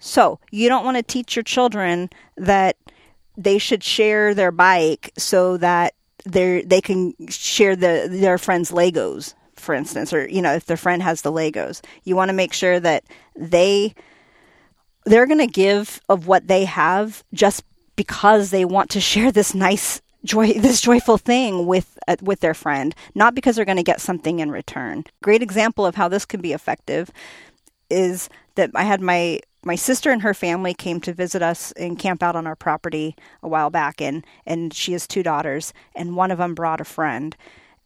So, 0.00 0.38
you 0.52 0.68
don't 0.68 0.84
want 0.84 0.96
to 0.96 1.02
teach 1.02 1.34
your 1.34 1.42
children 1.42 2.08
that 2.36 2.76
they 3.36 3.58
should 3.58 3.82
share 3.82 4.32
their 4.32 4.52
bike 4.52 5.12
so 5.18 5.56
that 5.56 5.94
they 6.24 6.62
they 6.62 6.80
can 6.80 7.14
share 7.28 7.74
the 7.74 8.06
their 8.10 8.38
friends 8.38 8.70
Legos 8.70 9.34
for 9.58 9.74
instance, 9.74 10.12
or 10.12 10.28
you 10.28 10.42
know, 10.42 10.54
if 10.54 10.66
their 10.66 10.76
friend 10.76 11.02
has 11.02 11.22
the 11.22 11.32
Legos, 11.32 11.82
you 12.04 12.16
want 12.16 12.28
to 12.28 12.34
make 12.34 12.52
sure 12.52 12.80
that 12.80 13.04
they 13.36 13.94
they're 15.04 15.26
going 15.26 15.38
to 15.38 15.46
give 15.46 16.00
of 16.08 16.26
what 16.26 16.48
they 16.48 16.64
have 16.64 17.24
just 17.32 17.64
because 17.96 18.50
they 18.50 18.64
want 18.64 18.90
to 18.90 19.00
share 19.00 19.32
this 19.32 19.54
nice 19.54 20.00
joy 20.24 20.52
this 20.56 20.80
joyful 20.80 21.18
thing 21.18 21.66
with 21.66 21.98
uh, 22.06 22.16
with 22.22 22.40
their 22.40 22.54
friend, 22.54 22.94
not 23.14 23.34
because 23.34 23.56
they're 23.56 23.64
going 23.64 23.76
to 23.76 23.82
get 23.82 24.00
something 24.00 24.40
in 24.40 24.50
return. 24.50 25.04
Great 25.22 25.42
example 25.42 25.86
of 25.86 25.94
how 25.94 26.08
this 26.08 26.24
can 26.24 26.40
be 26.40 26.52
effective 26.52 27.10
is 27.90 28.28
that 28.54 28.70
I 28.74 28.84
had 28.84 29.00
my 29.00 29.40
my 29.64 29.74
sister 29.74 30.10
and 30.10 30.22
her 30.22 30.34
family 30.34 30.72
came 30.72 31.00
to 31.00 31.12
visit 31.12 31.42
us 31.42 31.72
and 31.72 31.98
camp 31.98 32.22
out 32.22 32.36
on 32.36 32.46
our 32.46 32.56
property 32.56 33.16
a 33.42 33.48
while 33.48 33.70
back 33.70 34.00
and 34.00 34.24
and 34.46 34.72
she 34.72 34.92
has 34.92 35.06
two 35.06 35.22
daughters 35.22 35.72
and 35.94 36.16
one 36.16 36.30
of 36.30 36.38
them 36.38 36.54
brought 36.54 36.80
a 36.80 36.84
friend 36.84 37.36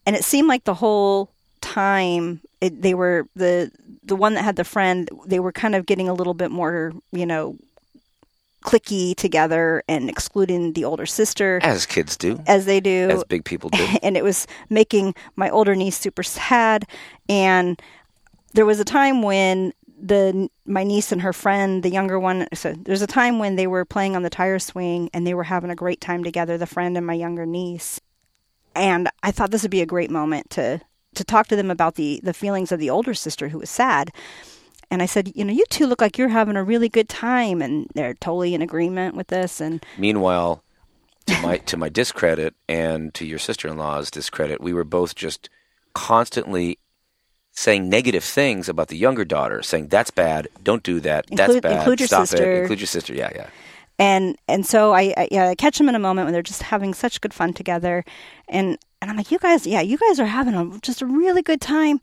and 0.07 0.17
it 0.17 0.25
seemed 0.25 0.49
like 0.49 0.65
the 0.65 0.75
whole 0.75 1.32
time 1.63 2.41
it, 2.61 2.83
they 2.83 2.95
were 2.95 3.27
the 3.35 3.71
the 4.05 4.17
one 4.17 4.35
that 4.35 4.45
had 4.45 4.57
the 4.57 4.65
friend 4.65 5.09
they 5.27 5.41
were 5.41 5.53
kind 5.53 5.75
of 5.75 5.87
getting 5.87 6.09
a 6.09 6.15
little 6.15 6.35
bit 6.35 6.51
more 6.51 6.93
you 7.13 7.25
know 7.25 7.57
clicky 8.63 9.15
together 9.15 9.83
and 9.89 10.09
excluding 10.09 10.73
the 10.73 10.85
older 10.85 11.07
sister. 11.07 11.59
As 11.63 11.85
kids 11.85 12.17
do, 12.17 12.41
as 12.47 12.65
they 12.65 12.81
do. 12.81 13.11
As 13.11 13.25
big 13.25 13.45
people 13.45 13.71
do. 13.71 13.87
and 14.03 14.17
it 14.17 14.25
was 14.25 14.47
making 14.71 15.15
my 15.37 15.51
older 15.51 15.75
niece 15.75 15.99
super 15.99 16.23
sad. 16.23 16.87
And 17.29 17.81
there 18.55 18.67
was 18.67 18.81
a 18.81 18.85
time 18.85 19.23
when 19.23 19.73
the 20.01 20.49
my 20.65 20.83
niece 20.83 21.13
and 21.13 21.23
her 21.23 21.33
friend 21.33 21.85
the 21.85 21.89
younger 21.89 22.19
one 22.19 22.49
so 22.53 22.73
there's 22.73 23.03
a 23.03 23.07
time 23.07 23.39
when 23.39 23.55
they 23.55 23.69
were 23.69 23.85
playing 23.85 24.17
on 24.17 24.25
the 24.25 24.31
tire 24.31 24.59
swing 24.59 25.09
and 25.15 25.25
they 25.25 25.35
were 25.35 25.45
having 25.45 25.71
a 25.71 25.77
great 25.77 26.01
time 26.01 26.25
together 26.25 26.59
the 26.59 26.67
friend 26.67 26.97
and 26.97 27.07
my 27.07 27.15
younger 27.15 27.47
niece. 27.47 28.01
And 28.75 29.09
i 29.23 29.31
thought 29.31 29.51
this 29.51 29.63
would 29.63 29.71
be 29.71 29.83
a 29.83 29.87
great 29.87 30.11
moment 30.11 30.51
to 30.51 30.81
to 31.15 31.25
talk 31.25 31.47
to 31.49 31.57
them 31.57 31.71
about 31.71 31.95
the 31.97 32.21
the 32.23 32.35
feelings 32.35 32.73
of 32.73 32.79
the 32.81 32.91
older 32.91 33.15
sister 33.15 33.49
who 33.49 33.59
was 33.59 33.71
sad. 33.71 34.11
And 34.91 35.03
i 35.03 35.07
said 35.07 35.33
you 35.35 35.45
know 35.45 35.53
you 35.55 35.65
two 35.71 35.87
look 35.87 36.01
like 36.03 36.19
you're 36.19 36.29
having 36.29 36.57
a 36.57 36.63
really 36.65 36.89
good 36.91 37.09
time 37.09 37.63
and 37.63 37.87
they're 37.95 38.13
totally 38.15 38.55
in 38.55 38.61
agreement 38.61 39.15
with 39.17 39.29
this 39.29 39.61
and 39.61 39.85
Meanwhile, 39.99 40.63
to 41.27 41.41
my 41.41 41.57
to 41.59 41.77
my 41.79 41.89
discredit 41.89 42.55
and 42.69 43.15
to 43.15 43.25
your 43.27 43.39
sister 43.39 43.69
in 43.69 43.79
law's 43.79 44.11
discredit, 44.11 44.61
we 44.61 44.73
were 44.75 44.85
both 44.85 45.15
just 45.15 45.49
constantly 45.95 46.79
saying 47.53 47.89
negative 47.89 48.25
things 48.25 48.69
about 48.69 48.89
the 48.89 48.97
younger 48.97 49.25
daughter, 49.25 49.63
saying 49.63 49.89
that's 49.89 50.11
bad, 50.11 50.49
don't 50.63 50.83
do 50.83 51.01
that, 51.01 51.27
that's 51.29 51.55
Include- 51.55 51.63
bad, 51.63 51.77
include 51.79 52.01
your 52.01 52.07
stop 52.07 52.27
sister. 52.27 52.53
it, 52.53 52.61
include 52.63 52.81
your 52.81 52.87
sister, 52.87 53.15
yeah, 53.15 53.31
yeah. 53.35 53.49
And 53.99 54.37
and 54.49 54.67
so 54.67 54.93
I, 54.93 55.15
I 55.17 55.29
yeah 55.31 55.49
I 55.49 55.55
catch 55.55 55.79
them 55.79 55.89
in 55.89 55.95
a 55.95 55.99
moment 55.99 56.27
when 56.27 56.33
they're 56.33 56.43
just 56.43 56.63
having 56.65 56.95
such 56.95 57.21
good 57.21 57.35
fun 57.35 57.53
together, 57.53 58.05
and 58.49 58.79
and 59.01 59.11
I'm 59.11 59.17
like, 59.17 59.31
you 59.31 59.39
guys, 59.39 59.67
yeah, 59.67 59.81
you 59.81 59.99
guys 59.99 60.21
are 60.21 60.27
having 60.27 60.55
a, 60.55 60.79
just 60.81 61.03
a 61.03 61.07
really 61.07 61.43
good 61.43 61.61
time, 61.61 62.01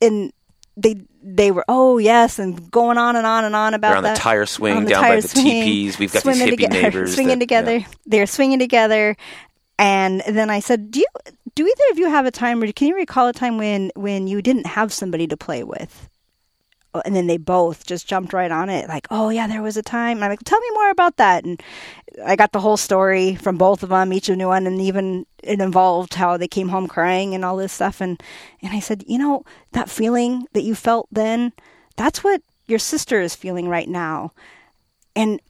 and 0.00 0.32
they 0.76 0.96
they 1.22 1.50
were 1.50 1.64
oh 1.68 1.98
yes 1.98 2.38
and 2.38 2.70
going 2.70 2.98
on 2.98 3.14
and 3.14 3.26
on 3.26 3.44
and 3.44 3.54
on 3.54 3.74
about 3.74 3.90
They're 3.90 3.96
on 3.98 4.14
the 4.14 4.14
tire 4.18 4.46
swing 4.46 4.84
the 4.84 4.90
down 4.90 5.02
tire 5.02 5.16
by 5.16 5.20
the 5.20 5.28
swing, 5.28 5.44
teepees. 5.44 5.98
We've 5.98 6.12
got 6.12 6.24
these 6.24 6.38
hippie 6.40 6.50
together, 6.50 6.72
neighbors 6.82 7.14
swinging 7.14 7.38
that- 7.38 7.40
together. 7.40 7.76
yeah. 7.78 7.86
They're 8.06 8.26
swinging 8.26 8.58
together, 8.58 9.16
and 9.78 10.22
then 10.26 10.50
I 10.50 10.60
said, 10.60 10.90
do 10.90 11.00
you 11.00 11.06
do 11.54 11.66
either 11.66 11.84
of 11.92 11.98
you 11.98 12.08
have 12.08 12.24
a 12.26 12.30
time? 12.30 12.62
Or 12.62 12.72
can 12.72 12.88
you 12.88 12.96
recall 12.96 13.28
a 13.28 13.32
time 13.32 13.58
when 13.58 13.90
when 13.94 14.26
you 14.26 14.40
didn't 14.42 14.66
have 14.66 14.92
somebody 14.92 15.26
to 15.26 15.36
play 15.36 15.62
with? 15.62 16.08
And 17.04 17.16
then 17.16 17.26
they 17.26 17.38
both 17.38 17.86
just 17.86 18.06
jumped 18.06 18.32
right 18.32 18.50
on 18.50 18.68
it 18.68 18.88
like 18.88 19.06
oh 19.10 19.30
yeah 19.30 19.46
there 19.46 19.62
was 19.62 19.76
a 19.76 19.82
time. 19.82 20.18
And 20.18 20.24
i'm 20.24 20.30
like 20.30 20.40
tell 20.44 20.60
me 20.60 20.70
more 20.74 20.90
about 20.90 21.16
that. 21.16 21.44
And 21.44 21.62
i 22.24 22.36
got 22.36 22.52
the 22.52 22.60
whole 22.60 22.76
story 22.76 23.34
from 23.36 23.56
both 23.56 23.82
of 23.82 23.88
them 23.88 24.12
each 24.12 24.28
a 24.28 24.36
new 24.36 24.48
one 24.48 24.66
and 24.66 24.80
even 24.80 25.26
it 25.42 25.60
involved 25.60 26.14
how 26.14 26.36
they 26.36 26.48
came 26.48 26.68
home 26.68 26.86
crying 26.88 27.34
and 27.34 27.44
all 27.44 27.56
this 27.56 27.72
stuff. 27.72 28.00
And 28.00 28.22
and 28.62 28.72
i 28.72 28.80
said 28.80 29.04
you 29.06 29.18
know 29.18 29.44
that 29.72 29.90
feeling 29.90 30.46
that 30.52 30.62
you 30.62 30.74
felt 30.74 31.08
then 31.10 31.52
that's 31.96 32.24
what 32.24 32.42
your 32.66 32.78
sister 32.78 33.20
is 33.20 33.34
feeling 33.34 33.68
right 33.68 33.88
now. 33.88 34.32
And 35.14 35.40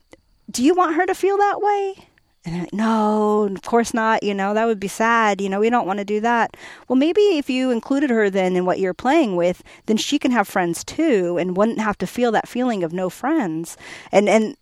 do 0.51 0.63
you 0.63 0.75
want 0.75 0.95
her 0.95 1.05
to 1.05 1.15
feel 1.15 1.37
that 1.37 1.61
way 1.61 2.07
and 2.45 2.55
they're 2.55 2.63
like, 2.63 2.73
no, 2.73 3.43
of 3.43 3.61
course 3.61 3.93
not. 3.93 4.23
You 4.23 4.33
know, 4.33 4.53
that 4.53 4.65
would 4.65 4.79
be 4.79 4.87
sad. 4.87 5.39
You 5.39 5.49
know, 5.49 5.59
we 5.59 5.69
don't 5.69 5.87
want 5.87 5.99
to 5.99 6.05
do 6.05 6.19
that. 6.21 6.57
Well, 6.87 6.97
maybe 6.97 7.21
if 7.37 7.49
you 7.49 7.71
included 7.71 8.09
her 8.09 8.29
then 8.29 8.55
in 8.55 8.65
what 8.65 8.79
you're 8.79 8.93
playing 8.93 9.35
with, 9.35 9.63
then 9.85 9.97
she 9.97 10.19
can 10.19 10.31
have 10.31 10.47
friends 10.47 10.83
too 10.83 11.37
and 11.39 11.55
wouldn't 11.55 11.79
have 11.79 11.97
to 11.99 12.07
feel 12.07 12.31
that 12.33 12.47
feeling 12.47 12.83
of 12.83 12.91
no 12.91 13.09
friends. 13.09 13.77
And, 14.11 14.27
and, 14.27 14.57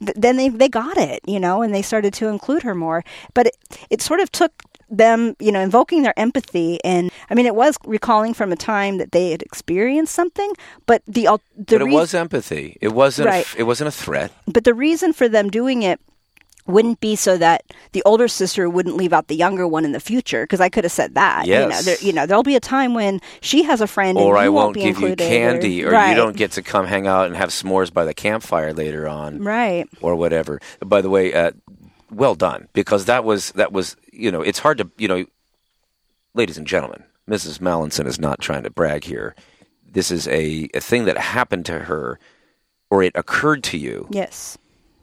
th- 0.00 0.16
then 0.16 0.36
they 0.36 0.48
they 0.48 0.68
got 0.68 0.96
it, 0.96 1.20
you 1.26 1.38
know, 1.38 1.62
and 1.62 1.74
they 1.74 1.82
started 1.82 2.12
to 2.14 2.28
include 2.28 2.62
her 2.62 2.74
more. 2.74 3.04
But 3.34 3.48
it, 3.48 3.56
it 3.90 4.02
sort 4.02 4.20
of 4.20 4.32
took 4.32 4.52
them, 4.88 5.36
you 5.38 5.52
know, 5.52 5.60
invoking 5.60 6.02
their 6.02 6.18
empathy. 6.18 6.82
And 6.84 7.10
I 7.28 7.34
mean, 7.34 7.46
it 7.46 7.54
was 7.54 7.76
recalling 7.84 8.34
from 8.34 8.50
a 8.50 8.56
time 8.56 8.98
that 8.98 9.12
they 9.12 9.30
had 9.30 9.42
experienced 9.42 10.14
something, 10.14 10.52
but 10.86 11.02
the, 11.06 11.28
the 11.56 11.78
but 11.78 11.82
it 11.82 11.90
was 11.90 12.14
empathy. 12.14 12.76
It 12.80 12.92
wasn't. 12.92 13.28
Right. 13.28 13.44
f- 13.46 13.56
it 13.56 13.64
wasn't 13.64 13.88
a 13.88 13.92
threat. 13.92 14.32
but 14.46 14.64
the 14.64 14.74
reason 14.74 15.12
for 15.12 15.28
them 15.28 15.50
doing 15.50 15.82
it 15.82 16.00
wouldn't 16.70 17.00
be 17.00 17.16
so 17.16 17.36
that 17.36 17.64
the 17.92 18.02
older 18.04 18.28
sister 18.28 18.68
wouldn't 18.70 18.96
leave 18.96 19.12
out 19.12 19.28
the 19.28 19.36
younger 19.36 19.66
one 19.68 19.84
in 19.84 19.92
the 19.92 20.00
future 20.00 20.44
because 20.44 20.60
I 20.60 20.68
could 20.68 20.84
have 20.84 20.92
said 20.92 21.14
that. 21.14 21.46
You 21.46 21.54
know, 21.54 21.68
Yes. 21.68 21.84
there, 21.84 21.96
you 22.00 22.12
know, 22.12 22.26
there'll 22.26 22.42
be 22.42 22.56
a 22.56 22.60
time 22.60 22.94
when 22.94 23.20
she 23.40 23.62
has 23.64 23.80
a 23.80 23.86
friend 23.86 24.16
Or 24.16 24.34
and 24.36 24.40
I 24.42 24.44
you 24.44 24.52
won't 24.52 24.74
be 24.74 24.80
give 24.80 24.98
you 25.00 25.08
included, 25.08 25.18
candy, 25.28 25.84
or, 25.84 25.90
right, 25.90 26.10
you 26.10 26.16
don't 26.16 26.36
get 26.36 26.52
to 26.52 26.62
come 26.62 26.86
hang 26.86 27.06
out 27.06 27.26
and 27.26 27.36
have 27.36 27.50
s'mores 27.50 27.92
by 27.92 28.04
the 28.04 28.14
campfire 28.14 28.72
later 28.72 29.06
on. 29.08 29.38
right. 29.42 29.86
or 30.00 30.14
whatever. 30.16 30.60
By 30.80 31.00
the 31.02 31.10
way, 31.10 31.34
uh, 31.34 31.50
well 32.10 32.34
done 32.34 32.68
because 32.72 33.04
that 33.04 33.22
was 33.24 33.52
that 33.52 33.70
was 33.72 33.96
you 34.12 34.32
know 34.32 34.42
it's 34.42 34.58
hard 34.58 34.78
to 34.78 34.90
you 34.98 35.06
know, 35.08 35.24
ladies 36.34 36.58
and 36.58 36.66
gentlemen, 36.66 37.04
Mrs. 37.28 37.58
Mallinson 37.60 38.06
is 38.06 38.18
not 38.18 38.40
trying 38.40 38.62
to 38.64 38.70
brag 38.70 39.04
here. 39.04 39.34
This 39.92 40.10
is 40.10 40.28
a, 40.28 40.68
a 40.74 40.80
thing 40.80 41.04
that 41.06 41.18
happened 41.18 41.66
to 41.66 41.80
her, 41.80 42.18
or 42.90 43.02
it 43.02 43.12
occurred 43.14 43.62
to 43.64 43.78
you. 43.78 44.06
Yes. 44.10 44.56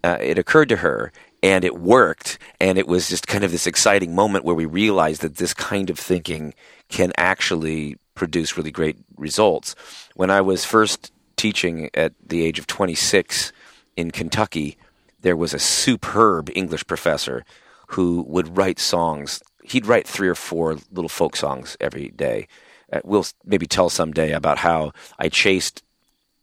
Uh, 0.04 0.18
it 0.22 0.38
occurred 0.38 0.70
to 0.70 0.78
her, 0.78 1.12
and 1.48 1.64
it 1.64 1.80
worked, 1.80 2.40
and 2.59 2.77
it 2.77 2.90
was 2.90 3.08
just 3.08 3.26
kind 3.26 3.45
of 3.45 3.51
this 3.51 3.67
exciting 3.67 4.14
moment 4.14 4.43
where 4.43 4.53
we 4.53 4.66
realized 4.66 5.22
that 5.22 5.38
this 5.38 5.53
kind 5.53 5.90
of 5.90 5.98
thinking 5.98 6.53
can 6.90 7.14
actually 7.16 7.95
produce 8.16 8.58
really 8.58 8.69
great 8.69 8.98
results. 9.16 9.74
When 10.16 10.30
I 10.30 10.42
was 10.42 10.66
first 10.66 11.14
teaching 11.38 11.90
at 11.93 12.11
the 12.22 12.43
age 12.43 12.59
of 12.59 12.67
26 12.67 13.53
in 13.95 14.11
Kentucky, 14.11 14.77
there 15.22 15.38
was 15.38 15.53
a 15.53 15.59
superb 15.59 16.50
English 16.53 16.85
professor 16.85 17.45
who 17.88 18.26
would 18.27 18.58
write 18.58 18.77
songs. 18.77 19.42
He'd 19.64 19.85
write 19.85 20.06
three 20.06 20.27
or 20.27 20.35
four 20.35 20.76
little 20.92 21.08
folk 21.08 21.38
songs 21.38 21.77
every 21.80 22.09
day. 22.09 22.50
Uh, 22.92 23.00
we'll 23.06 23.26
maybe 23.45 23.67
tell 23.67 23.90
someday 23.90 24.34
about 24.34 24.58
how 24.58 24.92
I 25.17 25.30
chased 25.30 25.82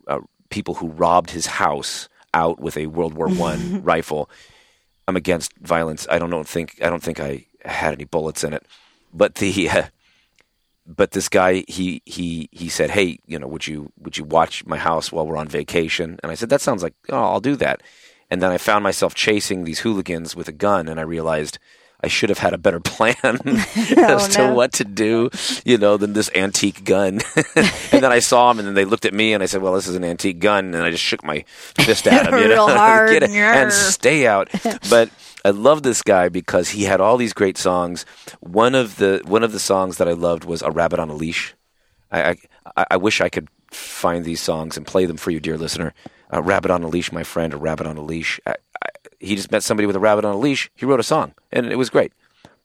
uh, 0.07 0.21
people 0.49 0.77
who 0.77 0.89
robbed 0.89 1.29
his 1.29 1.45
house 1.45 2.09
out 2.33 2.59
with 2.59 2.79
a 2.79 2.87
World 2.87 3.13
War 3.13 3.29
One 3.29 3.83
rifle. 3.93 4.31
I'm 5.07 5.17
against 5.17 5.57
violence. 5.59 6.07
I 6.11 6.19
don't, 6.19 6.49
think 6.49 6.79
I 6.83 6.89
don't 6.89 7.03
think 7.03 7.21
I 7.21 7.47
had 7.65 7.93
any 7.95 8.05
bullets 8.05 8.45
in 8.45 8.53
it, 8.53 8.67
but 9.13 9.37
the 9.37 9.69
uh, 9.71 9.85
but 10.87 11.13
this 11.13 11.29
guy 11.29 11.65
he 11.69 12.03
he 12.05 12.49
he 12.53 12.69
said, 12.69 12.91
"Hey, 12.91 13.19
you 13.27 13.39
know, 13.39 13.47
would 13.47 13.67
you 13.67 13.93
would 13.99 14.17
you 14.19 14.25
watch 14.25 14.67
my 14.67 14.77
house 14.77 15.11
while 15.13 15.27
we're 15.27 15.37
on 15.37 15.49
vacation?" 15.49 16.19
And 16.23 16.31
I 16.31 16.35
said, 16.35 16.49
"That 16.51 16.61
sounds 16.61 16.83
like 16.83 16.95
oh, 17.11 17.17
I'll 17.17 17.41
do 17.41 17.57
that." 17.57 17.83
And 18.31 18.43
then 18.43 18.51
I 18.51 18.59
found 18.59 18.83
myself 18.83 19.15
chasing 19.15 19.65
these 19.65 19.81
hooligans 19.81 20.35
with 20.35 20.49
a 20.49 20.53
gun, 20.53 20.89
and 20.89 20.99
I 20.99 21.05
realized 21.05 21.59
I 22.05 22.09
should 22.09 22.29
have 22.29 22.39
had 22.39 22.53
a 22.53 22.59
better 22.59 22.81
plan 22.95 23.15
as 23.25 23.39
oh, 23.47 24.29
to 24.33 24.39
no. 24.49 24.55
what 24.55 24.75
to 24.75 24.85
do, 24.85 25.31
you 25.65 25.79
know, 25.79 25.97
than 25.97 26.13
this 26.13 26.31
antique 26.35 26.85
gun. 26.85 27.21
and 27.57 28.03
then 28.03 28.13
I 28.13 28.19
saw 28.19 28.53
them, 28.53 28.59
and 28.59 28.69
then 28.69 28.75
they 28.75 28.85
looked 28.85 29.07
at 29.07 29.15
me, 29.15 29.33
and 29.33 29.43
I 29.43 29.47
said, 29.47 29.63
"Well, 29.63 29.73
this 29.73 29.89
is 29.89 29.95
an 29.95 30.05
antique 30.05 30.39
gun," 30.39 30.75
and 30.75 30.85
I 30.85 30.91
just 30.91 31.03
shook 31.03 31.25
my 31.25 31.45
fist 31.79 32.07
at 32.07 32.31
them, 32.31 32.41
you 32.41 32.49
know, 32.49 32.67
hard, 32.67 33.11
Get 33.11 33.23
it, 33.23 33.31
and 33.31 33.73
stay 33.73 34.27
out. 34.27 34.51
But 34.91 35.09
I 35.45 35.51
love 35.51 35.83
this 35.83 36.03
guy 36.03 36.29
because 36.29 36.71
he 36.71 36.85
had 36.85 37.01
all 37.01 37.17
these 37.17 37.33
great 37.33 37.57
songs. 37.57 38.05
One 38.41 38.75
of 38.75 38.97
the 38.97 39.23
one 39.25 39.43
of 39.43 39.53
the 39.53 39.61
songs 39.61 39.97
that 39.97 40.09
I 40.09 40.13
loved 40.13 40.45
was 40.45 40.61
"A 40.61 40.71
Rabbit 40.71 41.01
on 41.01 41.09
a 41.09 41.15
Leash." 41.15 41.55
I 42.13 42.37
I, 42.77 42.87
I 42.93 42.97
wish 42.99 43.21
I 43.21 43.31
could 43.31 43.49
find 43.71 44.25
these 44.25 44.41
songs 44.41 44.77
and 44.77 44.87
play 44.87 45.07
them 45.07 45.17
for 45.17 45.31
you, 45.31 45.41
dear 45.41 45.57
listener. 45.57 45.95
A 46.31 46.43
rabbit 46.43 46.71
on 46.71 46.83
a 46.83 46.89
leash, 46.89 47.13
my 47.13 47.23
friend. 47.23 47.55
A 47.55 47.57
rabbit 47.57 47.87
on 47.87 47.97
a 47.97 48.03
leash. 48.03 48.41
I, 48.47 48.57
he 49.25 49.37
just 49.37 49.51
met 49.51 49.63
somebody 49.63 49.87
with 49.87 49.97
a 49.97 50.01
rabbit 50.01 50.25
on 50.25 50.35
a 50.35 50.39
leash. 50.39 50.71
He 50.75 50.87
wrote 50.87 51.01
a 51.01 51.05
song, 51.05 51.35
and 51.53 51.67
it 51.67 51.77
was 51.77 51.91
great. 51.91 52.13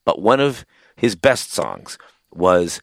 But 0.06 0.22
one 0.22 0.40
of 0.40 0.66
his 0.96 1.16
best 1.16 1.52
songs 1.52 1.98
was 2.32 2.82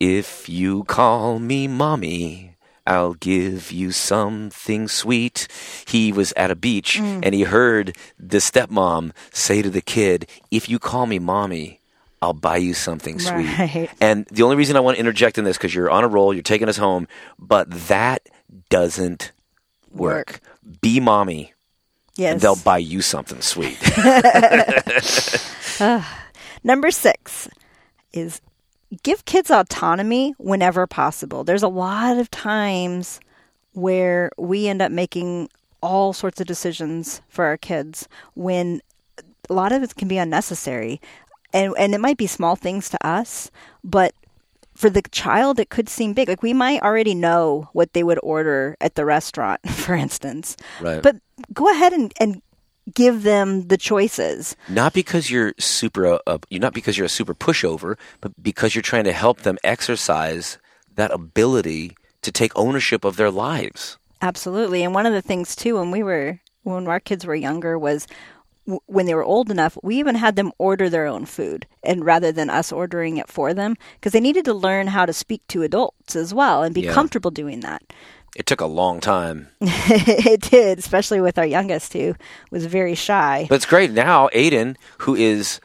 "If 0.00 0.48
You 0.48 0.84
Call 0.84 1.38
Me 1.38 1.68
Mommy." 1.68 2.54
I'll 2.86 3.14
give 3.14 3.70
you 3.70 3.92
something 3.92 4.88
sweet. 4.88 5.46
He 5.86 6.10
was 6.10 6.32
at 6.38 6.50
a 6.50 6.56
beach 6.56 6.98
mm. 6.98 7.20
and 7.22 7.34
he 7.34 7.42
heard 7.42 7.94
the 8.18 8.38
stepmom 8.38 9.12
say 9.30 9.60
to 9.60 9.68
the 9.68 9.82
kid, 9.82 10.26
If 10.50 10.70
you 10.70 10.78
call 10.78 11.04
me 11.04 11.18
mommy, 11.18 11.80
I'll 12.22 12.32
buy 12.32 12.56
you 12.56 12.74
something 12.74 13.18
sweet. 13.18 13.58
Right. 13.58 13.90
And 14.00 14.26
the 14.26 14.42
only 14.42 14.56
reason 14.56 14.74
I 14.76 14.80
want 14.80 14.96
to 14.96 15.00
interject 15.00 15.38
in 15.38 15.44
this 15.44 15.58
because 15.58 15.74
you're 15.74 15.90
on 15.90 16.02
a 16.02 16.08
roll, 16.08 16.32
you're 16.32 16.42
taking 16.42 16.68
us 16.68 16.78
home, 16.78 17.06
but 17.38 17.70
that 17.88 18.26
doesn't 18.70 19.32
work. 19.90 20.40
Be 20.80 20.98
mommy, 20.98 21.52
Yes. 22.18 22.32
and 22.32 22.40
they'll 22.40 22.56
buy 22.56 22.78
you 22.78 23.00
something 23.00 23.40
sweet. 23.40 23.78
Ah. 25.80 26.24
Number 26.64 26.90
six 26.90 27.48
is 28.12 28.40
give 29.04 29.24
kids 29.24 29.48
autonomy 29.48 30.34
whenever 30.38 30.88
possible. 30.88 31.44
There's 31.44 31.62
a 31.62 31.68
lot 31.68 32.18
of 32.18 32.28
times 32.32 33.20
where 33.74 34.32
we 34.36 34.66
end 34.66 34.82
up 34.82 34.90
making 34.90 35.50
all 35.80 36.12
sorts 36.12 36.40
of 36.40 36.48
decisions 36.48 37.22
for 37.28 37.44
our 37.44 37.56
kids 37.56 38.08
when 38.34 38.80
a 39.48 39.52
lot 39.52 39.70
of 39.70 39.84
it 39.84 39.94
can 39.94 40.08
be 40.08 40.18
unnecessary. 40.18 41.00
And 41.52 41.72
and 41.78 41.94
it 41.94 42.00
might 42.00 42.16
be 42.18 42.26
small 42.26 42.56
things 42.56 42.88
to 42.90 43.06
us, 43.06 43.52
but 43.84 44.12
for 44.74 44.90
the 44.90 45.02
child 45.12 45.60
it 45.60 45.70
could 45.70 45.88
seem 45.88 46.12
big. 46.12 46.28
Like 46.28 46.42
we 46.42 46.52
might 46.52 46.82
already 46.82 47.14
know 47.14 47.68
what 47.72 47.92
they 47.92 48.02
would 48.02 48.18
order 48.22 48.76
at 48.80 48.96
the 48.96 49.04
restaurant, 49.04 49.60
for 49.70 49.94
instance. 49.94 50.56
Right. 50.80 51.02
But 51.02 51.16
go 51.52 51.70
ahead 51.70 51.92
and, 51.92 52.12
and 52.20 52.42
give 52.94 53.22
them 53.22 53.68
the 53.68 53.76
choices. 53.76 54.56
not 54.68 54.92
because 54.94 55.30
you're 55.30 55.52
super, 55.58 56.06
uh, 56.06 56.18
uh, 56.26 56.38
you're 56.48 56.60
not 56.60 56.72
because 56.74 56.96
you're 56.96 57.04
a 57.06 57.08
super 57.10 57.34
pushover, 57.34 57.96
but 58.20 58.32
because 58.42 58.74
you're 58.74 58.82
trying 58.82 59.04
to 59.04 59.12
help 59.12 59.40
them 59.42 59.58
exercise 59.64 60.58
that 60.94 61.10
ability 61.10 61.96
to 62.22 62.32
take 62.32 62.50
ownership 62.56 63.04
of 63.04 63.16
their 63.16 63.30
lives. 63.30 63.98
Absolutely. 64.22 64.82
And 64.82 64.94
one 64.94 65.06
of 65.06 65.12
the 65.12 65.22
things 65.22 65.54
too 65.54 65.76
when 65.76 65.90
we 65.90 66.02
were 66.02 66.40
when 66.64 66.86
our 66.88 67.00
kids 67.00 67.24
were 67.24 67.34
younger 67.36 67.78
was 67.78 68.06
w- 68.66 68.80
when 68.86 69.06
they 69.06 69.14
were 69.14 69.22
old 69.24 69.50
enough, 69.50 69.78
we 69.82 69.96
even 69.96 70.16
had 70.16 70.34
them 70.36 70.50
order 70.58 70.88
their 70.90 71.06
own 71.06 71.24
food 71.24 71.66
and 71.84 72.04
rather 72.04 72.32
than 72.32 72.50
us 72.50 72.72
ordering 72.72 73.16
it 73.16 73.28
for 73.28 73.54
them 73.54 73.76
because 73.94 74.12
they 74.12 74.20
needed 74.20 74.44
to 74.46 74.52
learn 74.54 74.88
how 74.88 75.06
to 75.06 75.12
speak 75.12 75.40
to 75.48 75.62
adults 75.62 76.16
as 76.16 76.34
well 76.34 76.62
and 76.64 76.74
be 76.74 76.82
Yeah. 76.82 76.92
comfortable 76.92 77.30
doing 77.30 77.60
that. 77.60 77.82
It 78.36 78.46
took 78.46 78.60
a 78.60 78.66
long 78.66 79.00
time, 79.00 79.48
it 79.60 80.42
did, 80.42 80.78
especially 80.78 81.20
with 81.20 81.38
our 81.38 81.46
youngest 81.46 81.92
who 81.94 82.14
was 82.50 82.66
very 82.66 82.94
shy. 82.94 83.46
but 83.48 83.56
it's 83.56 83.66
great 83.66 83.90
now. 83.90 84.28
Aiden, 84.28 84.76
who 84.98 85.14
is 85.14 85.60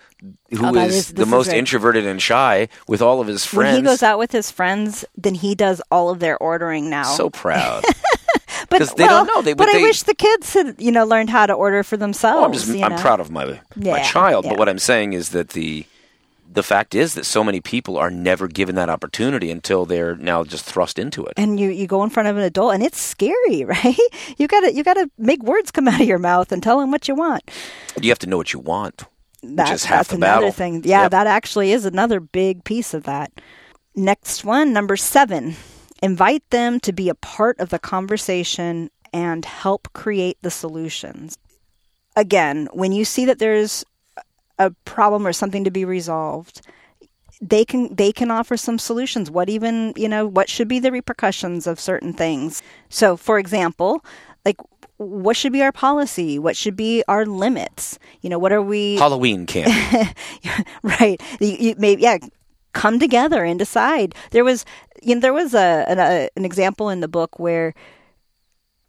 who 0.51 0.65
Oh, 0.67 0.75
is 0.75 0.95
is- 0.95 1.13
the 1.13 1.23
is 1.23 1.27
most 1.27 1.49
introverted 1.53 2.05
and 2.05 2.21
shy 2.21 2.69
with 2.87 3.01
all 3.01 3.19
of 3.21 3.27
his 3.27 3.45
when 3.53 3.65
friends, 3.65 3.77
he 3.77 3.83
goes 3.83 4.01
out 4.03 4.17
with 4.17 4.31
his 4.31 4.49
friends, 4.49 5.03
then 5.17 5.35
he 5.35 5.53
does 5.55 5.81
all 5.91 6.09
of 6.09 6.19
their 6.19 6.37
ordering 6.37 6.89
now. 6.89 7.03
so 7.03 7.29
proud. 7.29 7.83
but 8.69 8.79
they 8.95 9.03
well, 9.03 9.25
don't 9.25 9.35
know. 9.35 9.41
They- 9.41 9.53
but 9.53 9.67
but 9.67 9.75
I 9.75 9.81
wish 9.81 10.03
the 10.03 10.15
kids 10.15 10.53
had, 10.53 10.75
you 10.79 10.91
know, 10.91 11.05
learned 11.05 11.29
how 11.29 11.45
to 11.45 11.53
order 11.53 11.83
for 11.83 11.97
themselves. 11.97 12.35
Well, 12.37 12.45
I'm 12.45 12.53
just 12.53 12.93
I'm 12.93 12.99
proud 13.01 13.19
of 13.19 13.29
my 13.29 13.59
my 13.75 14.01
child, 14.03 14.45
yeah. 14.45 14.51
but 14.51 14.59
what 14.59 14.69
I'm 14.69 14.79
saying 14.79 15.13
is 15.13 15.29
that 15.29 15.49
the 15.49 15.85
the 16.53 16.63
fact 16.63 16.95
is 16.95 17.13
that 17.15 17.25
so 17.25 17.43
many 17.43 17.59
people 17.61 17.97
are 17.97 18.09
never 18.11 18.47
given 18.47 18.75
that 18.75 18.89
opportunity 18.89 19.49
until 19.51 19.85
they're 19.85 20.15
now 20.15 20.43
just 20.43 20.65
thrust 20.65 20.97
into 20.99 21.25
it. 21.25 21.33
and 21.37 21.59
you 21.59 21.69
you 21.69 21.87
go 21.87 22.03
in 22.03 22.09
front 22.09 22.29
of 22.29 22.37
an 22.37 22.43
adult 22.43 22.73
and 22.73 22.83
it's 22.83 22.99
scary 22.99 23.65
right 23.75 23.97
you 24.37 24.47
gotta 24.47 24.73
you 24.73 24.83
gotta 24.83 25.09
make 25.17 25.41
words 25.43 25.71
come 25.71 25.87
out 25.87 25.99
of 26.01 26.07
your 26.07 26.19
mouth 26.19 26.51
and 26.51 26.61
tell 26.63 26.79
them 26.79 26.91
what 26.91 27.07
you 27.07 27.15
want 27.15 27.43
You 28.01 28.09
have 28.09 28.19
to 28.19 28.27
know 28.27 28.37
what 28.37 28.53
you 28.53 28.59
want, 28.59 29.03
that's, 29.41 29.69
which 29.69 29.75
is 29.75 29.85
half 29.85 29.97
that's 29.99 30.09
the 30.09 30.15
another 30.15 30.41
battle. 30.41 30.51
thing 30.51 30.81
yeah 30.85 31.03
Yep. 31.03 31.11
that 31.11 31.27
actually 31.27 31.71
is 31.71 31.85
another 31.85 32.19
big 32.19 32.63
piece 32.63 32.93
of 32.93 33.03
that 33.03 33.31
next 33.95 34.43
one 34.45 34.73
number 34.73 34.95
seven 34.97 35.55
invite 36.01 36.43
them 36.49 36.79
to 36.81 36.91
be 36.93 37.09
a 37.09 37.15
part 37.15 37.59
of 37.59 37.69
the 37.69 37.79
conversation 37.79 38.89
and 39.13 39.45
help 39.45 39.87
create 39.93 40.37
the 40.41 40.51
solutions 40.51 41.37
again 42.15 42.67
when 42.73 42.91
you 42.91 43.05
see 43.05 43.25
that 43.25 43.39
there's 43.39 43.83
a 44.59 44.71
problem 44.85 45.25
or 45.25 45.33
something 45.33 45.63
to 45.63 45.71
be 45.71 45.85
resolved 45.85 46.61
they 47.41 47.65
can 47.65 47.93
they 47.93 48.11
can 48.11 48.31
offer 48.31 48.55
some 48.55 48.79
solutions. 48.79 49.29
What 49.29 49.49
even 49.49 49.93
you 49.97 50.07
know 50.07 50.25
what 50.25 50.49
should 50.49 50.67
be 50.67 50.79
the 50.79 50.91
repercussions 50.91 51.67
of 51.67 51.79
certain 51.79 52.13
things? 52.13 52.63
So 52.89 53.17
for 53.17 53.37
example 53.37 54.03
like 54.45 54.57
what 54.97 55.35
should 55.35 55.51
be 55.51 55.61
our 55.61 55.71
policy? 55.71 56.39
What 56.39 56.55
should 56.55 56.75
be 56.75 57.03
our 57.07 57.25
limits? 57.25 57.99
You 58.21 58.29
know 58.29 58.39
what 58.39 58.51
are 58.51 58.61
we 58.61 58.95
Halloween 58.97 59.45
candy. 59.45 59.73
right. 60.83 61.21
You, 61.39 61.47
you 61.59 61.75
maybe 61.77 62.03
yeah 62.03 62.17
come 62.73 62.99
together 62.99 63.43
and 63.43 63.59
decide. 63.59 64.15
There 64.31 64.43
was 64.43 64.65
you 65.01 65.15
know 65.15 65.21
there 65.21 65.33
was 65.33 65.53
a 65.53 65.85
an, 65.87 65.99
a, 65.99 66.29
an 66.35 66.45
example 66.45 66.89
in 66.89 67.01
the 67.01 67.07
book 67.07 67.39
where 67.39 67.73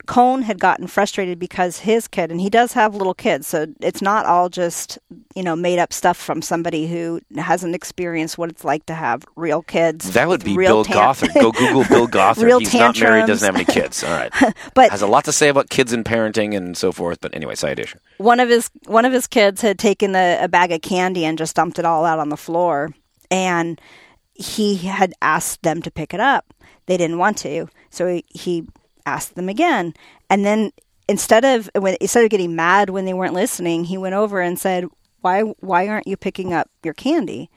Kohn 0.07 0.42
had 0.42 0.58
gotten 0.60 0.86
frustrated 0.86 1.39
because 1.39 1.78
his 1.78 2.08
kid, 2.08 2.31
and 2.31 2.41
he 2.41 2.50
does 2.50 2.73
have 2.73 2.94
little 2.94 3.15
kids, 3.15 3.47
so 3.47 3.66
it's 3.81 4.02
not 4.02 4.26
all 4.26 4.49
just 4.49 4.99
you 5.34 5.42
know 5.42 5.57
made 5.57 5.78
up 5.78 5.92
stuff 5.92 6.16
from 6.16 6.42
somebody 6.42 6.86
who 6.86 7.20
hasn't 7.36 7.74
experienced 7.74 8.36
what 8.39 8.50
it's 8.50 8.65
like 8.65 8.86
to 8.86 8.94
have 8.94 9.24
real 9.36 9.62
kids. 9.62 10.12
That 10.12 10.28
would 10.28 10.44
be 10.44 10.57
real 10.57 10.68
Bill 10.68 10.84
tan- 10.84 10.97
Gothard. 10.97 11.34
Go 11.34 11.52
Google 11.52 11.84
Bill 11.84 12.07
Gothard. 12.18 12.44
Real 12.44 12.58
He's 12.58 12.74
not 12.74 12.99
married, 13.00 13.26
doesn't 13.26 13.47
have 13.47 13.57
any 13.57 13.65
kids. 13.65 14.05
All 14.05 14.10
right. 14.10 14.33
But 14.74 14.91
Has 14.91 15.02
a 15.02 15.07
lot 15.07 15.24
to 15.26 15.33
say 15.33 15.49
about 15.49 15.70
kids 15.70 15.92
and 15.92 16.05
parenting 16.05 16.57
and 16.57 16.76
so 16.76 16.92
forth. 16.92 17.20
But 17.20 17.34
anyway, 17.34 17.55
side 17.55 17.78
issue. 17.78 17.99
one 18.18 18.41
of 18.41 18.49
his 18.49 18.70
one 18.86 19.05
of 19.05 19.12
his 19.12 19.26
kids 19.26 19.60
had 19.60 19.78
taken 19.78 20.15
a, 20.15 20.44
a 20.44 20.49
bag 20.49 20.73
of 20.73 20.83
candy 20.83 21.24
and 21.24 21.39
just 21.39 21.57
dumped 21.57 21.78
it 21.78 21.84
all 21.84 22.05
out 22.05 22.18
on 22.18 22.28
the 22.28 22.36
floor 22.36 22.91
and 23.31 23.81
he 24.34 24.76
had 24.76 25.12
asked 25.23 25.62
them 25.62 25.81
to 25.83 25.91
pick 25.91 26.12
it 26.12 26.20
up 26.20 26.52
they 26.86 26.97
didn't 26.97 27.18
want 27.18 27.39
to 27.39 27.68
so 27.91 28.07
he, 28.08 28.24
he 28.28 28.66
asked 29.07 29.34
them 29.34 29.49
again 29.49 29.92
and 30.31 30.44
then 30.44 30.70
instead 31.08 31.44
of 31.44 31.68
when 31.78 31.97
instead 32.00 32.24
of 32.24 32.31
getting 32.31 32.57
mad 32.57 32.91
when 32.91 33.05
they 33.05 33.15
weren't 33.15 33.34
listening 33.34 33.84
he 33.84 33.99
went 33.99 34.15
over 34.15 34.41
and 34.41 34.58
said 34.58 34.86
why 35.20 35.41
why 35.60 35.86
aren't 35.89 36.07
you 36.07 36.16
picking 36.16 36.52
up 36.52 36.70
your 36.83 36.94
candy 36.94 37.50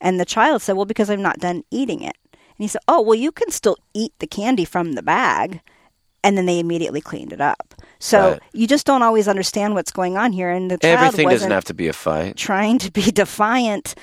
and 0.00 0.18
the 0.20 0.24
child 0.24 0.62
said 0.62 0.74
well 0.76 0.84
because 0.86 1.10
i'm 1.10 1.22
not 1.22 1.38
done 1.38 1.62
eating 1.70 2.02
it 2.02 2.16
and 2.32 2.58
he 2.58 2.68
said 2.68 2.80
oh 2.88 3.00
well 3.00 3.18
you 3.18 3.32
can 3.32 3.50
still 3.50 3.76
eat 3.94 4.12
the 4.20 4.26
candy 4.26 4.64
from 4.64 4.92
the 4.92 5.02
bag 5.02 5.60
and 6.24 6.38
then 6.38 6.46
they 6.46 6.60
immediately 6.60 7.00
cleaned 7.00 7.32
it 7.32 7.40
up. 7.40 7.74
So 7.98 8.30
Right. 8.30 8.40
you 8.52 8.68
just 8.68 8.86
don't 8.86 9.02
always 9.02 9.26
understand 9.26 9.74
what's 9.74 9.90
going 9.90 10.16
on 10.16 10.30
here, 10.32 10.50
and 10.50 10.70
the 10.70 10.78
child 10.78 10.98
Everything 11.00 11.28
doesn't 11.28 11.50
have 11.50 11.64
to 11.64 11.74
be 11.74 11.88
a 11.88 11.92
fight. 11.92 12.36
trying 12.36 12.78
to 12.78 12.92
be 12.92 13.02
defiant. 13.10 13.96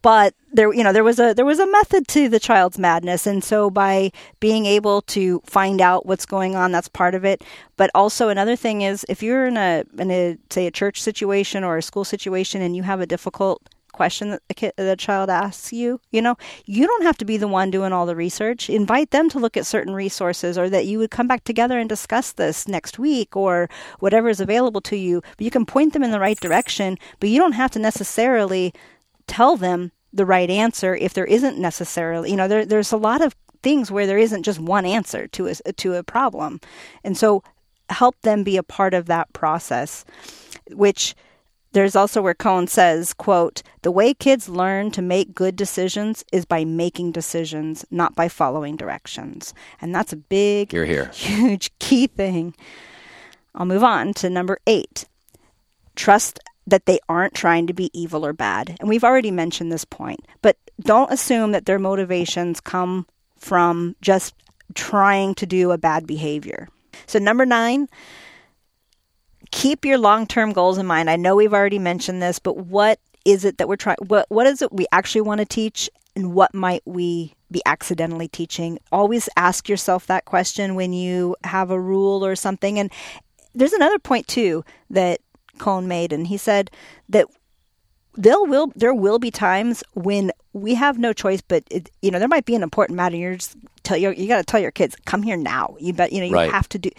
But 0.00 0.34
there, 0.52 0.72
you 0.72 0.82
know, 0.82 0.92
there 0.92 1.04
was 1.04 1.18
a 1.18 1.34
there 1.34 1.44
was 1.44 1.58
a 1.58 1.70
method 1.70 2.08
to 2.08 2.28
the 2.28 2.40
child's 2.40 2.78
madness, 2.78 3.26
and 3.26 3.44
so 3.44 3.68
by 3.68 4.10
being 4.40 4.64
able 4.64 5.02
to 5.02 5.42
find 5.44 5.82
out 5.82 6.06
what's 6.06 6.24
going 6.24 6.56
on, 6.56 6.72
that's 6.72 6.88
part 6.88 7.14
of 7.14 7.24
it. 7.26 7.44
But 7.76 7.90
also 7.94 8.30
another 8.30 8.56
thing 8.56 8.82
is, 8.82 9.04
if 9.08 9.22
you're 9.22 9.46
in 9.46 9.58
a 9.58 9.84
in 9.98 10.10
a 10.10 10.38
say 10.48 10.66
a 10.66 10.70
church 10.70 11.02
situation 11.02 11.62
or 11.62 11.76
a 11.76 11.82
school 11.82 12.04
situation, 12.04 12.62
and 12.62 12.74
you 12.74 12.82
have 12.84 13.00
a 13.00 13.06
difficult 13.06 13.62
question 13.92 14.30
that 14.30 14.42
the 14.48 14.54
kid, 14.54 14.72
the 14.76 14.96
child 14.96 15.28
asks 15.28 15.72
you, 15.72 16.00
you 16.10 16.22
know, 16.22 16.36
you 16.64 16.86
don't 16.86 17.02
have 17.02 17.18
to 17.18 17.26
be 17.26 17.36
the 17.36 17.46
one 17.46 17.70
doing 17.70 17.92
all 17.92 18.06
the 18.06 18.16
research. 18.16 18.70
Invite 18.70 19.10
them 19.10 19.28
to 19.28 19.38
look 19.38 19.56
at 19.56 19.66
certain 19.66 19.94
resources, 19.94 20.56
or 20.56 20.70
that 20.70 20.86
you 20.86 20.98
would 20.98 21.10
come 21.10 21.28
back 21.28 21.44
together 21.44 21.78
and 21.78 21.88
discuss 21.88 22.32
this 22.32 22.66
next 22.66 22.98
week, 22.98 23.36
or 23.36 23.68
whatever 24.00 24.30
is 24.30 24.40
available 24.40 24.80
to 24.80 24.96
you. 24.96 25.22
But 25.36 25.44
you 25.44 25.50
can 25.50 25.66
point 25.66 25.92
them 25.92 26.02
in 26.02 26.10
the 26.10 26.20
right 26.20 26.40
direction, 26.40 26.98
but 27.20 27.28
you 27.28 27.38
don't 27.38 27.52
have 27.52 27.70
to 27.72 27.78
necessarily 27.78 28.72
tell 29.32 29.56
them 29.56 29.92
the 30.12 30.26
right 30.26 30.50
answer 30.50 30.94
if 30.94 31.14
there 31.14 31.24
isn't 31.24 31.58
necessarily, 31.58 32.30
you 32.30 32.36
know, 32.36 32.46
there, 32.48 32.66
there's 32.66 32.92
a 32.92 32.98
lot 32.98 33.22
of 33.22 33.34
things 33.62 33.90
where 33.90 34.06
there 34.06 34.18
isn't 34.18 34.42
just 34.42 34.60
one 34.60 34.84
answer 34.84 35.26
to 35.28 35.46
a, 35.46 35.54
to 35.54 35.94
a 35.94 36.02
problem, 36.02 36.60
and 37.02 37.16
so 37.16 37.42
help 37.88 38.20
them 38.20 38.44
be 38.44 38.58
a 38.58 38.62
part 38.62 38.92
of 38.92 39.06
that 39.06 39.32
process, 39.32 40.04
which 40.70 41.14
there's 41.72 41.96
also 41.96 42.20
where 42.20 42.34
Kohn 42.34 42.66
says, 42.66 43.14
quote, 43.14 43.62
the 43.80 43.90
way 43.90 44.12
kids 44.12 44.50
learn 44.50 44.90
to 44.90 45.00
make 45.00 45.34
good 45.34 45.56
decisions 45.56 46.22
is 46.30 46.44
by 46.44 46.66
making 46.66 47.12
decisions, 47.12 47.86
not 47.90 48.14
by 48.14 48.28
following 48.28 48.76
directions. 48.76 49.54
And 49.80 49.94
that's 49.94 50.12
a 50.12 50.16
big, 50.16 50.74
You're 50.74 50.84
here. 50.84 51.06
huge 51.14 51.70
key 51.78 52.06
thing. 52.06 52.54
I'll 53.54 53.64
move 53.64 53.84
on 53.84 54.12
to 54.14 54.28
number 54.28 54.58
eight. 54.66 55.06
Trust 55.96 56.38
that 56.66 56.86
they 56.86 57.00
aren't 57.08 57.34
trying 57.34 57.66
to 57.66 57.72
be 57.72 57.90
evil 57.92 58.24
or 58.24 58.32
bad. 58.32 58.76
And 58.80 58.88
we've 58.88 59.04
already 59.04 59.30
mentioned 59.30 59.72
this 59.72 59.84
point, 59.84 60.20
but 60.42 60.56
don't 60.80 61.12
assume 61.12 61.52
that 61.52 61.66
their 61.66 61.78
motivations 61.78 62.60
come 62.60 63.06
from 63.36 63.96
just 64.00 64.34
trying 64.74 65.34
to 65.34 65.46
do 65.46 65.70
a 65.70 65.78
bad 65.78 66.06
behavior. 66.06 66.68
So, 67.06 67.18
number 67.18 67.44
nine, 67.44 67.88
keep 69.50 69.84
your 69.84 69.98
long-term 69.98 70.52
goals 70.52 70.78
in 70.78 70.86
mind. 70.86 71.10
I 71.10 71.16
know 71.16 71.34
we've 71.34 71.54
already 71.54 71.78
mentioned 71.78 72.22
this, 72.22 72.38
but 72.38 72.56
what 72.56 72.98
is 73.24 73.44
it 73.44 73.58
that 73.58 73.68
we're 73.68 73.76
trying 73.76 73.96
what 74.06 74.26
what 74.30 74.48
is 74.48 74.62
it 74.62 74.72
we 74.72 74.84
actually 74.90 75.20
want 75.20 75.38
to 75.38 75.44
teach 75.44 75.88
and 76.16 76.34
what 76.34 76.52
might 76.52 76.82
we 76.84 77.34
be 77.50 77.62
accidentally 77.66 78.28
teaching? 78.28 78.78
Always 78.90 79.28
ask 79.36 79.68
yourself 79.68 80.06
that 80.06 80.24
question 80.24 80.74
when 80.74 80.92
you 80.92 81.36
have 81.44 81.70
a 81.70 81.80
rule 81.80 82.24
or 82.24 82.34
something 82.34 82.78
and 82.78 82.90
there's 83.54 83.72
another 83.72 83.98
point 83.98 84.26
too 84.26 84.64
that 84.90 85.20
Kohn 85.58 85.86
made 85.88 86.12
and 86.12 86.26
he 86.26 86.36
said 86.36 86.70
that 87.08 87.26
there 88.14 88.40
will 88.42 88.72
there 88.76 88.94
will 88.94 89.18
be 89.18 89.30
times 89.30 89.82
when 89.94 90.32
we 90.52 90.74
have 90.74 90.98
no 90.98 91.12
choice 91.12 91.40
but 91.40 91.64
it, 91.70 91.90
you 92.02 92.10
know 92.10 92.18
there 92.18 92.28
might 92.28 92.44
be 92.44 92.54
an 92.54 92.62
important 92.62 92.96
matter 92.96 93.16
you're 93.16 93.36
just 93.36 93.56
tell 93.82 93.96
your 93.96 94.12
you 94.12 94.28
got 94.28 94.38
to 94.38 94.44
tell 94.44 94.60
your 94.60 94.70
kids 94.70 94.96
come 95.06 95.22
here 95.22 95.36
now 95.36 95.74
you 95.80 95.92
bet 95.92 96.12
you 96.12 96.20
know 96.20 96.26
you 96.26 96.32
Right. 96.34 96.50
have 96.50 96.68
to 96.70 96.78
do 96.78 96.90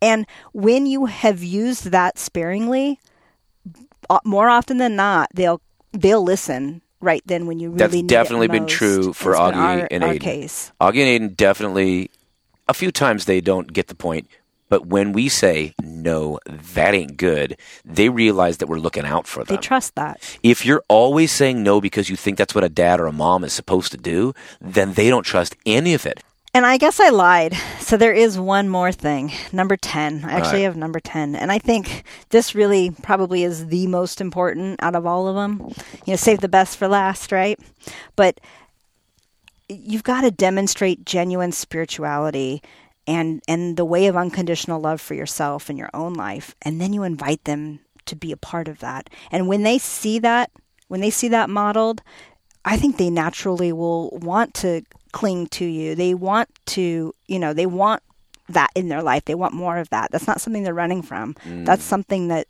and 0.00 0.26
when 0.52 0.86
you 0.86 1.06
have 1.06 1.42
used 1.42 1.86
that 1.90 2.18
sparingly 2.18 2.98
uh, 4.08 4.20
more 4.24 4.48
often 4.48 4.78
than 4.78 4.96
not 4.96 5.28
they'll 5.34 5.60
they'll 5.92 6.22
listen 6.24 6.80
right 7.00 7.22
then 7.26 7.46
when 7.46 7.58
you 7.60 7.68
really 7.70 7.78
That's 7.78 7.92
need 7.94 8.04
it 8.04 8.08
definitely 8.08 8.48
been 8.48 8.66
true 8.66 9.12
for 9.12 9.32
Augie 9.34 9.54
our, 9.54 9.88
and 9.90 10.04
our 10.04 10.14
Aiden. 10.14 10.20
case 10.20 10.72
Augie 10.80 11.04
and 11.16 11.32
Aiden 11.32 11.36
definitely, 11.36 12.10
a 12.68 12.72
few 12.74 12.90
times 12.92 13.26
they 13.26 13.40
don't 13.42 13.72
get 13.72 13.88
the 13.88 13.94
point, 13.94 14.26
but 14.72 14.86
when 14.86 15.12
we 15.12 15.28
say, 15.28 15.74
no, 15.82 16.38
that 16.46 16.94
ain't 16.94 17.18
good, 17.18 17.58
they 17.84 18.08
realize 18.08 18.56
that 18.56 18.68
we're 18.68 18.78
looking 18.78 19.04
out 19.04 19.26
for 19.26 19.44
them. 19.44 19.54
they 19.54 19.60
trust 19.60 19.94
that 19.96 20.18
if 20.42 20.64
you're 20.64 20.82
always 20.88 21.30
saying 21.30 21.62
no 21.62 21.78
because 21.78 22.08
you 22.08 22.16
think 22.16 22.38
that's 22.38 22.54
what 22.54 22.64
a 22.64 22.70
dad 22.70 22.98
or 22.98 23.04
a 23.04 23.12
mom 23.12 23.44
is 23.44 23.52
supposed 23.52 23.92
to 23.92 23.98
do, 23.98 24.32
then 24.62 24.94
they 24.94 25.10
don't 25.10 25.24
trust 25.24 25.56
any 25.66 25.92
of 25.92 26.06
it. 26.06 26.24
And 26.54 26.64
I 26.64 26.78
guess 26.78 27.00
I 27.00 27.10
lied. 27.10 27.54
So 27.80 27.98
there 27.98 28.14
is 28.14 28.38
one 28.38 28.70
more 28.70 28.92
thing. 28.92 29.30
Number 29.52 29.76
10. 29.76 30.24
I 30.24 30.32
actually 30.32 30.60
right. 30.60 30.64
have 30.64 30.76
number 30.78 31.00
10. 31.00 31.36
And 31.36 31.52
I 31.52 31.58
think 31.58 32.04
this 32.30 32.54
really 32.54 32.92
probably 33.02 33.44
is 33.44 33.66
the 33.66 33.86
most 33.88 34.22
important 34.22 34.82
out 34.82 34.96
of 34.96 35.04
all 35.04 35.28
of 35.28 35.34
them. 35.34 35.70
You 36.06 36.14
know, 36.14 36.16
save 36.16 36.40
the 36.40 36.48
best 36.48 36.78
for 36.78 36.88
last, 36.88 37.30
right? 37.30 37.60
But 38.16 38.40
you've 39.68 40.02
got 40.02 40.22
to 40.22 40.30
demonstrate 40.30 41.04
genuine 41.04 41.52
spirituality 41.52 42.62
and 43.06 43.42
and 43.48 43.76
the 43.76 43.84
way 43.84 44.06
of 44.06 44.16
unconditional 44.16 44.80
love 44.80 45.00
for 45.00 45.14
yourself 45.14 45.68
and 45.68 45.78
your 45.78 45.90
own 45.92 46.14
life 46.14 46.54
and 46.62 46.80
then 46.80 46.92
you 46.92 47.02
invite 47.02 47.44
them 47.44 47.80
to 48.06 48.16
be 48.16 48.32
a 48.32 48.36
part 48.36 48.68
of 48.68 48.80
that. 48.80 49.08
And 49.30 49.48
when 49.48 49.62
they 49.62 49.78
see 49.78 50.18
that 50.20 50.50
when 50.88 51.00
they 51.00 51.10
see 51.10 51.28
that 51.28 51.50
modeled 51.50 52.02
i 52.64 52.76
think 52.76 52.96
they 52.96 53.10
naturally 53.10 53.72
will 53.72 54.10
want 54.22 54.54
to 54.54 54.82
cling 55.12 55.46
to 55.48 55.64
you. 55.64 55.94
They 55.94 56.14
want 56.14 56.48
to 56.66 57.14
you 57.26 57.38
know 57.38 57.52
they 57.52 57.66
want 57.66 58.02
that 58.48 58.70
in 58.74 58.88
their 58.88 59.02
life. 59.02 59.24
They 59.24 59.34
want 59.34 59.54
more 59.54 59.78
of 59.78 59.88
that. 59.90 60.10
That's 60.10 60.26
not 60.26 60.40
something 60.40 60.62
they're 60.62 60.74
running 60.74 61.02
from. 61.02 61.34
Mm. 61.44 61.64
That's 61.64 61.84
something 61.84 62.28
that 62.28 62.48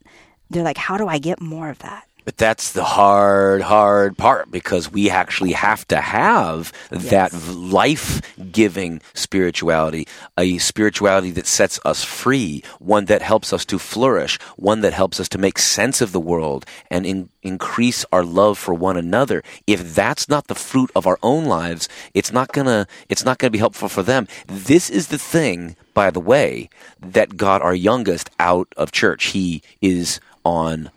they're 0.53 0.63
like 0.63 0.77
how 0.77 0.97
do 0.97 1.09
i 1.09 1.19
get 1.19 1.41
more 1.41 1.71
of 1.71 1.79
that 1.81 2.07
But 2.25 2.37
that's 2.37 2.73
the 2.73 2.85
hard, 2.85 3.63
hard 3.63 4.17
part 4.17 4.51
because 4.51 4.93
we 4.93 5.11
actually 5.11 5.53
have 5.53 5.87
to 5.89 6.01
have 6.01 6.73
that 6.91 7.33
life 7.33 8.23
giving 8.53 9.01
spirituality, 9.15 10.07
a 10.39 10.59
spirituality 10.59 11.31
that 11.33 11.47
sets 11.47 11.81
us 11.85 12.05
free, 12.05 12.63
one 12.79 13.07
that 13.07 13.23
helps 13.23 13.53
us 13.53 13.65
to 13.67 13.79
flourish, 13.79 14.41
one 14.57 14.83
that 14.83 14.93
helps 14.93 15.19
us 15.19 15.29
to 15.31 15.39
make 15.39 15.59
sense 15.59 16.01
of 16.01 16.13
the 16.13 16.21
world 16.21 16.65
and 16.91 17.05
in, 17.05 17.29
increase 17.43 18.05
our 18.13 18.25
love 18.25 18.57
for 18.57 18.73
one 18.73 18.97
another. 18.97 19.43
If 19.67 19.95
that's 19.95 20.29
not 20.29 20.47
the 20.47 20.55
fruit 20.55 20.91
of 20.95 21.07
our 21.07 21.19
own 21.23 21.47
lives, 21.47 21.89
it's 22.15 22.33
not 22.33 22.53
gonna, 22.53 22.87
it's 23.09 23.25
not 23.25 23.39
gonna 23.39 23.51
be 23.51 23.59
helpful 23.59 23.89
for 23.89 24.03
them. 24.03 24.29
This 24.47 24.91
is 24.91 25.09
the 25.09 25.19
thing, 25.19 25.77
by 25.93 26.11
the 26.11 26.21
way, 26.21 26.71
that 27.01 27.37
got 27.37 27.63
our 27.63 27.75
youngest 27.75 28.31
out 28.39 28.73
of 28.77 28.93
church. 28.93 29.27
He 29.27 29.63
is 29.81 30.21
on 30.45 30.91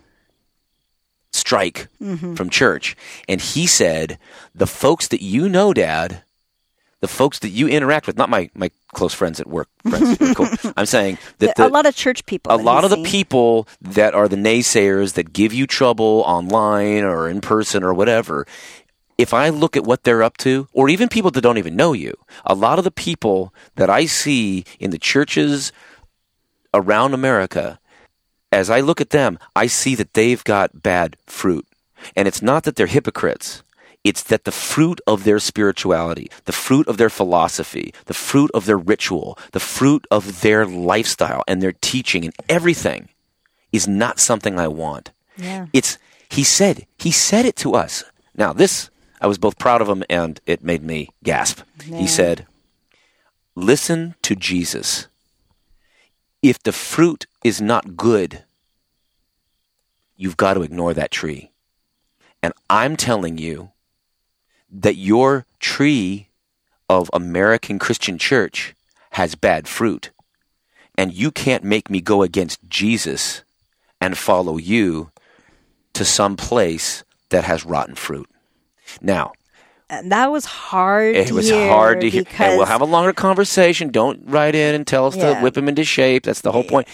strike 1.45 1.87
mm-hmm. 2.01 2.33
from 2.33 2.49
church. 2.49 2.95
And 3.29 3.39
he 3.39 3.67
said, 3.67 4.17
The 4.55 4.65
folks 4.65 5.07
that 5.09 5.21
you 5.21 5.47
know, 5.47 5.73
Dad, 5.73 6.23
the 7.01 7.07
folks 7.07 7.37
that 7.39 7.49
you 7.49 7.67
interact 7.67 8.07
with, 8.07 8.17
not 8.17 8.29
my, 8.29 8.49
my 8.55 8.71
close 8.95 9.13
friends 9.13 9.39
at 9.39 9.45
work, 9.45 9.69
friends, 9.87 10.17
cool. 10.35 10.47
I'm 10.77 10.87
saying 10.87 11.19
that 11.37 11.51
a 11.59 11.63
the, 11.63 11.69
lot 11.69 11.85
of 11.85 11.95
church 11.95 12.25
people 12.25 12.51
a 12.51 12.57
lot 12.57 12.83
of 12.83 12.89
the 12.89 13.03
people 13.03 13.67
that 13.79 14.15
are 14.15 14.27
the 14.27 14.35
naysayers 14.35 15.13
that 15.13 15.33
give 15.33 15.53
you 15.53 15.67
trouble 15.67 16.23
online 16.25 17.03
or 17.03 17.29
in 17.29 17.41
person 17.41 17.83
or 17.83 17.93
whatever, 17.93 18.47
if 19.19 19.33
I 19.33 19.49
look 19.49 19.77
at 19.77 19.83
what 19.83 20.03
they're 20.03 20.23
up 20.23 20.37
to, 20.37 20.67
or 20.73 20.89
even 20.89 21.09
people 21.09 21.29
that 21.31 21.41
don't 21.41 21.59
even 21.59 21.75
know 21.75 21.93
you, 21.93 22.15
a 22.43 22.55
lot 22.55 22.79
of 22.79 22.83
the 22.83 22.91
people 22.91 23.53
that 23.75 23.89
I 23.89 24.07
see 24.07 24.65
in 24.79 24.89
the 24.89 24.97
churches 24.97 25.71
around 26.73 27.13
America, 27.13 27.79
as 28.51 28.69
I 28.69 28.79
look 28.79 29.01
at 29.01 29.09
them, 29.09 29.37
I 29.55 29.67
see 29.67 29.95
that 29.95 30.13
they've 30.13 30.43
got 30.43 30.81
bad 30.81 31.17
fruit. 31.25 31.67
And 32.15 32.27
it's 32.27 32.41
not 32.41 32.63
that 32.63 32.75
they're 32.75 32.87
hypocrites. 32.87 33.63
It's 34.03 34.21
that 34.23 34.43
the 34.43 34.51
fruit 34.51 35.01
of 35.07 35.23
their 35.23 35.39
spirituality, 35.39 36.29
the 36.45 36.51
fruit 36.51 36.87
of 36.87 36.97
their 36.97 37.09
philosophy, 37.09 37.91
the 38.05 38.13
fruit 38.13 38.51
of 38.53 38.65
their 38.65 38.77
ritual, 38.77 39.37
the 39.51 39.59
fruit 39.59 40.05
of 40.11 40.41
their 40.41 40.65
lifestyle 40.65 41.43
and 41.47 41.61
their 41.61 41.73
teaching 41.73 42.23
and 42.23 42.33
everything 42.47 43.09
is 43.71 43.87
not 43.87 44.19
something 44.19 44.59
I 44.59 44.67
want. 44.67 45.09
Yeah. 45.37 45.65
It's, 45.73 45.97
he 46.29 46.43
said, 46.43 46.85
he 46.99 47.11
said 47.11 47.45
it 47.45 47.55
to 47.57 47.73
us. 47.73 48.03
Now, 48.37 48.53
this, 48.53 48.91
I 49.19 49.27
was 49.27 49.39
both 49.39 49.57
proud 49.57 49.81
of 49.81 49.89
him 49.89 50.03
and 50.07 50.39
it 50.45 50.63
made 50.63 50.83
me 50.83 51.09
gasp. 51.23 51.61
Yeah. 51.85 51.97
He 51.97 52.07
said, 52.07 52.45
Listen 53.55 54.15
to 54.21 54.35
Jesus 54.35 55.07
if 56.43 56.61
the 56.61 56.71
fruit 56.71 57.25
is 57.45 57.61
not 57.61 57.95
good, 57.95 58.43
you've 60.17 60.35
got 60.35 60.55
to 60.55 60.63
ignore 60.63 60.95
that 60.95 61.11
tree. 61.11 61.51
And 62.41 62.53
I'm 62.71 62.95
telling 62.95 63.37
you 63.37 63.69
that 64.71 64.95
your 64.95 65.45
tree 65.59 66.29
of 66.89 67.07
American 67.13 67.77
Christian 67.77 68.17
church 68.17 68.73
has 69.11 69.35
bad 69.35 69.67
fruit. 69.67 70.09
And 70.97 71.13
you 71.13 71.29
can't 71.29 71.63
make 71.63 71.87
me 71.87 72.01
go 72.01 72.23
against 72.23 72.67
Jesus 72.67 73.43
and 74.01 74.17
follow 74.17 74.57
you 74.57 75.11
to 75.93 76.03
some 76.03 76.35
place 76.35 77.03
that 77.29 77.43
has 77.43 77.63
rotten 77.63 77.93
fruit. 77.93 78.27
Now, 79.01 79.33
And 79.87 80.11
that 80.11 80.31
was 80.31 80.45
hard. 80.45 81.15
it 81.15 81.31
was 81.31 81.51
hard 81.51 82.01
to 82.01 82.09
hear. 82.09 82.23
And 82.39 82.57
we'll 82.57 82.65
have 82.65 82.81
a 82.81 82.85
longer 82.85 83.13
conversation. 83.13 83.89
Don't 83.89 84.23
write 84.25 84.55
in 84.55 84.73
and 84.73 84.87
tell 84.87 85.05
us 85.05 85.15
to 85.15 85.39
whip 85.41 85.55
him 85.55 85.69
into 85.69 85.83
shape. 85.83 86.23
That's 86.23 86.41
the 86.41 86.51
whole 86.51 86.63
point. 86.63 86.87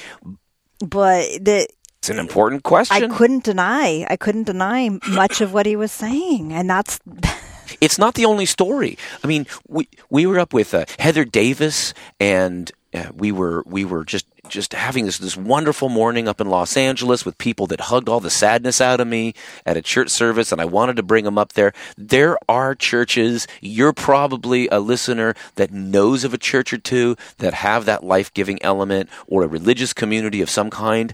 But 0.82 1.24
the 1.44 1.68
It's 2.00 2.10
an 2.10 2.20
important 2.20 2.64
question. 2.64 3.04
I 3.04 3.16
couldn't 3.16 3.44
deny. 3.44 4.06
I 4.10 4.18
couldn't 4.18 4.44
deny 4.46 4.90
much 5.10 5.42
of 5.42 5.54
what 5.54 5.66
he 5.66 5.76
was 5.76 5.92
saying, 5.92 6.54
and 6.54 6.70
that's 6.70 7.00
it's 7.82 7.98
not 7.98 8.16
the 8.16 8.26
only 8.26 8.46
story. 8.46 8.98
I 9.24 9.28
mean, 9.28 9.48
we 9.68 9.88
we 10.10 10.26
were 10.26 10.40
up 10.40 10.54
with 10.54 10.74
uh, 10.74 10.86
Heather 11.00 11.26
Davis, 11.26 11.94
and 12.20 12.72
uh, 12.94 13.12
we 13.16 13.32
were 13.32 13.64
we 13.66 13.86
were 13.86 14.04
just 14.04 14.26
just 14.52 14.74
having 14.74 15.06
this 15.06 15.18
this 15.18 15.36
wonderful 15.36 15.90
morning 15.90 16.28
up 16.28 16.40
in 16.40 16.50
Los 16.50 16.78
Angeles 16.78 17.26
with 17.26 17.38
people 17.38 17.66
that 17.68 17.82
hugged 17.82 18.08
all 18.08 18.20
the 18.20 18.30
sadness 18.30 18.80
out 18.80 19.00
of 19.00 19.08
me 19.08 19.34
at 19.66 19.78
a 19.78 19.82
church 19.82 20.10
service, 20.10 20.52
and 20.52 20.62
I 20.62 20.66
wanted 20.66 20.98
to 20.98 21.04
bring 21.04 21.26
them 21.26 21.38
up 21.38 21.54
there. 21.54 21.74
There 21.98 22.38
are 22.48 22.76
churches. 22.76 23.48
You're 23.62 23.94
probably 23.94 24.68
a 24.68 24.80
listener 24.80 25.34
that 25.56 25.72
knows 25.72 26.24
of 26.24 26.34
a 26.34 26.38
church 26.38 26.72
or 26.74 26.78
two 26.78 27.16
that 27.38 27.54
have 27.56 27.86
that 27.86 28.04
life 28.04 28.34
giving 28.34 28.62
element 28.62 29.10
or 29.28 29.44
a 29.44 29.48
religious 29.48 29.94
community 29.94 30.42
of 30.42 30.50
some 30.50 30.70
kind. 30.70 31.14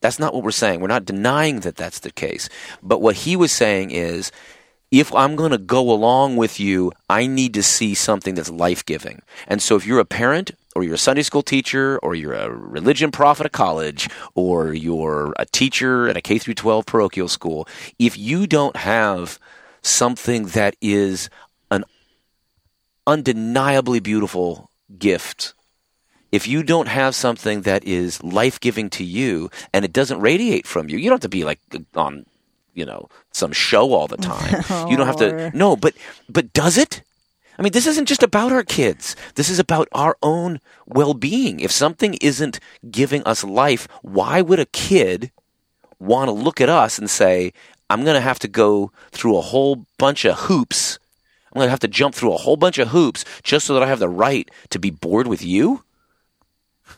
That's 0.00 0.18
not 0.18 0.32
what 0.32 0.44
we're 0.44 0.52
saying. 0.52 0.80
We're 0.80 0.86
not 0.86 1.04
denying 1.04 1.60
that 1.60 1.76
that's 1.76 2.00
the 2.00 2.12
case. 2.12 2.48
But 2.82 3.00
what 3.00 3.16
he 3.16 3.34
was 3.34 3.50
saying 3.50 3.90
is 3.90 4.30
if 4.90 5.14
I'm 5.14 5.36
going 5.36 5.50
to 5.50 5.58
go 5.58 5.90
along 5.90 6.36
with 6.36 6.60
you, 6.60 6.92
I 7.10 7.26
need 7.26 7.54
to 7.54 7.62
see 7.62 7.94
something 7.94 8.34
that's 8.34 8.50
life 8.50 8.84
giving. 8.86 9.22
And 9.46 9.60
so 9.60 9.76
if 9.76 9.86
you're 9.86 9.98
a 9.98 10.04
parent, 10.04 10.52
or 10.78 10.84
you're 10.84 10.94
a 10.94 10.98
Sunday 10.98 11.22
school 11.22 11.42
teacher, 11.42 11.98
or 12.04 12.14
you're 12.14 12.34
a 12.34 12.48
religion 12.50 13.10
prof 13.10 13.40
at 13.40 13.46
a 13.46 13.50
college, 13.50 14.08
or 14.36 14.72
you're 14.72 15.34
a 15.36 15.44
teacher 15.44 16.08
at 16.08 16.16
a 16.16 16.20
K 16.20 16.38
through 16.38 16.54
12 16.54 16.86
parochial 16.86 17.26
school, 17.26 17.66
if 17.98 18.16
you 18.16 18.46
don't 18.46 18.76
have 18.76 19.40
something 19.82 20.46
that 20.46 20.76
is 20.80 21.28
an 21.72 21.84
undeniably 23.08 23.98
beautiful 23.98 24.70
gift 24.98 25.52
if 26.30 26.46
you 26.46 26.62
don't 26.62 26.88
have 26.88 27.14
something 27.14 27.62
that 27.62 27.84
is 27.84 28.22
life 28.22 28.60
giving 28.60 28.90
to 28.90 29.02
you 29.02 29.50
and 29.72 29.84
it 29.84 29.92
doesn't 29.92 30.20
radiate 30.20 30.66
from 30.66 30.88
you, 30.88 30.98
you 30.98 31.04
don't 31.04 31.14
have 31.14 31.20
to 31.20 31.28
be 31.28 31.44
like 31.44 31.58
on, 31.94 32.26
you 32.74 32.84
know, 32.84 33.08
some 33.32 33.50
show 33.50 33.94
all 33.94 34.06
the 34.06 34.18
time. 34.18 34.62
you 34.90 34.96
don't 34.96 35.06
have 35.06 35.16
to. 35.16 35.50
No, 35.56 35.74
but 35.74 35.94
but 36.28 36.52
does 36.52 36.76
it? 36.76 37.02
I 37.58 37.62
mean, 37.62 37.72
this 37.72 37.86
isn't 37.86 38.06
just 38.06 38.22
about 38.22 38.52
our 38.52 38.62
kids. 38.62 39.16
This 39.34 39.50
is 39.50 39.58
about 39.58 39.88
our 39.92 40.16
own 40.22 40.60
well 40.86 41.14
being. 41.14 41.60
If 41.60 41.72
something 41.72 42.14
isn't 42.20 42.60
giving 42.90 43.22
us 43.24 43.42
life, 43.42 43.88
why 44.02 44.40
would 44.40 44.60
a 44.60 44.66
kid 44.66 45.32
want 45.98 46.28
to 46.28 46.32
look 46.32 46.60
at 46.60 46.68
us 46.68 46.98
and 46.98 47.10
say, 47.10 47.52
I'm 47.90 48.04
going 48.04 48.14
to 48.14 48.20
have 48.20 48.38
to 48.40 48.48
go 48.48 48.92
through 49.10 49.36
a 49.36 49.42
whole 49.42 49.86
bunch 49.98 50.24
of 50.24 50.38
hoops? 50.40 50.98
I'm 51.52 51.58
going 51.58 51.66
to 51.66 51.70
have 51.70 51.80
to 51.80 51.88
jump 51.88 52.14
through 52.14 52.32
a 52.32 52.38
whole 52.38 52.56
bunch 52.56 52.78
of 52.78 52.88
hoops 52.88 53.24
just 53.42 53.66
so 53.66 53.74
that 53.74 53.82
I 53.82 53.88
have 53.88 53.98
the 53.98 54.08
right 54.08 54.48
to 54.70 54.78
be 54.78 54.90
bored 54.90 55.26
with 55.26 55.42
you? 55.42 55.82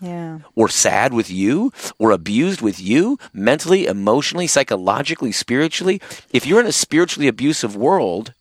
yeah. 0.00 0.38
or 0.54 0.68
sad 0.68 1.12
with 1.12 1.30
you 1.30 1.72
or 1.98 2.10
abused 2.10 2.60
with 2.60 2.80
you 2.80 3.18
mentally, 3.32 3.86
emotionally, 3.86 4.46
psychologically, 4.46 5.32
spiritually, 5.32 6.00
if 6.32 6.46
you're 6.46 6.60
in 6.60 6.66
a 6.66 6.72
spiritually 6.72 7.28
abusive 7.28 7.76
world, 7.76 8.32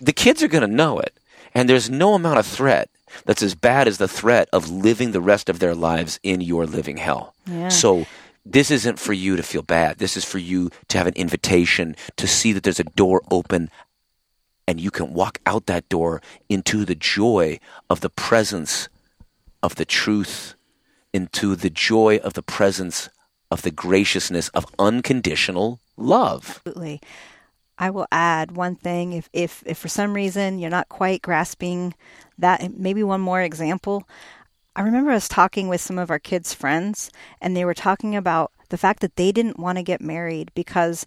the 0.00 0.12
kids 0.12 0.42
are 0.42 0.48
going 0.48 0.68
to 0.68 0.76
know 0.76 0.98
it. 0.98 1.14
And 1.54 1.68
there's 1.68 1.90
no 1.90 2.14
amount 2.14 2.38
of 2.38 2.46
threat 2.46 2.90
that's 3.24 3.42
as 3.42 3.54
bad 3.54 3.88
as 3.88 3.98
the 3.98 4.08
threat 4.08 4.48
of 4.52 4.70
living 4.70 5.12
the 5.12 5.20
rest 5.20 5.48
of 5.48 5.58
their 5.58 5.74
lives 5.74 6.20
in 6.22 6.40
your 6.40 6.66
living 6.66 6.96
hell. 6.96 7.34
Yeah. 7.46 7.68
So 7.68 8.06
this 8.46 8.70
isn't 8.70 8.98
for 8.98 9.12
you 9.12 9.36
to 9.36 9.42
feel 9.42 9.62
bad. 9.62 9.98
This 9.98 10.16
is 10.16 10.24
for 10.24 10.38
you 10.38 10.70
to 10.88 10.98
have 10.98 11.06
an 11.06 11.14
invitation 11.14 11.96
to 12.16 12.26
see 12.26 12.52
that 12.52 12.62
there's 12.62 12.80
a 12.80 12.84
door 12.84 13.22
open 13.30 13.70
and 14.66 14.80
you 14.80 14.90
can 14.90 15.12
walk 15.12 15.40
out 15.46 15.66
that 15.66 15.88
door 15.88 16.22
into 16.48 16.84
the 16.84 16.94
joy 16.94 17.58
of 17.88 18.00
the 18.00 18.10
presence 18.10 18.88
of 19.62 19.74
the 19.74 19.84
truth, 19.84 20.54
into 21.12 21.56
the 21.56 21.70
joy 21.70 22.18
of 22.22 22.34
the 22.34 22.42
presence 22.42 23.08
of 23.50 23.62
the 23.62 23.72
graciousness 23.72 24.48
of 24.50 24.66
unconditional 24.78 25.80
love. 25.96 26.60
Absolutely. 26.66 27.00
I 27.80 27.88
will 27.88 28.06
add 28.12 28.52
one 28.52 28.76
thing. 28.76 29.14
If, 29.14 29.30
if, 29.32 29.62
if 29.64 29.78
for 29.78 29.88
some 29.88 30.12
reason 30.14 30.58
you're 30.58 30.70
not 30.70 30.90
quite 30.90 31.22
grasping 31.22 31.94
that, 32.38 32.74
maybe 32.78 33.02
one 33.02 33.22
more 33.22 33.40
example. 33.40 34.06
I 34.76 34.82
remember 34.82 35.10
us 35.10 35.28
talking 35.28 35.66
with 35.66 35.80
some 35.80 35.98
of 35.98 36.10
our 36.10 36.18
kids' 36.18 36.54
friends, 36.54 37.10
and 37.40 37.56
they 37.56 37.64
were 37.64 37.74
talking 37.74 38.14
about 38.14 38.52
the 38.68 38.78
fact 38.78 39.00
that 39.00 39.16
they 39.16 39.32
didn't 39.32 39.58
want 39.58 39.78
to 39.78 39.82
get 39.82 40.00
married 40.00 40.52
because 40.54 41.06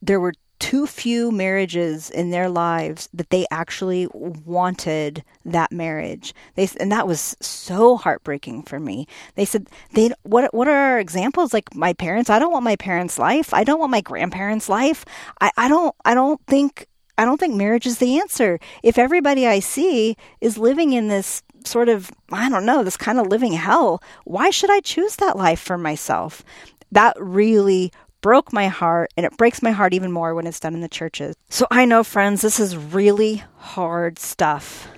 there 0.00 0.20
were 0.20 0.32
too 0.62 0.86
few 0.86 1.32
marriages 1.32 2.08
in 2.08 2.30
their 2.30 2.48
lives 2.48 3.08
that 3.12 3.30
they 3.30 3.44
actually 3.50 4.06
wanted 4.14 5.24
that 5.44 5.72
marriage. 5.72 6.32
They 6.54 6.68
and 6.78 6.92
that 6.92 7.08
was 7.08 7.36
so 7.40 7.96
heartbreaking 7.96 8.62
for 8.62 8.78
me. 8.78 9.08
They 9.34 9.44
said 9.44 9.68
they 9.94 10.12
what 10.22 10.54
what 10.54 10.68
are 10.68 10.92
our 10.92 11.00
examples 11.00 11.52
like 11.52 11.74
my 11.74 11.92
parents? 11.94 12.30
I 12.30 12.38
don't 12.38 12.52
want 12.52 12.62
my 12.62 12.76
parents' 12.76 13.18
life. 13.18 13.52
I 13.52 13.64
don't 13.64 13.80
want 13.80 13.90
my 13.90 14.02
grandparents' 14.02 14.68
life. 14.68 15.04
I, 15.40 15.50
I 15.56 15.68
don't 15.68 15.96
I 16.04 16.14
don't 16.14 16.40
think 16.46 16.86
I 17.18 17.24
don't 17.24 17.40
think 17.40 17.56
marriage 17.56 17.84
is 17.84 17.98
the 17.98 18.20
answer. 18.20 18.60
If 18.84 18.98
everybody 18.98 19.48
I 19.48 19.58
see 19.58 20.16
is 20.40 20.58
living 20.58 20.92
in 20.92 21.08
this 21.08 21.42
sort 21.64 21.88
of 21.88 22.12
I 22.30 22.48
don't 22.48 22.64
know, 22.64 22.84
this 22.84 22.96
kind 22.96 23.18
of 23.18 23.26
living 23.26 23.52
hell, 23.52 24.00
why 24.26 24.50
should 24.50 24.70
I 24.70 24.78
choose 24.78 25.16
that 25.16 25.36
life 25.36 25.60
for 25.60 25.76
myself? 25.76 26.44
That 26.92 27.16
really 27.18 27.90
broke 28.22 28.52
my 28.52 28.68
heart 28.68 29.12
and 29.16 29.26
it 29.26 29.36
breaks 29.36 29.60
my 29.62 29.72
heart 29.72 29.92
even 29.92 30.10
more 30.10 30.34
when 30.34 30.46
it's 30.46 30.60
done 30.60 30.74
in 30.74 30.80
the 30.80 30.88
churches. 30.88 31.36
So 31.50 31.66
I 31.70 31.84
know 31.84 32.02
friends, 32.02 32.40
this 32.40 32.58
is 32.58 32.76
really 32.76 33.44
hard 33.56 34.18
stuff. 34.18 34.88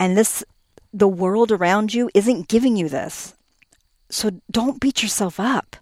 And 0.00 0.16
this 0.16 0.42
the 0.92 1.06
world 1.06 1.52
around 1.52 1.94
you 1.94 2.10
isn't 2.14 2.48
giving 2.48 2.76
you 2.76 2.88
this. 2.88 3.34
So 4.08 4.40
don't 4.50 4.80
beat 4.80 5.02
yourself 5.02 5.38
up. 5.38 5.76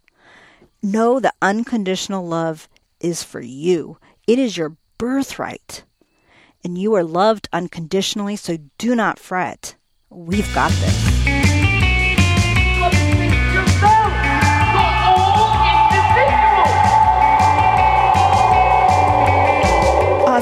Know 0.82 1.18
that 1.18 1.34
unconditional 1.40 2.26
love 2.26 2.68
is 3.00 3.22
for 3.22 3.40
you. 3.40 3.96
It 4.26 4.38
is 4.38 4.56
your 4.56 4.76
birthright. 4.98 5.84
And 6.62 6.76
you 6.76 6.94
are 6.94 7.04
loved 7.04 7.48
unconditionally, 7.52 8.36
so 8.36 8.58
do 8.76 8.94
not 8.94 9.18
fret. 9.18 9.76
We've 10.10 10.52
got 10.54 10.72
this. 10.72 11.17